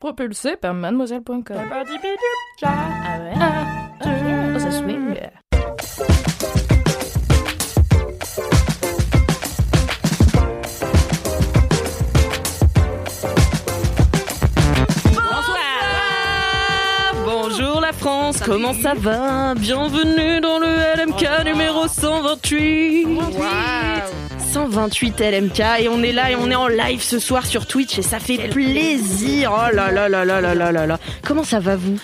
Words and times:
Propulsé 0.00 0.54
par 0.56 0.74
mademoiselle.com. 0.74 1.42
Ah 2.62 3.18
ouais. 3.18 3.32
Oh, 4.54 4.58
ça 4.60 4.70
swing. 4.70 5.16
Bonjour 17.24 17.80
la 17.80 17.92
France, 17.92 18.40
comment 18.44 18.74
ça 18.74 18.94
va? 18.94 19.54
Bienvenue 19.56 20.40
dans 20.40 20.60
le 20.60 20.68
LMK 20.96 21.44
numéro 21.44 21.88
128. 21.88 23.08
128 24.52 25.20
LMK 25.20 25.60
et 25.80 25.88
on 25.90 26.02
est 26.02 26.12
là 26.12 26.30
et 26.30 26.36
on 26.36 26.50
est 26.50 26.54
en 26.54 26.68
live 26.68 27.02
ce 27.02 27.18
soir 27.18 27.44
sur 27.44 27.66
Twitch 27.66 27.98
et 27.98 28.02
ça 28.02 28.18
fait 28.18 28.48
plaisir. 28.48 29.52
Oh 29.54 29.74
là 29.74 29.92
là 29.92 30.08
là 30.08 30.24
là 30.24 30.40
là 30.40 30.54
là 30.54 30.72
là 30.72 30.86
là. 30.86 30.98
Comment 31.26 31.44
ça 31.44 31.60
va 31.60 31.76
vous? 31.76 31.98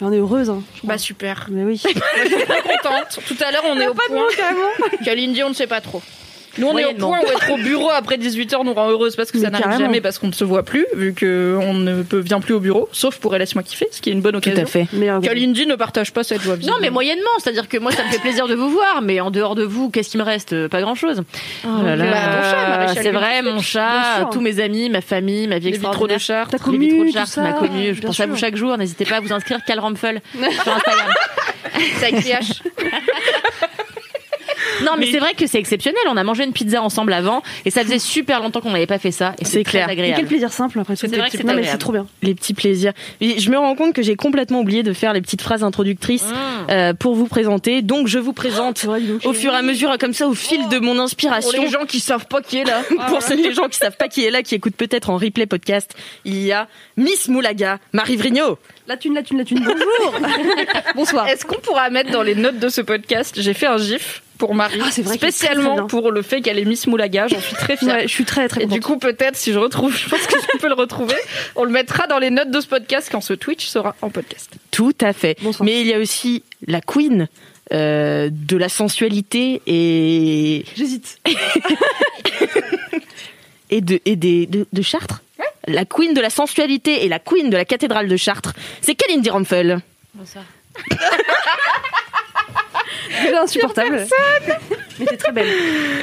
On 0.00 0.12
est 0.12 0.18
heureuse, 0.18 0.50
hein. 0.50 0.62
Bah 0.82 0.98
super. 0.98 1.46
Mais 1.50 1.62
oui. 1.62 1.80
Contente. 2.82 3.20
Tout 3.28 3.36
à 3.40 3.52
l'heure 3.52 3.62
on 3.64 3.78
est 3.78 3.86
au 3.86 3.94
point. 3.94 4.26
Kalindi 5.04 5.44
on 5.44 5.50
ne 5.50 5.54
sait 5.54 5.68
pas 5.68 5.80
trop. 5.80 6.02
Nous 6.58 6.66
on 6.66 6.78
est 6.78 6.84
au 6.84 6.94
point 6.94 7.18
où 7.20 7.26
être 7.30 7.50
au 7.52 7.56
bureau 7.56 7.90
après 7.90 8.16
18h 8.16 8.64
nous 8.64 8.74
rend 8.74 8.88
heureuse 8.90 9.16
parce 9.16 9.30
que 9.32 9.38
ça 9.38 9.44
Mais 9.46 9.50
n'arrive 9.52 9.64
carrément. 9.66 9.84
jamais 9.86 10.00
parce 10.00 10.18
qu'on 10.18 10.28
ne 10.28 10.32
se 10.32 10.44
voit 10.44 10.62
plus 10.62 10.86
vu 10.94 11.12
que 11.14 11.58
on 11.60 11.74
ne 11.74 12.02
peut 12.02 12.18
vient 12.20 12.40
plus 12.40 12.54
au 12.54 12.60
bureau 12.60 12.88
sauf 12.92 13.18
pour 13.18 13.34
laisse-moi 13.34 13.62
kiffer 13.62 13.88
ce 13.90 14.00
qui 14.00 14.10
est 14.10 14.12
une 14.12 14.20
bonne 14.20 14.36
occasion. 14.36 14.64
fait. 14.66 14.86
Meilleur 14.92 15.16
groupe. 15.20 15.28
Kalindi 15.28 15.66
ne 15.66 15.74
partage 15.74 16.12
pas 16.12 16.22
cette 16.24 16.42
joie. 16.42 16.56
Non, 16.64 16.74
mais 16.80 16.90
moyennement, 16.90 17.28
c'est-à-dire 17.38 17.68
que 17.68 17.76
moi, 17.78 17.90
ça 17.92 18.04
me 18.04 18.08
fait 18.10 18.18
plaisir 18.20 18.46
de 18.46 18.54
vous 18.54 18.68
voir, 18.70 19.00
mais 19.02 19.20
en 19.20 19.30
dehors 19.30 19.54
de 19.54 19.64
vous, 19.64 19.90
qu'est-ce 19.90 20.10
qui 20.10 20.18
me 20.18 20.22
reste? 20.22 20.52
Euh, 20.52 20.68
Pas 20.68 20.80
grand-chose. 20.80 21.22
Oh 21.64 21.68
là 21.84 21.96
là. 21.96 22.04
Donc, 22.04 22.12
Bah, 22.14 22.20
ton 22.20 22.50
chat, 22.50 22.68
Maréchal 22.68 23.02
c'est 23.02 23.10
vrai, 23.10 23.42
Lupin. 23.42 23.54
mon 23.54 23.60
chat, 23.60 24.16
sûr. 24.18 24.30
tous 24.30 24.40
mes 24.40 24.60
amis, 24.60 24.88
ma 24.90 25.00
famille, 25.00 25.46
ma 25.48 25.58
vie 25.58 25.70
Les 25.72 25.78
vitraux 25.78 26.06
extraordinaire. 26.08 26.46
de 26.48 26.52
Les 26.52 26.58
commu, 26.58 26.78
vitraux 26.86 27.04
de 27.04 27.08
tout 27.08 27.12
Chartres, 27.14 27.32
ça. 27.32 27.42
m'a 27.42 27.52
connu. 27.52 27.94
Je 27.94 28.00
pense 28.02 28.20
à 28.20 28.26
vous 28.26 28.36
sûr. 28.36 28.46
chaque 28.46 28.56
jour. 28.56 28.76
N'hésitez 28.78 29.04
pas 29.04 29.16
à 29.16 29.20
vous 29.20 29.32
inscrire, 29.32 29.58
Cal 29.66 29.80
Rampfel, 29.80 30.20
sur 30.32 30.42
Instagram. 30.74 31.12
C'est 31.98 32.06
avec. 32.06 32.24
Non, 34.82 34.92
mais, 34.98 35.06
c'est 35.10 35.18
vrai 35.18 35.34
que 35.34 35.46
c'est 35.46 35.58
exceptionnel. 35.58 36.00
On 36.08 36.16
a 36.16 36.24
mangé 36.24 36.44
une 36.44 36.52
pizza 36.52 36.82
ensemble 36.82 37.12
avant, 37.12 37.42
et 37.64 37.70
ça 37.70 37.82
faisait 37.82 37.98
super 37.98 38.40
longtemps 38.40 38.60
qu'on 38.60 38.70
n'avait 38.72 38.86
pas 38.86 38.98
fait 38.98 39.10
ça. 39.12 39.34
Et 39.38 39.44
C'est 39.44 39.58
c'est 39.58 39.64
clair. 39.64 39.84
Très 39.84 39.92
Et 39.94 39.96
quel 39.96 40.04
agréable. 40.06 40.28
plaisir 40.28 40.52
simple 40.52 40.78
après 40.80 40.94
tout. 40.96 41.06
C'est 41.08 41.16
vrai 41.16 41.30
que 41.30 41.36
c'est 41.36 41.44
Non, 41.44 41.48
mais 41.52 41.58
agréable. 41.60 41.68
c'est 41.72 41.78
trop 41.78 41.92
bien. 41.92 42.06
les 42.22 42.34
petits 42.34 42.54
plaisirs. 42.54 42.92
Et 43.20 43.38
je 43.38 43.50
me 43.50 43.58
rends 43.58 43.74
compte 43.76 43.92
que 43.94 44.02
j'ai 44.02 44.16
complètement 44.16 44.60
oublié 44.60 44.82
de 44.82 44.92
faire 44.92 45.12
les 45.12 45.20
petites 45.20 45.42
phrases 45.42 45.62
introductrices 45.64 46.24
Mmh. 46.24 46.70
euh, 46.70 46.94
pour 46.94 47.14
vous 47.14 47.26
présenter. 47.26 47.82
Donc 47.82 48.06
je 48.08 48.18
vous 48.18 48.32
présente 48.32 48.84
donc. 48.86 49.24
au 49.24 49.32
fur 49.32 49.52
et 49.52 49.56
à 49.56 49.62
mesure, 49.62 49.96
comme 49.98 50.12
ça, 50.14 50.26
au 50.28 50.34
fil 50.34 50.68
de 50.68 50.78
mon 50.78 50.94
Pour 50.94 51.02
inspiration. 51.02 51.62
les 51.62 51.68
gens 51.68 51.84
qui 51.86 52.00
savent 52.00 52.26
pas 52.26 52.40
qui 52.40 52.58
est 52.58 52.64
là. 52.64 52.82
Pour 53.08 53.22
ceux- 53.22 53.36
les 53.36 53.52
gens 53.52 53.68
qui 53.68 53.78
savent 53.78 53.96
pas 53.96 54.08
qui 54.08 54.24
est 54.24 54.30
là, 54.30 54.42
qui 54.42 54.54
écoutent 54.54 54.76
peut-être 54.76 55.10
en 55.10 55.16
replay 55.18 55.46
podcast, 55.46 55.94
il 56.24 56.42
y 56.42 56.52
a 56.52 56.68
Miss 56.96 57.28
Moulaga, 57.28 57.78
Marie 57.92 58.16
Vrigno. 58.16 58.58
La 58.86 58.98
thune, 58.98 59.14
la 59.14 59.22
thune, 59.22 59.38
la 59.38 59.44
thune. 59.44 59.64
Bonjour. 59.64 60.14
Bonsoir. 60.94 61.26
Est-ce 61.26 61.46
qu'on 61.46 61.58
pourra 61.60 61.88
mettre 61.88 62.10
dans 62.10 62.22
les 62.22 62.34
notes 62.34 62.58
de 62.58 62.68
ce 62.68 62.82
podcast 62.82 63.34
J'ai 63.40 63.54
fait 63.54 63.66
un 63.66 63.78
gif 63.78 64.22
pour 64.36 64.54
Marie, 64.54 64.78
Ah, 64.82 64.88
c'est 64.90 65.00
vrai 65.00 65.16
très, 65.16 65.30
très 65.30 65.38
spécialement 65.38 65.86
pour 65.86 66.10
le 66.10 66.20
fait 66.20 66.42
qu'elle 66.42 66.58
est 66.58 66.66
Miss 66.66 66.86
Moulaga. 66.86 67.26
J'en 67.28 67.40
suis 67.40 67.54
très 67.54 67.78
fière. 67.78 67.96
Ouais, 67.96 68.02
je 68.02 68.08
suis 68.12 68.26
très 68.26 68.46
très 68.46 68.64
Et 68.64 68.66
du 68.66 68.80
coup, 68.80 68.98
peut-être, 68.98 69.36
si 69.36 69.54
je 69.54 69.58
retrouve, 69.58 69.96
je 69.96 70.06
pense 70.08 70.26
que 70.26 70.36
je 70.38 70.58
peux 70.58 70.68
le 70.68 70.74
retrouver, 70.74 71.14
on 71.56 71.64
le 71.64 71.70
mettra 71.70 72.06
dans 72.08 72.18
les 72.18 72.28
notes 72.28 72.50
de 72.50 72.60
ce 72.60 72.66
podcast 72.66 73.08
quand 73.10 73.22
ce 73.22 73.32
Twitch 73.32 73.64
sera 73.66 73.96
en 74.02 74.10
podcast. 74.10 74.50
Tout 74.70 74.92
à 75.00 75.14
fait. 75.14 75.38
Bonsoir. 75.40 75.64
Mais 75.64 75.80
il 75.80 75.86
y 75.86 75.94
a 75.94 75.98
aussi 75.98 76.42
la 76.66 76.82
queen 76.82 77.28
euh, 77.72 78.28
de 78.30 78.56
la 78.58 78.68
sensualité 78.68 79.62
et 79.66 80.66
J'hésite. 80.76 81.20
et 83.70 83.80
de 83.80 83.98
et 84.04 84.16
des 84.16 84.44
de, 84.46 84.66
de 84.70 84.82
Chartres. 84.82 85.22
La 85.66 85.84
queen 85.84 86.14
de 86.14 86.20
la 86.20 86.30
sensualité 86.30 87.04
et 87.04 87.08
la 87.08 87.18
queen 87.18 87.50
de 87.50 87.56
la 87.56 87.64
cathédrale 87.64 88.08
de 88.08 88.16
Chartres, 88.16 88.52
c'est 88.82 88.94
Kalindi 88.94 89.30
Rampfel. 89.30 89.80
Déjà 93.22 93.40
insupportable. 93.42 94.06
Mais 94.98 95.06
t'es 95.06 95.16
très 95.16 95.32
belle. 95.32 95.48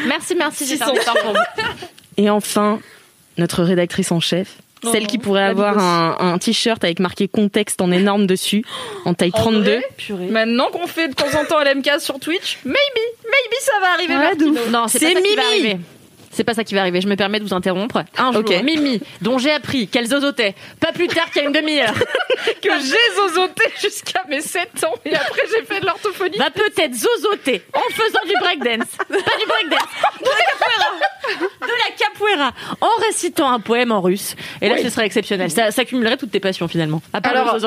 Merci, 0.08 0.36
merci. 0.36 0.66
J'ai 0.66 0.78
fait 0.78 0.84
un 0.84 0.88
600. 0.88 1.02
effort 1.02 1.18
pour 1.24 1.34
vous. 1.34 1.40
Et 2.18 2.30
enfin, 2.30 2.80
notre 3.38 3.64
rédactrice 3.64 4.12
en 4.12 4.20
chef, 4.20 4.56
Oh 4.84 4.90
celle 4.92 5.04
non, 5.04 5.10
qui 5.10 5.18
pourrait 5.20 5.42
la 5.42 5.48
avoir 5.50 5.78
un, 5.78 6.18
un 6.20 6.38
t-shirt 6.40 6.84
avec 6.84 7.00
marqué 7.00 7.28
contexte 7.28 7.82
en 7.82 7.92
énorme 7.92 8.26
dessus, 8.26 8.64
en 9.06 9.14
taille 9.14 9.30
En 9.36 9.38
32. 9.38 9.62
vrai 9.62 9.84
Purée. 9.96 10.26
Maintenant 10.26 10.72
qu'on 10.72 10.88
fait 10.88 11.08
de 11.10 11.14
temps 11.14 11.40
en 11.40 11.46
temps 11.46 11.60
LMK 11.64 12.00
sur 12.00 12.20
Twitch, 12.20 12.58
maybe, 12.66 12.78
maybe 13.24 13.60
ça 13.60 13.74
va 13.80 13.94
arriver. 13.94 14.16
Ouais. 14.16 14.70
Non, 14.72 14.88
c'est 14.88 14.98
C'est 14.98 15.14
pas 15.14 15.20
ça 15.20 15.26
qui 15.28 15.36
va 15.36 15.44
Mimi. 15.70 15.82
C'est 16.32 16.44
pas 16.44 16.54
ça 16.54 16.64
qui 16.64 16.74
va 16.74 16.82
arriver. 16.82 17.02
Je 17.02 17.08
me 17.08 17.16
permets 17.16 17.40
de 17.40 17.46
vous 17.46 17.54
interrompre. 17.54 18.04
Un 18.18 18.32
jour. 18.32 18.44
Mimi, 18.64 19.02
dont 19.22 19.38
j'ai 19.38 19.52
appris 19.52 19.88
qu'elle 19.88 20.08
zozotait 20.08 20.56
pas 20.80 20.92
plus 20.92 21.08
tard 21.08 21.30
qu'il 21.32 21.42
y 21.42 21.46
a 21.46 21.48
une 21.48 21.54
demi-heure, 21.54 21.94
que 22.62 22.70
j'ai 22.80 23.16
zozoté 23.16 23.64
jusqu'à 23.82 24.24
mes 24.30 24.42
7 24.42 24.84
ans 24.86 24.94
et 25.06 25.14
après 25.16 25.42
j'ai 25.50 25.66
fait 25.66 25.80
de 25.82 25.86
l'orthophonie. 25.86 26.38
va 26.38 26.50
peut-être 26.50 26.94
zozoter 26.94 27.62
en 27.74 27.82
faisant 27.94 28.20
du 28.26 28.34
breakdance. 28.40 28.88
Pas 28.98 29.06
du 29.16 29.46
breakdance, 29.46 29.88
de 30.20 30.26
la 30.26 30.46
capoeira. 30.52 31.42
De 31.62 31.68
la 31.68 31.96
capoeira. 31.98 32.52
En 32.82 33.02
récitant 33.06 33.52
un 33.52 33.60
poème 33.60 33.92
en 33.92 34.02
russe. 34.02 34.36
Et 34.62 34.70
là, 34.70 34.76
Oui. 34.76 34.84
ce 34.84 34.90
serait 34.90 35.06
exceptionnel. 35.06 35.52
Ça, 35.52 35.72
ça 35.72 35.86
cumulerait 35.86 36.18
toutes 36.18 36.32
tes 36.32 36.40
passions 36.40 36.68
finalement. 36.68 37.02
À 37.14 37.22
part 37.22 37.34
Alors. 37.36 37.58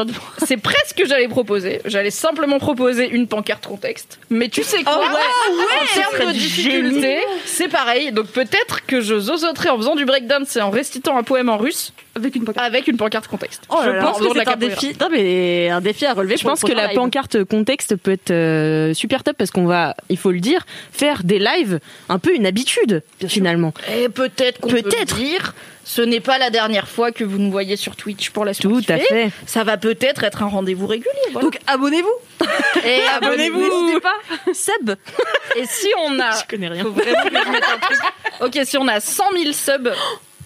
C'est 0.44 0.56
presque 0.56 0.88
ce 0.88 0.94
que 0.94 1.06
j'allais 1.08 1.28
proposer. 1.28 1.80
J'allais 1.84 2.10
simplement 2.10 2.58
proposer 2.58 3.08
une 3.08 3.26
pancarte 3.26 3.66
contexte. 3.66 4.18
Mais 4.30 4.48
tu 4.48 4.62
sais 4.62 4.82
quoi? 4.82 4.96
En 4.96 5.86
ce 5.86 5.94
serait 5.94 6.10
termes 6.18 6.28
de 6.28 6.32
difficulté, 6.38 7.18
c'est 7.44 7.68
pareil. 7.68 8.12
Donc 8.12 8.26
peut-être 8.28 8.53
que 8.86 9.00
je 9.00 9.18
zozoterai 9.18 9.70
en 9.70 9.76
faisant 9.78 9.94
du 9.94 10.04
breakdance 10.04 10.56
et 10.56 10.60
en 10.60 10.70
récitant 10.70 11.16
un 11.16 11.22
poème 11.22 11.48
en 11.48 11.56
russe 11.56 11.92
Avec 12.14 12.34
une 12.36 12.44
pancarte. 12.44 12.66
avec 12.66 12.88
une 12.88 12.96
pancarte 12.96 13.26
contexte. 13.28 13.62
Oh 13.70 13.76
là 13.76 13.82
je 13.84 13.90
là. 13.90 14.00
pense 14.02 14.18
pense 14.18 14.32
que 14.32 14.38
c'est 14.38 14.48
un 14.48 14.56
défi. 14.56 14.96
Non, 15.00 15.08
mais 15.10 15.68
un 15.70 15.80
défi 15.80 16.06
à 16.06 16.12
relever. 16.14 16.36
Je 16.36 16.44
pense 16.44 16.60
que 16.62 16.72
la 16.72 16.88
live. 16.88 16.96
pancarte 16.96 17.44
contexte 17.44 17.96
peut 17.96 18.12
être 18.12 18.30
euh, 18.30 18.94
super 18.94 19.24
top 19.24 19.36
parce 19.36 19.50
qu'on 19.50 19.64
va, 19.66 19.94
il 20.08 20.18
faut 20.18 20.30
le 20.30 20.40
dire, 20.40 20.66
faire 20.92 21.24
des 21.24 21.38
lives 21.38 21.80
un 22.08 22.18
peu 22.18 22.34
une 22.34 22.46
habitude 22.46 23.02
finalement. 23.26 23.72
Et 23.96 24.08
peut-être 24.08 24.60
qu'on 24.60 24.68
peut 24.68 24.82
Peut-être. 24.82 25.16
dire, 25.16 25.54
ce 25.84 26.02
n'est 26.02 26.20
pas 26.20 26.38
la 26.38 26.50
dernière 26.50 26.88
fois 26.88 27.10
que 27.12 27.24
vous 27.24 27.38
nous 27.38 27.50
voyez 27.50 27.76
sur 27.76 27.96
Twitch 27.96 28.30
pour 28.30 28.44
la 28.44 28.54
Tout 28.54 28.82
à 28.88 28.98
fait. 28.98 29.30
Ça 29.46 29.64
va 29.64 29.76
peut-être 29.76 30.24
être 30.24 30.42
un 30.42 30.46
rendez-vous 30.48 30.86
régulier. 30.86 31.10
voilà. 31.32 31.44
Donc 31.46 31.58
abonnez-vous. 31.66 32.46
et 32.86 33.00
abonnez-vous. 33.16 33.60
N'hésitez 33.86 34.00
pas. 34.00 34.14
Sub. 34.52 34.94
Et 35.56 35.66
si 35.66 35.88
on 35.98 36.18
a, 36.20 36.32
Je 36.40 36.44
connais 36.48 36.68
rien. 36.68 36.82
faut 36.84 36.90
vraiment 36.90 37.22
que 37.22 37.28
je 37.44 37.50
mette 37.50 37.64
un 37.68 37.78
truc. 37.78 37.98
Ok, 38.40 38.58
si 38.64 38.76
on 38.78 38.86
a 38.88 39.00
100 39.00 39.24
000 39.32 39.52
subs, 39.52 39.92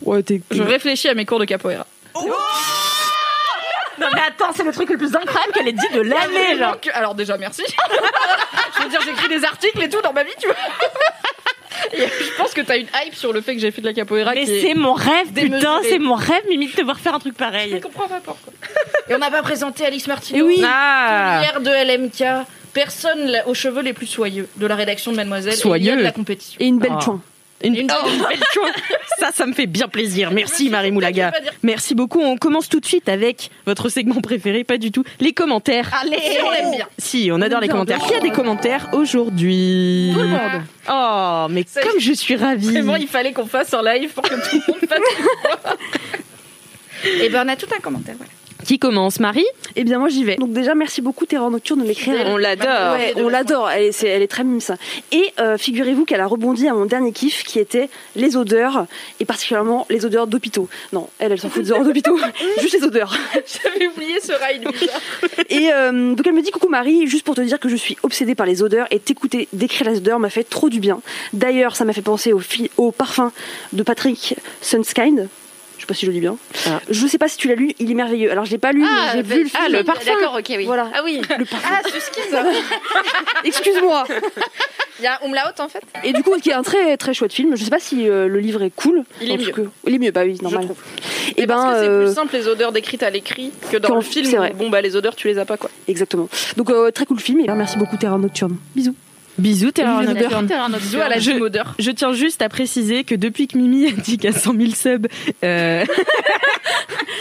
Ouais, 0.03 0.23
t'es. 0.23 0.41
je 0.51 0.63
réfléchis 0.63 1.09
à 1.09 1.15
mes 1.15 1.25
cours 1.27 1.39
de 1.41 1.45
capoeira. 1.45 1.87
Non, 2.15 4.07
mais 4.15 4.21
attends, 4.29 4.53
c'est 4.55 4.63
le 4.63 4.73
truc 4.73 4.91
le 4.91 4.97
plus 4.97 5.15
incroyable 5.17 5.53
qu'elle 5.53 5.67
ait 5.69 5.73
dit 5.73 5.89
de 5.93 6.01
l'année, 6.03 6.57
genre. 6.57 6.73
Donc, 6.73 6.89
alors 6.95 7.15
déjà 7.17 7.37
merci. 7.37 7.63
je 8.79 8.83
veux 8.85 8.89
dire, 8.89 9.01
j'écris 9.05 9.29
des 9.29 9.45
articles 9.45 9.83
et 9.83 9.89
tout 9.89 10.01
dans 10.03 10.13
ma 10.13 10.23
vie, 10.23 10.31
tu 10.41 10.47
vois. 10.47 10.57
Et 11.93 12.01
je 12.07 12.37
pense 12.37 12.53
que 12.55 12.61
t'as 12.61 12.77
une 12.77 12.89
hype 13.05 13.15
sur 13.15 13.33
le 13.33 13.41
fait 13.41 13.55
que 13.55 13.61
j'ai 13.61 13.71
fait 13.71 13.81
de 13.81 13.87
la 13.87 13.93
capoeira. 13.93 14.33
Mais 14.35 14.45
qui 14.45 14.51
est- 14.53 14.61
c'est 14.63 14.75
mon 14.75 14.93
rêve, 14.95 15.29
putain, 15.29 15.43
démesuré. 15.49 15.89
c'est 15.89 15.99
mon 15.99 16.15
rêve, 16.15 16.43
Mimi, 16.49 16.67
de 16.69 16.73
te 16.73 16.83
voir 16.83 16.99
faire 16.99 17.15
un 17.15 17.19
truc 17.21 17.35
Je 17.35 17.39
pareil. 17.45 17.81
comprends 17.81 18.09
pas 18.09 18.21
pourquoi. 18.23 18.53
Et 19.09 19.15
on 19.15 19.19
n'a 19.19 19.31
pas 19.31 19.43
présenté 19.43 19.87
Alice 19.87 20.07
Martineau. 20.07 20.39
Et 20.39 20.43
oui. 20.43 20.63
Ah. 20.65 21.41
Hier 21.43 21.61
de 21.61 21.71
LMK. 21.71 22.47
Personne 22.79 23.37
aux 23.47 23.55
cheveux 23.55 23.83
les 23.83 23.93
plus 23.93 24.07
soyeux 24.07 24.49
de 24.57 24.67
la 24.67 24.77
rédaction 24.77 25.11
de 25.11 25.17
Mademoiselle. 25.17 25.53
Et 25.55 25.57
Soyeux. 25.57 25.97
de 25.97 26.03
la 26.03 26.13
compétition. 26.13 26.57
Et 26.61 26.67
une 26.67 26.79
belle 26.79 26.93
Ah. 26.95 27.13
Une, 27.65 27.75
Une- 27.75 27.91
Oh, 27.91 28.09
une 28.15 28.21
belle 28.23 28.39
chose. 28.55 28.71
Ça, 29.19 29.31
ça 29.35 29.45
me 29.47 29.53
fait 29.53 29.67
bien 29.67 29.89
plaisir. 29.89 30.31
Merci 30.31 30.71
Marie 30.71 30.93
Moulaga. 30.93 31.33
Merci 31.65 31.97
beaucoup. 31.97 32.21
On 32.21 32.37
commence 32.37 32.69
tout 32.69 32.79
de 32.79 32.87
suite 32.87 33.09
avec 33.09 33.51
votre 33.67 33.89
segment 33.89 34.21
préféré, 34.21 34.63
pas 34.63 34.79
du 34.79 34.93
tout, 34.93 35.03
les 35.19 35.33
commentaires. 35.33 35.91
Allez, 36.01 36.19
si 36.21 36.39
on 36.41 36.51
l'aime 36.53 36.71
bien. 36.71 36.87
Si, 36.99 37.31
on 37.33 37.41
adore 37.41 37.61
les 37.61 37.67
commentaires. 37.69 37.99
Qui 37.99 38.15
a 38.15 38.21
des 38.21 38.31
commentaires 38.31 38.89
aujourd'hui 38.93 40.13
Tout 40.15 40.21
le 40.21 40.29
monde. 40.29 40.63
Oh, 40.89 41.47
mais 41.51 41.65
Ça 41.67 41.83
comme 41.83 41.99
je 41.99 42.13
suis 42.13 42.37
ravie. 42.37 42.71
Vraiment, 42.71 42.95
il 42.95 43.09
fallait 43.09 43.33
qu'on 43.33 43.47
fasse 43.47 43.75
un 43.75 43.83
live 43.83 44.11
pour 44.13 44.23
que 44.23 44.35
tout 44.35 44.63
le 44.69 44.73
monde 44.73 44.89
fasse. 44.89 45.75
Et 47.23 47.29
ben, 47.29 47.45
on 47.45 47.49
a 47.49 47.57
tout 47.57 47.67
un 47.77 47.81
commentaire. 47.81 48.15
Voilà. 48.17 48.33
Qui 48.69 48.79
commence 48.79 49.19
Marie 49.19 49.47
Eh 49.77 49.85
bien, 49.85 49.99
moi, 49.99 50.11
j'y 50.11 50.25
vais. 50.25 50.37
Donc, 50.37 50.53
déjà, 50.53 50.75
merci 50.75 51.01
beaucoup, 51.01 51.25
Terreur 51.25 51.51
Nocturne, 51.51 51.81
de 51.81 51.87
m'écrire. 51.87 52.17
On 52.27 52.37
l'adore. 52.37 52.93
Ouais, 52.99 53.15
on 53.17 53.31
l'adore, 53.31 53.71
elle, 53.71 53.85
est- 53.85 53.93
c'est- 53.93 54.09
elle 54.09 54.21
est 54.21 54.27
très 54.29 54.45
mime 54.45 54.61
ça. 54.61 54.77
Et 55.11 55.33
euh, 55.41 55.57
figurez-vous 55.57 56.05
qu'elle 56.05 56.21
a 56.21 56.27
rebondi 56.27 56.69
à 56.69 56.75
mon 56.75 56.85
dernier 56.85 57.13
kiff 57.13 57.45
qui 57.45 57.59
était 57.61 57.89
les 58.15 58.37
odeurs, 58.37 58.85
et 59.21 59.25
particulièrement 59.25 59.87
les 59.89 60.05
odeurs 60.05 60.27
d'hôpitaux. 60.27 60.69
Non, 60.93 61.09
elle, 61.19 61.33
elle 61.33 61.41
s'en 61.41 61.49
fout 61.49 61.63
des 61.63 61.73
odeurs 61.73 61.85
d'hôpitaux, 61.87 62.19
juste 62.61 62.75
les 62.75 62.85
odeurs. 62.85 63.17
J'avais 63.65 63.87
oublié 63.87 64.21
ce 64.21 64.33
ride 64.33 64.69
bizarre. 64.71 65.01
Et 65.49 65.73
euh, 65.73 66.15
donc 66.15 66.27
elle 66.27 66.35
me 66.35 66.43
dit 66.43 66.51
coucou 66.51 66.69
Marie, 66.69 67.07
juste 67.07 67.25
pour 67.25 67.35
te 67.37 67.41
dire 67.41 67.59
que 67.59 67.71
je 67.71 67.77
suis 67.77 67.97
obsédée 68.03 68.35
par 68.35 68.45
les 68.45 68.63
odeurs 68.63 68.87
et 68.91 68.99
t'écouter 68.99 69.49
décrire 69.55 69.89
les 69.91 69.97
odeurs 69.97 70.19
m'a 70.19 70.29
fait 70.29 70.45
trop 70.45 70.69
du 70.69 70.79
bien. 70.79 71.01
D'ailleurs, 71.33 71.75
ça 71.75 71.87
m'a 71.87 71.95
fait 71.95 72.03
penser 72.03 72.35
au, 72.35 72.43
au 72.77 72.91
parfum 72.93 73.33
de 73.73 73.83
Patrick 73.83 74.35
Sunskind. 74.61 75.29
Je 75.79 75.83
sais 75.83 75.87
pas 75.87 75.95
si 75.95 76.07
je 76.07 76.11
le 76.11 76.15
dis 76.15 76.21
bien. 76.21 76.37
Ah. 76.67 76.81
Je 76.91 77.07
sais 77.07 77.19
pas 77.19 77.29
si 77.29 77.37
tu 77.37 77.49
l'as 77.49 77.55
lu, 77.55 77.73
il 77.79 77.91
est 77.91 77.95
merveilleux. 77.95 78.31
Alors 78.31 78.45
je 78.45 78.51
l'ai 78.51 78.59
pas 78.59 78.73
lu, 78.73 78.83
mais 78.83 79.13
j'ai 79.15 79.23
vu 79.23 79.45
le 79.45 79.49
film. 79.49 79.63
ah, 79.65 79.69
le 79.69 79.85
parfum. 79.85 80.13
D'accord, 80.13 80.35
ok, 80.39 80.55
oui. 80.57 80.65
Voilà. 80.65 80.91
Ah 80.95 81.01
oui. 81.05 81.21
Le 81.39 81.45
parfum. 81.45 81.69
Ah. 81.73 81.81
Excuse-moi. 83.45 84.05
Il 84.99 85.05
y 85.05 85.07
a 85.07 85.21
un 85.23 85.27
umlaut 85.27 85.39
en 85.61 85.69
fait. 85.69 85.83
Et 86.03 86.13
du 86.13 86.23
coup, 86.25 86.33
qui 86.43 86.51
est 86.51 86.55
un 86.55 86.63
très 86.63 86.97
très 86.97 87.15
chouette 87.15 87.33
film. 87.33 87.57
Je 87.57 87.63
sais 87.63 87.71
pas 87.71 87.79
si 87.79 88.09
euh, 88.09 88.27
le 88.27 88.41
livre 88.41 88.63
est 88.63 88.75
cool. 88.75 89.05
Il 89.23 89.31
est 89.31 89.37
mieux. 89.37 89.71
il 89.87 89.95
est 89.95 89.99
mieux, 89.99 90.11
bah 90.11 90.23
oui, 90.25 90.37
normal. 90.43 90.65
trouve. 90.65 90.77
Et 91.37 91.43
Et 91.43 91.47
parce 91.47 91.63
ben, 91.65 91.73
que 91.73 91.79
c'est 91.79 91.89
euh, 91.89 92.05
plus 92.07 92.15
simple 92.15 92.37
les 92.37 92.49
odeurs 92.49 92.73
décrites 92.73 93.03
à 93.05 93.11
l'écrit 93.11 93.53
que 93.71 93.77
dans 93.77 93.95
le 93.95 94.01
film. 94.01 94.27
c'est 94.27 94.37
vrai. 94.37 94.53
Bon 94.57 94.69
bah 94.71 94.81
les 94.81 94.97
odeurs 94.97 95.15
tu 95.15 95.29
les 95.29 95.39
as 95.39 95.45
pas 95.45 95.57
quoi. 95.57 95.71
exactement. 95.87 96.29
Donc 96.57 96.71
euh, 96.71 96.91
très 96.91 97.07
cool 97.07 97.21
film. 97.21 97.41
Et 97.41 97.47
merci 97.49 97.79
beaucoup 97.79 97.97
Terreur 97.97 98.19
Nocturne. 98.19 98.57
Bisous. 98.75 98.95
Bisous, 99.39 99.71
Terreur 99.71 100.01
Bisous, 100.01 101.01
à 101.01 101.09
la 101.09 101.19
Je- 101.19 101.31
odeur. 101.41 101.75
Je 101.79 101.91
tiens 101.91 102.13
juste 102.13 102.43
à 102.43 102.49
préciser 102.49 103.05
que 103.05 103.15
depuis 103.15 103.47
que 103.47 103.57
Mimi 103.57 103.87
a 103.87 103.93
dit 103.93 104.19
qu'à 104.19 104.33
100 104.33 104.55
000 104.55 104.71
subs, 104.75 105.07
euh, 105.45 105.85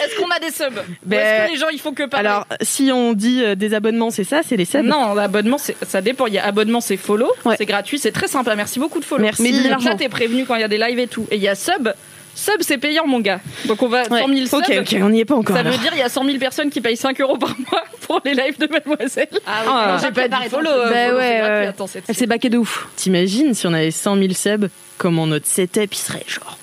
Est-ce 0.04 0.16
qu'on 0.20 0.30
a 0.30 0.40
des 0.40 0.52
subs? 0.52 0.82
Ben, 1.06 1.20
est-ce 1.20 1.48
que 1.48 1.52
les 1.54 1.58
gens 1.60 1.70
il 1.72 1.80
faut 1.80 1.92
que 1.92 2.04
parler? 2.08 2.28
alors 2.28 2.46
si 2.62 2.92
on 2.94 3.14
dit 3.14 3.42
euh, 3.44 3.56
des 3.56 3.74
abonnements, 3.74 4.10
c'est 4.12 4.24
ça, 4.24 4.42
c'est 4.48 4.56
les 4.58 4.66
subs? 4.66 4.84
Non, 4.84 5.14
l'abonnement, 5.14 5.58
ça 5.58 6.02
dépend. 6.02 6.28
Il 6.28 6.34
y 6.34 6.38
a 6.38 6.46
abonnement, 6.46 6.82
c'est 6.82 6.98
follow, 6.98 7.32
Ouais. 7.46 7.56
c'est 7.58 7.66
gratuit, 7.66 7.98
c'est 8.00 8.12
très 8.12 8.28
sympa. 8.28 8.56
Merci 8.56 8.80
beaucoup 8.80 9.00
de 9.00 9.06
follow. 9.06 9.24
Merci. 9.24 9.42
Mais 9.44 9.52
là, 9.52 9.78
t'es 9.98 10.10
prévenu 10.10 10.46
quand 10.46 10.56
il 10.56 10.62
y 10.62 10.64
a 10.64 10.68
des 10.68 10.78
lives 10.78 11.00
et 11.00 11.08
tout. 11.08 11.26
Et 11.32 11.36
il 11.38 11.42
y 11.42 11.48
a 11.48 11.56
sub. 11.56 11.90
Sub, 12.38 12.62
c'est 12.62 12.78
payant, 12.78 13.08
mon 13.08 13.20
gars. 13.20 13.40
Donc 13.66 13.82
on 13.82 13.88
va 13.88 14.06
100 14.06 14.28
000 14.28 14.46
subs. 14.46 14.54
Ok, 14.60 14.72
ok, 14.82 14.96
on 15.02 15.10
n'y 15.10 15.22
est 15.22 15.26
pas 15.26 15.36
encore. 15.36 15.56
Ça 15.56 15.62
alors. 15.62 15.74
veut 15.74 15.80
dire 15.80 15.92
il 15.94 16.00
y 16.00 16.04
a 16.04 16.10
100 16.10 16.24
000 16.24 16.38
personnes 16.38 16.70
qui 16.70 16.82
payent 16.82 16.96
5 16.96 17.20
euros 17.20 17.38
par 17.38 17.50
mois 17.72 17.84
pour 18.08 18.22
les 18.24 18.34
lives 18.36 18.60
de 18.60 18.68
Mademoiselle. 18.68 19.28
Ah 19.48 19.62
oui, 19.62 19.68
Non, 19.68 19.74
Ah, 19.76 19.98
j'ai 20.02 20.12
pas 20.12 20.28
dit 20.28 20.50
follow. 20.50 20.70
Bah 20.70 21.06
follow, 21.08 21.18
ouais. 21.18 21.68
Attends, 21.68 21.88
c'est 21.88 22.04
Elle 22.08 22.16
s'est 22.16 22.28
baquée 22.28 22.50
de 22.50 22.58
ouf. 22.60 22.88
T'imagines 22.96 23.54
si 23.56 23.66
on 23.66 23.74
avait 23.74 23.90
100 23.92 24.18
000 24.18 24.34
subs, 24.34 24.70
comment 25.00 25.26
notre 25.26 25.48
setup 25.48 25.94
il 25.94 25.98
serait 25.98 26.24
genre. 26.28 26.58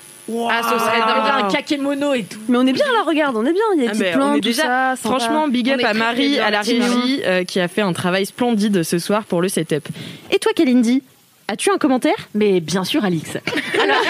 Ah, 0.49 0.61
ce 0.63 0.79
serait 0.79 0.99
dingue. 0.99 1.43
un 1.45 1.51
kakémono 1.51 2.13
et 2.13 2.23
tout. 2.23 2.39
Mais 2.47 2.57
on 2.57 2.65
est 2.65 2.73
bien 2.73 2.85
là, 2.85 3.03
regarde, 3.05 3.35
on 3.35 3.45
est 3.45 3.53
bien. 3.53 3.61
Il 3.77 3.83
y 3.83 3.87
a 3.87 3.91
Ah 3.91 3.93
des 3.93 3.99
ben, 3.99 4.13
plans, 4.15 4.33
tout 4.35 4.39
déjà- 4.39 4.63
ça. 4.63 4.95
Franchement, 5.03 5.47
big 5.49 5.69
up 5.69 5.81
à 5.83 5.93
Marie 5.93 6.39
à 6.39 6.49
la 6.49 6.61
bien. 6.61 6.83
régie 6.83 7.21
euh, 7.25 7.43
qui 7.43 7.59
a 7.59 7.67
fait 7.67 7.81
un 7.81 7.93
travail 7.93 8.25
splendide 8.25 8.81
ce 8.81 8.97
soir 8.97 9.25
pour 9.25 9.41
le 9.41 9.49
setup. 9.49 9.87
Et 10.31 10.39
toi, 10.39 10.51
Kalindi, 10.55 11.03
as-tu 11.47 11.71
un 11.71 11.77
commentaire? 11.77 12.29
Mais 12.33 12.59
bien 12.59 12.83
sûr, 12.83 13.03
Alix. 13.03 13.37
Alors, 13.81 14.01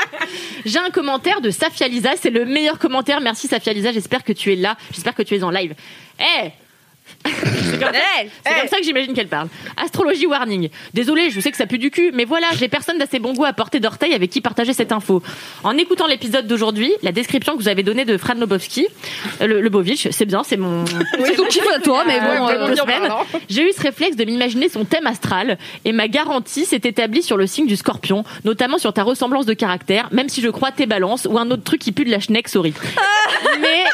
j'ai 0.64 0.78
un 0.78 0.90
commentaire 0.90 1.40
de 1.40 1.50
Safia 1.50 1.88
Lisa. 1.88 2.10
C'est 2.20 2.30
le 2.30 2.44
meilleur 2.44 2.78
commentaire. 2.78 3.20
Merci, 3.20 3.48
Safia 3.48 3.72
Lisa. 3.72 3.92
J'espère 3.92 4.24
que 4.24 4.32
tu 4.32 4.52
es 4.52 4.56
là. 4.56 4.76
J'espère 4.92 5.14
que 5.14 5.22
tu 5.22 5.34
es 5.34 5.42
en 5.42 5.50
live. 5.50 5.74
Eh 6.20 6.50
c'est 7.24 7.78
comme, 7.78 7.92
ça- 7.92 8.00
c'est 8.46 8.60
comme 8.60 8.68
ça 8.68 8.76
que 8.78 8.84
j'imagine 8.84 9.14
qu'elle 9.14 9.28
parle. 9.28 9.48
Astrologie 9.76 10.26
warning. 10.26 10.68
Désolée, 10.94 11.30
je 11.30 11.40
sais 11.40 11.50
que 11.50 11.56
ça 11.56 11.66
pue 11.66 11.78
du 11.78 11.90
cul, 11.90 12.10
mais 12.14 12.24
voilà, 12.24 12.46
j'ai 12.58 12.68
personne 12.68 12.98
d'assez 12.98 13.18
bon 13.18 13.32
goût 13.34 13.44
à 13.44 13.52
portée 13.52 13.80
d'orteil 13.80 14.14
avec 14.14 14.30
qui 14.30 14.40
partager 14.40 14.72
cette 14.72 14.92
info. 14.92 15.22
En 15.64 15.76
écoutant 15.76 16.06
l'épisode 16.06 16.46
d'aujourd'hui, 16.46 16.92
la 17.02 17.12
description 17.12 17.56
que 17.56 17.62
vous 17.62 17.68
avez 17.68 17.82
donnée 17.82 18.04
de 18.04 18.16
Fran 18.16 18.34
Lobowski, 18.34 18.86
euh, 19.40 19.46
le, 19.46 19.70
c'est 20.10 20.26
bien, 20.26 20.42
c'est 20.44 20.56
mon. 20.56 20.84
C'est 21.24 21.34
ton 21.34 21.44
kiff 21.46 21.64
à 21.74 21.80
toi, 21.80 22.04
mais 22.06 22.20
bon. 22.20 22.48
euh, 22.48 22.74
parlant. 22.86 23.26
J'ai 23.48 23.68
eu 23.68 23.72
ce 23.72 23.80
réflexe 23.82 24.16
de 24.16 24.24
m'imaginer 24.24 24.68
son 24.68 24.84
thème 24.84 25.06
astral 25.06 25.58
et 25.84 25.92
ma 25.92 26.08
garantie 26.08 26.64
s'est 26.64 26.80
établie 26.84 27.22
sur 27.22 27.36
le 27.36 27.46
signe 27.46 27.66
du 27.66 27.76
scorpion, 27.76 28.24
notamment 28.44 28.78
sur 28.78 28.92
ta 28.92 29.02
ressemblance 29.02 29.46
de 29.46 29.54
caractère, 29.54 30.08
même 30.12 30.28
si 30.28 30.40
je 30.40 30.48
crois 30.48 30.72
tes 30.72 30.86
balances 30.86 31.26
ou 31.30 31.38
un 31.38 31.50
autre 31.50 31.62
truc 31.64 31.80
qui 31.80 31.92
pue 31.92 32.04
de 32.04 32.10
la 32.10 32.20
schneck, 32.20 32.48
sorry. 32.48 32.74
mais, 33.60 33.84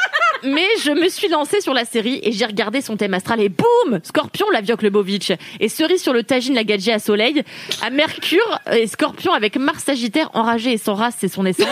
mais 0.45 0.65
je 0.83 0.91
me 0.91 1.09
suis 1.09 1.27
lancée 1.27 1.61
sur 1.61 1.73
la 1.73 1.85
série 1.85 2.19
et 2.23 2.31
j'ai 2.31 2.45
regardé 2.45 2.81
son 2.81 2.97
thème 2.97 3.13
astral 3.13 3.41
et 3.41 3.49
boum 3.49 3.99
Scorpion, 4.03 4.45
la 4.51 4.61
Vioque 4.61 4.81
Lebovitch. 4.81 5.31
Et 5.59 5.69
cerise 5.69 6.01
sur 6.01 6.13
le 6.13 6.23
tagine, 6.23 6.55
la 6.55 6.63
Gadget 6.63 6.95
à 6.95 6.99
soleil. 6.99 7.43
À 7.81 7.89
Mercure 7.89 8.59
et 8.71 8.87
Scorpion 8.87 9.33
avec 9.33 9.57
Mars 9.57 9.83
Sagittaire 9.83 10.29
enragé 10.33 10.73
et 10.73 10.77
sans 10.77 10.95
race, 10.95 11.15
c'est 11.19 11.27
son 11.27 11.45
essence. 11.45 11.67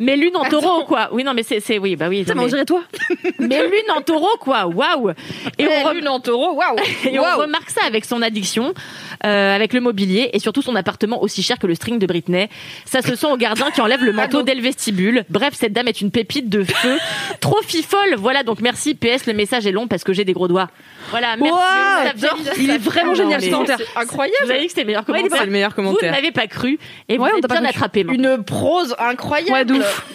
Mais 0.00 0.16
lune 0.16 0.36
en 0.36 0.44
taureau, 0.44 0.84
quoi. 0.84 1.08
Oui, 1.12 1.24
non, 1.24 1.34
mais 1.34 1.42
c'est, 1.42 1.60
c'est, 1.60 1.78
oui, 1.78 1.96
bah 1.96 2.06
oui. 2.08 2.24
Non, 2.34 2.46
mais 2.50 2.64
toi. 2.64 2.82
mais 3.38 3.62
lune 3.62 3.90
en 3.94 4.00
taureau, 4.00 4.36
quoi. 4.40 4.66
Waouh! 4.66 5.10
Et 5.58 5.66
on 5.66 5.90
lune 5.92 6.08
en 6.08 6.20
taureau, 6.20 6.54
waouh 6.54 6.76
et 7.04 7.18
on 7.18 7.38
remarque 7.38 7.70
ça 7.70 7.80
avec 7.86 8.04
son 8.04 8.22
addiction, 8.22 8.74
euh, 9.24 9.54
avec 9.54 9.72
le 9.72 9.80
mobilier 9.80 10.30
et 10.32 10.38
surtout 10.38 10.62
son 10.62 10.76
appartement 10.76 11.22
aussi 11.22 11.42
cher 11.42 11.58
que 11.58 11.66
le 11.66 11.74
string 11.74 11.98
de 11.98 12.06
Britney. 12.06 12.48
Ça 12.84 13.02
se 13.02 13.14
sent 13.14 13.26
au 13.26 13.36
gardien 13.36 13.70
qui 13.70 13.80
enlève 13.80 14.02
le 14.02 14.12
manteau 14.12 14.42
dès 14.42 14.54
le 14.54 14.62
vestibule. 14.62 15.24
Bref, 15.30 15.54
cette 15.54 15.72
dame 15.72 15.88
est 15.88 16.00
une 16.00 16.10
pépite 16.10 16.48
de 16.48 16.64
feu. 16.64 16.98
Trop 17.40 17.60
fifole. 17.62 18.03
Voilà, 18.16 18.42
donc 18.42 18.60
merci. 18.60 18.94
PS, 18.94 19.26
le 19.26 19.32
message 19.32 19.66
est 19.66 19.72
long 19.72 19.86
parce 19.88 20.04
que 20.04 20.12
j'ai 20.12 20.24
des 20.24 20.32
gros 20.32 20.48
doigts. 20.48 20.68
Voilà, 21.10 21.36
merci. 21.36 21.52
Wow, 21.52 21.58
Ça 22.04 22.12
faisait- 22.12 22.62
il 22.62 22.70
est 22.70 22.78
vraiment 22.78 23.12
Ah, 23.12 23.16
génial 23.16 23.40
ce 23.40 23.46
mais- 23.46 23.52
commentaire. 23.52 23.78
C'est 23.78 23.98
incroyable. 24.00 24.36
Vous 24.44 24.50
avez 24.50 24.60
dit 24.60 24.64
que 24.66 24.70
c'était 24.70 24.80
le 24.82 24.86
meilleur 24.88 25.02
C'est 25.06 25.12
commentaire. 25.12 25.44
le 25.44 25.50
meilleur 25.50 25.70
Vous 25.74 25.82
ne 25.82 25.86
commentaire. 25.88 26.12
m'avez 26.12 26.32
pas 26.32 26.46
cru 26.46 26.78
et 27.08 27.16
vous 27.16 27.24
Ouais, 27.24 27.30
on 27.34 27.38
êtes 27.38 27.48
bien 27.48 27.64
attrapé. 27.64 28.06
Une 28.08 28.42
prose 28.44 28.94
incroyable. 28.98 29.52
Ouais, 29.52 29.64
de 29.64 29.74
ouf. 29.74 30.06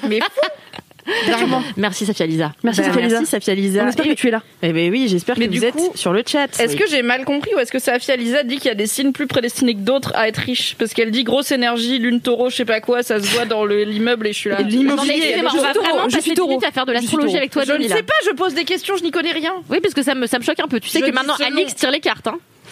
Merci 1.78 2.06
Safia 2.06 2.26
Lisa. 2.26 2.52
Merci, 2.64 2.82
Bah, 2.82 2.88
Safia 2.88 3.02
Lisa. 3.02 3.16
Merci 3.18 3.32
Safia 3.32 3.56
Lisa. 3.56 3.84
On 3.84 3.88
espère 3.88 4.06
que 4.06 4.14
tu 4.14 4.28
es 4.28 4.32
là. 4.32 4.42
Eh 4.62 4.74
ben 4.74 4.92
oui, 4.92 5.08
j'espère 5.08 5.36
que 5.36 5.40
Mais 5.40 5.48
vous 5.48 5.54
du 5.54 5.64
êtes 5.64 5.74
coup, 5.74 5.92
sur 5.96 6.14
le 6.14 6.24
chat. 6.26 6.46
Est-ce 6.60 6.74
Oui. 6.74 6.80
que 6.80 6.88
j'ai 6.90 7.02
mal 7.02 7.26
compris 7.26 7.52
ou 7.56 7.60
est-ce 7.60 7.72
que 7.72 7.80
Safia 7.80 8.16
Lisa 8.16 8.44
dit 8.44 8.58
qu'il 8.58 8.66
y 8.66 8.72
a 8.72 8.76
des 8.76 8.88
signes 8.88 9.12
plus 9.12 9.28
prédestinés 9.28 9.74
que 9.76 9.80
d'autres 9.80 10.12
à 10.16 10.28
être 10.28 10.38
riches 10.38 10.76
Parce 10.78 10.94
qu'elle 10.94 11.12
dit 11.12 11.24
grosse 11.24 11.52
énergie, 11.52 12.00
lune 12.00 12.22
taureau, 12.22 12.50
je 12.50 12.56
sais 12.58 12.66
pas 12.66 12.82
quoi, 12.82 13.04
ça 13.04 13.20
se 13.22 13.28
voit 13.28 13.46
dans 13.46 13.66
le- 13.66 13.84
l'immeuble 13.84 14.28
et 14.28 14.34
je 14.34 14.38
suis 14.38 14.50
là. 14.50 14.62
Et 14.62 14.64
de 14.64 14.70
l'immobilier. 14.70 15.36
Je 15.40 15.46
on 15.46 15.50
suis 15.50 15.60
va 15.60 15.74
taureau, 15.74 15.86
vraiment 15.88 16.04
je 16.06 16.10
suis 16.10 16.18
passer 16.18 16.30
10 16.32 16.36
taureau. 16.36 16.60
à 16.66 16.72
faire 16.72 16.86
de 16.86 16.94
Je 16.94 16.98
suis 17.00 17.06
l'astrologie 17.06 17.28
taureau. 17.34 17.38
avec 17.38 17.52
toi, 17.52 17.64
Je 17.66 17.74
ne 17.74 17.88
sais 17.88 18.04
pas, 18.04 18.14
je 18.26 18.32
pose 18.36 18.54
des 18.54 18.66
questions, 18.66 18.96
je 18.98 19.04
n'y 19.04 19.12
connais 19.12 19.32
rien. 19.32 19.54
Oui, 19.70 19.80
parce 19.82 19.94
que 19.94 20.04
ça 20.04 20.16
me, 20.16 20.28
ça 20.28 20.40
me 20.40 20.44
choque 20.44 20.60
un 20.60 20.68
peu. 20.68 20.80
Tu 20.80 20.90
sais 20.90 21.00
Je 21.00 21.06
que 21.06 21.12
maintenant. 21.12 21.36
Alix 21.40 21.76
tire 21.76 21.92
les 21.92 22.00
cartes. 22.00 22.28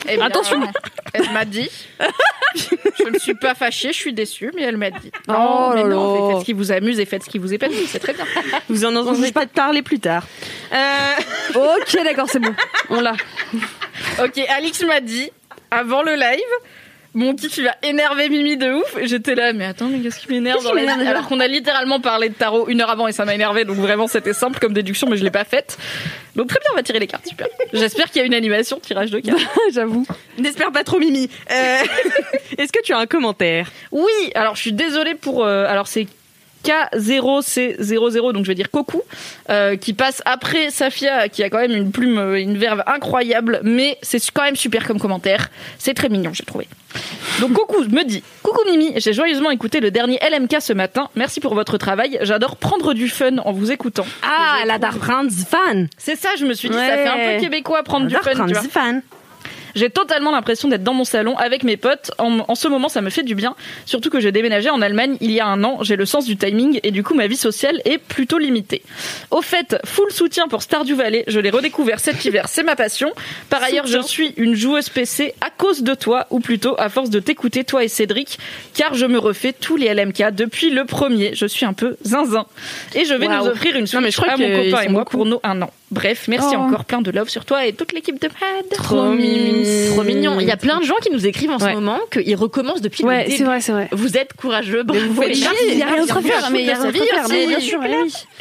Eh 0.07 0.15
bien, 0.15 0.25
Attention. 0.25 0.59
Elle 1.13 1.29
m'a 1.31 1.45
dit. 1.45 1.69
je 2.55 3.09
ne 3.09 3.17
suis 3.19 3.33
pas 3.35 3.53
fâchée, 3.55 3.89
je 3.89 3.97
suis 3.97 4.13
déçue, 4.13 4.51
mais 4.55 4.63
elle 4.63 4.77
m'a 4.77 4.89
dit. 4.91 5.11
Oh 5.27 5.31
Non, 5.31 5.73
mais 5.75 5.83
là 5.83 5.89
non, 5.89 6.15
faites- 6.15 6.31
faites 6.31 6.39
ce 6.41 6.45
qui 6.45 6.53
vous 6.53 6.71
amuse 6.71 6.99
et 6.99 7.05
faites 7.05 7.23
ce 7.23 7.29
qui 7.29 7.37
vous 7.39 7.53
épanouit, 7.53 7.85
c'est 7.87 7.99
très 7.99 8.13
bien. 8.13 8.25
Vous 8.69 8.85
en 8.85 8.95
entendrez 8.95 9.31
pas 9.31 9.45
parler 9.45 9.81
plus 9.81 9.99
tard. 9.99 10.25
Euh, 10.73 11.13
Ok, 11.55 11.93
d'accord, 12.03 12.27
c'est 12.29 12.39
bon. 12.39 12.53
On 12.89 13.01
l'a. 13.01 13.13
Ok, 14.23 14.37
Alix 14.49 14.83
m'a 14.83 14.99
dit, 14.99 15.31
avant 15.71 16.03
le 16.03 16.15
live, 16.15 16.39
mon 17.17 17.33
petit, 17.33 17.47
tu 17.47 17.63
vas 17.63 17.75
énerver 17.81 18.29
Mimi 18.29 18.57
de 18.57 18.71
ouf. 18.73 18.95
Et 18.99 19.07
j'étais 19.07 19.33
là, 19.33 19.51
mais 19.51 19.65
attends, 19.65 19.87
mais 19.87 19.99
qu'est-ce 19.99 20.19
qui 20.19 20.31
m'énerve 20.31 20.63
dans 20.63 20.69
qui 20.69 20.85
la 20.85 20.95
vie? 20.97 21.07
Alors 21.07 21.27
qu'on 21.27 21.39
a 21.39 21.47
littéralement 21.47 21.99
parlé 21.99 22.29
de 22.29 22.35
tarot 22.35 22.67
une 22.67 22.79
heure 22.79 22.91
avant 22.91 23.07
et 23.07 23.11
ça 23.11 23.25
m'a 23.25 23.33
énervé, 23.33 23.65
donc 23.65 23.77
vraiment 23.77 24.07
c'était 24.07 24.33
simple 24.33 24.59
comme 24.59 24.71
déduction, 24.71 25.09
mais 25.09 25.17
je 25.17 25.23
l'ai 25.23 25.31
pas 25.31 25.43
faite. 25.43 25.79
Donc 26.35 26.47
très 26.49 26.59
bien, 26.59 26.69
on 26.73 26.75
va 26.75 26.83
tirer 26.83 26.99
les 26.99 27.07
cartes, 27.07 27.27
super. 27.27 27.47
J'espère 27.73 28.11
qu'il 28.11 28.19
y 28.19 28.23
a 28.23 28.27
une 28.27 28.35
animation 28.35 28.77
de 28.77 28.81
tirage 28.83 29.09
de 29.09 29.19
cartes. 29.19 29.41
J'avoue. 29.73 30.05
N'espère 30.37 30.71
pas 30.71 30.83
trop 30.83 30.99
Mimi. 30.99 31.27
Euh, 31.49 31.77
Est-ce 32.59 32.71
que 32.71 32.83
tu 32.83 32.93
as 32.93 32.99
un 32.99 33.07
commentaire? 33.07 33.71
Oui, 33.91 34.11
alors 34.35 34.55
je 34.55 34.61
suis 34.61 34.73
désolée 34.73 35.15
pour. 35.15 35.43
euh, 35.43 35.65
alors 35.67 35.87
c'est 35.87 36.05
K0C00, 36.67 38.33
donc 38.33 38.43
je 38.43 38.47
vais 38.47 38.55
dire 38.55 38.69
Koku, 38.69 39.01
euh, 39.49 39.77
qui 39.77 39.93
passe 39.93 40.21
après 40.25 40.69
Safia, 40.69 41.29
qui 41.29 41.43
a 41.43 41.49
quand 41.49 41.59
même 41.59 41.71
une 41.71 41.91
plume, 41.91 42.17
euh, 42.17 42.41
une 42.41 42.57
verve 42.57 42.83
incroyable, 42.85 43.61
mais 43.63 43.97
c'est 44.01 44.19
quand 44.31 44.43
même 44.43 44.55
super 44.55 44.85
comme 44.85 44.99
commentaire. 44.99 45.49
C'est 45.77 45.93
très 45.93 46.09
mignon, 46.09 46.31
j'ai 46.33 46.43
trouvé. 46.43 46.67
Donc 47.39 47.53
Koku 47.53 47.83
me 47.83 48.03
dit 48.03 48.23
Coucou 48.43 48.61
Mimi, 48.69 48.93
j'ai 48.97 49.13
joyeusement 49.13 49.51
écouté 49.51 49.79
le 49.79 49.91
dernier 49.91 50.19
LMK 50.29 50.57
ce 50.59 50.73
matin. 50.73 51.09
Merci 51.15 51.39
pour 51.39 51.53
votre 51.53 51.77
travail. 51.77 52.17
J'adore 52.21 52.57
prendre 52.57 52.93
du 52.93 53.07
fun 53.07 53.37
en 53.37 53.51
vous 53.51 53.71
écoutant. 53.71 54.05
Ah, 54.23 54.65
la 54.65 54.79
Darbrand 54.79 55.29
fan. 55.29 55.87
C'est 55.97 56.15
ça, 56.15 56.29
je 56.37 56.45
me 56.45 56.53
suis 56.53 56.69
dit, 56.69 56.75
ça 56.75 56.97
fait 56.97 57.07
un 57.07 57.35
peu 57.35 57.41
québécois 57.41 57.83
prendre 57.83 58.07
du 58.07 58.15
fun. 58.15 58.45
tu 58.47 58.53
vois. 58.53 58.61
fan. 58.63 59.01
J'ai 59.77 59.89
totalement 59.91 60.31
l'impression 60.31 60.67
d'être 60.67 60.83
dans 60.83 60.93
mon 60.95 61.03
salon 61.03 61.37
avec 61.37 61.63
mes 61.63 61.77
potes. 61.77 62.11
En, 62.17 62.39
en 62.47 62.55
ce 62.55 62.67
moment, 62.67 62.89
ça 62.89 63.01
me 63.01 63.09
fait 63.11 63.23
du 63.23 63.35
bien. 63.35 63.55
Surtout 63.85 64.09
que 64.09 64.19
j'ai 64.19 64.31
déménagé 64.31 64.69
en 64.69 64.81
Allemagne 64.81 65.17
il 65.21 65.31
y 65.31 65.39
a 65.39 65.45
un 65.45 65.63
an. 65.63 65.79
J'ai 65.81 65.95
le 65.95 66.05
sens 66.05 66.25
du 66.25 66.35
timing 66.35 66.79
et 66.83 66.91
du 66.91 67.03
coup, 67.03 67.13
ma 67.13 67.27
vie 67.27 67.37
sociale 67.37 67.79
est 67.85 67.99
plutôt 67.99 68.39
limitée. 68.39 68.81
Au 69.31 69.41
fait, 69.41 69.77
full 69.85 70.11
soutien 70.11 70.47
pour 70.47 70.63
Stardew 70.63 70.95
Valley. 70.95 71.23
Je 71.27 71.39
l'ai 71.39 71.51
redécouvert 71.51 71.99
cet 71.99 72.25
hiver. 72.25 72.45
C'est 72.47 72.63
ma 72.63 72.75
passion. 72.75 73.11
Par 73.49 73.61
ailleurs, 73.61 73.85
je 73.87 74.01
suis 74.01 74.33
une 74.37 74.55
joueuse 74.55 74.89
PC 74.89 75.35
à 75.41 75.49
cause 75.49 75.83
de 75.83 75.93
toi, 75.93 76.25
ou 76.31 76.39
plutôt 76.39 76.75
à 76.79 76.89
force 76.89 77.09
de 77.09 77.19
t'écouter, 77.19 77.63
toi 77.63 77.83
et 77.83 77.87
Cédric, 77.87 78.39
car 78.73 78.95
je 78.95 79.05
me 79.05 79.19
refais 79.19 79.53
tous 79.53 79.77
les 79.77 79.93
LMK 79.93 80.31
depuis 80.33 80.71
le 80.71 80.85
premier. 80.85 81.35
Je 81.35 81.45
suis 81.45 81.65
un 81.65 81.73
peu 81.73 81.97
zinzin. 82.03 82.45
Et 82.95 83.05
je 83.05 83.13
vais 83.13 83.27
nous 83.27 83.47
offrir 83.47 83.75
une 83.75 83.85
Non, 83.93 84.01
mais 84.01 84.11
Switch 84.11 84.15
je 84.15 84.21
crois 84.21 84.33
à 84.33 84.37
mon 84.37 84.63
copain 84.63 84.81
et 84.81 84.89
moi 84.89 85.01
beaucoup. 85.01 85.17
pour 85.17 85.25
nos 85.25 85.39
un 85.43 85.61
an. 85.61 85.71
Bref, 85.89 86.27
merci 86.27 86.49
Oh. 86.57 86.59
encore 86.61 86.83
plein 86.83 87.01
de 87.01 87.11
love 87.11 87.29
sur 87.29 87.45
toi 87.45 87.65
et 87.65 87.71
toute 87.71 87.93
l'équipe 87.93 88.19
de 88.21 88.27
Mad. 88.27 88.69
Trop 88.71 89.05
mimi. 89.11 89.87
Trop 89.91 90.03
mignon. 90.03 90.37
Il 90.41 90.45
y 90.47 90.51
a 90.51 90.57
plein 90.57 90.79
de 90.79 90.83
gens 90.85 90.95
qui 91.01 91.09
nous 91.11 91.25
écrivent 91.25 91.51
en 91.51 91.59
ce 91.59 91.65
moment 91.73 91.99
qu'ils 92.11 92.35
recommencent 92.35 92.81
depuis 92.81 93.03
le 93.03 93.09
Ouais, 93.09 93.23
début. 93.23 93.37
c'est 93.37 93.43
vrai, 93.45 93.61
c'est 93.61 93.71
vrai. 93.71 93.87
Vous 93.93 94.17
êtes 94.17 94.33
courageux, 94.33 94.83
bravo. 94.83 95.05
vous 95.09 95.21
faites 95.21 95.37
Il 95.37 95.77
y 95.77 95.81
a 95.83 95.85
rien 95.87 96.01
d'autre 96.01 96.17
à 96.17 96.21
faire, 96.21 96.49
mais 96.51 96.59
il 96.61 96.65
y 96.67 96.71
a 96.71 96.79
aussi. 96.79 97.47
bien 97.47 97.59
sûr. 97.61 97.79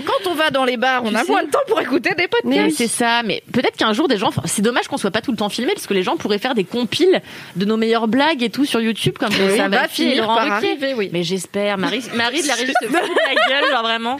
Quand 0.05 0.29
on 0.31 0.35
va 0.35 0.50
dans 0.50 0.65
les 0.65 0.76
bars, 0.76 1.03
on 1.05 1.11
Tu 1.11 1.17
a 1.17 1.21
sais. 1.23 1.31
moins 1.31 1.45
de 1.45 1.50
temps 1.50 1.61
pour 1.69 1.81
écouter 1.81 2.11
des 2.17 2.26
podcasts. 2.26 2.45
Mais 2.45 2.57
Ouais, 2.59 2.65
oui. 2.67 2.75
c'est 2.76 2.88
ça, 2.88 3.23
mais 3.25 3.43
peut-être 3.53 3.76
qu'un 3.76 3.93
jour 3.93 4.09
des 4.09 4.17
gens, 4.19 4.31
c'est 4.45 4.62
dommage 4.62 4.88
qu'on 4.88 4.97
soit 4.97 5.11
pas 5.12 5.21
tout 5.21 5.31
le 5.31 5.37
temps 5.37 5.49
filmé 5.49 5.73
parce 5.75 5.87
que 5.87 5.95
les 5.95 6.03
gens 6.03 6.17
pourraient 6.17 6.38
faire 6.38 6.55
des 6.55 6.65
compiles 6.65 7.21
de 7.55 7.65
nos 7.65 7.76
meilleures 7.76 8.09
blagues 8.09 8.43
et 8.43 8.50
tout 8.50 8.65
sur 8.65 8.81
YouTube 8.81 9.17
comme 9.19 9.31
Oui, 9.31 9.57
ça 9.57 9.69
va 9.69 9.87
finir 9.88 10.26
par 10.26 10.50
arriver, 10.50 10.95
oui. 10.97 11.11
Mais 11.12 11.23
j'espère, 11.23 11.79
Marie, 11.79 12.03
Marie 12.15 12.43
de 12.43 12.49
la 12.49 12.55
régie 12.55 12.73
se 12.83 12.87
fout 12.88 12.97
de 12.97 13.05
la 13.05 13.61
gueule, 13.61 13.71
genre 13.71 13.83
vraiment. 13.83 14.17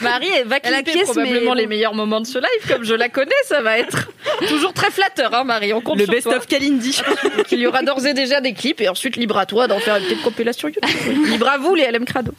Marie 0.00 0.28
elle 0.38 0.46
va 0.46 0.60
clipper 0.60 1.02
probablement 1.02 1.54
les 1.54 1.66
meilleurs 1.66 1.94
moments 1.94 2.20
de 2.20 2.26
ce 2.26 2.38
live, 2.38 2.46
comme 2.68 2.84
je 2.84 2.94
la 2.94 3.08
connais, 3.08 3.30
ça 3.44 3.62
va 3.62 3.78
être 3.78 4.10
toujours 4.48 4.72
très 4.72 4.90
flatteur, 4.90 5.34
hein, 5.34 5.44
Marie. 5.44 5.72
On 5.72 5.80
compte 5.80 5.98
Le 5.98 6.04
sur 6.04 6.12
best 6.14 6.24
toi. 6.24 6.36
of 6.36 6.46
Kalindi. 6.46 7.00
Il 7.52 7.58
y 7.58 7.66
aura 7.66 7.82
d'ores 7.82 8.06
et 8.06 8.14
déjà 8.14 8.40
des 8.40 8.52
clips, 8.52 8.80
et 8.80 8.88
ensuite 8.88 9.16
libre 9.16 9.38
à 9.38 9.46
toi 9.46 9.66
d'en 9.68 9.78
faire 9.78 9.96
une 9.96 10.04
petite 10.04 10.22
compilation 10.22 10.68
YouTube. 10.68 11.26
Libre 11.26 11.48
à 11.48 11.58
vous, 11.58 11.74
les 11.74 11.90
LM 11.90 12.04
Crado. 12.04 12.32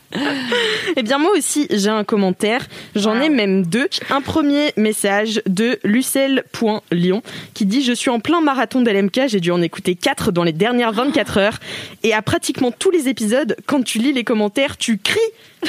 Eh 0.95 1.03
bien, 1.03 1.17
moi 1.17 1.31
aussi, 1.37 1.67
j'ai 1.69 1.89
un 1.89 2.03
commentaire. 2.03 2.65
J'en 2.95 3.19
ai 3.21 3.29
même 3.29 3.65
deux. 3.65 3.87
Un 4.09 4.21
premier 4.21 4.73
message 4.77 5.41
de 5.45 5.79
Lucelle.Lyon 5.83 7.21
qui 7.53 7.65
dit 7.65 7.83
Je 7.83 7.93
suis 7.93 8.09
en 8.09 8.19
plein 8.19 8.41
marathon 8.41 8.81
d'LMK. 8.81 9.21
J'ai 9.27 9.39
dû 9.39 9.51
en 9.51 9.61
écouter 9.61 9.95
quatre 9.95 10.31
dans 10.31 10.43
les 10.43 10.53
dernières 10.53 10.91
24 10.93 11.37
heures. 11.37 11.59
Et 12.03 12.13
à 12.13 12.21
pratiquement 12.21 12.71
tous 12.71 12.91
les 12.91 13.07
épisodes, 13.09 13.55
quand 13.65 13.83
tu 13.83 13.99
lis 13.99 14.13
les 14.13 14.23
commentaires, 14.23 14.77
tu 14.77 14.97
cries 14.97 15.19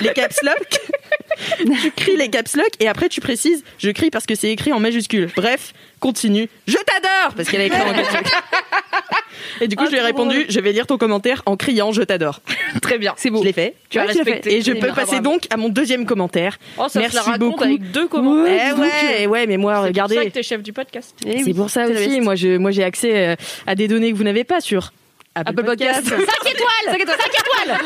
les 0.00 0.12
caps 0.12 0.42
lock. 0.42 0.80
tu 1.82 1.90
cries 1.92 2.16
les 2.16 2.28
caps 2.28 2.56
lock 2.56 2.70
et 2.80 2.88
après 2.88 3.08
tu 3.08 3.20
précises 3.20 3.64
Je 3.78 3.90
crie 3.90 4.10
parce 4.10 4.26
que 4.26 4.34
c'est 4.34 4.50
écrit 4.50 4.72
en 4.72 4.80
majuscule. 4.80 5.28
Bref, 5.36 5.72
continue. 6.00 6.48
Je 6.66 6.76
t'adore 6.76 7.34
Parce 7.36 7.48
qu'elle 7.48 7.60
a 7.60 7.64
écrit 7.64 7.80
en 7.80 7.92
lock. 7.92 8.06
Et 9.60 9.68
du 9.68 9.76
coup, 9.76 9.84
Ah, 9.84 9.90
je 9.90 9.92
lui 9.96 9.98
ai 10.00 10.04
répondu 10.04 10.46
Je 10.48 10.60
vais 10.60 10.72
lire 10.72 10.86
ton 10.86 10.98
commentaire 10.98 11.42
en 11.46 11.56
criant 11.56 11.92
Je 11.92 12.02
t'adore. 12.02 12.40
Très 12.80 12.98
bien. 12.98 13.14
C'est 13.16 13.30
beau. 13.30 13.40
Je 13.40 13.44
l'ai 13.44 13.52
fait. 13.52 13.74
Tu 13.90 13.98
as 13.98 14.02
Ouais, 14.02 14.08
l'as 14.08 14.14
respecté. 14.14 14.56
Et 14.56 14.62
je 14.62 14.72
peux 14.72 14.88
passer 14.88 15.20
Bravo. 15.20 15.22
donc 15.22 15.46
à 15.50 15.56
mon 15.56 15.68
deuxième 15.68 16.06
commentaire. 16.06 16.58
Oh, 16.78 16.86
ça 16.88 17.00
Merci 17.00 17.16
la 17.30 17.38
beaucoup. 17.38 17.62
avec 17.64 17.90
deux 17.90 18.06
commentaires. 18.08 18.78
Ouais, 18.78 18.88
Eh 19.20 19.26
ouais, 19.26 19.26
ouais, 19.26 19.46
mais 19.46 19.56
moi, 19.56 19.72
C'est 19.74 19.78
pour 19.80 19.86
regardez. 19.88 20.14
ça 20.16 20.24
que 20.24 20.30
t'es 20.30 20.42
chef 20.42 20.62
du 20.62 20.72
podcast. 20.72 21.14
Eh 21.26 21.38
C'est 21.38 21.44
oui, 21.44 21.54
pour 21.54 21.70
ça 21.70 21.86
aussi. 21.86 22.20
Moi, 22.20 22.34
je, 22.34 22.56
moi, 22.56 22.70
j'ai 22.70 22.84
accès 22.84 23.28
euh, 23.28 23.36
à 23.66 23.74
des 23.74 23.88
données 23.88 24.12
que 24.12 24.16
vous 24.16 24.24
n'avez 24.24 24.44
pas 24.44 24.60
sur 24.60 24.92
Apple, 25.34 25.50
Apple 25.50 25.64
Podcast. 25.64 26.06
5 26.08 26.14
étoiles 26.16 26.26
5 26.86 27.00
étoiles 27.00 27.18
5 27.18 27.76
étoiles 27.78 27.80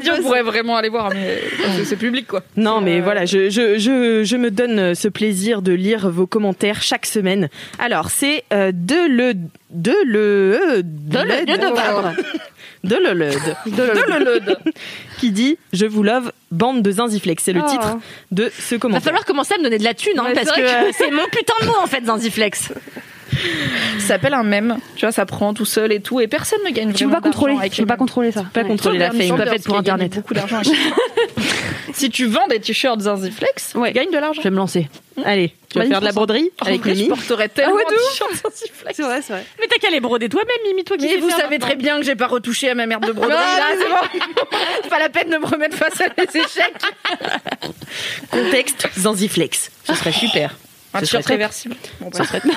dit, 0.00 0.10
on 0.18 0.22
pourrait 0.22 0.42
vraiment 0.42 0.76
aller 0.76 0.88
voir, 0.88 1.10
mais 1.12 1.40
que 1.78 1.84
c'est 1.84 1.96
public, 1.96 2.26
quoi. 2.26 2.42
Non, 2.56 2.80
mais 2.80 2.98
Euh, 3.00 3.02
voilà, 3.02 3.24
je, 3.24 3.50
je, 3.50 3.78
je, 3.78 4.22
je 4.24 4.36
me 4.36 4.50
donne 4.50 4.94
ce 4.94 5.08
plaisir 5.08 5.62
de 5.62 5.72
lire 5.72 6.08
vos 6.10 6.26
commentaires 6.26 6.82
chaque 6.82 7.06
semaine. 7.06 7.48
Alors, 7.78 8.10
c'est 8.10 8.44
euh, 8.52 8.72
de 8.74 9.08
le. 9.08 9.34
De 9.70 9.94
le. 10.04 10.82
De 10.82 11.18
le- 11.18 11.46
de 11.46 11.60
novembre. 11.60 12.12
De 12.84 12.96
le. 12.96 13.14
De 13.14 14.40
le. 14.40 14.40
Qui 15.20 15.30
dit 15.30 15.56
Je 15.72 15.86
vous 15.86 16.02
love, 16.02 16.32
bande 16.50 16.82
de 16.82 16.90
zinziflex. 16.90 17.40
C'est 17.44 17.52
le 17.52 17.60
Oh. 17.64 17.70
titre 17.70 17.96
de 18.32 18.50
ce 18.58 18.74
Va 18.74 18.80
commentaire. 18.80 19.04
falloir 19.04 19.24
commencer 19.24 19.54
à 19.54 19.58
me 19.58 19.62
donner 19.62 19.78
de 19.78 19.84
la 19.84 19.94
thune, 19.94 20.18
hein, 20.18 20.24
Ouais, 20.24 20.32
parce 20.34 20.50
que 20.50 20.60
euh, 20.60 20.90
c'est 20.92 21.12
mon 21.12 21.24
putain 21.26 21.54
de 21.60 21.66
mot 21.66 21.76
en 21.80 21.86
fait, 21.86 22.04
Zanziflex. 22.04 22.72
Ça 23.98 24.06
s'appelle 24.08 24.34
un 24.34 24.42
mème. 24.42 24.78
Tu 24.96 25.04
vois, 25.04 25.12
ça 25.12 25.26
prend 25.26 25.54
tout 25.54 25.64
seul 25.64 25.92
et 25.92 26.00
tout, 26.00 26.20
et 26.20 26.26
personne 26.28 26.60
ne 26.64 26.70
gagne 26.70 26.92
Tu 26.92 27.04
peux 27.04 27.10
vraiment 27.10 27.20
pas 27.22 27.28
contrôler, 27.28 27.54
tu 27.70 27.76
peux 27.76 27.82
les 27.82 27.86
pas 27.86 27.96
contrôler 27.96 28.32
ça. 28.32 28.44
Pas 28.52 28.64
contrôler 28.64 28.98
la 28.98 29.10
fame. 29.10 29.36
Pas 29.36 29.46
faite 29.46 29.64
pour 29.64 29.74
gagne 29.74 29.80
Internet. 29.80 30.14
Beaucoup 30.14 30.34
d'argent. 30.34 30.60
si 31.92 32.10
tu 32.10 32.26
vends 32.26 32.46
des 32.48 32.60
t-shirts 32.60 33.00
Zinziflex, 33.00 33.74
Ouais. 33.74 33.88
tu 33.88 33.94
gagnes 33.94 34.10
de 34.10 34.18
l'argent. 34.18 34.40
Je 34.42 34.44
vais 34.48 34.50
me 34.50 34.56
lancer. 34.56 34.88
Allez, 35.24 35.52
tu 35.68 35.78
vas 35.78 35.86
faire 35.86 36.00
de 36.00 36.06
la 36.06 36.12
broderie 36.12 36.50
avec 36.60 36.80
vrai, 36.80 36.94
je 36.94 37.00
Mimi 37.00 37.08
porterais 37.08 37.48
tellement 37.48 37.72
Ah 37.74 37.76
ouais, 37.76 37.84
de 37.84 38.10
t-shirts 38.10 38.34
Zinziflex. 38.34 38.96
C'est 38.96 39.02
vrai, 39.02 39.20
c'est 39.22 39.32
vrai. 39.34 39.44
Mais 39.60 39.66
t'as 39.68 39.78
qu'à 39.78 39.90
les 39.90 40.00
broder 40.00 40.28
toi-même, 40.28 40.56
Mimi, 40.66 40.84
toi 40.84 40.96
qui 40.96 41.04
Mais 41.04 41.12
sais 41.12 41.18
vous 41.18 41.30
savez 41.30 41.58
très 41.58 41.76
bien 41.76 41.98
que 41.98 42.04
j'ai 42.04 42.16
pas 42.16 42.26
retouché 42.28 42.70
à 42.70 42.74
ma 42.74 42.86
merde 42.86 43.06
de 43.06 43.12
broderie. 43.12 43.36
Là, 43.36 43.68
c'est 43.78 43.88
bon. 43.88 44.20
C'est 44.82 44.88
pas 44.90 44.98
la 44.98 45.08
peine 45.08 45.30
de 45.30 45.36
me 45.36 45.46
remettre 45.46 45.76
face 45.76 46.00
à 46.00 46.06
mes 46.16 46.24
échecs. 46.40 46.74
Contexte 48.30 48.88
Zanziflex. 48.98 49.70
Ce 49.84 49.94
serait 49.94 50.12
super. 50.12 50.54
Un 50.94 50.98
Ce 51.00 51.04
t-shirt 51.04 51.26
réversible. 51.26 51.74
Bon, 52.00 52.10
bah. 52.10 52.24
Putain, 52.24 52.52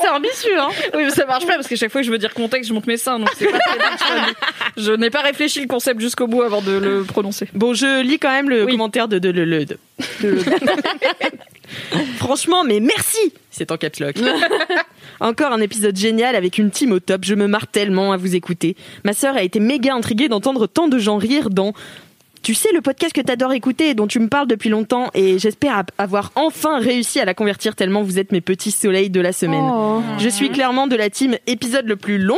c'est 0.00 0.08
ambitieux, 0.08 0.58
hein. 0.58 0.68
Oui, 0.94 1.04
mais 1.04 1.10
ça 1.10 1.26
marche 1.26 1.46
pas 1.46 1.54
parce 1.54 1.66
que 1.68 1.76
chaque 1.76 1.90
fois 1.90 2.00
que 2.00 2.06
je 2.06 2.12
veux 2.12 2.18
dire 2.18 2.32
contexte, 2.34 2.68
je 2.68 2.74
monte 2.74 2.86
mes 2.86 2.96
seins. 2.96 3.18
Donc 3.18 3.28
c'est 3.36 3.46
pas 3.50 3.58
très 3.58 3.78
naturel. 3.78 4.34
Je 4.76 4.92
n'ai 4.92 5.10
pas 5.10 5.22
réfléchi 5.22 5.60
le 5.60 5.66
concept 5.68 6.00
jusqu'au 6.00 6.26
bout 6.26 6.42
avant 6.42 6.60
de 6.62 6.72
le 6.72 7.04
prononcer. 7.04 7.48
Bon, 7.54 7.74
je 7.74 8.02
lis 8.02 8.18
quand 8.18 8.30
même 8.30 8.48
le 8.50 8.64
Oui. 8.64 8.72
commentaire 8.72 9.08
de 9.08 9.18
de 9.18 9.78
Franchement, 12.18 12.64
mais 12.64 12.80
merci 12.80 13.32
C'est 13.50 13.70
en 13.72 13.76
caps 13.76 13.98
lock. 14.00 14.16
Encore 15.20 15.52
un 15.52 15.60
épisode 15.60 15.96
génial 15.96 16.36
avec 16.36 16.58
une 16.58 16.70
team 16.70 16.92
au 16.92 17.00
top. 17.00 17.24
Je 17.24 17.34
me 17.34 17.46
marre 17.46 17.66
tellement 17.66 18.12
à 18.12 18.16
vous 18.16 18.34
écouter. 18.34 18.76
Ma 19.04 19.12
sœur 19.14 19.36
a 19.36 19.42
été 19.42 19.60
méga 19.60 19.94
intriguée 19.94 20.28
d'entendre 20.28 20.66
tant 20.66 20.88
de 20.88 20.98
gens 20.98 21.16
rire 21.16 21.48
dans 21.50 21.72
tu 22.46 22.54
sais, 22.54 22.68
le 22.72 22.80
podcast 22.80 23.12
que 23.12 23.20
t'adores 23.20 23.54
écouter 23.54 23.88
et 23.90 23.94
dont 23.94 24.06
tu 24.06 24.20
me 24.20 24.28
parles 24.28 24.46
depuis 24.46 24.68
longtemps, 24.68 25.10
et 25.14 25.36
j'espère 25.36 25.82
avoir 25.98 26.30
enfin 26.36 26.78
réussi 26.78 27.18
à 27.18 27.24
la 27.24 27.34
convertir 27.34 27.74
tellement 27.74 28.04
vous 28.04 28.20
êtes 28.20 28.30
mes 28.30 28.40
petits 28.40 28.70
soleils 28.70 29.10
de 29.10 29.20
la 29.20 29.32
semaine. 29.32 29.64
Oh. 29.68 30.00
Je 30.18 30.28
suis 30.28 30.50
clairement 30.50 30.86
de 30.86 30.94
la 30.94 31.10
team 31.10 31.34
épisode 31.48 31.86
le 31.88 31.96
plus 31.96 32.18
long 32.18 32.36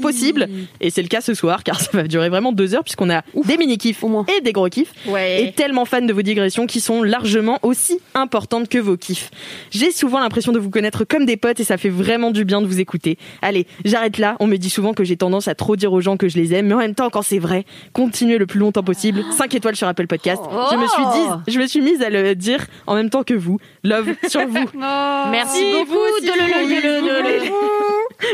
possible, 0.00 0.48
et 0.80 0.88
c'est 0.88 1.02
le 1.02 1.08
cas 1.08 1.20
ce 1.20 1.34
soir, 1.34 1.62
car 1.62 1.78
ça 1.78 1.90
va 1.92 2.04
durer 2.04 2.30
vraiment 2.30 2.52
deux 2.52 2.74
heures, 2.74 2.84
puisqu'on 2.84 3.10
a 3.10 3.20
des 3.44 3.58
mini-kifs 3.58 4.02
et 4.34 4.40
des 4.40 4.52
gros 4.52 4.68
kiffs, 4.70 4.94
Ouais. 5.06 5.44
et 5.44 5.52
tellement 5.52 5.84
fan 5.84 6.06
de 6.06 6.14
vos 6.14 6.22
digressions 6.22 6.66
qui 6.66 6.80
sont 6.80 7.02
largement 7.02 7.58
aussi 7.62 7.98
importantes 8.14 8.70
que 8.70 8.78
vos 8.78 8.96
kiffs. 8.96 9.30
J'ai 9.72 9.90
souvent 9.90 10.20
l'impression 10.20 10.52
de 10.52 10.58
vous 10.58 10.70
connaître 10.70 11.04
comme 11.04 11.26
des 11.26 11.36
potes, 11.36 11.60
et 11.60 11.64
ça 11.64 11.76
fait 11.76 11.90
vraiment 11.90 12.30
du 12.30 12.46
bien 12.46 12.62
de 12.62 12.66
vous 12.66 12.80
écouter. 12.80 13.18
Allez, 13.42 13.66
j'arrête 13.84 14.16
là, 14.16 14.36
on 14.40 14.46
me 14.46 14.56
dit 14.56 14.70
souvent 14.70 14.94
que 14.94 15.04
j'ai 15.04 15.18
tendance 15.18 15.48
à 15.48 15.54
trop 15.54 15.76
dire 15.76 15.92
aux 15.92 16.00
gens 16.00 16.16
que 16.16 16.28
je 16.30 16.38
les 16.38 16.54
aime, 16.54 16.68
mais 16.68 16.74
en 16.74 16.78
même 16.78 16.94
temps, 16.94 17.10
quand 17.10 17.20
c'est 17.22 17.38
vrai, 17.38 17.66
continuez 17.92 18.38
le 18.38 18.46
plus 18.46 18.58
longtemps 18.60 18.84
possible. 18.86 19.22
5 19.36 19.54
étoiles 19.54 19.76
sur 19.76 19.86
Apple 19.86 20.06
Podcast. 20.06 20.40
Je 20.70 20.76
me 20.76 20.86
suis 20.86 21.04
dit, 21.12 21.52
je 21.52 21.58
me 21.60 21.66
suis 21.66 21.80
mise 21.82 22.00
à 22.02 22.08
le 22.08 22.34
dire 22.34 22.64
en 22.86 22.94
même 22.94 23.10
temps 23.10 23.22
que 23.22 23.34
vous. 23.34 23.58
Love 23.84 24.14
sur 24.28 24.46
vous. 24.46 24.54
Merci 25.30 25.58
Si 25.58 25.72
beaucoup 25.72 25.92
vous 25.92 26.20
de 26.26 26.26
le, 26.26 26.46
le, 26.46 26.80
le, 26.80 27.06
le, 27.06 27.44
le. 27.44 27.50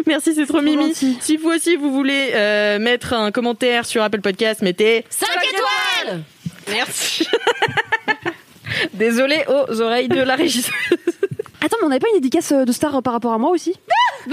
Merci, 0.06 0.34
c'est 0.34 0.46
trop 0.46 0.60
mimi. 0.60 0.88
gentil. 0.88 1.18
Si 1.20 1.36
vous 1.36 1.48
aussi 1.50 1.74
vous 1.76 1.92
voulez 1.92 2.30
euh, 2.34 2.78
mettre 2.78 3.14
un 3.14 3.32
commentaire 3.32 3.84
sur 3.84 4.02
Apple 4.02 4.20
Podcast, 4.20 4.62
mettez 4.62 5.04
5 5.10 5.26
étoiles 6.06 6.22
Merci. 6.68 7.26
Désolé 8.94 9.44
aux 9.48 9.80
oreilles 9.80 10.08
de 10.08 10.20
la 10.20 10.36
régie. 10.36 10.64
Attends, 11.60 11.76
mais 11.80 11.86
on 11.86 11.88
n'avait 11.88 12.00
pas 12.00 12.08
une 12.08 12.20
dédicace 12.20 12.52
euh, 12.52 12.64
de 12.64 12.72
star 12.72 12.94
euh, 12.96 13.00
par 13.00 13.12
rapport 13.12 13.32
à 13.32 13.38
moi 13.38 13.50
aussi? 13.50 13.74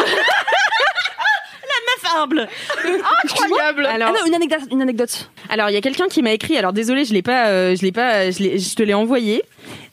Incroyable. 3.23 3.85
Alors, 3.85 4.09
Ah 4.09 4.19
non, 4.19 4.25
une 4.27 4.35
anecdote. 4.35 4.59
Une 4.71 4.81
anecdote. 4.81 5.29
alors 5.49 5.69
il 5.69 5.73
y 5.73 5.77
a 5.77 5.81
quelqu'un 5.81 6.07
qui 6.07 6.21
m'a 6.21 6.31
écrit. 6.31 6.57
Alors 6.57 6.73
désolé, 6.73 7.05
je 7.05 7.13
l'ai 7.13 7.21
pas, 7.21 7.47
euh, 7.47 7.75
je 7.75 7.81
l'ai 7.83 7.91
pas, 7.91 8.31
je, 8.31 8.39
l'ai- 8.43 8.59
je 8.59 8.75
te 8.75 8.83
l'ai 8.83 8.93
envoyé 8.93 9.43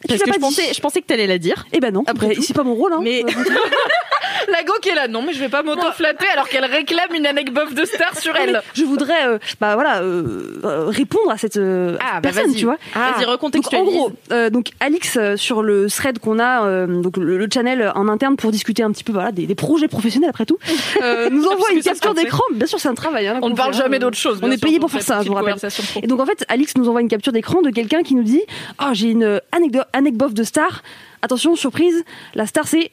parce 0.08 0.20
que 0.22 0.26
pas 0.28 0.34
je 0.36 0.40
pensais, 0.40 0.74
je 0.74 0.80
pensais 0.80 1.00
que 1.00 1.06
t'allais 1.06 1.26
la 1.26 1.38
dire. 1.38 1.66
Eh 1.72 1.80
ben 1.80 1.92
non, 1.92 2.04
Après 2.06 2.34
c'est 2.40 2.54
pas 2.54 2.62
mon 2.64 2.74
rôle. 2.74 2.92
Hein. 2.92 3.00
Mais 3.02 3.22
La 4.48 4.62
go 4.64 4.72
qui 4.82 4.88
est 4.90 4.94
là, 4.94 5.08
non, 5.08 5.22
mais 5.22 5.32
je 5.32 5.40
vais 5.40 5.48
pas 5.48 5.62
m'auto-flatter 5.62 6.26
alors 6.32 6.48
qu'elle 6.48 6.64
réclame 6.64 7.14
une 7.14 7.26
anecdote 7.26 7.74
de 7.74 7.84
star 7.84 8.16
sur 8.18 8.34
elle. 8.36 8.62
je 8.74 8.84
voudrais, 8.84 9.26
euh, 9.26 9.38
bah 9.60 9.74
voilà, 9.74 10.02
euh, 10.02 10.58
euh, 10.64 10.86
répondre 10.88 11.30
à 11.30 11.38
cette 11.38 11.56
Ah, 11.56 12.20
bah 12.20 12.20
personne, 12.22 12.54
tu 12.54 12.64
vois. 12.64 12.76
Vas-y, 12.94 13.20
Donc, 13.20 13.28
en 13.28 13.32
recontextualise. 13.32 13.84
gros, 13.88 14.12
donc 14.50 14.70
Alix 14.80 15.18
sur 15.36 15.62
le 15.62 15.88
thread 15.88 16.18
qu'on 16.18 16.38
a, 16.38 16.86
donc 16.86 17.16
le, 17.16 17.38
le 17.38 17.48
channel 17.52 17.92
en 17.94 18.08
interne 18.08 18.36
pour 18.36 18.50
discuter 18.50 18.82
un 18.82 18.90
petit 18.92 19.04
peu 19.04 19.12
voilà 19.12 19.32
des, 19.32 19.46
des 19.46 19.54
projets 19.54 19.88
professionnels 19.88 20.30
après 20.30 20.46
tout, 20.46 20.58
nous 21.30 21.46
envoie 21.46 21.70
une 21.72 21.82
capture 21.82 22.14
d'écran. 22.14 22.42
Bien 22.52 22.66
sûr, 22.66 22.78
c'est 22.80 22.88
un 22.88 22.94
travail. 22.94 23.26
hein, 23.28 23.38
On 23.42 23.50
ne 23.50 23.54
parle 23.54 23.74
jamais 23.74 23.98
d'autre 23.98 24.16
chose. 24.16 24.38
On 24.42 24.50
est 24.50 24.60
payé 24.62 24.78
pour 24.78 24.90
faire 24.90 25.02
ça, 25.02 25.22
je 25.22 25.28
vous 25.28 25.34
rappelle. 25.34 25.56
Et 26.02 26.06
donc 26.06 26.20
en 26.20 26.26
fait, 26.26 26.44
Alix 26.48 26.76
nous 26.76 26.88
envoie 26.88 27.00
une 27.00 27.08
capture 27.08 27.32
d'écran 27.32 27.62
de 27.62 27.70
quelqu'un 27.70 28.02
qui 28.02 28.14
nous 28.14 28.22
dit 28.22 28.42
Ah, 28.78 28.90
j'ai 28.92 29.10
une 29.10 29.40
anecdote, 29.52 29.86
anecdote 29.92 30.34
de 30.34 30.42
star. 30.44 30.82
Attention, 31.22 31.56
surprise, 31.56 32.04
la 32.34 32.46
star 32.46 32.68
c'est 32.68 32.90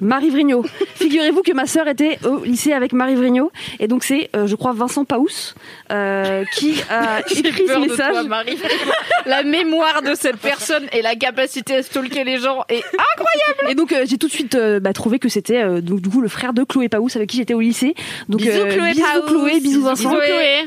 Marie 0.00 0.30
Vrigno. 0.30 0.64
Figurez-vous 0.94 1.42
que 1.42 1.52
ma 1.52 1.66
sœur 1.66 1.88
était 1.88 2.18
au 2.24 2.44
lycée 2.44 2.72
avec 2.72 2.92
Marie 2.92 3.14
Vrigno. 3.14 3.50
Et 3.80 3.88
donc 3.88 4.04
c'est, 4.04 4.30
euh, 4.36 4.46
je 4.46 4.54
crois, 4.54 4.72
Vincent 4.72 5.04
Paous 5.04 5.54
euh, 5.90 6.44
qui 6.52 6.76
a 6.90 7.20
écrit 7.20 7.66
ce 7.66 7.78
message. 7.78 8.12
toi, 8.12 8.22
Marie. 8.24 8.58
La 9.24 9.42
mémoire 9.42 10.02
de 10.02 10.14
cette 10.14 10.36
personne 10.36 10.86
et 10.92 11.02
la 11.02 11.14
capacité 11.16 11.76
à 11.76 11.82
stalker 11.82 12.24
les 12.24 12.38
gens 12.38 12.64
est 12.68 12.82
Et 13.68 13.74
donc 13.74 13.92
euh, 13.92 14.04
j'ai 14.06 14.18
tout 14.18 14.26
de 14.26 14.32
suite 14.32 14.56
bah, 14.56 14.92
trouvé 14.92 15.18
que 15.18 15.28
c'était 15.28 15.80
donc 15.80 16.00
du 16.00 16.08
coup 16.08 16.20
le 16.20 16.28
frère 16.28 16.52
de 16.52 16.64
Chloé 16.64 16.88
Paous 16.88 17.08
avec 17.14 17.30
qui 17.30 17.38
j'étais 17.38 17.54
au 17.54 17.60
lycée. 17.60 17.94
Donc 18.28 18.40
Bisous, 18.40 18.66
Chloé 18.66 18.92
bisous 18.92 19.04
Paous. 19.12 19.26
Chloé, 19.26 19.60
bisous 19.60 19.82
Vincent. 19.82 20.14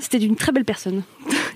C'était 0.01 0.19
d'une 0.19 0.35
très 0.35 0.51
belle 0.51 0.65
personne. 0.65 1.03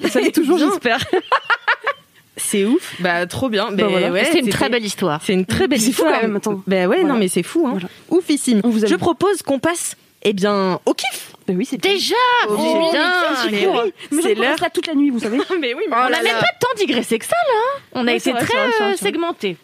Et 0.04 0.10
ça 0.10 0.20
l'est 0.20 0.32
toujours, 0.32 0.58
j'espère. 0.58 1.00
c'est 2.38 2.66
ouf. 2.66 2.96
Bah 3.00 3.26
trop 3.28 3.50
bien. 3.50 3.72
Bah, 3.72 3.88
voilà. 3.88 4.12
ouais, 4.12 4.26
C'est 4.32 4.40
une 4.40 4.50
très 4.50 4.70
belle 4.70 4.86
histoire. 4.86 5.22
C'est 5.24 5.34
une 5.34 5.46
très 5.46 5.68
belle 5.68 5.80
C'est 5.80 5.92
fou 5.92 6.04
histoire. 6.04 6.22
quand 6.22 6.28
même. 6.28 6.40
Bah 6.68 6.76
ouais, 6.76 6.86
Voilà. 6.86 7.04
non 7.04 7.16
mais 7.16 7.28
c'est 7.28 7.44
fou. 7.44 7.66
Hein. 7.68 7.72
Voilà. 7.74 7.88
Oufissime. 8.10 8.62
On 8.64 8.70
vous 8.70 8.84
aime. 8.84 8.90
Je 8.90 8.96
propose 8.96 9.42
qu'on 9.44 9.60
passe 9.60 9.96
Eh 10.24 10.34
bien, 10.34 10.80
au 10.86 10.94
kiff 10.94 11.34
Ben 11.48 11.56
oui, 11.58 11.66
c'est 11.70 11.78
Déjà 11.78 12.16
Oh, 12.50 12.56
Oh, 12.58 12.86
putain, 12.92 13.12
mais 13.46 13.52
mais 13.52 13.68
oui, 13.68 13.94
Mais 14.12 14.22
c'est 14.22 14.36
l'heure. 14.36 14.56
là 14.62 14.70
toute 14.70 14.88
la 14.88 14.96
nuit, 14.96 15.10
vous 15.10 15.20
savez. 15.20 15.38
Mais 15.60 15.74
oui, 15.74 15.84
mais 15.90 15.96
On 15.96 16.10
n'a 16.10 16.22
même 16.24 16.34
pas 16.34 16.40
de 16.42 16.60
temps 16.60 16.74
digresser 16.78 17.20
que 17.20 17.26
ça 17.26 17.36
là. 17.36 17.82
On 17.94 18.08
a 18.08 18.14
été 18.14 18.32
vrai, 18.32 18.42
très 18.42 18.58
vrai, 18.58 18.68
euh. 18.82 18.96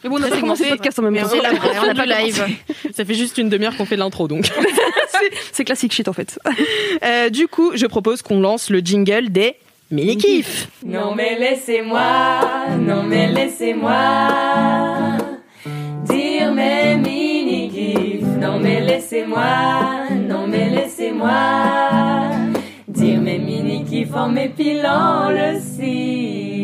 Mais 0.03 0.09
bon, 0.09 0.17
on 0.19 0.23
a 0.23 0.29
commencé 0.29 0.63
le 0.63 0.69
segmenté. 0.69 0.69
podcast 0.69 0.99
en 0.99 1.03
même 1.03 1.15
temps. 1.23 1.29
on 1.85 1.89
a 1.89 1.95
pas 1.95 2.05
live. 2.05 2.45
Ça 2.93 3.05
fait 3.05 3.13
juste 3.15 3.37
une 3.37 3.49
demi-heure 3.49 3.75
qu'on 3.77 3.85
fait 3.85 3.95
l'intro, 3.97 4.27
donc. 4.27 4.49
C'est 5.51 5.65
classique 5.65 5.91
shit 5.93 6.07
en 6.07 6.13
fait. 6.13 6.39
Euh, 7.03 7.29
du 7.29 7.47
coup, 7.47 7.71
je 7.75 7.85
propose 7.87 8.21
qu'on 8.21 8.39
lance 8.39 8.69
le 8.69 8.79
jingle 8.79 9.29
des 9.29 9.55
mini-kifs. 9.91 10.69
Non 10.85 11.15
mais 11.15 11.37
laissez-moi, 11.39 12.77
non 12.79 13.03
mais 13.03 13.27
laissez-moi 13.31 15.17
dire 16.05 16.51
mes 16.53 16.95
mini-gifs. 16.95 18.37
Non 18.39 18.59
mais 18.59 18.81
laissez-moi, 18.81 20.09
non 20.27 20.47
mais 20.47 20.69
laissez-moi 20.69 22.31
dire 22.87 23.19
mes 23.21 23.39
mini-gifs 23.39 24.15
en 24.15 24.29
m'épilant 24.29 25.29
le 25.29 25.59
cif. 25.59 26.58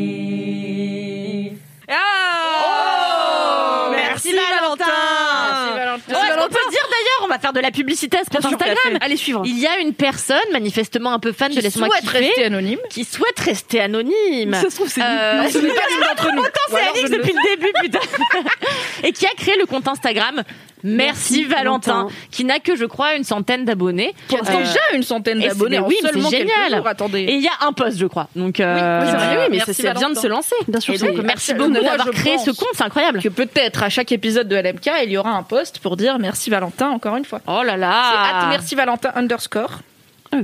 Faire 7.46 7.54
de 7.54 7.60
la 7.60 7.72
publicité 7.72 8.18
à 8.18 8.22
ce 8.24 8.30
compte 8.30 8.46
Instagram. 8.46 8.98
Allez 9.02 9.18
suivre. 9.18 9.44
Il 9.46 9.60
y 9.60 9.68
a 9.68 9.78
une 9.80 9.94
personne 9.94 10.38
manifestement 10.52 11.14
un 11.14 11.20
peu 11.20 11.32
fan 11.32 11.50
de 11.50 11.56
Qui 11.56 11.62
Laisse-moi 11.62 11.88
souhaite 11.88 12.02
kiffer 12.02 12.20
rester 12.20 12.44
anonyme. 12.46 12.80
qui 12.90 13.04
souhaite 13.04 13.40
rester 13.40 13.82
anonyme. 13.82 14.54
Ça 14.54 14.70
se 14.70 14.76
trouve, 14.76 14.90
c'est 14.90 15.02
Euh, 15.02 15.44
nous. 15.44 15.50
C'est 16.70 16.82
Alix 17.00 17.12
depuis 17.12 17.34
le 17.34 17.56
début, 17.56 17.72
putain. 17.82 18.00
Et 19.04 19.12
qui 19.12 19.26
a 19.28 19.32
créé 19.38 19.56
le 19.60 19.66
compte 19.68 19.88
Instagram 19.88 20.42
Merci, 20.86 21.40
Merci, 21.40 21.44
Valentin, 21.46 21.94
Valentin. 21.94 22.16
qui 22.32 22.46
n'a 22.46 22.60
que, 22.60 22.76
je 22.76 22.86
crois, 22.86 23.16
une 23.16 23.24
centaine 23.24 23.66
d'abonnés. 23.66 24.14
Qui 24.28 24.36
a 24.36 24.40
Euh, 24.40 24.58
déjà 24.60 24.80
une 24.94 25.04
centaine 25.04 25.40
d'abonnés 25.40 25.80
oui, 25.80 25.96
c'est 26.02 26.20
génial. 26.30 26.76
jours. 26.78 26.88
Attendez. 26.88 27.22
Et 27.22 27.34
il 27.34 27.42
y 27.42 27.48
a 27.48 27.66
un 27.68 27.74
post, 27.74 27.98
je 27.98 28.06
crois. 28.06 28.28
Donc, 28.36 28.60
euh, 28.60 29.02
Oui, 29.02 29.10
oui, 29.12 29.36
mais 29.50 29.58
Merci, 29.58 29.74
ça, 29.74 29.94
vient 29.94 30.10
de 30.12 30.18
se 30.18 30.28
lancer. 30.28 30.56
Bien 30.68 30.80
sûr, 30.80 30.94
et 30.94 30.98
donc, 30.98 31.18
merci 31.24 31.54
beaucoup 31.54 31.72
d'avoir 31.72 32.10
créé 32.12 32.38
ce 32.38 32.52
compte, 32.52 32.70
c'est 32.74 32.84
incroyable. 32.84 33.22
que 33.22 33.30
peut-être 33.30 33.82
à 33.84 33.90
chaque 33.90 34.12
épisode 34.12 34.48
de 34.48 34.56
LMK, 34.56 34.90
il 35.04 35.12
y 35.12 35.18
aura 35.18 35.32
un 35.32 35.44
post 35.44 35.80
pour 35.80 35.98
dire 35.98 36.20
merci 36.20 36.50
Valentin 36.50 36.90
encore 36.90 37.16
une 37.16 37.26
fois. 37.26 37.42
Oh 37.48 37.64
là 37.64 37.78
là. 37.78 38.48
merci 38.50 38.76
Valentin 38.76 39.12
underscore. 39.16 39.80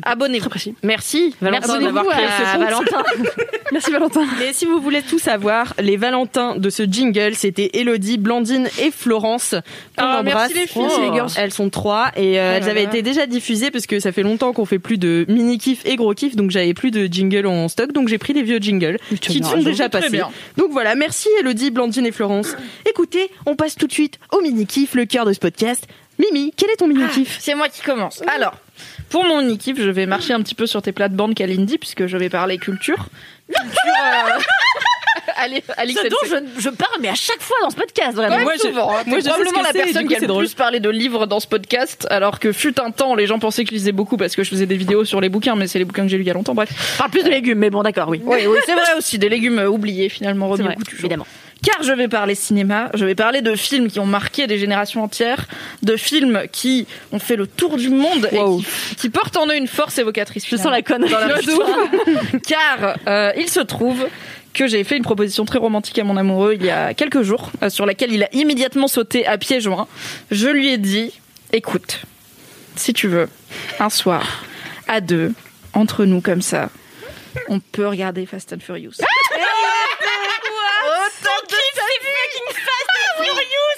Abonnez-vous. 0.03 0.41
Très 0.41 0.49
précis. 0.49 0.75
Merci, 0.83 1.35
Valentin, 1.41 1.67
Merci 1.79 1.83
d'avoir 1.85 2.05
créé 2.07 2.25
ce. 2.27 2.57
Valentin. 2.59 3.03
Merci 3.71 3.91
Valentin. 3.91 4.25
Mais 4.39 4.53
si 4.53 4.65
vous 4.65 4.79
voulez 4.81 5.01
tout 5.01 5.19
savoir, 5.19 5.73
les 5.79 5.97
Valentins 5.97 6.55
de 6.57 6.69
ce 6.69 6.83
jingle, 6.83 7.35
c'était 7.35 7.69
Elodie, 7.73 8.17
Blandine 8.17 8.67
et 8.79 8.91
Florence 8.91 9.55
Ah, 9.97 10.19
embrasse. 10.19 10.51
merci 10.51 10.53
les 10.55 10.67
filles. 10.67 10.81
Oh. 10.89 11.01
les 11.01 11.13
girls. 11.13 11.29
Elles 11.37 11.53
sont 11.53 11.69
trois 11.69 12.11
et 12.17 12.39
euh, 12.39 12.51
Oh 12.53 12.57
elles 12.57 12.63
là 12.65 12.71
avaient 12.71 12.83
là. 12.83 12.89
été 12.89 13.01
déjà 13.01 13.25
diffusées 13.27 13.71
parce 13.71 13.85
que 13.87 13.99
ça 13.99 14.11
fait 14.11 14.23
longtemps 14.23 14.51
qu'on 14.53 14.65
fait 14.65 14.79
plus 14.79 14.97
de 14.97 15.25
mini 15.29 15.57
kiff 15.57 15.85
et 15.85 15.95
gros 15.95 16.13
kiff, 16.13 16.35
donc 16.35 16.51
j'avais 16.51 16.73
plus 16.73 16.91
de 16.91 17.05
jingle 17.05 17.47
en 17.47 17.67
stock, 17.69 17.91
donc 17.93 18.07
j'ai 18.09 18.17
pris 18.17 18.33
les 18.33 18.43
vieux 18.43 18.59
jingles 18.59 18.97
qui 19.21 19.41
sont 19.43 19.57
déjà 19.59 19.87
passés. 19.89 20.21
Donc 20.57 20.71
voilà, 20.71 20.95
merci 20.95 21.29
Elodie, 21.39 21.71
Blandine 21.71 22.05
et 22.05 22.11
Florence. 22.11 22.55
Écoutez, 22.89 23.29
on 23.45 23.55
passe 23.55 23.75
tout 23.75 23.87
de 23.87 23.93
suite 23.93 24.19
au 24.31 24.41
mini 24.41 24.65
kiff, 24.65 24.95
le 24.95 25.05
cœur 25.05 25.25
de 25.25 25.33
ce 25.33 25.39
podcast. 25.39 25.87
Mimi, 26.19 26.53
quel 26.55 26.69
est 26.69 26.75
ton 26.75 26.87
mini 26.87 27.07
kiff? 27.13 27.37
C'est 27.39 27.55
moi 27.55 27.67
qui 27.69 27.81
commence. 27.81 28.21
Alors, 28.27 28.53
pour 29.11 29.23
mon 29.25 29.47
équipe, 29.49 29.77
je 29.79 29.89
vais 29.89 30.05
marcher 30.07 30.33
un 30.33 30.41
petit 30.41 30.55
peu 30.55 30.65
sur 30.65 30.81
tes 30.81 30.91
plates-bandes 30.91 31.35
Kalindi 31.35 31.77
puisque 31.77 32.07
je 32.07 32.17
vais 32.17 32.29
parler 32.29 32.57
culture. 32.57 33.05
Culture. 33.47 33.71
euh, 34.03 34.39
Allez, 35.37 35.63
Alix, 35.77 35.99
Ce 35.99 36.05
elle 36.05 36.11
dont 36.11 36.17
je, 36.57 36.61
je 36.61 36.69
parle, 36.69 36.97
mais 37.01 37.07
à 37.09 37.15
chaque 37.15 37.41
fois 37.41 37.55
dans 37.63 37.69
ce 37.71 37.75
podcast, 37.75 38.15
vraiment. 38.15 38.39
Moi, 38.39 38.53
je- 38.57 38.67
souvent, 38.67 38.91
hein. 38.91 39.01
moi, 39.07 39.17
je 39.19 39.23
sais 39.23 39.29
ce 39.29 39.33
probablement 39.33 39.59
que 39.59 39.63
la 39.65 39.71
c'est, 39.71 39.77
personne 39.83 40.01
du 40.03 40.07
qui 40.07 40.13
coup, 40.13 40.13
a 40.13 40.19
c'est 40.19 40.21
le 40.21 40.27
drôle. 40.27 40.45
plus 40.45 40.53
parlé 40.53 40.79
de 40.79 40.89
livres 40.89 41.25
dans 41.25 41.39
ce 41.39 41.47
podcast, 41.47 42.05
alors 42.11 42.39
que 42.39 42.51
fut 42.51 42.79
un 42.79 42.91
temps, 42.91 43.15
les 43.15 43.25
gens 43.27 43.39
pensaient 43.39 43.63
que 43.63 43.69
je 43.71 43.75
lisais 43.75 43.91
beaucoup 43.91 44.17
parce 44.17 44.35
que 44.35 44.43
je 44.43 44.49
faisais 44.49 44.65
des 44.67 44.75
vidéos 44.77 45.03
sur 45.03 45.19
les 45.19 45.29
bouquins, 45.29 45.55
mais 45.55 45.67
c'est 45.67 45.79
les 45.79 45.85
bouquins 45.85 46.03
que 46.03 46.09
j'ai 46.09 46.17
lus 46.17 46.23
il 46.23 46.27
y 46.27 46.31
a 46.31 46.33
longtemps. 46.33 46.53
Bref. 46.53 46.69
Je 46.93 46.97
parle 46.97 47.09
plus 47.11 47.23
de 47.23 47.29
légumes, 47.29 47.57
mais 47.57 47.69
bon, 47.71 47.81
d'accord, 47.81 48.09
oui. 48.09 48.21
Oui, 48.23 48.39
oui, 48.47 48.57
c'est 48.65 48.73
vrai 48.73 48.93
aussi, 48.97 49.17
des 49.17 49.29
légumes 49.29 49.59
euh, 49.59 49.67
oubliés 49.67 50.09
finalement, 50.09 50.47
C'est 50.55 50.61
remis 50.63 50.65
vrai, 50.65 50.75
au 50.75 50.77
goût 50.77 50.83
du 50.83 50.91
jour. 50.95 50.99
évidemment. 51.05 51.27
Car 51.63 51.83
je 51.83 51.91
vais 51.93 52.07
parler 52.07 52.33
cinéma, 52.33 52.89
je 52.95 53.05
vais 53.05 53.13
parler 53.13 53.41
de 53.41 53.55
films 53.55 53.87
qui 53.91 53.99
ont 53.99 54.05
marqué 54.07 54.47
des 54.47 54.57
générations 54.57 55.03
entières, 55.03 55.45
de 55.83 55.95
films 55.95 56.43
qui 56.51 56.87
ont 57.11 57.19
fait 57.19 57.35
le 57.35 57.45
tour 57.45 57.77
du 57.77 57.89
monde 57.89 58.27
Wow. 58.31 58.59
et 58.59 58.63
qui, 58.63 58.95
qui 58.95 59.09
portent 59.09 59.37
en 59.37 59.47
eux 59.47 59.55
une 59.55 59.67
force 59.67 59.97
évocatrice. 59.99 60.45
Je 60.47 60.55
sens 60.55 60.71
la 60.71 60.81
connerie. 60.81 61.11
Car 62.47 62.95
euh, 63.07 63.31
il 63.37 63.47
se 63.49 63.59
trouve 63.59 64.07
que 64.53 64.67
j'ai 64.67 64.83
fait 64.83 64.97
une 64.97 65.03
proposition 65.03 65.45
très 65.45 65.59
romantique 65.59 65.97
à 65.99 66.03
mon 66.03 66.17
amoureux 66.17 66.55
il 66.59 66.65
y 66.65 66.69
a 66.71 66.93
quelques 66.93 67.21
jours, 67.21 67.51
euh, 67.61 67.69
sur 67.69 67.85
laquelle 67.85 68.11
il 68.11 68.23
a 68.23 68.29
immédiatement 68.33 68.87
sauté 68.87 69.25
à 69.27 69.37
pieds 69.37 69.61
joints. 69.61 69.87
Je 70.31 70.47
lui 70.47 70.69
ai 70.69 70.77
dit, 70.77 71.13
écoute, 71.53 72.01
si 72.75 72.91
tu 72.93 73.07
veux, 73.07 73.29
un 73.79 73.89
soir, 73.89 74.43
à 74.87 74.99
deux, 74.99 75.31
entre 75.73 76.05
nous 76.05 76.21
comme 76.21 76.41
ça, 76.41 76.69
on 77.47 77.59
peut 77.59 77.87
regarder 77.87 78.25
Fast 78.25 78.51
and 78.51 78.59
Furious. 78.59 78.93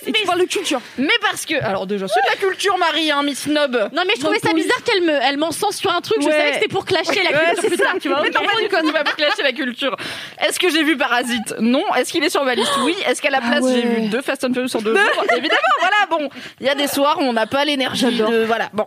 Et 0.05 0.11
tu 0.11 0.25
parles 0.25 0.32
de 0.45 0.49
culture. 0.51 0.81
Mais 0.97 1.13
parce 1.21 1.45
que, 1.45 1.55
alors 1.63 1.85
déjà, 1.87 2.07
c'est 2.07 2.19
de 2.21 2.29
la 2.29 2.47
culture, 2.47 2.77
Marie, 2.77 3.11
hein, 3.11 3.23
Miss 3.23 3.43
Snob. 3.43 3.89
Non, 3.93 4.03
mais 4.07 4.13
je 4.15 4.21
trouvais 4.21 4.39
ça 4.39 4.53
bizarre 4.53 4.83
qu'elle 4.83 5.03
me, 5.03 5.13
elle 5.23 5.37
m'en 5.37 5.51
sens 5.51 5.77
sur 5.77 5.91
un 5.91 6.01
truc. 6.01 6.17
Je 6.21 6.27
Ouais. 6.27 6.31
savais 6.31 6.49
que 6.49 6.55
c'était 6.55 6.67
pour 6.67 6.85
clasher 6.85 7.21
la 7.23 7.31
Ouais, 7.31 7.45
culture 7.45 7.61
c'est 7.61 7.67
plus 7.69 7.77
ça. 7.77 7.83
tard, 7.85 7.95
tu 8.01 8.09
vois. 8.09 8.21
Mais 8.21 8.31
pas 8.31 9.03
clasher 9.11 9.43
la 9.43 9.51
culture. 9.53 9.95
Est-ce 10.39 10.59
que 10.59 10.69
j'ai 10.69 10.83
vu 10.83 10.97
Parasite? 10.97 11.55
Non. 11.59 11.83
Est-ce 11.95 12.11
qu'il 12.11 12.23
est 12.23 12.29
sur 12.29 12.43
ma 12.43 12.55
liste? 12.55 12.71
Oui. 12.83 12.95
Est-ce 13.07 13.21
qu'à 13.21 13.29
la 13.29 13.41
place, 13.41 13.61
ouais. 13.63 13.73
j'ai 13.75 13.81
vu 13.81 14.01
deux 14.09 14.21
Fast 14.21 14.43
and 14.43 14.53
Furious 14.53 14.75
en 14.75 14.81
deux 14.81 14.95
jours? 14.95 15.23
Évidemment, 15.37 15.61
voilà, 15.79 15.95
bon. 16.09 16.29
Il 16.59 16.65
y 16.67 16.69
a 16.69 16.75
des 16.75 16.87
soirs 16.87 17.17
où 17.19 17.23
on 17.23 17.33
n'a 17.33 17.47
pas 17.47 17.65
l'énergie 17.65 18.05
de... 18.15 18.45
Voilà, 18.45 18.69
bon. 18.73 18.85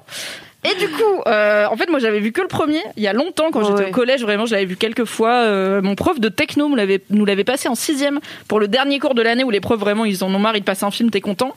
Et 0.71 0.79
du 0.79 0.89
coup, 0.89 1.23
euh, 1.27 1.67
en 1.67 1.77
fait, 1.77 1.89
moi, 1.89 1.99
j'avais 1.99 2.21
vu 2.21 2.33
que 2.33 2.41
le 2.41 2.49
premier 2.49 2.81
il 2.97 3.03
y 3.03 3.07
a 3.07 3.13
longtemps 3.13 3.51
quand 3.53 3.63
j'étais 3.63 3.85
ouais. 3.85 3.89
au 3.89 3.93
collège. 3.93 4.23
Vraiment, 4.23 4.47
je 4.47 4.53
l'avais 4.55 4.67
vu 4.67 4.77
quelques 4.77 5.05
fois. 5.05 5.33
Euh, 5.33 5.83
mon 5.83 5.95
prof 5.95 6.21
de 6.21 6.29
techno 6.29 6.69
nous 6.69 6.77
l'avait 6.77 7.01
nous 7.11 7.25
l'avait 7.25 7.45
passé 7.45 7.69
en 7.69 7.75
sixième 7.75 8.21
pour 8.49 8.61
le 8.61 8.69
dernier 8.69 8.99
cours 8.99 9.15
de 9.15 9.23
l'année 9.23 9.45
où 9.45 9.51
les 9.51 9.61
profs 9.61 9.79
vraiment 9.79 10.05
ils 10.05 10.25
en 10.25 10.35
ont 10.35 10.39
marre, 10.39 10.57
ils 10.57 10.63
passent 10.63 10.83
un 10.83 10.91
film, 10.91 11.11
t'es 11.11 11.21
content. 11.21 11.55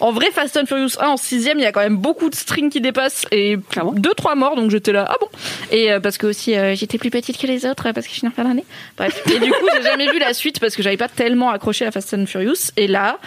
En 0.00 0.12
vrai, 0.12 0.30
Fast 0.32 0.56
and 0.56 0.64
Furious 0.64 0.98
1 0.98 1.08
en 1.08 1.16
sixième, 1.18 1.58
il 1.58 1.62
y 1.62 1.66
a 1.66 1.72
quand 1.72 1.80
même 1.80 1.98
beaucoup 1.98 2.30
de 2.30 2.34
strings 2.34 2.70
qui 2.70 2.80
dépassent 2.80 3.26
et 3.32 3.58
Clairement. 3.70 3.92
deux 3.92 4.14
trois 4.14 4.34
morts, 4.34 4.56
donc 4.56 4.70
j'étais 4.70 4.92
là. 4.92 5.06
Ah 5.08 5.16
bon 5.20 5.28
Et 5.70 5.92
euh, 5.92 6.00
parce 6.00 6.16
que 6.16 6.26
aussi 6.26 6.54
j'étais 6.74 6.96
plus 6.96 7.10
petite 7.10 7.38
que 7.38 7.46
les 7.46 7.66
autres 7.66 7.92
parce 7.92 8.06
que 8.06 8.12
je 8.12 8.18
suis 8.18 8.26
en 8.26 8.30
fin 8.30 8.44
d'année. 8.44 8.64
Bref. 8.96 9.22
Et 9.34 9.38
du 9.38 9.50
coup, 9.50 9.66
j'ai 9.74 9.82
jamais 9.82 10.10
vu 10.10 10.18
la 10.18 10.32
suite 10.32 10.58
parce 10.58 10.74
que 10.74 10.82
j'avais 10.82 10.96
pas 10.96 11.08
tellement 11.08 11.50
accroché 11.50 11.84
à 11.84 11.90
Fast 11.90 12.14
and 12.14 12.24
Furious. 12.26 12.72
Et 12.78 12.86
là, 12.86 13.18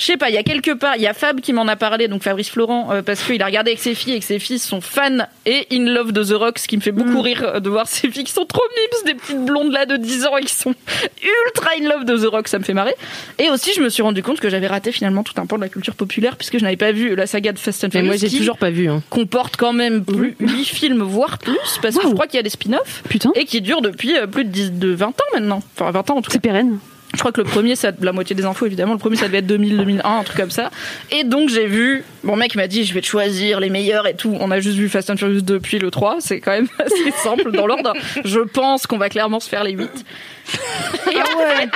je 0.00 0.06
sais 0.06 0.16
pas, 0.16 0.30
il 0.30 0.34
y 0.34 0.38
a 0.38 0.42
quelque 0.42 0.70
part, 0.70 0.96
il 0.96 1.02
y 1.02 1.06
a 1.06 1.12
Fab 1.12 1.42
qui 1.42 1.52
m'en 1.52 1.68
a 1.68 1.76
parlé, 1.76 2.08
donc 2.08 2.22
Fabrice 2.22 2.48
Florent, 2.48 2.90
euh, 2.90 3.02
parce 3.02 3.22
qu'il 3.22 3.42
a 3.42 3.44
regardé 3.44 3.72
avec 3.72 3.80
ses 3.80 3.94
filles 3.94 4.14
et 4.14 4.18
que 4.18 4.24
ses 4.24 4.38
filles 4.38 4.58
sont 4.58 4.80
fans 4.80 5.26
et 5.44 5.66
in 5.70 5.84
love 5.92 6.12
de 6.12 6.24
The 6.24 6.38
Rock, 6.38 6.58
ce 6.58 6.66
qui 6.66 6.78
me 6.78 6.80
fait 6.80 6.90
beaucoup 6.90 7.20
rire 7.20 7.42
euh, 7.44 7.60
de 7.60 7.68
voir 7.68 7.86
ces 7.86 8.10
filles 8.10 8.24
qui 8.24 8.32
sont 8.32 8.46
trop 8.46 8.62
mimes, 8.76 9.12
des 9.12 9.20
petites 9.20 9.44
blondes 9.44 9.72
là 9.72 9.84
de 9.84 9.96
10 9.96 10.24
ans 10.24 10.38
et 10.38 10.44
qui 10.44 10.54
sont 10.54 10.74
ultra 11.46 11.72
in 11.78 11.86
love 11.86 12.06
de 12.06 12.16
The 12.16 12.30
Rock, 12.30 12.48
ça 12.48 12.58
me 12.58 12.64
fait 12.64 12.72
marrer. 12.72 12.94
Et 13.38 13.50
aussi, 13.50 13.74
je 13.74 13.82
me 13.82 13.90
suis 13.90 14.02
rendu 14.02 14.22
compte 14.22 14.40
que 14.40 14.48
j'avais 14.48 14.68
raté 14.68 14.90
finalement 14.90 15.22
tout 15.22 15.34
un 15.36 15.44
pan 15.44 15.56
de 15.56 15.60
la 15.60 15.68
culture 15.68 15.94
populaire 15.94 16.36
puisque 16.36 16.56
je 16.56 16.64
n'avais 16.64 16.78
pas 16.78 16.92
vu 16.92 17.14
la 17.14 17.26
saga 17.26 17.52
de 17.52 17.58
Fast 17.58 17.84
and 17.84 17.90
Furious. 17.90 18.06
moi, 18.06 18.16
j'ai 18.16 18.28
qui 18.28 18.38
toujours 18.38 18.56
pas 18.56 18.70
vu. 18.70 18.88
Hein. 18.88 19.02
comporte 19.10 19.58
quand 19.58 19.74
même 19.74 20.02
plus 20.02 20.34
8 20.40 20.64
films, 20.64 21.02
voire 21.02 21.36
plus, 21.36 21.58
parce 21.82 21.96
que 21.96 22.08
je 22.08 22.14
crois 22.14 22.26
qu'il 22.26 22.38
y 22.38 22.40
a 22.40 22.42
des 22.42 22.48
spin-offs 22.48 23.02
Putain. 23.06 23.32
et 23.34 23.44
qui 23.44 23.60
durent 23.60 23.82
depuis 23.82 24.16
euh, 24.16 24.26
plus 24.26 24.44
de, 24.44 24.50
10 24.50 24.72
de 24.72 24.88
20 24.94 25.08
ans 25.08 25.12
maintenant. 25.34 25.62
Enfin, 25.76 25.90
20 25.90 26.10
ans 26.10 26.16
en 26.16 26.22
tout 26.22 26.30
cas. 26.30 26.32
C'est 26.32 26.40
pérenne. 26.40 26.78
Je 27.12 27.18
crois 27.18 27.32
que 27.32 27.40
le 27.40 27.46
premier, 27.46 27.74
ça, 27.76 27.90
la 28.00 28.12
moitié 28.12 28.36
des 28.36 28.44
infos 28.44 28.66
évidemment, 28.66 28.92
le 28.92 28.98
premier 28.98 29.16
ça 29.16 29.26
devait 29.26 29.38
être 29.38 29.46
2000, 29.46 29.76
2001, 29.78 30.18
un 30.18 30.22
truc 30.22 30.36
comme 30.38 30.50
ça. 30.50 30.70
Et 31.10 31.24
donc 31.24 31.48
j'ai 31.48 31.66
vu, 31.66 32.04
mon 32.22 32.36
mec 32.36 32.54
m'a 32.54 32.66
dit 32.68 32.84
je 32.84 32.94
vais 32.94 33.00
te 33.00 33.06
choisir 33.06 33.58
les 33.60 33.68
meilleurs 33.68 34.06
et 34.06 34.14
tout. 34.14 34.36
On 34.40 34.50
a 34.50 34.60
juste 34.60 34.76
vu 34.76 34.88
Fast 34.88 35.10
and 35.10 35.16
Furious 35.16 35.40
2 35.42 35.58
puis 35.60 35.78
le 35.78 35.90
3, 35.90 36.18
c'est 36.20 36.40
quand 36.40 36.52
même 36.52 36.68
assez 36.78 37.10
simple 37.22 37.50
dans 37.52 37.66
l'ordre. 37.66 37.92
Je 38.24 38.40
pense 38.40 38.86
qu'on 38.86 38.98
va 38.98 39.08
clairement 39.08 39.40
se 39.40 39.48
faire 39.48 39.64
les 39.64 39.72
8. 39.72 39.90
Et 41.12 41.20
en 41.20 41.24
fait, 41.24 41.68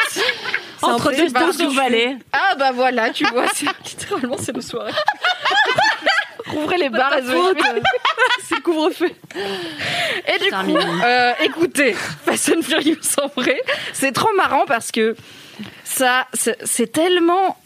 Entre 0.82 1.10
deux 1.10 1.26
de 1.28 1.76
balai. 1.76 2.16
ah 2.32 2.54
bah 2.58 2.70
voilà, 2.74 3.10
tu 3.10 3.24
vois, 3.26 3.46
c'est 3.54 3.66
littéralement 3.86 4.36
c'est 4.38 4.54
le 4.54 4.60
soir. 4.62 4.86
Rouvrez 6.54 6.78
les 6.78 6.88
bars, 6.88 7.16
et 7.16 7.22
C'est 8.48 8.60
couvre-feu. 8.60 9.10
Et 9.36 10.38
du 10.44 10.50
coup, 10.50 10.76
euh, 10.76 11.32
écoutez, 11.42 11.94
Fast 12.24 12.52
and 12.56 12.62
Furious 12.62 13.16
en 13.22 13.28
vrai, 13.40 13.60
c'est 13.92 14.12
trop 14.12 14.32
marrant 14.36 14.64
parce 14.66 14.90
que 14.92 15.16
ça, 15.84 16.26
c'est 16.32 16.90
tellement. 16.90 17.56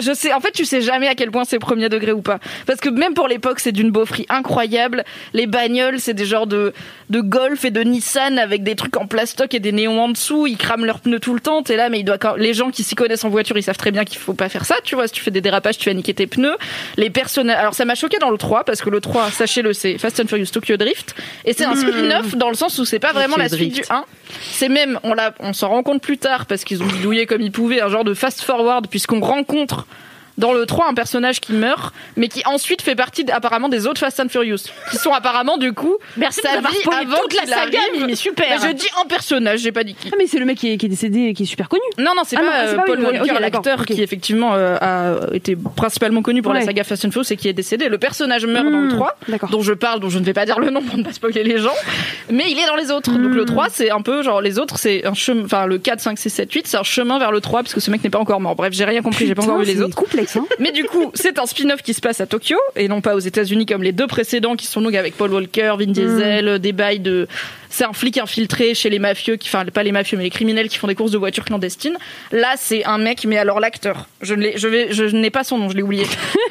Je 0.00 0.12
sais, 0.12 0.32
en 0.32 0.40
fait, 0.40 0.52
tu 0.52 0.64
sais 0.64 0.80
jamais 0.80 1.08
à 1.08 1.14
quel 1.14 1.30
point 1.30 1.44
c'est 1.44 1.58
premier 1.58 1.88
degré 1.88 2.12
ou 2.12 2.22
pas. 2.22 2.38
Parce 2.66 2.80
que 2.80 2.88
même 2.88 3.14
pour 3.14 3.26
l'époque, 3.26 3.58
c'est 3.58 3.72
d'une 3.72 3.90
beaufrie 3.90 4.26
incroyable. 4.28 5.04
Les 5.34 5.46
bagnoles, 5.46 6.00
c'est 6.00 6.14
des 6.14 6.24
genres 6.24 6.46
de, 6.46 6.72
de 7.10 7.20
Golf 7.20 7.64
et 7.64 7.70
de 7.70 7.80
Nissan 7.80 8.38
avec 8.38 8.62
des 8.62 8.76
trucs 8.76 8.96
en 8.96 9.06
plastoc 9.06 9.54
et 9.54 9.60
des 9.60 9.72
néons 9.72 10.00
en 10.00 10.08
dessous. 10.08 10.46
Ils 10.46 10.56
crament 10.56 10.84
leurs 10.84 11.00
pneus 11.00 11.18
tout 11.18 11.34
le 11.34 11.40
temps. 11.40 11.62
T'es 11.62 11.76
là, 11.76 11.88
mais 11.88 12.00
il 12.00 12.04
doit 12.04 12.18
les 12.36 12.54
gens 12.54 12.70
qui 12.70 12.84
s'y 12.84 12.94
connaissent 12.94 13.24
en 13.24 13.28
voiture, 13.28 13.58
ils 13.58 13.62
savent 13.62 13.76
très 13.76 13.90
bien 13.90 14.04
qu'il 14.04 14.18
faut 14.18 14.34
pas 14.34 14.48
faire 14.48 14.64
ça. 14.64 14.76
Tu 14.84 14.94
vois, 14.94 15.08
si 15.08 15.14
tu 15.14 15.22
fais 15.22 15.32
des 15.32 15.40
dérapages, 15.40 15.78
tu 15.78 15.88
vas 15.88 15.94
niquer 15.94 16.14
tes 16.14 16.26
pneus. 16.26 16.56
Les 16.96 17.10
personnages. 17.10 17.58
Alors, 17.58 17.74
ça 17.74 17.84
m'a 17.84 17.96
choqué 17.96 18.18
dans 18.18 18.30
le 18.30 18.38
3 18.38 18.64
parce 18.64 18.80
que 18.80 18.90
le 18.90 19.00
3, 19.00 19.30
sachez-le, 19.32 19.72
c'est 19.72 19.98
Fast 19.98 20.20
and 20.20 20.28
Furious 20.28 20.46
Tokyo 20.46 20.76
Drift. 20.76 21.16
Et 21.44 21.52
c'est 21.52 21.64
un 21.64 21.74
spin-off 21.74 22.36
dans 22.36 22.48
le 22.48 22.54
sens 22.54 22.78
où 22.78 22.84
c'est 22.84 23.00
pas 23.00 23.12
vraiment 23.12 23.36
la 23.36 23.48
suite 23.48 23.72
Drift. 23.72 23.90
du 23.90 23.94
1. 23.94 24.04
C'est 24.42 24.68
même, 24.68 25.00
on 25.02 25.14
l'a, 25.14 25.34
on 25.40 25.52
s'en 25.52 25.68
rend 25.68 25.82
compte 25.82 26.02
plus 26.02 26.18
tard 26.18 26.46
parce 26.46 26.64
qu'ils 26.64 26.82
ont 26.82 26.86
bidouillé 26.86 27.26
comme 27.26 27.40
ils 27.40 27.50
un 27.80 27.88
genre 27.88 28.04
de 28.04 28.14
fast 28.14 28.40
forward 28.42 28.86
puisqu'on 28.88 29.20
rencontre 29.20 29.86
dans 30.38 30.52
le 30.54 30.64
3 30.64 30.88
un 30.88 30.94
personnage 30.94 31.40
qui 31.40 31.52
meurt, 31.52 31.92
mais 32.16 32.28
qui 32.28 32.42
ensuite 32.46 32.80
fait 32.80 32.94
partie 32.94 33.24
apparemment 33.30 33.68
des 33.68 33.86
autres 33.86 34.00
Fast 34.00 34.18
and 34.20 34.28
Furious, 34.28 34.58
qui 34.90 34.96
sont 34.96 35.12
apparemment 35.12 35.58
du 35.58 35.72
coup 35.74 35.96
Merci 36.16 36.40
sa 36.42 36.60
vie 36.60 36.74
spoilé 36.80 37.00
avant 37.02 37.16
toute 37.22 37.34
la 37.34 37.46
saga, 37.46 37.78
arrive. 37.92 38.14
Super. 38.16 38.46
Mais 38.48 38.68
je 38.68 38.72
dis 38.74 38.86
en 39.02 39.06
personnage, 39.06 39.60
j'ai 39.60 39.72
pas 39.72 39.84
dit 39.84 39.94
qui. 39.94 40.08
Ah, 40.12 40.16
mais 40.18 40.26
c'est 40.26 40.38
le 40.38 40.46
mec 40.46 40.56
qui 40.58 40.72
est, 40.72 40.76
qui 40.78 40.86
est 40.86 40.88
décédé 40.88 41.20
et 41.24 41.34
qui 41.34 41.42
est 41.42 41.46
super 41.46 41.68
connu. 41.68 41.82
Non, 41.98 42.12
non, 42.16 42.22
c'est 42.24 42.36
Ah 42.36 42.40
pas, 42.40 42.46
non, 42.46 42.52
c'est 42.66 42.72
euh, 42.72 42.76
pas 42.76 42.82
Paul 42.86 43.00
Walker, 43.04 43.18
d'accord, 43.18 43.40
l'acteur 43.40 43.86
qui 43.86 44.00
effectivement 44.02 44.54
euh, 44.54 44.76
a 44.80 45.34
été 45.34 45.56
principalement 45.76 46.22
connu 46.22 46.40
pour 46.42 46.52
la 46.54 46.62
saga 46.62 46.84
Fast 46.84 47.04
and 47.04 47.10
Furious 47.10 47.30
et 47.32 47.36
qui 47.36 47.48
est 47.48 47.52
décédé. 47.52 47.88
Le 47.88 47.98
personnage 47.98 48.46
meurt 48.46 48.64
dans 48.64 48.80
le 48.80 48.88
Hmm, 48.88 48.96
3, 48.96 49.16
D'accord. 49.28 49.50
dont 49.50 49.60
je 49.62 49.72
parle, 49.72 50.00
dont 50.00 50.08
je 50.08 50.18
ne 50.18 50.24
vais 50.24 50.32
pas 50.32 50.46
dire 50.46 50.58
le 50.60 50.70
nom 50.70 50.80
pour 50.82 50.96
ne 50.96 51.02
pas 51.02 51.12
spoiler 51.12 51.42
les 51.42 51.58
gens, 51.58 51.74
mais 52.30 52.44
il 52.48 52.58
est 52.58 52.66
dans 52.66 52.76
les 52.76 52.90
autres. 52.90 53.10
Donc 53.10 53.34
le 53.34 53.44
3, 53.44 53.66
c'est 53.70 53.90
un 53.90 54.00
peu 54.02 54.22
genre 54.22 54.40
les 54.40 54.58
autres, 54.58 54.78
c'est 54.78 55.04
un 55.06 55.14
chemin, 55.14 55.44
enfin 55.44 55.66
le 55.66 55.78
4, 55.78 56.00
5, 56.00 56.18
6, 56.18 56.30
7, 56.30 56.52
8, 56.52 56.66
c'est 56.66 56.76
un 56.76 56.82
chemin 56.82 57.18
vers 57.18 57.32
le 57.32 57.40
3 57.40 57.62
parce 57.62 57.74
que 57.74 57.80
ce 57.80 57.90
mec 57.90 58.02
n'est 58.04 58.10
pas 58.10 58.18
encore 58.18 58.40
mort. 58.40 58.54
Bref, 58.54 58.72
j'ai 58.72 58.84
rien 58.84 59.02
compris, 59.02 59.26
j'ai 59.26 59.34
pas 59.34 59.42
encore 59.42 59.58
vu 59.58 59.64
les 59.64 59.80
autres. 59.82 59.94
complexe, 59.96 60.27
hein. 60.36 60.46
Mais 60.58 60.72
du 60.72 60.84
coup, 60.84 61.10
c'est 61.14 61.38
un 61.38 61.46
spin-off 61.46 61.82
qui 61.82 61.94
se 61.94 62.00
passe 62.00 62.20
à 62.20 62.26
Tokyo 62.26 62.56
et 62.76 62.88
non 62.88 63.00
pas 63.00 63.14
aux 63.14 63.20
États-Unis 63.20 63.66
comme 63.66 63.82
les 63.82 63.92
deux 63.92 64.06
précédents 64.06 64.56
qui 64.56 64.66
sont 64.66 64.80
donc 64.80 64.94
avec 64.94 65.16
Paul 65.16 65.32
Walker, 65.32 65.74
Vin 65.78 65.86
Diesel, 65.86 66.58
des 66.58 66.72
bails 66.72 67.00
de. 67.00 67.28
C'est 67.70 67.84
un 67.84 67.92
flic 67.92 68.16
infiltré 68.16 68.74
chez 68.74 68.88
les 68.88 68.98
mafieux, 68.98 69.36
qui, 69.36 69.48
enfin 69.48 69.64
pas 69.66 69.82
les 69.82 69.92
mafieux 69.92 70.16
mais 70.16 70.24
les 70.24 70.30
criminels 70.30 70.68
qui 70.68 70.78
font 70.78 70.86
des 70.86 70.94
courses 70.94 71.10
de 71.10 71.18
voitures 71.18 71.44
clandestines. 71.44 71.98
Là, 72.32 72.54
c'est 72.56 72.84
un 72.84 72.98
mec, 72.98 73.24
mais 73.26 73.36
alors 73.36 73.60
l'acteur, 73.60 74.06
je 74.22 74.34
ne 74.34 74.42
l'ai, 74.42 74.56
je 74.56 74.68
vais, 74.68 74.92
je 74.92 75.04
n'ai 75.04 75.30
pas 75.30 75.44
son 75.44 75.58
nom, 75.58 75.68
je 75.68 75.76
l'ai 75.76 75.82
oublié. 75.82 76.04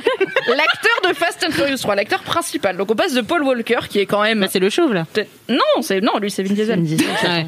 l'acteur 0.47 1.09
de 1.09 1.15
Fast 1.15 1.43
and 1.47 1.51
Furious 1.51 1.77
3, 1.77 1.95
l'acteur 1.95 2.21
principal. 2.21 2.77
Donc 2.77 2.91
on 2.91 2.95
passe 2.95 3.13
de 3.13 3.21
Paul 3.21 3.43
Walker 3.43 3.79
qui 3.89 3.99
est 3.99 4.05
quand 4.05 4.21
même. 4.21 4.41
Bah, 4.41 4.47
c'est 4.49 4.59
le 4.59 4.69
chauve 4.69 4.93
là. 4.93 5.05
Non, 5.49 5.81
c'est 5.81 6.01
non, 6.01 6.17
lui 6.19 6.29
c'est 6.29 6.43
Vin 6.43 6.53
Diesel. 6.53 6.83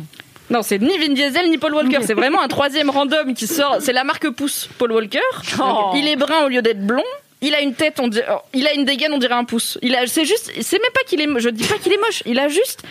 Non, 0.50 0.64
c'est 0.64 0.80
ni 0.80 0.98
Vin 0.98 1.14
Diesel 1.14 1.50
ni 1.50 1.58
Paul 1.58 1.74
Walker. 1.74 2.00
C'est 2.02 2.14
vraiment 2.14 2.42
un 2.42 2.48
troisième 2.48 2.90
random 2.90 3.34
qui 3.34 3.48
sort. 3.48 3.78
C'est 3.82 3.94
la 3.94 4.04
marque 4.04 4.30
pouce 4.32 4.68
Paul 4.78 4.92
Walker. 4.92 5.20
Oh. 5.62 5.92
Il 5.96 6.08
est 6.08 6.16
brun 6.16 6.46
au 6.46 6.48
lieu 6.48 6.62
d'être 6.62 6.86
blond. 6.86 7.04
Il 7.42 7.56
a 7.56 7.62
une 7.62 7.74
tête, 7.74 8.00
on 8.02 8.08
dirait, 8.10 8.28
oh, 8.32 8.40
il 8.54 8.68
a 8.68 8.74
une 8.74 8.84
dégaine, 8.84 9.14
on 9.14 9.18
dirait 9.18 9.34
un 9.34 9.46
pouce. 9.46 9.78
Il 9.82 9.96
a, 9.96 10.06
c'est 10.08 10.26
juste, 10.26 10.52
c'est 10.60 10.82
même 10.82 10.92
pas 10.94 11.02
qu'il 11.08 11.22
est, 11.22 11.40
je 11.40 11.50
dis 11.50 11.64
pas 11.64 11.78
qu'il 11.78 11.94
est 11.94 11.98
moche. 11.98 12.22
Il 12.26 12.38
a 12.38 12.50
juste. 12.50 12.84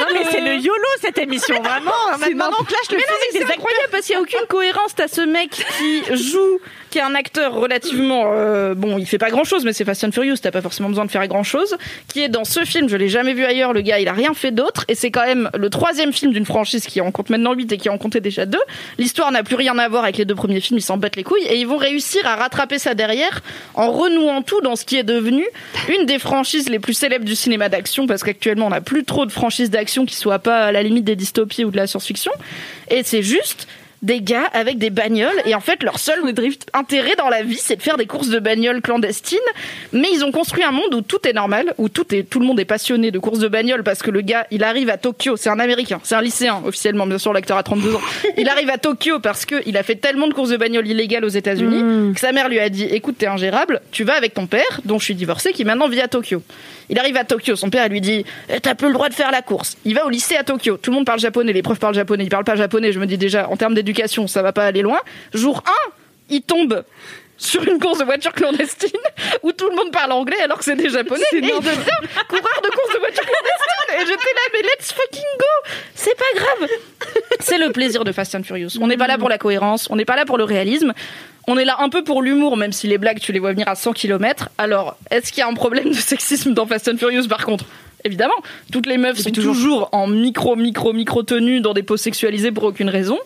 Non, 0.00 0.06
mais 0.12 0.24
c'est 0.30 0.40
le 0.40 0.56
YOLO 0.56 0.88
cette 1.00 1.18
émission, 1.18 1.60
vraiment. 1.62 1.92
Maintenant, 2.18 2.56
on 2.60 2.64
clash 2.64 2.90
le 2.90 2.96
Mais 2.96 3.02
non, 3.02 3.14
mais 3.20 3.38
c'est 3.38 3.44
incroyable 3.44 3.88
parce 3.90 4.06
qu'il 4.06 4.14
y 4.14 4.18
a 4.18 4.20
aucune 4.20 4.46
cohérence. 4.48 4.94
T'as 4.94 5.08
ce 5.08 5.20
mec 5.20 5.50
qui 5.50 6.16
joue, 6.16 6.60
qui 6.90 6.98
est 6.98 7.02
un 7.02 7.14
acteur 7.14 7.54
relativement, 7.54 8.24
euh, 8.26 8.74
bon, 8.74 8.98
il 8.98 9.06
fait 9.06 9.18
pas 9.18 9.30
grand 9.30 9.44
chose, 9.44 9.64
mais 9.64 9.72
c'est 9.72 9.84
Fast 9.84 10.04
and 10.04 10.12
Furious. 10.12 10.36
T'as 10.42 10.50
pas 10.50 10.62
forcément 10.62 10.88
besoin 10.88 11.04
de 11.04 11.10
faire 11.10 11.26
grand 11.28 11.42
chose. 11.42 11.76
Qui 12.08 12.22
est 12.22 12.28
dans 12.28 12.44
ce 12.44 12.64
film, 12.64 12.88
je 12.88 12.96
l'ai 12.96 13.08
jamais 13.08 13.34
vu 13.34 13.44
ailleurs. 13.44 13.72
Le 13.72 13.80
gars, 13.80 13.98
il 13.98 14.08
a 14.08 14.12
rien 14.12 14.34
fait 14.34 14.50
d'autre, 14.50 14.84
et 14.88 14.94
c'est 14.94 15.10
quand 15.10 15.24
même 15.24 15.50
le 15.54 15.70
troisième 15.70 16.12
film 16.12 16.32
d'une 16.32 16.46
franchise 16.46 16.86
qui 16.86 17.00
en 17.00 17.10
compte 17.10 17.30
maintenant 17.30 17.52
8 17.54 17.72
et 17.72 17.78
qui 17.78 17.88
en 17.88 17.98
comptait 17.98 18.20
déjà 18.20 18.46
deux. 18.46 18.62
L'histoire 18.98 19.30
n'a 19.32 19.42
plus 19.42 19.56
rien 19.56 19.78
à 19.78 19.88
voir 19.88 20.04
avec 20.04 20.16
les 20.16 20.24
deux 20.24 20.34
premiers 20.34 20.60
films. 20.60 20.78
Ils 20.78 20.82
s'en 20.82 20.96
battent 20.96 21.16
les 21.16 21.24
couilles 21.24 21.44
et 21.46 21.56
ils 21.56 21.66
vont 21.66 21.76
réussir 21.76 22.26
à 22.26 22.36
rattraper 22.36 22.78
ça 22.78 22.94
derrière 22.94 23.40
en 23.74 23.90
renouant 23.90 24.42
tout 24.42 24.60
dans 24.60 24.76
ce 24.76 24.84
qui 24.84 24.96
est 24.96 25.02
devenu 25.02 25.44
une 25.88 26.06
des 26.06 26.18
franchises 26.18 26.68
les 26.68 26.78
plus 26.78 26.94
célèbres 26.94 27.24
du 27.24 27.34
cinéma 27.34 27.68
d'action 27.68 28.06
parce 28.06 28.22
qu'actuellement 28.22 28.66
on 28.66 28.70
n'a 28.70 28.80
plus 28.80 29.04
trop 29.04 29.26
de 29.26 29.32
franchises 29.32 29.51
d'action 29.70 30.06
qui 30.06 30.16
soient 30.16 30.38
pas 30.38 30.64
à 30.64 30.72
la 30.72 30.82
limite 30.82 31.04
des 31.04 31.16
dystopies 31.16 31.64
ou 31.64 31.70
de 31.70 31.76
la 31.76 31.86
science-fiction. 31.86 32.32
Et 32.90 33.02
c'est 33.04 33.22
juste 33.22 33.66
des 34.02 34.20
gars 34.20 34.48
avec 34.52 34.78
des 34.78 34.90
bagnoles. 34.90 35.40
Et 35.46 35.54
en 35.54 35.60
fait 35.60 35.82
leur 35.82 35.98
seul 35.98 36.20
intérêt 36.74 37.14
dans 37.16 37.28
la 37.28 37.42
vie 37.42 37.58
c'est 37.58 37.76
de 37.76 37.82
faire 37.82 37.96
des 37.96 38.06
courses 38.06 38.28
de 38.28 38.38
bagnoles 38.38 38.82
clandestines. 38.82 39.38
Mais 39.92 40.08
ils 40.12 40.24
ont 40.24 40.32
construit 40.32 40.64
un 40.64 40.72
monde 40.72 40.94
où 40.94 41.00
tout 41.00 41.26
est 41.26 41.32
normal 41.32 41.72
où 41.78 41.88
tout 41.88 42.14
est 42.14 42.24
tout 42.24 42.40
le 42.40 42.46
monde 42.46 42.60
est 42.60 42.64
passionné 42.64 43.10
de 43.10 43.18
courses 43.18 43.38
de 43.38 43.48
bagnoles 43.48 43.84
parce 43.84 44.02
que 44.02 44.10
le 44.10 44.20
gars 44.20 44.46
il 44.50 44.64
arrive 44.64 44.90
à 44.90 44.98
Tokyo. 44.98 45.36
C'est 45.36 45.50
un 45.50 45.60
américain 45.60 46.00
c'est 46.02 46.14
un 46.14 46.22
lycéen 46.22 46.60
officiellement 46.64 47.06
bien 47.06 47.18
sûr 47.18 47.32
l'acteur 47.32 47.56
a 47.56 47.62
32 47.62 47.94
ans. 47.94 48.00
Il 48.36 48.48
arrive 48.48 48.70
à 48.70 48.78
Tokyo 48.78 49.20
parce 49.20 49.46
que 49.46 49.56
il 49.66 49.76
a 49.76 49.82
fait 49.82 49.96
tellement 49.96 50.26
de 50.26 50.34
courses 50.34 50.50
de 50.50 50.56
bagnoles 50.56 50.88
illégales 50.88 51.24
aux 51.24 51.28
États-Unis 51.28 52.12
que 52.14 52.20
sa 52.20 52.32
mère 52.32 52.48
lui 52.48 52.58
a 52.58 52.68
dit 52.68 52.84
écoute 52.84 53.16
t'es 53.18 53.26
ingérable 53.26 53.80
tu 53.92 54.04
vas 54.04 54.14
avec 54.14 54.34
ton 54.34 54.46
père 54.46 54.80
dont 54.84 54.98
je 54.98 55.04
suis 55.04 55.14
divorcée 55.14 55.52
qui 55.52 55.64
maintenant 55.64 55.88
vit 55.88 56.00
à 56.00 56.08
Tokyo 56.08 56.42
il 56.88 56.98
arrive 56.98 57.16
à 57.16 57.24
Tokyo, 57.24 57.56
son 57.56 57.70
père 57.70 57.88
lui 57.88 58.00
dit 58.00 58.24
Eh, 58.48 58.60
T'as 58.60 58.74
plus 58.74 58.88
le 58.88 58.94
droit 58.94 59.08
de 59.08 59.14
faire 59.14 59.30
la 59.30 59.42
course. 59.42 59.76
Il 59.84 59.94
va 59.94 60.06
au 60.06 60.10
lycée 60.10 60.36
à 60.36 60.44
Tokyo. 60.44 60.76
Tout 60.76 60.90
le 60.90 60.96
monde 60.96 61.06
parle 61.06 61.20
japonais, 61.20 61.52
les 61.52 61.62
profs 61.62 61.78
parlent 61.78 61.94
japonais, 61.94 62.24
il 62.24 62.30
parle 62.30 62.44
pas 62.44 62.56
japonais. 62.56 62.92
Je 62.92 63.00
me 63.00 63.06
dis 63.06 63.18
déjà, 63.18 63.48
en 63.48 63.56
termes 63.56 63.74
d'éducation, 63.74 64.26
ça 64.26 64.42
va 64.42 64.52
pas 64.52 64.64
aller 64.64 64.82
loin. 64.82 64.98
Jour 65.32 65.62
1, 65.66 65.70
il 66.30 66.42
tombe 66.42 66.84
sur 67.42 67.62
une 67.66 67.78
course 67.78 67.98
de 67.98 68.04
voiture 68.04 68.32
clandestine 68.32 68.90
où 69.42 69.52
tout 69.52 69.68
le 69.68 69.74
monde 69.74 69.90
parle 69.90 70.12
anglais 70.12 70.40
alors 70.42 70.58
que 70.58 70.64
c'est 70.64 70.76
des 70.76 70.88
japonais. 70.88 71.24
Et 71.32 71.38
il 71.38 71.42
devient 71.42 71.58
coureur 72.28 72.60
de 72.62 72.68
course 72.68 72.94
de 72.94 72.98
voiture 72.98 73.24
clandestine. 73.24 73.94
Et 73.94 74.00
j'étais 74.00 74.12
là 74.12 74.40
mais 74.52 74.62
let's 74.62 74.92
fucking 74.92 75.22
go. 75.38 75.70
C'est 75.94 76.16
pas 76.16 76.24
grave. 76.36 76.68
C'est 77.40 77.58
le 77.58 77.70
plaisir 77.72 78.04
de 78.04 78.12
Fast 78.12 78.34
and 78.34 78.44
Furious. 78.44 78.78
On 78.80 78.86
n'est 78.86 78.96
pas 78.96 79.08
là 79.08 79.18
pour 79.18 79.28
la 79.28 79.38
cohérence. 79.38 79.88
On 79.90 79.96
n'est 79.96 80.04
pas 80.04 80.16
là 80.16 80.24
pour 80.24 80.38
le 80.38 80.44
réalisme. 80.44 80.92
On 81.48 81.58
est 81.58 81.64
là 81.64 81.78
un 81.80 81.88
peu 81.88 82.04
pour 82.04 82.22
l'humour, 82.22 82.56
même 82.56 82.70
si 82.70 82.86
les 82.86 82.98
blagues, 82.98 83.18
tu 83.18 83.32
les 83.32 83.40
vois 83.40 83.50
venir 83.50 83.66
à 83.66 83.74
100 83.74 83.94
km. 83.94 84.48
Alors, 84.58 84.96
est-ce 85.10 85.32
qu'il 85.32 85.40
y 85.40 85.42
a 85.42 85.48
un 85.48 85.54
problème 85.54 85.90
de 85.90 85.96
sexisme 85.96 86.54
dans 86.54 86.66
Fast 86.66 86.86
and 86.88 86.98
Furious, 86.98 87.26
par 87.26 87.44
contre? 87.44 87.64
Évidemment, 88.04 88.34
toutes 88.70 88.86
les 88.86 88.98
meufs 88.98 89.18
sont 89.18 89.30
toujours. 89.30 89.88
en 89.92 90.06
micro, 90.06 90.56
micro, 90.56 90.92
micro 90.92 91.22
tenue 91.22 91.60
dans 91.60 91.74
des 91.74 91.82
poses 91.82 92.00
sexualisées 92.00 92.52
pour 92.52 92.64
aucune 92.64 92.88
raison. 92.88 93.18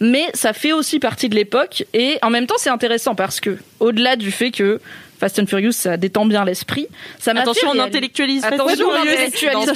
Mais 0.00 0.26
ça 0.34 0.52
fait 0.52 0.72
aussi 0.72 0.98
partie 1.00 1.28
de 1.28 1.34
l'époque 1.34 1.84
et 1.92 2.18
en 2.22 2.30
même 2.30 2.46
temps 2.46 2.54
c'est 2.58 2.70
intéressant 2.70 3.14
parce 3.14 3.40
que 3.40 3.58
au-delà 3.80 4.16
du 4.16 4.30
fait 4.30 4.50
que 4.50 4.80
Fast 5.18 5.38
and 5.38 5.46
Furious 5.46 5.72
ça 5.72 5.96
détend 5.96 6.26
bien 6.26 6.44
l'esprit, 6.44 6.86
ça 7.18 7.34
m'a 7.34 7.40
Attention, 7.40 7.70
on 7.74 7.78
intellectualise. 7.78 8.44
Attention, 8.44 8.86
on 8.88 9.02
Furious. 9.02 9.12
intellectualise. 9.12 9.68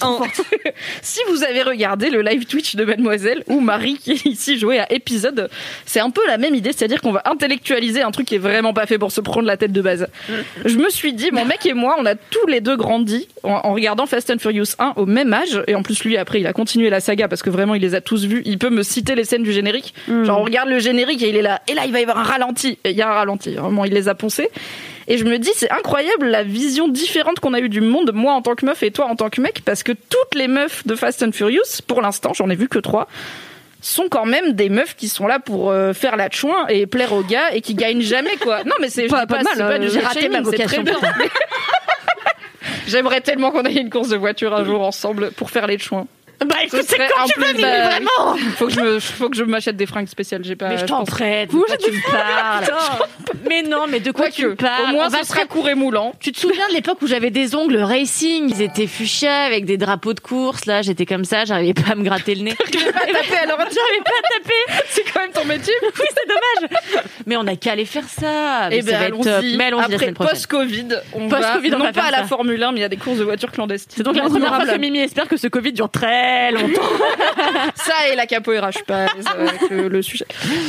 Si 1.02 1.20
vous 1.28 1.42
avez 1.42 1.62
regardé 1.62 2.10
le 2.10 2.22
live 2.22 2.46
Twitch 2.46 2.76
de 2.76 2.84
Mademoiselle 2.84 3.42
où 3.48 3.60
Marie 3.60 3.98
qui 3.98 4.12
est 4.12 4.24
ici 4.26 4.58
jouait 4.58 4.78
à 4.78 4.92
épisode, 4.92 5.50
c'est 5.86 6.00
un 6.00 6.10
peu 6.10 6.20
la 6.26 6.38
même 6.38 6.54
idée, 6.54 6.72
c'est-à-dire 6.72 7.00
qu'on 7.00 7.12
va 7.12 7.22
intellectualiser 7.24 8.02
un 8.02 8.10
truc 8.10 8.26
qui 8.26 8.36
est 8.36 8.38
vraiment 8.38 8.72
pas 8.72 8.86
fait 8.86 8.98
pour 8.98 9.12
se 9.12 9.20
prendre 9.20 9.46
la 9.46 9.56
tête 9.56 9.72
de 9.72 9.80
base. 9.80 10.06
Je 10.64 10.76
me 10.76 10.88
suis 10.90 11.12
dit, 11.12 11.30
mon 11.32 11.44
mec 11.44 11.64
et 11.66 11.74
moi, 11.74 11.96
on 11.98 12.06
a 12.06 12.14
tous 12.14 12.46
les 12.46 12.60
deux 12.60 12.76
grandi 12.76 13.28
en, 13.42 13.50
en 13.64 13.74
regardant 13.74 14.06
Fast 14.06 14.30
and 14.30 14.38
Furious 14.38 14.74
1 14.78 14.94
au 14.96 15.06
même 15.06 15.32
âge, 15.32 15.62
et 15.66 15.74
en 15.74 15.82
plus 15.82 16.02
lui 16.04 16.16
après 16.16 16.40
il 16.40 16.46
a 16.46 16.52
continué 16.52 16.90
la 16.90 17.00
saga 17.00 17.28
parce 17.28 17.42
que 17.42 17.50
vraiment 17.50 17.74
il 17.74 17.82
les 17.82 17.94
a 17.94 18.00
tous 18.00 18.24
vus. 18.24 18.42
Il 18.44 18.58
peut 18.58 18.70
me 18.70 18.82
citer 18.82 19.14
les 19.14 19.24
scènes 19.24 19.42
du 19.42 19.52
générique. 19.52 19.94
Genre 20.08 20.40
on 20.40 20.44
regarde 20.44 20.68
le 20.68 20.78
générique 20.78 21.22
et 21.22 21.28
il 21.28 21.36
est 21.36 21.42
là, 21.42 21.60
et 21.68 21.74
là 21.74 21.82
il 21.86 21.92
va 21.92 22.00
y 22.00 22.02
avoir 22.02 22.18
un 22.18 22.22
ralenti, 22.22 22.78
et 22.84 22.90
il 22.90 22.96
y 22.96 23.02
a 23.02 23.08
un 23.08 23.14
ralenti. 23.14 23.54
Vraiment 23.54 23.84
il 23.84 23.92
les 23.92 24.08
a 24.08 24.14
poncés. 24.14 24.48
Et 25.08 25.16
je 25.18 25.24
me 25.24 25.38
dis, 25.38 25.50
c'est 25.56 25.70
incroyable 25.72 26.26
la 26.26 26.44
vision 26.44 26.86
différente 26.86 27.40
qu'on 27.40 27.52
a 27.54 27.60
eue 27.60 27.68
du 27.68 27.80
monde, 27.80 28.12
moi 28.14 28.32
en 28.34 28.42
tant 28.42 28.54
que 28.54 28.64
meuf 28.64 28.82
et 28.82 28.90
toi 28.92 29.06
en 29.06 29.16
tant 29.16 29.28
que 29.28 29.40
mec, 29.40 29.62
parce 29.64 29.82
que 29.82 29.92
toutes 29.92 30.34
les 30.36 30.46
meufs 30.46 30.86
de 30.86 30.94
Fast 30.94 31.22
and 31.22 31.32
Furious, 31.32 31.82
pour 31.86 32.00
l'instant, 32.00 32.32
j'en 32.32 32.48
ai 32.48 32.54
vu 32.54 32.68
que 32.68 32.78
trois, 32.78 33.08
sont 33.80 34.08
quand 34.10 34.26
même 34.26 34.52
des 34.52 34.68
meufs 34.68 34.94
qui 34.94 35.08
sont 35.08 35.26
là 35.26 35.38
pour 35.40 35.70
euh, 35.70 35.94
faire 35.94 36.16
la 36.16 36.30
chouin 36.30 36.66
et 36.68 36.86
plaire 36.86 37.12
aux 37.12 37.22
gars 37.24 37.52
et 37.54 37.60
qui 37.62 37.74
gagnent 37.74 38.02
jamais 38.02 38.36
quoi. 38.36 38.62
Non 38.64 38.74
mais 38.80 38.90
c'est 38.90 39.06
Pas- 39.06 39.26
pas 39.26 39.42
mal, 39.42 39.88
j'ai 39.90 40.00
raté 40.00 40.28
ma 40.28 40.42
vocation. 40.42 40.84
J'aimerais 42.86 43.20
tellement 43.20 43.50
qu'on 43.50 43.64
aille 43.64 43.78
une 43.78 43.90
course 43.90 44.08
de 44.08 44.16
voiture 44.16 44.54
un 44.54 44.64
jour 44.64 44.82
ensemble 44.82 45.30
pour 45.32 45.50
faire 45.50 45.66
les 45.66 45.78
chouins. 45.78 46.06
Bah 46.46 46.56
écoute, 46.64 46.80
c'est 46.86 46.96
quand 46.96 47.26
tu 47.26 47.38
veux, 47.40 47.60
bah, 47.60 47.88
vraiment. 47.90 48.36
Faut 48.56 48.66
que 48.66 48.72
je 48.72 48.80
me, 48.80 48.98
faut 48.98 49.28
que 49.28 49.36
je 49.36 49.44
m'achète 49.44 49.76
des 49.76 49.86
fringues 49.86 50.08
spéciales. 50.08 50.42
J'ai 50.42 50.56
pas. 50.56 50.68
Mais 50.70 50.78
je 50.78 50.86
t'en 50.86 51.04
prête, 51.04 51.50
de 51.50 51.56
quoi 51.56 51.76
tu 51.76 51.90
me 51.90 52.10
parles 52.10 52.64
Mais 53.48 53.62
non, 53.62 53.86
mais 53.88 54.00
de 54.00 54.10
quoi 54.10 54.26
Quoique, 54.26 54.36
tu 54.36 54.46
me 54.46 54.54
parles? 54.54 54.90
au 54.90 54.92
moins 54.94 55.06
On 55.06 55.08
va 55.10 55.18
ce 55.22 55.26
sera 55.28 55.42
se- 55.42 55.46
court 55.46 55.68
et 55.68 55.74
moulant. 55.74 56.14
Tu 56.18 56.32
te 56.32 56.38
souviens 56.38 56.66
de 56.68 56.74
l'époque 56.74 56.98
où 57.02 57.06
j'avais 57.06 57.30
des 57.30 57.54
ongles 57.54 57.76
racing? 57.78 58.50
Ils 58.50 58.62
étaient 58.62 58.86
fuchsia 58.86 59.42
avec 59.42 59.64
des 59.66 59.76
drapeaux 59.76 60.14
de 60.14 60.20
course. 60.20 60.64
Là, 60.66 60.80
j'étais 60.82 61.04
comme 61.06 61.24
ça, 61.24 61.44
j'arrivais 61.44 61.74
pas 61.74 61.92
à 61.92 61.94
me 61.94 62.02
gratter 62.04 62.34
le 62.34 62.42
nez. 62.42 62.54
J'arrivais 62.72 62.92
pas 62.92 63.00
à 63.00 63.06
taper 63.22 63.36
alors. 63.36 63.58
J'arrivais 63.58 64.04
pas 64.04 64.10
à 64.10 64.38
taper. 64.38 64.82
C'est 64.88 65.04
quand 65.12 65.20
même 65.20 65.32
ton 65.32 65.44
métier. 65.44 65.74
Oui, 66.00 66.06
c'est 66.16 66.28
dommage. 66.28 67.02
Mais 67.26 67.36
on 67.36 67.46
a 67.46 67.56
qu'à 67.56 67.72
aller 67.72 67.84
faire 67.84 68.08
ça. 68.08 68.68
Mais 68.70 68.78
Et 68.78 68.82
ça 68.82 68.92
ben 68.92 69.02
allons-y. 69.02 69.56
Mais 69.56 69.64
allons-y 69.64 69.94
Après 69.94 70.12
post-Covid, 70.12 70.88
on 71.12 71.28
va 71.28 71.58
on 71.62 71.68
non 71.70 71.78
va 71.84 71.92
pas 71.92 72.04
à 72.04 72.10
la 72.10 72.16
ça. 72.18 72.24
Formule 72.24 72.62
1, 72.62 72.72
mais 72.72 72.78
il 72.78 72.82
y 72.82 72.84
a 72.84 72.88
des 72.88 72.96
courses 72.96 73.18
de 73.18 73.24
voitures 73.24 73.50
clandestines. 73.52 73.92
C'est 73.96 74.02
donc 74.02 74.16
la 74.16 74.22
première 74.24 74.54
fois 74.54 74.64
que 74.66 74.78
Mimi 74.78 75.00
espère 75.00 75.28
que 75.28 75.36
ce 75.36 75.46
Covid 75.48 75.72
dure 75.72 75.90
très 75.90 76.29
longtemps. 76.52 76.82
Ça 77.74 78.08
et 78.12 78.16
la 78.16 78.26
capoeira, 78.26 78.70
je 78.70 78.76
suis 78.78 78.84
pas 78.84 79.06
avec 79.06 79.70
le, 79.70 79.88
le 79.88 80.02
sujet. 80.02 80.26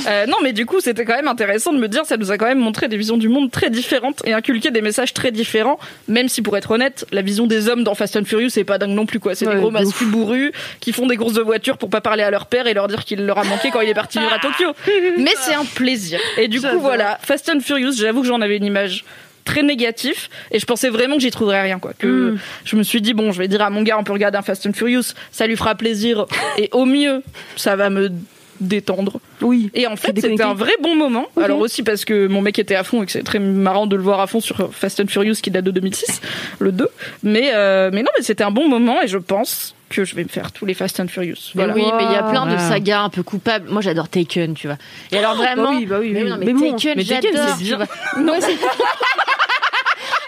Euh, 0.08 0.26
non, 0.26 0.38
mais 0.44 0.54
du 0.54 0.66
coup, 0.66 0.80
c'était 0.80 1.06
quand 1.06 1.16
même 1.16 1.28
intéressant 1.28 1.74
de 1.74 1.78
me 1.80 1.88
dire, 1.88 2.06
ça 2.06 2.18
nous 2.18 2.32
a 2.32 2.38
quand 2.38 2.46
même 2.46 2.60
montré 2.60 2.88
des 2.88 2.98
visions 2.98 3.18
du 3.18 3.30
monde 3.30 3.52
très 3.52 3.70
différentes 3.70 4.22
et 4.26 4.34
inculqué 4.34 4.72
des 4.72 4.82
messages 4.82 5.14
très 5.14 5.32
différents. 5.32 5.80
Même 6.08 6.30
si, 6.30 6.42
pour 6.42 6.58
être 6.58 6.72
honnête, 6.72 7.06
la 7.12 7.22
vision 7.22 7.48
des 7.48 7.68
hommes 7.70 7.84
dans 7.84 7.96
Fast 7.96 8.16
and 8.16 8.26
Furious, 8.26 8.50
c'est 8.50 8.64
pas 8.64 8.78
dingue 8.78 8.92
non 8.92 9.06
plus, 9.06 9.20
quoi. 9.20 9.36
C'est 9.36 9.48
Ouais, 9.48 9.56
des 9.56 9.60
gros 9.62 9.72
masques 9.72 10.04
bourrus 10.06 10.52
qui 10.80 10.94
font 10.94 11.08
des 11.08 11.18
courses 11.18 11.34
de 11.34 11.42
voitures 11.42 11.78
pour 11.78 11.90
pas 11.90 12.02
parler 12.02 12.24
à 12.24 12.32
leur 12.32 12.46
père 12.46 12.68
et 12.68 12.74
leur 12.74 12.88
dire 12.88 13.04
qu'il 13.06 13.26
leur 13.26 13.38
a 13.38 13.44
manqué 13.44 13.70
quand 13.72 13.82
il 13.82 13.90
est 13.90 13.94
parti 13.94 14.20
vivre 14.20 14.34
à 14.34 14.40
Tokyo. 14.40 14.72
Mais 15.18 15.32
c'est 15.42 15.54
un 15.54 15.66
plaisir. 15.66 16.20
Et 16.38 16.48
du 16.48 16.62
coup, 16.62 16.80
voilà, 16.80 17.18
Fast 17.22 17.50
and 17.54 17.60
Furious, 17.62 17.94
j'avoue 17.98 18.22
que 18.22 18.28
j'en 18.28 18.42
avais 18.42 18.58
une 18.58 18.66
image 18.66 19.04
très 19.44 19.64
négatif 19.64 20.30
et 20.52 20.60
je 20.60 20.66
pensais 20.66 20.90
vraiment 20.90 21.16
que 21.16 21.22
j'y 21.22 21.32
trouverais 21.32 21.62
rien 21.62 21.80
quoi. 21.80 21.94
Que 21.98 22.36
je 22.66 22.76
me 22.76 22.84
suis 22.84 23.02
dit 23.02 23.14
bon 23.14 23.32
je 23.32 23.40
vais 23.40 23.48
dire 23.48 23.62
à 23.62 23.70
mon 23.70 23.84
gars 23.84 23.98
on 23.98 24.04
peut 24.04 24.14
regarder 24.14 24.38
un 24.38 24.42
Fast 24.42 24.66
and 24.66 24.74
Furious 24.74 25.14
ça 25.32 25.48
lui 25.48 25.56
fera 25.56 25.76
plaisir 25.76 26.26
et 26.58 26.70
au 26.72 26.86
mieux 26.86 27.24
ça 27.56 27.76
va 27.76 27.90
me 27.90 28.12
détendre. 28.62 29.20
Oui. 29.42 29.70
Et 29.74 29.88
en 29.88 29.96
fait, 29.96 30.18
c'était 30.20 30.42
un 30.44 30.54
vrai 30.54 30.72
bon 30.82 30.96
moment. 30.96 31.26
Alors 31.42 31.60
aussi 31.60 31.84
parce 31.84 32.06
que 32.06 32.28
mon 32.28 32.42
mec 32.42 32.58
était 32.60 32.76
à 32.76 32.84
fond 32.84 33.04
et 33.04 33.06
que 33.06 33.12
c'est 33.12 33.24
très 33.24 33.40
marrant 33.40 33.88
de 33.88 33.96
le 33.96 34.04
voir 34.04 34.20
à 34.22 34.28
fond 34.28 34.40
sur 34.40 34.74
Fast 34.74 35.00
and 35.02 35.08
Furious 35.08 35.36
qui 35.42 35.52
date 35.52 35.66
de 35.66 35.72
2006, 35.72 36.22
le 36.60 36.72
2. 36.72 36.88
Mais, 37.24 37.52
euh, 37.54 37.90
mais 37.92 38.04
non, 38.04 38.12
mais 38.18 38.24
c'était 38.24 38.44
un 38.44 38.52
bon 38.52 38.70
moment 38.70 39.02
et 39.02 39.08
je 39.08 39.18
pense 39.18 39.76
que 39.90 40.06
je 40.06 40.16
vais 40.16 40.24
me 40.24 40.30
faire 40.30 40.52
tous 40.54 40.66
les 40.66 40.74
Fast 40.74 41.00
and 41.02 41.08
Furious. 41.10 41.52
Mais 41.56 41.66
oui, 41.66 41.84
mais 41.98 42.06
il 42.06 42.12
y 42.12 42.16
a 42.16 42.24
plein 42.24 42.46
de 42.46 42.58
sagas 42.58 43.02
un 43.02 43.10
peu 43.10 43.24
coupables. 43.24 43.70
Moi, 43.70 43.82
j'adore 43.82 44.08
Taken, 44.08 44.54
tu 44.54 44.68
vois. 44.68 44.78
Et 45.12 45.18
alors 45.18 45.36
vraiment, 45.36 45.74
bah 45.74 45.78
oui, 45.80 45.86
bah 45.86 45.98
oui, 46.00 46.12
mais, 46.14 46.24
oui. 46.24 46.30
non, 46.30 46.38
mais, 46.38 46.46
Mais 46.46 46.54
bon, 46.54 46.76
Taken, 46.76 47.02
j'adore. 47.02 47.88
Non, 48.20 48.34
c'est- 48.40 48.56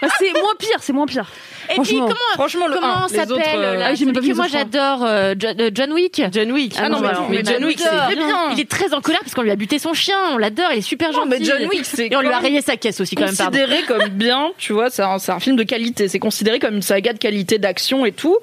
Bah, 0.02 0.08
c'est 0.18 0.32
moins 0.32 0.54
pire, 0.58 0.78
c'est 0.80 0.92
moins 0.92 1.06
pire. 1.06 1.30
Et 1.70 1.80
puis 1.80 1.96
Franchement. 1.96 2.06
comment 2.06 2.34
Franchement, 2.34 2.66
le 2.66 2.74
comment 2.74 2.86
un, 2.86 3.06
les 3.06 3.18
autres, 3.18 3.34
s'appelle 3.36 3.60
euh, 3.60 3.76
là, 3.76 3.86
ah, 3.88 3.94
j'ai 3.94 4.04
même 4.04 4.14
pas 4.14 4.20
celui 4.20 4.32
vu 4.32 4.34
que 4.34 4.38
moi 4.38 4.48
j'adore 4.48 5.02
euh, 5.02 5.34
John, 5.38 5.60
euh, 5.60 5.70
John 5.72 5.92
Wick. 5.92 6.22
John 6.32 6.52
Wick. 6.52 6.74
Ah 6.78 6.88
non, 6.88 7.00
mais, 7.00 7.08
mais 7.30 7.44
John 7.44 7.64
Wick, 7.64 7.80
c'est 7.80 8.14
bien. 8.14 8.50
Il 8.52 8.60
est 8.60 8.68
très 8.68 8.92
en 8.92 9.00
colère 9.00 9.20
parce 9.20 9.34
qu'on 9.34 9.42
lui 9.42 9.50
a 9.50 9.56
buté 9.56 9.78
son 9.78 9.94
chien. 9.94 10.16
On 10.32 10.38
l'adore, 10.38 10.68
il 10.72 10.78
est 10.78 10.82
super 10.82 11.12
gentil. 11.12 11.28
mais 11.28 11.44
John 11.44 11.66
Wick, 11.68 11.84
c'est 11.84 12.08
Et 12.08 12.16
on 12.16 12.20
lui 12.20 12.28
a 12.28 12.32
quand 12.32 12.36
même 12.36 12.44
rayé 12.44 12.60
sa 12.60 12.76
caisse 12.76 13.00
aussi 13.00 13.14
quand 13.14 13.24
même. 13.24 13.36
Pardon. 13.36 13.58
considéré 13.58 13.82
comme 13.84 14.08
bien, 14.08 14.50
tu 14.58 14.72
vois, 14.72 14.90
c'est 14.90 15.02
un, 15.02 15.18
c'est 15.18 15.32
un 15.32 15.40
film 15.40 15.56
de 15.56 15.62
qualité. 15.62 16.08
C'est 16.08 16.18
considéré 16.18 16.58
comme 16.58 16.74
une 16.76 16.82
saga 16.82 17.12
de 17.12 17.18
qualité 17.18 17.58
d'action 17.58 18.04
et 18.04 18.12
tout. 18.12 18.38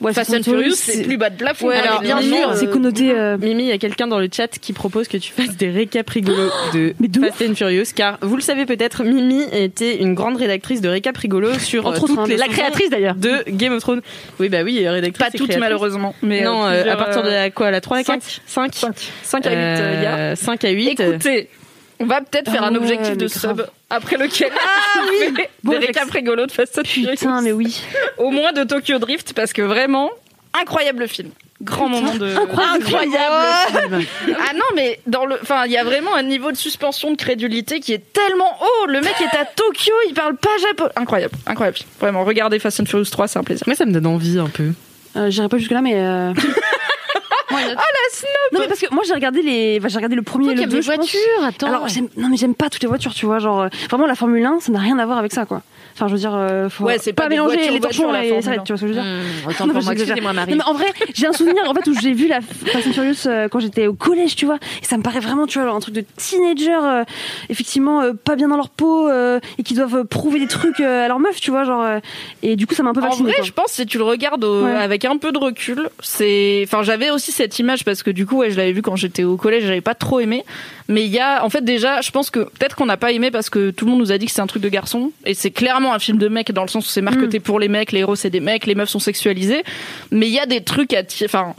Ouais, 0.00 0.12
Fast 0.12 0.34
and 0.34 0.42
Furious, 0.42 0.74
c'est 0.74 1.02
plus 1.04 1.16
bas 1.16 1.30
de 1.30 1.36
plafond. 1.36 1.68
Ouais, 1.68 1.76
hein, 1.76 1.82
alors, 1.84 2.00
bien 2.02 2.20
sûr. 2.20 2.50
euh, 2.50 2.54
c'est 2.56 2.68
connoté. 2.68 3.12
euh, 3.12 3.38
Mimi, 3.38 3.62
il 3.62 3.68
y 3.68 3.72
a 3.72 3.78
quelqu'un 3.78 4.06
dans 4.06 4.18
le 4.18 4.28
chat 4.30 4.48
qui 4.48 4.72
propose 4.72 5.08
que 5.08 5.16
tu 5.16 5.32
fasses 5.32 5.56
des 5.56 5.70
récaps 5.70 6.10
rigolos 6.10 6.50
de, 6.74 6.94
Fast 7.20 7.42
and 7.48 7.54
Furious, 7.54 7.86
car 7.94 8.18
vous 8.20 8.36
le 8.36 8.42
savez 8.42 8.66
peut-être, 8.66 9.04
Mimi 9.04 9.44
était 9.52 9.96
une 10.02 10.14
grande 10.14 10.36
rédactrice 10.36 10.80
de 10.80 10.88
récaps 10.88 11.18
rigolos 11.18 11.58
sur 11.58 11.86
Entre 11.86 11.96
euh, 11.96 11.98
autres, 12.00 12.06
toutes 12.08 12.18
hein, 12.18 12.26
les 12.28 12.36
La 12.36 12.48
créatrice 12.48 12.90
d'ailleurs. 12.90 13.14
de 13.14 13.44
Game 13.48 13.72
of 13.72 13.80
Thrones. 13.82 14.02
Oui, 14.40 14.48
bah 14.48 14.62
oui, 14.64 14.86
rédactrice. 14.86 15.30
Pas 15.30 15.36
toutes 15.36 15.56
malheureusement. 15.56 16.14
Mais 16.22 16.42
non, 16.42 16.64
euh, 16.66 16.82
euh, 16.84 16.92
à 16.92 16.96
partir 16.96 17.22
de 17.22 17.28
la, 17.28 17.50
quoi, 17.50 17.70
la 17.70 17.80
3 17.80 17.98
à 17.98 18.00
la 18.00 18.04
4 18.04 18.40
5 18.46 18.74
5 19.22 19.46
à 19.46 19.50
8, 19.50 19.56
euh, 19.56 19.94
il 19.96 20.02
y 20.02 20.06
a. 20.06 20.36
5 20.36 20.64
à 20.64 20.70
8. 20.70 20.88
Écoutez, 20.88 21.48
on 22.00 22.06
va 22.06 22.20
peut-être 22.20 22.50
faire 22.50 22.62
Ah 22.62 22.66
un 22.68 22.72
ouais, 22.72 22.78
objectif 22.78 23.16
de 23.16 23.24
mais 23.24 23.28
sub 23.28 23.66
après 23.90 24.16
lequel 24.16 24.50
ah 24.52 25.00
oui 25.10 25.34
Bon 25.62 25.72
des 25.72 25.78
réflexe. 25.78 25.98
récaps 25.98 26.10
rigolos 26.12 26.46
de 26.46 26.52
Fast 26.52 26.78
and 26.78 26.84
Furious. 26.84 27.10
Putain, 27.10 27.40
mais 27.42 27.52
oui. 27.52 27.80
Au 28.18 28.30
moins 28.30 28.52
de 28.52 28.64
Tokyo 28.64 28.98
Drift 28.98 29.32
parce 29.34 29.52
que 29.52 29.62
vraiment 29.62 30.10
incroyable 30.58 31.08
film. 31.08 31.30
Grand 31.62 31.88
moment 31.88 32.14
de 32.16 32.26
Incroyable 32.36 32.84
film. 32.84 34.04
Ah 34.38 34.52
non 34.54 34.64
mais 34.74 35.00
dans 35.06 35.24
le 35.24 35.38
enfin 35.40 35.64
il 35.66 35.72
y 35.72 35.76
a 35.78 35.84
vraiment 35.84 36.14
un 36.14 36.22
niveau 36.24 36.50
de 36.52 36.56
suspension 36.56 37.10
de 37.12 37.16
crédulité 37.16 37.80
qui 37.80 37.92
est 37.92 38.12
tellement 38.12 38.58
haut. 38.60 38.86
Le 38.86 39.00
mec 39.00 39.14
est 39.20 39.36
à 39.36 39.44
Tokyo, 39.44 39.92
il 40.08 40.14
parle 40.14 40.36
pas 40.36 40.50
japonais. 40.60 40.90
Incroyable, 40.96 41.34
incroyable. 41.46 41.78
Vraiment, 42.00 42.24
regardez 42.24 42.58
Fast 42.58 42.80
and 42.80 42.86
Furious 42.86 43.06
3, 43.10 43.28
c'est 43.28 43.38
un 43.38 43.44
plaisir. 43.44 43.62
Moi, 43.66 43.76
ça 43.76 43.86
me 43.86 43.92
donne 43.92 44.06
envie 44.06 44.38
un 44.38 44.48
peu. 44.48 44.72
Euh, 45.16 45.30
J'irai 45.30 45.48
pas 45.48 45.58
jusque 45.58 45.70
là, 45.70 45.80
mais. 45.80 45.94
euh, 45.94 46.32
Ah 47.56 47.74
la 47.74 48.16
snob. 48.16 48.52
Non, 48.52 48.60
mais 48.60 48.68
parce 48.68 48.80
que 48.80 48.92
moi 48.94 49.02
j'ai 49.06 49.14
regardé 49.14 49.42
les, 49.42 49.78
enfin, 49.78 49.88
j'ai 49.88 49.96
regardé 49.96 50.16
le 50.16 50.22
premier 50.22 50.52
et 50.52 50.54
le 50.54 50.66
deux. 50.66 50.80
je 50.80 50.92
pense. 50.92 50.96
voitures, 50.96 51.44
attends. 51.44 51.66
Alors 51.66 51.88
j'aime, 51.88 52.08
non 52.16 52.28
mais 52.28 52.36
j'aime 52.36 52.54
pas 52.54 52.70
toutes 52.70 52.82
les 52.82 52.88
voitures, 52.88 53.14
tu 53.14 53.26
vois, 53.26 53.38
genre 53.38 53.62
euh, 53.62 53.68
vraiment 53.88 54.06
la 54.06 54.14
Formule 54.14 54.44
1, 54.44 54.60
ça 54.60 54.72
n'a 54.72 54.78
rien 54.78 54.98
à 54.98 55.06
voir 55.06 55.18
avec 55.18 55.32
ça, 55.32 55.44
quoi. 55.46 55.62
Enfin, 55.94 56.08
je 56.08 56.12
veux 56.12 56.18
dire, 56.18 56.34
euh, 56.34 56.68
faut 56.68 56.84
Ouais, 56.84 56.98
c'est 57.00 57.12
pas 57.12 57.24
des 57.28 57.36
mélanger 57.36 57.54
voitures, 57.56 57.72
les 57.74 57.80
torchons 57.80 58.14
et 58.14 58.20
les 58.22 58.28
Formule 58.28 58.42
sarrettes, 58.44 58.60
1. 58.60 58.64
tu 58.64 58.72
vois 58.72 58.76
ce 58.78 58.82
que 58.82 58.88
je 58.88 58.92
veux 58.94 59.00
dire. 59.00 59.04
Hmm, 59.04 59.48
autant 59.48 59.68
pour 59.68 59.82
moi, 59.84 59.92
excusez-moi 59.92 60.32
Marie. 60.32 60.50
Non, 60.52 60.56
mais 60.58 60.64
en 60.64 60.74
vrai, 60.74 60.86
j'ai 61.14 61.26
un 61.28 61.32
souvenir 61.32 61.62
en 61.70 61.74
fait 61.74 61.86
où 61.88 61.94
j'ai 62.00 62.12
vu 62.12 62.26
la 62.26 62.40
Fast 62.40 62.88
and 62.88 62.92
Furious 62.92 63.14
euh, 63.26 63.48
quand 63.48 63.60
j'étais 63.60 63.86
au 63.86 63.94
collège, 63.94 64.34
tu 64.34 64.44
vois, 64.44 64.56
et 64.82 64.84
ça 64.84 64.96
me 64.96 65.02
paraît 65.04 65.20
vraiment, 65.20 65.46
tu 65.46 65.60
vois, 65.60 65.70
un 65.70 65.78
truc 65.80 65.94
de 65.94 66.04
teenager, 66.16 66.72
euh, 66.82 67.04
effectivement, 67.48 68.00
euh, 68.02 68.12
pas 68.12 68.34
bien 68.36 68.48
dans 68.48 68.56
leur 68.56 68.70
peau 68.70 69.08
euh, 69.08 69.38
et 69.58 69.62
qui 69.62 69.74
doivent 69.74 70.04
prouver 70.04 70.40
des 70.40 70.48
trucs 70.48 70.80
à 70.80 71.06
leur 71.08 71.20
meuf, 71.20 71.40
tu 71.40 71.50
vois, 71.52 71.64
genre. 71.64 71.84
et 72.42 72.56
du 72.56 72.66
coup, 72.66 72.74
ça 72.74 72.82
m'a 72.82 72.90
un 72.90 72.94
peu 72.94 73.00
En 73.00 73.04
vacciné. 73.04 73.28
vrai, 73.28 73.36
quoi. 73.36 73.44
je 73.44 73.52
pense 73.52 73.70
si 73.72 73.86
tu 73.86 73.98
le 73.98 74.04
regardes 74.04 74.42
au- 74.44 74.64
Ouais. 74.64 74.72
avec 74.74 75.04
un 75.04 75.16
peu 75.16 75.30
de 75.32 75.38
recul, 75.38 75.88
c'est. 76.00 76.62
Enfin, 76.66 76.82
j'avais 76.82 77.10
aussi 77.10 77.32
cette 77.32 77.58
image 77.58 77.84
parce 77.84 78.02
que 78.02 78.10
du 78.10 78.26
coup, 78.26 78.38
ouais, 78.38 78.50
je 78.50 78.56
l'avais 78.56 78.72
vu 78.72 78.82
quand 78.82 78.96
j'étais 78.96 79.24
au 79.24 79.36
collège, 79.36 79.64
j'avais 79.64 79.80
pas 79.80 79.94
trop 79.94 80.20
aimé. 80.20 80.44
Mais 80.88 81.04
il 81.04 81.10
y 81.10 81.18
a, 81.18 81.42
en 81.44 81.48
fait, 81.50 81.64
déjà, 81.64 82.00
je 82.02 82.10
pense 82.10 82.30
que 82.30 82.40
peut-être 82.40 82.76
qu'on 82.76 82.84
n'a 82.86 82.96
pas 82.98 83.12
aimé 83.12 83.30
parce 83.30 83.48
que 83.50 83.70
tout 83.70 83.84
le 83.86 83.90
monde 83.92 84.00
nous 84.00 84.12
a 84.12 84.18
dit 84.18 84.26
que 84.26 84.32
c'est 84.32 84.42
un 84.42 84.46
truc 84.46 84.62
de 84.62 84.68
garçon 84.68 85.12
et 85.24 85.32
c'est 85.34 85.50
clairement 85.50 85.83
un 85.92 85.98
film 85.98 86.18
de 86.18 86.28
mec 86.28 86.52
dans 86.52 86.62
le 86.62 86.68
sens 86.68 86.86
où 86.86 86.88
c'est 86.88 87.02
marketé 87.02 87.40
pour 87.40 87.60
les 87.60 87.68
mecs, 87.68 87.92
les 87.92 88.00
héros 88.00 88.16
c'est 88.16 88.30
des 88.30 88.40
mecs, 88.40 88.64
les 88.66 88.74
meufs 88.74 88.88
sont 88.88 88.98
sexualisées. 89.00 89.62
Mais 90.10 90.26
il 90.28 90.32
y 90.32 90.38
a 90.40 90.46
des 90.46 90.62
trucs 90.62 90.92
à, 90.94 91.02
ti- 91.02 91.24
enfin. 91.24 91.54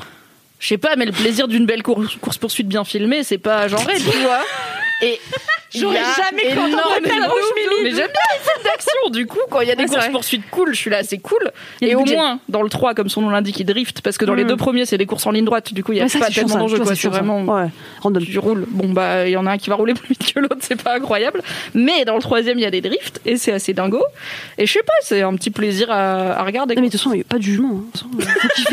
Je 0.58 0.70
sais 0.70 0.78
pas, 0.78 0.96
mais 0.96 1.06
le 1.06 1.12
plaisir 1.12 1.50
d'une 1.50 1.66
belle 1.66 1.84
course, 1.84 2.38
poursuite 2.40 2.68
bien 2.70 2.86
filmée, 2.86 3.24
c'est 3.24 3.38
pas 3.38 3.68
genré, 3.68 3.94
tu 3.98 4.18
vois. 4.20 4.40
Et 5.06 5.20
J'aurais 5.74 6.04
jamais 6.18 6.44
cru 6.44 6.72
ta 6.72 7.28
bouche, 7.28 7.52
Mimi. 7.56 7.84
Mais 7.84 7.90
j'aime 7.90 7.96
bien 7.96 8.06
les 8.06 8.40
films 8.40 8.64
d'action, 8.64 9.10
du 9.12 9.26
coup, 9.28 9.40
quand 9.50 9.62
il 9.62 9.68
y 9.68 9.72
a 9.72 9.76
des 9.76 9.86
courses 9.86 10.08
poursuites 10.10 10.44
cool, 10.50 10.74
je 10.74 10.80
suis 10.80 10.90
là, 10.90 11.04
c'est 11.04 11.18
cool. 11.18 11.52
Et 11.82 11.96
au 11.96 12.06
moins, 12.06 12.40
dans 12.50 12.62
le 12.62 12.70
3, 12.70 12.94
comme 12.94 13.10
son 13.10 13.22
nom 13.22 13.30
l'indique, 13.30 13.60
il 13.60 13.66
drift, 13.66 14.02
parce 14.02 14.18
que 14.18 14.26
dans 14.26 14.34
les 14.34 14.44
Mm. 14.44 14.48
deux 14.48 14.58
premiers, 14.58 14.86
c'est 14.86 14.98
des 14.98 15.06
courses 15.06 15.26
en 15.26 15.32
ligne 15.32 15.46
droite, 15.46 15.74
du 15.74 15.84
coup, 15.84 15.92
il 15.92 15.98
y 15.98 16.02
a 16.02 16.06
pas 16.06 16.30
tellement 16.30 16.68
quoi. 16.68 16.96
c'est 16.96 17.08
vraiment. 17.08 17.70
Tu 18.26 18.40
roules. 18.40 18.66
Bon, 18.70 18.90
bah, 18.90 19.28
il 19.28 19.32
y 19.32 19.38
en 19.38 19.46
a 19.46 19.52
un 19.52 19.58
qui 19.58 19.70
va 19.70 19.76
rouler 19.76 19.94
plus 19.96 20.10
vite 20.10 20.34
que 20.34 20.40
l'autre, 20.40 20.58
c'est 20.62 20.82
pas 20.82 20.96
incroyable. 20.96 21.42
Mais 21.74 22.06
dans 22.06 22.16
le 22.16 22.22
troisième, 22.22 22.58
il 22.58 22.62
y 22.62 22.66
a 22.66 22.72
des 22.72 22.82
drifts, 22.82 23.22
et 23.26 23.38
c'est 23.38 23.52
assez 23.52 23.74
dingo. 23.74 24.04
Et 24.58 24.66
je 24.66 24.72
sais 24.74 24.84
pas, 24.84 24.94
c'est 25.02 25.22
un 25.22 25.34
petit 25.36 25.52
plaisir 25.52 25.92
à, 25.92 26.44
regarder. 26.44 26.76
Mais 26.76 26.82
de 26.82 26.86
toute 26.88 27.00
façon, 27.00 27.12
il 27.12 27.18
n'y 27.18 27.22
a 27.22 27.26
pas 27.26 27.38
de 27.38 27.44
jugement. 27.44 27.82
Hein. 27.82 28.08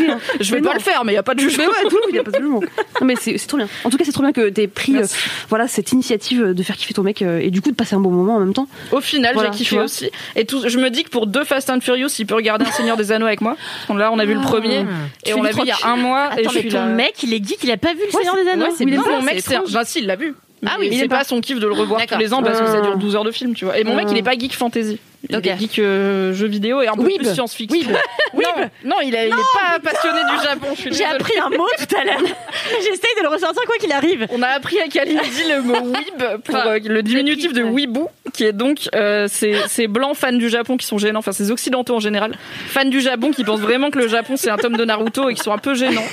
Hein. 0.09 0.19
Je 0.39 0.51
vais 0.51 0.61
pas 0.61 0.73
le 0.73 0.79
faire, 0.79 1.03
mais 1.05 1.13
il 1.13 1.15
y 1.15 1.19
a 1.19 1.23
pas 1.23 1.35
de 1.35 1.39
jugement. 1.39 1.63
Mais 1.65 1.83
ouais, 1.83 1.89
tout, 1.89 1.97
il 2.09 2.13
n'y 2.13 2.19
a 2.19 2.23
pas 2.23 2.31
de 2.31 2.37
jugement. 2.37 2.59
Non, 3.01 3.07
mais 3.07 3.15
c'est 3.19 3.35
trop 3.47 3.57
bien. 3.57 3.67
En 3.83 3.89
tout 3.89 3.97
cas, 3.97 4.05
c'est 4.05 4.11
trop 4.11 4.23
bien 4.23 4.31
que 4.31 4.49
t'aies 4.49 4.67
pris 4.67 4.97
euh, 4.97 5.05
voilà, 5.49 5.67
cette 5.67 5.91
initiative 5.91 6.22
de 6.31 6.63
faire 6.63 6.75
kiffer 6.77 6.93
ton 6.93 7.03
mec 7.03 7.21
euh, 7.21 7.39
et 7.41 7.49
du 7.51 7.61
coup 7.61 7.69
de 7.71 7.75
passer 7.75 7.95
un 7.95 7.99
bon 7.99 8.09
moment 8.11 8.35
en 8.35 8.39
même 8.39 8.53
temps. 8.53 8.67
Au 8.91 9.01
final, 9.01 9.33
Voilà, 9.33 9.51
j'ai 9.51 9.57
kiffé 9.59 9.79
aussi. 9.79 10.09
Et 10.35 10.45
tout, 10.45 10.63
je 10.67 10.77
me 10.79 10.89
dis 10.89 11.03
que 11.03 11.09
pour 11.09 11.27
deux 11.27 11.43
Fast 11.43 11.69
and 11.69 11.81
Furious, 11.81 12.07
il 12.19 12.25
peut 12.25 12.35
regarder 12.35 12.65
un 12.65 12.71
Seigneur 12.71 12.97
des 12.97 13.11
Anneaux 13.11 13.25
avec 13.27 13.41
moi. 13.41 13.55
Là, 13.95 14.11
on 14.11 14.19
a 14.19 14.25
vu 14.25 14.33
le 14.33 14.41
premier 14.41 14.79
et 14.81 14.85
Tu 15.25 15.33
on 15.33 15.43
l'a 15.43 15.51
vu 15.51 15.59
il 15.63 15.67
y 15.67 15.71
a 15.71 15.77
un 15.85 15.95
mois. 15.97 16.29
et 16.37 16.41
Attends, 16.41 16.49
je 16.51 16.55
mais 16.55 16.61
suis 16.61 16.69
ton 16.69 16.77
là. 16.77 16.85
mec, 16.87 17.21
il 17.23 17.33
est 17.33 17.45
geek, 17.45 17.57
il 17.63 17.71
a 17.71 17.77
pas 17.77 17.93
vu 17.93 18.01
le 18.05 18.11
Seigneur 18.11 18.35
des 18.35 18.49
Anneaux. 18.49 18.65
Ouais, 18.65 18.71
c'est 18.77 18.85
mon 18.85 19.21
mec, 19.21 19.41
c'est 19.45 19.55
un... 19.55 19.61
Enfin, 19.65 19.83
si, 19.83 19.99
il 19.99 20.07
l'a 20.07 20.15
vu. 20.15 20.33
Ah 20.65 20.77
oui, 20.79 20.95
c'est 20.97 21.07
pas 21.09 21.23
son 21.25 21.41
kiff 21.41 21.59
de 21.59 21.67
le 21.67 21.73
revoir 21.73 22.05
tous 22.05 22.17
les 22.17 22.33
ans 22.33 22.41
parce 22.41 22.59
que 22.59 22.67
ça 22.67 22.79
dure 22.81 22.93
Ah. 22.95 22.97
12 22.97 23.15
heures 23.17 23.23
de 23.25 23.31
film, 23.31 23.53
tu 23.53 23.65
vois. 23.65 23.77
Et 23.77 23.83
mon 23.83 23.95
mec, 23.95 24.05
Ah. 24.07 24.11
il 24.13 24.17
est 24.17 24.23
pas 24.23 24.37
geek 24.37 24.53
fantasy. 24.53 24.97
Il 25.29 25.37
Ok. 25.37 25.47
est 25.47 25.57
geek 25.57 25.79
euh, 25.79 26.33
jeux 26.33 26.47
vidéo 26.47 26.81
et 26.81 26.87
un 26.87 26.95
peu 26.95 27.03
Weeb. 27.03 27.21
plus 27.21 27.33
science-fiction. 27.33 27.91
Non, 28.35 28.41
non, 28.83 28.95
il, 29.03 29.15
a- 29.15 29.25
il 29.27 29.29
est 29.33 29.35
pas 29.53 29.79
passionné 29.79 30.19
du 30.31 30.43
Japon. 30.43 30.67
Je 30.75 30.81
suis 30.81 30.93
J'ai 30.93 31.05
appris 31.05 31.37
un 31.39 31.49
mot 31.49 31.67
tout 31.77 31.95
à 31.95 32.03
l'heure. 32.03 32.19
J'essaye 32.79 33.15
de 33.17 33.21
le 33.21 33.27
ressortir 33.29 33.61
quoi 33.65 33.75
qu'il 33.77 33.91
arrive. 33.91 34.25
On 34.31 34.41
a 34.41 34.47
appris 34.47 34.79
à 34.81 34.87
Kalindi 34.87 35.43
le 35.49 35.61
mot 35.61 35.73
weeb 35.81 36.41
pour 36.43 36.55
Enfin, 36.55 36.67
euh, 36.67 36.79
le 36.83 37.03
diminutif 37.03 37.53
de 37.53 37.61
weeboo, 37.63 38.09
qui 38.33 38.43
est 38.45 38.51
donc 38.51 38.89
euh, 38.95 39.27
ces, 39.29 39.55
ces 39.67 39.87
blancs 39.87 40.15
fans 40.17 40.33
du 40.33 40.49
Japon 40.49 40.77
qui 40.77 40.85
sont 40.87 40.97
gênants, 40.97 41.19
enfin 41.19 41.31
ces 41.31 41.51
occidentaux 41.51 41.95
en 41.95 41.99
général, 41.99 42.35
fans 42.67 42.85
du 42.85 43.01
Japon 43.01 43.31
qui 43.31 43.43
pensent 43.43 43.61
vraiment 43.61 43.91
que 43.91 43.99
le 43.99 44.07
Japon 44.07 44.33
c'est 44.35 44.49
un 44.49 44.57
tome 44.57 44.77
de 44.77 44.83
Naruto 44.85 45.29
et 45.29 45.35
qui 45.35 45.41
sont 45.43 45.53
un 45.53 45.57
peu 45.59 45.75
gênants. 45.75 46.03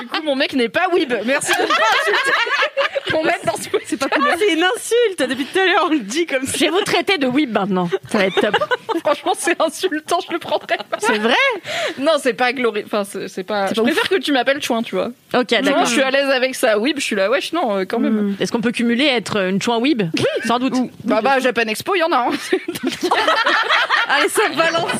Du 0.00 0.06
coup, 0.08 0.22
mon 0.24 0.34
mec 0.34 0.54
n'est 0.54 0.68
pas 0.70 0.88
weeb. 0.92 1.12
Merci 1.24 1.52
de 1.52 1.66
pas 1.66 3.12
mon 3.12 3.22
mec 3.24 3.36
dans 3.44 3.54
ce 3.56 3.68
C'est 3.84 3.98
pas 3.98 4.08
cool. 4.08 4.24
C'est 4.38 4.54
une 4.54 4.62
insulte. 4.62 5.28
Depuis 5.28 5.44
tout 5.44 5.58
à 5.58 5.66
l'heure, 5.66 5.84
on 5.86 5.90
le 5.92 5.98
dit 6.00 6.26
comme 6.26 6.44
ça. 6.46 6.52
Je 6.56 6.64
vais 6.64 6.70
vous 6.70 6.80
traiter 6.80 7.18
de 7.18 7.26
weeb 7.26 7.52
maintenant. 7.52 7.88
Ça 8.10 8.18
va 8.18 8.24
être 8.26 8.40
Franchement, 9.04 9.32
c'est 9.36 9.60
insultant, 9.60 10.18
je 10.26 10.32
le 10.32 10.38
prendrais 10.38 10.76
pas. 10.90 10.98
C'est 10.98 11.18
vrai 11.18 11.34
Non, 11.98 12.12
c'est 12.18 12.34
pas 12.34 12.52
glorieux. 12.52 12.82
Enfin, 12.86 13.04
c'est 13.04 13.28
c'est 13.28 13.44
pas. 13.44 13.72
Je 13.72 13.80
préfère 13.80 14.08
que 14.08 14.16
tu 14.16 14.32
m'appelles 14.32 14.62
Chouin, 14.62 14.82
tu 14.82 14.94
vois. 14.94 15.08
Ok, 15.34 15.50
Moi, 15.52 15.60
d'accord. 15.62 15.84
je 15.86 15.90
suis 15.92 16.02
à 16.02 16.10
l'aise 16.10 16.28
avec 16.30 16.54
ça. 16.54 16.78
Weeb, 16.78 16.98
je 16.98 17.04
suis 17.04 17.16
là. 17.16 17.30
Wesh, 17.30 17.52
non, 17.52 17.76
euh, 17.78 17.84
quand 17.84 17.98
même. 17.98 18.12
Hmm. 18.32 18.36
Est-ce 18.40 18.52
qu'on 18.52 18.60
peut 18.60 18.72
cumuler 18.72 19.06
être 19.06 19.36
une 19.40 19.60
chouin 19.60 19.78
weeb 19.78 20.02
Oui, 20.16 20.24
sans 20.46 20.58
doute. 20.58 20.74
Bah, 21.04 21.20
bah, 21.22 21.38
Japan 21.40 21.62
Expo, 21.68 21.94
il 21.94 22.00
y 22.00 22.02
en 22.02 22.12
a. 22.12 22.28
Hein. 22.28 22.30
Allez, 24.08 24.28
ça 24.28 24.42
balance. 24.56 24.90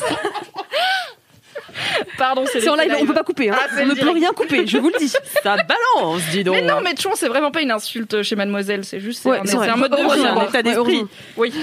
Pardon, 2.17 2.43
c'est 2.51 2.61
C'est 2.61 2.69
en 2.69 2.75
live, 2.75 2.95
on 2.99 3.05
peut 3.05 3.13
pas 3.13 3.23
couper. 3.23 3.49
Hein. 3.49 3.55
Ah, 3.59 3.65
c'est 3.75 3.83
on 3.83 3.85
ne 3.87 3.89
peut 3.91 3.95
direct. 4.01 4.15
rien 4.17 4.31
couper, 4.31 4.67
je 4.67 4.77
vous 4.77 4.89
le 4.89 4.97
dis. 4.99 5.09
Ça 5.43 5.55
balance, 5.63 6.21
dis 6.31 6.43
donc. 6.43 6.55
Mais 6.55 6.61
non, 6.61 6.81
mais 6.83 6.95
Chouin, 6.99 7.13
c'est 7.15 7.27
vraiment 7.27 7.51
pas 7.51 7.61
une 7.61 7.71
insulte 7.71 8.21
chez 8.21 8.35
Mademoiselle. 8.35 8.83
C'est 8.85 8.99
juste 8.99 9.23
c'est 9.23 9.29
Ouais, 9.29 9.39
un, 9.39 9.41
c'est 9.45 9.51
c'est 9.51 9.57
vrai. 9.57 9.69
un 9.69 9.75
mode 9.75 9.91
de 9.91 9.97
vie. 9.97 10.03
Heureusement, 10.03 10.41
un 10.41 10.47
état 10.49 10.61
d'esprit. 10.61 11.05
Oui. 11.37 11.53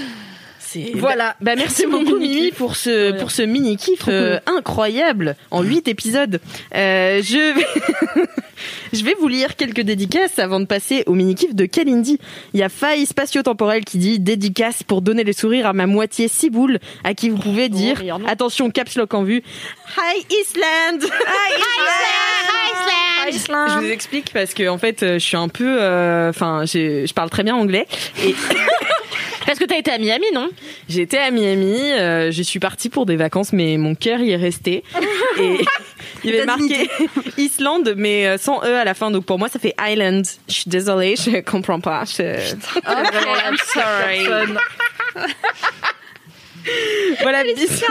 C'est- 0.72 0.92
Voilà. 0.94 1.34
Bah, 1.40 1.56
merci 1.56 1.86
beaucoup 1.86 2.16
Mimi 2.16 2.52
pour 2.52 2.76
ce 2.76 3.18
pour 3.18 3.30
ce 3.32 3.42
mini 3.42 3.76
kiff 3.76 4.02
euh, 4.08 4.38
incroyable 4.46 5.34
en 5.50 5.62
8 5.62 5.88
épisodes. 5.88 6.40
Euh, 6.76 7.20
je 7.22 7.54
vais 7.54 7.66
je 8.92 9.02
vais 9.04 9.14
vous 9.18 9.26
lire 9.26 9.56
quelques 9.56 9.80
dédicaces 9.80 10.38
avant 10.38 10.60
de 10.60 10.66
passer 10.66 11.02
au 11.06 11.14
mini 11.14 11.34
kiff 11.34 11.54
de 11.56 11.64
Kalindi. 11.66 12.18
Il 12.54 12.60
y 12.60 12.62
a 12.62 12.68
Faille 12.68 13.04
spatio-temporelle 13.06 13.84
qui 13.84 13.98
dit 13.98 14.20
dédicace 14.20 14.82
pour 14.84 15.02
donner 15.02 15.24
le 15.24 15.32
sourire 15.32 15.66
à 15.66 15.72
ma 15.72 15.86
moitié 15.86 16.28
ciboule 16.28 16.78
à 17.02 17.14
qui 17.14 17.30
vous 17.30 17.38
pouvez 17.38 17.68
dire 17.68 17.98
meilleur 17.98 18.20
nom. 18.20 18.28
attention 18.28 18.70
caps 18.70 18.94
lock 18.96 19.12
en 19.14 19.24
vue. 19.24 19.42
Hi 19.96 20.24
Island. 20.30 21.02
Je 23.32 23.78
vous 23.78 23.90
explique 23.90 24.32
parce 24.32 24.54
que 24.54 24.68
en 24.68 24.78
fait 24.78 25.02
euh, 25.02 25.14
je 25.14 25.24
suis 25.24 25.36
un 25.36 25.48
peu 25.48 25.76
enfin 26.28 26.64
je 26.64 27.12
parle 27.12 27.30
très 27.30 27.42
bien 27.42 27.54
anglais 27.54 27.86
et 28.24 28.34
Parce 29.46 29.58
que 29.58 29.64
t'as 29.64 29.78
été 29.78 29.90
à 29.90 29.98
Miami, 29.98 30.26
non? 30.34 30.48
J'étais 30.88 31.18
à 31.18 31.30
Miami, 31.30 31.92
euh, 31.92 32.30
je 32.30 32.42
suis 32.42 32.60
partie 32.60 32.88
pour 32.88 33.04
des 33.06 33.16
vacances, 33.16 33.52
mais 33.52 33.76
mon 33.78 33.94
cœur 33.94 34.20
y 34.20 34.30
est 34.30 34.36
resté. 34.36 34.84
Et 35.40 35.58
il 36.24 36.30
y 36.30 36.34
avait 36.36 36.46
marqué 36.46 36.88
Islande, 37.38 37.94
mais 37.96 38.26
euh, 38.26 38.36
sans 38.38 38.62
E 38.62 38.74
à 38.74 38.84
la 38.84 38.94
fin. 38.94 39.10
Donc 39.10 39.24
pour 39.24 39.38
moi, 39.38 39.48
ça 39.48 39.58
fait 39.58 39.74
Island. 39.80 40.24
Je 40.48 40.52
suis 40.54 40.68
désolée, 40.68 41.14
je 41.16 41.40
comprends 41.40 41.80
pas. 41.80 42.04
Je- 42.04 42.54
I'm 42.86 43.56
sorry. 43.74 44.26
Voilà, 47.22 47.42
bis. 47.44 47.82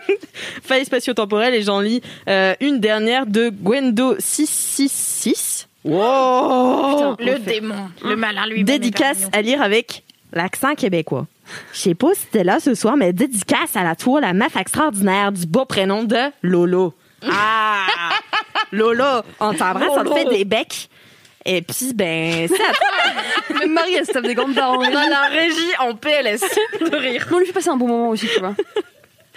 Faille 0.64 0.84
spatio-temporelle 0.86 1.54
et 1.54 1.62
j'en 1.62 1.80
lis 1.80 2.00
euh, 2.28 2.54
une 2.60 2.80
dernière 2.80 3.26
de 3.26 3.50
Gwendo666 3.50 5.66
Wow 5.84 7.16
Le 7.18 7.38
démon, 7.38 7.90
le 8.02 8.16
malin 8.16 8.46
lui. 8.46 8.64
Dédicace 8.64 9.28
à 9.32 9.42
lire 9.42 9.60
avec 9.60 10.02
l'accent 10.34 10.74
québécois. 10.74 11.26
Je 11.72 11.78
sais 11.78 11.94
pas 11.94 12.14
si 12.14 12.26
t'es 12.26 12.44
là 12.44 12.60
ce 12.60 12.74
soir, 12.74 12.96
mais 12.96 13.12
dédicace 13.12 13.76
à 13.76 13.82
la 13.82 13.96
toi, 13.96 14.20
la 14.20 14.32
meuf 14.32 14.56
extraordinaire 14.56 15.32
du 15.32 15.46
beau 15.46 15.64
prénom 15.64 16.04
de 16.04 16.18
Lolo. 16.42 16.94
Ah! 17.30 17.86
Lolo, 18.72 19.22
on 19.40 19.54
t'embrasse, 19.54 19.88
on 19.96 20.04
te 20.04 20.14
fait 20.14 20.24
des 20.26 20.44
becs. 20.44 20.88
Et 21.46 21.60
puis, 21.60 21.92
ben, 21.94 22.48
c'est 22.48 22.54
à 22.54 22.72
toi. 22.72 23.58
Même 23.60 23.72
Marie, 23.72 23.94
elle 23.94 24.06
se 24.06 24.12
tape 24.12 24.24
des 24.24 24.36
en 24.38 24.78
régie. 24.78 24.92
On 24.94 24.96
a 24.96 25.08
la 25.08 25.26
régie 25.28 25.76
en 25.78 25.94
PLS 25.94 26.40
de 26.80 26.96
rire. 26.96 27.28
On 27.30 27.38
lui 27.38 27.46
fait 27.46 27.52
passer 27.52 27.68
un 27.68 27.76
bon 27.76 27.86
moment 27.86 28.08
aussi, 28.08 28.26
tu 28.26 28.40
vois. 28.40 28.54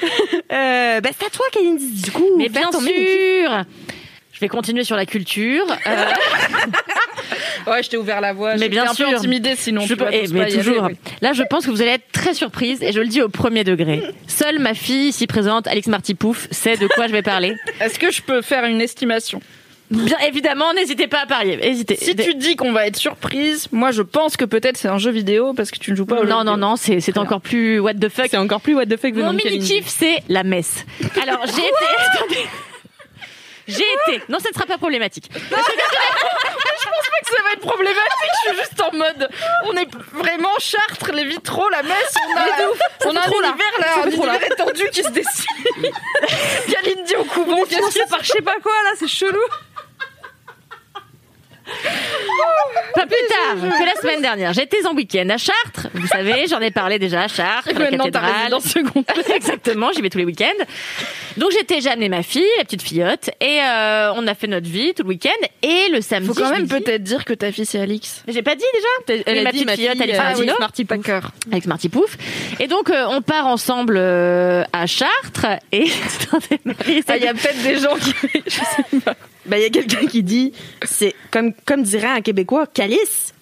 Euh, 0.04 1.02
ben, 1.02 1.12
c'est 1.20 1.26
à 1.26 1.30
toi, 1.30 1.46
Kalindi, 1.52 2.02
du 2.02 2.12
coup. 2.12 2.30
Mais 2.38 2.48
bien 2.48 2.72
sûr. 2.72 3.66
Je 4.38 4.42
vais 4.42 4.50
continuer 4.50 4.84
sur 4.84 4.96
la 4.96 5.08
culture. 5.08 5.66
Euh, 5.88 6.06
Ouais, 7.66 7.82
je 7.84 7.90
t'ai 7.90 7.98
ouvert 7.98 8.22
la 8.22 8.32
voie. 8.34 8.56
Mais 8.56 8.70
bien 8.70 8.90
un 8.90 8.94
sûr. 8.94 9.10
peu 9.10 9.16
intimidée 9.16 9.56
sinon. 9.58 9.82
je 9.82 9.88
tu 9.88 9.98
peux- 9.98 10.04
vois, 10.06 10.14
eh, 10.16 10.28
mais 10.32 10.44
pas 10.44 10.50
y 10.50 10.54
aller, 10.54 10.64
toujours. 10.64 10.84
oui. 10.84 10.96
Là, 11.22 11.34
je 11.34 11.44
pense 11.44 11.66
que 11.66 11.72
vous 11.72 11.82
allez 11.82 11.92
être 11.92 12.10
très 12.14 12.34
surprise 12.34 12.82
et 12.82 12.92
je 12.94 13.00
le 13.02 13.08
dis 13.08 13.22
au 13.22 13.28
premier 13.30 13.64
degré. 13.66 14.04
Seule 14.28 14.60
ma 14.60 14.74
fille 14.74 15.10
ici 15.10 15.28
présente, 15.28 15.68
Alix 15.68 15.88
Martipouf, 15.88 16.48
sait 16.52 16.78
de 16.78 16.88
quoi 16.88 17.08
je 17.08 17.12
vais 17.12 17.24
parler. 17.24 17.56
Est-ce 17.82 18.00
que 18.00 18.10
je 18.12 18.22
peux 18.22 18.42
faire 18.42 18.64
une 18.66 18.80
estimation? 18.80 19.42
Bien 19.92 20.18
évidemment, 20.28 20.74
n'hésitez 20.74 21.08
pas 21.08 21.24
à 21.24 21.26
parier. 21.26 21.60
Hésitez. 21.62 21.98
Si 21.98 22.16
tu 22.16 22.36
dis 22.36 22.56
qu'on 22.56 22.72
va 22.72 22.88
être 22.88 22.96
surprise, 22.98 23.68
moi 23.74 23.92
je 23.92 24.02
pense 24.02 24.38
que 24.38 24.46
peut-être 24.46 24.78
c'est 24.78 24.90
un 24.90 24.98
jeu 25.00 25.12
vidéo 25.12 25.54
parce 25.54 25.72
que 25.72 25.80
tu 25.80 25.92
ne 25.92 25.96
joues 25.98 26.06
pas 26.06 26.20
au 26.20 26.24
jeu 26.24 26.30
non, 26.30 26.44
non, 26.46 26.54
vidéo. 26.54 26.68
non, 26.70 26.76
c'est 26.78 27.00
c'est 27.02 27.18
encore 27.18 27.42
plus 27.42 27.80
what 27.80 27.96
the 27.96 28.08
fuck. 28.10 28.28
C'est 28.30 28.38
encore 28.38 28.62
plus 28.62 28.76
what 28.76 28.86
the 28.86 28.98
fuck 28.98 29.14
Mon 29.16 29.34
mini 29.34 29.60
kiff, 29.60 29.88
c'est 29.88 30.24
la 30.30 30.44
messe. 30.44 30.86
Alors 31.22 31.42
j'ai 31.48 31.62
été. 31.62 32.46
J'ai 33.68 33.84
été. 34.08 34.24
Non, 34.30 34.40
ce 34.40 34.48
ne 34.50 34.54
sera 34.54 34.66
pas 34.66 34.78
problématique. 34.78 35.30
Je 35.34 35.40
pense 35.50 37.10
pas 37.10 37.20
que 37.22 37.36
ça 37.36 37.44
va 37.44 37.52
être 37.54 37.62
problématique. 37.62 38.32
Je 38.44 38.50
suis 38.50 38.58
juste 38.60 38.82
en 38.82 38.96
mode, 38.96 39.30
on 39.66 39.76
est 39.76 39.90
vraiment 40.14 40.54
Chartres, 40.60 41.12
les 41.12 41.26
vitraux, 41.26 41.68
la 41.70 41.84
messe, 41.84 42.16
on 42.30 42.38
a, 42.38 43.12
on 43.12 43.16
a 43.16 43.20
un 43.20 43.32
univers 43.32 43.80
là, 43.80 44.04
un 44.04 44.10
univers 44.10 44.44
étendu 44.44 44.90
qui 44.92 45.04
se 45.04 45.10
dessine. 45.10 45.46
Kalindi 46.72 47.16
au 47.16 47.24
couvent, 47.26 47.64
qu'est-ce 47.66 48.00
qui 48.00 48.10
par 48.10 48.24
je 48.24 48.32
sais 48.32 48.42
pas 48.42 48.60
quoi, 48.62 48.72
là, 48.84 48.92
c'est 48.98 49.08
chelou. 49.08 49.42
Pas 52.96 53.06
plus 53.06 53.16
tard 53.30 53.56
que 53.80 53.86
la 53.86 54.02
semaine 54.02 54.22
dernière, 54.22 54.54
j'étais 54.54 54.86
en 54.86 54.94
week-end 54.96 55.28
à 55.30 55.38
Chartres. 55.38 55.88
Vous 55.94 56.08
savez, 56.08 56.48
j'en 56.48 56.60
ai 56.62 56.72
parlé 56.72 56.98
déjà 56.98 57.24
à 57.24 57.28
Chartres, 57.28 57.70
à 57.70 57.80
la 57.80 57.90
cathédrale. 57.92 58.34
résidence 58.38 58.64
secondaire. 58.66 59.16
Exactement, 59.36 59.92
j'y 59.94 60.02
vais 60.02 60.10
tous 60.10 60.18
les 60.18 60.26
week-ends. 60.26 60.64
Donc 61.38 61.52
j'étais, 61.52 61.80
j'ai 61.82 61.90
amené 61.90 62.10
ma 62.10 62.24
fille, 62.24 62.48
la 62.58 62.64
petite 62.64 62.82
fillotte, 62.82 63.30
et 63.40 63.60
euh, 63.62 64.12
on 64.16 64.26
a 64.26 64.34
fait 64.34 64.48
notre 64.48 64.68
vie 64.68 64.94
tout 64.96 65.04
le 65.04 65.10
week-end. 65.10 65.30
Et 65.62 65.90
le 65.92 66.02
samedi, 66.02 66.28
Faut 66.28 66.34
quand 66.34 66.50
même 66.50 66.68
peut-être 66.68 67.04
dire 67.04 67.26
que 67.26 67.34
ta 67.34 67.52
fille 67.52 67.66
c'est 67.66 67.80
Alix. 67.80 68.24
J'ai 68.28 68.42
pas 68.42 68.56
dit 68.56 68.64
déjà. 68.74 69.22
Elle 69.28 69.34
Oui, 69.36 69.40
a 69.40 69.44
ma 69.44 69.52
dit, 69.52 69.58
petite 69.58 69.68
ma 69.68 69.76
fille, 69.76 69.88
Alix 69.90 70.18
euh. 70.18 70.22
Alix 70.22 70.60
Martipouf. 70.60 70.98
D'accord. 70.98 71.32
avec 71.52 71.64
Smarty 71.64 71.90
Pouf. 71.90 72.18
Et 72.60 72.68
donc, 72.68 72.90
euh, 72.90 73.06
on 73.10 73.22
part 73.22 73.46
ensemble 73.48 73.96
euh, 73.98 74.64
à 74.74 74.88
Chartres. 74.88 75.46
Et 75.72 75.86
Ah, 77.08 77.18
il 77.18 77.24
y 77.24 77.28
a 77.28 77.34
peut-être 77.34 77.62
des 77.64 77.78
gens 77.80 77.96
qui. 77.96 78.14
Je 78.46 78.52
sais 78.52 79.00
pas. 79.06 79.16
Ben, 79.48 79.58
il 79.58 79.64
y 79.64 79.66
a 79.66 79.70
quelqu'un 79.70 80.06
qui 80.08 80.24
dit, 80.24 80.54
c'est 80.84 81.16
comme, 81.32 81.54
comme 81.66 81.84
dirait 81.84 82.08
un 82.08 82.22
Québécois, 82.22 82.68
calice. 82.68 83.34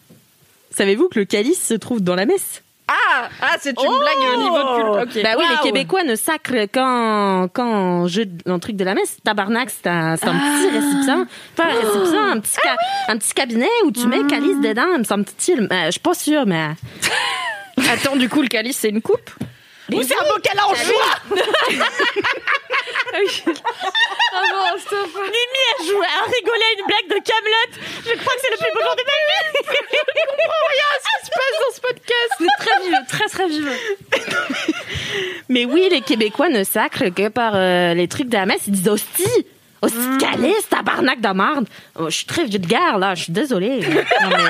Savez-vous 0.71 1.09
que 1.09 1.19
le 1.19 1.25
calice 1.25 1.61
se 1.65 1.73
trouve 1.73 2.01
dans 2.01 2.15
la 2.15 2.25
messe? 2.25 2.61
Ah, 2.87 3.29
ah 3.41 3.55
c'est 3.59 3.71
une 3.71 3.97
blague 3.97 4.33
au 4.35 4.43
niveau 4.43 4.57
de 4.57 5.03
culte. 5.03 5.17
Ok. 5.17 5.23
Bah 5.23 5.35
oui, 5.39 5.45
les 5.49 5.57
Québécois 5.63 6.03
ne 6.03 6.15
sacrent 6.15 6.67
qu'en, 6.71 7.47
qu'en 7.47 8.07
jeu, 8.07 8.25
un 8.45 8.59
truc 8.59 8.75
de 8.75 8.83
la 8.83 8.93
messe. 8.93 9.17
Tabarnak, 9.23 9.71
c'est 9.71 9.87
un, 9.89 10.15
c'est 10.17 10.27
un 10.27 10.33
petit 10.35 10.69
récipient. 10.69 11.25
Pas 11.55 11.63
un 11.65 11.67
récipient, 11.69 12.23
un 12.23 12.39
petit, 12.39 12.57
ca- 12.61 12.77
un 13.07 13.17
petit 13.17 13.33
cabinet 13.33 13.69
où 13.85 13.91
tu 13.91 14.05
mets 14.07 14.19
le 14.19 14.27
calice 14.27 14.59
dedans. 14.61 14.85
Il 14.93 14.99
me. 15.61 15.73
Euh, 15.73 15.85
je 15.87 15.91
suis 15.91 15.99
pas 15.99 16.13
sûre, 16.13 16.45
mais. 16.45 16.67
Attends, 17.89 18.15
du 18.15 18.29
coup, 18.29 18.41
le 18.43 18.47
calice 18.47 18.77
c'est 18.77 18.89
une 18.89 19.01
coupe? 19.01 19.31
Ou 19.93 20.01
c'est 20.01 20.15
un 20.15 20.27
bocal 20.27 20.59
en 20.59 20.73
joie 20.73 21.15
Mimi 25.15 25.61
a 25.71 25.83
joué, 25.83 26.05
a 26.05 26.23
rigolé 26.25 26.63
à 26.63 26.79
une 26.79 26.85
blague 26.87 27.09
de 27.09 27.19
Camelot. 27.23 27.71
Je 28.03 28.13
crois 28.19 28.33
que 28.33 28.41
c'est 28.41 28.51
le 28.51 28.57
plus 28.57 28.71
beau 28.73 28.81
jour 28.81 28.95
de 28.95 29.03
ma 29.05 29.17
vie. 29.27 29.45
se 31.23 31.29
passe 31.29 31.57
dans 31.61 31.73
ce 31.75 31.81
podcast 31.81 32.33
Très 32.59 32.77
viveux, 32.83 33.05
très 33.07 33.27
très 33.27 33.47
viveux. 33.47 33.77
Mais 35.49 35.65
oui, 35.65 35.87
les 35.91 36.01
Québécois 36.01 36.49
ne 36.49 36.63
sacrent 36.63 37.13
que 37.13 37.29
par 37.29 37.53
euh, 37.55 37.93
les 37.93 38.07
trucs 38.07 38.29
de 38.29 38.37
la 38.37 38.45
messe. 38.45 38.63
Ils 38.67 38.73
disent 38.73 38.89
hostie. 38.89 39.45
Hostie 39.81 39.97
de 39.97 40.17
calice, 40.19 40.67
tabarnak 40.69 41.21
de 41.21 41.29
merde. 41.29 41.67
Oh, 41.95 42.09
je 42.09 42.15
suis 42.15 42.25
très 42.25 42.45
vulgaire, 42.45 42.97
là. 42.97 43.15
Je 43.15 43.23
suis 43.23 43.33
désolée. 43.33 43.81
Non, 44.21 44.29
mais... 44.29 44.45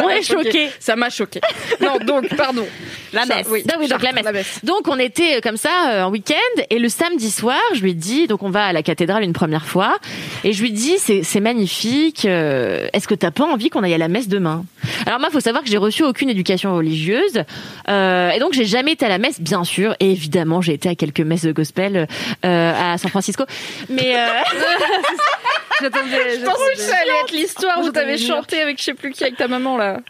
Ça 0.00 0.04
On 0.04 0.08
m'a 0.08 0.16
est 0.16 0.22
choqués. 0.22 0.68
Ça 0.80 0.96
m'a 0.96 1.10
choqué. 1.10 1.40
Non, 1.80 1.98
donc, 2.04 2.34
pardon. 2.36 2.66
La 3.12 3.24
Ça, 3.24 3.36
messe. 3.36 3.46
oui. 3.50 3.64
Ah 3.70 3.76
oui, 3.78 3.88
donc 3.88 4.02
la 4.02 4.10
Chartres, 4.12 4.32
messe. 4.32 4.60
Donc 4.64 4.86
on 4.88 4.98
était 4.98 5.36
euh, 5.36 5.40
comme 5.42 5.56
ça 5.56 5.90
euh, 5.90 6.02
en 6.04 6.10
week-end 6.10 6.62
et 6.70 6.78
le 6.78 6.88
samedi 6.88 7.30
soir, 7.30 7.58
je 7.74 7.80
lui 7.82 7.94
dis 7.94 8.26
donc 8.28 8.42
on 8.44 8.50
va 8.50 8.66
à 8.66 8.72
la 8.72 8.82
cathédrale 8.84 9.24
une 9.24 9.32
première 9.32 9.66
fois 9.66 9.98
et 10.44 10.52
je 10.52 10.62
lui 10.62 10.70
dis 10.70 10.98
c'est 10.98 11.22
c'est 11.24 11.40
magnifique. 11.40 12.24
euh, 12.24 12.86
Est-ce 12.92 13.08
que 13.08 13.14
t'as 13.16 13.30
pas 13.32 13.44
envie 13.44 13.68
qu'on 13.68 13.82
aille 13.82 13.94
à 13.94 13.98
la 13.98 14.08
messe 14.08 14.28
demain? 14.28 14.64
Alors 15.06 15.18
moi, 15.18 15.28
faut 15.30 15.40
savoir 15.40 15.62
que 15.64 15.68
j'ai 15.70 15.76
reçu 15.78 16.04
aucune 16.04 16.30
éducation 16.30 16.74
religieuse 16.74 17.42
euh, 17.88 18.30
et 18.30 18.38
donc 18.38 18.52
j'ai 18.52 18.64
jamais 18.64 18.92
été 18.92 19.04
à 19.06 19.08
la 19.08 19.18
messe, 19.18 19.40
bien 19.40 19.64
sûr. 19.64 19.94
Et 20.00 20.10
évidemment, 20.12 20.60
j'ai 20.60 20.74
été 20.74 20.88
à 20.88 20.94
quelques 20.94 21.20
messes 21.20 21.42
de 21.44 21.52
gospel 21.52 22.06
euh, 22.44 22.92
à 22.94 22.96
San 22.98 23.10
Francisco, 23.10 23.44
mais 23.88 24.14
euh, 24.16 24.26
J'attendais. 25.80 26.38
Je 26.38 26.44
pensais 26.44 26.72
que 26.74 26.80
ça 26.80 26.96
allait 26.96 27.20
être 27.22 27.32
l'histoire 27.32 27.80
où 27.80 27.90
t'avais 27.90 28.18
chanté 28.18 28.60
avec 28.60 28.78
je 28.78 28.84
sais 28.84 28.94
plus 28.94 29.12
qui, 29.12 29.24
avec 29.24 29.36
ta 29.36 29.48
maman 29.48 29.76
là. 29.76 30.00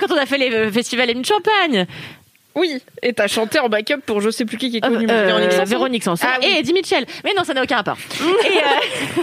quand 0.00 0.10
on 0.12 0.16
a 0.16 0.26
fait 0.26 0.38
les 0.38 0.52
euh, 0.52 0.70
festivals 0.70 1.10
Émile 1.10 1.26
Champagne, 1.26 1.86
Oui, 2.58 2.82
et 3.02 3.12
t'as 3.12 3.26
chanté 3.28 3.58
en 3.58 3.68
backup 3.68 4.00
pour 4.04 4.20
je 4.20 4.30
sais 4.30 4.44
plus 4.44 4.56
qui 4.58 4.70
qui 4.70 4.78
est 4.78 4.80
connu. 4.80 5.06
Euh, 5.08 5.26
Véronique 5.26 5.52
Sanson. 5.52 5.64
Véronique 5.70 6.04
Sanson 6.04 6.26
Ah 6.28 6.38
oui. 6.40 6.46
et 6.48 6.58
Eddie 6.60 6.72
Mitchell. 6.72 7.06
Mais 7.24 7.32
non, 7.36 7.44
ça 7.44 7.54
n'a 7.54 7.62
aucun 7.62 7.76
rapport. 7.76 7.96
et, 8.20 8.22
euh, 8.58 9.22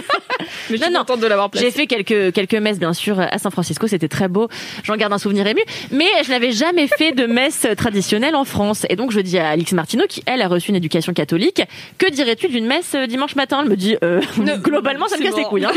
Mais 0.70 0.76
je 0.78 0.82
suis 0.82 0.92
non. 0.92 1.00
contente 1.00 1.20
de 1.20 1.26
l'avoir. 1.26 1.50
J'ai 1.54 1.70
fait 1.70 1.86
quelques 1.86 2.32
quelques 2.32 2.54
messes 2.54 2.78
bien 2.78 2.92
sûr 2.92 3.20
à 3.20 3.38
San 3.38 3.52
Francisco, 3.52 3.86
c'était 3.86 4.08
très 4.08 4.28
beau. 4.28 4.48
J'en 4.84 4.96
garde 4.96 5.12
un 5.12 5.18
souvenir 5.18 5.46
ému, 5.46 5.60
mais 5.92 6.06
je 6.24 6.30
n'avais 6.30 6.50
jamais 6.52 6.86
fait 6.88 7.12
de 7.12 7.26
messe 7.26 7.66
traditionnelle 7.76 8.34
en 8.34 8.44
France. 8.44 8.84
Et 8.90 8.96
donc 8.96 9.12
je 9.12 9.20
dis 9.20 9.38
à 9.38 9.50
Alix 9.50 9.72
Martineau 9.72 10.06
qui 10.08 10.22
elle 10.26 10.42
a 10.42 10.48
reçu 10.48 10.70
une 10.70 10.76
éducation 10.76 11.12
catholique, 11.12 11.62
que 11.98 12.10
dirais-tu 12.10 12.48
d'une 12.48 12.66
messe 12.66 12.94
euh, 12.94 13.06
dimanche 13.06 13.36
matin? 13.36 13.60
Elle 13.62 13.68
me 13.70 13.76
dit 13.76 13.96
euh, 14.02 14.20
globalement 14.58 15.08
ça 15.08 15.16
me 15.16 15.22
c'est 15.22 15.28
casse 15.28 15.36
les 15.36 15.42
mort. 15.42 15.50
couilles. 15.50 15.64
hein. 15.66 15.72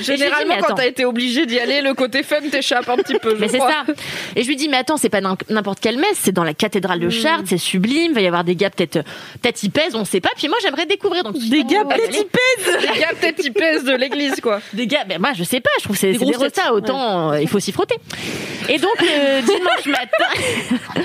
Généralement, 0.00 0.54
quand 0.66 0.74
t'as 0.74 0.86
été 0.86 1.04
obligé 1.04 1.46
d'y 1.46 1.58
aller, 1.58 1.80
le 1.80 1.94
côté 1.94 2.22
fun 2.22 2.36
t'échappe 2.50 2.88
un 2.88 2.96
petit 2.96 3.18
peu. 3.18 3.34
je 3.34 3.40
Mais 3.40 3.48
c'est 3.48 3.58
ça. 3.58 3.84
Et 4.36 4.42
je 4.42 4.48
lui 4.48 4.56
dis 4.56 4.68
mais 4.68 4.76
attends, 4.78 4.96
c'est 4.96 5.08
pas 5.08 5.20
n'im- 5.20 5.36
n'importe 5.48 5.80
quelle 5.80 5.97
messe, 5.98 6.18
c'est 6.22 6.32
dans 6.32 6.44
la 6.44 6.54
cathédrale 6.54 7.00
de 7.00 7.10
Chartres, 7.10 7.48
c'est 7.48 7.58
sublime, 7.58 8.12
va 8.12 8.20
y 8.20 8.26
avoir 8.26 8.44
des 8.44 8.56
gars 8.56 8.70
peut-être 8.70 9.02
peut-être 9.40 9.62
ils 9.62 9.70
pèsent, 9.70 9.94
on 9.94 10.04
sait 10.04 10.20
pas. 10.20 10.30
Puis 10.36 10.48
moi 10.48 10.56
j'aimerais 10.62 10.86
découvrir 10.86 11.24
donc 11.24 11.36
Des 11.36 11.64
gars 11.64 11.84
peut-être 11.84 12.16
ils 12.16 12.26
pèsent. 12.26 12.76
Les 12.80 13.00
gars, 13.00 13.08
peut-être 13.20 13.44
ils 13.44 13.52
pèsent 13.52 13.84
de 13.84 13.94
l'église, 13.94 14.40
quoi. 14.40 14.60
Des 14.72 14.86
gars, 14.86 15.04
ben 15.04 15.20
moi 15.20 15.32
je 15.34 15.44
sais 15.44 15.60
pas, 15.60 15.70
je 15.78 15.84
trouve 15.84 15.96
que 15.96 16.00
c'est 16.00 16.12
des 16.12 16.18
têtes. 16.18 16.60
autant 16.70 17.32
euh, 17.32 17.40
il 17.40 17.48
faut 17.48 17.60
s'y 17.60 17.72
frotter. 17.72 17.96
Et 18.68 18.78
donc 18.78 18.96
dimanche 18.98 19.86
matin, 19.86 21.04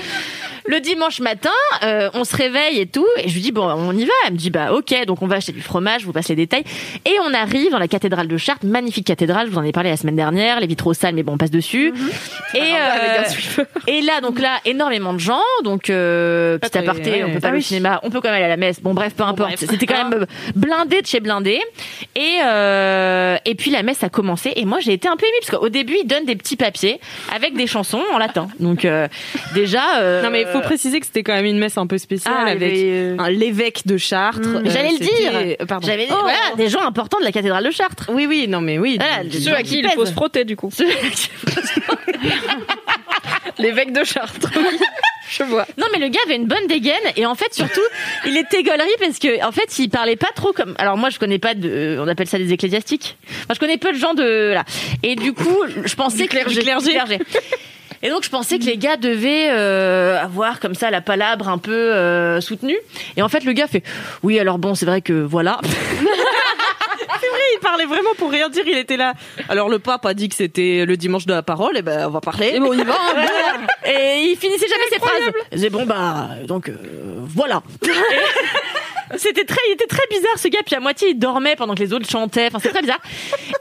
le 0.66 0.80
dimanche 0.80 1.20
matin, 1.20 1.50
euh, 1.82 2.10
on 2.14 2.24
se 2.24 2.36
réveille 2.36 2.80
et 2.80 2.86
tout, 2.86 3.06
et 3.18 3.28
je 3.28 3.34
lui 3.34 3.40
dis 3.42 3.52
bon 3.52 3.64
on 3.70 3.92
y 3.96 4.04
va. 4.04 4.12
Elle 4.26 4.32
me 4.34 4.38
dit 4.38 4.50
bah 4.50 4.72
ok, 4.72 5.04
donc 5.06 5.22
on 5.22 5.26
va 5.26 5.36
acheter 5.36 5.52
du 5.52 5.60
fromage, 5.62 6.00
je 6.02 6.06
vous 6.06 6.12
passe 6.12 6.28
les 6.28 6.36
détails. 6.36 6.64
Et 7.04 7.14
on 7.22 7.34
arrive 7.34 7.70
dans 7.70 7.78
la 7.78 7.88
cathédrale 7.88 8.28
de 8.28 8.36
Chartres, 8.36 8.64
magnifique 8.66 9.06
cathédrale, 9.06 9.46
je 9.46 9.52
vous 9.52 9.58
en 9.58 9.62
ai 9.64 9.72
parlé 9.72 9.90
la 9.90 9.96
semaine 9.96 10.16
dernière, 10.16 10.60
les 10.60 10.66
vitraux 10.66 10.94
sales, 10.94 11.14
mais 11.14 11.22
bon 11.22 11.34
on 11.34 11.38
passe 11.38 11.50
dessus. 11.50 11.92
Et 12.54 12.58
Avec 12.60 12.72
un 12.72 13.62
euh, 13.62 13.64
et 13.86 14.00
là, 14.00 14.20
donc 14.20 14.38
là, 14.40 14.58
énormément 14.64 15.12
de 15.12 15.18
gens. 15.18 15.40
Donc, 15.64 15.90
euh, 15.90 16.58
petit 16.58 16.78
aparté, 16.78 17.10
ouais. 17.10 17.24
on 17.24 17.32
peut 17.32 17.40
pas 17.40 17.48
Ah 17.48 17.50
aller 17.50 17.58
au 17.58 17.62
cinéma, 17.62 18.00
on 18.02 18.10
peut 18.10 18.20
quand 18.20 18.28
même 18.28 18.36
aller 18.36 18.44
à 18.44 18.48
la 18.48 18.56
messe. 18.56 18.80
Bon, 18.80 18.94
bref, 18.94 19.14
peu 19.14 19.24
importe. 19.24 19.56
C'était 19.58 19.86
quand 19.86 20.08
même 20.08 20.22
euh, 20.22 20.26
blindé 20.54 21.02
de 21.02 21.06
chez 21.06 21.20
blindé. 21.20 21.60
Et 22.16 22.38
euh, 22.44 23.36
et 23.44 23.54
puis 23.54 23.70
la 23.70 23.82
messe 23.82 24.02
a 24.02 24.08
commencé. 24.08 24.52
Et 24.56 24.64
moi, 24.64 24.78
j'ai 24.80 24.92
été 24.92 25.08
un 25.08 25.16
peu 25.16 25.26
émue 25.26 25.36
parce 25.46 25.58
qu'au 25.60 25.68
début, 25.68 25.96
ils 26.02 26.06
donnent 26.06 26.24
des 26.24 26.36
petits 26.36 26.56
papiers 26.56 27.00
avec 27.34 27.54
des 27.54 27.66
chansons 27.66 28.02
en 28.12 28.18
latin. 28.18 28.48
Donc 28.60 28.84
euh, 28.84 29.08
déjà. 29.54 29.98
euh, 30.00 30.22
Non, 30.22 30.30
mais 30.30 30.44
faut 30.54 30.60
préciser 30.62 31.00
que 31.00 31.06
c'était 31.06 31.22
quand 31.22 31.34
même 31.34 31.44
une 31.44 31.58
messe 31.58 31.76
un 31.78 31.86
peu 31.86 31.98
spéciale 31.98 32.34
Ah, 32.36 32.46
avec 32.50 32.72
euh, 32.74 33.16
l'évêque 33.28 33.86
de 33.86 33.96
Chartres. 33.96 34.40
Mmh. 34.48 34.56
Euh, 34.66 34.70
J'allais 34.70 34.92
le 34.92 34.98
dire. 34.98 35.32
euh, 35.60 35.66
Pardon. 35.66 35.86
J'avais 35.86 36.06
Oh. 36.10 36.14
voilà, 36.22 36.38
des 36.56 36.68
gens 36.68 36.82
importants 36.82 37.18
de 37.20 37.24
la 37.24 37.32
cathédrale 37.32 37.64
de 37.64 37.70
Chartres. 37.70 38.10
Oui, 38.12 38.26
oui, 38.26 38.46
non, 38.48 38.60
mais 38.60 38.78
oui. 38.78 38.98
Voilà, 38.98 39.24
des- 39.24 39.38
Ceux 39.40 39.50
gens 39.50 39.56
à 39.56 39.62
qui 39.62 39.78
il 39.80 39.88
faut 39.90 40.06
se 40.06 40.12
frotter, 40.12 40.44
du 40.44 40.56
coup. 40.56 40.70
L'évêque 43.58 43.92
de 43.92 44.04
Chartres. 44.04 44.50
Je 45.30 45.42
vois. 45.44 45.66
Non, 45.78 45.86
mais 45.92 45.98
le 45.98 46.08
gars 46.08 46.20
avait 46.26 46.36
une 46.36 46.46
bonne 46.46 46.66
dégaine 46.68 46.94
et 47.16 47.24
en 47.26 47.34
fait 47.34 47.52
surtout 47.54 47.80
il 48.26 48.36
était 48.36 48.62
gaulerie 48.62 48.88
parce 49.00 49.18
que 49.18 49.44
en 49.44 49.52
fait 49.52 49.78
il 49.78 49.88
parlait 49.88 50.16
pas 50.16 50.30
trop 50.34 50.52
comme. 50.52 50.74
Alors 50.78 50.96
moi 50.96 51.08
je 51.10 51.18
connais 51.18 51.38
pas 51.38 51.54
de, 51.54 51.68
euh, 51.68 52.02
on 52.04 52.08
appelle 52.08 52.26
ça 52.26 52.38
des 52.38 52.52
ecclésiastiques. 52.52 53.16
Enfin 53.44 53.54
je 53.54 53.58
connais 53.58 53.78
peu 53.78 53.92
de 53.92 53.98
gens 53.98 54.14
de 54.14 54.52
là. 54.52 54.64
Et 55.02 55.16
du 55.16 55.32
coup 55.32 55.56
je 55.84 55.94
pensais 55.94 56.24
Du 56.24 56.28
clergé. 56.28 56.60
que 56.60 56.60
du 56.60 56.90
clergé. 56.90 57.18
Et 58.02 58.10
donc 58.10 58.24
je 58.24 58.30
pensais 58.30 58.58
que 58.58 58.64
les 58.64 58.76
gars 58.76 58.96
devaient 58.96 59.48
euh, 59.50 60.20
avoir 60.20 60.60
comme 60.60 60.74
ça 60.74 60.90
la 60.90 61.00
palabre 61.00 61.48
un 61.48 61.58
peu 61.58 61.72
euh, 61.72 62.40
soutenue. 62.40 62.78
Et 63.16 63.22
en 63.22 63.28
fait 63.28 63.44
le 63.44 63.52
gars 63.52 63.66
fait 63.66 63.82
oui 64.22 64.38
alors 64.38 64.58
bon 64.58 64.74
c'est 64.74 64.86
vrai 64.86 65.00
que 65.00 65.12
voilà. 65.12 65.60
vrai, 67.34 67.42
il 67.54 67.60
parlait 67.60 67.86
vraiment 67.86 68.14
pour 68.16 68.30
rien 68.30 68.48
dire. 68.48 68.64
Il 68.66 68.76
était 68.76 68.96
là. 68.96 69.14
Alors 69.48 69.68
le 69.68 69.78
pape 69.78 70.06
a 70.06 70.14
dit 70.14 70.28
que 70.28 70.34
c'était 70.34 70.84
le 70.86 70.96
dimanche 70.96 71.26
de 71.26 71.34
la 71.34 71.42
parole. 71.42 71.76
Et 71.76 71.82
ben 71.82 72.06
on 72.06 72.10
va 72.10 72.20
parler. 72.20 72.52
Et 72.54 72.60
bon, 72.60 72.70
on 72.70 72.78
y 72.78 72.84
va. 72.84 72.94
hein. 72.94 73.66
Et 73.86 74.30
il 74.30 74.36
finissait 74.36 74.68
jamais 74.68 74.84
ses 74.90 74.98
phrases. 74.98 75.32
Disait 75.52 75.70
bon 75.70 75.86
bah 75.86 76.28
donc 76.46 76.68
euh, 76.68 76.74
voilà. 77.18 77.62
C'était 79.16 79.44
très, 79.44 79.60
il 79.68 79.72
était 79.72 79.86
très 79.86 80.06
bizarre 80.10 80.38
ce 80.38 80.48
gars. 80.48 80.60
Puis 80.64 80.74
à 80.74 80.80
moitié 80.80 81.10
il 81.10 81.18
dormait 81.18 81.56
pendant 81.56 81.74
que 81.74 81.80
les 81.80 81.92
autres 81.92 82.08
chantaient. 82.08 82.46
Enfin 82.46 82.58
c'est 82.62 82.70
très 82.70 82.80
bizarre. 82.80 83.00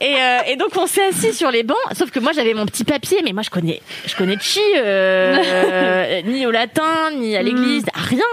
Et, 0.02 0.16
euh, 0.16 0.40
et 0.48 0.56
donc 0.56 0.70
on 0.78 0.88
s'est 0.88 1.06
assis 1.06 1.34
sur 1.34 1.52
les 1.52 1.64
bancs. 1.64 1.78
Sauf 1.98 2.12
que 2.12 2.20
moi 2.20 2.32
j'avais 2.34 2.54
mon 2.54 2.66
petit 2.66 2.84
papier, 2.84 3.20
mais 3.24 3.34
moi 3.34 3.44
je 3.44 3.50
connais, 3.50 3.82
je 4.06 4.16
connais 4.16 4.38
chi 4.40 4.60
euh, 4.78 5.38
euh, 5.44 6.22
ni 6.26 6.46
au 6.46 6.52
latin, 6.52 7.12
ni 7.16 7.36
à 7.36 7.42
l'église, 7.42 7.86
rien. 7.94 8.24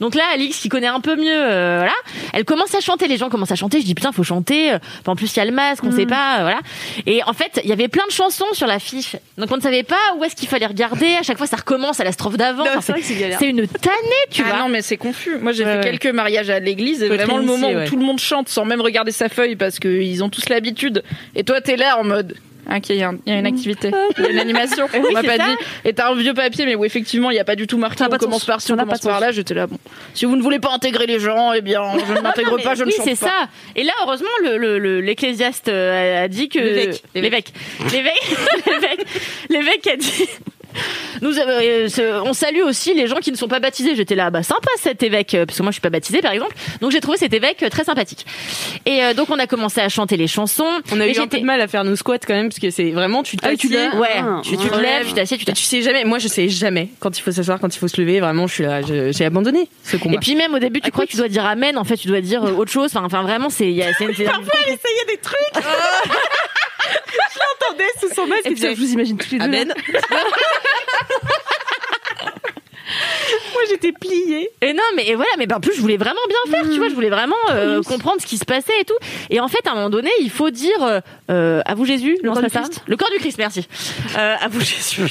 Donc 0.00 0.14
là 0.14 0.24
Alix 0.32 0.58
qui 0.58 0.68
connaît 0.68 0.86
un 0.86 1.00
peu 1.00 1.16
mieux, 1.16 1.30
euh, 1.30 1.76
voilà. 1.78 1.94
Elle 2.32 2.44
commence 2.44 2.74
à 2.74 2.80
chanter. 2.80 3.08
Les 3.08 3.16
gens 3.16 3.28
commencent 3.28 3.52
à 3.52 3.56
chanter. 3.56 3.80
Je 3.80 3.86
dis 3.86 3.94
putain 3.94 4.12
faut 4.12 4.22
chanter. 4.22 4.72
Enfin, 4.74 5.12
en 5.12 5.16
plus 5.16 5.34
il 5.34 5.38
y 5.38 5.42
a 5.42 5.44
le 5.44 5.52
masque, 5.52 5.84
on 5.84 5.92
sait 5.92 6.06
pas, 6.06 6.38
euh, 6.38 6.42
voilà. 6.42 6.60
Et 7.06 7.22
en 7.24 7.32
fait 7.32 7.60
il 7.62 7.68
y 7.68 7.72
avait 7.72 7.88
plein 7.88 8.06
de 8.06 8.12
chansons 8.12 8.52
sur 8.52 8.66
l'affiche. 8.66 9.16
Donc 9.38 9.50
on 9.50 9.56
ne 9.56 9.62
savait 9.62 9.82
pas 9.82 10.14
où 10.16 10.24
est-ce 10.24 10.36
qu'il 10.36 10.48
fallait 10.48 10.66
regarder. 10.66 11.14
À 11.14 11.22
chaque 11.22 11.38
fois 11.38 11.46
ça 11.46 11.56
recommence 11.56 12.00
à 12.00 12.04
la 12.04 12.12
strophe 12.12 12.36
d'avant. 12.36 12.64
Enfin, 12.76 12.94
c'est 13.02 13.48
une 13.48 13.66
tannée, 13.66 14.24
tu 14.30 14.42
ah 14.44 14.48
vois. 14.48 14.58
non 14.58 14.68
mais 14.68 14.82
c'est 14.82 14.96
confus. 14.96 15.38
Moi 15.38 15.52
j'ai 15.52 15.64
fait 15.64 15.80
quelques 15.82 16.14
mariages 16.14 16.50
à 16.54 16.60
l'église 16.60 17.02
être 17.02 17.12
vraiment 17.12 17.38
le 17.38 17.44
moment 17.44 17.68
ouais. 17.68 17.84
où 17.86 17.88
tout 17.88 17.96
le 17.96 18.04
monde 18.04 18.18
chante 18.18 18.48
sans 18.48 18.64
même 18.64 18.80
regarder 18.80 19.12
sa 19.12 19.28
feuille 19.28 19.56
parce 19.56 19.78
qu'ils 19.78 20.22
ont 20.24 20.28
tous 20.30 20.48
l'habitude. 20.48 21.02
Et 21.36 21.44
toi 21.44 21.60
t'es 21.60 21.76
là 21.76 21.98
en 21.98 22.04
mode. 22.04 22.34
Ok, 22.74 22.88
il 22.88 22.96
y, 22.96 23.02
a 23.02 23.12
y 23.26 23.30
une 23.30 23.44
activité, 23.44 23.90
il 24.16 24.24
y 24.24 24.26
a 24.26 24.30
une 24.30 24.38
animation. 24.38 24.86
on 24.94 25.12
m'a 25.12 25.20
c'est 25.20 25.26
pas 25.26 25.36
ça. 25.36 25.48
dit. 25.50 25.56
Et 25.84 25.92
t'as 25.92 26.10
un 26.10 26.14
vieux 26.14 26.32
papier, 26.32 26.64
mais 26.64 26.74
où 26.74 26.86
effectivement 26.86 27.30
il 27.30 27.34
n'y 27.34 27.38
a 27.38 27.44
pas 27.44 27.56
du 27.56 27.66
tout 27.66 27.76
marqué. 27.76 28.04
On 28.04 28.08
pas 28.08 28.16
commence 28.16 28.46
par 28.46 28.62
ci, 28.62 28.72
on 28.72 28.76
commence 28.78 29.00
par 29.00 29.20
là. 29.20 29.32
J'étais 29.32 29.52
là. 29.52 29.66
Bon, 29.66 29.76
si 30.14 30.24
vous 30.24 30.34
ne 30.34 30.40
voulez 30.40 30.60
pas 30.60 30.72
intégrer 30.72 31.04
les 31.06 31.20
gens, 31.20 31.52
eh 31.52 31.60
bien, 31.60 31.82
je 32.08 32.12
ne 32.14 32.20
m'intègre 32.22 32.56
Mais 32.56 32.62
pas, 32.62 32.74
je 32.74 32.84
ne 32.84 32.88
oui, 32.88 32.94
chante 32.96 33.04
c'est 33.06 33.20
pas. 33.20 33.26
ça. 33.26 33.48
Et 33.76 33.82
là, 33.84 33.92
heureusement, 34.04 34.30
le, 34.42 34.56
le, 34.56 34.78
le- 34.78 35.02
l'ecclésiaste 35.02 35.68
euh, 35.68 36.24
a, 36.24 36.28
dit 36.28 36.48
que 36.48 36.58
l'évêque, 36.58 37.02
l'évêque, 37.14 37.52
l'évêque 39.50 39.86
a 39.92 39.96
dit. 39.96 40.28
Nous, 41.22 41.38
euh, 41.38 41.88
ce- 41.88 42.20
on 42.22 42.32
salue 42.32 42.62
aussi 42.62 42.94
les 42.94 43.06
gens 43.06 43.16
qui 43.16 43.30
ne 43.32 43.36
sont 43.36 43.48
pas 43.48 43.60
baptisés. 43.60 43.94
J'étais 43.96 44.14
là, 44.14 44.30
bah 44.30 44.42
sympa 44.42 44.68
cet 44.78 45.02
évêque, 45.02 45.34
euh, 45.34 45.46
parce 45.46 45.58
que 45.58 45.62
moi 45.62 45.70
je 45.70 45.74
suis 45.74 45.80
pas 45.80 45.90
baptisée 45.90 46.20
par 46.20 46.32
exemple. 46.32 46.54
Donc 46.80 46.90
j'ai 46.90 47.00
trouvé 47.00 47.16
cet 47.18 47.32
évêque 47.32 47.62
euh, 47.62 47.68
très 47.68 47.84
sympathique. 47.84 48.26
Et 48.86 49.02
euh, 49.04 49.14
donc 49.14 49.30
on 49.30 49.38
a 49.38 49.46
commencé 49.46 49.80
à 49.80 49.88
chanter 49.88 50.16
les 50.16 50.26
chansons. 50.26 50.66
On 50.92 51.00
a 51.00 51.06
eu 51.06 51.16
un 51.18 51.26
peu 51.26 51.38
de 51.38 51.44
mal 51.44 51.60
à 51.60 51.68
faire 51.68 51.84
nos 51.84 51.96
squats 51.96 52.18
quand 52.18 52.34
même 52.34 52.48
parce 52.48 52.58
que 52.60 52.70
c'est 52.70 52.90
vraiment 52.90 53.22
tu 53.22 53.36
Ah 53.42 53.48
oui, 53.50 53.56
tu 53.56 53.68
t'assieds. 53.68 53.96
Ouais, 53.98 54.08
Ah, 54.18 54.40
tu, 54.42 54.56
tu 54.56 54.68
te 54.68 54.76
lèves, 54.78 55.06
tu 55.08 55.14
t'assieds, 55.14 55.38
tu 55.38 55.44
t'assieds. 55.44 55.62
tu 55.62 55.68
sais 55.68 55.82
jamais. 55.82 56.04
Moi, 56.04 56.18
je 56.18 56.28
sais 56.28 56.48
jamais 56.48 56.88
quand 57.00 57.16
il 57.18 57.22
faut 57.22 57.32
s'asseoir, 57.32 57.60
quand 57.60 57.74
il 57.74 57.78
faut 57.78 57.88
se 57.88 58.00
lever. 58.00 58.20
Vraiment, 58.20 58.46
je 58.46 58.54
suis 58.54 58.64
là. 58.64 58.80
J'ai 58.82 59.24
abandonné 59.24 59.68
ce 59.84 59.96
combat. 59.96 60.16
Et 60.16 60.18
puis 60.18 60.34
même 60.34 60.54
au 60.54 60.58
début, 60.58 60.80
tu 60.80 60.90
crois 60.90 61.06
que 61.06 61.10
tu 61.10 61.16
dois 61.16 61.28
dire 61.28 61.44
amen. 61.46 61.78
En 61.78 61.84
fait, 61.84 61.96
tu 61.96 62.08
dois 62.08 62.20
dire 62.20 62.44
euh, 62.44 62.52
autre 62.52 62.70
chose. 62.72 62.90
Enfin, 62.94 63.04
enfin 63.04 63.22
vraiment, 63.22 63.50
c'est- 63.50 63.64
Parfois, 63.74 64.52
elle 64.66 64.74
essayait 64.74 65.06
des 65.08 65.18
trucs. 65.22 65.64
je 67.32 67.38
l'entendais 67.38 67.90
sous 68.00 68.14
son 68.14 68.26
masque. 68.26 68.46
Et 68.46 68.54
putain, 68.54 68.74
je 68.74 68.80
vous 68.80 68.92
imagine 68.92 69.16
tous 69.16 69.30
les 69.32 69.38
deux. 69.38 69.44
Amen. 69.44 69.74
Moi, 73.52 73.62
j'étais 73.68 73.92
pliée. 73.92 74.50
Et 74.60 74.72
non, 74.72 74.82
mais 74.96 75.06
et 75.08 75.14
voilà, 75.14 75.30
mais 75.38 75.46
ben, 75.46 75.56
en 75.56 75.60
plus 75.60 75.74
je 75.74 75.80
voulais 75.80 75.96
vraiment 75.96 76.20
bien 76.28 76.52
faire, 76.52 76.68
tu 76.70 76.78
vois, 76.78 76.88
je 76.88 76.94
voulais 76.94 77.10
vraiment 77.10 77.36
euh, 77.50 77.82
comprendre 77.82 78.20
ce 78.20 78.26
qui 78.26 78.36
se 78.36 78.44
passait 78.44 78.78
et 78.80 78.84
tout. 78.84 78.96
Et 79.30 79.40
en 79.40 79.48
fait, 79.48 79.66
à 79.66 79.72
un 79.72 79.74
moment 79.74 79.90
donné, 79.90 80.10
il 80.20 80.30
faut 80.30 80.50
dire 80.50 80.82
euh, 80.82 81.00
euh, 81.30 81.62
à 81.64 81.74
vous 81.74 81.84
Jésus, 81.84 82.18
Le 82.22 82.32
corps 82.32 82.42
du 82.42 82.50
Christ. 82.50 82.82
Le 82.86 82.96
corps 82.96 83.10
du 83.10 83.18
Christ, 83.18 83.38
merci. 83.38 83.66
Euh, 84.16 84.36
à 84.40 84.48
vous 84.48 84.60
Jésus. 84.60 85.08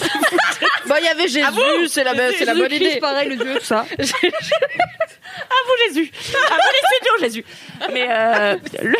Bah, 0.88 0.96
il 1.00 1.06
y 1.06 1.08
avait 1.08 1.28
Jésus, 1.28 1.88
c'est 1.88 2.04
la, 2.04 2.14
c'est 2.38 2.46
la 2.46 2.56
bonne 2.56 2.72
idée. 2.72 2.98
pareil, 3.00 3.30
le 3.30 3.38
dieu, 3.38 3.56
tout 3.60 3.66
ça. 3.66 3.86
à 5.40 5.56
vous 5.66 5.88
Jésus. 5.94 6.12
À 6.34 6.54
vous 6.56 6.70
les 6.72 6.88
studios 6.98 7.18
Jésus. 7.20 7.46
Mais 7.94 8.08
euh, 8.10 8.56
le, 8.82 8.96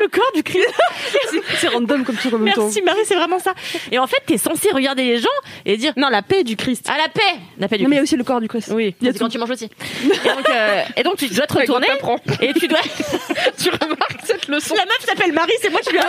le 0.00 0.08
corps 0.08 0.32
du 0.34 0.42
Christ. 0.42 0.68
C'est- 1.58 1.68
random 1.68 2.04
comme 2.04 2.16
ça, 2.18 2.30
comme 2.30 2.42
même 2.42 2.54
temps. 2.54 2.62
Merci 2.64 2.82
Marie, 2.82 3.00
c'est 3.04 3.14
vraiment 3.14 3.38
ça. 3.38 3.54
Et 3.90 3.98
en 3.98 4.06
fait, 4.06 4.22
t'es 4.26 4.38
censé 4.38 4.70
regarder 4.70 5.04
les 5.04 5.18
gens 5.18 5.28
et 5.64 5.76
dire 5.76 5.92
Non, 5.96 6.08
la 6.08 6.22
paix 6.22 6.44
du 6.44 6.56
Christ. 6.56 6.88
à 6.88 6.96
la 6.96 7.08
paix, 7.08 7.20
la 7.58 7.68
paix 7.68 7.76
du 7.78 7.84
Non, 7.84 7.90
mais 7.90 7.96
il 7.96 7.98
y 7.98 8.00
a 8.00 8.02
Christ. 8.02 8.12
aussi 8.12 8.16
le 8.16 8.24
corps 8.24 8.40
du 8.40 8.48
Christ. 8.48 8.70
Oui, 8.72 8.94
Il 9.00 9.06
y 9.06 9.10
a 9.10 9.12
c'est 9.12 9.18
quand 9.18 9.28
tu 9.28 9.38
manges 9.38 9.50
aussi. 9.50 9.64
Et 10.04 10.08
donc, 10.28 10.48
euh, 10.48 10.82
et 10.96 11.02
donc 11.02 11.16
tu 11.16 11.28
dois 11.28 11.46
te 11.46 11.54
retourner 11.58 11.88
et 12.40 12.52
tu 12.54 12.68
dois. 12.68 12.78
Tu 13.58 13.70
remarques 13.70 14.20
cette 14.24 14.48
leçon 14.48 14.74
La 14.76 14.84
meuf 14.84 14.98
s'appelle 15.04 15.32
Marie, 15.32 15.52
c'est 15.60 15.70
moi 15.70 15.80
qui 15.80 15.90
lui 15.90 15.98
ai 15.98 16.02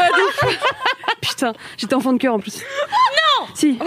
Putain, 1.21 1.53
j'étais 1.77 1.93
enfant 1.93 2.13
de 2.13 2.17
cœur 2.19 2.33
en 2.33 2.39
plus. 2.39 2.57
Non 2.57 3.47
Si. 3.55 3.77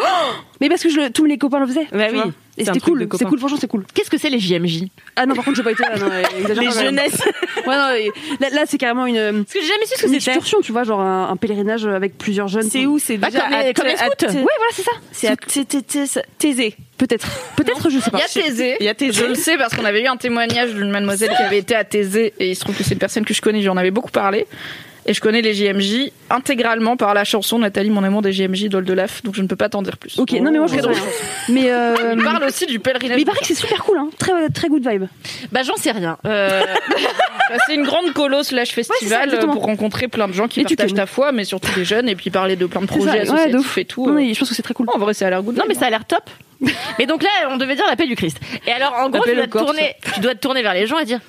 Mais 0.61 0.69
parce 0.69 0.83
que 0.83 0.89
je, 0.89 1.09
tous 1.09 1.25
les 1.25 1.39
copains 1.39 1.61
le 1.61 1.67
faisaient. 1.67 1.87
Bah 1.93 2.07
oui, 2.11 2.17
vois. 2.17 2.33
Et 2.61 2.65
c'est 2.65 2.73
c'était 2.75 2.81
cool. 2.81 3.09
copains. 3.09 3.25
cool, 3.27 3.39
franchement, 3.39 3.59
c'est 3.61 3.67
cool. 3.69 3.85
Qu'est-ce 3.95 4.11
que 4.11 4.19
c'est 4.19 4.31
les 4.31 4.39
JMJ 4.39 4.85
Ah 5.17 5.27
non, 5.27 5.35
par 5.35 5.45
contre, 5.45 5.57
j'ai 5.57 5.63
pas 5.63 5.73
été 5.73 5.83
là. 5.83 5.97
Non, 5.99 6.07
exagère 6.39 6.63
Les 6.63 6.71
jeunesses. 6.85 7.23
Ouais, 7.67 7.77
non, 7.77 8.11
là, 8.41 8.49
là, 8.53 8.63
c'est 8.67 8.79
carrément 8.79 9.05
une, 9.07 9.17
une 9.17 9.45
Parce 9.45 9.53
que 9.55 9.61
j'ai 9.61 9.67
jamais 9.67 9.85
su 9.87 9.95
ce 9.97 10.03
que 10.03 10.09
c'était. 10.09 10.17
excursion, 10.17 10.59
tu 10.63 10.73
vois, 10.73 10.83
genre 10.85 11.01
un, 11.01 11.29
un 11.31 11.37
pèlerinage 11.37 11.85
avec 11.87 12.17
plusieurs 12.17 12.49
jeunes. 12.49 12.69
C'est 12.71 12.87
où 12.87 12.99
C'est 12.99 13.19
Bah, 13.19 13.29
déjà 13.29 13.43
comme 13.43 13.51
les- 13.51 13.57
à- 13.69 13.73
comme 13.75 13.87
les 13.87 13.93
à- 13.95 13.97
scouts. 14.07 14.25
à- 14.27 14.33
Ouais, 14.33 14.41
voilà, 14.43 14.73
c'est 14.73 14.83
ça. 14.83 14.91
C'est 15.13 15.29
à 15.29 15.37
Thésée. 16.39 16.75
Peut-être. 16.97 17.29
Peut-être, 17.57 17.91
je 17.91 17.99
sais 17.99 18.05
Il 18.07 18.11
pas. 18.13 18.19
y 18.19 18.23
a 18.23 18.27
Thésée. 18.29 18.77
Il 18.81 18.87
y 18.87 18.89
a 18.89 18.95
Thésée. 18.95 19.21
Je 19.21 19.27
le 19.27 19.35
sais 19.35 19.57
parce 19.59 19.75
qu'on 19.75 19.85
avait 19.85 20.03
eu 20.03 20.07
un 20.07 20.17
témoignage 20.17 20.75
d'une 20.75 20.91
mademoiselle 20.91 21.31
qui 21.37 21.43
avait 21.43 21.59
été 21.59 21.75
à 21.75 21.85
Thésée 21.85 22.33
et 22.39 22.51
il 22.51 22.55
se 22.57 22.61
trouve 22.61 22.77
que 22.77 22.83
c'est 22.85 22.93
une 22.95 22.99
personne 22.99 23.25
que 23.25 23.35
je 23.35 23.41
connais, 23.43 23.61
j'en 23.63 23.77
avais 23.77 23.91
beaucoup 23.91 24.11
parlé. 24.11 24.47
Et 25.11 25.13
je 25.13 25.21
connais 25.21 25.43
les 25.43 25.55
JMJ 25.55 26.13
intégralement 26.31 26.97
par 26.97 27.15
la 27.15 27.25
chanson 27.25 27.59
Nathalie, 27.59 27.91
mon 27.91 28.05
amour 28.05 28.23
des 28.23 28.33
JMJ 28.33 28.69
d'Oldelaf, 28.69 29.25
donc 29.25 29.35
je 29.35 29.43
ne 29.43 29.49
peux 29.49 29.57
pas 29.57 29.69
t'en 29.69 29.83
dire 29.83 29.99
plus. 29.99 30.17
Ok, 30.21 30.31
non, 30.35 30.53
mais 30.53 30.59
moi, 30.59 30.69
je 30.69 30.77
drôle. 30.77 30.93
rien. 30.93 31.03
Mais, 31.49 31.69
euh, 31.69 32.15
Il 32.17 32.23
parle 32.23 32.45
aussi 32.45 32.65
du 32.67 32.79
pèlerinage. 32.79 33.17
mais 33.17 33.23
il 33.23 33.25
paraît 33.25 33.41
que 33.41 33.47
c'est 33.47 33.57
super 33.57 33.83
cool, 33.83 33.99
hein. 33.99 34.09
Très, 34.21 34.49
très 34.51 34.69
good 34.69 34.89
vibe. 34.89 35.07
Bah 35.51 35.63
j'en 35.65 35.75
sais 35.75 35.91
rien. 35.91 36.17
Euh, 36.27 36.63
c'est 37.67 37.75
une 37.75 37.83
grande 37.83 38.13
colo 38.13 38.45
slash 38.45 38.77
Ouais, 38.77 38.85
ça, 38.85 38.95
festival 38.95 39.25
exactement. 39.25 39.55
pour 39.55 39.65
rencontrer 39.65 40.07
plein 40.07 40.29
de 40.29 40.33
gens 40.33 40.47
qui 40.47 40.61
Et 40.61 40.65
partagent 40.65 40.95
ta 40.95 41.07
foi, 41.07 41.33
mais 41.33 41.43
surtout 41.43 41.73
des 41.75 41.85
jeunes, 41.85 42.09
et 42.09 42.15
puis 42.15 42.31
parler 42.31 42.55
de 42.55 42.67
plein 42.67 42.83
de 42.83 42.87
ça, 42.87 42.95
projets 42.95 43.11
ouais, 43.11 43.19
de 43.25 43.33
associatifs 43.33 43.59
ouf. 43.59 43.79
et 43.79 43.85
tout. 43.85 44.07
Non, 44.07 44.13
euh. 44.13 44.15
mais 44.15 44.33
je 44.33 44.39
pense 44.39 44.49
que 44.51 44.55
c'est 44.55 44.63
très 44.63 44.75
cool. 44.75 44.87
En 44.95 44.99
vrai, 44.99 45.13
ça 45.13 45.27
a 45.27 45.31
l'air 45.31 45.43
good. 45.43 45.57
non 45.57 45.65
mais 45.67 45.75
ça 45.75 45.87
a 45.87 45.91
l'air 45.91 46.05
top. 46.05 46.31
Mais 46.99 47.07
donc 47.07 47.23
là, 47.23 47.31
on 47.51 47.57
devait 47.57 47.75
dire 47.75 47.87
la 47.89 47.97
paix 47.97 48.07
du 48.07 48.15
Christ. 48.15 48.39
Et 48.67 48.71
alors 48.71 48.95
en 48.95 49.09
gros, 49.09 49.25
tu 49.25 49.35
dois, 49.35 49.47
te 49.47 49.59
tourner, 49.59 49.95
tu 50.15 50.21
dois 50.21 50.35
te 50.35 50.41
tourner 50.41 50.63
vers 50.63 50.75
les 50.75 50.87
gens 50.87 50.99
et 50.99 51.07
dire 51.07 51.21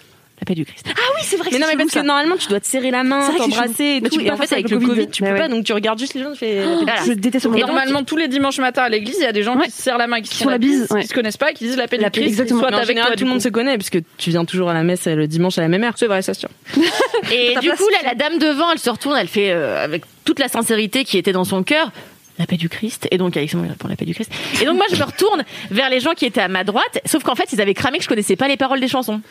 la 0.42 0.46
paix 0.46 0.56
du 0.56 0.66
Christ. 0.66 0.88
Ah 0.90 1.00
oui, 1.16 1.22
c'est 1.24 1.38
vrai 1.38 1.50
Mais 1.52 1.60
non, 1.60 1.68
mais 1.70 1.78
parce 1.78 1.92
que 1.92 2.00
normalement, 2.00 2.36
tu 2.36 2.48
dois 2.48 2.60
te 2.60 2.66
serrer 2.66 2.90
la 2.90 3.04
main, 3.04 3.30
t'embrasser 3.38 3.98
et 3.98 4.02
tout. 4.02 4.10
tu 4.10 4.18
peux 4.20 4.26
Et 4.26 4.28
pas 4.28 4.34
en 4.34 4.38
fait, 4.38 4.52
avec 4.54 4.70
le 4.70 4.80
Covid, 4.80 5.08
tu 5.10 5.24
peux 5.24 5.36
pas, 5.36 5.48
donc 5.48 5.64
tu 5.66 5.74
regardes 5.74 6.00
juste 6.00 6.16
les 6.16 6.24
gens, 6.24 6.32
tu 6.32 6.40
fais. 6.40 6.64
Voilà. 6.64 6.96
Je 7.06 7.14
déteste 7.14 7.46
le 7.46 7.58
Et 7.58 7.62
normalement, 7.62 8.04
tous 8.04 8.18
les 8.18 8.28
dimanches 8.28 8.58
matins 8.60 8.84
à 8.84 8.90
l'église, 8.90 9.18
il 9.20 9.24
y 9.24 9.28
a 9.28 9.32
des 9.32 9.44
gens 9.44 9.58
qui 9.60 9.70
se 9.70 9.82
serrent 9.82 10.00
la 10.00 10.08
main, 10.08 10.22
qui 10.22 10.36
se 10.36 10.44
font 10.44 10.50
la 10.50 10.58
bise, 10.58 10.88
qui 11.00 11.08
se 11.08 11.14
connaissent 11.14 11.38
pas, 11.38 11.54
qui 11.54 11.66
disent 11.66 11.78
la 11.78 11.88
paix 11.88 11.98
La 11.98 12.10
du 12.10 12.20
Christ, 12.20 12.40
exactement. 12.40 12.64
avec 12.64 12.98
toi. 12.98 13.16
tout 13.16 13.24
le 13.24 13.30
monde 13.30 13.42
se 13.42 13.50
connaît 13.50 13.78
puisque 13.78 14.00
tu 14.18 14.32
viens 14.32 14.46
toujours 14.46 14.70
à 14.70 14.74
la 14.74 14.84
messe 14.84 15.06
le 15.06 15.28
dimanche 15.28 15.58
à 15.58 15.62
la 15.62 15.68
même 15.68 15.84
heure. 15.84 15.94
C'est 15.96 16.08
vrai, 16.08 16.22
ça 16.24 16.34
se 16.34 16.40
tient. 16.40 16.50
Et 17.32 17.56
du 17.62 17.70
coup, 17.70 17.90
là, 17.92 18.00
la 18.04 18.16
dame 18.16 18.40
devant, 18.40 18.72
elle 18.72 18.80
se 18.80 18.90
retourne, 18.90 19.18
elle 19.18 19.28
fait 19.28 19.52
euh, 19.52 19.84
avec 19.84 20.04
toute 20.26 20.40
la 20.40 20.48
sincérité 20.48 21.04
qui 21.04 21.18
était 21.18 21.34
dans 21.34 21.44
son 21.44 21.64
cœur. 21.64 21.92
La 22.42 22.48
paix 22.48 22.58
du 22.58 22.70
Christ. 22.70 23.08
Et 23.12 23.20
donc, 23.20 23.38
Alexandre 23.38 23.70
répond 23.70 23.88
la 23.88 23.96
paix 23.96 24.04
du 24.04 24.16
Christ. 24.16 24.32
Et 24.60 24.66
donc, 24.66 24.76
moi, 24.76 24.88
je 24.92 24.96
me 24.96 25.04
retourne 25.04 25.44
vers 25.70 25.92
les 25.92 26.00
gens 26.00 26.14
qui 26.16 26.26
étaient 26.26 26.42
à 26.42 26.48
ma 26.48 26.64
droite. 26.64 27.00
Sauf 27.06 27.22
qu'en 27.22 27.36
fait, 27.36 27.54
ils 27.54 27.62
avaient 27.62 27.76
cramé 27.76 28.00
que 28.00 28.04
je 28.04 28.10
connaissais 28.10 28.36
pas 28.36 28.48
les 28.48 28.58
paroles 28.58 28.80
des 28.80 28.88
chansons. 28.88 29.22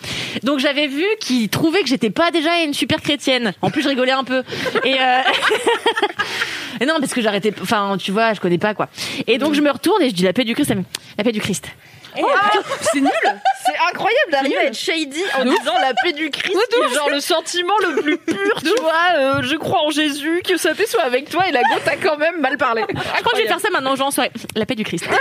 Donc, 0.44 0.60
j'avais 0.60 0.86
vu 0.86 1.04
qu'ils 1.18 1.48
trouvaient 1.48 1.82
que 1.82 1.88
j'étais 1.88 2.10
pas 2.10 2.30
déjà 2.30 2.62
une 2.62 2.72
super 2.72 3.02
chrétienne. 3.02 3.52
En 3.62 3.70
plus, 3.72 3.82
je 3.82 3.88
rigolais 3.88 4.12
un 4.12 4.22
peu. 4.22 4.44
Et, 4.84 4.94
euh... 4.94 5.20
et 6.80 6.86
non, 6.86 7.00
parce 7.00 7.12
que 7.12 7.20
j'arrêtais, 7.20 7.52
enfin, 7.60 7.96
tu 7.98 8.12
vois, 8.12 8.32
je 8.32 8.38
connais 8.38 8.58
pas, 8.58 8.74
quoi. 8.74 8.88
Et 9.26 9.38
donc, 9.38 9.54
je 9.54 9.60
me 9.60 9.72
retourne 9.72 10.00
et 10.02 10.10
je 10.10 10.14
dis 10.14 10.22
la 10.22 10.32
paix 10.32 10.44
du 10.44 10.54
Christ. 10.54 10.72
La 11.18 11.24
paix 11.24 11.32
du 11.32 11.40
Christ. 11.40 11.66
C'est 12.92 13.00
nul. 13.00 13.10
C'est 13.64 13.76
incroyable 13.90 14.32
d'arriver 14.32 14.56
à 14.58 14.64
être 14.64 14.76
shady 14.76 15.22
en 15.38 15.44
disant 15.44 15.78
la 15.80 15.92
paix 16.02 16.12
du 16.12 16.30
Christ, 16.30 16.56
qui 16.70 16.80
est 16.80 16.94
genre 16.94 17.10
le 17.10 17.20
sentiment 17.20 17.74
le 17.80 18.00
plus 18.00 18.18
pur, 18.26 18.54
tu 18.60 18.70
vois. 18.80 19.16
euh, 19.16 19.42
je 19.42 19.56
crois 19.56 19.82
en 19.82 19.90
Jésus, 19.90 20.42
que 20.46 20.56
sa 20.56 20.74
paix 20.74 20.86
soit 20.86 21.02
avec 21.02 21.30
toi, 21.30 21.46
et 21.48 21.52
la 21.52 21.62
go 21.62 21.78
t'a 21.84 21.96
quand 21.96 22.16
même 22.16 22.40
mal 22.40 22.56
parlé. 22.56 22.84
Je 22.88 22.94
crois 23.20 23.32
que 23.32 23.38
je 23.38 23.42
vais 23.42 23.48
faire 23.48 23.60
ça 23.60 23.70
maintenant 23.70 23.94
en 24.00 24.10
soirée. 24.10 24.32
La 24.56 24.66
paix 24.66 24.74
du 24.74 24.84
Christ. 24.84 25.06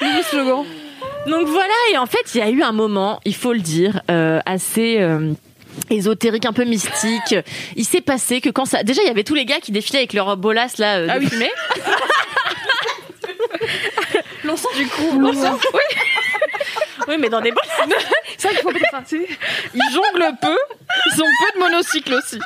Le 0.00 0.22
slogan. 0.22 0.64
Donc 1.26 1.46
voilà, 1.48 1.74
et 1.92 1.98
en 1.98 2.06
fait, 2.06 2.34
il 2.34 2.38
y 2.38 2.42
a 2.42 2.48
eu 2.48 2.62
un 2.62 2.72
moment, 2.72 3.20
il 3.24 3.34
faut 3.34 3.52
le 3.52 3.58
dire, 3.60 4.00
euh, 4.10 4.40
assez 4.46 4.96
euh, 5.00 5.32
ésotérique, 5.90 6.46
un 6.46 6.52
peu 6.52 6.64
mystique. 6.64 7.34
Il 7.76 7.84
s'est 7.84 8.00
passé 8.00 8.40
que 8.40 8.48
quand 8.48 8.64
ça... 8.64 8.82
Déjà, 8.82 9.02
il 9.02 9.08
y 9.08 9.10
avait 9.10 9.24
tous 9.24 9.34
les 9.34 9.44
gars 9.44 9.58
qui 9.60 9.72
défilaient 9.72 9.98
avec 9.98 10.12
leur 10.12 10.36
bolas 10.36 10.74
là, 10.78 10.96
euh, 10.98 11.18
de 11.18 11.26
fumée. 11.28 11.50
L'encens 14.44 14.74
du 14.76 14.86
coup. 14.88 15.18
L'encens, 15.20 15.60
oui. 15.74 15.80
Oui, 17.06 17.14
mais 17.18 17.30
dans 17.30 17.40
des 17.40 17.52
pas 17.52 17.62
ça. 17.78 17.84
Ils 19.12 19.80
jonglent 19.94 20.32
peu, 20.42 20.58
ils 21.06 21.22
ont 21.22 21.26
peu 21.26 21.54
de 21.54 21.58
monocycles 21.64 22.12
aussi. 22.12 22.38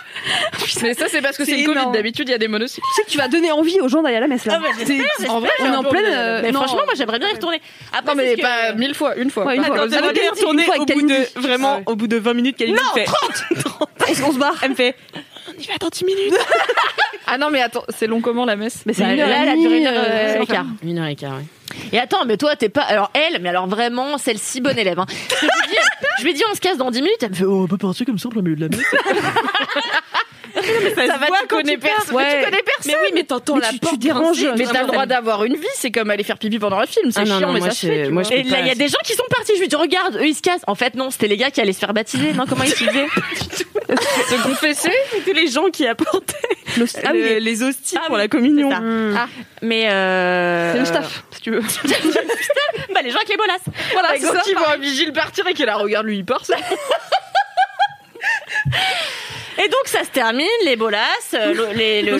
Mais 0.83 0.95
ça, 0.95 1.07
c'est 1.09 1.20
parce 1.20 1.37
que 1.37 1.45
c'est 1.45 1.57
le 1.57 1.64
Covid. 1.66 1.91
D'habitude, 1.93 2.29
il 2.29 2.33
y 2.33 2.35
a 2.35 2.39
des 2.39 2.47
monocycles. 2.49 2.87
Tu 2.91 2.95
sais 2.95 3.03
que 3.07 3.11
tu 3.11 3.18
vas 3.18 3.27
donner 3.27 3.51
envie 3.51 3.81
aux 3.81 3.89
gens 3.89 4.03
d'aller 4.03 4.16
à 4.16 4.20
la 4.20 4.29
messe 4.29 4.45
là. 4.45 4.61
C'est- 4.87 5.29
En 5.29 5.41
vrai, 5.41 5.51
on 5.59 5.64
est 5.73 5.77
en 5.77 5.83
pleine. 5.83 6.05
euh, 6.07 6.41
Mais 6.43 6.53
non. 6.53 6.61
franchement, 6.61 6.83
moi, 6.85 6.95
j'aimerais 6.97 7.18
bien 7.18 7.31
y 7.31 7.33
retourner. 7.33 7.61
Après, 7.93 8.14
Non, 8.14 8.23
mais 8.23 8.37
que- 8.37 8.43
pas 8.43 8.73
mille 8.75 8.95
fois, 8.95 9.16
une 9.16 9.31
fois. 9.31 9.47
Ouais, 9.47 9.57
une 9.57 9.64
fois. 9.64 9.89
J'aimerais 9.89 10.12
bien 10.12 10.25
y 10.25 10.29
retourner 10.29 10.66
au 10.79 10.85
bout 10.85 11.03
de, 11.03 11.41
vraiment, 11.41 11.83
au 11.87 11.97
bout 11.97 12.07
de 12.07 12.18
20 12.18 12.35
minutes, 12.35 12.61
Non, 12.61 12.77
fait. 12.95 13.05
30 13.05 13.45
On 14.25 14.33
se 14.33 14.39
barre. 14.39 14.59
Elle 14.62 14.70
me 14.70 14.75
fait. 14.77 14.95
On 15.49 15.61
y 15.61 15.66
va 15.66 15.75
dans 15.81 15.89
10 15.89 16.05
minutes. 16.05 16.35
Ah 17.35 17.39
non, 17.39 17.49
mais 17.51 17.62
attends, 17.62 17.83
c'est 17.89 18.07
long 18.07 18.20
comment 18.20 18.45
la 18.45 18.57
messe? 18.57 18.83
Mais 18.85 18.93
c'est 18.93 19.05
Bah, 19.05 19.14
une 19.14 19.20
heure 19.20 19.28
là, 19.28 19.39
et 19.39 19.41
elle 19.41 19.49
a 19.49 19.53
demie, 19.53 19.62
duré 19.62 19.78
une 19.78 19.87
heure 19.87 19.95
euh, 19.97 20.05
euh, 20.07 20.33
c'est 20.37 20.43
et 20.43 20.47
quart. 20.47 20.66
Une 20.83 20.99
heure 20.99 21.07
et 21.07 21.16
quart, 21.16 21.39
oui. 21.39 21.78
Et 21.91 21.99
attends, 21.99 22.26
mais 22.26 22.37
toi, 22.37 22.57
t'es 22.57 22.68
pas. 22.68 22.83
Alors, 22.83 23.11
elle, 23.14 23.41
mais 23.41 23.49
alors 23.49 23.66
vraiment, 23.66 24.18
celle-ci, 24.18 24.61
bonne 24.61 24.78
élève. 24.78 24.99
Hein. 24.99 25.07
Je 25.09 25.47
lui 25.47 25.51
dis, 25.70 25.78
je 26.18 26.22
lui 26.24 26.30
ai 26.30 26.35
dit, 26.35 26.43
on 26.51 26.55
se 26.55 26.61
casse 26.61 26.76
dans 26.76 26.91
10 26.91 27.01
minutes. 27.01 27.22
Elle 27.22 27.30
me 27.30 27.35
fait, 27.35 27.45
oh, 27.45 27.62
on 27.62 27.66
peut 27.68 27.78
partir 27.78 28.05
comme 28.05 28.18
ça, 28.18 28.28
en 28.28 28.33
plein 28.33 28.43
milieu 28.43 28.57
de 28.57 28.61
la 28.61 28.68
messe. 28.68 28.85
ça, 30.95 31.16
va, 31.16 31.26
tu 31.41 31.47
connais 31.49 31.78
personne. 31.78 32.16
Mais 32.16 32.39
tu 32.39 32.45
connais 32.45 32.62
personne. 32.62 32.93
Mais 32.93 32.95
oui, 33.03 33.09
mais 33.14 33.24
t'entends 33.24 33.57
la 33.57 33.70
tu, 33.70 33.78
porte 33.78 33.99
tu. 33.99 34.47
Mais 34.59 34.66
t'as 34.66 34.83
le 34.83 34.89
droit 34.89 35.07
d'avoir 35.07 35.45
une 35.45 35.55
vie. 35.55 35.66
C'est 35.74 35.91
comme 35.91 36.11
aller 36.11 36.24
faire 36.24 36.37
pipi 36.37 36.59
pendant 36.59 36.78
un 36.78 36.87
film. 36.87 37.11
C'est 37.11 37.20
Ah 37.20 37.24
non, 37.24 37.39
chiant, 37.39 37.47
non, 37.49 37.55
mais 37.55 37.61
moi, 37.61 37.68
ça 37.70 37.74
se 37.74 37.87
fait. 37.87 38.11
moi, 38.11 38.22
Et 38.30 38.43
là, 38.43 38.61
il 38.61 38.66
y 38.66 38.70
a 38.70 38.74
des 38.74 38.89
gens 38.89 38.99
qui 39.05 39.14
sont 39.14 39.24
partis. 39.30 39.53
Je 39.57 39.61
lui 39.61 39.68
dis, 39.68 39.76
regarde, 39.76 40.16
eux, 40.16 40.26
ils 40.26 40.35
se 40.35 40.43
cassent. 40.43 40.64
En 40.66 40.74
fait, 40.74 40.95
non, 40.95 41.11
c'était 41.11 41.28
les 41.28 41.39
gars 41.39 41.51
qui 41.51 41.62
allaient 41.62 41.72
se 41.72 41.78
faire 41.78 41.95
baptiser. 41.95 42.35
Non, 42.35 42.45
comment 42.47 42.64
ils 42.64 42.70
se 42.70 42.85
disaient 42.85 43.07
Se 44.28 44.43
confesser. 44.43 44.93
C'était 45.12 45.32
les 45.32 45.49
gens 45.49 45.68
qui 45.70 45.86
apportaient 45.86 46.34
Ah 47.05 47.12
le- 47.12 47.18
les- 47.20 47.40
les 47.40 47.62
hosties 47.62 47.97
Ah 47.99 48.05
pour 48.07 48.14
oui, 48.16 48.20
la 48.22 48.28
communion. 48.28 48.70
ça. 48.70 48.80
Ah, 49.16 49.28
mais 49.62 49.90
euh... 49.90 50.72
c'est 50.72 50.78
le 50.80 50.84
staff, 50.84 51.24
si 51.32 51.40
tu 51.43 51.51
veux. 51.51 51.61
bah, 52.95 53.01
les 53.03 53.11
gens 53.11 53.16
avec 53.16 53.28
les 53.28 53.36
bolasses. 53.36 53.61
Voilà, 53.93 54.09
c'est 54.14 54.26
ça, 54.26 54.40
qui 54.40 54.55
voit 54.55 54.72
un 54.74 54.78
vigile 54.78 55.12
partir 55.12 55.47
et 55.47 55.55
qui 55.55 55.64
la 55.64 55.76
regarde, 55.76 56.07
lui, 56.07 56.18
il 56.18 56.24
part. 56.24 56.43
Et 59.59 59.68
donc 59.68 59.86
ça 59.86 60.03
se 60.03 60.09
termine, 60.11 60.47
les 60.64 60.76
bolasses, 60.76 61.34
euh, 61.34 61.53
le- 61.53 61.76
les- 61.76 62.03
le- 62.03 62.12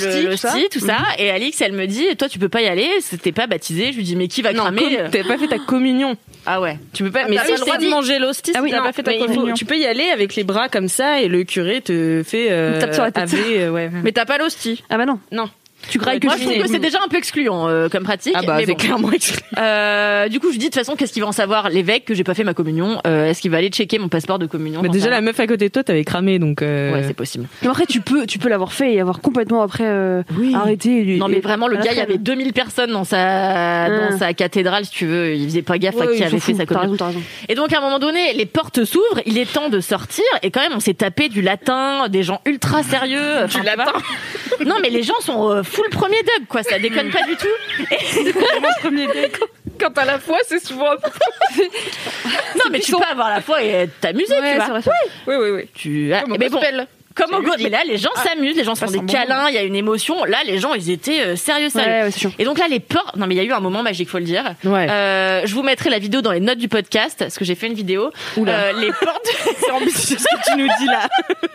tout 0.69 0.81
ça. 0.81 0.87
ça. 0.99 0.99
Et 1.19 1.31
Alix, 1.31 1.61
elle 1.63 1.73
me 1.73 1.87
dit, 1.87 2.15
toi 2.17 2.29
tu 2.29 2.39
peux 2.39 2.51
pas 2.51 2.61
y 2.61 2.67
aller, 2.69 2.89
c'était 3.01 3.33
pas 3.33 3.47
baptisé. 3.47 3.91
Je 3.93 3.97
lui 3.97 4.05
dis, 4.05 4.17
mais 4.17 4.29
qui 4.29 4.43
va 4.43 4.53
Non, 4.53 4.65
cramer 4.65 4.99
t'avais 5.11 5.25
pas 5.25 5.39
fait 5.39 5.49
ta 5.49 5.59
communion. 5.59 6.17
Ah 6.47 6.61
ouais. 6.61 6.79
Tu 6.93 7.05
peux 7.05 7.11
pas. 7.11 7.29
Mais 7.29 7.37
T'as 7.37 7.45
si 7.45 7.53
le 7.53 7.59
droit 7.59 7.79
de 7.79 7.89
manger 7.89 8.19
l'hostie 8.19 8.53
Ah 8.55 8.59
si 8.59 8.65
oui, 8.65 8.71
t'as 8.71 8.83
pas 8.83 8.93
fait 8.93 9.03
ta 9.03 9.15
communion. 9.15 9.55
tu 9.55 9.65
peux 9.65 9.77
y 9.79 9.87
aller 9.87 10.09
avec 10.11 10.35
les 10.35 10.45
bras 10.45 10.69
comme 10.69 10.89
ça 10.89 11.21
et 11.21 11.29
le 11.29 11.45
curé 11.45 11.81
te 11.81 12.23
fait 12.25 12.49
euh, 12.51 12.81
tape 12.81 12.95
sur 12.95 13.03
la 13.05 13.13
tête. 13.13 13.23
aver, 13.25 13.63
euh, 13.63 13.71
ouais. 13.73 13.91
Mais 14.03 14.13
t'as 14.13 14.25
pas 14.25 14.39
l'hostie. 14.39 14.83
Ah 14.91 14.99
bah 14.99 15.07
non. 15.07 15.19
non. 15.31 15.49
Tu 15.91 15.99
grailles 15.99 16.21
que 16.21 16.27
Moi 16.27 16.37
je 16.39 16.43
trouve 16.45 16.59
que 16.63 16.69
c'est 16.69 16.79
déjà 16.79 16.99
un 17.05 17.09
peu 17.09 17.17
excluant 17.19 17.69
euh, 17.69 17.89
comme 17.89 18.05
pratique. 18.05 18.33
Ah 18.37 18.43
bah 18.47 18.55
mais 18.59 18.65
c'est 18.67 18.73
bon. 18.73 18.77
clairement 18.79 19.13
exclu. 19.13 19.41
Euh, 19.59 20.29
du 20.29 20.41
coup, 20.41 20.49
je 20.53 20.59
dis 20.59 20.67
de 20.67 20.71
toute 20.71 20.75
façon, 20.75 20.97
qu'est-ce 20.97 21.13
qu'il 21.13 21.23
va 21.23 21.29
en 21.29 21.33
savoir 21.33 21.69
l'évêque 21.71 22.05
que 22.05 22.15
j'ai 22.15 22.25
pas 22.25 22.35
fait 22.35 22.45
ma 22.45 22.55
communion 22.55 23.01
euh, 23.07 23.27
Est-ce 23.27 23.41
qu'il 23.43 23.51
va 23.51 23.59
aller 23.59 23.69
checker 23.69 23.99
mon 23.99 24.09
passeport 24.09 24.39
de 24.39 24.47
communion 24.47 24.81
Mais 24.83 24.89
déjà 24.89 25.11
la 25.11 25.21
meuf 25.21 25.39
à 25.41 25.47
côté 25.47 25.67
de 25.69 25.73
toi 25.73 25.83
t'avais 25.85 26.05
cramé 26.05 26.39
donc. 26.39 26.63
euh, 26.63 26.93
Ouais, 26.93 27.03
c'est 27.07 27.15
possible. 27.15 27.47
Mais 27.63 27.69
après, 27.69 27.87
tu 27.87 28.01
peux, 28.01 28.27
tu 28.27 28.39
peux 28.39 28.49
l'avoir 28.49 28.73
fait 28.73 28.95
et 28.95 29.01
avoir 29.01 29.21
complètement 29.21 29.63
après 29.63 29.85
euh, 29.87 30.23
arrêté. 30.55 31.15
et- 31.15 31.19
Non 31.19 31.29
mais 31.29 31.41
vraiment 31.41 31.69
le 31.69 31.77
gars, 31.77 31.93
il 31.93 31.99
y 31.99 32.01
avait 32.01 32.19
2000 32.19 32.53
personnes 32.53 32.93
dans 32.93 33.05
sa 33.05 33.89
dans 33.89 34.13
Hum. 34.13 34.19
sa 34.19 34.33
cathédrale 34.35 34.85
si 34.85 34.91
tu 34.93 35.07
veux, 35.07 35.35
il 35.35 35.45
faisait 35.45 35.63
pas 35.63 35.79
gaffe 35.79 36.01
à 36.01 36.07
qui 36.07 36.23
avait 36.25 36.39
fait 36.41 36.55
sa 36.55 36.65
T'as 36.67 36.75
communion. 36.75 36.93
raison, 36.93 36.97
t'as 36.97 37.07
raison. 37.07 37.23
Et 37.49 37.55
donc 37.55 37.73
à 37.73 37.79
un 37.79 37.81
moment 37.81 37.99
donné, 37.99 38.33
les 38.35 38.47
portes 38.47 38.85
s'ouvrent, 38.85 39.21
il 39.27 39.39
est 39.39 39.51
temps 39.53 39.69
de 39.69 39.81
sortir 39.81 40.25
et 40.43 40.51
quand 40.51 40.61
même 40.61 40.73
on 40.75 40.81
s'est 40.81 40.95
tapé 40.95 41.29
du 41.29 41.43
latin, 41.43 42.09
des 42.09 42.23
gens 42.23 42.41
ultra 42.47 42.83
sérieux. 42.83 43.47
Du 43.49 43.63
latin. 43.63 43.93
Non 44.67 44.77
mais 44.83 44.91
les 44.91 45.03
gens 45.03 45.19
sont 45.21 45.63
full 45.73 45.89
premier 45.91 46.23
dub 46.23 46.47
quoi, 46.49 46.63
ça 46.63 46.79
déconne 46.79 47.11
pas 47.11 47.23
du 47.25 47.37
tout. 47.37 47.47
Quand 49.81 49.91
t'as 49.91 50.05
la 50.05 50.19
foi, 50.19 50.39
c'est 50.47 50.65
souvent. 50.65 50.93
Non 50.95 52.65
mais 52.71 52.81
tu 52.81 52.93
peux 52.93 53.03
avoir 53.03 53.31
la 53.31 53.41
foi 53.41 53.63
et 53.63 53.89
t'amuser, 54.01 54.35
Ouais, 54.39 54.53
tu 54.53 54.57
vois. 54.71 54.81
vrai. 54.81 54.93
Oui, 55.27 55.35
oui, 55.37 55.51
oui. 55.51 55.71
Tu 55.75 56.13
ah, 56.15 56.23
Comme 56.23 56.33
au 56.33 56.39
mais 56.39 56.49
bon. 56.49 56.61
Comme 57.15 57.33
au 57.35 57.39
C'est 57.39 57.43
go- 57.45 57.51
ludique. 57.53 57.65
mais 57.65 57.71
là 57.71 57.83
les 57.87 57.99
gens 57.99 58.11
s'amusent, 58.17 58.57
les 58.57 58.65
gens 58.65 58.75
se 58.75 58.81
font 58.81 58.87
passe 58.87 58.93
des 58.93 58.99
bon 59.01 59.07
câlins, 59.07 59.49
il 59.49 59.55
y 59.55 59.59
a 59.59 59.63
une 59.63 59.75
émotion. 59.77 60.25
Là 60.25 60.39
les 60.47 60.59
gens 60.59 60.75
ils 60.75 60.91
étaient 60.91 61.21
euh, 61.21 61.37
sérieux 61.37 61.69
sérieux. 61.69 62.07
Ouais, 62.09 62.25
ouais. 62.27 62.33
Et 62.39 62.45
donc 62.45 62.59
là 62.59 62.67
les 62.69 62.81
portes, 62.81 63.17
non 63.17 63.27
mais 63.27 63.35
il 63.35 63.39
y 63.39 63.41
a 63.41 63.45
eu 63.45 63.53
un 63.53 63.61
moment 63.61 63.83
magique 63.83 64.09
faut 64.09 64.19
le 64.19 64.25
dire. 64.25 64.55
Ouais. 64.65 64.87
Euh, 64.91 65.43
je 65.45 65.55
vous 65.55 65.63
mettrai 65.63 65.91
la 65.91 65.99
vidéo 65.99 66.21
dans 66.23 66.33
les 66.33 66.41
notes 66.41 66.59
du 66.59 66.69
podcast 66.69 67.17
parce 67.21 67.39
que 67.39 67.45
j'ai 67.45 67.55
fait 67.55 67.67
une 67.67 67.75
vidéo. 67.75 68.11
Euh, 68.39 68.73
les 68.81 68.93
portes, 68.93 69.29
c'est 69.61 69.71
ambitieux 69.71 70.17
ce 70.19 70.25
que 70.25 70.51
tu 70.51 70.57
nous 70.59 70.69
dis 70.79 70.87
là. 70.87 71.09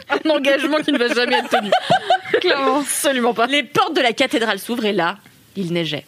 Un 0.26 0.30
engagement 0.30 0.78
qui 0.78 0.92
ne 0.92 0.98
va 0.98 1.14
jamais 1.14 1.36
être 1.38 1.50
tenu. 1.50 1.70
Clairement. 2.42 2.80
Absolument 2.80 3.34
pas. 3.34 3.46
Les 3.48 3.64
portes 3.64 3.96
de 3.96 4.02
la 4.02 4.14
cathédrale 4.14 4.60
s'ouvrent 4.60 4.86
et 4.86 4.94
là, 4.94 5.18
il 5.56 5.72
neigeait. 5.74 6.06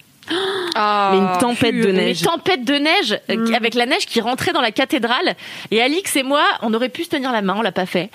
Ah. 0.76 1.10
Mais 1.14 1.18
une 1.20 1.38
tempête 1.40 1.76
de 1.76 1.90
Une 1.90 1.96
neige. 1.96 2.22
tempête 2.22 2.64
de 2.64 2.74
neige 2.76 3.20
euh, 3.30 3.54
avec 3.56 3.74
la 3.74 3.86
neige 3.86 4.06
qui 4.06 4.22
rentrait 4.22 4.52
dans 4.54 4.62
la 4.62 4.72
cathédrale. 4.72 5.36
Et 5.72 5.82
Alix 5.82 6.16
et 6.16 6.24
moi, 6.24 6.44
on 6.62 6.74
aurait 6.74 6.90
pu 6.90 7.04
se 7.04 7.10
tenir 7.10 7.32
la 7.32 7.42
main, 7.42 7.56
on 7.58 7.62
l'a 7.62 7.72
pas 7.72 7.86
fait. 7.86 8.10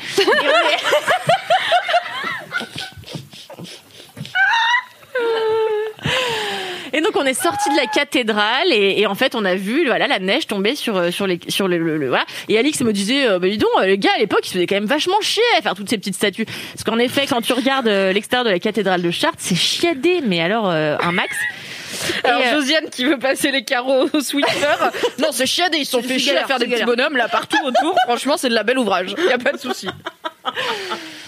Et 6.93 7.01
donc 7.01 7.17
on 7.17 7.25
est 7.25 7.35
sorti 7.35 7.71
de 7.71 7.77
la 7.77 7.87
cathédrale 7.87 8.71
et, 8.73 9.01
et 9.01 9.07
en 9.07 9.15
fait 9.17 9.35
on 9.35 9.45
a 9.45 9.57
vu 9.57 9.85
voilà 9.87 10.07
la 10.07 10.21
neige 10.21 10.47
tomber 10.47 10.77
sur 10.77 10.97
euh, 10.97 11.11
sur 11.11 11.27
les 11.27 11.41
sur 11.49 11.67
le, 11.67 11.77
le- 11.79 11.97
le- 11.97 12.09
voilà 12.09 12.25
et 12.49 12.57
Alix 12.57 12.81
me 12.83 12.93
disait 12.93 13.27
euh, 13.29 13.39
bah 13.41 13.49
dis 13.49 13.59
donc 13.59 13.71
euh, 13.81 13.87
les 13.87 13.99
gars 13.99 14.11
à 14.15 14.21
l'époque 14.21 14.41
ils 14.45 14.49
se 14.49 14.53
faisaient 14.55 14.67
quand 14.67 14.77
même 14.77 14.85
vachement 14.85 15.21
chier 15.21 15.43
à 15.59 15.63
faire 15.63 15.75
toutes 15.75 15.89
ces 15.91 15.99
petites 15.99 16.15
statues 16.15 16.45
parce 16.45 16.85
qu'en 16.85 16.99
effet 16.99 17.27
quand 17.29 17.41
tu 17.41 17.53
regardes 17.53 17.89
euh, 17.89 18.13
l'extérieur 18.13 18.45
de 18.45 18.51
la 18.51 18.61
cathédrale 18.61 19.03
de 19.03 19.11
Chartres 19.11 19.39
c'est 19.41 19.57
chiadé 19.57 20.21
mais 20.25 20.41
alors 20.41 20.71
euh, 20.71 20.97
un 21.01 21.11
max 21.11 21.35
Alors 22.25 22.41
Et, 22.41 22.47
euh, 22.47 22.55
Josiane 22.55 22.91
qui 22.91 23.05
veut 23.05 23.19
passer 23.19 23.51
les 23.51 23.65
carreaux 23.65 24.09
au 24.13 24.21
Swiffer. 24.21 24.77
non, 25.19 25.29
c'est 25.33 25.47
chiadé, 25.47 25.79
ils 25.79 25.85
se 25.85 25.93
sont 25.93 26.03
fait 26.03 26.19
chier 26.19 26.37
à 26.37 26.47
faire 26.47 26.59
des 26.59 26.67
petits 26.67 26.85
bonhommes 26.85 27.17
là 27.17 27.29
partout 27.29 27.59
autour. 27.65 27.97
Franchement, 28.05 28.37
c'est 28.37 28.49
de 28.49 28.55
la 28.55 28.63
belle 28.63 28.79
ouvrage. 28.79 29.15
Y 29.29 29.33
a 29.33 29.39
pas 29.39 29.53
de 29.53 29.59
souci. 29.59 29.89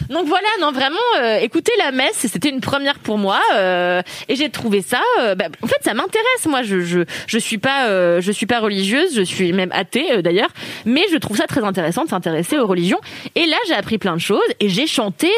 Donc 0.09 0.27
voilà, 0.27 0.47
non 0.61 0.73
vraiment, 0.73 0.99
euh, 1.21 1.39
écouter 1.39 1.73
la 1.79 1.91
messe, 1.91 2.17
c'était 2.17 2.49
une 2.49 2.61
première 2.61 2.99
pour 2.99 3.19
moi, 3.19 3.41
euh, 3.55 4.03
et 4.29 4.37
j'ai 4.37 4.51
trouvé 4.51 4.83
ça. 4.83 5.01
euh, 5.21 5.35
bah, 5.35 5.47
en 5.63 5.67
fait, 5.67 5.79
ça 5.83 5.95
m'intéresse. 5.95 6.47
Moi, 6.47 6.63
je 6.63 6.81
je 6.81 7.01
je 7.27 7.39
suis 7.39 7.59
pas 7.59 8.21
je 8.21 8.33
suis 8.33 8.47
pas 8.47 8.61
religieuse, 8.61 9.15
je 9.15 9.23
suis 9.23 9.53
même 9.53 9.73
athée 9.73 10.23
d'ailleurs, 10.23 10.51
mais 10.85 11.05
je 11.11 11.17
trouve 11.17 11.37
ça 11.37 11.47
très 11.47 11.65
intéressant 11.65 12.05
de 12.05 12.09
s'intéresser 12.11 12.59
aux 12.59 12.67
religions. 12.67 13.01
Et 13.35 13.47
là, 13.47 13.57
j'ai 13.67 13.75
appris 13.75 13.99
plein 13.99 14.15
de 14.15 14.21
choses 14.21 14.41
et 14.61 14.69
j'ai 14.69 14.87
chanté 14.87 15.31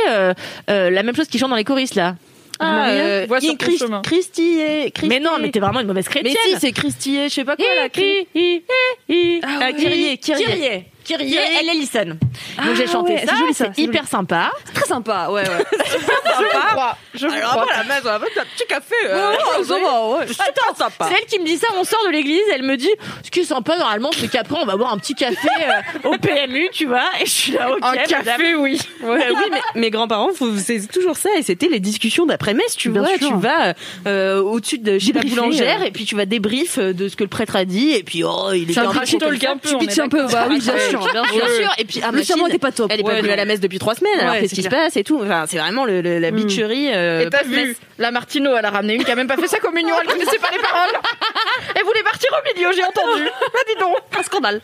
la 0.68 1.02
même 1.02 1.14
chose 1.16 1.28
qu'ils 1.28 1.40
chantent 1.40 1.50
dans 1.50 1.56
les 1.56 1.64
choristes 1.64 1.94
là. 1.94 2.14
Ah, 2.60 2.88
euh, 2.90 3.24
Vois 3.28 3.40
sur 3.40 3.50
ton 3.56 3.64
Christ- 3.66 3.78
chemin. 3.78 4.02
Mais 5.08 5.20
non, 5.20 5.32
mais 5.40 5.50
t'es 5.50 5.60
vraiment 5.60 5.80
une 5.80 5.86
mauvaise 5.86 6.06
Mais 6.14 6.20
chrétienne. 6.22 6.54
si, 6.54 6.60
c'est 6.60 6.72
Christier, 6.72 7.28
je 7.28 7.34
sais 7.34 7.44
pas 7.44 7.56
quoi 7.56 7.64
là. 7.76 7.88
Hi. 9.08 9.40
Ah, 9.42 9.58
ouais. 9.66 9.74
Kyrie, 9.74 10.18
Kyrie. 10.18 10.44
Kyrie, 10.44 10.82
Kyrie, 11.08 11.36
elle 11.60 11.68
est 11.68 11.74
listen. 11.74 12.18
Donc 12.64 12.74
j'ai 12.76 12.84
Ah 12.86 12.92
chanté 12.92 13.12
ouais, 13.14 13.26
ça, 13.26 13.32
c'est 13.32 13.38
joli, 13.38 13.54
ça, 13.54 13.64
c'est 13.66 13.70
c'est 13.76 13.82
hyper 13.82 14.06
sympa. 14.06 14.50
Très 14.74 14.84
sympa, 14.86 15.28
ouais, 15.30 15.42
ouais. 15.42 15.64
Je 16.38 16.68
crois. 16.72 16.96
Je 17.14 17.26
Alors 17.26 17.50
crois. 17.50 17.62
après 17.62 17.76
la 17.78 17.84
messe, 17.84 18.00
on 18.02 18.08
va 18.08 18.18
mettre 18.18 18.40
un 18.40 18.44
petit 18.56 18.66
café. 18.68 18.94
Va, 19.08 19.30
ouais. 19.30 20.26
Attends, 20.38 20.74
sympa. 20.76 21.06
C'est 21.08 21.14
elle 21.18 21.26
qui 21.26 21.38
me 21.40 21.44
dit 21.46 21.56
ça, 21.56 21.68
on 21.78 21.84
sort 21.84 22.00
de 22.06 22.12
l'église, 22.12 22.42
elle 22.54 22.62
me 22.62 22.76
dit, 22.76 22.90
ce 23.24 23.30
qui 23.30 23.40
est 23.40 23.44
sympa 23.44 23.76
normalement, 23.78 24.10
c'est 24.12 24.28
qu'après 24.28 24.58
on 24.60 24.66
va 24.66 24.76
boire 24.76 24.92
un 24.92 24.98
petit 24.98 25.14
café 25.14 25.48
euh, 26.04 26.08
au 26.10 26.18
PMU, 26.18 26.68
tu 26.72 26.86
vois, 26.86 27.08
et 27.20 27.26
je 27.26 27.30
suis 27.30 27.52
là, 27.52 27.70
ok, 27.72 27.78
Un 27.82 27.90
madame. 27.92 28.06
café, 28.06 28.54
oui. 28.54 28.78
Oui, 29.02 29.18
mais 29.50 29.60
mes 29.80 29.90
grands-parents 29.90 30.32
faisaient 30.32 30.80
toujours 30.92 31.16
ça 31.16 31.30
et 31.38 31.42
c'était 31.42 31.68
les 31.68 31.80
discussions 31.80 32.26
d'après-messe. 32.26 32.76
Tu 32.76 32.90
Bien 32.90 33.02
vois, 33.02 33.16
sûr. 33.18 33.28
tu 33.28 33.34
vas 33.34 33.74
euh, 34.06 34.40
au-dessus 34.42 34.78
de 34.78 34.98
chez 34.98 35.12
la 35.12 35.22
boulangère 35.22 35.80
euh. 35.82 35.86
et 35.86 35.90
puis 35.90 36.04
tu 36.04 36.14
vas 36.16 36.26
débrief 36.26 36.78
euh, 36.78 36.92
de 36.92 37.08
ce 37.08 37.16
que 37.16 37.24
le 37.24 37.28
prêtre 37.30 37.56
a 37.56 37.64
dit 37.64 37.92
et 37.92 38.02
puis 38.02 38.22
oh 38.24 38.50
il 38.52 38.72
C'est 38.72 38.80
un 38.80 38.90
peu. 38.92 39.00
Tu 39.04 39.74
est 39.74 39.78
pitches 39.78 39.98
un 39.98 40.08
peu, 40.08 40.26
bah 40.26 40.46
oui, 40.48 40.58
bien 40.60 40.74
d'accord. 40.74 40.97
Sûr, 41.00 41.12
bien 41.12 41.48
sûr. 41.48 41.70
Et 41.78 41.84
puis 41.84 42.00
ah, 42.04 42.10
Le 42.12 42.22
serment 42.22 42.46
n'était 42.46 42.58
pas 42.58 42.72
top. 42.72 42.90
Elle 42.92 43.00
est 43.00 43.02
pas 43.02 43.10
Ouais, 43.10 43.20
venue 43.20 43.32
à 43.32 43.36
la 43.36 43.44
messe 43.44 43.60
depuis 43.60 43.78
trois 43.78 43.94
semaines. 43.94 44.18
Alors 44.20 44.34
qu'est-ce 44.36 44.54
qui 44.54 44.62
se 44.62 44.68
passe 44.68 44.96
et 44.96 45.04
tout. 45.04 45.20
Enfin, 45.22 45.44
c'est 45.48 45.58
vraiment 45.58 45.84
le, 45.84 46.00
le- 46.00 46.18
la 46.18 46.30
Mm. 46.30 46.36
bitcherie. 46.36 46.88
euh, 46.94 47.26
Et 47.26 47.30
t'as 47.30 47.42
vu, 47.42 47.76
la 47.98 48.10
Martino, 48.10 48.56
elle 48.56 48.64
a 48.64 48.70
ramené 48.70 48.94
une 48.94 49.04
qui 49.04 49.10
a 49.10 49.14
même 49.14 49.26
pas 49.28 49.36
fait 49.36 49.48
sa 49.48 49.58
communion, 49.58 49.94
elle 50.00 50.06
connaissait 50.08 50.38
pas 50.38 50.50
les 50.52 50.58
paroles. 50.58 50.94
Elle 51.74 51.84
voulait 51.84 52.02
partir 52.02 52.28
au 52.32 52.54
milieu, 52.54 52.70
j'ai 52.74 52.84
entendu. 52.84 53.22
Bah 53.24 53.58
dis 53.68 53.78
donc. 53.80 53.96
Un 54.18 54.22
scandale. 54.22 54.60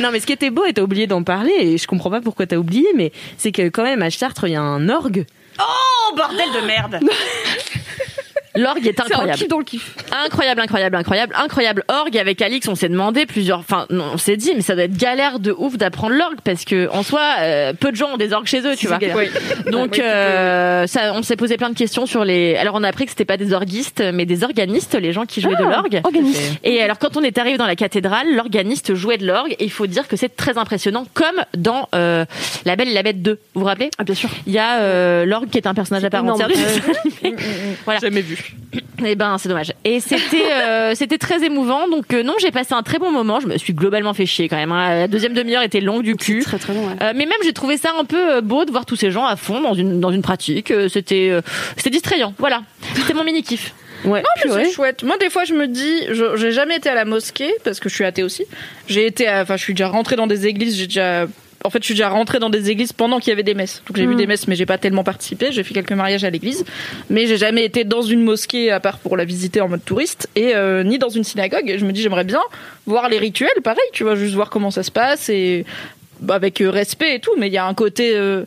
Non, 0.00 0.10
mais 0.12 0.20
ce 0.20 0.26
qui 0.26 0.32
était 0.32 0.50
beau, 0.50 0.64
et 0.64 0.72
t'as 0.72 0.82
oublié 0.82 1.06
d'en 1.06 1.22
parler, 1.22 1.52
et 1.60 1.78
je 1.78 1.86
comprends 1.86 2.10
pas 2.10 2.20
pourquoi 2.20 2.46
t'as 2.46 2.56
oublié, 2.56 2.86
mais 2.94 3.12
c'est 3.38 3.52
que 3.52 3.68
quand 3.68 3.82
même 3.84 4.02
à 4.02 4.10
Chartres, 4.10 4.44
il 4.46 4.52
y 4.52 4.56
a 4.56 4.60
un 4.62 4.88
orgue. 4.88 5.24
Oh 5.60 6.14
bordel 6.16 6.48
de 6.60 6.66
merde 6.66 7.00
L'orgue 8.54 8.86
est 8.86 8.92
C'est 8.96 9.02
un 9.02 9.06
incroyable. 9.06 9.38
kiff 9.38 9.48
dans 9.48 9.58
le 9.58 9.64
kiff. 9.64 9.94
Incroyable, 10.24 10.60
incroyable, 10.60 10.96
incroyable, 10.96 11.34
incroyable 11.38 11.84
orgue. 11.88 12.18
Avec 12.18 12.42
Alix, 12.42 12.68
on 12.68 12.74
s'est 12.74 12.88
demandé 12.88 13.26
plusieurs. 13.26 13.58
Enfin, 13.60 13.86
non, 13.90 14.04
on 14.14 14.18
s'est 14.18 14.36
dit, 14.36 14.52
mais 14.54 14.60
ça 14.62 14.74
doit 14.74 14.84
être 14.84 14.96
galère 14.96 15.38
de 15.38 15.54
ouf 15.56 15.76
d'apprendre 15.76 16.14
l'orgue 16.14 16.38
parce 16.44 16.64
que 16.64 16.88
en 16.90 17.02
soi, 17.02 17.22
euh, 17.40 17.72
peu 17.72 17.90
de 17.90 17.96
gens 17.96 18.10
ont 18.12 18.16
des 18.16 18.32
orgues 18.32 18.46
chez 18.46 18.60
eux, 18.66 18.76
tu 18.76 18.86
vois. 18.88 18.98
Oui. 19.16 19.28
Donc, 19.70 19.98
euh, 19.98 20.86
ça, 20.86 21.12
on 21.14 21.22
s'est 21.22 21.36
posé 21.36 21.56
plein 21.56 21.70
de 21.70 21.76
questions 21.76 22.06
sur 22.06 22.24
les. 22.24 22.56
Alors, 22.56 22.74
on 22.74 22.82
a 22.82 22.88
appris 22.88 23.04
que 23.04 23.10
c'était 23.10 23.24
pas 23.24 23.36
des 23.36 23.52
orguistes, 23.52 24.02
mais 24.12 24.26
des 24.26 24.44
organistes, 24.44 24.94
les 24.94 25.12
gens 25.12 25.24
qui 25.24 25.40
jouaient 25.40 25.56
de 25.56 25.64
l'orgue. 25.64 26.00
Organiste. 26.04 26.58
Et 26.64 26.82
alors, 26.82 26.98
quand 26.98 27.16
on 27.16 27.22
est 27.22 27.38
arrivé 27.38 27.56
dans 27.58 27.66
la 27.66 27.76
cathédrale, 27.76 28.34
l'organiste 28.34 28.94
jouait 28.94 29.18
de 29.18 29.26
l'orgue 29.26 29.52
et 29.58 29.64
il 29.64 29.70
faut 29.72 29.86
dire 29.86 30.08
que 30.08 30.16
c'est 30.16 30.36
très 30.36 30.58
impressionnant, 30.58 31.06
comme 31.14 31.42
dans 31.56 31.88
euh, 31.94 32.24
La 32.64 32.76
Belle 32.76 32.88
et 32.88 32.94
la 32.94 33.02
Bête 33.02 33.22
2. 33.22 33.38
Vous 33.54 33.60
vous 33.60 33.66
rappelez? 33.66 33.90
Ah, 33.98 34.04
bien 34.04 34.14
sûr. 34.14 34.28
Il 34.46 34.52
y 34.52 34.58
a 34.58 34.80
euh, 34.80 35.24
l'orgue 35.24 35.48
qui 35.50 35.58
est 35.58 35.66
un 35.66 35.74
personnage 35.74 36.04
à 36.04 36.10
part 36.10 36.24
entière. 36.24 36.48
voilà. 37.84 38.00
Jamais 38.00 38.20
vu. 38.20 38.41
Eh 39.04 39.16
ben, 39.16 39.36
c'est 39.38 39.48
dommage. 39.48 39.72
Et 39.84 39.98
c'était, 40.00 40.50
euh, 40.52 40.94
c'était 40.94 41.18
très 41.18 41.44
émouvant. 41.44 41.88
Donc 41.88 42.14
euh, 42.14 42.22
non, 42.22 42.34
j'ai 42.40 42.50
passé 42.52 42.72
un 42.74 42.82
très 42.82 42.98
bon 42.98 43.10
moment. 43.10 43.40
Je 43.40 43.48
me 43.48 43.58
suis 43.58 43.74
globalement 43.74 44.14
fait 44.14 44.26
chier 44.26 44.48
quand 44.48 44.56
même. 44.56 44.70
hein. 44.72 44.94
La 45.00 45.08
deuxième 45.08 45.34
demi-heure 45.34 45.62
était 45.62 45.80
longue 45.80 46.02
du 46.04 46.14
cul. 46.16 46.42
Très 46.44 46.58
très 46.58 46.72
long, 46.72 46.86
ouais. 46.86 46.94
Euh, 47.02 47.12
mais 47.14 47.26
même 47.26 47.38
j'ai 47.44 47.52
trouvé 47.52 47.76
ça 47.76 47.90
un 47.98 48.04
peu 48.04 48.36
euh, 48.36 48.40
beau 48.40 48.64
de 48.64 48.70
voir 48.70 48.86
tous 48.86 48.96
ces 48.96 49.10
gens 49.10 49.26
à 49.26 49.34
fond 49.36 49.60
dans 49.60 49.74
une 49.74 49.98
dans 50.00 50.10
une 50.12 50.22
pratique. 50.22 50.70
Euh, 50.70 50.88
C'était 50.88 51.28
euh, 51.30 51.40
c'était 51.76 51.90
distrayant. 51.90 52.32
Voilà, 52.38 52.62
c'était 52.94 53.14
mon 53.14 53.24
mini 53.24 53.42
kiff. 53.42 53.74
Ouais. 54.04 54.22
Mais 54.36 54.42
purée. 54.42 54.64
c'est 54.64 54.72
chouette. 54.72 55.02
Moi, 55.04 55.16
des 55.18 55.30
fois, 55.30 55.44
je 55.44 55.54
me 55.54 55.68
dis, 55.68 56.02
je- 56.10 56.36
j'ai 56.36 56.50
jamais 56.50 56.76
été 56.76 56.88
à 56.88 56.94
la 56.96 57.04
mosquée 57.04 57.52
parce 57.64 57.78
que 57.78 57.88
je 57.88 57.94
suis 57.94 58.04
athée 58.04 58.24
aussi. 58.24 58.44
J'ai 58.88 59.06
été, 59.06 59.28
à- 59.28 59.42
enfin, 59.42 59.56
je 59.56 59.62
suis 59.62 59.74
déjà 59.74 59.86
rentrée 59.88 60.16
dans 60.16 60.26
des 60.26 60.48
églises. 60.48 60.76
J'ai 60.76 60.86
déjà 60.88 61.26
en 61.64 61.70
fait, 61.70 61.80
je 61.80 61.86
suis 61.86 61.94
déjà 61.94 62.08
rentrée 62.08 62.38
dans 62.38 62.50
des 62.50 62.70
églises 62.70 62.92
pendant 62.92 63.18
qu'il 63.18 63.30
y 63.30 63.32
avait 63.32 63.42
des 63.42 63.54
messes. 63.54 63.82
Donc 63.86 63.96
j'ai 63.96 64.06
vu 64.06 64.14
Mm. 64.14 64.18
des 64.18 64.26
messes, 64.26 64.48
mais 64.48 64.56
j'ai 64.56 64.66
pas 64.66 64.78
tellement 64.78 65.04
participé. 65.04 65.52
J'ai 65.52 65.62
fait 65.62 65.74
quelques 65.74 65.92
mariages 65.92 66.24
à 66.24 66.30
l'église, 66.30 66.64
mais 67.10 67.26
j'ai 67.26 67.36
jamais 67.36 67.64
été 67.64 67.84
dans 67.84 68.02
une 68.02 68.22
mosquée 68.22 68.70
à 68.70 68.80
part 68.80 68.98
pour 68.98 69.16
la 69.16 69.24
visiter 69.24 69.60
en 69.60 69.68
mode 69.68 69.84
touriste 69.84 70.28
et 70.34 70.54
euh, 70.54 70.82
ni 70.82 70.98
dans 70.98 71.08
une 71.08 71.24
synagogue. 71.24 71.68
Et 71.68 71.78
je 71.78 71.84
me 71.84 71.92
dis, 71.92 72.02
j'aimerais 72.02 72.24
bien 72.24 72.40
voir 72.86 73.08
les 73.08 73.18
rituels, 73.18 73.50
pareil, 73.62 73.82
tu 73.92 74.02
vois, 74.04 74.16
juste 74.16 74.34
voir 74.34 74.50
comment 74.50 74.70
ça 74.70 74.82
se 74.82 74.90
passe 74.90 75.28
et 75.28 75.64
bah, 76.20 76.34
avec 76.34 76.60
euh, 76.60 76.70
respect 76.70 77.16
et 77.16 77.20
tout. 77.20 77.32
Mais 77.38 77.46
il 77.48 77.52
y 77.52 77.58
a 77.58 77.66
un 77.66 77.74
côté 77.74 78.12
euh, 78.14 78.44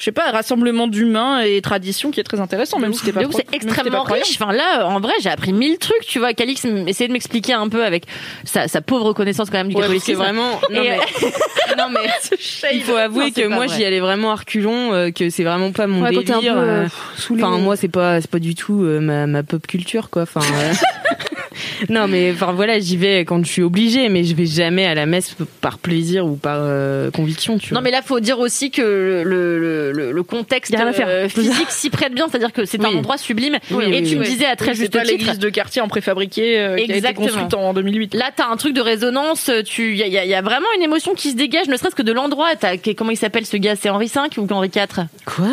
je 0.00 0.04
sais 0.06 0.12
pas, 0.12 0.30
rassemblement 0.30 0.88
d'humains 0.88 1.40
et 1.42 1.60
tradition 1.60 2.10
qui 2.10 2.20
est 2.20 2.24
très 2.24 2.40
intéressant, 2.40 2.78
même 2.78 2.92
si 2.94 3.00
c'était 3.00 3.12
pas 3.12 3.20
c'est 3.30 3.46
si 3.50 3.54
extrêmement 3.54 4.04
pas 4.06 4.14
riche. 4.14 4.38
Enfin 4.40 4.50
là, 4.50 4.86
en 4.86 4.98
vrai, 4.98 5.12
j'ai 5.20 5.28
appris 5.28 5.52
mille 5.52 5.76
trucs. 5.76 6.06
Tu 6.06 6.18
vois, 6.18 6.32
Calix 6.32 6.64
essayait 6.86 7.06
de 7.08 7.12
m'expliquer 7.12 7.52
un 7.52 7.68
peu 7.68 7.84
avec 7.84 8.04
sa, 8.44 8.66
sa 8.66 8.80
pauvre 8.80 9.12
connaissance 9.12 9.50
quand 9.50 9.58
même 9.58 9.68
du 9.68 9.74
Ouais, 9.76 9.82
catholicisme. 9.82 10.18
vraiment, 10.18 10.58
non, 10.70 10.80
mais, 10.82 10.96
non, 11.78 11.84
mais 11.90 12.08
il 12.72 12.82
faut 12.82 12.96
avouer 12.96 13.24
Non, 13.26 13.30
c'est 13.34 13.42
que 13.42 13.48
moi 13.48 13.66
j'y 13.66 13.84
allais 13.84 14.00
vraiment 14.00 14.32
à 14.32 14.36
reculons, 14.36 14.94
euh, 14.94 15.10
que 15.10 15.28
c'est 15.28 15.44
vraiment 15.44 15.70
pas 15.72 15.86
mon 15.86 16.02
Ouais, 16.02 16.14
quand 16.14 16.22
t'es 16.24 16.30
un 16.32 16.36
peu 16.36 16.40
délire. 16.40 16.56
euh, 16.58 16.84
euh, 16.84 16.88
saoulé. 17.18 17.42
Enfin, 17.44 17.58
moi, 17.58 17.76
c'est 17.76 17.88
pas, 17.88 18.22
c'est 18.22 18.30
pas 18.30 18.38
du 18.38 18.54
tout 18.54 18.82
euh, 18.82 19.00
ma, 19.00 19.26
ma 19.26 19.42
pop 19.42 19.66
culture, 19.66 20.08
quoi. 20.08 20.22
Enfin, 20.22 20.40
euh, 20.40 20.72
non, 21.88 22.06
mais 22.08 22.30
enfin 22.32 22.52
voilà, 22.52 22.78
j'y 22.78 22.96
vais 22.96 23.20
quand 23.20 23.44
je 23.44 23.50
suis 23.50 23.62
obligée, 23.62 24.08
mais 24.08 24.24
je 24.24 24.34
vais 24.34 24.46
jamais 24.46 24.86
à 24.86 24.94
la 24.94 25.06
messe 25.06 25.36
par 25.60 25.78
plaisir 25.78 26.24
ou 26.26 26.36
par 26.36 26.58
euh, 26.60 27.10
conviction, 27.10 27.58
tu 27.58 27.70
vois. 27.70 27.78
Non 27.78 27.82
mais 27.84 27.90
là 27.90 28.02
faut 28.02 28.20
dire 28.20 28.38
aussi 28.38 28.70
que 28.70 29.22
le, 29.24 29.58
le, 29.58 29.92
le, 29.92 30.12
le 30.12 30.22
contexte 30.22 30.74
euh, 30.74 31.28
physique 31.30 31.70
s'y 31.70 31.90
prête 31.90 32.14
bien, 32.14 32.26
c'est-à-dire 32.28 32.52
que 32.52 32.64
c'est 32.64 32.80
un 32.84 32.88
endroit 32.96 33.18
sublime. 33.18 33.58
Oui, 33.70 33.84
et 33.84 34.00
oui, 34.00 34.08
tu 34.08 34.16
me 34.16 34.24
disais 34.24 34.46
à 34.46 34.56
très 34.56 34.74
juste 34.74 34.92
pas 34.92 35.00
titre. 35.00 35.12
l'église 35.12 35.38
de 35.38 35.48
quartier 35.48 35.82
en 35.82 35.88
préfabriqué 35.88 36.58
euh, 36.58 36.76
qui 36.76 36.82
a 36.82 36.84
été 36.84 36.94
Exactement. 36.96 37.26
construite 37.26 37.54
en 37.54 37.72
2008. 37.74 38.14
Là, 38.14 38.30
t'as 38.34 38.46
un 38.48 38.56
truc 38.56 38.74
de 38.74 38.80
résonance. 38.80 39.50
Tu, 39.64 39.90
il 39.92 39.96
y 39.96 40.02
a, 40.02 40.06
y 40.06 40.18
a- 40.18 40.24
y 40.24 40.34
a 40.34 40.42
vraiment 40.42 40.66
une 40.76 40.82
émotion 40.82 41.14
qui 41.14 41.30
se 41.30 41.36
dégage, 41.36 41.66
ne 41.68 41.76
serait-ce 41.76 41.94
que 41.94 42.02
de 42.02 42.12
l'endroit. 42.12 42.54
T'as, 42.58 42.76
comment 42.96 43.10
il 43.10 43.16
s'appelle 43.16 43.46
ce 43.46 43.56
gars? 43.56 43.74
C'est 43.76 43.90
Henri 43.90 44.06
V 44.14 44.20
ou 44.40 44.46
Henri 44.50 44.68
IV 44.74 45.06
quoi? 45.24 45.46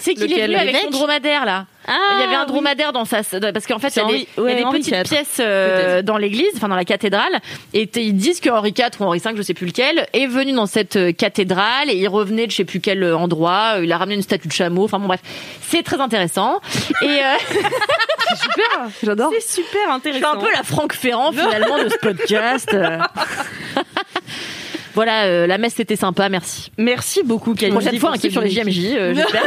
C'est 0.00 0.14
qu'il 0.14 0.32
est 0.32 0.46
venu 0.46 0.54
avec 0.56 0.76
son 0.76 0.90
dromadaire 0.90 1.44
là. 1.44 1.66
Il 1.88 2.20
y 2.20 2.22
avait 2.24 2.34
un 2.36 2.44
dromadaire 2.46 2.92
dans 2.92 3.04
sa 3.04 3.22
parce 3.52 3.66
qu'en 3.66 3.78
fait 3.78 3.88
il 3.96 3.98
y 3.98 4.02
a 4.02 4.02
C'est 4.02 4.02
des, 4.02 4.02
Henri- 4.04 4.28
il 4.36 4.40
y 4.40 4.40
a 4.40 4.42
ouais, 4.44 4.54
des 4.56 4.64
Henri 4.64 4.78
petites 4.80 4.94
IV. 4.94 5.02
pièces 5.02 5.36
euh, 5.40 6.02
dans 6.02 6.16
l'église, 6.16 6.48
enfin 6.56 6.68
dans 6.68 6.76
la 6.76 6.84
cathédrale, 6.84 7.40
et 7.74 7.88
ils 7.96 8.14
disent 8.16 8.40
que 8.40 8.50
Henri 8.50 8.70
IV 8.76 9.00
ou 9.00 9.04
Henri 9.04 9.18
V, 9.18 9.30
je 9.36 9.42
sais 9.42 9.54
plus 9.54 9.66
lequel, 9.66 10.06
est 10.12 10.26
venu 10.26 10.52
dans 10.52 10.66
cette 10.66 10.96
euh, 10.96 11.12
cathédrale 11.12 11.90
et 11.90 11.94
il 11.96 12.08
revenait 12.08 12.46
de 12.46 12.50
je 12.52 12.56
sais 12.58 12.64
plus 12.64 12.80
quel 12.80 13.02
euh, 13.02 13.16
endroit. 13.16 13.76
Il 13.82 13.90
a 13.92 13.98
ramené 13.98 14.14
une 14.16 14.22
statue 14.22 14.48
de 14.48 14.52
chameau. 14.52 14.84
Enfin 14.84 14.98
bon 14.98 15.06
bref, 15.08 15.20
c'est 15.62 15.82
très 15.82 16.00
intéressant. 16.00 16.60
Et 17.02 17.06
euh, 17.06 17.36
super, 18.40 18.88
j'adore. 19.02 19.32
C'est 19.34 19.62
super 19.62 19.90
intéressant. 19.90 20.26
suis 20.30 20.38
un 20.38 20.40
peu 20.40 20.52
la 20.52 20.62
Franck 20.62 20.92
Ferrand 20.92 21.32
finalement 21.32 21.82
de 21.82 21.88
ce 21.88 21.98
podcast. 21.98 22.74
Voilà, 24.94 25.24
euh, 25.24 25.46
la 25.46 25.58
messe 25.58 25.74
c'était 25.74 25.96
sympa, 25.96 26.28
merci. 26.28 26.70
Merci 26.78 27.22
beaucoup, 27.24 27.54
Camille. 27.54 27.74
Prochaine 27.74 27.98
fois 27.98 28.12
un 28.12 28.16
kiff 28.18 28.32
sur 28.32 28.42
les. 28.42 28.50
JMJ, 28.50 28.94
euh, 28.94 29.14
j'espère. 29.14 29.42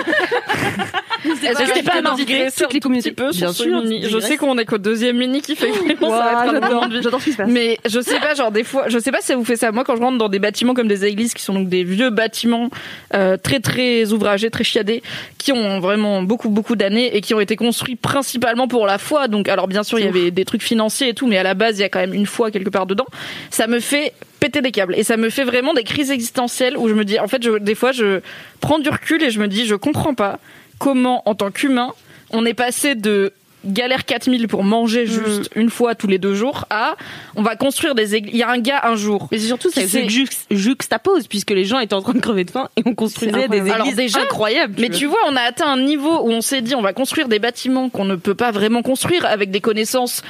Est-ce 1.25 1.59
N'hésitez 1.59 1.83
pas 1.83 2.15
digresser 2.15 2.63
toutes 2.63 2.73
les 2.73 2.77
un 2.77 2.79
communautés. 2.81 3.11
petit 3.11 3.23
peu 3.23 3.31
Bien 3.31 3.53
sur 3.53 3.63
sûr, 3.63 3.83
Je 3.85 4.19
sais 4.19 4.37
qu'on 4.37 4.57
est 4.57 4.65
qu'au 4.65 4.77
deuxième 4.77 5.17
mini 5.17 5.41
qui 5.41 5.55
fait 5.55 5.71
j'adore 7.01 7.19
ce 7.19 7.25
qui 7.25 7.31
se 7.31 7.37
passe. 7.37 7.49
Mais 7.49 7.79
je 7.85 7.99
sais 7.99 8.19
pas, 8.19 8.35
genre 8.35 8.51
des 8.51 8.63
fois, 8.63 8.85
je 8.89 8.99
sais 8.99 9.11
pas 9.11 9.21
si 9.21 9.27
ça 9.27 9.35
vous 9.35 9.45
fait 9.45 9.55
ça. 9.55 9.71
Moi, 9.71 9.83
quand 9.83 9.95
je 9.95 10.01
rentre 10.01 10.17
dans 10.17 10.29
des 10.29 10.39
bâtiments 10.39 10.73
comme 10.73 10.87
des 10.87 11.05
églises, 11.05 11.33
qui 11.33 11.43
sont 11.43 11.53
donc 11.53 11.69
des 11.69 11.83
vieux 11.83 12.09
bâtiments 12.09 12.69
euh, 13.13 13.37
très 13.37 13.59
très 13.59 14.11
ouvragés, 14.13 14.49
très 14.49 14.63
chiadés, 14.63 15.01
qui 15.37 15.51
ont 15.51 15.79
vraiment 15.79 16.21
beaucoup 16.21 16.49
beaucoup 16.49 16.75
d'années 16.75 17.15
et 17.15 17.21
qui 17.21 17.33
ont 17.33 17.39
été 17.39 17.55
construits 17.55 17.95
principalement 17.95 18.67
pour 18.67 18.85
la 18.85 18.97
foi. 18.97 19.27
Donc, 19.27 19.49
alors 19.49 19.67
bien 19.67 19.83
sûr, 19.83 19.99
il 19.99 20.05
y 20.05 20.07
avait 20.09 20.31
des 20.31 20.45
trucs 20.45 20.63
financiers 20.63 21.09
et 21.09 21.13
tout, 21.13 21.27
mais 21.27 21.37
à 21.37 21.43
la 21.43 21.53
base, 21.53 21.77
il 21.79 21.81
y 21.81 21.85
a 21.85 21.89
quand 21.89 21.99
même 21.99 22.13
une 22.13 22.27
foi 22.27 22.51
quelque 22.51 22.69
part 22.69 22.85
dedans. 22.85 23.05
Ça 23.49 23.67
me 23.67 23.79
fait 23.79 24.13
péter 24.39 24.61
des 24.61 24.71
câbles 24.71 24.95
et 24.95 25.03
ça 25.03 25.17
me 25.17 25.29
fait 25.29 25.43
vraiment 25.43 25.73
des 25.73 25.83
crises 25.83 26.11
existentielles 26.11 26.77
où 26.77 26.87
je 26.89 26.93
me 26.93 27.05
dis, 27.05 27.19
en 27.19 27.27
fait, 27.27 27.41
je, 27.43 27.57
des 27.57 27.75
fois, 27.75 27.91
je 27.91 28.19
prends 28.61 28.79
du 28.79 28.89
recul 28.89 29.21
et 29.23 29.31
je 29.31 29.39
me 29.39 29.47
dis, 29.47 29.65
je 29.65 29.75
comprends 29.75 30.13
pas 30.13 30.39
comment, 30.79 31.21
en 31.27 31.35
tant 31.35 31.51
qu'humain, 31.51 31.93
on 32.31 32.45
est 32.45 32.53
passé 32.53 32.95
de 32.95 33.31
galère 33.67 34.05
4000 34.05 34.47
pour 34.47 34.63
manger 34.63 35.07
juste 35.07 35.49
une 35.55 35.71
fois 35.71 35.95
tous 35.95 36.05
les 36.05 36.19
deux 36.19 36.35
jours 36.35 36.65
à 36.69 36.95
on 37.35 37.41
va 37.41 37.55
construire 37.55 37.95
des 37.95 38.13
églises. 38.13 38.31
Il 38.35 38.37
y 38.37 38.43
a 38.43 38.49
un 38.51 38.59
gars 38.59 38.81
un 38.83 38.95
jour. 38.95 39.27
Mais 39.31 39.39
c'est 39.39 39.47
surtout 39.47 39.71
ça 39.71 39.81
se 39.87 39.97
juxt- 39.97 40.45
juxtapose 40.51 41.25
puisque 41.27 41.49
les 41.49 41.65
gens 41.65 41.79
étaient 41.79 41.95
en 41.95 42.03
train 42.03 42.13
de 42.13 42.19
crever 42.19 42.43
de 42.43 42.51
faim 42.51 42.69
et 42.77 42.83
on 42.85 42.93
construisait 42.93 43.47
des 43.47 43.57
églises 43.57 43.73
Alors 43.73 43.91
déjà- 43.93 44.21
incroyables. 44.21 44.75
Mais 44.77 44.89
tu 44.91 45.07
vois, 45.07 45.17
on 45.27 45.35
a 45.35 45.41
atteint 45.41 45.67
un 45.67 45.81
niveau 45.81 46.19
où 46.21 46.29
on 46.29 46.41
s'est 46.41 46.61
dit 46.61 46.75
on 46.75 46.83
va 46.83 46.93
construire 46.93 47.27
des 47.27 47.39
bâtiments 47.39 47.89
qu'on 47.89 48.05
ne 48.05 48.15
peut 48.15 48.35
pas 48.35 48.51
vraiment 48.51 48.83
construire 48.83 49.25
avec 49.25 49.49
des 49.49 49.61
connaissances 49.61 50.21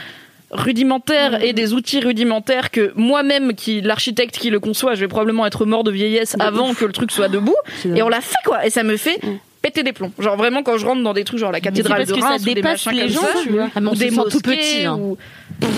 rudimentaires 0.56 1.44
et 1.44 1.54
des 1.54 1.74
outils 1.74 2.00
rudimentaires 2.00 2.72
que 2.72 2.92
moi-même 2.96 3.54
qui 3.54 3.82
l'architecte 3.82 4.38
qui 4.38 4.50
le 4.50 4.60
conçoit, 4.60 4.96
je 4.96 5.00
vais 5.02 5.08
probablement 5.08 5.46
être 5.46 5.66
mort 5.66 5.84
de 5.84 5.92
vieillesse 5.92 6.36
avant 6.40 6.74
que 6.74 6.86
le 6.86 6.92
truc 6.92 7.12
soit 7.12 7.28
debout 7.30 7.56
et 7.86 8.02
on 8.02 8.10
l'a 8.10 8.22
fait 8.22 8.36
quoi 8.46 8.66
et 8.66 8.70
ça 8.70 8.84
me 8.84 8.98
fait 8.98 9.20
péter 9.62 9.84
des 9.84 9.94
plombs. 9.94 10.12
Genre 10.20 10.38
vraiment 10.38 10.62
quand 10.64 10.78
je 10.78 10.86
rentre 10.86 11.02
dans 11.04 11.14
des 11.14 11.24
trucs 11.24 11.40
genre 11.40 11.52
la 11.52 11.60
cathédrale 11.62 12.06
de 12.06 12.14
que 12.14 12.20
ça 12.20 12.28
Reims 12.30 12.42
ou 12.42 12.54
des 12.54 12.62
machins 12.62 12.92
les 12.94 13.00
comme 13.02 13.10
gens, 13.10 13.22
ça, 13.22 13.28
tu 13.44 13.50
vois. 13.50 13.70
Ah, 13.76 13.82
mais 13.82 13.88
on 13.88 13.92
ou 13.92 13.96
se 13.96 14.00
des 14.00 14.10
sent 14.10 14.16
tout 14.16 14.22
mosquées 14.24 14.40
petit. 14.58 14.86
hein. 14.86 14.98
ou- 15.00 15.18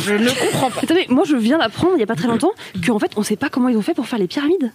je 0.05 0.13
ne 0.13 0.29
comprends 0.29 0.69
pas. 0.71 0.81
Attendez, 0.83 1.05
moi 1.09 1.23
je 1.27 1.35
viens 1.35 1.57
d'apprendre 1.57 1.93
il 1.95 1.99
y 1.99 2.03
a 2.03 2.07
pas 2.07 2.15
très 2.15 2.27
longtemps 2.27 2.51
qu'en 2.85 2.99
fait 2.99 3.11
on 3.15 3.23
sait 3.23 3.35
pas 3.37 3.49
comment 3.49 3.69
ils 3.69 3.77
ont 3.77 3.81
fait 3.81 3.93
pour 3.93 4.07
faire 4.07 4.19
les 4.19 4.27
pyramides. 4.27 4.71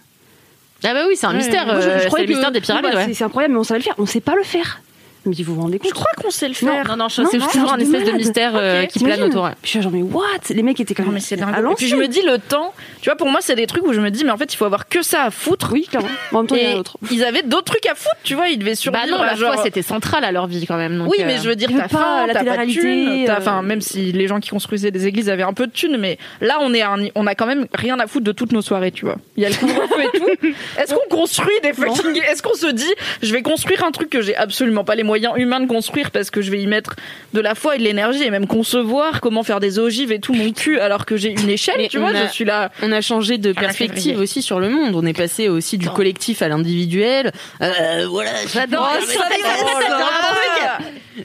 Ah 0.85 0.93
bah 0.93 1.03
oui, 1.07 1.15
c'est 1.15 1.27
un 1.27 1.33
mystère. 1.33 1.65
Moi, 1.65 1.75
je- 1.75 1.81
je 1.81 1.89
euh, 1.89 1.99
c'est 2.01 2.07
croyais 2.07 2.25
le 2.25 2.33
mystère 2.33 2.51
des 2.51 2.59
pyramides. 2.59 2.91
bah, 2.91 2.97
ouais. 2.97 3.05
c'est- 3.05 3.13
C'est 3.13 3.23
incroyable, 3.23 3.53
mais 3.53 3.59
on 3.59 3.63
savait 3.63 3.79
le 3.79 3.83
faire. 3.85 3.95
On 3.99 4.05
sait 4.05 4.19
pas 4.19 4.35
le 4.35 4.43
faire. 4.43 4.81
Mais 5.25 5.35
vous 5.43 5.55
vous 5.55 5.61
rendez 5.61 5.79
compte 5.79 5.87
Je 5.89 5.93
crois 5.93 6.11
qu'on 6.21 6.29
sait 6.31 6.47
le 6.47 6.53
faire. 6.53 6.83
Non, 6.87 6.97
non, 6.97 7.03
Non, 7.05 7.09
c'est 7.09 7.37
non, 7.37 7.47
toujours 7.47 7.73
un 7.73 7.79
espèce 7.79 8.03
de 8.05 8.11
mystère 8.11 8.51
euh, 8.55 8.85
qui 8.85 8.99
plane 9.03 9.21
autour. 9.23 9.49
Je 9.63 9.69
suis 9.69 9.81
genre 9.81 9.91
mais 9.91 10.01
what? 10.01 10.23
Les 10.49 10.63
mecs 10.63 10.79
étaient 10.79 10.93
quand 10.93 11.03
Non 11.03 11.09
même 11.09 11.15
mais 11.15 11.19
c'est 11.21 11.35
dingue. 11.37 11.53
Et 11.71 11.75
puis 11.75 11.87
je 11.87 11.95
me 11.95 12.07
dis 12.07 12.21
le 12.21 12.37
temps, 12.39 12.73
tu 13.01 13.09
vois 13.09 13.15
pour 13.15 13.27
moi 13.29 13.39
c'est 13.41 13.55
des 13.55 13.67
trucs 13.67 13.85
où 13.87 13.93
je 13.93 14.01
me 14.01 14.09
dis 14.11 14.23
mais 14.25 14.31
en 14.31 14.37
fait 14.37 14.53
il 14.53 14.57
faut 14.57 14.65
avoir 14.65 14.87
que 14.87 15.01
ça 15.01 15.23
à 15.23 15.31
foutre. 15.31 15.69
Oui, 15.73 15.87
clairement. 15.89 16.09
En 16.31 16.39
même 16.39 16.47
temps, 16.47 16.55
il 16.55 16.63
y 16.63 16.65
en 16.65 16.69
a 16.69 16.71
Et 16.71 16.75
d'autres. 16.75 16.97
ils 17.11 17.23
avaient 17.23 17.43
d'autres 17.43 17.65
trucs 17.71 17.85
à 17.85 17.95
foutre, 17.95 18.15
tu 18.23 18.35
vois, 18.35 18.49
ils 18.49 18.57
devaient 18.57 18.75
survivre 18.75 19.05
Bah 19.05 19.11
non, 19.11 19.21
à 19.21 19.25
la 19.27 19.35
genre 19.35 19.53
foi 19.53 19.63
c'était 19.63 19.81
central 19.81 20.23
à 20.23 20.31
leur 20.31 20.47
vie 20.47 20.65
quand 20.65 20.77
même. 20.77 20.97
donc, 20.97 21.09
Oui, 21.09 21.17
euh, 21.21 21.25
mais 21.25 21.37
je 21.37 21.47
veux 21.47 21.55
dire, 21.55 21.69
t'as 21.75 21.87
faim, 21.87 22.25
la 22.27 22.33
t'as 22.33 22.39
pas 22.39 22.43
de 22.43 22.45
télé-réalité, 22.73 22.81
thunes, 22.81 23.25
t'as- 23.25 23.35
euh. 23.35 23.37
enfin, 23.39 23.61
même 23.61 23.81
si 23.81 24.11
les 24.11 24.27
gens 24.27 24.39
qui 24.39 24.49
construisaient 24.49 24.91
des 24.91 25.07
églises 25.07 25.29
avaient 25.29 25.43
un 25.43 25.53
peu 25.53 25.67
de 25.67 25.71
thunes, 25.71 25.97
mais 25.97 26.17
là, 26.41 26.57
on 26.61 26.73
est, 26.73 26.83
on 27.15 27.27
a 27.27 27.35
quand 27.35 27.45
même 27.45 27.67
rien 27.73 27.99
à 27.99 28.07
foutre 28.07 28.25
de 28.25 28.31
toutes 28.31 28.51
nos 28.51 28.61
soirées, 28.61 28.91
tu 28.91 29.05
vois. 29.05 29.15
Il 29.37 29.43
y 29.43 29.45
a 29.45 29.49
le 29.49 29.55
couvre-feu 29.55 30.01
et 30.13 30.17
tout. 30.19 30.47
Est-ce 30.79 30.93
qu'on 30.93 31.15
construit 31.15 31.55
des 31.63 31.73
fucking, 31.73 32.21
est-ce 32.31 32.41
qu'on 32.41 32.53
se 32.55 32.67
dit, 32.67 32.91
je 33.21 33.31
vais 33.33 33.41
construire 33.41 33.83
un 33.83 33.91
truc 33.91 34.09
que 34.09 34.21
j'ai 34.21 34.35
absolument 34.35 34.83
pas 34.83 34.95
les 34.95 35.03
moyens 35.03 35.12
humains 35.15 35.59
de 35.59 35.67
construire 35.67 36.11
parce 36.11 36.29
que 36.29 36.41
je 36.41 36.51
vais 36.51 36.61
y 36.61 36.67
mettre 36.67 36.95
de 37.33 37.39
la 37.41 37.55
foi 37.55 37.75
et 37.75 37.77
de 37.79 37.83
l'énergie 37.83 38.23
et 38.23 38.29
même 38.29 38.47
concevoir 38.47 39.21
comment 39.21 39.43
faire 39.43 39.59
des 39.59 39.79
ogives 39.79 40.11
et 40.11 40.19
tout 40.19 40.33
mon 40.33 40.51
cul 40.51 40.79
alors 40.79 41.05
que 41.05 41.17
j'ai 41.17 41.29
une 41.31 41.49
échelle, 41.49 41.75
Mais 41.77 41.87
tu 41.87 41.97
vois, 41.99 42.09
a- 42.09 42.27
je 42.27 42.31
suis 42.31 42.45
là. 42.45 42.71
On 42.81 42.91
a 42.91 43.01
changé 43.01 43.37
de 43.37 43.49
la 43.53 43.59
perspective 43.61 44.19
aussi 44.19 44.41
sur 44.41 44.59
le 44.59 44.69
monde. 44.69 44.95
On 44.95 45.05
est 45.05 45.13
passé 45.17 45.49
aussi 45.49 45.77
du 45.77 45.89
collectif 45.89 46.41
à 46.41 46.47
l'individuel. 46.47 47.31
Euh, 47.61 48.05
voilà, 48.09 48.31
J'adore. 48.53 48.89
Oh. 48.99 49.05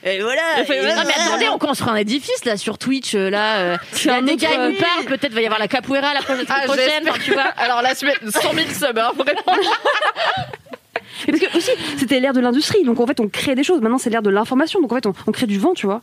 Et 0.04 0.20
voilà. 0.20 0.42
et- 0.60 0.62
Non 0.94 1.02
mais 1.06 1.14
attendez, 1.26 1.48
on 1.48 1.58
construit 1.58 1.90
un 1.90 1.96
édifice 1.96 2.44
là 2.44 2.56
sur 2.56 2.76
Twitch 2.78 3.14
euh, 3.14 3.30
là. 3.30 3.56
euh, 3.58 3.76
Il 4.04 4.06
y 4.06 4.10
a 4.10 4.16
un 4.16 4.22
des 4.22 4.36
gars 4.36 4.48
qui 4.48 4.58
nous 4.58 4.74
parlent, 4.74 5.04
peut-être 5.06 5.32
va 5.32 5.40
y 5.40 5.46
avoir 5.46 5.58
la 5.58 5.68
capoeira 5.68 6.12
la 6.14 6.20
prochaine, 6.22 6.44
Ah, 6.48 6.60
prochaine, 6.64 7.08
enfin, 7.08 7.18
tu 7.24 7.32
vois. 7.32 7.42
Alors 7.56 7.80
la 7.82 7.94
semaine, 7.94 8.16
100 8.28 8.40
000 8.52 8.68
subs, 8.68 8.98
hein, 8.98 9.12
vraiment. 9.16 9.40
Et 11.26 11.32
parce 11.32 11.42
que 11.42 11.56
aussi, 11.56 11.70
c'était 11.96 12.20
l'ère 12.20 12.32
de 12.32 12.40
l'industrie, 12.40 12.84
donc 12.84 13.00
en 13.00 13.06
fait, 13.06 13.18
on 13.20 13.28
crée 13.28 13.54
des 13.54 13.64
choses. 13.64 13.80
Maintenant, 13.80 13.98
c'est 13.98 14.10
l'ère 14.10 14.22
de 14.22 14.30
l'information, 14.30 14.80
donc 14.80 14.92
en 14.92 14.94
fait, 14.96 15.06
on, 15.06 15.14
on 15.26 15.32
crée 15.32 15.46
du 15.46 15.58
vent, 15.58 15.74
tu 15.74 15.86
vois. 15.86 16.02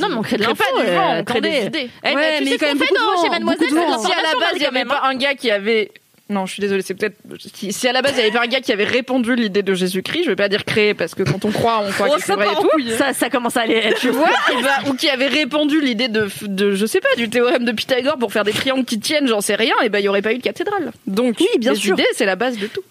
Non 0.00 0.08
mais 0.10 0.14
on 0.16 0.22
crée 0.22 0.36
de 0.36 0.42
l'info. 0.42 0.62
euh, 0.78 0.94
vent, 0.94 1.16
on 1.18 1.24
crée 1.24 1.38
attendez. 1.38 1.60
des 1.60 1.66
idées. 1.66 1.90
Eh, 2.04 2.14
Ouais, 2.14 2.38
tu 2.38 2.44
mais 2.44 2.50
sais 2.50 2.58
quand 2.58 2.66
même 2.66 2.78
fait 2.78 2.84
beaucoup 2.88 2.94
de 2.94 2.98
dans- 3.00 3.16
vent, 3.16 3.22
chez 3.24 3.30
Mademoiselle, 3.30 3.70
de 3.70 3.74
vent. 3.74 3.98
si 3.98 4.12
à 4.12 4.16
la 4.22 4.38
base 4.38 4.52
il 4.54 4.62
y 4.62 4.64
quand 4.64 4.70
avait 4.76 4.84
pas 4.84 5.00
un 5.04 5.14
gars 5.16 5.34
qui 5.34 5.50
avait 5.50 5.90
non, 6.28 6.46
je 6.46 6.52
suis 6.54 6.60
désolée, 6.62 6.82
c'est 6.82 6.94
peut-être 6.94 7.16
si, 7.54 7.88
à 7.88 7.92
la 7.92 8.00
base 8.00 8.12
il 8.14 8.18
y 8.18 8.22
avait 8.22 8.30
pas 8.30 8.42
un 8.42 8.46
gars 8.46 8.60
qui 8.60 8.72
avait 8.72 8.84
répandu 8.84 9.34
l'idée 9.34 9.62
de 9.62 9.74
Jésus-Christ, 9.74 10.22
je 10.24 10.28
vais 10.30 10.36
pas 10.36 10.48
dire 10.48 10.64
créé 10.64 10.94
parce 10.94 11.14
que 11.14 11.22
quand 11.24 11.44
on 11.44 11.50
croit, 11.50 11.82
on 11.86 11.90
croit 11.90 12.08
Oh, 12.12 12.16
que 12.16 12.22
c'est 12.22 12.34
vrai 12.34 12.46
et 12.46 12.54
tout. 12.54 12.68
couille. 12.72 12.90
Ça, 12.96 13.12
ça 13.12 13.28
commence 13.28 13.56
à 13.56 13.62
aller. 13.62 13.74
être- 13.74 13.98
Tu 14.00 14.08
vois, 14.10 14.28
bah, 14.62 14.88
ou 14.88 14.94
qui 14.94 15.10
avait 15.10 15.26
répandu 15.26 15.80
l'idée 15.80 16.08
de, 16.08 16.28
de, 16.42 16.74
je 16.74 16.86
sais 16.86 17.00
pas, 17.00 17.14
du 17.16 17.28
théorème 17.28 17.64
de 17.64 17.72
Pythagore 17.72 18.16
pour 18.18 18.32
faire 18.32 18.44
des 18.44 18.52
triangles 18.52 18.84
qui 18.86 18.98
tiennent, 19.00 19.26
j'en 19.26 19.40
sais 19.42 19.56
rien, 19.56 19.74
et 19.82 19.88
ben 19.90 19.98
il 19.98 20.04
y 20.04 20.08
aurait 20.08 20.22
pas 20.22 20.32
eu 20.32 20.38
de 20.38 20.42
cathédrale. 20.42 20.92
Donc, 21.06 21.36
Oui, 21.40 21.48
bien 21.58 21.72
les 21.72 21.78
sûr. 21.78 21.94
idées, 21.94 22.06
c'est 22.14 22.24
la 22.26 22.36
base 22.36 22.56
de 22.56 22.66
tout. 22.66 22.82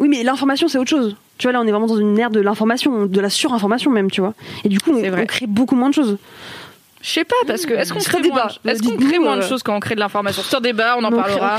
Oui, 0.00 0.08
mais 0.08 0.22
l'information, 0.22 0.66
c'est 0.66 0.78
autre 0.78 0.90
chose. 0.90 1.16
Tu 1.38 1.46
vois, 1.46 1.52
là, 1.52 1.60
on 1.60 1.66
est 1.66 1.70
vraiment 1.70 1.86
dans 1.86 1.98
une 1.98 2.18
ère 2.18 2.30
de 2.30 2.40
l'information, 2.40 3.06
de 3.06 3.20
la 3.20 3.30
surinformation 3.30 3.90
même, 3.90 4.10
tu 4.10 4.20
vois. 4.20 4.34
Et 4.64 4.68
du 4.68 4.80
coup, 4.80 4.92
on, 4.92 5.04
on 5.04 5.26
crée 5.26 5.46
beaucoup 5.46 5.76
moins 5.76 5.90
de 5.90 5.94
choses. 5.94 6.16
Je 7.02 7.08
sais 7.08 7.24
pas, 7.24 7.34
parce 7.46 7.64
que 7.64 7.72
est-ce 7.72 7.94
qu'on 7.94 8.00
C'est 8.00 8.10
crée, 8.10 8.18
moins, 8.28 8.28
débat. 8.46 8.72
est-ce 8.72 8.82
qu'on 8.82 8.90
Dites-nous, 8.90 9.08
crée 9.08 9.18
moins 9.18 9.36
de 9.38 9.42
euh, 9.42 9.48
choses 9.48 9.62
quand 9.62 9.74
on 9.74 9.80
crée 9.80 9.94
de 9.94 10.00
l'information? 10.00 10.42
C'est 10.46 10.56
un 10.56 10.60
débat, 10.60 10.96
on 10.98 11.04
en 11.04 11.10
parlera. 11.10 11.58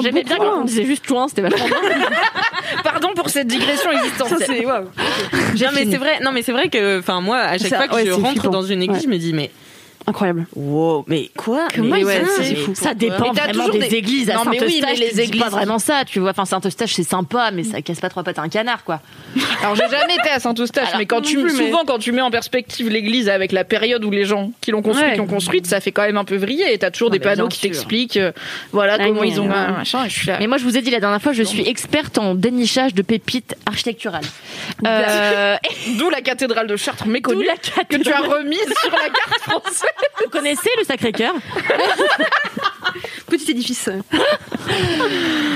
J'aimais 0.00 0.24
bien 0.24 0.36
quand 0.36 0.60
on 0.62 0.64
disait 0.64 0.84
juste 0.84 1.06
chouin, 1.06 1.28
c'était 1.28 1.42
vachement 1.42 1.66
bien. 1.66 1.76
Pardon 2.84 3.10
pour 3.14 3.28
cette 3.30 3.46
digression 3.46 3.90
Ça, 3.92 3.98
existentielle. 3.98 4.66
Non 4.66 5.68
mais 5.74 5.86
c'est 5.90 5.96
vrai. 5.96 6.18
Non 6.22 6.32
mais 6.32 6.42
c'est 6.42 6.52
vrai 6.52 6.68
que, 6.68 6.98
enfin 6.98 7.20
moi, 7.20 7.36
à 7.38 7.58
chaque 7.58 7.74
fois 7.74 7.86
que 7.88 8.04
je 8.04 8.10
rentre 8.12 8.50
dans 8.50 8.62
une 8.62 8.82
église, 8.82 9.04
je 9.04 9.08
me 9.08 9.16
dis 9.18 9.32
mais 9.32 9.50
Incroyable. 10.06 10.46
Wow, 10.56 11.04
mais 11.06 11.30
quoi 11.36 11.68
Comment 11.74 11.94
Mais 11.96 12.04
ouais, 12.04 12.22
Mais 12.40 12.54
fou. 12.56 12.74
Ça 12.74 12.94
dépend 12.94 13.32
vraiment 13.32 13.68
des, 13.68 13.78
des- 13.80 13.94
églises. 13.96 14.30
À 14.30 14.34
Non, 14.34 14.40
mais 14.50 14.60
oui, 14.62 14.80
Saint-Eustache, 14.80 14.98
mais 14.98 15.06
les 15.06 15.20
églises- 15.20 15.42
pas 15.42 15.48
vraiment 15.50 15.78
ça, 15.78 16.02
tu 16.06 16.18
vois. 16.20 16.30
Enfin, 16.30 16.44
Saint-Eustache, 16.46 16.94
c'est 16.94 17.02
sympa, 17.04 17.50
mais 17.52 17.64
ça 17.64 17.80
casse 17.82 18.00
pas 18.00 18.08
trois 18.08 18.22
pattes 18.22 18.38
à 18.38 18.42
un 18.42 18.48
canard, 18.48 18.82
quoi. 18.84 19.00
Alors 19.62 19.76
j'ai 19.76 19.88
jamais 19.90 20.14
été 20.14 20.30
à 20.30 20.40
Saint-Eustache, 20.40 20.88
mais 20.98 21.06
quand 21.06 21.16
non 21.16 21.22
tu 21.22 21.36
plus, 21.40 21.52
mais- 21.56 21.66
souvent 21.66 21.84
quand 21.86 21.98
tu 21.98 22.12
mets 22.12 22.22
en 22.22 22.30
perspective 22.30 22.88
l'église 22.88 23.28
avec 23.28 23.52
la 23.52 23.64
période 23.64 24.02
où 24.04 24.10
les 24.10 24.24
gens 24.24 24.52
qui 24.60 24.70
l'ont 24.70 24.82
construite 24.82 25.10
Ouais. 25.10 25.16
l'ont 25.16 25.26
construite, 25.26 25.66
ça 25.66 25.80
fait 25.80 25.92
quand 25.92 26.02
même 26.02 26.16
un 26.16 26.24
peu 26.24 26.36
vriller. 26.36 26.72
Et 26.72 26.78
t'as 26.78 26.90
toujours 26.90 27.10
des 27.10 27.20
panneaux 27.20 27.48
qui 27.48 27.60
t'expliquent, 27.60 28.16
euh, 28.16 28.32
voilà 28.72 28.96
Ah, 28.98 29.04
comment 29.04 29.20
oui, 29.20 29.28
ils 29.32 29.40
ont 29.40 29.50
un 29.50 29.72
machin. 29.72 30.04
Et 30.06 30.08
je 30.08 30.14
suis 30.18 30.26
là. 30.26 30.38
Mais 30.40 30.46
moi, 30.46 30.56
je 30.56 30.64
vous 30.64 30.76
ai 30.76 30.82
dit 30.82 30.90
la 30.90 31.00
dernière 31.00 31.20
fois, 31.22 31.32
je 31.32 31.42
suis 31.42 31.68
experte 31.68 32.18
en 32.18 32.34
dénichage 32.34 32.94
de 32.94 33.02
pépites 33.02 33.54
architecturales. 33.66 34.24
Euh, 34.86 35.56
D'où 35.98 36.08
la 36.10 36.20
cathédrale 36.22 36.66
de 36.66 36.76
Chartres 36.76 37.06
méconnue 37.06 37.46
que 37.88 37.96
tu 37.96 38.10
as 38.12 38.20
remise 38.20 38.58
sur 38.82 38.90
la 38.92 39.08
carte 39.10 39.40
française. 39.42 39.89
Vous 40.22 40.30
connaissez 40.30 40.70
le 40.78 40.84
Sacré-Cœur? 40.84 41.34
Petit 43.26 43.50
édifice. 43.50 43.88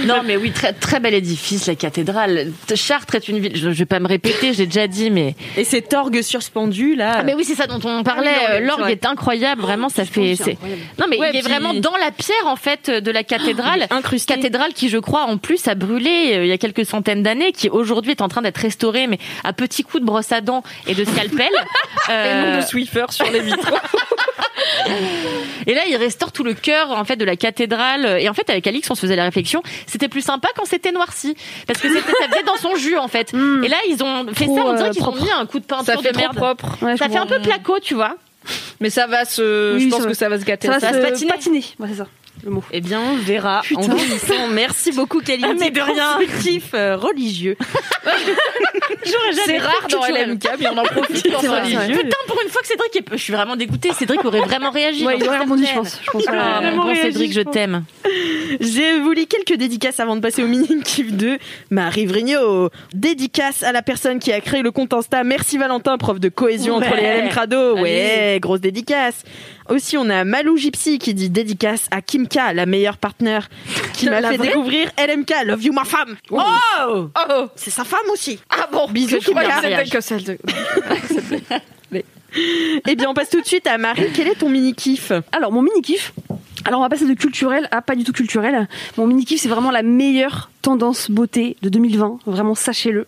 Non, 0.07 0.21
mais 0.23 0.37
oui, 0.37 0.51
très, 0.51 0.75
très 0.75 1.01
bel 1.01 1.15
édifice, 1.15 1.67
la 1.67 1.77
cathédrale. 1.77 2.53
Chartres 2.75 3.15
est 3.15 3.29
une 3.29 3.39
ville, 3.39 3.57
je, 3.57 3.71
je 3.71 3.79
vais 3.79 3.85
pas 3.87 4.01
me 4.01 4.07
répéter, 4.09 4.53
j'ai 4.53 4.67
déjà 4.67 4.87
dit, 4.87 5.11
mais. 5.11 5.35
Et 5.57 5.65
cet 5.65 5.95
orgue 5.95 6.21
suspendu 6.21 6.95
là. 6.95 7.17
Ah, 7.21 7.23
mais 7.23 7.33
oui, 7.35 7.43
c'est 7.45 7.55
ça 7.55 7.67
dont 7.67 7.81
on 7.89 8.03
parlait. 8.03 8.31
Ah 8.47 8.57
oui, 8.59 8.67
l'orgue, 8.67 8.91
est 8.91 9.07
incroyable, 9.07 9.63
vraiment, 9.63 9.89
ça 9.89 10.05
fait. 10.05 10.35
c'est 10.37 10.45
c'est- 10.45 10.51
incroyable. 10.53 10.83
Non, 10.99 11.07
mais 11.09 11.19
Ouais, 11.19 11.31
il 11.33 11.37
est 11.37 11.41
puis- 11.43 11.51
vraiment 11.51 11.73
dans 11.73 11.97
la 11.97 12.11
pierre, 12.11 12.47
en 12.47 12.57
fait, 12.57 12.91
de 12.91 13.11
la 13.11 13.25
cathédrale. 13.25 13.87
incrusté. 13.89 14.35
Cathédrale 14.35 14.75
qui, 14.75 14.91
je 14.91 14.99
crois, 14.99 15.23
en 15.23 15.39
plus, 15.39 15.67
a 15.69 15.75
brûlé 15.75 16.33
euh, 16.35 16.45
il 16.45 16.49
y 16.49 16.53
a 16.53 16.59
quelques 16.59 16.85
centaines 16.85 17.23
d'années, 17.23 17.53
qui 17.53 17.71
aujourd'hui 17.71 18.11
est 18.11 18.21
en 18.21 18.29
train 18.29 18.43
d'être 18.43 18.59
restaurée, 18.59 19.07
mais 19.07 19.19
à 19.43 19.55
petits 19.55 19.85
coups 19.85 20.03
de 20.03 20.07
brosse 20.07 20.33
à 20.33 20.43
dents 20.43 20.63
et 20.87 20.95
de 20.95 21.05
scalpel. 21.05 21.49
Et 22.09 22.11
le 22.11 22.15
Euh, 22.15 22.51
nom 22.53 22.61
de 22.61 22.67
Swiffer 22.67 23.07
sur 23.11 23.31
les 23.31 23.41
vitraux. 23.41 23.79
Et 25.67 25.75
là, 25.75 25.83
il 25.89 25.97
restaure 25.97 26.31
tout 26.33 26.45
le 26.45 26.53
cœur 26.55 26.91
en 26.91 27.05
fait 27.05 27.17
de 27.17 27.24
la 27.25 27.37
cathédrale. 27.37 28.19
Et 28.21 28.29
en 28.29 28.35
fait, 28.35 28.49
avec 28.51 28.67
Alix, 28.67 28.91
on 28.91 28.95
se 28.95 29.01
faisait 29.01 29.17
la 29.17 29.25
réflexion, 29.25 29.63
c'était 29.87 30.09
plus 30.09 30.23
sympa 30.23 30.49
quand 30.57 30.65
c'était 30.65 30.93
noirci, 30.93 31.37
parce 31.67 31.81
que 31.81 31.89
c'était 31.89 32.13
ça 32.13 32.29
faisait 32.31 32.45
dans 32.45 32.57
son 32.57 32.77
jus 32.77 32.97
en 32.99 33.09
fait. 33.09 33.33
Et 33.65 33.69
là, 33.69 33.77
ils 33.89 34.03
ont 34.03 34.27
fait 34.35 34.45
Trop, 34.45 34.57
ça, 34.57 34.65
on 34.67 34.75
dirait 34.75 34.89
euh, 34.89 34.93
qu'ils 34.93 35.05
ont 35.05 35.15
mis 35.15 35.31
un 35.31 35.47
coup 35.47 35.59
de 35.61 35.65
peinture 35.65 35.87
Ça 35.87 35.97
fait 35.99 36.13
de 36.13 36.19
merde. 36.19 36.37
propre. 36.37 36.77
Ouais, 36.83 36.97
Ça 36.97 37.09
fait 37.09 37.17
un 37.19 37.27
peu 37.27 37.41
placo, 37.41 37.79
tu 37.81 37.95
vois. 37.95 38.17
Mais 38.81 38.91
ça 38.91 39.07
va 39.07 39.25
se. 39.25 39.75
Oui, 39.77 39.85
je 39.85 39.89
pense 39.89 40.01
ça 40.01 40.05
va. 40.05 40.11
que 40.11 40.17
ça 40.17 40.29
va 40.29 40.39
se 40.39 40.45
gâter. 40.45 40.67
Ça 40.69 40.75
va 40.75 40.81
Ça 40.81 40.89
se 40.93 40.95
se 40.97 41.01
patiner. 41.01 41.31
patiner. 41.31 41.65
Ouais, 41.79 41.89
c'est 41.89 41.97
ça, 41.97 42.07
le 42.43 42.51
mot. 42.51 42.65
Eh 42.73 42.81
bien, 42.81 43.01
on 43.01 43.17
verra. 43.17 43.61
Putain. 43.63 43.83
En 43.83 43.87
grandissant. 43.89 44.49
Merci 44.53 44.93
beaucoup, 44.93 45.21
Kelly. 45.21 45.45
mais 45.59 45.71
de 45.71 45.81
rien. 45.81 46.15
Constructif, 46.19 46.71
euh, 46.75 46.97
religieux. 46.97 47.57
C'est 49.47 49.59
rare 49.59 49.87
dans 49.91 50.05
LMK, 50.07 50.45
mais 50.59 50.67
on 50.69 50.79
en 50.79 50.83
profite 50.85 51.31
vrai. 51.31 51.61
religieux. 51.61 51.97
Putain, 52.03 52.17
pour 52.27 52.41
une 52.43 52.49
fois 52.49 52.63
que 52.63 52.69
Cédric 52.69 52.97
est... 52.97 53.05
Je 53.13 53.17
suis 53.23 53.33
vraiment 53.33 53.57
dégoûtée. 53.57 53.93
Cédric 53.93 54.25
aurait 54.25 54.41
vraiment 54.41 54.71
réagi. 54.71 55.05
Ouais, 55.07 55.17
il 55.19 55.27
aurait 55.29 55.39
rebondi, 55.41 55.67
je 55.67 55.75
pense. 55.75 56.01
Je 56.05 56.11
pense 56.11 56.25
Ah, 56.29 56.61
vraiment 56.61 56.77
grand 56.83 56.87
réagi, 56.93 57.13
Cédric, 57.13 57.33
je 57.33 57.41
t'aime. 57.43 57.85
Je 58.61 59.01
vous 59.03 59.13
lis 59.13 59.27
quelques 59.27 59.59
dédicaces 59.59 60.01
avant 60.01 60.17
de 60.17 60.21
passer 60.21 60.43
au 60.43 60.47
mini 60.47 60.67
kiff 60.83 61.13
de 61.13 61.39
Marie 61.71 62.07
Vrigno. 62.07 62.71
Dédicace 62.93 63.63
à 63.63 63.73
la 63.73 63.83
personne 63.83 64.19
qui 64.19 64.33
a 64.33 64.41
créé 64.41 64.63
le 64.63 64.71
compte 64.71 64.93
Insta. 64.93 65.25
Merci 65.25 65.59
Valentin, 65.59 65.97
prof 65.99 66.21
de 66.21 66.29
cohésion 66.29 66.77
entre 66.77 66.95
les. 66.97 67.21
LM 67.23 67.29
Crado. 67.29 67.75
Ouais, 67.79 68.29
Allez. 68.31 68.41
grosse 68.41 68.61
dédicace. 68.61 69.23
Aussi, 69.69 69.97
on 69.97 70.09
a 70.11 70.25
Malou 70.25 70.57
Gypsy 70.57 70.99
qui 70.99 71.15
dit 71.15 71.31
dédicace 71.31 71.87
à 71.91 72.03
Kimka, 72.03 72.53
la 72.53 72.67
meilleure 72.67 72.99
partenaire 72.99 73.49
qui 73.95 74.07
m'a 74.11 74.21
fait 74.23 74.39
découvrir 74.39 74.91
LMK. 74.99 75.33
Love 75.47 75.63
you, 75.65 75.73
ma 75.73 75.85
femme. 75.85 76.17
Oh 76.31 76.41
Oh 77.31 77.47
C'est 77.57 77.71
sa 77.71 77.85
femme 77.85 78.09
aussi. 78.13 78.39
Ah 78.51 78.69
bon, 78.71 78.89
Bisous, 78.91 79.21
je 79.21 79.31
Kimka. 79.31 79.85
que 79.91 80.01
celle 80.01 80.25
de. 80.25 80.39
Eh 82.87 82.97
bien, 82.97 83.09
on 83.11 83.15
passe 83.15 83.31
tout 83.31 83.41
de 83.41 83.47
suite 83.47 83.67
à 83.69 83.79
Marie. 83.79 84.09
Quel 84.13 84.27
est 84.27 84.35
ton 84.35 84.49
mini 84.49 84.75
kiff? 84.75 85.13
Alors, 85.31 85.53
mon 85.53 85.63
mini 85.63 85.81
kiff. 85.83 86.13
Alors, 86.65 86.81
on 86.81 86.83
va 86.83 86.89
passer 86.89 87.07
de 87.07 87.15
culturel 87.15 87.69
à 87.71 87.83
pas 87.83 87.95
du 87.95 88.05
tout 88.05 88.13
culturel. 88.13 88.69
Mon 88.97 89.07
mini 89.07 89.25
kiff, 89.25 89.41
c'est 89.41 89.49
vraiment 89.49 89.71
la 89.71 89.83
meilleure 89.83 90.51
tendance 90.63 91.11
beauté 91.11 91.57
de 91.63 91.69
2020. 91.69 92.21
Vraiment, 92.27 92.55
sachez-le. 92.55 93.07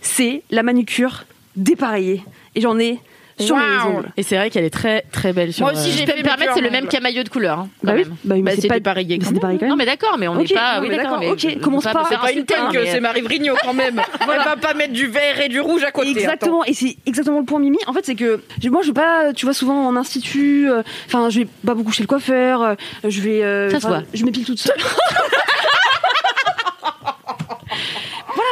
C'est 0.00 0.42
la 0.50 0.62
manucure 0.62 1.24
dépareillée. 1.56 2.24
Et 2.54 2.60
j'en 2.60 2.78
ai 2.78 2.98
sur 3.38 3.56
mes 3.56 3.62
Waouh. 3.62 3.96
ongles. 3.98 4.08
Et 4.16 4.22
c'est 4.22 4.36
vrai 4.36 4.50
qu'elle 4.50 4.64
est 4.64 4.70
très 4.70 5.02
très 5.12 5.32
belle 5.32 5.52
sur 5.52 5.64
Moi 5.64 5.72
aussi, 5.74 5.88
euh, 5.88 5.92
j'ai 5.92 5.98
Je 6.00 6.04
peux 6.06 6.12
fait 6.12 6.18
me 6.18 6.22
permettre, 6.24 6.52
c'est 6.54 6.60
le 6.60 6.70
même 6.70 6.86
camaillot 6.88 7.22
de 7.22 7.28
couleur. 7.28 7.58
hein, 7.60 7.68
Bah 7.82 7.92
oui, 7.96 8.04
bah 8.24 8.34
Bah, 8.40 8.50
c'est 8.54 8.62
pas 8.62 8.68
quand 8.68 8.74
même. 8.74 8.78
dépareillé 8.80 9.18
quand 9.18 9.66
Non 9.68 9.76
mais 9.76 9.86
d'accord, 9.86 10.16
mais 10.18 10.28
on 10.28 10.34
n'est 10.36 10.44
pas. 10.44 10.80
Oui 10.80 10.88
d'accord, 10.94 11.18
mais 11.20 11.30
ok, 11.30 11.60
commence 11.60 11.84
pas. 11.84 12.02
C'est 12.04 12.08
faire 12.10 12.20
pas 12.20 12.32
une 12.32 12.40
hein, 12.40 12.70
mais- 12.72 12.86
c'est 12.92 13.00
Marie 13.00 13.22
Vrigno 13.22 13.54
quand 13.62 13.74
même. 13.74 14.00
Elle 14.20 14.26
va 14.44 14.56
pas 14.56 14.74
mettre 14.74 14.92
du 14.92 15.06
vert 15.06 15.40
et 15.40 15.48
du 15.48 15.60
rouge 15.60 15.84
à 15.84 15.90
côté. 15.90 16.10
Exactement, 16.10 16.64
et 16.64 16.72
c'est 16.74 16.96
exactement 17.06 17.38
le 17.38 17.44
point 17.44 17.58
Mimi. 17.60 17.78
En 17.86 17.92
fait, 17.92 18.04
c'est 18.04 18.14
que 18.14 18.40
moi, 18.70 18.82
je 18.82 18.88
vais 18.88 18.92
pas, 18.92 19.32
tu 19.34 19.46
vois, 19.46 19.54
souvent 19.54 19.86
en 19.86 19.96
institut. 19.96 20.70
euh, 20.70 20.82
Enfin, 21.06 21.30
je 21.30 21.40
vais 21.40 21.48
pas 21.66 21.74
beaucoup 21.74 21.92
chez 21.92 22.02
le 22.02 22.06
coiffeur. 22.08 22.62
euh, 22.62 22.74
je 23.06 23.20
vais, 23.20 23.70
Ça 23.70 23.80
se 23.80 23.86
voit. 23.86 24.02
je 24.14 24.24
m'épile 24.24 24.44
toute 24.44 24.58
seule. 24.60 24.76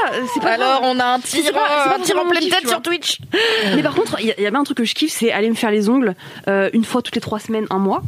voilà, 0.09 0.27
c'est 0.33 0.41
pas 0.41 0.53
Alors, 0.53 0.81
grave. 0.81 0.93
on 0.97 1.01
a 1.01 1.05
un 1.05 1.19
tir, 1.21 1.43
pas- 1.53 1.61
c'est 1.85 1.91
pas 1.91 1.97
un 1.99 2.03
tir 2.03 2.17
en 2.19 2.29
pleine 2.29 2.49
tête 2.49 2.69
sur. 2.69 2.81
Twitch. 2.83 3.19
Mais 3.75 3.83
par 3.83 3.95
contre, 3.95 4.17
il 4.21 4.27
y, 4.39 4.43
y 4.43 4.47
a 4.47 4.51
bien 4.51 4.61
un 4.61 4.65
truc 4.65 4.77
que 4.79 4.85
je 4.85 4.95
kiffe, 4.95 5.13
c'est 5.13 5.33
aller 5.33 5.49
me 5.49 5.55
faire 5.55 5.71
les 5.71 5.89
ongles 5.89 6.15
euh, 6.49 6.69
une 6.73 6.85
fois 6.85 7.03
toutes 7.03 7.15
les 7.15 7.21
trois 7.21 7.39
semaines, 7.41 7.67
un 7.71 7.79
mois. 7.79 8.03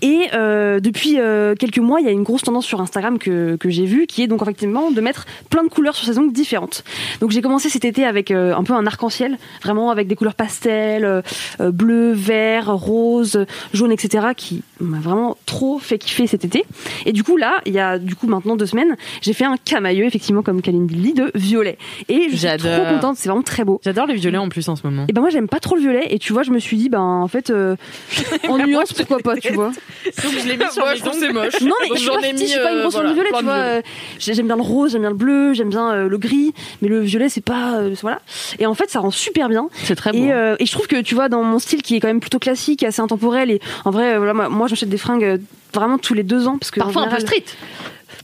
Et 0.00 0.28
euh, 0.32 0.80
depuis 0.80 1.18
euh, 1.18 1.54
quelques 1.54 1.78
mois, 1.78 2.00
il 2.00 2.06
y 2.06 2.08
a 2.08 2.12
une 2.12 2.22
grosse 2.22 2.42
tendance 2.42 2.64
sur 2.66 2.80
Instagram 2.80 3.18
que, 3.18 3.56
que 3.56 3.68
j'ai 3.68 3.84
vue, 3.84 4.06
qui 4.06 4.22
est 4.22 4.26
donc 4.26 4.40
effectivement 4.42 4.90
de 4.90 5.00
mettre 5.00 5.26
plein 5.50 5.64
de 5.64 5.68
couleurs 5.68 5.94
sur 5.96 6.06
ses 6.06 6.18
ongles 6.18 6.32
différentes. 6.32 6.84
Donc 7.20 7.30
j'ai 7.30 7.42
commencé 7.42 7.68
cet 7.68 7.84
été 7.84 8.04
avec 8.04 8.30
euh, 8.30 8.54
un 8.54 8.62
peu 8.64 8.72
un 8.74 8.86
arc-en-ciel, 8.86 9.38
vraiment 9.62 9.90
avec 9.90 10.06
des 10.08 10.14
couleurs 10.16 10.34
pastel, 10.34 11.22
bleu, 11.60 12.12
vert, 12.12 12.72
rose, 12.72 13.44
jaune, 13.74 13.92
etc., 13.92 14.28
qui 14.36 14.62
m'a 14.80 14.98
vraiment 14.98 15.36
trop 15.46 15.78
fait 15.78 15.98
kiffer 15.98 16.26
cet 16.26 16.44
été. 16.44 16.64
Et 17.06 17.12
du 17.12 17.22
coup 17.24 17.36
là, 17.36 17.56
il 17.66 17.72
y 17.74 17.78
a 17.80 17.98
du 17.98 18.14
coup 18.14 18.26
maintenant 18.28 18.56
deux 18.56 18.66
semaines, 18.66 18.96
j'ai 19.20 19.32
fait 19.32 19.44
un 19.44 19.56
camailleux, 19.62 20.04
effectivement 20.06 20.42
comme 20.42 20.62
Kalindi 20.62 21.12
de 21.12 21.30
violet. 21.42 21.78
Et 22.08 22.28
je 22.30 22.36
suis 22.36 22.46
trop 22.46 22.58
J'adore. 22.68 22.88
contente, 22.88 23.16
c'est 23.16 23.28
vraiment 23.28 23.42
très 23.42 23.64
beau. 23.64 23.80
J'adore 23.84 24.06
les 24.06 24.14
violets 24.14 24.38
en 24.38 24.48
plus 24.48 24.68
en 24.68 24.76
ce 24.76 24.82
moment. 24.86 25.06
Et 25.08 25.12
ben 25.12 25.20
moi 25.20 25.30
j'aime 25.30 25.48
pas 25.48 25.60
trop 25.60 25.74
le 25.76 25.80
violet 25.82 26.06
et 26.10 26.18
tu 26.18 26.32
vois 26.32 26.42
je 26.42 26.50
me 26.50 26.58
suis 26.58 26.76
dit 26.76 26.88
ben 26.88 27.00
en 27.00 27.28
fait 27.28 27.50
euh, 27.50 27.76
en 28.48 28.58
nuance 28.58 28.92
pourquoi 28.92 29.18
pas 29.18 29.36
tu 29.36 29.52
vois. 29.52 29.68
Donc 29.70 30.32
je 30.42 30.48
l'ai 30.48 30.56
mis 30.56 30.64
sur 30.70 30.82
Moi, 30.82 30.92
mes 30.92 30.96
je 30.98 31.02
trouve 31.02 31.14
ongles. 31.14 31.20
c'est 31.26 31.32
moche. 31.32 31.60
Non 31.62 31.74
mais 31.82 31.88
Donc, 31.88 31.96
je 31.98 32.02
suis, 32.02 32.10
pas, 32.10 32.18
ai 32.28 32.36
sais, 32.36 32.46
je 32.46 32.50
suis 32.52 32.60
pas 32.60 32.72
une 32.72 32.78
euh, 32.78 32.80
grosse 32.82 32.94
fan 32.94 33.02
voilà, 33.02 33.14
violet 33.14 33.30
tu 33.38 33.44
vois. 33.44 33.52
euh, 33.54 33.82
j'ai- 34.18 34.34
j'aime 34.34 34.46
bien 34.46 34.56
le 34.56 34.62
rose, 34.62 34.92
j'aime 34.92 35.00
bien 35.02 35.10
le 35.10 35.16
bleu, 35.16 35.52
j'aime 35.54 35.68
bien 35.70 35.92
euh, 35.92 36.08
le 36.08 36.18
gris, 36.18 36.52
mais 36.80 36.88
le 36.88 37.00
violet 37.00 37.28
c'est 37.28 37.44
pas 37.44 37.74
euh, 37.76 37.94
voilà. 38.02 38.20
Et 38.58 38.66
en 38.66 38.74
fait 38.74 38.90
ça 38.90 39.00
rend 39.00 39.10
super 39.10 39.48
bien. 39.48 39.68
C'est 39.84 39.96
très 39.96 40.12
beau. 40.12 40.18
Et, 40.18 40.32
euh, 40.32 40.56
et 40.58 40.66
je 40.66 40.72
trouve 40.72 40.86
que 40.86 41.00
tu 41.00 41.14
vois 41.14 41.28
dans 41.28 41.42
mon 41.42 41.58
style 41.58 41.82
qui 41.82 41.96
est 41.96 42.00
quand 42.00 42.08
même 42.08 42.20
plutôt 42.20 42.38
classique, 42.38 42.82
assez 42.82 43.00
intemporel 43.02 43.50
et 43.50 43.60
en 43.84 43.90
vrai 43.90 44.14
euh, 44.14 44.18
voilà 44.18 44.32
moi, 44.48 44.66
j'achète 44.66 44.88
des 44.88 44.98
fringues 44.98 45.24
euh, 45.24 45.38
vraiment 45.74 45.98
tous 45.98 46.14
les 46.14 46.22
deux 46.22 46.46
ans 46.48 46.58
parce 46.58 46.70
que 46.70 46.80
Parfois 46.80 47.02
un 47.02 47.04
peu 47.08 47.16
général- 47.16 47.26
street. 47.40 47.44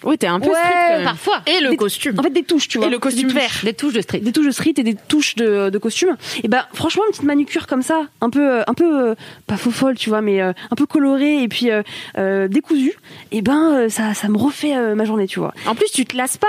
Oui, 0.04 0.18
t'es 0.18 0.26
un 0.26 0.40
peu 0.40 0.48
Ouais. 0.48 0.54
street 0.54 0.70
quand 0.88 0.94
même. 0.96 1.04
Parfois. 1.04 1.42
Et 1.46 1.60
le 1.60 1.70
Des- 1.70 1.76
costume. 1.76 2.18
En 2.18 2.22
fait 2.22 2.30
des 2.30 2.42
touches 2.42 2.68
tu 2.68 2.78
vois. 2.78 2.86
Et 2.86 2.90
le 2.90 2.98
costume 2.98 3.28
Des 3.28 3.34
touches. 3.34 3.42
vert. 3.42 3.60
Des 3.64 3.74
touches 3.74 3.92
de 3.94 4.00
street. 4.00 4.20
des 4.20 4.32
touches 4.32 4.46
de 4.46 4.50
street 4.50 4.74
et 4.78 4.82
des 4.82 4.94
touches 4.94 5.34
de, 5.36 5.70
de 5.70 5.78
costume 5.78 6.16
et 6.42 6.48
ben 6.48 6.64
franchement 6.74 7.02
une 7.06 7.10
petite 7.12 7.24
manucure 7.24 7.66
comme 7.66 7.82
ça 7.82 8.02
un 8.20 8.30
peu 8.30 8.40
euh, 8.58 8.62
un 8.66 8.74
peu 8.74 9.10
euh, 9.10 9.14
pas 9.46 9.56
faux 9.56 9.70
folle 9.70 9.96
tu 9.96 10.08
vois 10.10 10.20
mais 10.20 10.40
euh, 10.42 10.52
un 10.70 10.76
peu 10.76 10.86
colorée 10.86 11.42
et 11.42 11.48
puis 11.48 11.70
euh, 11.70 11.82
euh, 12.18 12.48
décousue 12.48 12.94
et 13.32 13.42
ben 13.42 13.88
ça 13.88 14.14
ça 14.14 14.28
me 14.28 14.36
refait 14.38 14.76
euh, 14.76 14.94
ma 14.94 15.04
journée 15.04 15.26
tu 15.26 15.38
vois 15.40 15.52
En 15.66 15.74
plus, 15.74 15.90
tu 15.92 16.04
te 16.04 16.16
lasses 16.16 16.36
pas. 16.36 16.46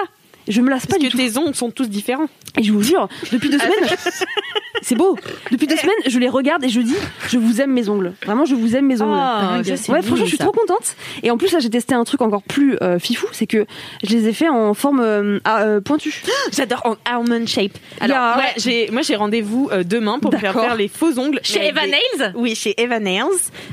Je 0.49 0.61
me 0.61 0.69
lasse 0.69 0.85
pas 0.85 0.95
Parce 0.95 0.99
du 1.01 1.07
que 1.07 1.11
tout 1.11 1.17
tes 1.17 1.37
ongles 1.37 1.55
sont 1.55 1.71
tous 1.71 1.87
différents. 1.89 2.27
et 2.57 2.63
je 2.63 2.71
vous 2.73 2.83
jure 2.83 3.07
depuis 3.31 3.49
deux 3.49 3.59
semaines 3.59 3.97
c'est 4.81 4.95
beau 4.95 5.17
depuis 5.51 5.67
deux 5.67 5.75
semaines 5.75 5.93
je 6.07 6.19
les 6.19 6.29
regarde 6.29 6.63
et 6.63 6.69
je 6.69 6.79
dis 6.81 6.95
je 7.27 7.37
vous 7.37 7.61
aime 7.61 7.71
mes 7.71 7.89
ongles 7.89 8.13
vraiment 8.25 8.45
je 8.45 8.55
vous 8.55 8.75
aime 8.75 8.85
mes 8.85 9.01
ongles 9.01 9.13
Ah, 9.17 9.59
ça, 9.65 9.77
c'est 9.77 9.91
ouais 9.91 10.01
franchement 10.01 10.25
je 10.25 10.29
suis 10.29 10.37
ça. 10.37 10.43
trop 10.45 10.53
contente 10.53 10.95
et 11.23 11.31
en 11.31 11.37
plus 11.37 11.51
là 11.51 11.59
j'ai 11.59 11.69
testé 11.69 11.93
un 11.95 12.03
truc 12.03 12.21
encore 12.21 12.43
plus 12.43 12.77
euh, 12.81 12.97
fifou 12.99 13.27
c'est 13.31 13.47
que 13.47 13.65
je 14.03 14.15
les 14.15 14.27
ai 14.27 14.33
fait 14.33 14.49
en 14.49 14.73
forme 14.73 14.99
euh, 15.01 15.39
à, 15.43 15.61
euh, 15.63 15.81
pointue 15.81 16.23
J'adore 16.51 16.81
en 16.85 16.95
almond 17.05 17.45
shape. 17.45 17.71
Alors, 17.99 18.17
Yeah. 18.19 18.37
ouais, 18.37 18.53
j'ai, 18.57 18.89
moi, 18.91 19.01
j'ai 19.01 19.15
rendez-vous 19.15 19.69
euh, 19.71 19.83
demain 19.83 20.19
pour 20.19 20.33
me 20.33 20.37
faire 20.37 20.53
faire 20.53 20.75
les 20.75 20.87
faux 20.87 21.17
ongles. 21.19 21.39
Chez 21.43 21.67
Eva 21.67 21.81
des- 21.85 21.91
Nails? 21.91 22.33
Oui, 22.35 22.55
chez 22.55 22.73
Eva 22.81 22.99
Nails. 22.99 23.23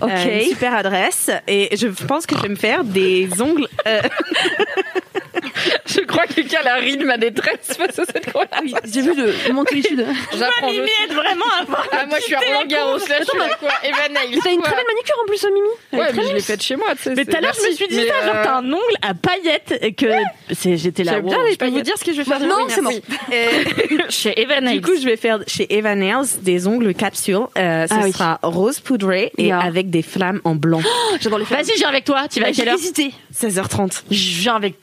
Ok. 0.01 0.11
Euh, 0.11 0.41
une 0.41 0.49
super 0.51 0.75
adresse. 0.75 1.31
Et 1.49 1.75
je 1.77 1.87
pense 2.07 2.27
que 2.27 2.37
je 2.37 2.43
vais 2.43 2.49
me 2.49 2.55
faire 2.57 2.85
des 2.85 3.29
ongles. 3.41 3.67
Je 5.87 6.01
crois 6.01 6.27
que 6.27 6.41
Lucas 6.41 6.61
a 6.65 6.77
ri 6.77 6.97
de 6.97 7.05
ma 7.05 7.17
détresse 7.17 7.77
face 7.77 7.99
à 7.99 8.05
cette 8.05 8.33
conversation. 8.33 8.79
j'ai 8.85 9.03
vu 9.03 9.15
de 9.15 9.53
mon 9.53 9.65
solitude 9.65 10.05
J'apprends 10.39 10.69
je 10.73 10.75
sais. 10.87 11.15
vraiment 11.15 11.45
avoir. 11.61 11.87
Ah, 11.93 12.07
moi 12.07 12.19
je 12.19 12.25
suis 12.25 12.35
à 12.35 12.39
Roland 12.41 12.67
Garros, 12.67 12.99
là 12.99 13.17
je 13.21 13.25
suis 13.25 13.39
quoi 13.61 13.69
Evan 13.85 14.13
Nails. 14.13 14.39
t'as 14.43 14.53
une 14.53 14.61
très 14.63 14.75
belle 14.75 14.85
manucure 14.87 15.17
en 15.23 15.27
plus 15.27 15.45
euh, 15.45 15.51
Mimi 15.53 15.69
Elle 15.93 15.99
Ouais, 15.99 16.07
mais 16.15 16.23
je 16.29 16.35
l'ai 16.35 16.41
faite 16.41 16.63
chez 16.63 16.77
moi, 16.77 16.89
tu 16.97 17.03
sais. 17.05 17.15
Mais 17.15 17.25
tout 17.25 17.37
à 17.37 17.41
l'heure, 17.41 17.55
je 17.61 17.69
me 17.69 17.73
suis 17.75 17.89
dit 17.89 17.97
ça, 18.07 18.27
genre, 18.27 18.35
euh, 18.37 18.45
t'as 18.45 18.57
un 18.59 18.73
ongle 18.73 18.97
à 19.03 19.15
paillettes 19.15 19.79
et 19.81 19.93
que 19.93 20.07
c'est, 20.53 20.77
j'étais 20.77 21.05
là. 21.05 21.21
Bien 21.21 21.37
wow. 21.39 21.45
Je 21.51 21.57
peux 21.57 21.69
vous 21.69 21.81
dire 21.83 21.97
ce 21.99 22.05
que 22.05 22.13
je 22.13 22.19
vais 22.19 22.25
faire 22.25 22.41
non 22.41 22.67
c'est 22.69 22.83
bon. 22.83 22.91
Chez 24.09 24.41
Eva 24.41 24.59
Du 24.61 24.65
Nails. 24.67 24.81
coup, 24.81 24.93
je 25.01 25.05
vais 25.05 25.17
faire 25.17 25.41
chez 25.47 25.67
Eva 25.77 25.95
Nails 25.95 26.27
des 26.43 26.67
ongles 26.67 26.95
capsules. 26.95 27.37
Euh, 27.59 27.87
ce 27.87 27.95
Ah 27.95 28.01
oui. 28.05 28.13
sera 28.13 28.39
rose 28.43 28.81
poudré 28.81 29.33
et 29.39 29.47
Yeah. 29.47 29.61
avec 29.61 29.91
des 29.91 30.03
flammes 30.03 30.41
en 30.45 30.55
blanc. 30.57 30.81
j'adore 31.21 31.39
les 31.39 31.45
femmes 31.45 31.59
Vas-y, 31.59 31.75
je 31.75 31.79
viens 31.79 31.89
avec 31.89 32.05
toi. 32.05 32.27
Tu 32.29 32.41
vas 32.41 32.47
à 32.49 32.53
j'ai 32.53 32.57
quelle 32.63 32.69
heure 32.71 32.75
hésité 32.79 33.13
16h30. 33.35 34.03
Je 34.11 34.41
viens 34.41 34.57
avec. 34.57 34.75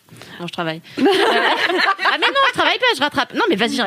Non, 0.44 0.48
je 0.48 0.54
travaille. 0.54 0.82
Euh, 1.00 1.04
ah 2.16 2.18
mais 2.20 2.28
non, 2.28 2.42
je 2.50 2.54
travaille 2.54 2.78
pas, 2.78 2.86
je 2.96 3.02
rattrape. 3.02 3.34
Non 3.34 3.44
mais 3.50 3.56
vas-y, 3.56 3.78
toi. 3.78 3.86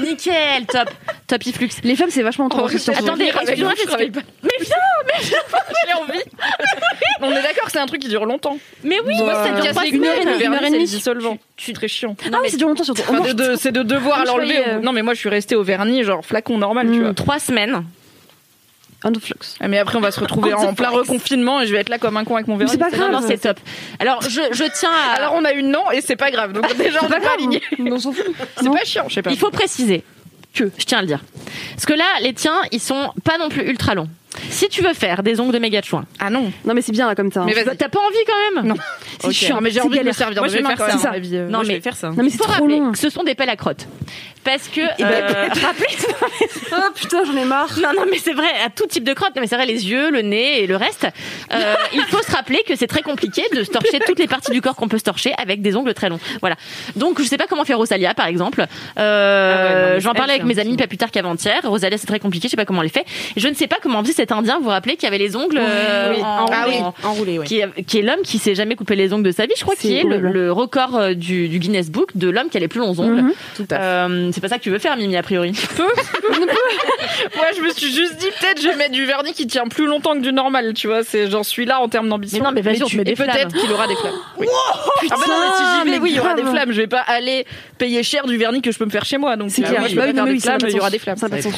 Nickel, 0.00 0.66
top. 0.66 0.88
Tapiflux. 1.28 1.68
Les 1.84 1.94
femmes, 1.94 2.10
c'est 2.10 2.22
vachement 2.22 2.46
Oh, 2.50 2.56
trop. 2.56 2.68
c'est 2.68 2.90
attendez, 2.96 3.26
excusez-moi, 3.26 3.68
moi, 3.68 3.74
je 3.80 3.86
travaille 3.86 4.10
pas. 4.10 4.20
Mais 4.42 4.50
viens, 4.60 4.76
mais 5.06 5.22
viens, 5.22 5.38
j'ai 5.86 5.92
envie. 5.94 6.22
On 7.20 7.30
est 7.30 7.42
d'accord, 7.42 7.68
c'est 7.70 7.78
un 7.78 7.86
truc 7.86 8.00
qui 8.00 8.08
dure 8.08 8.24
longtemps. 8.24 8.58
Mais 8.82 8.96
oui, 9.04 9.14
Moi, 9.18 9.34
ça 9.34 9.50
dure 9.50 9.82
une 9.92 10.04
heure 10.04 10.16
vernis, 10.38 10.56
et 10.56 10.60
c'est 10.64 10.70
demie. 10.72 10.84
dissolvant. 10.86 11.38
C'est 11.56 11.72
très 11.74 11.88
chiant. 11.88 12.16
Ah 12.32 12.38
oui, 12.42 12.48
c'est 12.50 12.56
dur 12.56 12.68
longtemps 12.68 12.84
surtout. 12.84 13.02
C'est 13.58 13.72
de 13.72 13.82
devoir 13.82 14.24
l'enlever. 14.24 14.58
euh, 14.66 14.78
Non, 14.80 14.92
mais 14.92 15.02
moi, 15.02 15.14
je 15.14 15.20
suis 15.20 15.28
restée 15.28 15.54
au 15.56 15.62
vernis, 15.62 16.02
genre 16.04 16.24
flacon 16.24 16.58
normal, 16.58 16.86
tu 16.90 16.98
Mm. 16.98 17.02
vois. 17.04 17.14
Trois 17.14 17.38
semaines. 17.38 17.84
Un 19.04 19.12
de 19.12 19.20
flux. 19.20 19.34
Ah, 19.60 19.68
Mais 19.68 19.78
après, 19.78 19.96
on 19.96 20.00
va 20.00 20.10
se 20.10 20.18
retrouver 20.18 20.52
en 20.54 20.74
plein 20.74 20.90
reconfinement 20.90 21.60
et 21.60 21.66
je 21.66 21.72
vais 21.72 21.80
être 21.80 21.88
là 21.88 21.98
comme 21.98 22.16
un 22.16 22.24
con 22.24 22.34
avec 22.34 22.48
mon 22.48 22.56
vernis. 22.56 22.72
c'est 22.72 22.78
pas 22.78 22.90
grave. 22.90 23.12
Non, 23.12 23.20
c'est 23.24 23.38
top. 23.38 23.60
Alors, 24.00 24.22
je, 24.22 24.40
je 24.52 24.64
tiens 24.76 24.90
à. 24.90 25.16
Alors, 25.16 25.34
on 25.34 25.44
a 25.44 25.52
une 25.52 25.70
non 25.70 25.90
et 25.92 26.00
c'est 26.00 26.16
pas 26.16 26.30
grave. 26.32 26.52
Donc, 26.52 26.76
déjà, 26.76 26.98
on 27.00 27.04
n'est 27.04 27.10
pas 27.10 27.20
grave. 27.20 27.34
alignés. 27.34 27.62
On 27.78 27.98
s'en 27.98 28.12
fout. 28.12 28.26
C'est 28.60 28.70
pas 28.70 28.84
chiant, 28.84 29.04
je 29.08 29.14
sais 29.14 29.22
pas. 29.22 29.30
il 29.30 29.38
faut 29.38 29.50
préciser 29.50 30.02
que, 30.52 30.70
je 30.76 30.84
tiens 30.84 30.98
à 30.98 31.00
le 31.02 31.06
dire. 31.06 31.20
Parce 31.74 31.86
que 31.86 31.92
là, 31.94 32.04
les 32.22 32.34
tiens, 32.34 32.60
ils 32.72 32.80
sont 32.80 33.12
pas 33.22 33.38
non 33.38 33.48
plus 33.48 33.62
ultra 33.68 33.94
longs. 33.94 34.08
Si 34.50 34.68
tu 34.68 34.82
veux 34.82 34.94
faire 34.94 35.22
des 35.22 35.40
ongles 35.40 35.52
de 35.52 35.58
méga 35.58 35.80
de 35.80 35.86
chouin, 35.86 36.04
Ah 36.18 36.30
non. 36.30 36.50
Non, 36.64 36.74
mais 36.74 36.82
c'est 36.82 36.92
bien 36.92 37.06
là 37.06 37.14
comme 37.14 37.30
ça. 37.32 37.40
hein. 37.40 37.44
Mais 37.46 37.54
vas-y. 37.54 37.76
t'as 37.76 37.88
pas 37.88 37.98
envie 38.00 38.24
quand 38.26 38.54
même 38.62 38.68
Non. 38.68 38.74
C'est 39.20 39.26
Ok. 39.28 39.32
chiant. 39.32 39.58
Mais 39.60 39.70
j'ai 39.70 39.80
envie 39.80 39.98
de 39.98 40.04
me 40.04 40.12
servir 40.12 40.40
Moi, 40.42 40.48
je 40.48 40.58
vais 40.58 40.62
faire 40.76 40.98
ça. 41.00 41.10
avis, 41.10 41.36
euh. 41.36 41.46
Non, 41.46 41.58
Moi, 41.58 41.62
je 41.64 41.68
mais- 41.68 41.74
vais 41.74 41.80
faire 41.80 41.96
ça. 41.96 42.08
Non, 42.10 42.14
mais 42.18 42.26
il 42.26 42.30
c'est 42.30 42.38
faut 42.38 42.44
trop 42.44 42.52
rappeler 42.52 42.78
long. 42.78 42.92
que 42.92 42.98
ce 42.98 43.10
sont 43.10 43.24
des 43.24 43.34
pelles 43.34 43.50
à 43.50 43.56
crottes. 43.56 43.86
Parce 44.44 44.68
que. 44.68 44.80
ben, 44.80 45.04
euh, 45.04 45.48
rappelez- 45.62 45.96
Ah 46.72 46.88
putain, 46.94 47.24
j'en 47.24 47.36
ai 47.36 47.44
marre. 47.44 47.68
Non, 47.82 47.90
non, 47.96 48.04
mais 48.10 48.18
c'est 48.18 48.32
vrai, 48.32 48.46
à 48.64 48.70
tout 48.70 48.86
type 48.86 49.04
de 49.04 49.12
crotte. 49.12 49.34
Non, 49.34 49.42
mais 49.42 49.46
c'est 49.48 49.56
vrai, 49.56 49.66
les 49.66 49.88
yeux, 49.90 50.10
le 50.10 50.22
nez 50.22 50.62
et 50.62 50.66
le 50.66 50.76
reste. 50.76 51.06
Euh, 51.52 51.74
il 51.92 52.02
faut 52.04 52.22
se 52.22 52.30
rappeler 52.30 52.62
que 52.66 52.76
c'est 52.76 52.86
très 52.86 53.02
compliqué 53.02 53.42
de 53.54 53.62
se 53.64 53.70
torcher 53.70 53.98
toutes 54.06 54.18
les 54.18 54.28
parties 54.28 54.52
du 54.52 54.60
corps 54.62 54.76
qu'on 54.76 54.88
peut 54.88 54.98
se 54.98 55.04
torcher 55.04 55.32
avec 55.38 55.60
des 55.60 55.74
ongles 55.76 55.92
très 55.94 56.08
longs. 56.08 56.20
Voilà. 56.40 56.56
Donc, 56.96 57.20
je 57.20 57.24
sais 57.26 57.36
pas 57.36 57.46
comment 57.48 57.64
faire 57.64 57.78
Rosalia, 57.78 58.14
par 58.14 58.26
exemple. 58.26 58.64
Euh, 58.98 59.54
Ah 59.54 59.62
ouais, 59.74 59.88
non, 59.88 59.94
mais 59.94 60.00
J'en 60.00 60.12
parlais 60.14 60.34
avec 60.34 60.44
mes 60.44 60.58
amis 60.58 60.76
pas 60.76 60.86
plus 60.86 60.96
tard 60.98 61.10
qu'avant-hier. 61.10 61.60
Rosalia, 61.64 61.98
c'est 61.98 62.06
très 62.06 62.20
compliqué, 62.20 62.48
je 62.48 62.50
sais 62.52 62.56
pas 62.56 62.64
comment 62.64 62.82
elle 62.82 62.88
fait. 62.90 63.04
Et 63.36 63.40
je 63.40 63.48
ne 63.48 63.54
sais 63.54 63.66
pas 63.66 63.76
comment 63.82 64.02
faisait 64.02 64.12
cet 64.28 64.36
Indien, 64.36 64.58
vous 64.58 64.64
vous 64.64 64.70
rappelez, 64.70 64.96
qui 64.96 65.06
avait 65.06 65.18
les 65.18 65.36
ongles 65.36 65.58
euh, 65.58 66.12
Oui, 66.14 66.22
en, 66.22 66.26
enroulé, 66.26 66.76
en- 66.78 66.94
enroulé, 67.04 67.38
oui. 67.38 67.46
qui 67.46 67.60
est, 67.60 67.82
qui 67.84 67.98
est 67.98 68.02
l'homme 68.02 68.20
qui 68.22 68.38
s'est 68.38 68.54
jamais 68.54 68.74
coupé 68.76 68.94
les 68.94 69.12
ongles 69.12 69.22
de 69.24 69.30
sa 69.30 69.46
vie, 69.46 69.52
je 69.56 69.62
crois, 69.62 69.74
C'est 69.76 69.88
qui 69.88 69.96
est 69.96 70.04
le, 70.04 70.52
record 70.52 70.96
euh, 70.96 71.14
du, 71.14 71.48
du 71.48 71.58
Guinness 71.58 71.90
Book 71.90 72.10
de 72.14 72.28
l'homme 72.28 72.48
qui 72.50 72.56
a 72.56 72.60
les 72.60 72.68
plus 72.68 72.80
longs 72.80 72.98
ongles. 72.98 73.22
Mhm. 73.22 73.32
Euh, 73.72 74.30
c'est 74.32 74.40
pas 74.40 74.48
ça 74.48 74.58
que 74.58 74.62
tu 74.62 74.70
veux 74.70 74.78
faire, 74.78 74.96
Mimi, 74.96 75.16
a 75.16 75.22
priori. 75.22 75.52
Moi, 75.78 77.46
je 77.56 77.62
me 77.62 77.70
suis 77.70 77.92
juste 77.92 78.16
dit, 78.16 78.26
peut-être, 78.40 78.60
je 78.60 78.68
vais 78.68 78.76
mettre 78.76 78.92
du 78.92 79.04
vernis 79.06 79.32
qui 79.32 79.46
tient 79.46 79.66
plus 79.66 79.86
longtemps 79.86 80.14
que 80.14 80.20
du 80.20 80.32
normal, 80.32 80.74
tu 80.74 80.86
vois. 80.88 81.04
C'est, 81.04 81.30
j'en 81.30 81.42
suis 81.42 81.64
là 81.64 81.80
en 81.80 81.88
termes 81.88 82.08
d'ambition. 82.08 82.38
Mais 82.40 82.44
non, 82.44 82.52
mais 82.52 82.60
vas-y, 82.62 82.82
on 82.82 82.96
met 82.96 83.04
peut-être 83.04 83.54
qu'il 83.56 83.72
aura 83.72 83.86
des 83.86 83.96
flammes. 83.96 84.14
Oui. 84.38 84.46
ah 84.50 84.74
bah 85.10 85.16
non, 85.26 85.34
mais 85.40 85.56
si 85.56 85.62
j'y 85.64 85.84
vais, 85.84 85.90
mais 85.90 86.02
oui, 86.02 86.10
il 86.12 86.16
y 86.16 86.20
aura 86.20 86.34
des 86.34 86.42
flammes. 86.42 86.72
Je 86.72 86.80
vais 86.80 86.86
pas 86.86 87.00
aller 87.00 87.46
payer 87.78 88.02
cher 88.02 88.26
du 88.26 88.36
vernis 88.36 88.62
que 88.62 88.72
je 88.72 88.78
peux 88.78 88.84
me 88.84 88.90
faire 88.90 89.04
chez 89.04 89.18
moi. 89.18 89.36
Donc, 89.36 89.50
C'est 89.50 89.62
clair. 89.62 89.84
il 89.88 89.94
y 89.94 89.98
aura 90.78 90.90
des 90.90 90.98
flammes. 90.98 91.16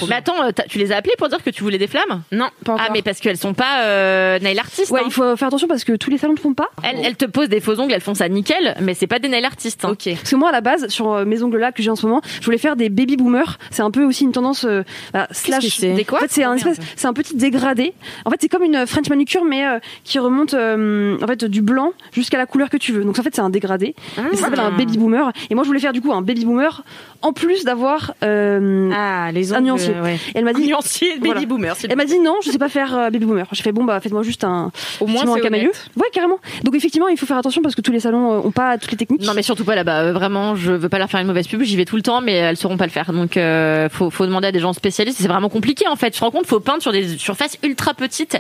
Mais 0.09 0.15
attends, 0.15 0.43
euh, 0.45 0.51
tu 0.69 0.79
les 0.79 0.93
as 0.93 0.97
appelés 0.97 1.15
pour 1.19 1.29
dire 1.29 1.43
que 1.43 1.51
tu 1.51 1.63
voulais 1.63 1.79
des 1.79 1.87
flammes? 1.87 2.23
Non, 2.33 2.49
pas 2.65 2.73
encore. 2.75 2.87
Ah, 2.89 2.91
mais 2.93 3.03
parce 3.03 3.21
qu'elles 3.21 3.37
sont 3.37 3.55
pas 3.55 3.85
euh, 3.85 4.39
nail 4.39 4.59
artistes. 4.59 4.91
Ouais, 4.91 5.01
hein. 5.01 5.05
il 5.07 5.13
faut 5.13 5.37
faire 5.37 5.49
attention 5.49 5.69
parce 5.69 5.85
que 5.85 5.93
tous 5.93 6.11
les 6.11 6.19
salons 6.19 6.35
ne 6.35 6.39
font 6.39 6.55
pas. 6.55 6.69
Elles, 6.83 6.99
elles 7.05 7.17
te 7.17 7.25
posent 7.25 7.49
des 7.49 7.61
faux 7.61 7.79
ongles, 7.81 7.93
elles 7.93 8.01
font 8.01 8.15
ça 8.15 8.29
nickel, 8.29 8.77
mais 8.81 8.95
c'est 8.95 9.07
pas 9.07 9.19
des 9.19 9.29
nail 9.29 9.45
artistes. 9.45 9.85
hein. 9.85 9.91
Ok. 9.91 10.09
Parce 10.15 10.31
que 10.31 10.37
moi, 10.37 10.51
à 10.51 10.53
la 10.53 10.61
base, 10.61 10.89
sur 10.89 11.13
euh, 11.13 11.25
mes 11.25 11.43
ongles 11.43 11.59
là 11.59 11.73
que 11.73 11.83
j'ai 11.83 11.91
en 11.91 11.97
ce 11.97 12.07
moment, 12.07 12.21
je 12.41 12.45
voulais 12.45 12.59
faire 12.59 12.77
des 12.77 12.89
baby 12.89 13.17
boomers. 13.17 13.59
C'est 13.71 13.83
un 13.83 13.91
peu 13.91 14.05
aussi 14.05 14.25
une 14.25 14.33
tendance 14.33 14.65
euh, 14.65 14.83
bah, 15.13 15.27
slash. 15.31 15.67
c'est? 15.79 15.93
Des 15.95 16.05
quoi? 16.05 16.19
En 16.19 16.23
fait, 16.23 16.31
c'est 16.31 16.45
un 16.45 16.55
espèce, 16.55 16.79
c'est 16.97 17.07
un 17.07 17.13
petit 17.13 17.37
dégradé. 17.37 17.95
En 18.25 18.31
fait, 18.31 18.37
c'est 18.41 18.49
comme 18.49 18.63
une 18.65 18.87
French 18.87 19.09
manucure, 19.09 19.45
mais 19.45 19.67
euh, 19.67 19.79
qui 20.05 20.19
remonte 20.19 20.55
euh, 20.55 21.17
en 21.23 21.27
fait 21.27 21.45
du 21.45 21.63
blanc 21.63 21.93
jusqu'à 22.13 22.39
la 22.39 22.47
couleur 22.47 22.69
que 22.71 22.77
tu 22.77 22.93
veux. 22.93 23.05
Donc 23.05 23.19
en 23.19 23.23
fait, 23.23 23.35
c'est 23.35 23.41
un 23.43 23.51
dégradé. 23.51 23.95
Et 24.33 24.37
ça 24.37 24.45
s'appelle 24.45 24.61
un 24.61 24.71
baby 24.73 24.99
boomer. 24.99 25.33
Et 25.51 25.55
moi, 25.55 25.65
je 25.65 25.69
voulais 25.69 25.81
faire 25.81 25.93
du 25.93 26.01
coup 26.01 26.13
un 26.13 26.23
baby 26.23 26.45
boomer 26.45 26.83
en 27.23 27.33
plus 27.33 27.65
d'avoir. 27.65 28.15
euh, 28.23 28.91
Ah, 28.95 29.31
les 29.33 29.53
Un 29.53 29.57
ongles. 29.59 29.65
nuancier. 29.67 29.95
ouais. 30.03 30.15
et 30.17 30.19
elle 30.35 30.45
m'a 30.45 30.53
dit. 30.53 30.67
Nuancier, 30.67 31.15
baby 31.15 31.27
Voilà. 31.27 31.47
boomer. 31.47 31.77
Elle 31.89 31.97
m'a 31.97 32.05
dit 32.05 32.19
non, 32.21 32.37
je 32.45 32.51
sais 32.51 32.59
pas 32.59 32.69
faire 32.69 32.97
euh, 32.97 33.11
baby 33.11 33.25
boomer. 33.27 33.47
J'ai 33.53 33.63
fait 33.63 33.73
bon 33.73 33.85
bah 33.85 34.01
faites-moi 34.01 34.23
juste 34.23 34.45
un 34.45 34.71
Au 35.01 35.07
moins, 35.07 35.23
un 35.37 35.41
camailleux. 35.41 35.73
Ouais, 35.97 36.07
carrément. 36.13 36.39
Donc 36.65 36.75
effectivement, 36.75 37.09
il 37.09 37.17
faut 37.19 37.27
faire 37.27 37.39
attention 37.39 37.63
parce 37.63 37.75
que 37.75 37.81
tous 37.81 37.93
les 37.93 38.01
salons 38.01 38.33
euh, 38.33 38.39
ont 38.47 38.51
pas 38.51 38.79
toutes 38.79 38.91
les 38.91 38.97
techniques. 38.97 39.23
Non 39.25 39.35
mais 39.35 39.43
surtout 39.43 39.65
pas 39.65 39.75
là-bas. 39.75 40.01
Euh, 40.05 40.13
Vraiment, 40.13 40.55
je 40.57 40.73
veux 40.73 40.89
pas 40.89 40.99
leur 40.99 41.09
faire 41.11 41.21
une 41.21 41.27
mauvaise 41.27 41.47
pub. 41.49 41.63
J'y 41.63 41.77
vais 41.77 41.85
tout 41.85 41.97
le 41.97 42.03
temps, 42.03 42.21
mais 42.21 42.35
elles 42.35 42.57
sauront 42.57 42.77
pas 42.77 42.85
le 42.85 42.91
faire. 42.91 43.13
Donc, 43.13 43.37
euh, 43.37 43.89
faut, 43.89 44.11
faut 44.11 44.27
demander 44.27 44.49
à 44.49 44.53
des 44.53 44.59
gens 44.61 44.73
spécialistes. 44.73 45.19
C'est 45.21 45.29
vraiment 45.29 45.49
compliqué 45.49 45.87
en 45.89 45.97
fait. 45.97 46.15
Je 46.17 46.21
me 46.21 46.25
rends 46.27 46.31
compte, 46.31 46.47
faut 46.47 46.61
peindre 46.61 46.83
sur 46.83 46.93
des 46.93 47.17
surfaces 47.19 47.57
ultra 47.63 47.95
petites. 47.95 48.37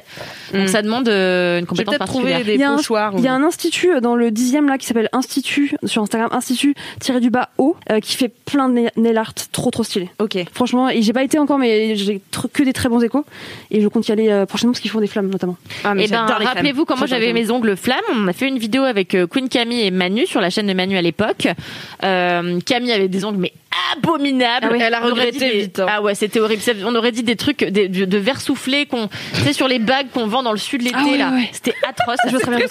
Donc 0.53 0.65
Mm. 0.65 0.67
ça 0.69 0.83
demande 0.83 1.09
une 1.09 1.61
J'ai 1.61 1.67
compétence 1.67 1.95
peut-être 1.97 2.07
trouvé 2.07 2.31
particulière. 2.33 2.45
des 2.47 2.55
Il 2.55 2.61
y 2.61 2.65
a 2.65 2.71
un- 2.73 2.77
pochoirs. 2.77 3.13
Il 3.17 3.25
y 3.25 3.29
a 3.29 3.33
un 3.35 3.43
institut 3.43 4.01
dans 4.03 4.17
le 4.17 4.31
dixième 4.31 4.69
là 4.69 4.79
qui 4.79 4.87
s'appelle 4.87 5.09
Institut 5.13 5.75
sur 5.85 6.03
Instagram 6.03 6.29
Institut 6.33 6.75
tiré 7.01 7.21
du 7.21 7.31
bas 7.31 7.49
haut 7.59 7.77
euh, 7.91 8.01
qui 8.01 8.17
fait 8.17 8.29
plein 8.29 8.69
de 8.69 8.70
nail 8.97 9.19
art 9.19 9.35
trop 9.53 9.71
trop 9.71 9.85
stylé. 9.85 10.09
Ok. 10.19 10.37
Franchement, 10.53 10.89
et 10.89 11.03
j'ai 11.03 11.13
pas 11.13 11.23
été 11.23 11.39
encore 11.39 11.59
mais 11.59 11.97
j'ai 11.97 12.21
que 12.53 12.63
des 12.63 12.73
très 12.73 12.89
bons 12.89 13.01
échos 13.03 13.25
et 13.71 13.81
je 13.81 13.89
compte 13.89 14.09
y 14.09 14.13
aller 14.13 14.29
euh, 14.31 14.47
prochainement 14.47 14.73
parce 14.73 14.81
qu'ils 14.81 14.91
font 14.91 15.01
des 15.01 15.07
flammes 15.07 15.29
notamment. 15.31 15.57
Ah, 15.85 15.95
mais 15.95 16.05
Eh 16.05 16.09
ben, 16.09 16.25
rappelez-vous 16.27 16.85
quand 16.85 16.97
moi 16.97 17.07
j'avais 17.07 17.33
mes 17.33 17.51
ongles 17.51 17.77
flammes, 17.77 17.99
on 18.15 18.27
a 18.29 18.33
fait 18.33 18.49
une 18.49 18.59
vidéo 18.59 18.83
avec 18.85 19.15
euh, 19.15 19.27
Queen 19.27 19.49
Camille 19.49 19.83
et 19.83 19.91
Manu 19.91 20.27
sur 20.27 20.41
la 20.41 20.51
chaîne 20.51 20.67
de 20.67 20.73
Manu 20.75 20.97
à 20.97 21.03
l'époque. 21.03 21.49
Euh, 22.05 22.59
Camille 22.65 22.93
avait 22.93 23.09
des 23.09 23.25
ongles 23.25 23.39
mais 23.39 23.53
abominables. 23.97 24.67
Ah 24.69 24.73
ouais, 24.73 24.79
elle 24.81 24.95
a 24.95 25.01
regretté 25.01 25.31
dit 25.33 25.39
des- 25.39 25.61
vite, 25.63 25.79
hein. 25.81 25.87
Ah 25.89 26.03
ouais, 26.03 26.15
c'était 26.15 26.41
horrible. 26.41 26.61
C'est- 26.63 26.85
On 26.85 26.95
aurait 26.95 27.13
dit 27.13 27.23
des 27.23 27.37
trucs 27.37 27.65
des- 27.65 27.89
de, 27.89 28.05
de 28.05 28.19
verre 28.19 28.41
soufflé 28.41 28.87
qu'on, 28.87 29.09
sais, 29.45 29.53
sur 29.53 29.69
les 29.69 29.79
bagues 29.79 30.09
qu'on 30.13 30.27
vend 30.27 30.43
dans 30.43 30.53
le 30.53 30.59
sud 30.59 30.83
l'été 30.83 30.97
Ah 30.99 31.05
ouais, 31.07 31.19
là. 31.19 31.31
ouais. 31.33 31.49
C'était 31.53 31.75
atroce. 31.89 32.17
Je 32.31 32.37
très 32.37 32.51
bien. 32.57 32.67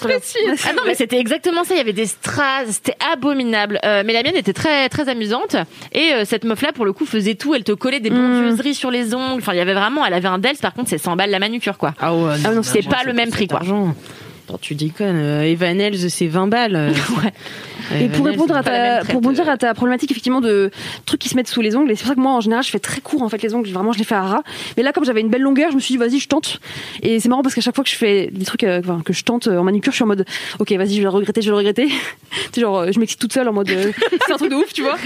Ah 0.68 0.72
non, 0.74 0.82
mais 0.86 0.94
c'était 0.94 1.18
exactement 1.18 1.64
ça. 1.64 1.74
Il 1.74 1.78
y 1.78 1.80
avait 1.80 1.92
des 1.92 2.06
strass, 2.06 2.66
c'était 2.68 2.96
abominable. 3.12 3.78
Euh, 3.84 4.02
mais 4.04 4.12
la 4.12 4.22
mienne 4.22 4.36
était 4.36 4.52
très 4.52 4.88
très 4.88 5.08
amusante. 5.08 5.56
Et 5.92 6.12
euh, 6.12 6.24
cette 6.24 6.44
meuf 6.44 6.62
là, 6.62 6.72
pour 6.72 6.84
le 6.84 6.92
coup, 6.92 7.06
faisait 7.06 7.34
tout. 7.34 7.54
Elle 7.54 7.64
te 7.64 7.72
collait 7.72 8.00
des 8.00 8.10
bondieuseries 8.10 8.74
sur 8.74 8.90
les 8.90 9.14
ongles. 9.14 9.40
Enfin, 9.40 9.52
il 9.54 9.58
y 9.58 9.60
avait 9.60 9.74
vraiment. 9.74 10.04
Elle 10.06 10.14
avait 10.14 10.28
un 10.28 10.38
dels. 10.38 10.56
Par 10.60 10.72
contre, 10.74 10.88
c'est 10.88 10.98
100 10.98 11.16
balles 11.16 11.30
la 11.30 11.38
manucure, 11.38 11.78
quoi. 11.78 11.94
Ah 12.00 12.14
ouais, 12.14 12.34
Ah 12.44 12.52
non, 12.52 12.62
C'est 12.62 12.88
pas 12.88 13.02
le 13.04 13.12
même 13.12 13.30
prix, 13.30 13.48
quoi. 13.48 13.58
Argent. 13.60 13.94
Attends, 14.48 14.58
tu 14.60 14.74
déconnes. 14.74 15.16
euh, 15.16 15.42
Evanels, 15.42 16.10
c'est 16.10 16.26
20 16.26 16.46
balles. 16.48 16.74
euh. 16.76 16.90
Et 18.00 18.08
pour 18.08 18.26
répondre 18.26 18.56
à 18.56 18.62
ta, 18.62 19.04
pour 19.04 19.20
bondir 19.20 19.48
euh. 19.48 19.52
à 19.52 19.56
ta 19.56 19.74
problématique 19.74 20.10
effectivement 20.12 20.40
de 20.40 20.70
trucs 21.06 21.20
qui 21.20 21.28
se 21.28 21.34
mettent 21.36 21.48
sous 21.48 21.60
les 21.60 21.74
ongles, 21.76 21.90
et 21.90 21.96
c'est 21.96 22.02
pour 22.02 22.10
ça 22.10 22.14
que 22.14 22.20
moi 22.20 22.32
en 22.32 22.40
général 22.40 22.62
je 22.64 22.70
fais 22.70 22.78
très 22.78 23.00
court 23.00 23.22
en 23.22 23.28
fait 23.28 23.42
les 23.42 23.52
ongles, 23.54 23.68
vraiment 23.70 23.92
je 23.92 23.98
les 23.98 24.04
fais 24.04 24.14
à 24.14 24.22
ras. 24.22 24.42
Mais 24.76 24.82
là 24.84 24.92
comme 24.92 25.04
j'avais 25.04 25.20
une 25.20 25.28
belle 25.28 25.42
longueur, 25.42 25.70
je 25.70 25.76
me 25.76 25.80
suis 25.80 25.94
dit 25.94 25.98
vas-y 25.98 26.18
je 26.20 26.28
tente. 26.28 26.60
Et 27.02 27.18
c'est 27.18 27.28
marrant 27.28 27.42
parce 27.42 27.54
qu'à 27.54 27.60
chaque 27.60 27.74
fois 27.74 27.82
que 27.82 27.90
je 27.90 27.96
fais 27.96 28.28
des 28.32 28.44
trucs 28.44 28.62
euh, 28.64 28.80
que 29.04 29.12
je 29.12 29.24
tente 29.24 29.48
en 29.48 29.64
manucure, 29.64 29.92
je 29.92 29.96
suis 29.96 30.04
en 30.04 30.08
mode 30.08 30.24
ok 30.60 30.70
vas-y 30.72 30.90
je 30.94 30.96
vais 30.98 31.02
le 31.02 31.08
regretter, 31.10 31.42
je 31.42 31.46
vais 31.46 31.50
le 31.50 31.56
regretter. 31.56 31.86
tu 32.30 32.38
sais 32.54 32.60
genre 32.60 32.90
je 32.92 32.98
m'excite 33.00 33.20
toute 33.20 33.32
seule 33.32 33.48
en 33.48 33.52
mode 33.52 33.70
euh, 33.70 33.90
c'est 34.26 34.32
un 34.32 34.36
truc 34.36 34.50
de 34.50 34.56
ouf 34.56 34.72
tu 34.72 34.82
vois. 34.82 34.96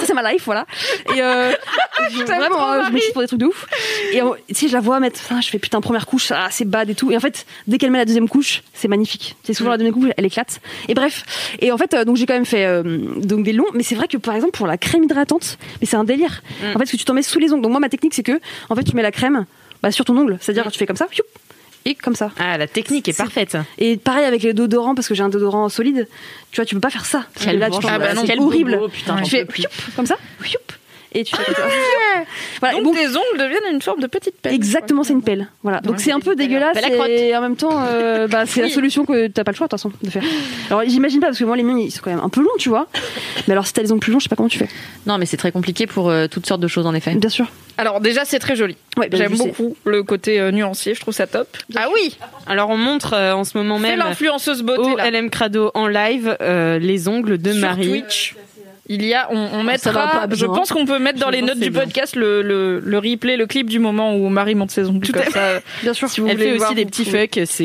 Ça 0.00 0.06
c'est 0.06 0.14
ma 0.14 0.32
life 0.32 0.44
voilà. 0.44 0.66
Et 1.14 1.22
euh, 1.22 1.52
je- 2.10 2.24
vraiment 2.24 2.72
euh, 2.72 2.82
je 2.86 2.92
m'excite 2.92 3.12
pour 3.12 3.22
des 3.22 3.28
trucs 3.28 3.40
de 3.40 3.46
ouf. 3.46 3.66
Et 4.12 4.20
euh, 4.22 4.30
tu 4.48 4.54
sais 4.54 4.68
je 4.68 4.72
la 4.72 4.80
vois 4.80 5.00
mettre, 5.00 5.20
je 5.42 5.48
fais 5.48 5.58
putain 5.58 5.80
première 5.80 6.06
couche, 6.06 6.30
ah, 6.32 6.48
c'est 6.50 6.64
bad 6.64 6.88
et 6.90 6.94
tout. 6.94 7.10
Et 7.10 7.16
en 7.16 7.20
fait 7.20 7.46
dès 7.66 7.78
qu'elle 7.78 7.90
met 7.90 7.98
la 7.98 8.04
deuxième 8.04 8.28
couche, 8.28 8.62
c'est 8.74 8.88
magnifique. 8.88 9.36
C'est 9.44 9.54
souvent 9.54 9.70
la 9.70 9.76
deuxième 9.78 9.94
couche, 9.94 10.10
elle 10.16 10.24
éclate. 10.24 10.60
Et 10.88 10.94
bref, 10.94 11.24
et 11.60 11.72
en 11.72 11.78
fait, 11.78 11.94
euh, 11.94 12.04
donc 12.04 12.16
j'ai 12.16 12.26
quand 12.26 12.34
même 12.34 12.46
fait 12.46 12.64
euh, 12.64 12.82
donc 12.84 13.44
des 13.44 13.52
longs, 13.52 13.66
mais 13.74 13.82
c'est 13.82 13.94
vrai 13.94 14.08
que 14.08 14.16
par 14.16 14.34
exemple 14.34 14.52
pour 14.56 14.66
la 14.66 14.78
crème 14.78 15.04
hydratante, 15.04 15.58
mais 15.80 15.86
c'est 15.86 15.96
un 15.96 16.04
délire. 16.04 16.42
En 16.62 16.72
fait, 16.72 16.78
parce 16.78 16.90
que 16.90 16.96
tu 16.96 17.04
t'en 17.04 17.14
mets 17.14 17.22
sous 17.22 17.38
les 17.38 17.52
ongles. 17.52 17.62
Donc 17.62 17.70
moi, 17.72 17.80
ma 17.80 17.88
technique, 17.88 18.14
c'est 18.14 18.22
que 18.22 18.40
en 18.70 18.74
fait, 18.76 18.84
tu 18.84 18.94
mets 18.96 19.02
la 19.02 19.12
crème 19.12 19.46
bah, 19.82 19.90
sur 19.90 20.04
ton 20.04 20.16
ongle, 20.16 20.38
c'est-à-dire 20.40 20.70
tu 20.70 20.78
fais 20.78 20.86
comme 20.86 20.96
ça, 20.96 21.06
youp, 21.16 21.26
et 21.86 21.94
comme 21.94 22.16
ça. 22.16 22.32
Ah, 22.38 22.58
la 22.58 22.66
technique 22.66 23.08
est 23.08 23.16
parfaite. 23.16 23.56
Et 23.78 23.96
pareil 23.96 24.24
avec 24.24 24.42
les 24.42 24.52
déodorants, 24.52 24.94
parce 24.94 25.08
que 25.08 25.14
j'ai 25.14 25.22
un 25.22 25.28
déodorant 25.28 25.68
solide. 25.68 26.08
Tu 26.50 26.56
vois, 26.56 26.66
tu 26.66 26.74
peux 26.74 26.80
pas 26.80 26.90
faire 26.90 27.06
ça. 27.06 27.24
Quel 27.40 27.58
là, 27.58 27.70
tu 27.70 27.78
Ah 27.88 27.98
bah 27.98 28.12
non, 28.12 28.24
horrible. 28.38 28.72
bobo, 28.72 28.88
putain, 28.88 29.22
tu 29.22 29.30
fais 29.30 29.46
comme 29.94 30.06
ça, 30.06 30.16
et 31.12 31.24
tu 31.24 31.34
fais 31.36 31.44
comme 31.44 31.54
ça. 31.54 31.62
voilà, 32.60 32.74
Donc, 32.76 32.84
bon, 32.84 32.92
tes 32.94 33.08
ongles 33.08 33.38
deviennent 33.38 33.74
une 33.74 33.82
forme 33.82 34.00
de 34.00 34.06
petite 34.06 34.34
pelle. 34.40 34.54
Exactement, 34.54 35.04
c'est 35.04 35.12
une 35.12 35.22
pelle. 35.22 35.48
Voilà. 35.62 35.80
Donc 35.80 36.00
c'est 36.00 36.12
un 36.12 36.20
peu 36.20 36.34
dégueulasse 36.36 36.74
Pelle 36.74 36.84
à 36.84 36.90
crotte. 36.90 37.08
et 37.08 37.36
en 37.36 37.40
même 37.40 37.56
temps, 37.56 37.82
euh, 37.86 38.26
bah, 38.28 38.44
c'est 38.46 38.62
la 38.62 38.68
solution 38.68 39.04
que 39.04 39.28
t'as 39.28 39.44
pas 39.44 39.52
le 39.52 39.56
choix 39.56 39.66
de 39.66 39.70
toute 39.70 39.78
façon 39.80 39.92
de 40.02 40.10
faire. 40.10 40.22
Alors 40.70 40.82
j'imagine 40.86 41.20
pas 41.20 41.26
parce 41.28 41.38
que 41.38 41.44
moi 41.44 41.56
les 41.56 41.62
miens 41.62 41.78
ils 41.78 41.90
sont 41.90 42.00
quand 42.02 42.10
même 42.10 42.22
un 42.22 42.28
peu 42.28 42.40
longs, 42.40 42.48
tu 42.58 42.68
vois. 42.68 42.86
Mais 43.46 43.52
alors 43.52 43.66
si 43.66 43.72
t'as 43.72 43.82
les 43.82 43.92
ongles 43.92 44.00
plus 44.00 44.12
longs, 44.12 44.18
je 44.18 44.24
sais 44.24 44.28
pas 44.28 44.36
comment 44.36 44.48
tu 44.48 44.58
fais. 44.58 44.68
Non, 45.06 45.18
mais 45.18 45.26
c'est 45.26 45.36
très 45.36 45.52
compliqué 45.52 45.86
pour 45.86 46.10
euh, 46.10 46.26
toutes 46.26 46.46
sortes 46.46 46.60
de 46.60 46.68
choses 46.68 46.86
en 46.86 46.94
effet. 46.94 47.14
Bien 47.14 47.30
sûr. 47.30 47.46
Alors, 47.78 48.00
déjà, 48.00 48.24
c'est 48.24 48.38
très 48.38 48.56
joli. 48.56 48.74
Ouais, 48.96 49.08
bah, 49.10 49.18
J'aime 49.18 49.36
sais. 49.36 49.46
beaucoup 49.48 49.76
le 49.84 50.02
côté 50.02 50.40
euh, 50.40 50.50
nuancier, 50.50 50.94
je 50.94 51.00
trouve 51.00 51.12
ça 51.12 51.26
top. 51.26 51.46
Ah 51.74 51.88
oui, 51.92 52.16
Alors, 52.46 52.70
on 52.70 52.78
montre 52.78 53.12
euh, 53.14 53.32
en 53.34 53.44
ce 53.44 53.58
moment 53.58 53.76
c'est 53.76 53.82
même 53.82 53.98
l'influenceuse 53.98 54.62
beauté 54.62 54.92
au 54.92 54.96
là. 54.96 55.10
LM 55.10 55.28
Crado 55.28 55.70
en 55.74 55.86
live 55.86 56.36
euh, 56.40 56.78
les 56.78 57.06
ongles 57.08 57.36
de 57.36 57.52
Sur 57.52 57.60
Marie. 57.60 57.88
Twitch. 57.88 58.34
Il 58.88 59.04
y 59.04 59.14
a, 59.14 59.28
on, 59.32 59.64
va 59.64 59.72
mettra, 59.72 59.92
pas 59.92 60.26
je 60.34 60.46
pense 60.46 60.70
qu'on 60.72 60.84
peut 60.86 60.98
mettre 61.00 61.18
dans 61.18 61.26
Je 61.26 61.32
les 61.32 61.42
notes 61.42 61.58
du 61.58 61.70
podcast 61.72 62.14
le, 62.14 62.42
le, 62.42 62.78
le 62.80 62.98
replay, 62.98 63.36
le 63.36 63.46
clip 63.46 63.68
du 63.68 63.78
moment 63.80 64.14
où 64.16 64.28
Marie 64.28 64.54
monte 64.54 64.70
ses 64.70 64.88
ongles. 64.88 65.10
comme 65.12 65.24
ça, 65.32 65.60
Bien 65.82 65.92
sûr. 65.92 66.08
si 66.08 66.20
vous 66.20 66.28
Elle 66.28 66.36
voulez 66.36 66.50
fait 66.52 66.56
voir, 66.56 66.70
aussi 66.70 66.76
des 66.76 66.86
petits 66.86 67.04
fucks. 67.04 67.40
C'est. 67.46 67.64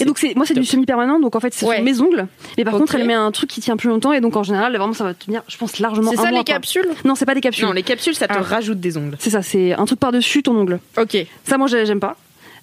Et 0.00 0.04
donc 0.04 0.18
c'est 0.18 0.34
moi 0.34 0.44
c'est 0.46 0.54
du 0.54 0.64
semi-permanent 0.64 1.20
donc 1.20 1.36
en 1.36 1.40
fait 1.40 1.54
c'est 1.54 1.64
Ouais. 1.66 1.76
sur 1.76 1.84
mes 1.84 2.00
ongles 2.00 2.26
mais 2.56 2.64
par 2.64 2.74
contre 2.74 2.94
elle 2.96 3.04
met 3.06 3.14
un 3.14 3.30
truc 3.30 3.48
qui 3.50 3.60
tient 3.60 3.76
plus 3.76 3.88
longtemps 3.88 4.12
et 4.12 4.20
donc 4.20 4.34
en 4.36 4.42
général 4.42 4.76
vraiment 4.76 4.92
ça 4.92 5.04
va 5.04 5.14
tenir 5.14 5.42
je 5.48 5.56
pense 5.56 5.78
largement 5.78 6.10
C'est 6.10 6.16
ça 6.16 6.22
mois, 6.22 6.30
les 6.30 6.36
quoi. 6.44 6.54
capsules? 6.54 6.88
Non 7.04 7.14
c'est 7.14 7.26
pas 7.26 7.34
des 7.34 7.40
capsules. 7.40 7.66
Non, 7.66 7.72
les 7.72 7.82
capsules, 7.82 8.14
ça 8.14 8.26
te 8.26 8.34
Ah. 8.36 8.42
rajoute 8.42 8.80
des 8.80 8.96
ongles. 8.96 9.16
C'est 9.18 9.30
ça 9.30 9.42
c'est 9.42 9.72
un 9.74 9.84
truc 9.84 10.00
par 10.00 10.12
dessus 10.12 10.42
ton 10.42 10.56
ongle. 10.56 10.80
Ok. 11.00 11.16
Ça 11.44 11.56
moi 11.58 11.66
j'ai- 11.68 11.86
j'aime 11.86 12.00
pas. 12.00 12.16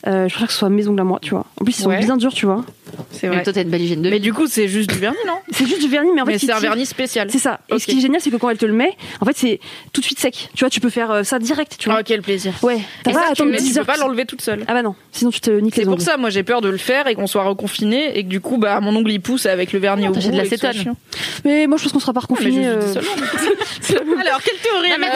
Euh, 0.08 0.28
je 0.28 0.34
préfère 0.34 0.48
que 0.48 0.54
ce 0.54 0.60
soit 0.60 0.70
mes 0.70 0.88
ongles 0.88 1.02
à 1.02 1.04
moi 1.04 1.20
tu 1.22 1.32
vois. 1.32 1.46
En 1.60 1.64
plus 1.66 1.78
ils 1.80 1.82
sont 1.84 1.90
Ouais. 1.90 2.00
bien 2.00 2.18
durs 2.18 2.34
tu 2.34 2.46
vois. 2.46 2.64
C'est 3.12 3.28
Mais 3.28 3.36
vrai. 3.38 3.44
toi, 3.44 3.52
t'as 3.52 3.64
une 3.64 3.70
belle 3.70 3.82
hygiène 3.82 4.02
de 4.04 4.10
Mais 4.10 4.18
vie. 4.18 4.22
du 4.22 4.34
coup, 4.34 4.48
c'est 4.48 4.68
juste 4.70 4.90
du 4.90 5.00
vernis, 5.00 5.18
non 5.28 5.34
C'est 5.52 5.66
juste 5.66 5.82
du 5.82 5.88
vernis, 5.90 6.12
mais 6.16 6.22
en 6.22 6.26
fait, 6.26 6.34
Mais 6.34 6.38
c'est 6.38 6.52
un 6.52 6.60
vernis 6.60 6.86
spécial. 6.86 7.28
C'est 7.30 7.40
ça. 7.40 7.60
Et 7.74 7.80
ce 7.80 7.86
qui 7.88 7.98
est 7.98 8.02
génial, 8.02 8.22
c'est 8.22 8.30
que 8.30 8.38
quand 8.38 8.50
elle 8.50 8.58
te 8.58 8.66
le 8.66 8.72
met, 8.74 8.92
en 9.20 9.26
fait, 9.26 9.36
c'est 9.36 9.60
tout 9.92 10.00
de 10.00 10.06
suite 10.06 10.20
sec. 10.20 10.50
Tu 10.56 10.60
vois, 10.64 10.70
tu 10.70 10.80
peux 10.80 10.90
faire 10.90 11.12
euh, 11.12 11.24
ça 11.24 11.40
direct, 11.40 11.76
tu 11.78 11.90
vois. 11.90 11.98
Oh, 12.00 12.04
quel 12.06 12.22
plaisir. 12.22 12.54
Ouais. 12.62 12.80
T'as 13.04 13.12
Et 13.12 13.14
pas 13.14 13.20
ça, 13.20 13.26
à 13.26 13.28
tu, 13.30 13.32
attendre 13.42 13.52
mais 13.52 13.58
tu 13.58 13.64
10 13.64 13.74
peux 13.74 13.80
heures. 13.80 13.86
pas 13.86 13.98
l'enlever 13.98 14.26
toute 14.26 14.42
seule. 14.42 14.64
Ah 14.68 14.74
bah 14.74 14.82
non, 14.82 14.96
sinon 15.12 15.32
tu 15.32 15.42
te 15.42 15.50
niques 15.50 15.74
C'est 15.76 15.82
les 15.82 15.86
pour 15.86 15.96
ongles. 15.96 16.04
ça, 16.04 16.16
moi 16.18 16.30
j'ai 16.30 16.44
peur 16.44 16.62
de 16.62 16.70
le 16.70 16.78
faire 16.78 17.08
et 17.08 17.16
qu'on 17.16 17.28
soit 17.28 17.44
reconfiné 17.44 18.18
et 18.18 18.24
que 18.24 18.30
du 18.30 18.40
coup, 18.40 18.58
bah, 18.58 18.80
mon 18.80 18.96
ongle 18.96 19.12
il 19.12 19.20
pousse 19.22 19.46
avec 19.46 19.74
le 19.74 19.80
vernis 19.80 20.06
au 20.08 20.12
bout. 20.12 20.16
t'achètes 20.16 20.32
de 20.34 20.38
l'acétone. 20.38 20.96
Mais 21.44 21.68
moi, 21.68 21.78
je 21.78 21.84
pense 21.84 21.92
qu'on 21.94 22.00
sera 22.00 22.14
pas 22.14 22.22
Mais 22.30 22.36
reconfiné. 22.36 22.68
euh. 22.68 22.80
Alors, 24.20 24.42
quelle 24.42 24.60
théorie 24.62 24.90
Non, 24.90 24.96
mais 25.00 25.08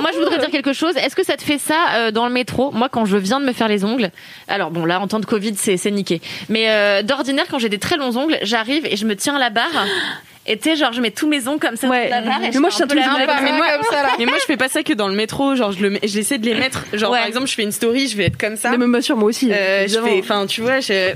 moi 0.00 0.10
je 0.12 0.18
voudrais 0.18 0.38
dire 0.38 0.50
quelque 0.50 0.72
chose. 0.72 0.96
Est-ce 0.96 1.16
que 1.16 1.24
ça 1.24 1.36
te 1.36 1.42
fait 1.42 1.58
ça 1.58 2.10
dans 2.12 2.26
le 2.26 2.32
métro? 2.32 2.70
Moi, 2.72 2.88
quand 2.88 3.04
je 3.04 3.16
viens 3.16 3.40
de 3.40 3.44
me 3.46 3.52
faire 3.52 3.68
les 3.68 3.83
ongles, 3.84 4.10
alors 4.48 4.70
bon, 4.70 4.84
là 4.84 5.00
en 5.00 5.06
temps 5.08 5.20
de 5.20 5.26
Covid, 5.26 5.54
c'est 5.56 5.76
c'est 5.76 5.90
niqué. 5.90 6.20
Mais 6.48 6.70
euh, 6.70 7.02
d'ordinaire, 7.02 7.44
quand 7.50 7.58
j'ai 7.58 7.68
des 7.68 7.78
très 7.78 7.96
longs 7.96 8.16
ongles, 8.16 8.38
j'arrive 8.42 8.86
et 8.86 8.96
je 8.96 9.04
me 9.06 9.14
tiens 9.16 9.36
à 9.36 9.38
la 9.38 9.50
barre. 9.50 9.86
Et 10.46 10.58
tu 10.58 10.68
sais, 10.68 10.76
genre, 10.76 10.92
je 10.92 11.00
mets 11.00 11.10
tous 11.10 11.26
mes 11.26 11.48
ongles 11.48 11.58
comme 11.60 11.76
ça 11.76 11.88
Ouais. 11.88 12.08
sur 12.08 12.10
la 12.16 12.20
barre. 12.20 12.42
et 12.44 12.50
Mais 12.52 12.58
moi, 12.58 12.68
je 12.68 12.78
la 12.80 12.86
main 12.86 12.94
comme 12.94 12.98
comme 12.98 13.46
ça. 13.58 13.64
ça. 13.66 13.76
comme 13.76 13.84
ça 13.90 14.02
là. 14.02 14.08
Mais 14.18 14.26
moi, 14.26 14.36
je 14.38 14.44
fais 14.44 14.56
pas 14.58 14.68
ça 14.68 14.82
que 14.82 14.92
dans 14.92 15.08
le 15.08 15.14
métro. 15.14 15.54
Genre, 15.56 15.72
je 15.72 15.80
le 15.80 15.88
mets- 15.90 16.00
j'essaie 16.02 16.36
de 16.36 16.44
les 16.44 16.54
mettre. 16.54 16.84
Genre, 16.92 17.10
Ouais. 17.12 17.18
par 17.20 17.26
exemple, 17.28 17.46
je 17.46 17.54
fais 17.54 17.62
une 17.62 17.72
story, 17.72 18.08
je 18.08 18.16
vais 18.18 18.24
être 18.26 18.36
comme 18.36 18.56
ça. 18.56 18.70
Mais 18.70 18.76
même 18.76 19.00
sûr, 19.00 19.16
moi 19.16 19.28
aussi. 19.30 19.50
Euh, 19.50 19.86
je 19.88 19.98
fais, 20.00 20.18
enfin, 20.18 20.46
tu 20.46 20.60
vois, 20.60 20.80
je. 20.80 21.12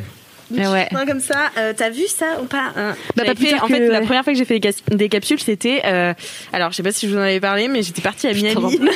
Mais 0.51 0.67
ouais. 0.67 0.89
Comme 1.07 1.21
ça, 1.21 1.51
euh, 1.59 1.75
t'as 1.77 1.91
vu 1.91 2.07
ça 2.07 2.41
ou 2.41 2.47
pas 2.47 2.73
hein? 2.75 2.95
Bah, 3.17 3.25
pas 3.27 3.35
fait- 3.35 3.61
En 3.61 3.67
fait, 3.69 3.87
la 3.87 4.01
première 4.01 4.25
fois 4.25 4.33
que 4.33 4.39
j'ai 4.39 4.47
fait 4.47 4.59
des, 4.59 4.73
cas- 4.73 4.95
des 4.97 5.11
capsules, 5.11 5.41
c'était. 5.41 5.83
euh, 5.85 6.15
alors, 6.55 6.71
je 6.71 6.77
sais 6.77 6.83
pas 6.83 6.91
si 6.93 7.07
je 7.07 7.13
vous 7.13 7.19
en 7.19 7.23
avais 7.23 7.39
parlé, 7.41 7.69
mais 7.69 7.83
j'étais 7.83 8.01
partie 8.01 8.29
à 8.29 8.33
Miami. 8.33 8.81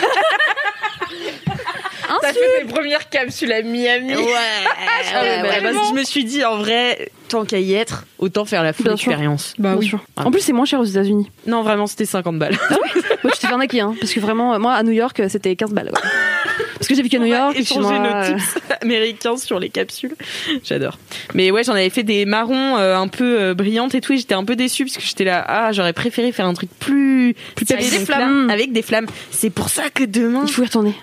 T'as 2.34 2.40
fait 2.40 2.64
tes 2.66 2.72
premières 2.72 3.08
capsules 3.08 3.52
à 3.52 3.62
Miami. 3.62 4.14
Ouais. 4.14 4.24
Ah 5.14 5.22
ouais, 5.22 5.42
ouais, 5.42 5.60
bah, 5.62 5.70
je 5.90 5.94
me 5.94 6.04
suis 6.04 6.24
dit, 6.24 6.44
en 6.44 6.56
vrai, 6.58 7.10
tant 7.28 7.44
qu'à 7.44 7.58
y 7.58 7.74
être, 7.74 8.04
autant 8.18 8.44
faire 8.44 8.62
la 8.62 8.72
full 8.72 8.86
Bien 8.86 8.96
sûr. 8.96 9.10
expérience. 9.12 9.54
Bah 9.58 9.70
Bien 9.72 9.78
oui. 9.80 9.86
sûr. 9.86 10.00
En 10.16 10.30
plus, 10.30 10.40
c'est 10.40 10.52
moins 10.52 10.64
cher 10.64 10.80
aux 10.80 10.84
États-Unis. 10.84 11.28
Non, 11.46 11.62
vraiment, 11.62 11.86
c'était 11.86 12.06
50 12.06 12.38
balles. 12.38 12.56
Moi, 13.24 13.32
je 13.34 13.40
t'ai 13.40 13.46
fait 13.46 13.52
arnaquer, 13.52 13.80
hein, 13.80 13.94
parce 14.00 14.12
que 14.12 14.20
vraiment, 14.20 14.58
moi, 14.58 14.72
à 14.74 14.82
New 14.82 14.92
York, 14.92 15.20
c'était 15.28 15.54
15 15.54 15.72
balles. 15.72 15.90
ouais. 15.92 16.00
Parce 16.78 16.88
que 16.88 16.94
j'ai 16.94 17.02
vécu 17.02 17.16
à 17.16 17.18
New 17.20 17.26
York. 17.26 17.56
échanger 17.56 17.94
excuse-moi. 17.96 18.28
nos 18.30 18.38
tips 18.38 18.58
américains 18.82 19.36
sur 19.36 19.58
les 19.60 19.68
capsules. 19.70 20.14
J'adore. 20.64 20.98
Mais 21.34 21.50
ouais, 21.50 21.62
j'en 21.62 21.72
avais 21.74 21.90
fait 21.90 22.02
des 22.02 22.24
marrons 22.24 22.76
euh, 22.78 22.96
un 22.96 23.08
peu 23.08 23.40
euh, 23.40 23.54
brillantes 23.54 23.94
et 23.94 24.00
tout. 24.00 24.12
Et 24.14 24.16
j'étais 24.18 24.34
un 24.34 24.44
peu 24.44 24.56
déçue 24.56 24.84
parce 24.84 24.96
que 24.96 25.02
j'étais 25.04 25.24
là, 25.24 25.44
ah, 25.46 25.72
j'aurais 25.72 25.92
préféré 25.92 26.32
faire 26.32 26.46
un 26.46 26.54
truc 26.54 26.70
plus, 26.80 27.34
plus 27.54 27.66
Avec 27.70 27.88
des 27.90 27.98
flammes. 28.04 28.46
là, 28.48 28.52
avec 28.54 28.72
des 28.72 28.82
flammes. 28.82 29.06
C'est 29.30 29.50
pour 29.50 29.68
ça 29.68 29.90
que 29.90 30.04
demain, 30.04 30.42
Il 30.46 30.52
faut 30.52 30.62
y 30.62 30.66
retourner. 30.66 30.94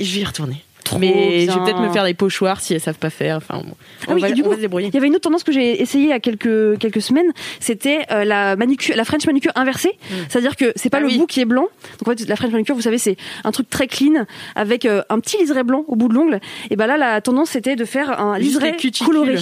je 0.00 0.14
vais 0.14 0.20
y 0.20 0.24
retourner. 0.24 0.62
Trop 0.86 0.98
Mais 1.00 1.46
je 1.46 1.50
vais 1.50 1.64
peut-être 1.64 1.80
me 1.80 1.90
faire 1.90 2.04
des 2.04 2.14
pochoirs 2.14 2.60
si 2.60 2.72
elles 2.72 2.80
savent 2.80 2.98
pas 2.98 3.10
faire. 3.10 3.36
Enfin, 3.38 3.58
bon. 3.58 3.74
Ah 4.02 4.04
on, 4.10 4.14
oui, 4.14 4.20
va, 4.22 4.30
du 4.30 4.40
on 4.42 4.44
coup, 4.44 4.50
va 4.50 4.56
se 4.56 4.60
débrouiller. 4.60 4.86
Il 4.88 4.94
y 4.94 4.96
avait 4.96 5.08
une 5.08 5.14
autre 5.14 5.24
tendance 5.24 5.42
que 5.42 5.50
j'ai 5.50 5.82
essayé 5.82 6.04
il 6.04 6.10
y 6.10 6.12
a 6.12 6.20
quelques, 6.20 6.78
quelques 6.78 7.02
semaines, 7.02 7.32
c'était 7.58 8.06
euh, 8.12 8.24
la 8.24 8.54
manucure, 8.54 8.94
la 8.96 9.04
French 9.04 9.26
manucure 9.26 9.50
inversée. 9.56 9.98
C'est-à-dire 10.28 10.54
que 10.54 10.72
c'est 10.76 10.88
pas 10.88 10.98
Ah 10.98 11.00
le 11.00 11.06
oui. 11.08 11.18
bout 11.18 11.26
qui 11.26 11.40
est 11.40 11.44
blanc. 11.44 11.66
Donc 11.98 12.08
en 12.08 12.16
fait, 12.16 12.28
la 12.28 12.36
French 12.36 12.52
manucure, 12.52 12.76
vous 12.76 12.82
savez, 12.82 12.98
c'est 12.98 13.16
un 13.42 13.50
truc 13.50 13.68
très 13.68 13.88
clean 13.88 14.24
avec 14.54 14.84
euh, 14.86 15.02
un 15.10 15.18
petit 15.18 15.36
liseré 15.38 15.64
blanc 15.64 15.84
au 15.88 15.96
bout 15.96 16.08
de 16.08 16.14
l'ongle. 16.14 16.40
Et 16.70 16.76
ben 16.76 16.86
là, 16.86 16.96
la 16.96 17.20
tendance 17.20 17.50
c'était 17.50 17.74
de 17.74 17.84
faire 17.84 18.20
un 18.20 18.38
Juste 18.38 18.60
liseré 18.62 18.76
coloré. 19.04 19.36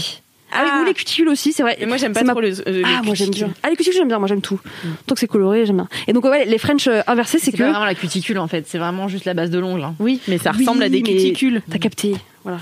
Ah, 0.55 0.61
oui, 0.65 0.71
Ah. 0.73 0.81
ou 0.83 0.85
les 0.87 0.95
cuticules 0.95 1.29
aussi, 1.29 1.53
c'est 1.53 1.63
vrai. 1.63 1.77
Et 1.81 1.87
moi, 1.87 1.97
j'aime 1.97 2.13
pas 2.13 2.21
C'est 2.21 2.27
ma- 2.27 2.33
trop 2.33 2.41
les, 2.41 2.61
euh, 2.61 2.65
les 2.67 2.83
Ah, 2.85 3.03
moi 3.05 3.15
j'aime 3.15 3.31
bien. 3.31 3.51
Ah, 3.63 3.71
les 3.71 3.77
cuticules, 3.77 3.99
j'aime 3.99 4.09
bien. 4.09 4.19
Moi 4.19 4.29
j'aime 4.29 4.41
tout. 4.41 4.61
Tant 5.07 5.15
que 5.15 5.21
c'est 5.21 5.27
coloré, 5.27 5.67
j'aime 5.67 5.77
bien. 5.77 5.89
Et 6.07 6.13
donc, 6.13 6.25
ouais, 6.25 6.45
les 6.45 6.59
French 6.59 6.87
euh, 6.87 7.01
inversés, 7.07 7.39
c'est 7.39 7.47
C'est 7.51 7.53
que. 7.53 7.63
pas 7.63 7.71
vraiment 7.71 7.85
la 7.85 7.95
cuticule 7.95 8.39
en 8.39 8.49
fait, 8.49 8.65
c'est 8.69 8.79
vraiment 8.79 9.09
juste 9.09 9.25
la 9.25 9.35
base 9.35 9.51
de 9.51 9.59
l'ongle. 9.59 9.83
hein. 9.83 9.95
Oui, 9.99 10.21
mais 10.29 10.39
ça 10.39 10.53
Oui, 10.53 10.59
ressemble 10.61 10.83
à 10.83 10.89
des 10.89 11.03
mais 11.03 11.09
cuticules. 11.11 11.63
T'as 11.71 11.79
capté. 11.79 12.15
Voilà. 12.45 12.59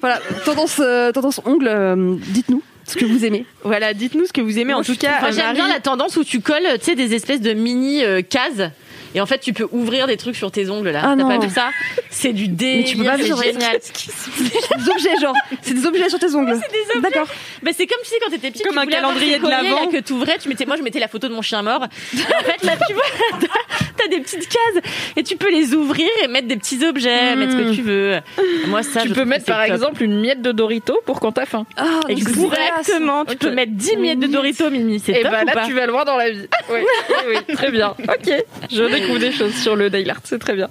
Voilà. 0.00 0.20
Tendance, 0.44 0.80
euh, 0.80 1.10
tendance 1.12 1.40
ongle, 1.44 1.68
euh, 1.68 2.16
dites-nous 2.28 2.62
ce 2.86 2.96
que 2.96 3.04
vous 3.04 3.24
aimez. 3.24 3.44
Voilà, 3.64 3.94
dites-nous 3.94 4.26
ce 4.26 4.32
que 4.32 4.40
vous 4.40 4.58
aimez. 4.58 4.72
Moi, 4.72 4.80
en 4.80 4.84
tout 4.84 4.94
cas, 4.94 5.20
Moi 5.20 5.30
j'aime 5.32 5.54
bien 5.54 5.66
la 5.68 5.80
tendance 5.80 6.16
où 6.16 6.22
tu 6.24 6.40
colles, 6.40 6.62
tu 6.78 6.84
sais, 6.84 6.94
des 6.94 7.14
espèces 7.14 7.40
de 7.40 7.52
mini 7.52 8.04
euh, 8.04 8.22
cases. 8.22 8.70
Et 9.16 9.20
en 9.22 9.26
fait, 9.26 9.38
tu 9.38 9.52
peux 9.54 9.66
ouvrir 9.72 10.06
des 10.06 10.16
trucs 10.18 10.36
sur 10.36 10.50
tes 10.52 10.68
ongles 10.68 10.90
là. 10.90 11.00
Ah 11.02 11.14
T'as 11.16 11.22
non. 11.22 11.28
pas 11.28 11.38
vu 11.38 11.50
ça? 11.50 11.70
C'est 12.10 12.32
du 12.34 12.48
délire, 12.48 12.84
tu 12.86 12.96
peux 12.98 13.04
pas 13.04 13.16
c'est 13.16 13.24
génial. 13.24 13.78
des 13.80 14.90
objets, 14.90 15.16
genre. 15.20 15.34
C'est 15.62 15.74
des 15.74 15.86
objets 15.86 16.08
sur 16.10 16.18
tes 16.18 16.34
ongles. 16.34 16.52
des 16.52 16.96
objets. 16.96 17.00
D'accord. 17.10 17.26
Bah, 17.62 17.70
c'est 17.74 17.86
comme 17.86 17.98
tu 18.04 18.10
sais 18.10 18.16
quand 18.22 18.30
t'étais 18.30 18.50
petit, 18.50 18.62
Comme 18.62 18.74
tu 18.74 18.78
un 18.78 18.86
calendrier 18.86 19.38
de 19.38 19.48
là, 19.48 19.60
que 19.90 20.00
t'ouvrais, 20.00 20.36
tu 20.38 20.48
mettais, 20.50 20.66
moi 20.66 20.76
je 20.76 20.82
mettais 20.82 20.98
la 21.00 21.08
photo 21.08 21.28
de 21.28 21.32
mon 21.34 21.42
chien 21.42 21.62
mort. 21.62 21.84
Et 22.14 22.18
en 22.20 22.44
fait 22.44 22.62
là 22.62 22.72
tu 22.86 22.92
vois, 22.94 23.02
t'as- 23.40 24.06
des 24.08 24.20
petites 24.20 24.48
cases 24.48 24.82
et 25.16 25.24
tu 25.24 25.36
peux 25.36 25.50
les 25.50 25.74
ouvrir 25.74 26.06
et 26.22 26.28
mettre 26.28 26.46
des 26.46 26.54
petits 26.56 26.84
objets, 26.86 27.34
mettre 27.34 27.52
ce 27.52 27.56
que 27.56 27.74
tu 27.74 27.82
veux. 27.82 28.20
Moi 28.68 28.84
ça, 28.84 29.00
Tu 29.02 29.08
je 29.08 29.14
peux 29.14 29.24
mettre 29.24 29.46
c'est 29.46 29.50
par 29.52 29.64
top. 29.66 29.74
exemple 29.74 30.02
une 30.04 30.20
miette 30.20 30.42
de 30.42 30.52
Dorito 30.52 31.00
pour 31.04 31.18
quand 31.18 31.32
t'as 31.32 31.44
faim. 31.44 31.66
Ah, 31.76 31.84
Exactement, 32.08 33.24
tu 33.24 33.36
peux 33.36 33.50
mettre 33.50 33.72
10 33.72 33.96
miettes 33.96 34.20
de 34.20 34.28
Dorito 34.28 34.70
Mimi, 34.70 35.00
c'est 35.04 35.10
Et 35.12 35.22
top 35.22 35.32
bah 35.32 35.40
ou 35.42 35.46
là, 35.46 35.64
tu 35.66 35.72
vas 35.72 35.86
le 35.86 35.92
voir 35.92 36.04
dans 36.04 36.16
la 36.16 36.30
vie. 36.30 36.46
Oui, 36.70 36.78
oui, 37.08 37.34
oui, 37.48 37.54
très 37.56 37.72
bien. 37.72 37.96
Ok, 37.98 38.32
je 38.70 38.82
découvre 39.06 39.20
des 39.20 39.32
choses 39.32 39.54
sur 39.54 39.76
le 39.76 39.88
nail 39.88 40.10
art, 40.10 40.20
c'est 40.24 40.38
très 40.38 40.54
bien. 40.54 40.68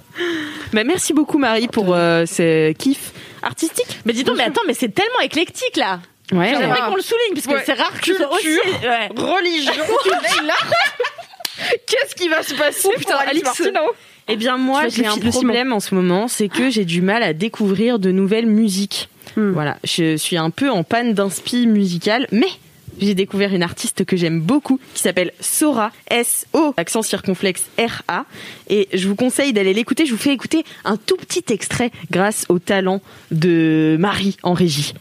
Bah, 0.72 0.84
merci 0.84 1.12
beaucoup 1.12 1.38
Marie 1.38 1.68
pour 1.68 1.94
euh, 1.94 2.26
ce 2.26 2.72
kiff 2.72 3.12
artistique. 3.42 3.86
Mais 4.04 4.12
dis 4.12 4.24
donc, 4.24 4.36
mais 4.36 4.44
attends, 4.44 4.62
mais 4.66 4.74
c'est 4.74 4.94
tellement 4.94 5.20
éclectique 5.20 5.76
là. 5.76 6.00
Ouais. 6.32 6.48
J'aimerais 6.50 6.80
ouais. 6.80 6.88
qu'on 6.88 6.96
le 6.96 7.02
souligne 7.02 7.34
parce 7.34 7.46
que 7.46 7.52
Ouais. 7.52 7.62
c'est 7.64 7.74
rare 7.74 8.00
que 8.00 8.14
soit 8.14 8.32
aussi. 8.32 8.42
Culture. 8.44 8.80
Ouais. 8.82 9.08
Religion 9.16 9.72
du 9.72 10.10
nail 10.10 10.50
art. 10.50 10.72
Qu'est-ce 11.86 12.14
qui 12.14 12.28
va 12.28 12.42
se 12.42 12.54
passer 12.54 12.88
Oh, 12.90 12.98
putain, 12.98 13.12
pour 13.12 13.20
Alice 13.20 13.30
Alix. 13.30 13.44
Martineau? 13.44 13.92
Eh 14.28 14.36
bien 14.36 14.56
moi 14.56 14.88
j'ai 14.88 15.06
un 15.06 15.16
problème 15.18 15.72
en 15.72 15.78
ce 15.80 15.94
moment, 15.94 16.26
c'est 16.26 16.48
que 16.48 16.68
j'ai 16.68 16.84
du 16.84 17.00
mal 17.00 17.22
à 17.22 17.32
découvrir 17.32 17.98
de 18.00 18.10
nouvelles 18.10 18.46
musiques. 18.46 19.08
Hmm. 19.36 19.52
Voilà, 19.52 19.76
je 19.84 20.16
suis 20.16 20.36
un 20.36 20.50
peu 20.50 20.68
en 20.68 20.82
panne 20.82 21.14
d'inspi 21.14 21.66
musical, 21.68 22.26
mais 22.32 22.48
j'ai 22.98 23.14
découvert 23.14 23.54
une 23.54 23.62
artiste 23.62 24.04
que 24.04 24.16
j'aime 24.16 24.40
beaucoup 24.40 24.78
qui 24.94 25.02
s'appelle 25.02 25.32
Sora, 25.40 25.92
S-O, 26.10 26.74
accent 26.76 27.02
circonflexe 27.02 27.66
R-A. 27.78 28.24
Et 28.68 28.88
je 28.92 29.08
vous 29.08 29.16
conseille 29.16 29.52
d'aller 29.52 29.74
l'écouter. 29.74 30.06
Je 30.06 30.12
vous 30.12 30.18
fais 30.18 30.32
écouter 30.32 30.64
un 30.84 30.96
tout 30.96 31.16
petit 31.16 31.44
extrait 31.52 31.90
grâce 32.10 32.46
au 32.48 32.58
talent 32.58 33.00
de 33.30 33.96
Marie 33.98 34.36
en 34.42 34.52
régie. 34.52 34.94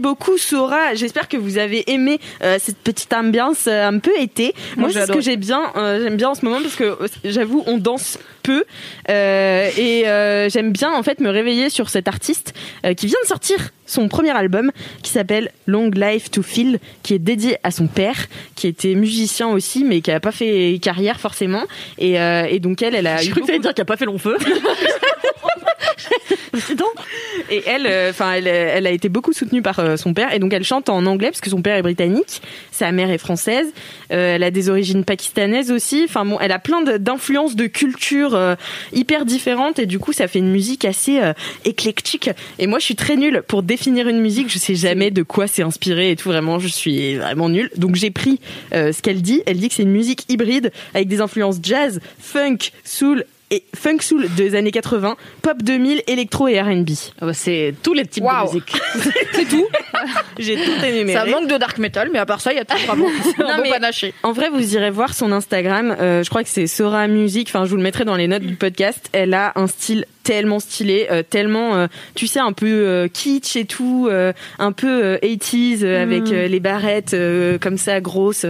Beaucoup 0.00 0.38
Sora. 0.38 0.94
J'espère 0.94 1.28
que 1.28 1.36
vous 1.36 1.58
avez 1.58 1.90
aimé 1.90 2.18
euh, 2.42 2.58
cette 2.60 2.78
petite 2.78 3.12
ambiance 3.12 3.66
euh, 3.66 3.86
un 3.86 3.98
peu 3.98 4.12
été. 4.18 4.54
Moi, 4.76 4.88
Moi, 4.88 4.90
c'est 4.92 5.06
ce 5.06 5.12
que 5.12 5.36
bien, 5.36 5.62
euh, 5.76 6.02
j'aime 6.02 6.16
bien 6.16 6.30
en 6.30 6.34
ce 6.34 6.44
moment 6.44 6.60
parce 6.60 6.76
que 6.76 6.96
j'avoue, 7.24 7.62
on 7.66 7.78
danse 7.78 8.18
peu 8.42 8.64
et 9.08 10.02
j'aime 10.50 10.72
bien 10.72 10.92
en 10.92 11.02
fait 11.02 11.20
me 11.20 11.28
réveiller 11.28 11.68
sur 11.68 11.90
cet 11.90 12.08
artiste 12.08 12.54
qui 12.96 13.06
vient 13.06 13.18
de 13.22 13.28
sortir 13.28 13.58
son 13.86 14.08
premier 14.08 14.30
album 14.30 14.70
qui 15.02 15.10
s'appelle 15.10 15.50
Long 15.66 15.90
Life 15.92 16.30
to 16.30 16.42
Feel, 16.42 16.78
qui 17.02 17.14
est 17.14 17.18
dédié 17.18 17.58
à 17.64 17.70
son 17.70 17.86
père, 17.86 18.16
qui 18.54 18.66
était 18.66 18.94
musicien 18.94 19.48
aussi, 19.48 19.84
mais 19.84 20.00
qui 20.00 20.10
a 20.10 20.20
pas 20.20 20.30
fait 20.32 20.78
carrière 20.80 21.20
forcément. 21.20 21.64
Et, 21.98 22.18
euh, 22.20 22.44
et 22.48 22.60
donc 22.60 22.82
elle, 22.82 22.94
elle 22.94 23.06
a 23.06 23.20
eu 23.22 23.26
Je 23.26 23.30
crois 23.30 23.40
que 23.42 23.46
ça 23.46 23.52
veut 23.52 23.58
beaucoup- 23.58 23.62
dire 23.68 23.74
qu'il 23.74 23.82
a 23.82 23.84
pas 23.84 23.96
fait 23.96 24.04
long 24.06 24.18
feu. 24.18 24.36
Et 27.50 27.62
elle, 27.66 27.86
euh, 27.86 28.10
enfin, 28.10 28.32
elle, 28.34 28.46
elle 28.46 28.86
a 28.86 28.90
été 28.90 29.08
beaucoup 29.08 29.32
soutenue 29.32 29.62
par 29.62 29.78
euh, 29.78 29.96
son 29.96 30.14
père, 30.14 30.32
et 30.32 30.38
donc 30.38 30.52
elle 30.52 30.64
chante 30.64 30.88
en 30.88 31.04
anglais 31.06 31.28
parce 31.28 31.40
que 31.40 31.50
son 31.50 31.62
père 31.62 31.76
est 31.76 31.82
britannique, 31.82 32.42
sa 32.70 32.92
mère 32.92 33.10
est 33.10 33.18
française, 33.18 33.66
euh, 34.12 34.34
elle 34.36 34.42
a 34.42 34.50
des 34.50 34.68
origines 34.68 35.04
pakistanaises 35.04 35.70
aussi. 35.70 36.04
Enfin 36.08 36.24
bon, 36.24 36.38
elle 36.40 36.52
a 36.52 36.58
plein 36.58 36.82
de- 36.82 36.96
d'influences 36.96 37.56
de 37.56 37.66
cultures 37.66 38.34
euh, 38.34 38.54
hyper 38.92 39.24
différentes, 39.24 39.78
et 39.78 39.86
du 39.86 39.98
coup, 39.98 40.12
ça 40.12 40.28
fait 40.28 40.38
une 40.38 40.50
musique 40.50 40.84
assez 40.84 41.20
euh, 41.20 41.32
éclectique. 41.64 42.30
Et 42.58 42.66
moi, 42.66 42.78
je 42.78 42.84
suis 42.84 42.96
très 42.96 43.16
nulle 43.16 43.42
pour 43.46 43.62
définir 43.62 44.08
une 44.08 44.20
musique. 44.20 44.50
Je 44.52 44.58
sais 44.58 44.74
jamais 44.74 45.10
de 45.10 45.22
quoi 45.22 45.46
c'est 45.46 45.62
inspiré 45.62 46.10
et 46.10 46.16
tout. 46.16 46.28
Vraiment, 46.28 46.58
je 46.58 46.68
suis 46.68 47.16
vraiment 47.16 47.48
nulle. 47.48 47.70
Donc 47.76 47.96
j'ai 47.96 48.10
pris 48.10 48.40
euh, 48.72 48.92
ce 48.92 49.02
qu'elle 49.02 49.22
dit. 49.22 49.42
Elle 49.46 49.58
dit 49.58 49.68
que 49.68 49.74
c'est 49.74 49.82
une 49.82 49.90
musique 49.92 50.24
hybride 50.28 50.72
avec 50.94 51.08
des 51.08 51.20
influences 51.20 51.58
jazz, 51.62 52.00
funk, 52.18 52.58
soul 52.84 53.24
et 53.50 53.64
funk 53.74 53.98
soul 54.00 54.28
des 54.36 54.54
années 54.54 54.70
80, 54.70 55.16
pop 55.42 55.62
2000, 55.62 56.02
électro 56.06 56.48
et 56.48 56.60
R&B. 56.60 56.90
Ah 57.20 57.26
bah, 57.26 57.34
c'est 57.34 57.74
tous 57.82 57.94
les 57.94 58.06
types 58.06 58.22
Waouh. 58.24 58.46
de 58.48 58.54
musique. 58.54 58.76
C'est 59.32 59.44
tout. 59.48 59.66
J'ai 60.38 60.56
tout 60.56 60.84
énuméré. 60.84 61.12
Ça 61.18 61.24
manque 61.26 61.48
de 61.50 61.56
dark 61.56 61.78
metal, 61.78 62.10
mais 62.12 62.18
à 62.18 62.26
part 62.26 62.40
ça, 62.40 62.52
il 62.52 62.56
y 62.56 62.60
a 62.60 62.64
tout 62.64 62.76
vraiment. 62.86 63.06
Un 63.38 63.56
Non, 63.56 63.62
beau 63.62 63.70
panaché. 63.70 64.14
En 64.22 64.32
vrai, 64.32 64.48
vous 64.50 64.74
irez 64.74 64.90
voir 64.90 65.14
son 65.14 65.32
Instagram. 65.32 65.94
euh, 65.98 66.22
je 66.22 66.30
crois 66.30 66.42
que 66.44 66.48
c'est 66.48 66.66
Sora 66.66 67.06
Music. 67.08 67.48
Enfin, 67.48 67.64
je 67.64 67.70
vous 67.70 67.76
le 67.76 67.82
mettrai 67.82 68.04
dans 68.04 68.16
les 68.16 68.28
notes 68.28 68.42
du 68.42 68.54
podcast. 68.56 69.08
Elle 69.12 69.34
a 69.34 69.52
un 69.56 69.66
style 69.66 70.06
tellement 70.22 70.58
stylé, 70.60 71.06
euh, 71.10 71.22
tellement, 71.22 71.76
euh, 71.76 71.86
tu 72.14 72.26
sais, 72.26 72.40
un 72.40 72.52
peu 72.52 72.66
euh, 72.66 73.08
kitsch 73.08 73.56
et 73.56 73.64
tout, 73.64 74.08
euh, 74.10 74.32
un 74.58 74.72
peu 74.72 74.86
euh, 75.04 75.18
80s 75.22 75.82
euh, 75.82 76.02
avec 76.02 76.22
Mm. 76.24 76.32
euh, 76.32 76.46
les 76.48 76.60
barrettes 76.60 77.14
euh, 77.14 77.58
comme 77.58 77.78
ça 77.78 78.00
grosses. 78.00 78.46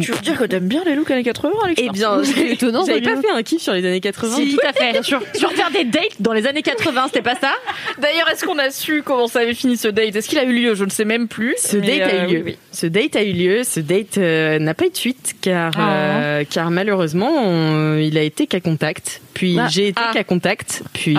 Tu 0.00 0.12
veux 0.12 0.18
dire 0.20 0.38
que 0.38 0.44
t'aimes 0.44 0.68
bien 0.68 0.82
les 0.84 0.94
looks 0.94 1.10
années 1.10 1.22
80, 1.24 1.50
Alex 1.64 1.80
Eh 1.84 1.90
bien, 1.90 2.22
C'est 2.24 2.50
étonnant, 2.52 2.84
j'avais 2.84 3.00
pas 3.00 3.16
fait 3.20 3.30
un 3.30 3.42
kiff 3.42 3.62
sur 3.62 3.72
les 3.72 3.84
années 3.86 4.00
80. 4.00 4.36
Si, 4.36 4.54
tout 4.56 4.66
à 4.66 4.72
fait. 4.72 5.02
Sur, 5.02 5.22
sur 5.34 5.50
faire 5.52 5.70
des 5.70 5.84
dates 5.84 6.20
dans 6.20 6.32
les 6.32 6.46
années 6.46 6.62
80, 6.62 7.04
c'était 7.06 7.22
pas 7.22 7.36
ça? 7.36 7.52
D'ailleurs, 7.98 8.28
est-ce 8.30 8.44
qu'on 8.44 8.58
a 8.58 8.70
su 8.70 9.02
comment 9.02 9.26
ça 9.28 9.40
avait 9.40 9.54
fini 9.54 9.76
ce 9.76 9.88
date? 9.88 10.14
Est-ce 10.16 10.28
qu'il 10.28 10.38
a 10.38 10.44
eu 10.44 10.52
lieu? 10.52 10.74
Je 10.74 10.84
ne 10.84 10.90
sais 10.90 11.04
même 11.04 11.28
plus. 11.28 11.54
Ce 11.58 11.76
date 11.76 12.00
a 12.02 12.14
euh, 12.14 12.28
eu 12.28 12.34
lieu. 12.36 12.42
oui. 12.44 12.56
Ce 12.74 12.86
date 12.86 13.16
a 13.16 13.22
eu 13.22 13.32
lieu. 13.32 13.62
Ce 13.64 13.78
date 13.80 14.18
euh, 14.18 14.58
n'a 14.58 14.74
pas 14.74 14.86
eu 14.86 14.90
de 14.90 14.96
suite 14.96 15.36
car 15.40 15.72
Ah. 15.76 15.94
euh, 15.94 16.44
car 16.48 16.70
malheureusement 16.70 17.30
on- 17.30 17.96
il 17.98 18.18
a 18.18 18.22
été 18.22 18.46
qu'à 18.46 18.60
contact. 18.60 19.22
Puis 19.32 19.56
Ah. 19.58 19.68
j'ai 19.70 19.88
été 19.88 20.00
Ah. 20.04 20.10
qu'à 20.12 20.24
contact. 20.24 20.82
Puis 20.92 21.16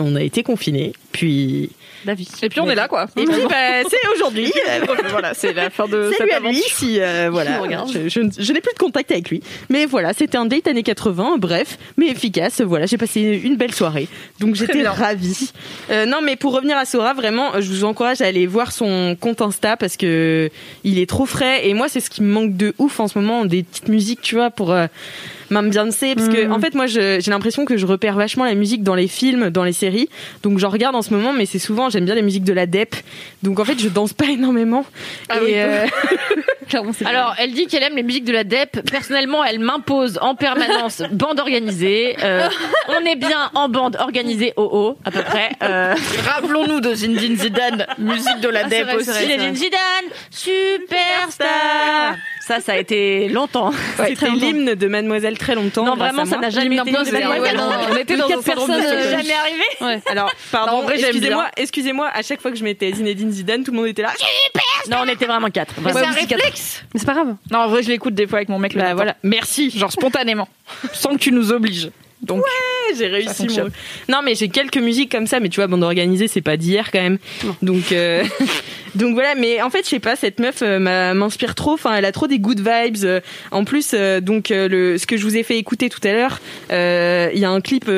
on 0.00 0.14
a 0.16 0.22
été 0.22 0.42
confinés. 0.42 0.92
Puis 1.12 1.70
La 2.06 2.14
vie. 2.14 2.28
Et 2.42 2.48
puis 2.48 2.60
on 2.60 2.70
est 2.70 2.74
là, 2.74 2.88
quoi. 2.88 3.06
et 3.16 3.24
puis 3.24 3.42
bah, 3.48 3.82
c'est 3.88 4.08
aujourd'hui. 4.14 4.52
voilà, 5.10 5.34
c'est 5.34 5.52
la 5.52 5.70
fin 5.70 5.86
de 5.86 6.10
cette 6.16 6.26
lui 6.26 6.32
aventure. 6.32 6.62
si 6.66 7.00
euh, 7.00 7.28
voilà. 7.30 7.60
Je, 7.92 8.08
je 8.08 8.20
je 8.38 8.52
n'ai 8.52 8.60
plus 8.60 8.72
de 8.72 8.78
contact 8.78 9.10
avec 9.10 9.28
lui. 9.28 9.42
Mais 9.68 9.86
voilà, 9.86 10.12
c'était 10.12 10.38
un 10.38 10.46
date 10.46 10.66
années 10.66 10.82
80, 10.82 11.36
bref, 11.38 11.78
mais 11.96 12.08
efficace. 12.08 12.60
Voilà, 12.60 12.86
j'ai 12.86 12.98
passé 12.98 13.40
une 13.42 13.56
belle 13.56 13.74
soirée. 13.74 14.08
Donc 14.38 14.54
j'étais 14.54 14.86
ravie. 14.86 15.52
Euh, 15.90 16.06
non, 16.06 16.18
mais 16.22 16.36
pour 16.36 16.54
revenir 16.54 16.76
à 16.76 16.84
Sora, 16.84 17.14
vraiment, 17.14 17.60
je 17.60 17.68
vous 17.68 17.84
encourage 17.84 18.20
à 18.20 18.26
aller 18.26 18.46
voir 18.46 18.72
son 18.72 19.16
compte 19.18 19.42
Insta 19.42 19.76
parce 19.76 19.96
que 19.96 20.50
il 20.84 20.98
est 20.98 21.08
trop 21.08 21.26
frais. 21.26 21.68
Et 21.68 21.74
moi, 21.74 21.88
c'est 21.88 22.00
ce 22.00 22.10
qui 22.10 22.22
me 22.22 22.32
manque 22.32 22.56
de 22.56 22.74
ouf 22.78 23.00
en 23.00 23.08
ce 23.08 23.18
moment, 23.18 23.44
des 23.44 23.62
petites 23.62 23.88
musiques, 23.88 24.22
tu 24.22 24.34
vois, 24.34 24.50
pour 24.50 24.72
euh, 24.72 24.86
m'ambiancer. 25.50 26.14
Parce 26.14 26.28
que, 26.28 26.46
Mm. 26.46 26.52
en 26.52 26.60
fait, 26.60 26.74
moi, 26.74 26.86
je- 26.86 27.20
j'ai 27.20 27.30
l'impression 27.30 27.64
que 27.64 27.76
je 27.76 27.86
repère 27.86 28.14
vachement 28.16 28.44
la 28.44 28.54
musique 28.54 28.82
dans 28.82 28.94
les 28.94 29.08
films, 29.08 29.50
dans 29.50 29.64
les 29.64 29.72
séries. 29.72 30.08
Donc 30.42 30.58
j'en 30.58 30.70
regarde 30.70 30.94
en 30.96 31.02
ce 31.02 31.12
moment, 31.12 31.32
mais 31.32 31.46
c'est 31.46 31.58
souvent, 31.58 31.88
j'aime 31.90 32.04
bien 32.04 32.14
les 32.14 32.22
musiques 32.22 32.44
de 32.44 32.52
la 32.52 32.66
DEP. 32.66 32.94
Donc 33.42 33.58
en 33.60 33.64
fait, 33.64 33.78
je 33.80 33.88
danse 33.88 34.12
pas 34.12 34.26
énormément. 34.30 34.84
Ah 35.28 35.36
et, 35.38 35.44
oui. 35.44 35.52
euh, 35.56 35.86
Alors, 37.04 37.34
elle 37.40 37.52
dit 37.52 37.66
qu'elle 37.66 37.82
aime 37.82 37.96
les 37.96 38.04
musiques 38.04 38.24
de 38.24 38.32
la 38.32 38.44
DEP. 38.44 38.88
Personnellement, 38.90 39.44
elle 39.44 39.58
m'impose 39.58 40.18
en 40.22 40.36
permanence 40.36 41.02
bande 41.10 41.40
organisée. 41.40 42.14
Euh, 42.22 42.48
on 42.88 43.04
est 43.04 43.16
bien 43.16 43.50
en 43.54 43.68
bande 43.68 43.96
organisée 43.96 44.52
au 44.56 44.62
haut, 44.62 44.98
à 45.04 45.10
peu 45.10 45.22
près. 45.22 45.50
Euh, 45.64 45.94
Rappelons-nous 46.28 46.80
de 46.80 46.94
Zinedine 46.94 47.36
Zidane, 47.36 47.86
musique 47.98 48.40
de 48.40 48.48
la 48.48 48.60
Ah, 48.66 48.68
DEP 48.68 48.82
vrai, 48.84 48.94
aussi. 48.94 49.10
Zidane, 49.54 50.06
superstar. 50.30 52.16
Ça, 52.50 52.58
ça 52.58 52.72
a 52.72 52.76
été 52.78 53.28
longtemps. 53.28 53.70
C'était 53.96 54.28
l'hymne 54.28 54.74
de 54.74 54.88
Mademoiselle 54.88 55.38
très 55.38 55.54
longtemps. 55.54 55.84
Non, 55.84 55.94
vraiment, 55.94 56.24
ça 56.24 56.36
n'a 56.36 56.50
jamais 56.50 56.78
été 56.78 56.90
ouais, 56.90 57.54
non, 57.54 57.70
on 57.92 57.96
était 57.96 58.16
dans 58.16 58.26
quatre 58.26 58.42
personnes, 58.42 58.72
euh, 58.72 59.08
jamais 59.08 59.34
arrivé. 59.34 59.62
Ouais. 59.80 60.02
Alors, 60.10 60.32
pardon, 60.50 60.82
excusez-moi, 60.90 61.46
excusez-moi, 61.56 62.10
à 62.12 62.22
chaque 62.22 62.40
fois 62.40 62.50
que 62.50 62.56
je 62.56 62.64
mettais 62.64 62.90
Zinedine 62.92 63.30
Zidane, 63.30 63.62
tout 63.62 63.70
le 63.70 63.76
monde 63.76 63.86
était 63.86 64.02
là. 64.02 64.12
Non, 64.90 64.96
on 65.02 65.08
était 65.08 65.26
vraiment 65.26 65.48
quatre. 65.50 65.74
C'est 65.80 66.04
un 66.04 66.10
réflexe. 66.10 66.82
Mais 66.92 66.98
c'est 66.98 67.06
pas 67.06 67.14
grave. 67.14 67.36
Non, 67.52 67.60
en 67.60 67.68
vrai, 67.68 67.84
je 67.84 67.88
l'écoute 67.88 68.14
des 68.14 68.26
fois 68.26 68.38
avec 68.38 68.48
mon 68.48 68.58
mec. 68.58 68.74
Bah 68.74 68.94
voilà. 68.94 69.14
Merci, 69.22 69.70
genre 69.70 69.92
spontanément, 69.92 70.48
sans 70.92 71.10
que 71.10 71.18
tu 71.18 71.30
nous 71.30 71.52
obliges. 71.52 71.90
Donc, 72.22 72.42
J'ai 72.98 73.06
réussi 73.06 73.46
mon... 73.48 73.70
Non, 74.08 74.20
mais 74.22 74.34
j'ai 74.34 74.48
quelques 74.48 74.76
musiques 74.76 75.10
comme 75.10 75.26
ça, 75.26 75.40
mais 75.40 75.48
tu 75.48 75.56
vois, 75.56 75.66
bande 75.66 75.82
organisée, 75.82 76.28
c'est 76.28 76.40
pas 76.42 76.56
d'hier 76.56 76.90
quand 76.92 77.00
même. 77.00 77.18
Donc, 77.62 77.92
euh, 77.92 78.24
donc 78.94 79.14
voilà. 79.14 79.34
Mais 79.36 79.62
en 79.62 79.70
fait, 79.70 79.84
je 79.84 79.88
sais 79.88 80.00
pas, 80.00 80.16
cette 80.16 80.38
meuf 80.38 80.62
euh, 80.62 80.78
m'inspire 81.14 81.54
trop. 81.54 81.72
Enfin, 81.72 81.94
elle 81.94 82.04
a 82.04 82.12
trop 82.12 82.26
des 82.26 82.38
good 82.38 82.58
vibes. 82.58 83.04
Euh, 83.04 83.20
En 83.50 83.64
plus, 83.64 83.92
euh, 83.94 84.20
donc 84.20 84.50
le 84.50 84.98
ce 84.98 85.06
que 85.06 85.16
je 85.16 85.22
vous 85.22 85.36
ai 85.36 85.42
fait 85.42 85.56
écouter 85.56 85.88
tout 85.88 86.00
à 86.04 86.12
l'heure, 86.12 86.40
il 86.70 87.38
y 87.38 87.44
a 87.44 87.50
un 87.50 87.60
clip 87.60 87.90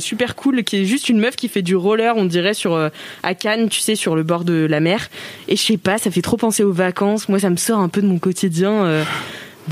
super 0.00 0.34
cool 0.36 0.64
qui 0.64 0.82
est 0.82 0.84
juste 0.84 1.08
une 1.08 1.18
meuf 1.18 1.36
qui 1.36 1.48
fait 1.48 1.62
du 1.62 1.76
roller, 1.76 2.16
on 2.16 2.24
dirait 2.24 2.54
sur 2.54 2.76
à 3.22 3.34
Cannes, 3.34 3.68
tu 3.68 3.80
sais, 3.80 3.94
sur 3.94 4.14
le 4.16 4.22
bord 4.22 4.44
de 4.44 4.66
la 4.68 4.80
mer. 4.80 5.08
Et 5.48 5.56
je 5.56 5.62
sais 5.62 5.76
pas, 5.76 5.98
ça 5.98 6.10
fait 6.10 6.22
trop 6.22 6.36
penser 6.36 6.62
aux 6.64 6.72
vacances. 6.72 7.28
Moi, 7.28 7.38
ça 7.38 7.50
me 7.50 7.56
sort 7.56 7.78
un 7.78 7.88
peu 7.88 8.02
de 8.02 8.06
mon 8.06 8.18
quotidien. 8.18 9.04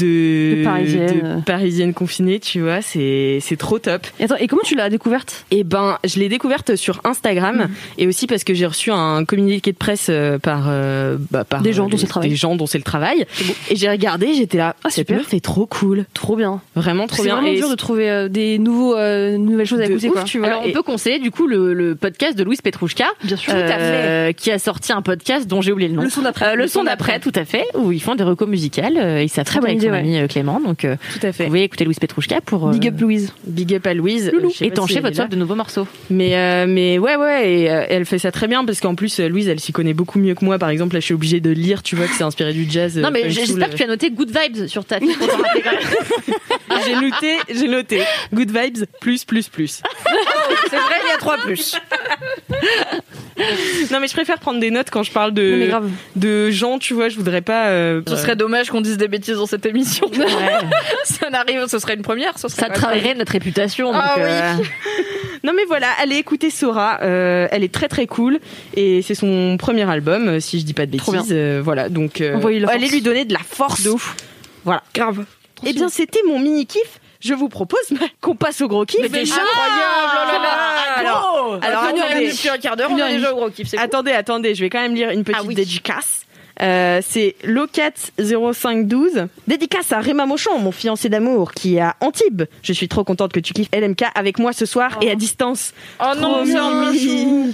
Euh, 0.00 0.54
de, 0.54 0.56
De 0.58 0.64
parisienne. 0.64 1.36
de 1.38 1.44
parisienne 1.44 1.94
confinée, 1.94 2.40
tu 2.40 2.60
vois, 2.60 2.82
c'est 2.82 3.38
c'est 3.40 3.56
trop 3.56 3.78
top. 3.78 4.06
Et 4.20 4.24
attends, 4.24 4.36
et 4.36 4.46
comment 4.46 4.62
tu 4.64 4.74
l'as 4.74 4.88
découverte? 4.90 5.44
Eh 5.50 5.64
ben, 5.64 5.98
je 6.04 6.18
l'ai 6.18 6.28
découverte 6.28 6.76
sur 6.76 7.00
Instagram 7.04 7.68
et 7.98 8.06
aussi 8.06 8.26
parce 8.26 8.44
que 8.44 8.54
j'ai 8.54 8.66
reçu 8.66 8.90
un 8.90 9.24
communiqué 9.24 9.72
de 9.72 9.76
presse 9.76 10.06
euh, 10.10 10.38
par, 10.38 10.64
euh, 10.68 11.16
bah, 11.30 11.44
par 11.44 11.62
Des 11.62 11.72
gens 11.72 11.86
euh, 11.86 11.90
dont 11.90 11.96
c'est 11.96 12.04
le 12.04 12.08
travail. 12.08 12.28
Des 12.30 12.36
gens 12.36 12.56
dont 12.56 12.66
c'est 12.66 12.78
le 12.78 12.84
travail. 12.84 13.26
Et 13.70 13.76
j'ai 13.76 13.90
regardé, 13.90 14.34
j'étais 14.34 14.58
là. 14.58 14.76
Ah, 14.84 14.90
cette 14.90 15.08
super. 15.08 15.18
meuf 15.18 15.34
est 15.34 15.40
trop 15.40 15.66
cool, 15.66 16.04
Trop 16.14 16.36
bien. 16.36 16.60
vraiment 16.74 17.06
trop 17.06 17.18
C'est 17.18 17.24
bien. 17.28 17.34
vraiment 17.36 17.48
Et 17.48 17.56
dur 17.56 17.68
de 17.68 17.74
trouver 17.74 18.10
euh, 18.10 18.28
des 18.28 18.58
nouveaux, 18.58 18.96
euh, 18.96 19.36
nouvelles 19.36 19.66
choses 19.66 19.80
à 19.80 19.86
écouter, 19.86 20.08
ouf, 20.08 20.14
quoi. 20.14 20.24
tu 20.24 20.38
vois. 20.38 20.48
Alors, 20.48 20.62
on 20.64 20.68
Et- 20.68 20.72
peut 20.72 20.82
conseiller 20.82 21.18
du 21.18 21.30
coup 21.30 21.46
le, 21.46 21.74
le 21.74 21.94
podcast 21.94 22.36
de 22.38 22.44
Louise 22.44 22.60
Petrouchka. 22.60 23.06
Bien 23.24 23.36
sûr. 23.36 23.52
euh, 23.54 24.32
qui 24.32 24.50
a 24.50 24.58
sorti 24.58 24.92
un 24.92 25.02
podcast 25.02 25.46
dont 25.46 25.60
j'ai 25.60 25.72
oublié 25.72 25.88
le 25.88 25.94
nom. 25.96 26.02
Le 26.02 26.10
son 26.10 26.22
d'après. 26.22 26.46
Euh, 26.52 26.54
le 26.54 26.66
son 26.66 26.84
d'après, 26.84 27.20
tout 27.20 27.32
à 27.34 27.44
fait, 27.44 27.64
où 27.74 27.92
ils 27.92 28.02
font 28.02 28.14
des 28.14 28.24
recos 28.24 28.48
musicales. 28.48 28.96
Euh, 28.96 29.22
ils 29.22 29.28
savent 29.28 29.44
Très 29.44 29.60
très 29.60 29.68
idée, 29.82 29.86
son 29.88 29.92
ouais. 29.92 29.98
ami 29.98 30.18
euh, 30.18 30.26
Clément. 30.26 30.60
Donc, 30.60 30.84
euh, 30.84 30.96
tout 31.18 31.26
à 31.26 31.32
fait. 31.32 31.44
vous 31.44 31.48
pouvez 31.50 31.62
écouter 31.64 31.84
Louise 31.84 31.98
Petrouchka 31.98 32.40
pour 32.40 32.68
euh, 32.68 32.72
Big 32.72 32.88
up 32.88 33.00
Louise. 33.00 33.32
Big 33.46 33.74
up 33.74 33.86
à 33.86 33.94
Louise. 33.94 34.30
Loulou. 34.32 34.48
Euh, 34.60 34.64
étancher 34.64 34.94
si 34.94 35.00
votre 35.00 35.16
soif 35.16 35.28
de 35.28 35.36
nouveaux 35.36 35.54
morceaux. 35.54 35.86
Mais 36.10 36.36
euh, 36.36 36.66
mais 36.68 36.98
ouais 36.98 37.16
ouais 37.16 37.52
et 37.52 37.70
euh, 37.70 37.84
elle 37.88 38.04
fait 38.04 38.18
ça 38.18 38.30
très 38.32 38.48
bien 38.48 38.64
parce 38.64 38.80
qu'en 38.80 38.94
plus 38.94 39.20
euh, 39.20 39.28
Louise 39.28 39.48
elle 39.48 39.60
s'y 39.60 39.72
connaît 39.72 39.94
beaucoup 39.94 40.18
mieux 40.18 40.34
que 40.34 40.44
moi 40.44 40.58
par 40.58 40.68
exemple 40.70 40.94
là 40.94 41.00
je 41.00 41.04
suis 41.06 41.14
obligée 41.14 41.40
de 41.40 41.50
lire 41.50 41.82
tu 41.82 41.96
vois 41.96 42.06
que 42.06 42.14
c'est 42.14 42.24
inspiré 42.24 42.52
du 42.52 42.66
jazz. 42.70 42.96
non, 42.98 43.08
euh, 43.08 43.10
mais 43.12 43.30
j'espère 43.30 43.70
que 43.70 43.76
tu 43.76 43.82
as 43.82 43.86
noté 43.86 44.10
Good 44.10 44.30
Vibes 44.30 44.66
sur 44.66 44.84
ta 44.84 44.98
fiche. 45.00 45.16
J'ai 46.86 46.94
noté, 46.94 47.36
j'ai 47.50 47.68
noté. 47.68 48.00
Good 48.32 48.50
vibes, 48.50 48.84
plus, 49.00 49.24
plus, 49.24 49.48
plus. 49.48 49.82
c'est 50.70 50.76
vrai, 50.76 50.94
il 51.04 51.08
y 51.10 51.14
a 51.14 51.18
trois 51.18 51.36
plus. 51.38 51.76
Non, 53.90 54.00
mais 54.00 54.06
je 54.08 54.12
préfère 54.12 54.38
prendre 54.38 54.58
des 54.58 54.70
notes 54.70 54.88
quand 54.90 55.02
je 55.02 55.12
parle 55.12 55.32
de, 55.32 55.68
de 56.16 56.50
gens, 56.50 56.78
tu 56.78 56.94
vois, 56.94 57.08
je 57.08 57.16
voudrais 57.16 57.40
pas. 57.42 57.68
euh, 57.68 58.00
Ce 58.08 58.16
serait 58.16 58.36
dommage 58.36 58.70
qu'on 58.70 58.80
dise 58.80 58.96
des 58.96 59.08
bêtises 59.08 59.36
dans 59.36 59.46
cette 59.46 59.66
émission. 59.72 60.06
Ouais. 60.06 60.26
ça 61.04 61.28
n'arrive, 61.30 61.66
ce 61.66 61.78
serait 61.78 61.94
une 61.94 62.02
première. 62.02 62.38
Ce 62.38 62.48
serait 62.48 62.62
Ça 62.62 62.68
travaillerait 62.70 63.14
notre 63.14 63.32
réputation. 63.32 63.92
Donc, 63.92 64.00
Ah 64.02 64.14
oui. 64.16 64.22
euh, 64.24 64.52
Non, 65.44 65.52
mais 65.56 65.64
voilà, 65.66 65.88
allez 66.00 66.16
écouter 66.16 66.50
Sora. 66.50 67.00
euh, 67.02 67.48
elle 67.50 67.64
est 67.64 67.72
très 67.74 67.88
très 67.88 68.06
cool 68.06 68.38
et 68.76 69.02
c'est 69.02 69.16
son 69.16 69.56
premier 69.58 69.90
album, 69.90 70.28
euh, 70.28 70.40
si 70.40 70.60
je 70.60 70.64
dis 70.64 70.72
pas 70.74 70.86
de 70.86 70.92
bêtises. 70.92 71.30
euh, 71.32 71.60
voilà, 71.64 71.88
donc 71.88 72.20
allez 72.20 72.88
lui 72.88 73.02
donner 73.02 73.24
de 73.24 73.32
la 73.32 73.40
force. 73.40 73.82
De 73.82 73.90
ouf. 73.90 74.14
Voilà. 74.64 74.82
grave. 74.94 75.24
Eh 75.66 75.72
bien, 75.72 75.88
c'était 75.88 76.20
mon 76.28 76.38
mini 76.38 76.66
kiff. 76.66 77.00
Je 77.20 77.34
vous 77.34 77.48
propose 77.48 77.78
qu'on 78.20 78.34
passe 78.34 78.60
au 78.62 78.68
gros 78.68 78.84
kiff. 78.84 79.00
Mais 79.00 79.08
t'es 79.08 79.20
incroyable, 79.20 80.12
oh 80.12 80.32
là 80.32 80.38
là. 80.42 80.58
Alors, 80.96 81.58
alors 81.62 81.62
Alors, 81.62 81.84
attendez. 81.84 82.30
depuis 82.32 82.48
un 82.48 82.58
quart 82.58 82.76
d'heure, 82.76 82.90
on 82.92 82.98
est 82.98 83.16
déjà 83.16 83.32
au 83.32 83.36
gros 83.36 83.48
kiff. 83.50 83.70
cool. 83.70 83.78
Attendez, 83.78 84.10
attendez, 84.12 84.54
je 84.56 84.60
vais 84.60 84.70
quand 84.70 84.80
même 84.80 84.94
lire 84.96 85.10
une 85.10 85.22
petite 85.22 85.40
Ah 85.40 85.44
oui. 85.46 85.54
dédicace. 85.54 86.22
Euh, 86.62 87.00
c'est 87.06 87.34
Locat0512. 87.44 89.26
Dédicace 89.48 89.92
à 89.92 90.00
Réma 90.00 90.26
Mochon, 90.26 90.58
mon 90.58 90.72
fiancé 90.72 91.08
d'amour, 91.08 91.52
qui 91.52 91.76
est 91.76 91.80
à 91.80 91.96
Antibes. 92.00 92.42
Je 92.62 92.72
suis 92.72 92.88
trop 92.88 93.04
contente 93.04 93.32
que 93.32 93.40
tu 93.40 93.52
kiffes 93.52 93.68
LMK 93.74 94.04
avec 94.14 94.38
moi 94.38 94.52
ce 94.52 94.64
soir 94.66 94.96
et 95.00 95.10
à 95.10 95.14
distance. 95.14 95.72
Oh 96.00 96.12
non, 96.20 96.44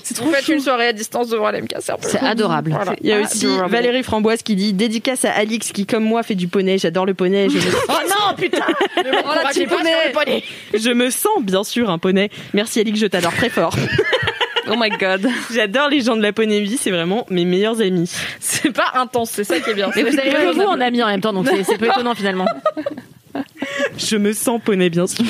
c'est 0.03 0.15
trop 0.15 0.31
Faites 0.31 0.49
une 0.49 0.61
soirée 0.61 0.89
à 0.89 0.93
distance 0.93 1.29
devant 1.29 1.51
l'MK, 1.51 1.77
c'est 1.81 1.93
un 1.93 1.97
peu 1.97 2.09
C'est 2.09 2.21
adorable. 2.21 2.71
Voilà. 2.73 2.95
Il 3.01 3.09
y 3.09 3.13
a 3.13 3.21
aussi 3.21 3.47
Adorable. 3.47 3.73
Valérie 3.73 4.03
Framboise 4.03 4.43
qui 4.43 4.57
dit 4.57 4.73
dédicace 4.73 5.25
à 5.25 5.33
Alix 5.33 5.73
qui, 5.73 5.87
comme 5.87 6.05
moi, 6.05 6.23
fait 6.23 6.35
du 6.35 6.49
poney. 6.49 6.79
J'adore 6.79 7.07
le 7.07 7.15
poney. 7.15 7.49
Je 7.49 7.59
me, 7.59 7.73
Oh 7.89 7.93
non, 8.09 8.35
putain 8.37 8.65
Oh, 8.99 9.03
la 9.35 9.49
petite 9.49 9.69
poney. 9.69 10.43
je 10.75 10.91
me 10.91 11.11
sens 11.11 11.43
bien 11.43 11.65
sûr 11.65 11.91
un 11.91 11.99
poney. 11.99 12.31
Merci 12.53 12.81
Alix, 12.81 12.99
je 13.01 13.07
t'adore 13.07 13.33
très 13.35 13.49
fort. 13.49 13.75
Oh 14.71 14.75
my 14.79 14.91
god. 14.91 15.27
J'adore 15.53 15.89
les 15.89 16.01
gens 16.03 16.17
de 16.17 16.23
la 16.23 16.33
poney 16.33 16.61
vie, 16.61 16.77
c'est 16.77 16.91
vraiment 16.91 17.27
mes 17.31 17.45
meilleurs 17.45 17.81
amis. 17.81 18.11
C'est 18.41 18.71
pas 18.73 18.93
intense, 18.95 19.31
c'est 19.31 19.45
ça 19.45 19.61
qui 19.61 19.71
est 19.71 19.75
bien. 19.75 19.91
Mais 19.97 20.03
vous 20.03 20.19
avez 20.19 20.31
que 20.31 20.55
vous 20.55 20.63
en 20.63 20.81
ami 20.81 21.03
en 21.03 21.07
même 21.07 21.21
temps, 21.21 21.33
donc 21.33 21.49
c'est- 21.49 21.79
peu 21.79 21.87
étonnant 21.87 22.15
finalement. 22.15 22.47
Je 23.99 24.17
me 24.17 24.33
sens 24.33 24.61
poney, 24.65 24.91
bien 24.91 25.07
sûr. 25.07 25.25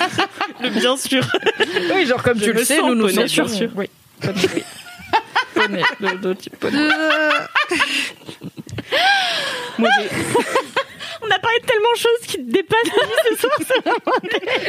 le 0.62 0.70
bien 0.70 0.96
sûr. 0.96 1.24
Oui, 1.94 2.06
genre 2.06 2.22
comme 2.22 2.38
Je 2.38 2.44
tu 2.44 2.52
le 2.52 2.64
sais, 2.64 2.76
sens 2.78 2.88
nous 2.88 2.94
nous 2.94 3.06
poney, 3.06 3.28
censurions. 3.28 3.44
bien 3.46 3.56
sûr. 3.58 3.70
Oui. 3.76 3.86
Poney, 4.20 4.34
oui. 4.56 4.62
Poney, 5.54 5.82
de, 6.00 6.28
de 6.28 6.34
type 6.34 6.56
poney. 6.58 6.78
Moi, 9.78 9.88
j'ai- 9.98 10.08
On 11.26 11.30
a 11.30 11.38
parlé 11.38 11.58
de 11.60 11.66
tellement 11.66 11.92
de 11.94 11.98
choses 11.98 12.26
qui 12.26 12.36
te 12.36 12.50
dépassent. 12.50 12.78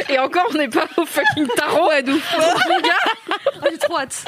Et 0.08 0.18
encore, 0.18 0.46
on 0.50 0.58
n'est 0.58 0.68
pas 0.68 0.86
au 0.96 1.04
fucking 1.04 1.46
tarot 1.56 1.90
à 1.90 2.02
nous. 2.02 2.14
Mon 2.68 2.80
gars, 2.80 3.70
j'ai 3.70 3.78
trop 3.78 3.98
hâte. 3.98 4.24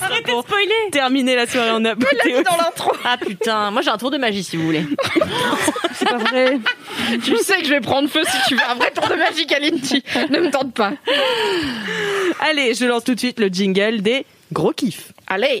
Arrêtez 0.00 0.32
de 0.32 0.40
spoiler. 0.40 0.90
Terminer 0.90 1.36
la 1.36 1.46
soirée 1.46 1.70
en 1.70 1.80
l'a 1.80 1.90
apothéose. 1.90 2.44
dans 2.44 2.56
l'intro. 2.56 2.92
Ah 3.04 3.16
putain, 3.18 3.70
moi 3.70 3.82
j'ai 3.82 3.90
un 3.90 3.98
tour 3.98 4.10
de 4.10 4.18
magie 4.18 4.42
si 4.44 4.56
vous 4.56 4.64
voulez. 4.64 4.84
C'est 5.94 6.08
pas 6.08 6.18
vrai. 6.18 6.58
Tu 7.22 7.36
sais 7.38 7.58
que 7.58 7.64
je 7.64 7.70
vais 7.70 7.80
prendre 7.80 8.08
feu 8.08 8.22
si 8.24 8.36
tu 8.48 8.54
veux 8.54 8.68
un 8.68 8.74
vrai 8.74 8.90
tour 8.90 9.06
de 9.08 9.14
magie, 9.14 9.46
Kalindi. 9.46 10.02
Ne 10.30 10.40
me 10.40 10.50
tente 10.50 10.74
pas. 10.74 10.92
Allez, 12.40 12.74
je 12.74 12.84
lance 12.86 13.04
tout 13.04 13.14
de 13.14 13.18
suite 13.20 13.38
le 13.40 13.48
jingle 13.48 14.02
des 14.02 14.24
gros 14.52 14.72
kiffs. 14.72 15.12
Allez. 15.26 15.60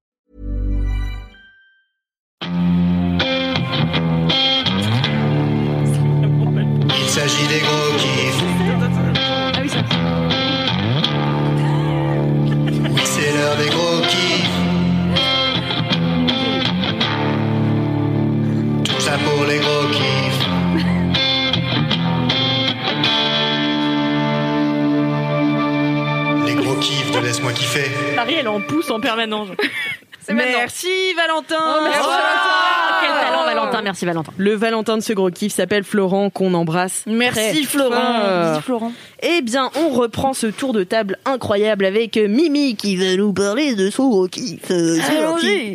Il 6.97 7.09
s'agit 7.09 7.47
des 7.47 7.59
gros 7.59 7.97
kiffs. 7.97 8.43
Ah 9.53 9.59
oui, 9.61 9.69
ça. 9.69 9.79
Oui, 12.89 13.01
c'est 13.03 13.31
l'heure 13.33 13.57
des 13.57 13.69
gros 13.69 14.01
kiffs. 14.07 14.49
Tout 18.85 19.01
ça 19.01 19.17
pour 19.17 19.45
les 19.45 19.59
gros 19.59 19.87
kiffs. 19.91 20.45
Les 26.45 26.55
gros 26.55 26.75
kiffs 26.75 27.11
de 27.11 27.19
Laisse-moi 27.19 27.51
kiffer. 27.53 27.91
Marie, 28.15 28.35
elle 28.35 28.47
en 28.47 28.61
pousse 28.61 28.89
en 28.89 28.99
permanence. 28.99 29.49
Merci 30.33 31.13
Valentin. 31.15 31.81
merci, 31.83 31.99
Oh, 32.01 32.07
Valentin. 32.07 33.01
Quel 33.01 33.09
talent, 33.29 33.45
Valentin. 33.45 33.81
Merci, 33.81 34.05
Valentin. 34.05 34.31
Le 34.37 34.53
Valentin 34.55 34.97
de 34.97 35.01
ce 35.03 35.13
gros 35.13 35.29
kiff 35.31 35.53
s'appelle 35.53 35.83
Florent 35.83 36.29
qu'on 36.29 36.53
embrasse. 36.53 37.03
Merci 37.07 37.39
Très 37.39 37.63
Florent. 37.63 37.89
fort. 37.95 38.43
Merci, 38.43 38.61
Florent. 38.61 38.91
Eh 39.23 39.41
bien, 39.41 39.69
on 39.75 39.89
reprend 39.89 40.33
ce 40.33 40.47
tour 40.47 40.73
de 40.73 40.83
table 40.83 41.17
incroyable 41.25 41.85
avec 41.85 42.17
Mimi 42.17 42.75
qui 42.75 42.95
va 42.97 43.15
nous 43.15 43.33
parler 43.33 43.75
de 43.75 43.89
son 43.89 44.09
gros 44.09 44.27
kiff. 44.27 44.59
Euh, 44.71 44.95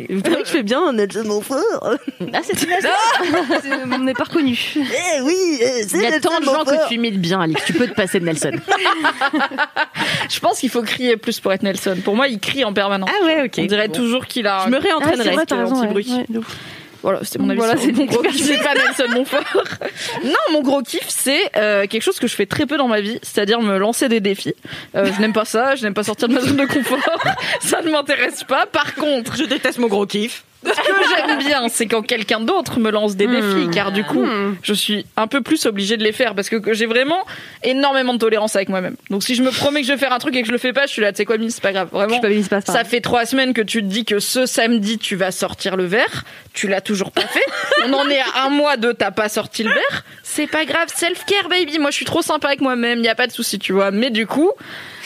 Vous 0.09 0.21
trouvez 0.21 0.41
que 0.41 0.45
je 0.47 0.51
fais 0.51 0.63
bien 0.63 0.91
Nelson 0.93 1.23
Montfort 1.25 1.61
Ah, 1.83 2.39
c'est 2.43 2.61
une 2.63 2.69
C'est- 2.81 3.73
On 3.93 3.99
n'est 3.99 4.13
pas 4.13 4.25
reconnu. 4.25 4.57
Eh 4.75 5.21
oui, 5.21 5.59
euh, 5.61 5.67
c'est 5.87 5.97
Il 5.97 6.03
y 6.03 6.05
a 6.05 6.09
Nelson 6.11 6.29
tant 6.29 6.39
de 6.39 6.45
gens 6.45 6.57
Montfort. 6.59 6.83
que 6.83 6.87
tu 6.89 6.95
imites 6.95 7.19
bien, 7.21 7.39
Alix. 7.41 7.63
Tu 7.65 7.73
peux 7.73 7.87
te 7.87 7.93
passer 7.93 8.19
de 8.19 8.25
Nelson. 8.25 8.51
Je 10.29 10.39
pense 10.39 10.59
qu'il 10.59 10.69
faut 10.69 10.81
crier 10.81 11.17
plus 11.17 11.39
pour 11.39 11.53
être 11.53 11.63
Nelson. 11.63 11.97
Pour 12.03 12.15
moi, 12.15 12.27
il 12.27 12.39
crie 12.39 12.63
en 12.65 12.73
permanence. 12.73 13.09
Ah 13.21 13.25
ouais, 13.25 13.43
ok. 13.45 13.53
On 13.59 13.65
dirait 13.65 13.87
Bon. 13.87 13.93
toujours 13.93 14.25
qu'il 14.25 14.46
Je 14.65 14.69
me 14.69 14.77
réentraînerai. 14.79 15.19
Ah, 15.19 15.23
c'est 15.23 15.31
vrai, 15.31 15.45
t'as 15.45 15.57
raison, 15.57 15.75
ouais. 15.75 15.81
anti-bruit. 15.81 16.13
Ouais, 16.13 16.25
de 16.29 16.39
ouf. 16.39 16.57
Voilà, 17.03 17.19
c'était 17.23 17.39
mon 17.39 17.49
avis. 17.49 17.59
Voilà, 17.59 17.77
c'est 17.77 17.91
mon 17.91 18.05
gros 18.05 18.21
kiff. 18.21 18.45
C'est 18.45 18.57
pas 18.57 18.73
Nelson 18.73 19.13
Montfort. 19.13 19.43
non, 20.23 20.33
mon 20.51 20.61
gros 20.61 20.81
kiff, 20.81 21.05
c'est 21.07 21.51
euh, 21.55 21.85
quelque 21.87 22.01
chose 22.01 22.19
que 22.19 22.27
je 22.27 22.35
fais 22.35 22.45
très 22.45 22.65
peu 22.65 22.77
dans 22.77 22.87
ma 22.87 23.01
vie, 23.01 23.19
c'est-à-dire 23.21 23.61
me 23.61 23.77
lancer 23.77 24.09
des 24.09 24.19
défis. 24.19 24.55
Euh, 24.95 25.09
je 25.15 25.21
n'aime 25.21 25.33
pas 25.33 25.45
ça, 25.45 25.75
je 25.75 25.83
n'aime 25.83 25.93
pas 25.93 26.03
sortir 26.03 26.27
de 26.27 26.33
ma 26.33 26.41
zone 26.41 26.57
de 26.57 26.65
confort. 26.65 26.99
ça 27.61 27.81
ne 27.81 27.91
m'intéresse 27.91 28.43
pas. 28.43 28.65
Par 28.65 28.95
contre, 28.95 29.37
Je 29.37 29.43
déteste 29.45 29.79
mon 29.79 29.87
gros 29.87 30.05
kiff. 30.05 30.43
Ce 30.63 30.69
que 30.71 31.15
j'aime 31.15 31.37
bien, 31.37 31.69
c'est 31.69 31.85
quand 31.85 32.01
quelqu'un 32.01 32.39
d'autre 32.39 32.79
me 32.79 32.91
lance 32.91 33.15
des 33.15 33.27
défis, 33.27 33.69
car 33.71 33.91
du 33.91 34.03
coup, 34.03 34.25
je 34.61 34.73
suis 34.73 35.05
un 35.15 35.27
peu 35.27 35.41
plus 35.41 35.65
obligée 35.65 35.97
de 35.97 36.03
les 36.03 36.11
faire 36.11 36.35
parce 36.35 36.49
que 36.49 36.73
j'ai 36.73 36.85
vraiment 36.85 37.25
énormément 37.63 38.13
de 38.13 38.19
tolérance 38.19 38.55
avec 38.55 38.69
moi-même. 38.69 38.95
Donc 39.09 39.23
si 39.23 39.35
je 39.35 39.43
me 39.43 39.51
promets 39.51 39.81
que 39.81 39.87
je 39.87 39.93
vais 39.93 39.97
faire 39.99 40.13
un 40.13 40.19
truc 40.19 40.35
et 40.35 40.41
que 40.41 40.47
je 40.47 40.51
le 40.51 40.57
fais 40.57 40.73
pas, 40.73 40.85
je 40.85 40.91
suis 40.91 41.01
là, 41.01 41.11
tu 41.11 41.17
sais 41.17 41.25
quoi, 41.25 41.35
c'est 41.49 41.61
pas 41.61 41.71
grave. 41.71 41.89
Vraiment. 41.91 42.19
Ça 42.65 42.83
fait 42.83 43.01
trois 43.01 43.25
semaines 43.25 43.53
que 43.53 43.61
tu 43.61 43.81
te 43.81 43.87
dis 43.87 44.05
que 44.05 44.19
ce 44.19 44.45
samedi 44.45 44.97
tu 44.97 45.15
vas 45.15 45.31
sortir 45.31 45.75
le 45.75 45.85
verre, 45.85 46.23
tu 46.53 46.67
l'as 46.67 46.81
toujours 46.81 47.11
pas 47.11 47.21
fait. 47.21 47.45
On 47.85 47.93
en 47.93 48.09
est 48.09 48.19
à 48.19 48.45
un 48.45 48.49
mois 48.49 48.77
de 48.77 48.91
t'as 48.91 49.11
pas 49.11 49.29
sorti 49.29 49.63
le 49.63 49.69
verre. 49.69 50.05
C'est 50.23 50.47
pas 50.47 50.65
grave, 50.65 50.87
self 50.93 51.23
care 51.25 51.49
baby. 51.49 51.79
Moi 51.79 51.91
je 51.91 51.95
suis 51.95 52.05
trop 52.05 52.21
sympa 52.21 52.47
avec 52.47 52.61
moi-même, 52.61 52.99
y 53.03 53.07
a 53.07 53.15
pas 53.15 53.27
de 53.27 53.31
souci, 53.31 53.59
tu 53.59 53.73
vois. 53.73 53.91
Mais 53.91 54.09
du 54.09 54.27
coup, 54.27 54.51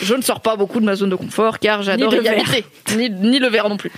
je 0.00 0.14
ne 0.14 0.22
sors 0.22 0.40
pas 0.40 0.56
beaucoup 0.56 0.80
de 0.80 0.84
ma 0.84 0.96
zone 0.96 1.10
de 1.10 1.16
confort 1.16 1.58
car 1.58 1.82
j'adore 1.82 2.14
y 2.14 2.28
habiter, 2.28 2.64
ni, 2.96 3.10
ni 3.10 3.38
le 3.38 3.48
verre 3.48 3.68
non 3.68 3.76
plus. 3.76 3.92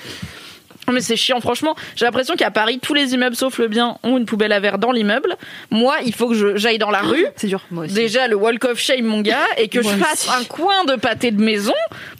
Non, 0.86 0.94
Mais 0.94 1.01
c'est 1.01 1.16
chiant, 1.16 1.40
franchement. 1.40 1.74
J'ai 1.97 2.05
l'impression 2.05 2.35
qu'à 2.36 2.51
Paris, 2.51 2.78
tous 2.81 2.94
les 2.94 3.15
immeubles 3.15 3.36
sauf 3.36 3.59
le 3.59 3.69
bien 3.69 3.97
ont 4.02 4.19
une 4.19 4.27
poubelle 4.27 4.52
à 4.52 4.61
verre 4.61 4.78
dans 4.78 4.93
l'immeuble. 4.93 5.36
Moi, 5.70 5.97
il 6.05 6.15
faut 6.15 6.28
que 6.28 6.35
je- 6.35 6.56
j'aille 6.56 6.78
dans 6.78 6.90
la 6.90 7.01
rue. 7.02 7.27
C'est 7.36 7.47
dur. 7.47 7.61
Moi 7.70 7.85
aussi. 7.86 7.94
Déjà 7.94 8.28
le 8.28 8.36
walk 8.36 8.65
of 8.65 8.78
shame 8.78 9.05
mon 9.05 9.20
gars 9.20 9.39
et 9.56 9.69
que 9.69 9.82
je 9.82 9.89
fasse 9.89 10.28
aussi. 10.28 10.40
un 10.40 10.44
coin 10.44 10.85
de 10.85 10.97
pâté 10.97 11.31
de 11.31 11.43
maison 11.43 11.73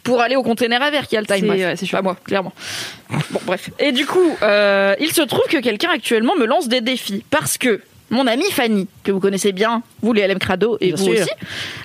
pour 0.03 0.21
aller 0.21 0.35
au 0.35 0.43
container 0.43 0.81
à 0.81 0.91
verre 0.91 1.07
qui 1.07 1.17
a 1.17 1.21
le 1.21 1.27
time 1.27 1.53
c'est 1.75 1.89
pas 1.89 2.01
moi 2.01 2.15
clairement 2.25 2.53
bon 3.31 3.39
bref 3.45 3.69
et 3.79 3.91
du 3.91 4.05
coup 4.05 4.35
euh, 4.41 4.95
il 4.99 5.11
se 5.11 5.21
trouve 5.21 5.45
que 5.49 5.57
quelqu'un 5.57 5.89
actuellement 5.91 6.35
me 6.35 6.45
lance 6.45 6.67
des 6.67 6.81
défis 6.81 7.23
parce 7.31 7.57
que 7.57 7.81
mon 8.09 8.27
amie 8.27 8.49
Fanny, 8.51 8.87
que 9.03 9.11
vous 9.11 9.19
connaissez 9.19 9.51
bien, 9.51 9.81
vous 10.01 10.13
les 10.13 10.27
LM 10.27 10.37
Crado 10.37 10.77
et 10.79 10.87
Bien 10.87 10.95
vous 10.95 11.03
sûr. 11.03 11.13
aussi. 11.13 11.29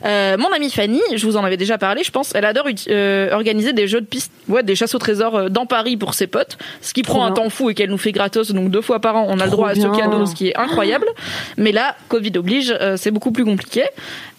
Euh, 0.05 0.37
mon 0.37 0.53
amie 0.53 0.71
Fanny, 0.71 1.01
je 1.15 1.25
vous 1.27 1.37
en 1.37 1.45
avais 1.45 1.57
déjà 1.57 1.79
parlé, 1.79 2.03
je 2.05 2.11
pense, 2.11 2.35
elle 2.35 2.45
adore 2.45 2.67
euh, 2.89 3.33
organiser 3.33 3.73
des 3.73 3.89
jeux 3.89 4.01
de 4.01 4.07
piste, 4.07 4.31
ouais, 4.49 4.63
des 4.63 4.75
chasses 4.75 4.95
au 4.95 4.99
trésor 4.99 5.35
euh, 5.35 5.49
dans 5.49 5.67
Paris 5.67 5.97
pour 5.97 6.15
ses 6.15 6.27
potes, 6.27 6.59
ce 6.83 6.93
qui 6.93 7.03
prend 7.03 7.25
un 7.25 7.33
temps 7.33 7.49
fou 7.49 7.71
et 7.71 7.75
qu'elle 7.75 7.91
nous 7.91 7.99
fait 7.99 8.13
gratos, 8.13 8.53
donc 8.53 8.71
deux 8.71 8.83
fois 8.83 9.01
par 9.01 9.17
an, 9.17 9.27
on 9.29 9.41
a 9.41 9.45
le 9.47 9.51
droit 9.51 9.71
à 9.71 9.75
ce 9.75 9.87
cadeau, 9.97 10.27
ce 10.27 10.35
qui 10.35 10.49
est 10.49 10.57
incroyable. 10.57 11.07
Mais 11.57 11.73
là, 11.73 11.97
Covid 12.09 12.33
oblige, 12.37 12.75
euh, 12.81 12.97
c'est 12.97 13.11
beaucoup 13.11 13.33
plus 13.33 13.45
compliqué. 13.45 13.85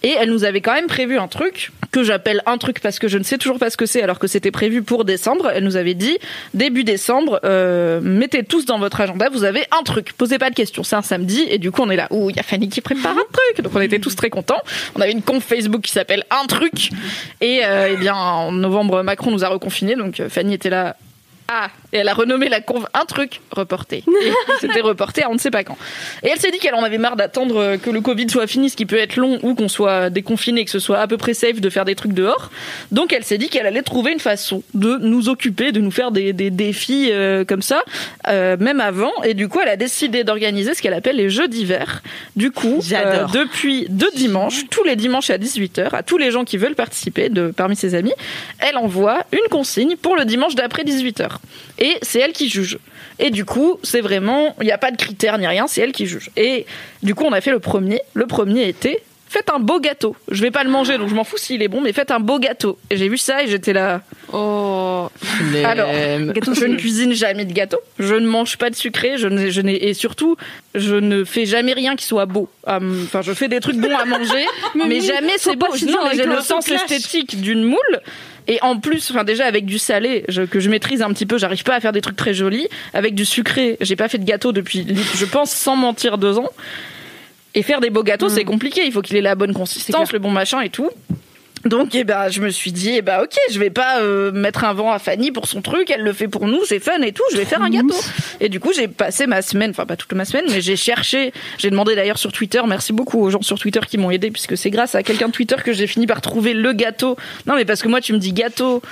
Et 0.04 0.14
elle 0.18 0.30
nous 0.30 0.44
avait 0.44 0.60
quand 0.60 0.74
même 0.74 0.86
prévu 0.86 1.18
un 1.18 1.28
truc 1.28 1.72
que 1.92 2.02
j'appelle 2.02 2.42
un 2.46 2.58
truc 2.58 2.80
parce 2.80 2.98
que 2.98 3.06
je 3.06 3.18
ne 3.18 3.22
sais 3.22 3.38
toujours 3.38 3.58
pas 3.58 3.70
ce 3.70 3.76
que 3.76 3.86
c'est 3.86 4.02
alors 4.02 4.18
que 4.18 4.26
c'était 4.26 4.50
prévu 4.50 4.82
pour 4.82 5.04
décembre. 5.04 5.50
Elle 5.54 5.62
nous 5.62 5.76
avait 5.76 5.94
dit 5.94 6.18
début 6.54 6.84
décembre, 6.84 7.38
euh, 7.44 8.00
mettez 8.00 8.42
tous 8.42 8.64
dans 8.64 8.78
votre 8.78 9.00
agenda, 9.00 9.28
vous 9.28 9.44
avez 9.44 9.64
un 9.78 9.82
truc. 9.82 10.14
Posez 10.14 10.38
pas 10.38 10.50
de 10.50 10.54
questions, 10.54 10.82
c'est 10.82 10.96
un 10.96 11.02
samedi 11.02 11.44
et 11.48 11.58
du 11.58 11.70
coup 11.70 11.82
on 11.82 11.90
est 11.90 11.96
là. 11.96 12.08
Ouh, 12.10 12.30
il 12.30 12.36
y 12.36 12.40
a 12.40 12.42
Fanny 12.42 12.68
qui 12.68 12.80
prépare 12.80 13.12
un 13.12 13.26
truc. 13.32 13.64
Donc 13.64 13.74
on 13.76 13.80
était 13.80 13.98
tous 13.98 14.16
très 14.16 14.30
contents. 14.30 14.60
On 14.96 15.00
avait 15.00 15.12
une 15.12 15.22
conf 15.22 15.44
Facebook 15.44 15.82
qui 15.82 15.92
s'appelle 15.92 16.24
un 16.30 16.46
truc 16.46 16.90
et 17.40 17.60
euh, 17.64 17.90
eh 17.92 17.96
bien 17.96 18.14
en 18.14 18.50
novembre 18.52 19.02
Macron 19.02 19.30
nous 19.30 19.44
a 19.44 19.48
reconfinés 19.48 19.94
donc 19.94 20.18
euh, 20.18 20.28
Fanny 20.28 20.54
était 20.54 20.70
là. 20.70 20.96
Ah, 21.48 21.68
et 21.92 21.98
elle 21.98 22.08
a 22.08 22.14
renommé 22.14 22.48
la 22.48 22.60
conve 22.60 22.86
un 22.94 23.04
truc 23.04 23.40
reporté. 23.50 24.04
C'était 24.60 24.80
reporté 24.82 25.22
à 25.22 25.30
on 25.30 25.34
ne 25.34 25.38
sait 25.38 25.50
pas 25.50 25.64
quand. 25.64 25.76
Et 26.22 26.28
elle 26.28 26.38
s'est 26.38 26.50
dit 26.50 26.58
qu'elle 26.58 26.74
en 26.74 26.82
avait 26.82 26.98
marre 26.98 27.16
d'attendre 27.16 27.56
euh, 27.56 27.76
que 27.76 27.90
le 27.90 28.00
Covid 28.00 28.28
soit 28.28 28.46
fini, 28.46 28.70
ce 28.70 28.76
qui 28.76 28.86
peut 28.86 28.98
être 28.98 29.16
long, 29.16 29.38
ou 29.42 29.54
qu'on 29.54 29.68
soit 29.68 30.10
déconfiné, 30.10 30.64
que 30.64 30.70
ce 30.70 30.78
soit 30.78 30.98
à 30.98 31.06
peu 31.06 31.16
près 31.16 31.34
safe 31.34 31.60
de 31.60 31.70
faire 31.70 31.84
des 31.84 31.94
trucs 31.94 32.12
dehors. 32.12 32.50
Donc 32.90 33.12
elle 33.12 33.24
s'est 33.24 33.38
dit 33.38 33.48
qu'elle 33.48 33.66
allait 33.66 33.82
trouver 33.82 34.12
une 34.12 34.20
façon 34.20 34.62
de 34.74 34.96
nous 34.98 35.28
occuper, 35.28 35.72
de 35.72 35.80
nous 35.80 35.90
faire 35.90 36.10
des, 36.10 36.32
des 36.32 36.50
défis 36.50 37.10
euh, 37.10 37.44
comme 37.44 37.62
ça, 37.62 37.82
euh, 38.28 38.56
même 38.58 38.80
avant. 38.80 39.12
Et 39.24 39.34
du 39.34 39.48
coup, 39.48 39.60
elle 39.62 39.68
a 39.68 39.76
décidé 39.76 40.24
d'organiser 40.24 40.74
ce 40.74 40.82
qu'elle 40.82 40.94
appelle 40.94 41.16
les 41.16 41.30
jeux 41.30 41.48
d'hiver. 41.48 42.02
Du 42.36 42.50
coup, 42.50 42.80
euh, 42.92 43.26
depuis 43.32 43.86
deux 43.88 44.10
dimanches, 44.14 44.68
tous 44.70 44.84
les 44.84 44.96
dimanches 44.96 45.30
à 45.30 45.38
18h, 45.38 45.94
à 45.94 46.02
tous 46.02 46.18
les 46.18 46.30
gens 46.30 46.44
qui 46.44 46.56
veulent 46.56 46.74
participer 46.74 47.28
de, 47.28 47.48
parmi 47.48 47.76
ses 47.76 47.94
amis, 47.94 48.12
elle 48.58 48.76
envoie 48.76 49.20
une 49.32 49.48
consigne 49.50 49.96
pour 49.96 50.16
le 50.16 50.24
dimanche 50.24 50.54
d'après 50.54 50.82
18h. 50.84 51.38
Et 51.82 51.98
c'est 52.00 52.20
elle 52.20 52.32
qui 52.32 52.48
juge. 52.48 52.78
Et 53.18 53.30
du 53.30 53.44
coup, 53.44 53.78
c'est 53.82 54.00
vraiment, 54.00 54.54
il 54.60 54.64
n'y 54.66 54.72
a 54.72 54.78
pas 54.78 54.92
de 54.92 54.96
critères 54.96 55.36
ni 55.36 55.46
rien, 55.46 55.66
c'est 55.66 55.80
elle 55.80 55.92
qui 55.92 56.06
juge. 56.06 56.30
Et 56.36 56.64
du 57.02 57.14
coup, 57.14 57.24
on 57.24 57.32
a 57.32 57.40
fait 57.40 57.50
le 57.50 57.58
premier. 57.58 58.00
Le 58.14 58.26
premier 58.26 58.68
était, 58.68 59.02
faites 59.28 59.50
un 59.50 59.58
beau 59.58 59.80
gâteau. 59.80 60.14
Je 60.30 60.42
vais 60.42 60.52
pas 60.52 60.62
le 60.62 60.70
manger, 60.70 60.96
donc 60.96 61.08
je 61.08 61.14
m'en 61.14 61.24
fous 61.24 61.38
s'il 61.38 61.60
est 61.60 61.68
bon, 61.68 61.80
mais 61.80 61.92
faites 61.92 62.12
un 62.12 62.20
beau 62.20 62.38
gâteau. 62.38 62.78
Et 62.88 62.96
j'ai 62.96 63.08
vu 63.08 63.18
ça 63.18 63.42
et 63.42 63.48
j'étais 63.48 63.72
là. 63.72 64.02
Oh, 64.32 65.08
Alors, 65.64 65.90
Gâteau, 66.32 66.54
je 66.54 66.66
ne 66.66 66.76
cuisine 66.76 67.12
jamais 67.14 67.44
de 67.44 67.52
gâteau. 67.52 67.78
Je 67.98 68.14
ne 68.14 68.26
mange 68.26 68.58
pas 68.58 68.70
de 68.70 68.76
sucré. 68.76 69.18
Je 69.18 69.26
n'ai, 69.26 69.50
je 69.50 69.60
n'ai, 69.60 69.88
et 69.88 69.94
surtout, 69.94 70.36
je 70.76 70.94
ne 70.94 71.24
fais 71.24 71.46
jamais 71.46 71.72
rien 71.72 71.96
qui 71.96 72.04
soit 72.04 72.26
beau. 72.26 72.48
Hum, 72.66 73.02
Enfin, 73.06 73.22
je 73.22 73.32
fais 73.32 73.48
des 73.48 73.58
trucs 73.60 73.76
bons 73.76 73.94
à 73.96 74.04
manger, 74.04 74.46
mais, 74.76 75.00
jamais 75.00 75.32
c'est 75.38 75.56
beau. 75.56 75.66
Non, 75.86 76.10
j'ai 76.14 76.24
le 76.24 76.36
le 76.36 76.40
sens 76.40 76.64
clash. 76.64 76.82
esthétique 76.82 77.40
d'une 77.40 77.64
moule. 77.64 78.00
Et 78.48 78.58
en 78.62 78.78
plus, 78.78 79.10
enfin 79.10 79.24
déjà 79.24 79.46
avec 79.46 79.64
du 79.66 79.78
salé 79.78 80.24
je- 80.28 80.42
que 80.42 80.58
je 80.60 80.68
maîtrise 80.68 81.00
un 81.02 81.10
petit 81.12 81.26
peu, 81.26 81.38
j'arrive 81.38 81.62
pas 81.62 81.74
à 81.76 81.80
faire 81.80 81.92
des 81.92 82.00
trucs 82.00 82.16
très 82.16 82.34
jolis. 82.34 82.68
Avec 82.92 83.14
du 83.14 83.24
sucré, 83.24 83.76
j'ai 83.80 83.96
pas 83.96 84.08
fait 84.08 84.18
de 84.18 84.24
gâteau 84.24 84.52
depuis, 84.52 84.86
je 85.16 85.24
pense 85.24 85.50
sans 85.52 85.76
mentir, 85.76 86.18
deux 86.18 86.38
ans. 86.38 86.50
Et 87.54 87.62
faire 87.62 87.80
des 87.80 87.90
beaux 87.90 88.02
gâteaux, 88.02 88.28
c'est 88.30 88.44
compliqué. 88.44 88.82
Il 88.86 88.92
faut 88.92 89.02
qu'il 89.02 89.16
ait 89.16 89.20
la 89.20 89.34
bonne 89.34 89.52
consistance, 89.52 90.12
le 90.12 90.18
bon 90.18 90.30
machin 90.30 90.60
et 90.62 90.70
tout. 90.70 90.88
Donc, 91.64 91.94
eh 91.94 92.04
ben, 92.04 92.28
je 92.28 92.40
me 92.40 92.50
suis 92.50 92.72
dit, 92.72 92.94
eh 92.96 93.02
ben, 93.02 93.20
ok, 93.22 93.36
je 93.50 93.58
vais 93.58 93.70
pas 93.70 94.00
euh, 94.00 94.32
mettre 94.32 94.64
un 94.64 94.72
vent 94.72 94.90
à 94.90 94.98
Fanny 94.98 95.30
pour 95.30 95.46
son 95.46 95.62
truc. 95.62 95.90
Elle 95.90 96.02
le 96.02 96.12
fait 96.12 96.28
pour 96.28 96.46
nous, 96.46 96.64
c'est 96.64 96.80
fun 96.80 97.00
et 97.02 97.12
tout. 97.12 97.22
Je 97.32 97.36
vais 97.36 97.44
faire 97.44 97.62
un 97.62 97.70
gâteau. 97.70 97.94
Et 98.40 98.48
du 98.48 98.58
coup, 98.58 98.72
j'ai 98.74 98.88
passé 98.88 99.26
ma 99.26 99.42
semaine, 99.42 99.70
enfin 99.70 99.86
pas 99.86 99.96
toute 99.96 100.12
ma 100.12 100.24
semaine, 100.24 100.44
mais 100.50 100.60
j'ai 100.60 100.76
cherché. 100.76 101.32
J'ai 101.58 101.70
demandé 101.70 101.94
d'ailleurs 101.94 102.18
sur 102.18 102.32
Twitter. 102.32 102.60
Merci 102.66 102.92
beaucoup 102.92 103.20
aux 103.20 103.30
gens 103.30 103.42
sur 103.42 103.58
Twitter 103.58 103.80
qui 103.88 103.98
m'ont 103.98 104.10
aidé, 104.10 104.30
puisque 104.30 104.56
c'est 104.56 104.70
grâce 104.70 104.94
à 104.94 105.02
quelqu'un 105.02 105.28
de 105.28 105.32
Twitter 105.32 105.56
que 105.64 105.72
j'ai 105.72 105.86
fini 105.86 106.06
par 106.06 106.20
trouver 106.20 106.54
le 106.54 106.72
gâteau. 106.72 107.16
Non, 107.46 107.54
mais 107.54 107.64
parce 107.64 107.82
que 107.82 107.88
moi, 107.88 108.00
tu 108.00 108.12
me 108.12 108.18
dis 108.18 108.32
gâteau 108.32 108.82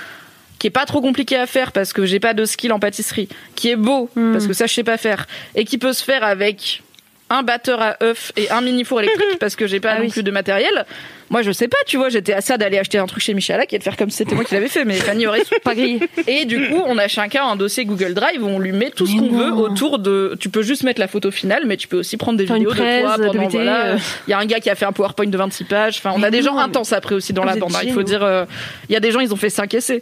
qui 0.59 0.67
est 0.67 0.71
pas 0.71 0.85
trop 0.85 1.01
compliqué 1.01 1.35
à 1.37 1.47
faire 1.47 1.71
parce 1.71 1.91
que 1.91 2.05
j'ai 2.05 2.19
pas 2.19 2.35
de 2.35 2.45
skill 2.45 2.71
en 2.71 2.79
pâtisserie, 2.79 3.27
qui 3.55 3.69
est 3.69 3.75
beau 3.75 4.11
parce 4.13 4.45
que 4.45 4.53
ça 4.53 4.67
je 4.67 4.73
sais 4.75 4.83
pas 4.83 4.97
faire 4.97 5.25
et 5.55 5.65
qui 5.65 5.79
peut 5.79 5.91
se 5.91 6.03
faire 6.03 6.23
avec 6.23 6.83
un 7.31 7.41
batteur 7.41 7.81
à 7.81 7.97
œufs 8.03 8.31
et 8.37 8.47
un 8.51 8.61
mini 8.61 8.83
four 8.83 9.01
électrique 9.01 9.37
parce 9.39 9.55
que 9.55 9.65
j'ai 9.65 9.79
pas 9.79 9.99
non 9.99 10.07
plus 10.07 10.21
de 10.21 10.29
matériel. 10.29 10.85
Moi, 11.31 11.41
je 11.41 11.51
sais 11.51 11.67
pas, 11.69 11.77
tu 11.87 11.95
vois, 11.97 12.09
j'étais 12.09 12.33
à 12.33 12.41
ça 12.41 12.57
d'aller 12.57 12.77
acheter 12.77 12.97
un 12.99 13.07
truc 13.07 13.23
chez 13.23 13.33
Michalak 13.33 13.71
et 13.73 13.79
de 13.79 13.83
faire 13.83 13.95
comme 13.97 14.09
si 14.11 14.17
c'était 14.17 14.35
moi 14.35 14.43
qui 14.43 14.53
l'avais 14.53 14.67
fait, 14.67 14.83
mais 14.85 14.93
Fanny 14.95 15.25
aurait. 15.25 15.41
Pas 15.63 15.73
grillé. 15.73 15.99
Et 16.27 16.43
du 16.45 16.67
coup, 16.69 16.83
on 16.85 16.97
a 16.97 17.07
chacun 17.07 17.45
un 17.45 17.55
dossier 17.55 17.85
Google 17.85 18.13
Drive 18.13 18.43
où 18.43 18.47
on 18.47 18.59
lui 18.59 18.73
met 18.73 18.89
tout 18.91 19.07
ce 19.07 19.15
qu'on 19.17 19.29
veut 19.29 19.51
autour 19.53 19.97
de. 19.97 20.35
Tu 20.39 20.49
peux 20.49 20.61
juste 20.61 20.83
mettre 20.83 20.99
la 20.99 21.07
photo 21.07 21.31
finale, 21.31 21.63
mais 21.65 21.77
tu 21.77 21.87
peux 21.87 21.97
aussi 21.97 22.17
prendre 22.17 22.37
des 22.37 22.45
Faire 22.45 22.57
une 22.57 22.67
vidéos 22.67 22.75
de 22.83 23.01
toi 23.01 23.15
pendant. 23.17 23.47
Voilà, 23.47 23.85
euh. 23.93 23.97
Il 24.27 24.31
y 24.31 24.33
a 24.33 24.39
un 24.39 24.45
gars 24.45 24.59
qui 24.59 24.69
a 24.69 24.75
fait 24.75 24.85
un 24.85 24.91
PowerPoint 24.91 25.25
de 25.27 25.37
26 25.37 25.63
pages. 25.63 25.97
Enfin, 25.97 26.11
on 26.15 26.21
a 26.21 26.29
des 26.29 26.41
gens 26.41 26.57
intenses 26.57 26.91
après 26.93 27.15
aussi 27.15 27.31
dans 27.33 27.43
Vous 27.43 27.47
la 27.47 27.53
êtes 27.53 27.59
bande. 27.61 27.75
hein. 27.75 27.79
Il 27.83 27.93
faut 27.93 28.01
géniaux. 28.01 28.03
dire, 28.03 28.23
euh, 28.23 28.45
il 28.89 28.93
y 28.93 28.95
a 28.97 28.99
des 28.99 29.11
gens, 29.11 29.21
ils 29.21 29.33
ont 29.33 29.37
fait 29.37 29.49
5 29.49 29.73
essais. 29.73 30.01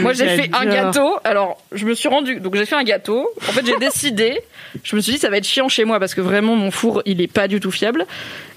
Moi, 0.00 0.12
j'ai 0.12 0.26
fait 0.28 0.50
un 0.52 0.64
J'adore. 0.70 0.74
gâteau. 0.92 1.14
Alors, 1.24 1.62
je 1.72 1.86
me 1.86 1.94
suis 1.94 2.08
rendu. 2.08 2.38
Donc, 2.38 2.54
j'ai 2.54 2.66
fait 2.66 2.76
un 2.76 2.84
gâteau. 2.84 3.28
En 3.48 3.52
fait, 3.52 3.64
j'ai 3.66 3.76
décidé. 3.80 4.38
Je 4.84 4.94
me 4.94 5.00
suis 5.00 5.12
dit, 5.14 5.18
ça 5.18 5.30
va 5.30 5.38
être 5.38 5.46
chiant 5.46 5.68
chez 5.68 5.84
moi 5.84 5.98
parce 5.98 6.14
que 6.14 6.20
vraiment, 6.20 6.54
mon 6.54 6.70
four, 6.70 7.02
il 7.06 7.20
est 7.22 7.32
pas 7.32 7.48
du 7.48 7.60
tout 7.60 7.70
fiable. 7.70 8.06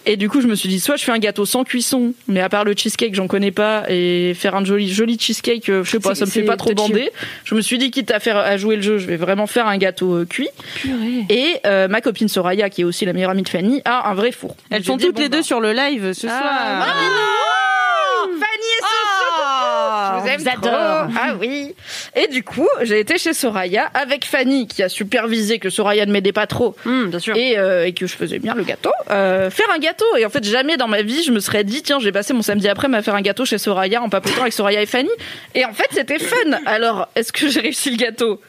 Et 0.05 0.17
du 0.17 0.29
coup, 0.29 0.41
je 0.41 0.47
me 0.47 0.55
suis 0.55 0.69
dit, 0.69 0.79
soit 0.79 0.97
je 0.97 1.03
fais 1.03 1.11
un 1.11 1.19
gâteau 1.19 1.45
sans 1.45 1.63
cuisson, 1.63 2.13
mais 2.27 2.41
à 2.41 2.49
part 2.49 2.65
le 2.65 2.73
cheesecake, 2.75 3.15
j'en 3.15 3.27
connais 3.27 3.51
pas, 3.51 3.85
et 3.89 4.33
faire 4.33 4.55
un 4.55 4.65
joli, 4.65 4.91
joli 4.91 5.17
cheesecake, 5.19 5.69
euh, 5.69 5.83
je 5.83 5.91
sais 5.91 5.99
pas, 5.99 6.15
ça 6.15 6.25
me 6.25 6.29
fait 6.31 6.43
pas 6.43 6.57
trop 6.57 6.73
bander. 6.73 7.09
Je 7.45 7.55
me 7.55 7.61
suis 7.61 7.77
dit, 7.77 7.91
quitte 7.91 8.11
à 8.11 8.19
faire, 8.19 8.37
à 8.37 8.57
jouer 8.57 8.75
le 8.75 8.81
jeu, 8.81 8.97
je 8.97 9.07
vais 9.07 9.17
vraiment 9.17 9.47
faire 9.47 9.67
un 9.67 9.77
gâteau 9.77 10.15
euh, 10.15 10.25
cuit. 10.25 10.49
Et 11.29 11.55
euh, 11.65 11.87
ma 11.87 12.01
copine 12.01 12.27
Soraya, 12.27 12.69
qui 12.69 12.81
est 12.81 12.85
aussi 12.85 13.05
la 13.05 13.13
meilleure 13.13 13.31
amie 13.31 13.43
de 13.43 13.49
Fanny, 13.49 13.81
a 13.85 14.09
un 14.09 14.13
vrai 14.13 14.31
four. 14.31 14.55
Elles 14.69 14.83
sont 14.83 14.97
toutes 14.97 15.15
bon, 15.15 15.21
les 15.21 15.29
deux 15.29 15.43
sur 15.43 15.61
le 15.61 15.71
live 15.71 16.13
ce 16.13 16.27
soir. 16.27 16.87
Fanny 18.23 18.69
et 18.77 18.81
Soso, 18.81 19.12
Ah, 20.03 20.15
je 20.17 20.21
vous 20.23 20.27
aime 20.29 20.41
vous 20.41 20.49
adore. 20.49 21.07
trop. 21.07 21.13
Ah 21.19 21.35
oui. 21.39 21.73
Et 22.15 22.27
du 22.27 22.43
coup, 22.43 22.67
j'ai 22.81 22.99
été 22.99 23.17
chez 23.17 23.33
Soraya 23.33 23.89
avec 23.93 24.25
Fanny 24.25 24.67
qui 24.67 24.83
a 24.83 24.89
supervisé 24.89 25.59
que 25.59 25.69
Soraya 25.69 26.05
ne 26.05 26.11
m'aidait 26.11 26.31
pas 26.31 26.47
trop 26.47 26.75
Hum, 26.85 27.09
bien 27.09 27.19
sûr. 27.19 27.35
et, 27.35 27.57
euh, 27.57 27.85
et 27.85 27.93
que 27.93 28.07
je 28.07 28.15
faisais 28.15 28.39
bien 28.39 28.53
le 28.55 28.63
gâteau. 28.63 28.91
Euh, 29.11 29.49
faire 29.49 29.67
un 29.73 29.79
gâteau. 29.79 30.05
Et 30.17 30.25
en 30.25 30.29
fait, 30.29 30.43
jamais 30.43 30.77
dans 30.77 30.87
ma 30.87 31.01
vie, 31.01 31.23
je 31.23 31.31
me 31.31 31.39
serais 31.39 31.63
dit, 31.63 31.81
tiens, 31.83 31.99
j'ai 31.99 32.11
passé 32.11 32.33
mon 32.33 32.41
samedi 32.41 32.67
après 32.67 32.93
à 32.93 33.01
faire 33.01 33.15
un 33.15 33.21
gâteau 33.21 33.45
chez 33.45 33.57
Soraya 33.57 34.01
en 34.01 34.09
papotant 34.09 34.41
avec 34.41 34.53
Soraya 34.53 34.81
et 34.81 34.85
Fanny. 34.85 35.09
Et 35.55 35.65
en 35.65 35.73
fait, 35.73 35.87
c'était 35.91 36.19
fun. 36.19 36.35
Alors, 36.65 37.07
est-ce 37.15 37.31
que 37.33 37.47
j'ai 37.47 37.61
réussi 37.61 37.89
le 37.91 37.97
gâteau? 37.97 38.41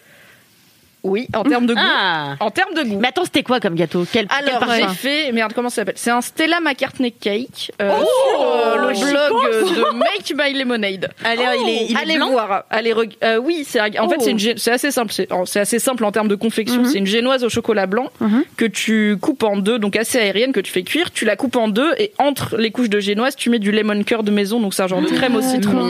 Oui, 1.05 1.29
en 1.37 1.45
termes 1.45 1.67
de 1.67 1.75
goût. 1.75 1.81
Ah. 1.83 2.35
En 2.41 2.51
termes 2.51 2.75
de 2.75 2.83
goût. 2.83 2.99
Mais 2.99 3.09
attends, 3.09 3.25
c'était 3.25 3.43
quoi 3.43 3.61
comme 3.61 3.75
gâteau 3.75 4.05
Quel, 4.11 4.27
quel 4.27 4.49
Alors, 4.49 4.63
j'ai 4.75 4.81
parfum 4.81 4.95
fait, 4.95 5.33
merde, 5.33 5.53
comment 5.55 5.69
ça 5.69 5.77
s'appelle? 5.77 5.95
C'est 5.97 6.11
un 6.11 6.21
Stella 6.23 6.61
McCartney 6.61 7.13
Cake 7.13 7.73
euh, 7.83 7.91
Oh, 8.01 8.05
sur 8.35 8.43
euh, 8.43 8.89
le 8.89 9.11
blog 9.11 9.45
euh, 9.53 9.63
de 9.63 9.97
Make 9.99 10.33
My 10.35 10.59
Lemonade. 10.59 11.11
Allez, 11.23 11.43
il 11.63 11.69
est, 11.69 11.85
il 11.91 11.97
est 11.97 12.01
Allez 12.01 12.17
blanc. 12.17 12.31
voir. 12.31 12.65
Allez, 12.71 12.93
reg- 12.95 13.17
euh, 13.23 13.37
oui, 13.37 13.65
c'est 13.69 13.79
un- 13.81 14.03
en 14.03 14.09
fait 14.09 14.17
Oh. 14.19 14.23
c'est 14.25 14.31
une 14.31 14.57
c'est 14.57 14.71
assez 14.71 14.91
simple. 14.91 15.13
C'est 15.13 15.29
oh, 15.31 15.43
c'est 15.45 15.61
assez 15.61 15.79
simple 15.79 16.05
en 16.05 16.13
termes 16.13 16.29
de 16.29 16.35
confection. 16.37 16.85
C'est 16.85 16.99
une 16.99 17.07
génoise 17.07 17.45
au 17.45 17.49
chocolat 17.49 17.87
blanc 17.87 18.11
que 18.57 18.65
tu 18.65 19.17
coupes 19.21 19.43
en 19.43 19.57
deux, 19.59 19.79
donc 19.79 19.97
assez 19.97 20.19
aérienne 20.19 20.53
que 20.53 20.61
tu 20.61 20.73
fais 20.73 20.83
cuire. 20.85 21.11
Tu 21.13 21.25
la 21.27 21.37
coupes 21.37 21.57
en 21.57 21.69
deux 21.69 21.93
et 21.99 22.13
entre 22.19 22.57
les 22.57 22.71
couches 22.71 22.89
de 22.91 23.01
génoise, 23.01 23.37
tu 23.37 23.51
mets 23.51 23.59
du 23.59 23.73
lemon 23.73 24.03
curd 24.05 24.25
de 24.25 24.31
maison, 24.31 24.59
donc 24.61 24.73
c'est 24.75 24.83
un 24.83 24.89
genre 24.89 25.03
de 25.03 25.09
crème 25.09 25.37
au 25.37 25.43
citron. 25.43 25.87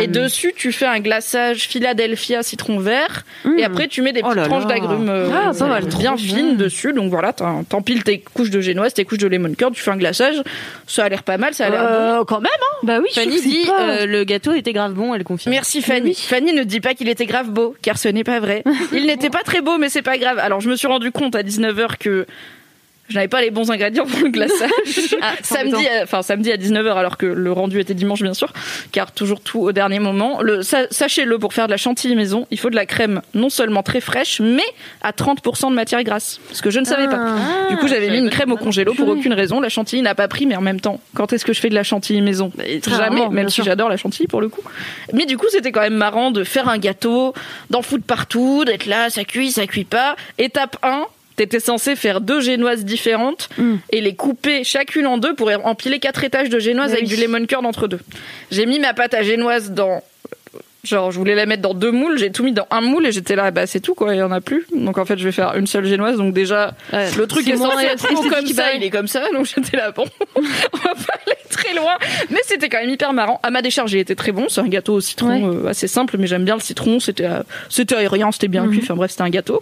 Et 0.00 0.06
dessus, 0.08 0.52
tu 0.56 0.72
fais 0.72 0.86
un 0.86 0.98
glaçage 1.00 1.68
Philadelphia 1.68 2.42
citron 2.42 2.78
vert. 2.80 3.24
Et 3.56 3.64
après, 3.64 3.86
tu 3.88 4.02
mets 4.02 4.12
des 4.12 4.22
petites 4.22 4.34
là 4.36 4.47
tranches 4.48 4.66
d'agrumes 4.66 5.08
euh, 5.08 5.28
Ah, 5.32 5.66
mal, 5.66 5.84
bien 5.98 6.16
fines 6.16 6.56
dessus. 6.56 6.92
Donc 6.92 7.10
voilà, 7.10 7.32
t'empiles 7.32 8.02
tes 8.04 8.18
couches 8.20 8.50
de 8.50 8.60
génoise, 8.60 8.94
tes 8.94 9.04
couches 9.04 9.18
de 9.18 9.28
lemon 9.28 9.52
curd, 9.54 9.74
tu 9.74 9.82
fais 9.82 9.90
un 9.90 9.96
glaçage. 9.96 10.42
Ça 10.86 11.04
a 11.04 11.08
l'air 11.08 11.22
pas 11.22 11.38
mal, 11.38 11.54
ça 11.54 11.66
a 11.66 11.70
l'air 11.70 11.82
bon. 11.82 11.88
Euh, 11.88 12.24
quand 12.24 12.40
même, 12.40 12.50
hein 12.60 12.76
Bah 12.82 12.98
oui, 13.02 13.08
je 13.14 13.20
Fanny 13.20 13.40
dit 13.40 13.66
pas- 13.66 13.80
euh, 13.82 14.06
le 14.06 14.24
gâteau 14.24 14.52
était 14.52 14.72
grave 14.72 14.92
bon, 14.94 15.14
elle 15.14 15.24
confirme. 15.24 15.52
Merci 15.52 15.82
Fanny. 15.82 16.14
Fanny 16.14 16.52
ne 16.52 16.62
dit 16.64 16.80
pas 16.80 16.94
qu'il 16.94 17.08
était 17.08 17.26
grave 17.26 17.50
beau, 17.50 17.74
car 17.82 17.98
ce 17.98 18.08
n'est 18.08 18.24
pas 18.24 18.40
vrai. 18.40 18.62
Il 18.92 19.06
n'était 19.06 19.30
pas 19.30 19.42
très 19.44 19.60
beau, 19.60 19.78
mais 19.78 19.88
c'est 19.88 20.02
pas 20.02 20.18
grave. 20.18 20.38
Alors 20.38 20.60
je 20.60 20.68
me 20.68 20.76
suis 20.76 20.86
rendu 20.88 21.10
compte 21.12 21.34
à 21.36 21.42
19h 21.42 21.98
que 21.98 22.26
je 23.08 23.14
n'avais 23.14 23.28
pas 23.28 23.40
les 23.40 23.50
bons 23.50 23.70
ingrédients 23.70 24.06
pour 24.06 24.20
le 24.20 24.28
glaçage. 24.30 24.68
samedi, 25.42 25.86
à- 25.86 26.02
enfin 26.04 26.22
samedi 26.22 26.52
à 26.52 26.56
19h, 26.56 26.92
alors 26.96 27.16
que 27.16 27.26
le 27.26 27.52
rendu 27.52 27.80
était 27.80 27.94
dimanche 27.94 28.22
bien 28.22 28.34
sûr, 28.34 28.52
car 28.92 29.12
toujours 29.12 29.40
tout 29.40 29.60
au 29.60 29.72
dernier 29.72 29.98
moment. 29.98 30.40
Le, 30.42 30.62
sa- 30.62 30.88
sachez-le, 30.90 31.38
pour 31.38 31.52
faire 31.52 31.66
de 31.66 31.70
la 31.72 31.76
chantilly 31.76 32.14
maison, 32.16 32.46
il 32.50 32.58
faut 32.58 32.70
de 32.70 32.76
la 32.76 32.86
crème 32.86 33.22
non 33.34 33.50
seulement 33.50 33.82
très 33.82 34.00
fraîche, 34.00 34.40
mais 34.40 34.64
à 35.02 35.12
30% 35.12 35.70
de 35.70 35.74
matière 35.74 36.02
grasse. 36.04 36.40
Ce 36.52 36.62
que 36.62 36.70
je 36.70 36.80
ne 36.80 36.84
savais 36.84 37.08
pas. 37.08 37.36
Du 37.70 37.76
coup, 37.76 37.88
j'avais 37.88 38.10
mis 38.10 38.18
une 38.18 38.30
crème 38.30 38.52
au 38.52 38.56
congélo 38.56 38.94
pour 38.94 39.08
aucune 39.08 39.32
raison. 39.32 39.60
La 39.60 39.68
chantilly 39.68 40.02
n'a 40.02 40.14
pas 40.14 40.28
pris, 40.28 40.46
mais 40.46 40.56
en 40.56 40.60
même 40.60 40.80
temps, 40.80 41.00
quand 41.14 41.32
est-ce 41.32 41.44
que 41.44 41.52
je 41.52 41.60
fais 41.60 41.68
de 41.70 41.74
la 41.74 41.82
chantilly 41.82 42.20
maison? 42.20 42.52
Jamais, 42.98 43.28
même 43.30 43.48
si 43.48 43.62
j'adore 43.62 43.88
la 43.88 43.96
chantilly 43.96 44.26
pour 44.28 44.40
le 44.40 44.48
coup. 44.48 44.62
Mais 45.12 45.26
du 45.26 45.36
coup, 45.36 45.46
c'était 45.50 45.72
quand 45.72 45.80
même 45.80 45.94
marrant 45.96 46.30
de 46.30 46.44
faire 46.44 46.68
un 46.68 46.78
gâteau, 46.78 47.34
d'en 47.70 47.82
foutre 47.82 48.04
partout, 48.04 48.64
d'être 48.64 48.86
là, 48.86 49.10
ça 49.10 49.24
cuit, 49.24 49.50
ça 49.50 49.66
cuit 49.66 49.84
pas. 49.84 50.16
Étape 50.38 50.76
1, 50.82 51.04
t'étais 51.38 51.60
censé 51.60 51.94
faire 51.96 52.20
deux 52.20 52.40
génoises 52.40 52.84
différentes 52.84 53.48
et 53.90 54.00
les 54.00 54.14
couper 54.14 54.64
chacune 54.64 55.06
en 55.06 55.18
deux 55.18 55.34
pour 55.34 55.50
empiler 55.64 56.00
quatre 56.00 56.24
étages 56.24 56.50
de 56.50 56.58
génoise 56.58 56.92
avec 56.92 57.06
du 57.06 57.16
lemon 57.16 57.46
curd 57.46 57.64
entre 57.64 57.86
deux. 57.86 58.00
J'ai 58.50 58.66
mis 58.66 58.78
ma 58.80 58.92
pâte 58.92 59.14
à 59.14 59.22
génoise 59.22 59.70
dans 59.70 60.02
Genre, 60.84 61.10
je 61.10 61.18
voulais 61.18 61.34
la 61.34 61.44
mettre 61.44 61.60
dans 61.62 61.74
deux 61.74 61.90
moules, 61.90 62.18
j'ai 62.18 62.30
tout 62.30 62.44
mis 62.44 62.52
dans 62.52 62.66
un 62.70 62.80
moule 62.80 63.04
et 63.06 63.10
j'étais 63.12 63.34
là, 63.34 63.50
bah 63.50 63.66
c'est 63.66 63.80
tout 63.80 63.94
quoi, 63.94 64.14
il 64.14 64.18
y 64.18 64.22
en 64.22 64.30
a 64.30 64.40
plus. 64.40 64.64
Donc 64.74 64.96
en 64.96 65.04
fait, 65.04 65.18
je 65.18 65.24
vais 65.24 65.32
faire 65.32 65.56
une 65.56 65.66
seule 65.66 65.84
génoise. 65.84 66.16
Donc 66.16 66.32
déjà, 66.32 66.72
Ouais, 66.92 67.08
le 67.18 67.26
truc 67.26 67.48
est 67.48 67.56
censé 67.56 67.84
être 67.86 68.06
comme 68.30 68.46
ça, 68.46 68.72
il 68.74 68.84
est 68.84 68.90
comme 68.90 69.08
ça. 69.08 69.22
Donc 69.34 69.46
j'étais 69.54 69.76
là, 69.76 69.90
bon, 69.90 70.04
on 70.36 70.40
va 70.40 70.94
pas 70.94 71.14
aller 71.26 71.36
très 71.50 71.74
loin. 71.74 71.90
Mais 72.30 72.38
c'était 72.44 72.68
quand 72.68 72.78
même 72.80 72.90
hyper 72.90 73.12
marrant. 73.12 73.40
À 73.42 73.50
ma 73.50 73.60
décharge, 73.60 73.92
il 73.92 73.98
était 73.98 74.14
très 74.14 74.30
bon. 74.30 74.46
C'est 74.48 74.60
un 74.60 74.68
gâteau 74.68 74.94
au 74.94 75.00
citron 75.00 75.52
euh, 75.52 75.68
assez 75.68 75.88
simple, 75.88 76.16
mais 76.16 76.28
j'aime 76.28 76.44
bien 76.44 76.54
le 76.54 76.60
citron. 76.60 77.00
C'était 77.00 77.24
euh, 77.26 77.42
c'était 77.68 77.96
aérien, 77.96 78.30
c'était 78.30 78.46
bien 78.48 78.68
cuit. 78.68 78.78
Enfin 78.82 78.94
bref, 78.94 79.10
c'était 79.10 79.24
un 79.24 79.30
gâteau. 79.30 79.60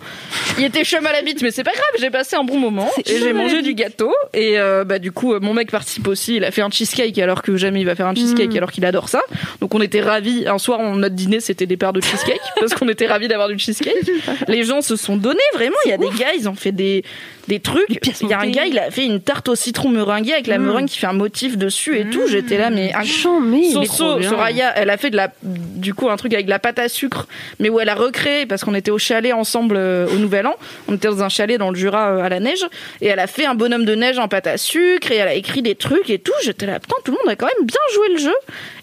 Il 0.58 0.64
était 0.64 0.84
chum 0.84 1.04
à 1.06 1.12
la 1.12 1.22
bite, 1.22 1.40
mais 1.42 1.50
c'est 1.50 1.64
pas 1.64 1.72
grave. 1.72 1.84
J'ai 1.98 2.10
passé 2.10 2.36
un 2.36 2.44
bon 2.44 2.58
moment 2.58 2.90
et 2.98 3.18
j'ai 3.18 3.32
mangé 3.32 3.62
du 3.62 3.72
gâteau. 3.72 4.12
Et 4.34 4.58
euh, 4.60 4.84
bah 4.84 4.98
du 4.98 5.12
coup, 5.12 5.32
euh, 5.32 5.40
mon 5.40 5.54
mec 5.54 5.70
participe 5.70 6.06
aussi. 6.08 6.36
Il 6.36 6.44
a 6.44 6.50
fait 6.50 6.62
un 6.62 6.70
cheesecake 6.70 7.18
alors 7.18 7.40
que 7.42 7.56
jamais 7.56 7.80
il 7.80 7.86
va 7.86 7.94
faire 7.94 8.06
un 8.06 8.14
cheesecake 8.14 8.54
alors 8.54 8.70
qu'il 8.70 8.84
adore 8.84 9.08
ça. 9.08 9.22
Donc 9.62 9.74
on 9.74 9.80
était 9.80 10.02
ravis. 10.02 10.46
Un 10.46 10.58
soir, 10.58 10.78
on- 10.80 11.05
notre 11.06 11.14
dîner, 11.14 11.40
c'était 11.40 11.66
des 11.66 11.76
paires 11.76 11.92
de 11.92 12.00
cheesecake 12.00 12.40
parce 12.60 12.74
qu'on 12.74 12.88
était 12.88 13.06
ravis 13.06 13.28
d'avoir 13.28 13.48
du 13.48 13.58
cheesecake. 13.58 13.94
Les 14.48 14.64
gens 14.64 14.82
se 14.82 14.96
sont 14.96 15.16
donnés 15.16 15.38
vraiment. 15.54 15.76
Il 15.84 15.90
y 15.90 15.94
a 15.94 15.98
des 15.98 16.10
gars, 16.18 16.34
ils 16.36 16.48
ont 16.48 16.54
fait 16.54 16.72
des 16.72 17.04
des 17.48 17.60
trucs. 17.60 18.00
Il 18.20 18.28
y 18.28 18.32
a 18.32 18.40
un 18.40 18.50
gars, 18.50 18.66
il 18.66 18.78
a 18.78 18.90
fait 18.90 19.04
une 19.04 19.20
tarte 19.20 19.48
au 19.48 19.54
citron 19.54 19.88
meringuée 19.88 20.32
avec 20.32 20.46
la 20.46 20.58
meringue 20.58 20.86
qui 20.86 20.98
fait 20.98 21.06
un 21.06 21.12
motif 21.12 21.56
dessus 21.56 21.98
et 21.98 22.08
tout. 22.10 22.26
J'étais 22.26 22.58
là, 22.58 22.70
mais 22.70 22.92
un 22.94 23.04
Chant, 23.04 23.40
mais. 23.40 23.70
Soso, 23.70 24.20
Soraya, 24.22 24.72
elle 24.76 24.90
a 24.90 24.96
fait 24.96 25.10
de 25.10 25.16
la, 25.16 25.32
du 25.42 25.94
coup, 25.94 26.10
un 26.10 26.16
truc 26.16 26.34
avec 26.34 26.46
de 26.46 26.50
la 26.50 26.58
pâte 26.58 26.78
à 26.78 26.88
sucre, 26.88 27.26
mais 27.60 27.68
où 27.68 27.80
elle 27.80 27.88
a 27.88 27.94
recréé, 27.94 28.46
parce 28.46 28.64
qu'on 28.64 28.74
était 28.74 28.90
au 28.90 28.98
chalet 28.98 29.32
ensemble 29.32 29.76
euh, 29.76 30.06
au 30.08 30.16
Nouvel 30.16 30.46
An. 30.46 30.54
On 30.88 30.94
était 30.94 31.08
dans 31.08 31.22
un 31.22 31.28
chalet 31.28 31.58
dans 31.58 31.70
le 31.70 31.76
Jura 31.76 32.10
euh, 32.10 32.22
à 32.22 32.28
la 32.28 32.40
neige, 32.40 32.64
et 33.00 33.06
elle 33.06 33.20
a 33.20 33.26
fait 33.26 33.46
un 33.46 33.54
bonhomme 33.54 33.84
de 33.84 33.94
neige 33.94 34.18
en 34.18 34.28
pâte 34.28 34.46
à 34.46 34.56
sucre, 34.56 35.10
et 35.12 35.16
elle 35.16 35.28
a 35.28 35.34
écrit 35.34 35.62
des 35.62 35.74
trucs 35.74 36.10
et 36.10 36.18
tout. 36.18 36.32
J'étais 36.42 36.66
là, 36.66 36.80
putain, 36.80 36.96
tout 37.04 37.12
le 37.12 37.18
monde 37.18 37.32
a 37.32 37.36
quand 37.36 37.46
même 37.46 37.66
bien 37.66 37.80
joué 37.94 38.08
le 38.10 38.18
jeu. 38.18 38.34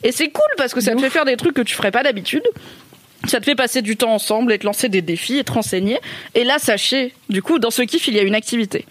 Et 0.04 0.12
c'est 0.12 0.30
cool 0.30 0.44
parce 0.58 0.74
que 0.74 0.82
ça 0.82 0.96
te 0.96 1.02
fait 1.02 1.10
faire 1.10 1.26
des 1.26 1.38
trucs 1.38 1.54
que 1.54 1.62
tu 1.62 1.76
ferais 1.76 1.92
pas 1.92 2.04
d'habitude. 2.04 2.44
Ça 3.28 3.40
te 3.40 3.46
fait 3.46 3.56
passer 3.56 3.82
du 3.82 3.96
temps 3.96 4.14
ensemble 4.14 4.52
et 4.54 4.60
te 4.60 4.66
lancer 4.66 4.90
des 4.90 5.02
défis 5.02 5.38
et 5.38 5.44
te 5.44 5.52
renseigner. 5.52 6.00
Et 6.36 6.44
là, 6.44 6.60
sachez, 6.60 7.14
du 7.30 7.42
coup, 7.42 7.58
dans 7.60 7.72
ce 7.72 7.82
kiff, 7.84 8.08
il 8.08 8.16
y 8.16 8.20
a 8.20 8.24
une 8.24 8.36
activité. 8.36 8.86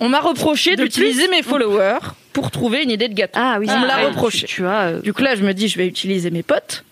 On 0.00 0.08
m'a 0.08 0.20
reproché 0.20 0.76
d'utiliser 0.76 1.28
mes 1.28 1.42
followers 1.42 1.98
pour 2.32 2.50
trouver 2.50 2.82
une 2.82 2.90
idée 2.90 3.08
de 3.08 3.14
gâteau. 3.14 3.38
Ah 3.42 3.56
oui, 3.60 3.66
on 3.70 3.76
me 3.76 3.80
c'est 3.82 3.86
l'a 3.86 3.94
vrai. 3.94 4.06
reproché. 4.06 4.46
Tu 4.46 4.62
vois. 4.62 4.70
euh, 4.92 5.00
Du 5.00 5.12
coup, 5.12 5.22
là, 5.22 5.34
je 5.34 5.42
me 5.42 5.52
dis, 5.54 5.68
je 5.68 5.78
vais 5.78 5.86
utiliser 5.86 6.30
mes 6.30 6.42
potes. 6.42 6.84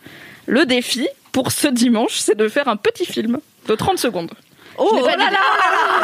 Le 0.47 0.66
défi 0.66 1.06
pour 1.32 1.52
ce 1.52 1.69
dimanche, 1.69 2.15
c'est 2.16 2.36
de 2.36 2.48
faire 2.48 2.69
un 2.69 2.77
petit 2.77 3.06
film 3.06 3.39
de 3.69 3.74
30 3.74 3.98
secondes. 3.98 4.31
Oh 4.77 4.90
je 4.93 4.97
n'ai 4.97 5.02
pas 5.05 5.16
d'idée. 5.16 5.36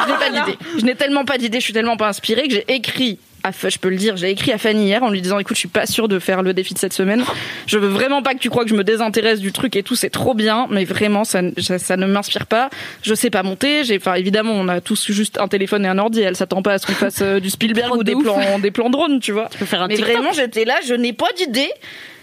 Je 0.07 0.13
n'ai 0.13 0.19
pas 0.19 0.31
d'idée. 0.31 0.59
Je 0.79 0.85
n'ai 0.85 0.95
tellement 0.95 1.25
pas 1.25 1.39
d'idée, 1.39 1.59
je 1.59 1.65
suis 1.65 1.73
tellement 1.73 1.97
pas 1.97 2.09
inspirée 2.09 2.49
que 2.49 2.55
j'ai 2.55 2.65
écrit. 2.69 3.19
À, 3.43 3.51
je 3.53 3.79
peux 3.79 3.89
le 3.89 3.97
dire, 3.97 4.17
j'ai 4.17 4.31
écrit 4.31 4.53
à 4.53 4.59
Fanny 4.59 4.85
hier 4.87 5.03
en 5.03 5.11
lui 5.11 5.21
disant 5.23 5.39
écoute, 5.39 5.57
je 5.57 5.61
suis 5.61 5.69
pas 5.69 5.87
sûre 5.87 6.09
de 6.09 6.19
faire 6.19 6.43
le 6.43 6.53
défi 6.53 6.75
de 6.75 6.79
cette 6.79 6.93
semaine. 6.93 7.25
Je 7.67 7.79
veux 7.79 7.89
vraiment 7.89 8.23
pas 8.23 8.35
que 8.35 8.39
tu 8.39 8.51
crois 8.51 8.65
que 8.65 8.71
je 8.71 8.75
me 8.75 8.85
désintéresse 8.85 9.41
du 9.41 9.53
truc 9.53 9.77
et 9.77 9.83
tout, 9.83 9.95
c'est 9.95 10.11
trop 10.11 10.35
bien, 10.35 10.67
mais 10.71 10.85
vraiment 10.85 11.25
ça, 11.25 11.43
ne- 11.43 11.53
ça, 11.59 11.79
ça 11.79 11.97
ne 11.97 12.07
m'inspire 12.07 12.47
pas. 12.47 12.71
Je 13.03 13.15
sais 13.15 13.31
pas 13.31 13.43
monter. 13.43 13.85
J'ai, 13.85 13.97
enfin 13.97 14.15
évidemment, 14.15 14.53
on 14.53 14.69
a 14.69 14.81
tous 14.81 15.11
juste 15.11 15.39
un 15.39 15.49
téléphone 15.49 15.85
et 15.85 15.89
un 15.89 15.99
ordi. 15.99 16.21
Elle 16.21 16.37
s'attend 16.37 16.63
pas 16.63 16.75
à 16.75 16.79
ce 16.79 16.87
qu'on 16.87 16.93
fasse 16.93 17.21
euh, 17.23 17.41
du 17.41 17.49
Spielberg 17.51 17.95
ou 17.97 18.05
des 18.05 18.15
plans, 18.15 18.59
des 18.59 18.71
plans 18.71 18.91
drones, 18.91 19.21
tu 19.21 19.33
vois. 19.33 19.49
peux 19.59 19.65
faire 19.65 19.83
un 19.83 19.89
mais 19.89 19.95
TikTok. 19.97 20.13
vraiment, 20.15 20.33
j'étais 20.33 20.65
là, 20.65 20.75
je 20.87 20.95
n'ai 20.95 21.13
pas 21.13 21.29
d'idée. 21.37 21.71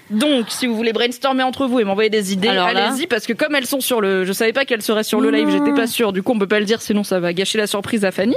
Donc, 0.10 0.46
si 0.50 0.68
vous 0.68 0.76
voulez 0.76 0.94
brainstormer 0.94 1.44
entre 1.44 1.68
vous 1.68 1.80
et 1.80 1.84
m'envoyer 1.84 2.10
des 2.10 2.34
idées, 2.34 2.48
allez-y 2.48 3.08
parce 3.08 3.26
que 3.26 3.34
comme 3.34 3.56
elles 3.56 3.66
sont 3.66 3.82
sur 3.82 4.02
le, 4.02 4.26
je 4.26 4.34
savais 4.34 4.54
pas 4.54 4.66
qu'elles 4.66 4.82
seraient 4.82 5.04
sur 5.04 5.20
le 5.20 5.32
live, 5.32 5.50
j'étais 5.50 5.74
pas 5.74 5.88
sûre. 5.88 6.14
Du 6.14 6.24
coup, 6.24 6.34
on 6.34 6.40
peut 6.40 6.48
pas 6.48 6.60
le 6.60 6.66
dire, 6.66 6.82
sinon 6.82 7.04
ça 7.04 7.20
va 7.20 7.34
gâcher 7.34 7.58
la 7.58 7.68
surprise 7.68 8.06
à 8.06 8.12
Fanny. 8.12 8.36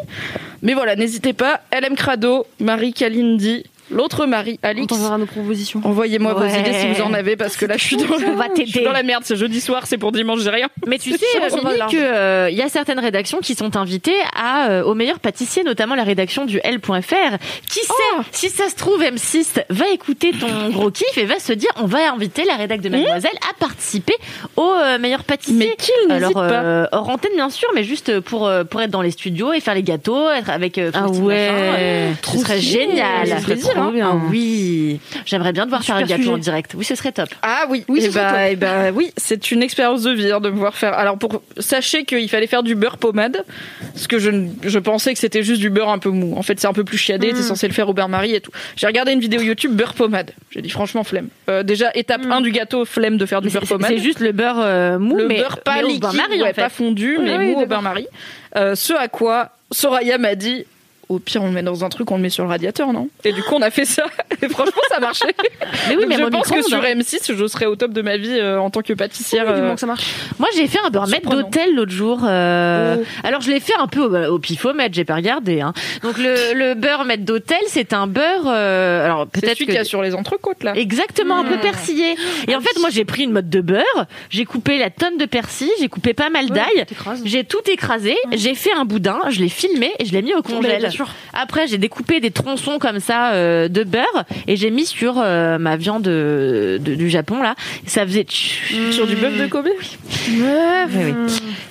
Mais 0.63 0.75
voilà, 0.75 0.97
n'hésitez 0.97 1.33
pas. 1.33 1.61
LM 1.73 1.95
Crado, 1.95 2.47
Marie 2.59 2.93
Kalindi, 2.93 3.65
L'autre 3.91 4.27
mari, 4.27 4.59
On 4.63 4.69
Alix. 4.69 4.87
t'enverra 4.87 5.19
nos 5.19 5.27
propositions. 5.27 5.81
Envoyez-moi 5.85 6.35
vos 6.35 6.41
Ouais. 6.41 6.61
idées 6.61 6.73
si 6.73 6.87
vous 6.93 7.03
en 7.03 7.13
avez 7.13 7.37
parce 7.37 7.57
que 7.57 7.67
là 7.67 7.77
je 7.77 7.85
suis 7.85 7.97
dans, 7.97 8.05
On 8.27 8.35
va 8.37 8.47
je 8.57 8.65
suis 8.71 8.85
dans 8.85 8.93
la 8.93 9.03
merde. 9.03 9.23
C'est 9.27 9.37
jeudi 9.37 9.61
soir, 9.61 9.87
c'est 9.87 9.99
pour 9.99 10.13
dimanche, 10.13 10.41
j'ai 10.41 10.51
rien. 10.51 10.69
Mais 10.87 10.99
tu 10.99 11.11
sais, 11.13 11.19
euh, 11.37 11.49
on 11.63 11.69
l'argent. 11.69 11.89
que 11.89 11.97
euh, 12.03 12.51
il 12.51 12.57
y 12.57 12.63
a 12.63 12.69
certaines 12.69 13.01
rédactions 13.01 13.39
qui 13.41 13.55
sont 13.55 13.77
invitées 13.77 14.15
à 14.37 14.69
euh, 14.71 14.83
aux 14.85 14.95
meilleurs 14.95 15.19
pâtissiers, 15.21 15.65
notamment 15.65 15.95
la 15.95 16.05
rédaction 16.05 16.45
du 16.45 16.61
L.fr. 16.63 17.37
Qui 17.69 17.81
sait, 17.81 17.93
Oh. 18.19 18.23
si 18.33 18.49
ça 18.49 18.69
se 18.69 18.75
trouve, 18.77 19.03
M6 19.03 19.63
va 19.71 19.89
écouter 19.91 20.33
ton 20.33 20.69
gros 20.71 20.91
kiff 20.91 21.17
et 21.19 21.25
va 21.25 21.39
se 21.39 21.53
dire, 21.53 21.71
on 21.77 21.87
va 21.87 22.13
inviter 22.13 22.45
la 22.45 22.55
rédac 22.57 22.81
de 22.81 22.89
Mademoiselle 22.89 23.31
à 23.51 23.55
participer 23.59 24.15
aux 24.57 24.63
euh, 24.73 24.99
meilleurs 24.99 25.25
pâtissiers. 25.25 25.55
Mais 25.57 25.77
qu'il 25.77 26.09
n'hésite 26.09 26.25
Alors, 26.25 26.33
pas. 26.33 26.51
euh, 26.53 26.87
hors 26.93 27.09
antenne, 27.09 27.33
bien 27.35 27.51
sûr, 27.51 27.69
mais 27.75 27.85
juste 27.85 28.21
pour, 28.21 28.51
pour 28.71 28.81
être 28.83 28.91
dans 28.91 29.03
les 29.03 29.11
studios 29.11 29.53
et 29.53 29.61
faire 29.61 29.75
les 29.75 29.83
gâteaux, 29.83 30.29
être 30.31 30.51
avec 30.51 30.79
euh, 30.79 30.91
Faustine 30.93 31.25
machin, 31.27 31.53
euh, 31.79 32.13
ce 32.23 32.39
serait 32.39 32.61
génial. 32.61 33.27
Ferait 33.27 33.41
plaisir, 33.43 33.80
Trop 33.83 33.93
bien. 33.93 34.21
Oui, 34.31 35.01
j'aimerais 35.27 35.53
bien 35.53 35.65
devoir 35.65 35.83
faire 35.83 35.97
un 35.97 36.03
gâteau 36.03 36.33
en 36.33 36.39
direct. 36.39 36.75
Oui, 36.77 36.85
ce 36.85 36.95
serait 36.95 37.13
top. 37.13 37.29
Ah 37.43 37.65
oui, 37.69 37.85
Oui, 37.89 38.03
ce 38.03 38.11
serait 38.11 38.21
bah, 38.33 38.51
eh 38.51 38.57
bah, 38.57 38.91
oui, 38.95 39.13
c'est 39.17 39.51
une 39.51 39.63
expérience 39.63 40.03
de 40.03 40.11
vie 40.11 40.31
hein, 40.31 40.41
de 40.41 40.51
me 40.51 40.59
voir 40.59 40.77
faire. 40.77 40.95
Alors 40.95 41.19
pour 41.19 41.43
sachez 41.59 42.05
qu'il 42.05 42.29
fallait 42.29 42.47
faire 42.47 42.63
du 42.63 42.75
beurre 42.75 42.99
pommade, 42.99 43.45
parce 43.93 44.07
que 44.07 44.19
je, 44.19 44.31
je 44.63 44.79
pensais 44.79 45.13
que 45.13 45.19
c'était 45.19 45.43
juste 45.43 45.61
du 45.61 45.71
beurre 45.71 45.91
un 45.91 45.99
peu 45.99 46.11
mou. 46.11 46.35
En 46.37 46.43
fait, 46.43 46.59
c'est 46.61 46.67
un 46.69 46.73
peu 46.73 46.85
plus 46.85 46.99
chiadé. 46.99 47.33
T'es 47.33 47.43
censé 47.43 47.69
le 47.69 47.75
faire 47.75 47.89
au 47.89 47.95
beurre-marie 47.95 48.35
et 48.35 48.41
tout. 48.41 48.53
J'ai 48.77 48.87
regardé 48.87 49.13
une 49.13 49.21
vidéo 49.21 49.41
YouTube 49.41 49.73
beurre 49.73 49.95
pommade. 49.95 50.33
J'ai 50.51 50.63
dit 50.63 50.71
franchement 50.71 51.05
flemme. 51.05 51.29
Euh, 51.49 51.63
déjà 51.63 51.91
étape 51.95 52.23
1 52.29 52.41
du 52.41 52.51
gâteau, 52.51 52.85
flemme 52.85 53.17
de 53.17 53.27
faire 53.27 53.41
du 53.41 53.49
beurre 53.51 53.67
pommade. 53.67 53.91
c'est 53.91 53.99
juste 53.99 54.21
le 54.21 54.33
beurre 54.33 54.59
euh, 54.59 54.99
mou, 54.99 55.17
le 55.17 55.29
mais 55.29 55.39
beurre 55.39 55.61
pas 55.61 55.77
mais 55.77 55.83
liquide, 55.83 56.03
bain-marie, 56.03 56.43
en 56.43 56.47
ouais, 56.47 56.53
fait. 56.53 56.63
pas 56.63 56.69
fondu, 56.69 57.19
mais 57.21 57.37
oui, 57.37 57.53
mou 57.53 57.61
au 57.61 57.67
bain-marie. 57.67 58.07
Euh, 58.57 58.75
ce 58.75 58.93
à 58.93 59.09
quoi 59.09 59.51
Soraya 59.71 60.19
m'a 60.19 60.35
dit. 60.35 60.65
Au 61.11 61.19
pire, 61.19 61.43
on 61.43 61.47
le 61.47 61.53
met 61.53 61.63
dans 61.65 61.85
un 61.85 61.89
truc, 61.89 62.09
on 62.13 62.17
le 62.17 62.23
met 62.23 62.31
sur 62.31 62.45
le 62.45 62.49
radiateur, 62.51 62.93
non? 62.93 63.09
Et 63.25 63.33
du 63.33 63.43
coup, 63.43 63.55
on 63.57 63.63
a 63.63 63.71
fait 63.71 63.85
ça. 63.85 64.05
Et 64.43 64.49
franchement, 64.49 64.81
ça 64.91 65.01
marchait. 65.01 65.35
Mais 65.89 65.97
oui, 65.97 66.03
Donc, 66.03 66.09
mais 66.09 66.17
je 66.17 66.25
pense 66.29 66.49
que 66.49 66.63
sur 66.63 66.79
hein. 66.79 66.95
M6, 66.95 67.35
je 67.35 67.47
serais 67.49 67.67
au 67.67 67.75
top 67.75 67.93
de 67.93 68.01
ma 68.01 68.17
vie 68.17 68.39
euh, 68.39 68.61
en 68.61 68.71
tant 68.71 68.81
que 68.81 68.93
pâtissière. 68.93 69.45
Du 69.47 69.51
euh, 69.53 69.61
moment 69.63 69.75
que 69.75 69.81
ça 69.81 69.87
marche. 69.89 70.05
Moi, 70.39 70.49
j'ai 70.55 70.69
fait 70.69 70.79
un 70.85 70.91
beurre 70.91 71.09
d'hôtel 71.29 71.75
l'autre 71.75 71.91
jour. 71.91 72.21
euh, 72.25 72.97
Oh. 73.01 73.05
Alors, 73.25 73.41
je 73.41 73.51
l'ai 73.51 73.59
fait 73.61 73.75
un 73.79 73.89
peu 73.89 74.01
au, 74.01 74.35
au 74.35 74.39
pifomètre, 74.39 74.95
j'ai 74.95 75.05
pas 75.05 75.17
regardé. 75.17 75.61
Hein. 75.61 75.73
Donc, 76.03 76.17
le, 76.17 76.55
le 76.55 76.75
beurre 76.75 77.05
maître 77.05 77.25
d'hôtel, 77.25 77.59
c'est 77.67 77.93
un 77.93 78.07
beurre. 78.07 78.45
euh, 78.47 79.05
Alors, 79.05 79.27
C'est 79.35 79.41
peut-être 79.41 79.55
celui 79.57 79.67
qu'il 79.67 79.75
y 79.75 79.79
a 79.79 79.85
sur 79.85 80.03
les 80.03 80.15
entrecôtes, 80.15 80.63
là. 80.63 80.75
Exactement, 80.77 81.39
un 81.39 81.45
peu 81.45 81.57
Mmh. 81.57 81.61
persillé. 81.61 82.15
Et 82.49 82.55
en 82.55 82.61
fait, 82.61 82.79
moi, 82.79 82.89
j'ai 82.91 83.05
pris 83.05 83.25
une 83.25 83.33
mode 83.33 83.51
de 83.51 83.61
beurre, 83.61 84.07
j'ai 84.31 84.45
coupé 84.45 84.79
la 84.79 84.91
tonne 84.91 85.17
de 85.19 85.25
persil, 85.27 85.69
j'ai 85.81 85.89
coupé 85.89 86.15
pas 86.15 86.31
mal 86.31 86.47
d'ail, 86.51 86.87
j'ai 87.25 87.43
tout 87.45 87.59
écrasé, 87.71 88.17
j'ai 88.33 88.55
fait 88.55 88.73
un 88.73 88.85
boudin, 88.85 89.19
je 89.31 89.41
l'ai 89.41 89.49
filmé 89.49 89.91
et 89.99 90.05
je 90.05 90.13
l'ai 90.13 90.23
mis 90.23 90.35
au 90.35 90.43
congèle. 90.43 90.91
Sûr. 91.05 91.15
Après, 91.33 91.67
j'ai 91.67 91.79
découpé 91.79 92.21
des 92.21 92.31
tronçons 92.31 92.79
comme 92.79 93.01
ça 93.01 93.33
euh, 93.33 93.69
de 93.69 93.85
beurre 93.85 94.25
et 94.47 94.57
j'ai 94.57 94.71
mis 94.71 94.87
sur 94.87 95.15
euh, 95.19 95.59
ma 95.59 95.77
viande 95.77 96.03
de- 96.03 96.79
du 96.81 97.09
Japon 97.11 97.41
là. 97.43 97.55
Ça 97.87 98.05
faisait 98.07 98.23
tch- 98.23 98.91
Sur 98.93 99.07
du 99.07 99.17
bœuf 99.17 99.37
de 99.37 99.47
Kobe 99.47 99.69
Oui, 100.29 100.43
oui. 100.95 101.15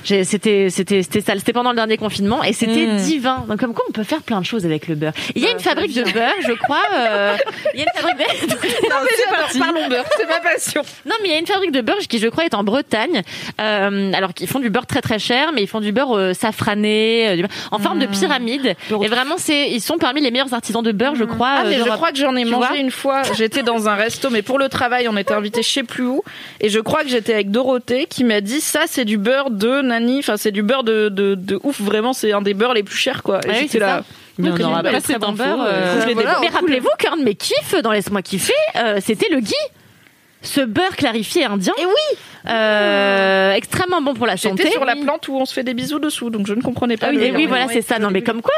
J'ai- 0.03 0.23
C'était 0.23 0.69
c'était 0.69 1.03
c'était 1.03 1.21
ça. 1.21 1.33
C'était 1.37 1.53
pendant 1.53 1.69
le 1.71 1.75
dernier 1.75 1.97
confinement 1.97 2.43
et 2.43 2.53
c'était 2.53 2.87
Mm. 2.87 2.97
divin. 2.97 3.45
Donc 3.47 3.59
comme 3.59 3.73
quoi, 3.73 3.83
on 3.89 3.91
peut 3.91 4.03
faire 4.03 4.21
plein 4.21 4.39
de 4.41 4.45
choses 4.45 4.65
avec 4.65 4.87
le 4.87 4.95
beurre. 4.95 5.13
Il 5.35 5.41
y 5.43 5.47
a 5.47 5.51
une 5.51 5.59
fabrique 5.59 5.93
de 5.93 6.03
beurre, 6.03 6.33
je 6.47 6.53
crois. 6.53 6.81
euh, 6.97 7.35
Il 7.73 7.79
y 7.79 7.83
a 7.83 7.85
une 7.85 8.01
fabrique 8.01 8.17
de... 8.17 8.53
Non, 8.53 8.95
mais 9.03 9.09
j'adore, 9.17 9.65
parlons 9.65 9.87
beurre, 9.89 10.05
c'est 10.17 10.27
ma 10.27 10.39
passion. 10.39 10.81
Non, 11.05 11.15
mais 11.21 11.29
il 11.29 11.31
y 11.31 11.35
a 11.35 11.39
une 11.39 11.47
fabrique 11.47 11.71
de 11.71 11.81
beurre 11.81 11.97
qui, 12.09 12.19
je 12.19 12.27
crois, 12.27 12.45
est 12.45 12.53
en 12.53 12.63
Bretagne. 12.63 13.21
Euh, 13.61 14.11
alors 14.13 14.33
qu'ils 14.33 14.47
font 14.47 14.59
du 14.59 14.69
beurre 14.69 14.87
très 14.87 15.01
très 15.01 15.19
cher, 15.19 15.51
mais 15.53 15.61
ils 15.63 15.67
font 15.67 15.79
du 15.81 15.91
beurre 15.91 16.17
euh, 16.17 16.33
safrané, 16.33 17.29
euh, 17.29 17.35
du 17.35 17.41
beurre- 17.43 17.51
en 17.71 17.79
forme 17.79 17.99
de 17.99 18.05
Mmh. 18.07 18.11
pyramide. 18.11 18.75
Et 19.01 19.07
vraiment, 19.19 19.37
c'est 19.37 19.69
ils 19.69 19.81
sont 19.81 19.97
parmi 19.97 20.21
les 20.21 20.31
meilleurs 20.31 20.53
artisans 20.53 20.83
de 20.83 20.91
beurre, 20.91 21.15
je 21.15 21.25
crois. 21.25 21.49
Ah, 21.49 21.65
euh, 21.65 21.69
mais 21.69 21.77
je 21.79 21.89
crois 21.89 22.11
que 22.11 22.17
j'en 22.17 22.35
ai 22.35 22.45
mangé 22.45 22.79
une 22.79 22.91
fois. 22.91 23.21
J'étais 23.37 23.63
dans 23.63 23.87
un 23.87 23.95
resto, 23.95 24.29
mais 24.29 24.41
pour 24.41 24.59
le 24.59 24.69
travail, 24.69 25.07
on 25.07 25.17
était 25.17 25.33
invité 25.33 25.61
je 25.61 25.69
sais 25.69 25.83
plus 25.83 26.05
où. 26.05 26.23
Et 26.61 26.69
je 26.69 26.79
crois 26.79 27.03
que 27.03 27.09
j'étais 27.09 27.33
avec 27.33 27.51
Dorothée 27.51 28.05
qui 28.05 28.23
m'a 28.23 28.41
dit 28.41 28.61
ça, 28.61 28.81
c'est 28.87 29.05
du 29.05 29.17
beurre 29.17 29.51
de 29.51 29.81
Nani. 29.81 30.19
Enfin, 30.19 30.37
c'est 30.37 30.51
du 30.51 30.63
beurre 30.63 30.83
de, 30.83 31.09
de, 31.09 31.35
de 31.35 31.59
ouf. 31.63 31.81
Vraiment, 31.81 32.13
c'est 32.13 32.31
un 32.31 32.41
des 32.41 32.53
beurres 32.53 32.73
les 32.73 32.83
plus 32.83 32.97
chers, 32.97 33.23
quoi. 33.23 33.39
Et 33.45 33.49
oui, 33.49 33.55
j'étais 33.55 33.67
c'est 33.67 33.79
là. 33.79 33.97
ça. 33.99 34.05
Bon 34.39 34.51
info. 35.29 35.43
beurre, 35.43 35.61
euh, 35.61 35.67
euh, 35.69 36.07
je 36.07 36.13
voilà. 36.13 36.37
Mais 36.41 36.47
rappelez-vous 36.47 36.89
qu'un 36.97 37.17
de 37.17 37.23
mes 37.23 37.35
kiffs 37.35 37.75
dans 37.83 37.91
Laisse-moi 37.91 38.21
kiffer, 38.21 38.53
euh, 38.77 38.99
c'était 39.03 39.29
le 39.29 39.41
ghee. 39.41 39.53
Ce 40.41 40.61
beurre 40.61 40.95
clarifié 40.95 41.43
indien. 41.43 41.73
Et 41.77 41.85
oui 41.85 42.17
Extrêmement 43.55 44.01
bon 44.01 44.13
pour 44.13 44.25
la 44.27 44.37
santé. 44.37 44.63
J'étais 44.63 44.71
sur 44.75 44.85
la 44.85 44.95
plante 44.95 45.27
où 45.27 45.35
on 45.35 45.45
se 45.45 45.53
fait 45.53 45.63
des 45.63 45.73
bisous 45.73 45.99
dessous, 45.99 46.29
donc 46.29 46.47
je 46.47 46.53
ne 46.53 46.61
comprenais 46.61 46.97
pas. 46.97 47.07
Ah 47.07 47.11
le 47.11 47.17
oui, 47.19 47.23
et 47.25 47.31
lien. 47.31 47.37
oui, 47.37 47.45
voilà, 47.47 47.67
c'est 47.67 47.81
ça. 47.81 47.99
Non, 47.99 48.09
mais 48.11 48.21
comme 48.21 48.41
quoi 48.41 48.53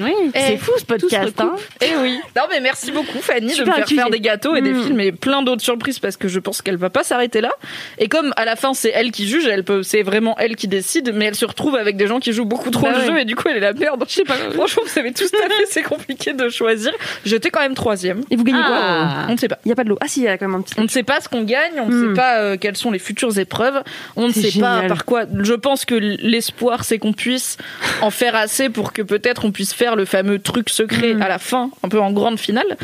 Oui. 0.00 0.12
C'est 0.34 0.56
fou 0.56 0.72
ce 0.78 0.84
podcast. 0.84 1.40
Hein. 1.40 1.54
Eh 1.80 1.96
oui. 2.02 2.18
Non 2.36 2.42
mais 2.50 2.60
merci 2.60 2.90
beaucoup 2.92 3.18
Fanny 3.20 3.46
de 3.48 3.52
Super 3.52 3.66
me 3.66 3.72
faire 3.74 3.82
accusé. 3.84 4.00
faire 4.00 4.10
des 4.10 4.20
gâteaux 4.20 4.56
et 4.56 4.60
des 4.62 4.72
Mm. 4.72 4.82
films 4.82 5.00
et 5.00 5.12
plein 5.12 5.42
d'autres 5.42 5.62
surprises 5.62 5.98
parce 5.98 6.16
que 6.16 6.26
je 6.28 6.38
pense 6.40 6.62
qu'elle 6.62 6.76
va 6.76 6.90
pas 6.90 7.02
s'arrêter 7.04 7.40
là. 7.40 7.50
Et 7.98 8.08
comme 8.08 8.32
à 8.36 8.44
la 8.44 8.56
fin 8.56 8.74
c'est 8.74 8.90
elle 8.94 9.12
qui 9.12 9.26
juge, 9.28 9.46
elle 9.46 9.64
peut, 9.64 9.82
c'est 9.82 10.02
vraiment 10.02 10.34
elle 10.38 10.56
qui 10.56 10.66
décide, 10.68 11.12
mais 11.14 11.26
elle 11.26 11.34
se 11.34 11.44
retrouve 11.46 11.76
avec 11.76 11.96
des 11.96 12.06
gens 12.06 12.18
qui 12.20 12.32
jouent 12.32 12.44
beaucoup 12.44 12.70
trop 12.70 12.86
Bah 12.86 12.92
le 12.92 12.98
ouais. 13.00 13.06
jeu 13.06 13.18
et 13.20 13.24
du 13.24 13.36
coup 13.36 13.48
elle 13.48 13.58
est 13.58 13.60
la 13.60 13.72
merde. 13.72 14.04
Je 14.08 14.14
sais 14.14 14.24
pas. 14.24 14.34
Franchement 14.54 14.82
vous 14.84 14.90
savez 14.90 15.12
tous 15.12 15.30
à 15.34 15.48
fait 15.48 15.64
c'est 15.68 15.82
compliqué 15.82 16.32
de 16.32 16.48
choisir. 16.48 16.92
J'étais 17.24 17.50
quand 17.50 17.60
même 17.60 17.74
troisième. 17.74 18.22
Et 18.30 18.36
vous 18.36 18.44
gagnez 18.44 18.58
quoi 18.62 18.78
Ah. 18.80 19.26
On 19.28 19.32
ne 19.32 19.38
sait 19.38 19.48
pas. 19.48 19.58
Il 19.64 19.68
y 19.68 19.72
a 19.72 19.76
pas 19.76 19.84
de 19.84 19.88
l'eau. 19.90 19.98
Ah 20.00 20.08
si, 20.08 20.20
il 20.20 20.24
y 20.24 20.28
a 20.28 20.36
quand 20.38 20.48
même 20.48 20.56
un 20.58 20.62
petit. 20.62 20.74
On 20.78 20.82
ne 20.82 20.88
sait 20.88 21.02
pas 21.04 21.20
ce 21.20 21.28
qu'on 21.28 21.42
gagne, 21.42 21.72
on 21.80 21.86
ne 21.86 21.94
Hmm. 21.94 22.08
sait 22.08 22.14
pas 22.20 22.38
euh, 22.40 22.56
quelles 22.60 22.76
sont 22.76 22.90
les 22.90 22.98
futures 23.14 23.38
épreuves, 23.38 23.82
on 24.16 24.28
ne 24.28 24.32
sait 24.32 24.58
pas 24.58 24.82
par 24.82 25.04
quoi. 25.04 25.24
Je 25.40 25.54
pense 25.54 25.84
que 25.84 25.94
l'espoir, 25.94 26.84
c'est 26.84 26.98
qu'on 26.98 27.12
puisse 27.12 27.56
en 28.02 28.10
faire 28.10 28.34
assez 28.34 28.68
pour 28.68 28.92
que 28.92 29.02
peut-être 29.02 29.44
on 29.44 29.52
puisse 29.52 29.72
faire 29.72 29.94
le 29.94 30.04
fameux 30.04 30.40
truc 30.40 30.68
secret 30.68 31.14
à 31.20 31.28
la 31.28 31.38
fin, 31.38 31.70
un 31.84 31.88
peu 31.88 32.00
en 32.00 32.12
grande 32.12 32.38
finale. 32.38 32.76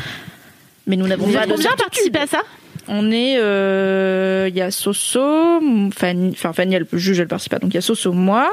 Mais 0.87 0.95
nous 0.95 1.07
n'avons 1.07 1.31
pas 1.31 1.45
de 1.45 1.51
combien 1.51 1.75
participé 1.75 2.19
à 2.19 2.27
ça 2.27 2.41
On 2.87 3.11
est, 3.11 3.35
euh, 3.37 4.47
il 4.49 4.55
y 4.55 4.61
a 4.61 4.71
Soso, 4.71 5.59
Fanny, 5.93 6.31
enfin 6.31 6.53
Fanny, 6.53 6.75
elle 6.75 6.87
juge, 6.93 7.19
elle 7.19 7.27
participe 7.27 7.51
pas. 7.51 7.59
Donc 7.59 7.71
il 7.71 7.75
y 7.75 7.77
a 7.77 7.81
Soso, 7.81 8.13
moi, 8.13 8.51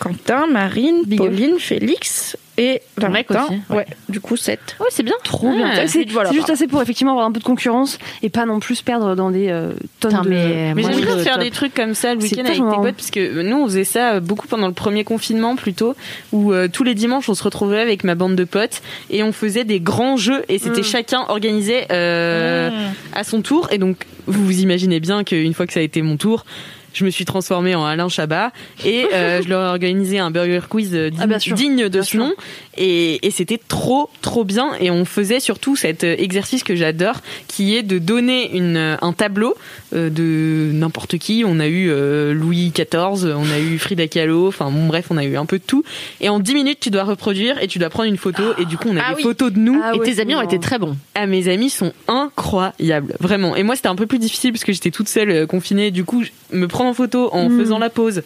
Quentin, 0.00 0.46
Marine, 0.48 1.04
Pauline, 1.16 1.58
Félix 1.58 2.36
et 2.62 2.82
Ton 3.00 3.08
mec 3.08 3.30
Valentin. 3.32 3.54
aussi, 3.54 3.62
Ouais. 3.74 3.86
du 4.10 4.20
coup 4.20 4.36
7. 4.36 4.76
Oui, 4.80 4.86
c'est 4.90 5.02
bien. 5.02 5.14
Trop 5.24 5.50
bien. 5.50 5.86
C'est 5.86 6.04
voilà, 6.10 6.30
juste 6.30 6.50
assez 6.50 6.66
pour 6.66 6.82
effectivement 6.82 7.12
avoir 7.12 7.26
un 7.26 7.32
peu 7.32 7.40
de 7.40 7.44
concurrence 7.44 7.98
et 8.22 8.28
pas 8.28 8.44
non 8.44 8.60
plus 8.60 8.82
perdre 8.82 9.14
dans 9.16 9.30
des 9.30 9.48
euh, 9.48 9.72
tonnes 9.98 10.20
de. 10.22 10.28
mais 10.28 10.74
j'aime 10.76 11.00
bien 11.00 11.16
faire 11.18 11.34
top. 11.36 11.42
des 11.42 11.50
trucs 11.50 11.72
comme 11.74 11.94
ça 11.94 12.14
le 12.14 12.20
week-end 12.20 12.44
avec 12.44 12.56
tes 12.58 12.60
potes, 12.60 12.94
parce 12.96 13.10
que 13.10 13.40
nous 13.42 13.56
on 13.56 13.64
faisait 13.64 13.84
ça 13.84 14.12
euh, 14.16 14.20
beaucoup 14.20 14.46
pendant 14.46 14.66
le 14.66 14.74
premier 14.74 15.04
confinement 15.04 15.56
plutôt, 15.56 15.94
où 16.32 16.52
euh, 16.52 16.68
tous 16.68 16.84
les 16.84 16.94
dimanches 16.94 17.30
on 17.30 17.34
se 17.34 17.42
retrouvait 17.42 17.80
avec 17.80 18.04
ma 18.04 18.14
bande 18.14 18.36
de 18.36 18.44
potes 18.44 18.82
et 19.08 19.22
on 19.22 19.32
faisait 19.32 19.64
des 19.64 19.80
grands 19.80 20.18
jeux 20.18 20.44
et 20.50 20.58
c'était 20.58 20.82
chacun 20.82 21.24
organisé 21.28 21.84
euh, 21.90 22.70
à 23.14 23.24
son 23.24 23.40
tour. 23.40 23.68
Et 23.70 23.78
donc 23.78 24.04
vous 24.26 24.44
vous 24.44 24.60
imaginez 24.60 25.00
bien 25.00 25.24
qu'une 25.24 25.54
fois 25.54 25.66
que 25.66 25.72
ça 25.72 25.80
a 25.80 25.82
été 25.82 26.02
mon 26.02 26.18
tour, 26.18 26.44
je 26.92 27.04
me 27.04 27.10
suis 27.10 27.24
transformée 27.24 27.74
en 27.74 27.84
Alain 27.84 28.08
Chabat 28.08 28.52
et 28.84 29.06
euh, 29.12 29.42
je 29.42 29.48
leur 29.48 29.62
ai 29.62 29.68
organisé 29.68 30.18
un 30.18 30.30
burger 30.30 30.60
quiz 30.68 30.90
euh, 30.94 31.10
digne, 31.10 31.30
Ah, 31.34 31.38
sûr. 31.40 31.56
digne 31.56 31.88
de 31.88 32.02
ce 32.02 32.16
nom 32.16 32.32
et, 32.76 33.26
et 33.26 33.30
c'était 33.30 33.58
trop 33.68 34.10
trop 34.22 34.44
bien 34.44 34.72
et 34.80 34.90
on 34.90 35.04
faisait 35.04 35.40
surtout 35.40 35.76
cet 35.76 36.04
euh, 36.04 36.14
exercice 36.18 36.64
que 36.64 36.74
j'adore 36.74 37.16
qui 37.48 37.76
est 37.76 37.82
de 37.82 37.98
donner 37.98 38.56
une, 38.56 38.96
un 39.00 39.12
tableau 39.12 39.54
euh, 39.94 40.10
de 40.10 40.72
n'importe 40.72 41.18
qui 41.18 41.44
on 41.46 41.60
a 41.60 41.66
eu 41.66 41.88
euh, 41.90 42.32
Louis 42.34 42.72
XIV 42.74 43.34
on 43.36 43.50
a 43.50 43.58
eu 43.58 43.78
Frida 43.78 44.08
Kahlo 44.08 44.48
enfin 44.48 44.70
bon 44.70 44.86
bref 44.86 45.06
on 45.10 45.16
a 45.16 45.24
eu 45.24 45.36
un 45.36 45.46
peu 45.46 45.58
de 45.58 45.64
tout 45.64 45.84
et 46.20 46.28
en 46.28 46.38
10 46.40 46.54
minutes 46.54 46.78
tu 46.80 46.90
dois 46.90 47.04
reproduire 47.04 47.62
et 47.62 47.66
tu 47.66 47.78
dois 47.78 47.90
prendre 47.90 48.08
une 48.08 48.16
photo 48.16 48.42
et 48.58 48.64
du 48.64 48.76
coup 48.76 48.88
on 48.90 48.96
a 48.96 49.00
Ah 49.04 49.10
des 49.10 49.16
oui. 49.16 49.22
photos 49.22 49.52
de 49.52 49.58
nous 49.58 49.80
Ah 49.82 49.92
Et 49.94 49.98
ouais, 49.98 50.04
tes 50.06 50.20
amis 50.20 50.34
ont 50.34 50.42
été 50.42 50.58
très 50.58 50.78
bons. 50.78 50.96
ah, 51.14 51.26
mes 51.26 51.48
amis 51.48 51.70
sont 51.70 51.92
incroyables, 52.08 53.14
vraiment. 53.20 53.56
Et 53.56 53.62
moi, 53.62 53.76
c'était 53.76 53.88
un 53.88 53.94
peu 53.94 54.06
plus 54.06 54.18
difficile 54.18 54.52
parce 54.52 54.64
que 54.64 54.72
j'étais 54.72 54.90
toute 54.90 55.08
seule 55.08 55.46
confinée. 55.46 55.90
Du 55.90 56.04
coup, 56.04 56.22
je- 56.22 56.30
me 56.56 56.66
prendre 56.80 56.90
en 56.90 56.94
photo 56.94 57.28
en 57.32 57.50
faisant 57.50 57.78
la 57.78 57.90
pause, 57.90 58.22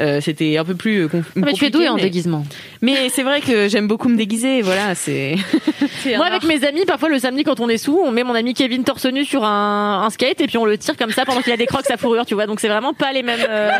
euh, 0.00 0.20
c'était 0.20 0.56
un 0.58 0.64
peu 0.64 0.74
plus 0.74 1.04
euh, 1.04 1.06
conf- 1.08 1.22
Ah, 1.28 1.30
mais 1.36 1.42
tu 1.42 1.48
es 1.48 1.50
compliqué, 1.52 1.70
doué 1.70 1.88
en 1.88 1.96
déguisement. 1.96 2.44
Mais 2.82 3.08
c'est 3.08 3.22
vrai 3.22 3.40
que 3.40 3.68
j'aime 3.68 3.88
beaucoup 3.88 4.08
me 4.08 4.16
déguiser. 4.16 4.60
Voilà, 4.62 4.94
c'est. 4.94 5.36
Moi, 6.16 6.26
avec 6.26 6.44
mes 6.44 6.64
amis, 6.64 6.84
parfois 6.86 7.08
le 7.08 7.18
samedi, 7.18 7.42
quand 7.44 7.60
on 7.60 7.68
est 7.68 7.78
sous, 7.78 8.00
on 8.04 8.10
met 8.12 8.22
mon 8.24 8.34
ami 8.34 8.54
Kevin 8.54 8.84
torse 8.84 9.06
nu 9.06 9.24
sur 9.24 9.44
un, 9.44 10.02
un 10.04 10.10
skate 10.10 10.40
et 10.40 10.46
puis 10.46 10.58
on 10.58 10.64
le 10.64 10.76
tire 10.78 10.96
comme 10.96 11.10
ça 11.12 11.24
pendant 11.24 11.40
qu'il 11.42 11.52
a 11.52 11.56
des 11.56 11.66
crocs 11.66 11.90
à 11.90 11.96
fourrure, 11.96 12.26
tu 12.26 12.34
vois. 12.34 12.46
Donc 12.46 12.60
c'est 12.60 12.68
vraiment 12.68 12.92
pas 12.94 13.12
les 13.12 13.22
mêmes. 13.22 13.40
euh, 13.48 13.70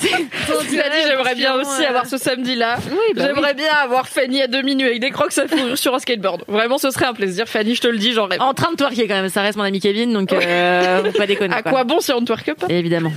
Tu 0.00 0.76
l'as 0.76 0.88
dit, 0.90 0.96
j'aimerais 1.06 1.34
bien 1.34 1.54
aussi 1.54 1.84
avoir 1.84 2.06
ce 2.06 2.18
samedi-là. 2.18 2.76
bah 3.14 3.22
j'aimerais 3.26 3.54
bien 3.54 3.70
avoir 3.82 4.08
Fanny 4.08 4.42
à 4.42 4.46
demi 4.48 4.74
nue 4.76 4.86
avec 4.86 5.00
des 5.00 5.10
crocs 5.10 5.36
à 5.38 5.46
fourrure 5.48 5.78
sur 5.78 5.94
un 5.94 5.98
skateboard. 5.98 6.44
Vraiment, 6.48 6.78
ce 6.78 6.90
serait 6.90 7.06
un 7.06 7.14
plaisir. 7.14 7.46
Fanny, 7.48 7.74
je 7.74 7.80
te 7.80 7.88
le 7.88 7.98
dis, 7.98 8.12
j'en 8.12 8.26
rêve. 8.26 8.40
En 8.42 8.54
train 8.54 8.70
de 8.72 8.76
twerker 8.76 9.06
quand 9.08 9.14
même, 9.14 9.28
ça 9.28 9.42
reste 9.42 9.56
mon 9.56 9.64
ami 9.64 9.80
Kevin, 9.80 10.12
donc 10.12 10.32
euh, 10.32 11.04
faut 11.04 11.18
pas 11.18 11.26
déconner. 11.26 11.54
À 11.54 11.62
quoi 11.62 11.84
bon 11.84 12.00
si 12.00 12.12
on 12.12 12.20
ne 12.20 12.26
twerk 12.26 12.52
pas? 12.54 12.66
Évidemment. 12.68 13.12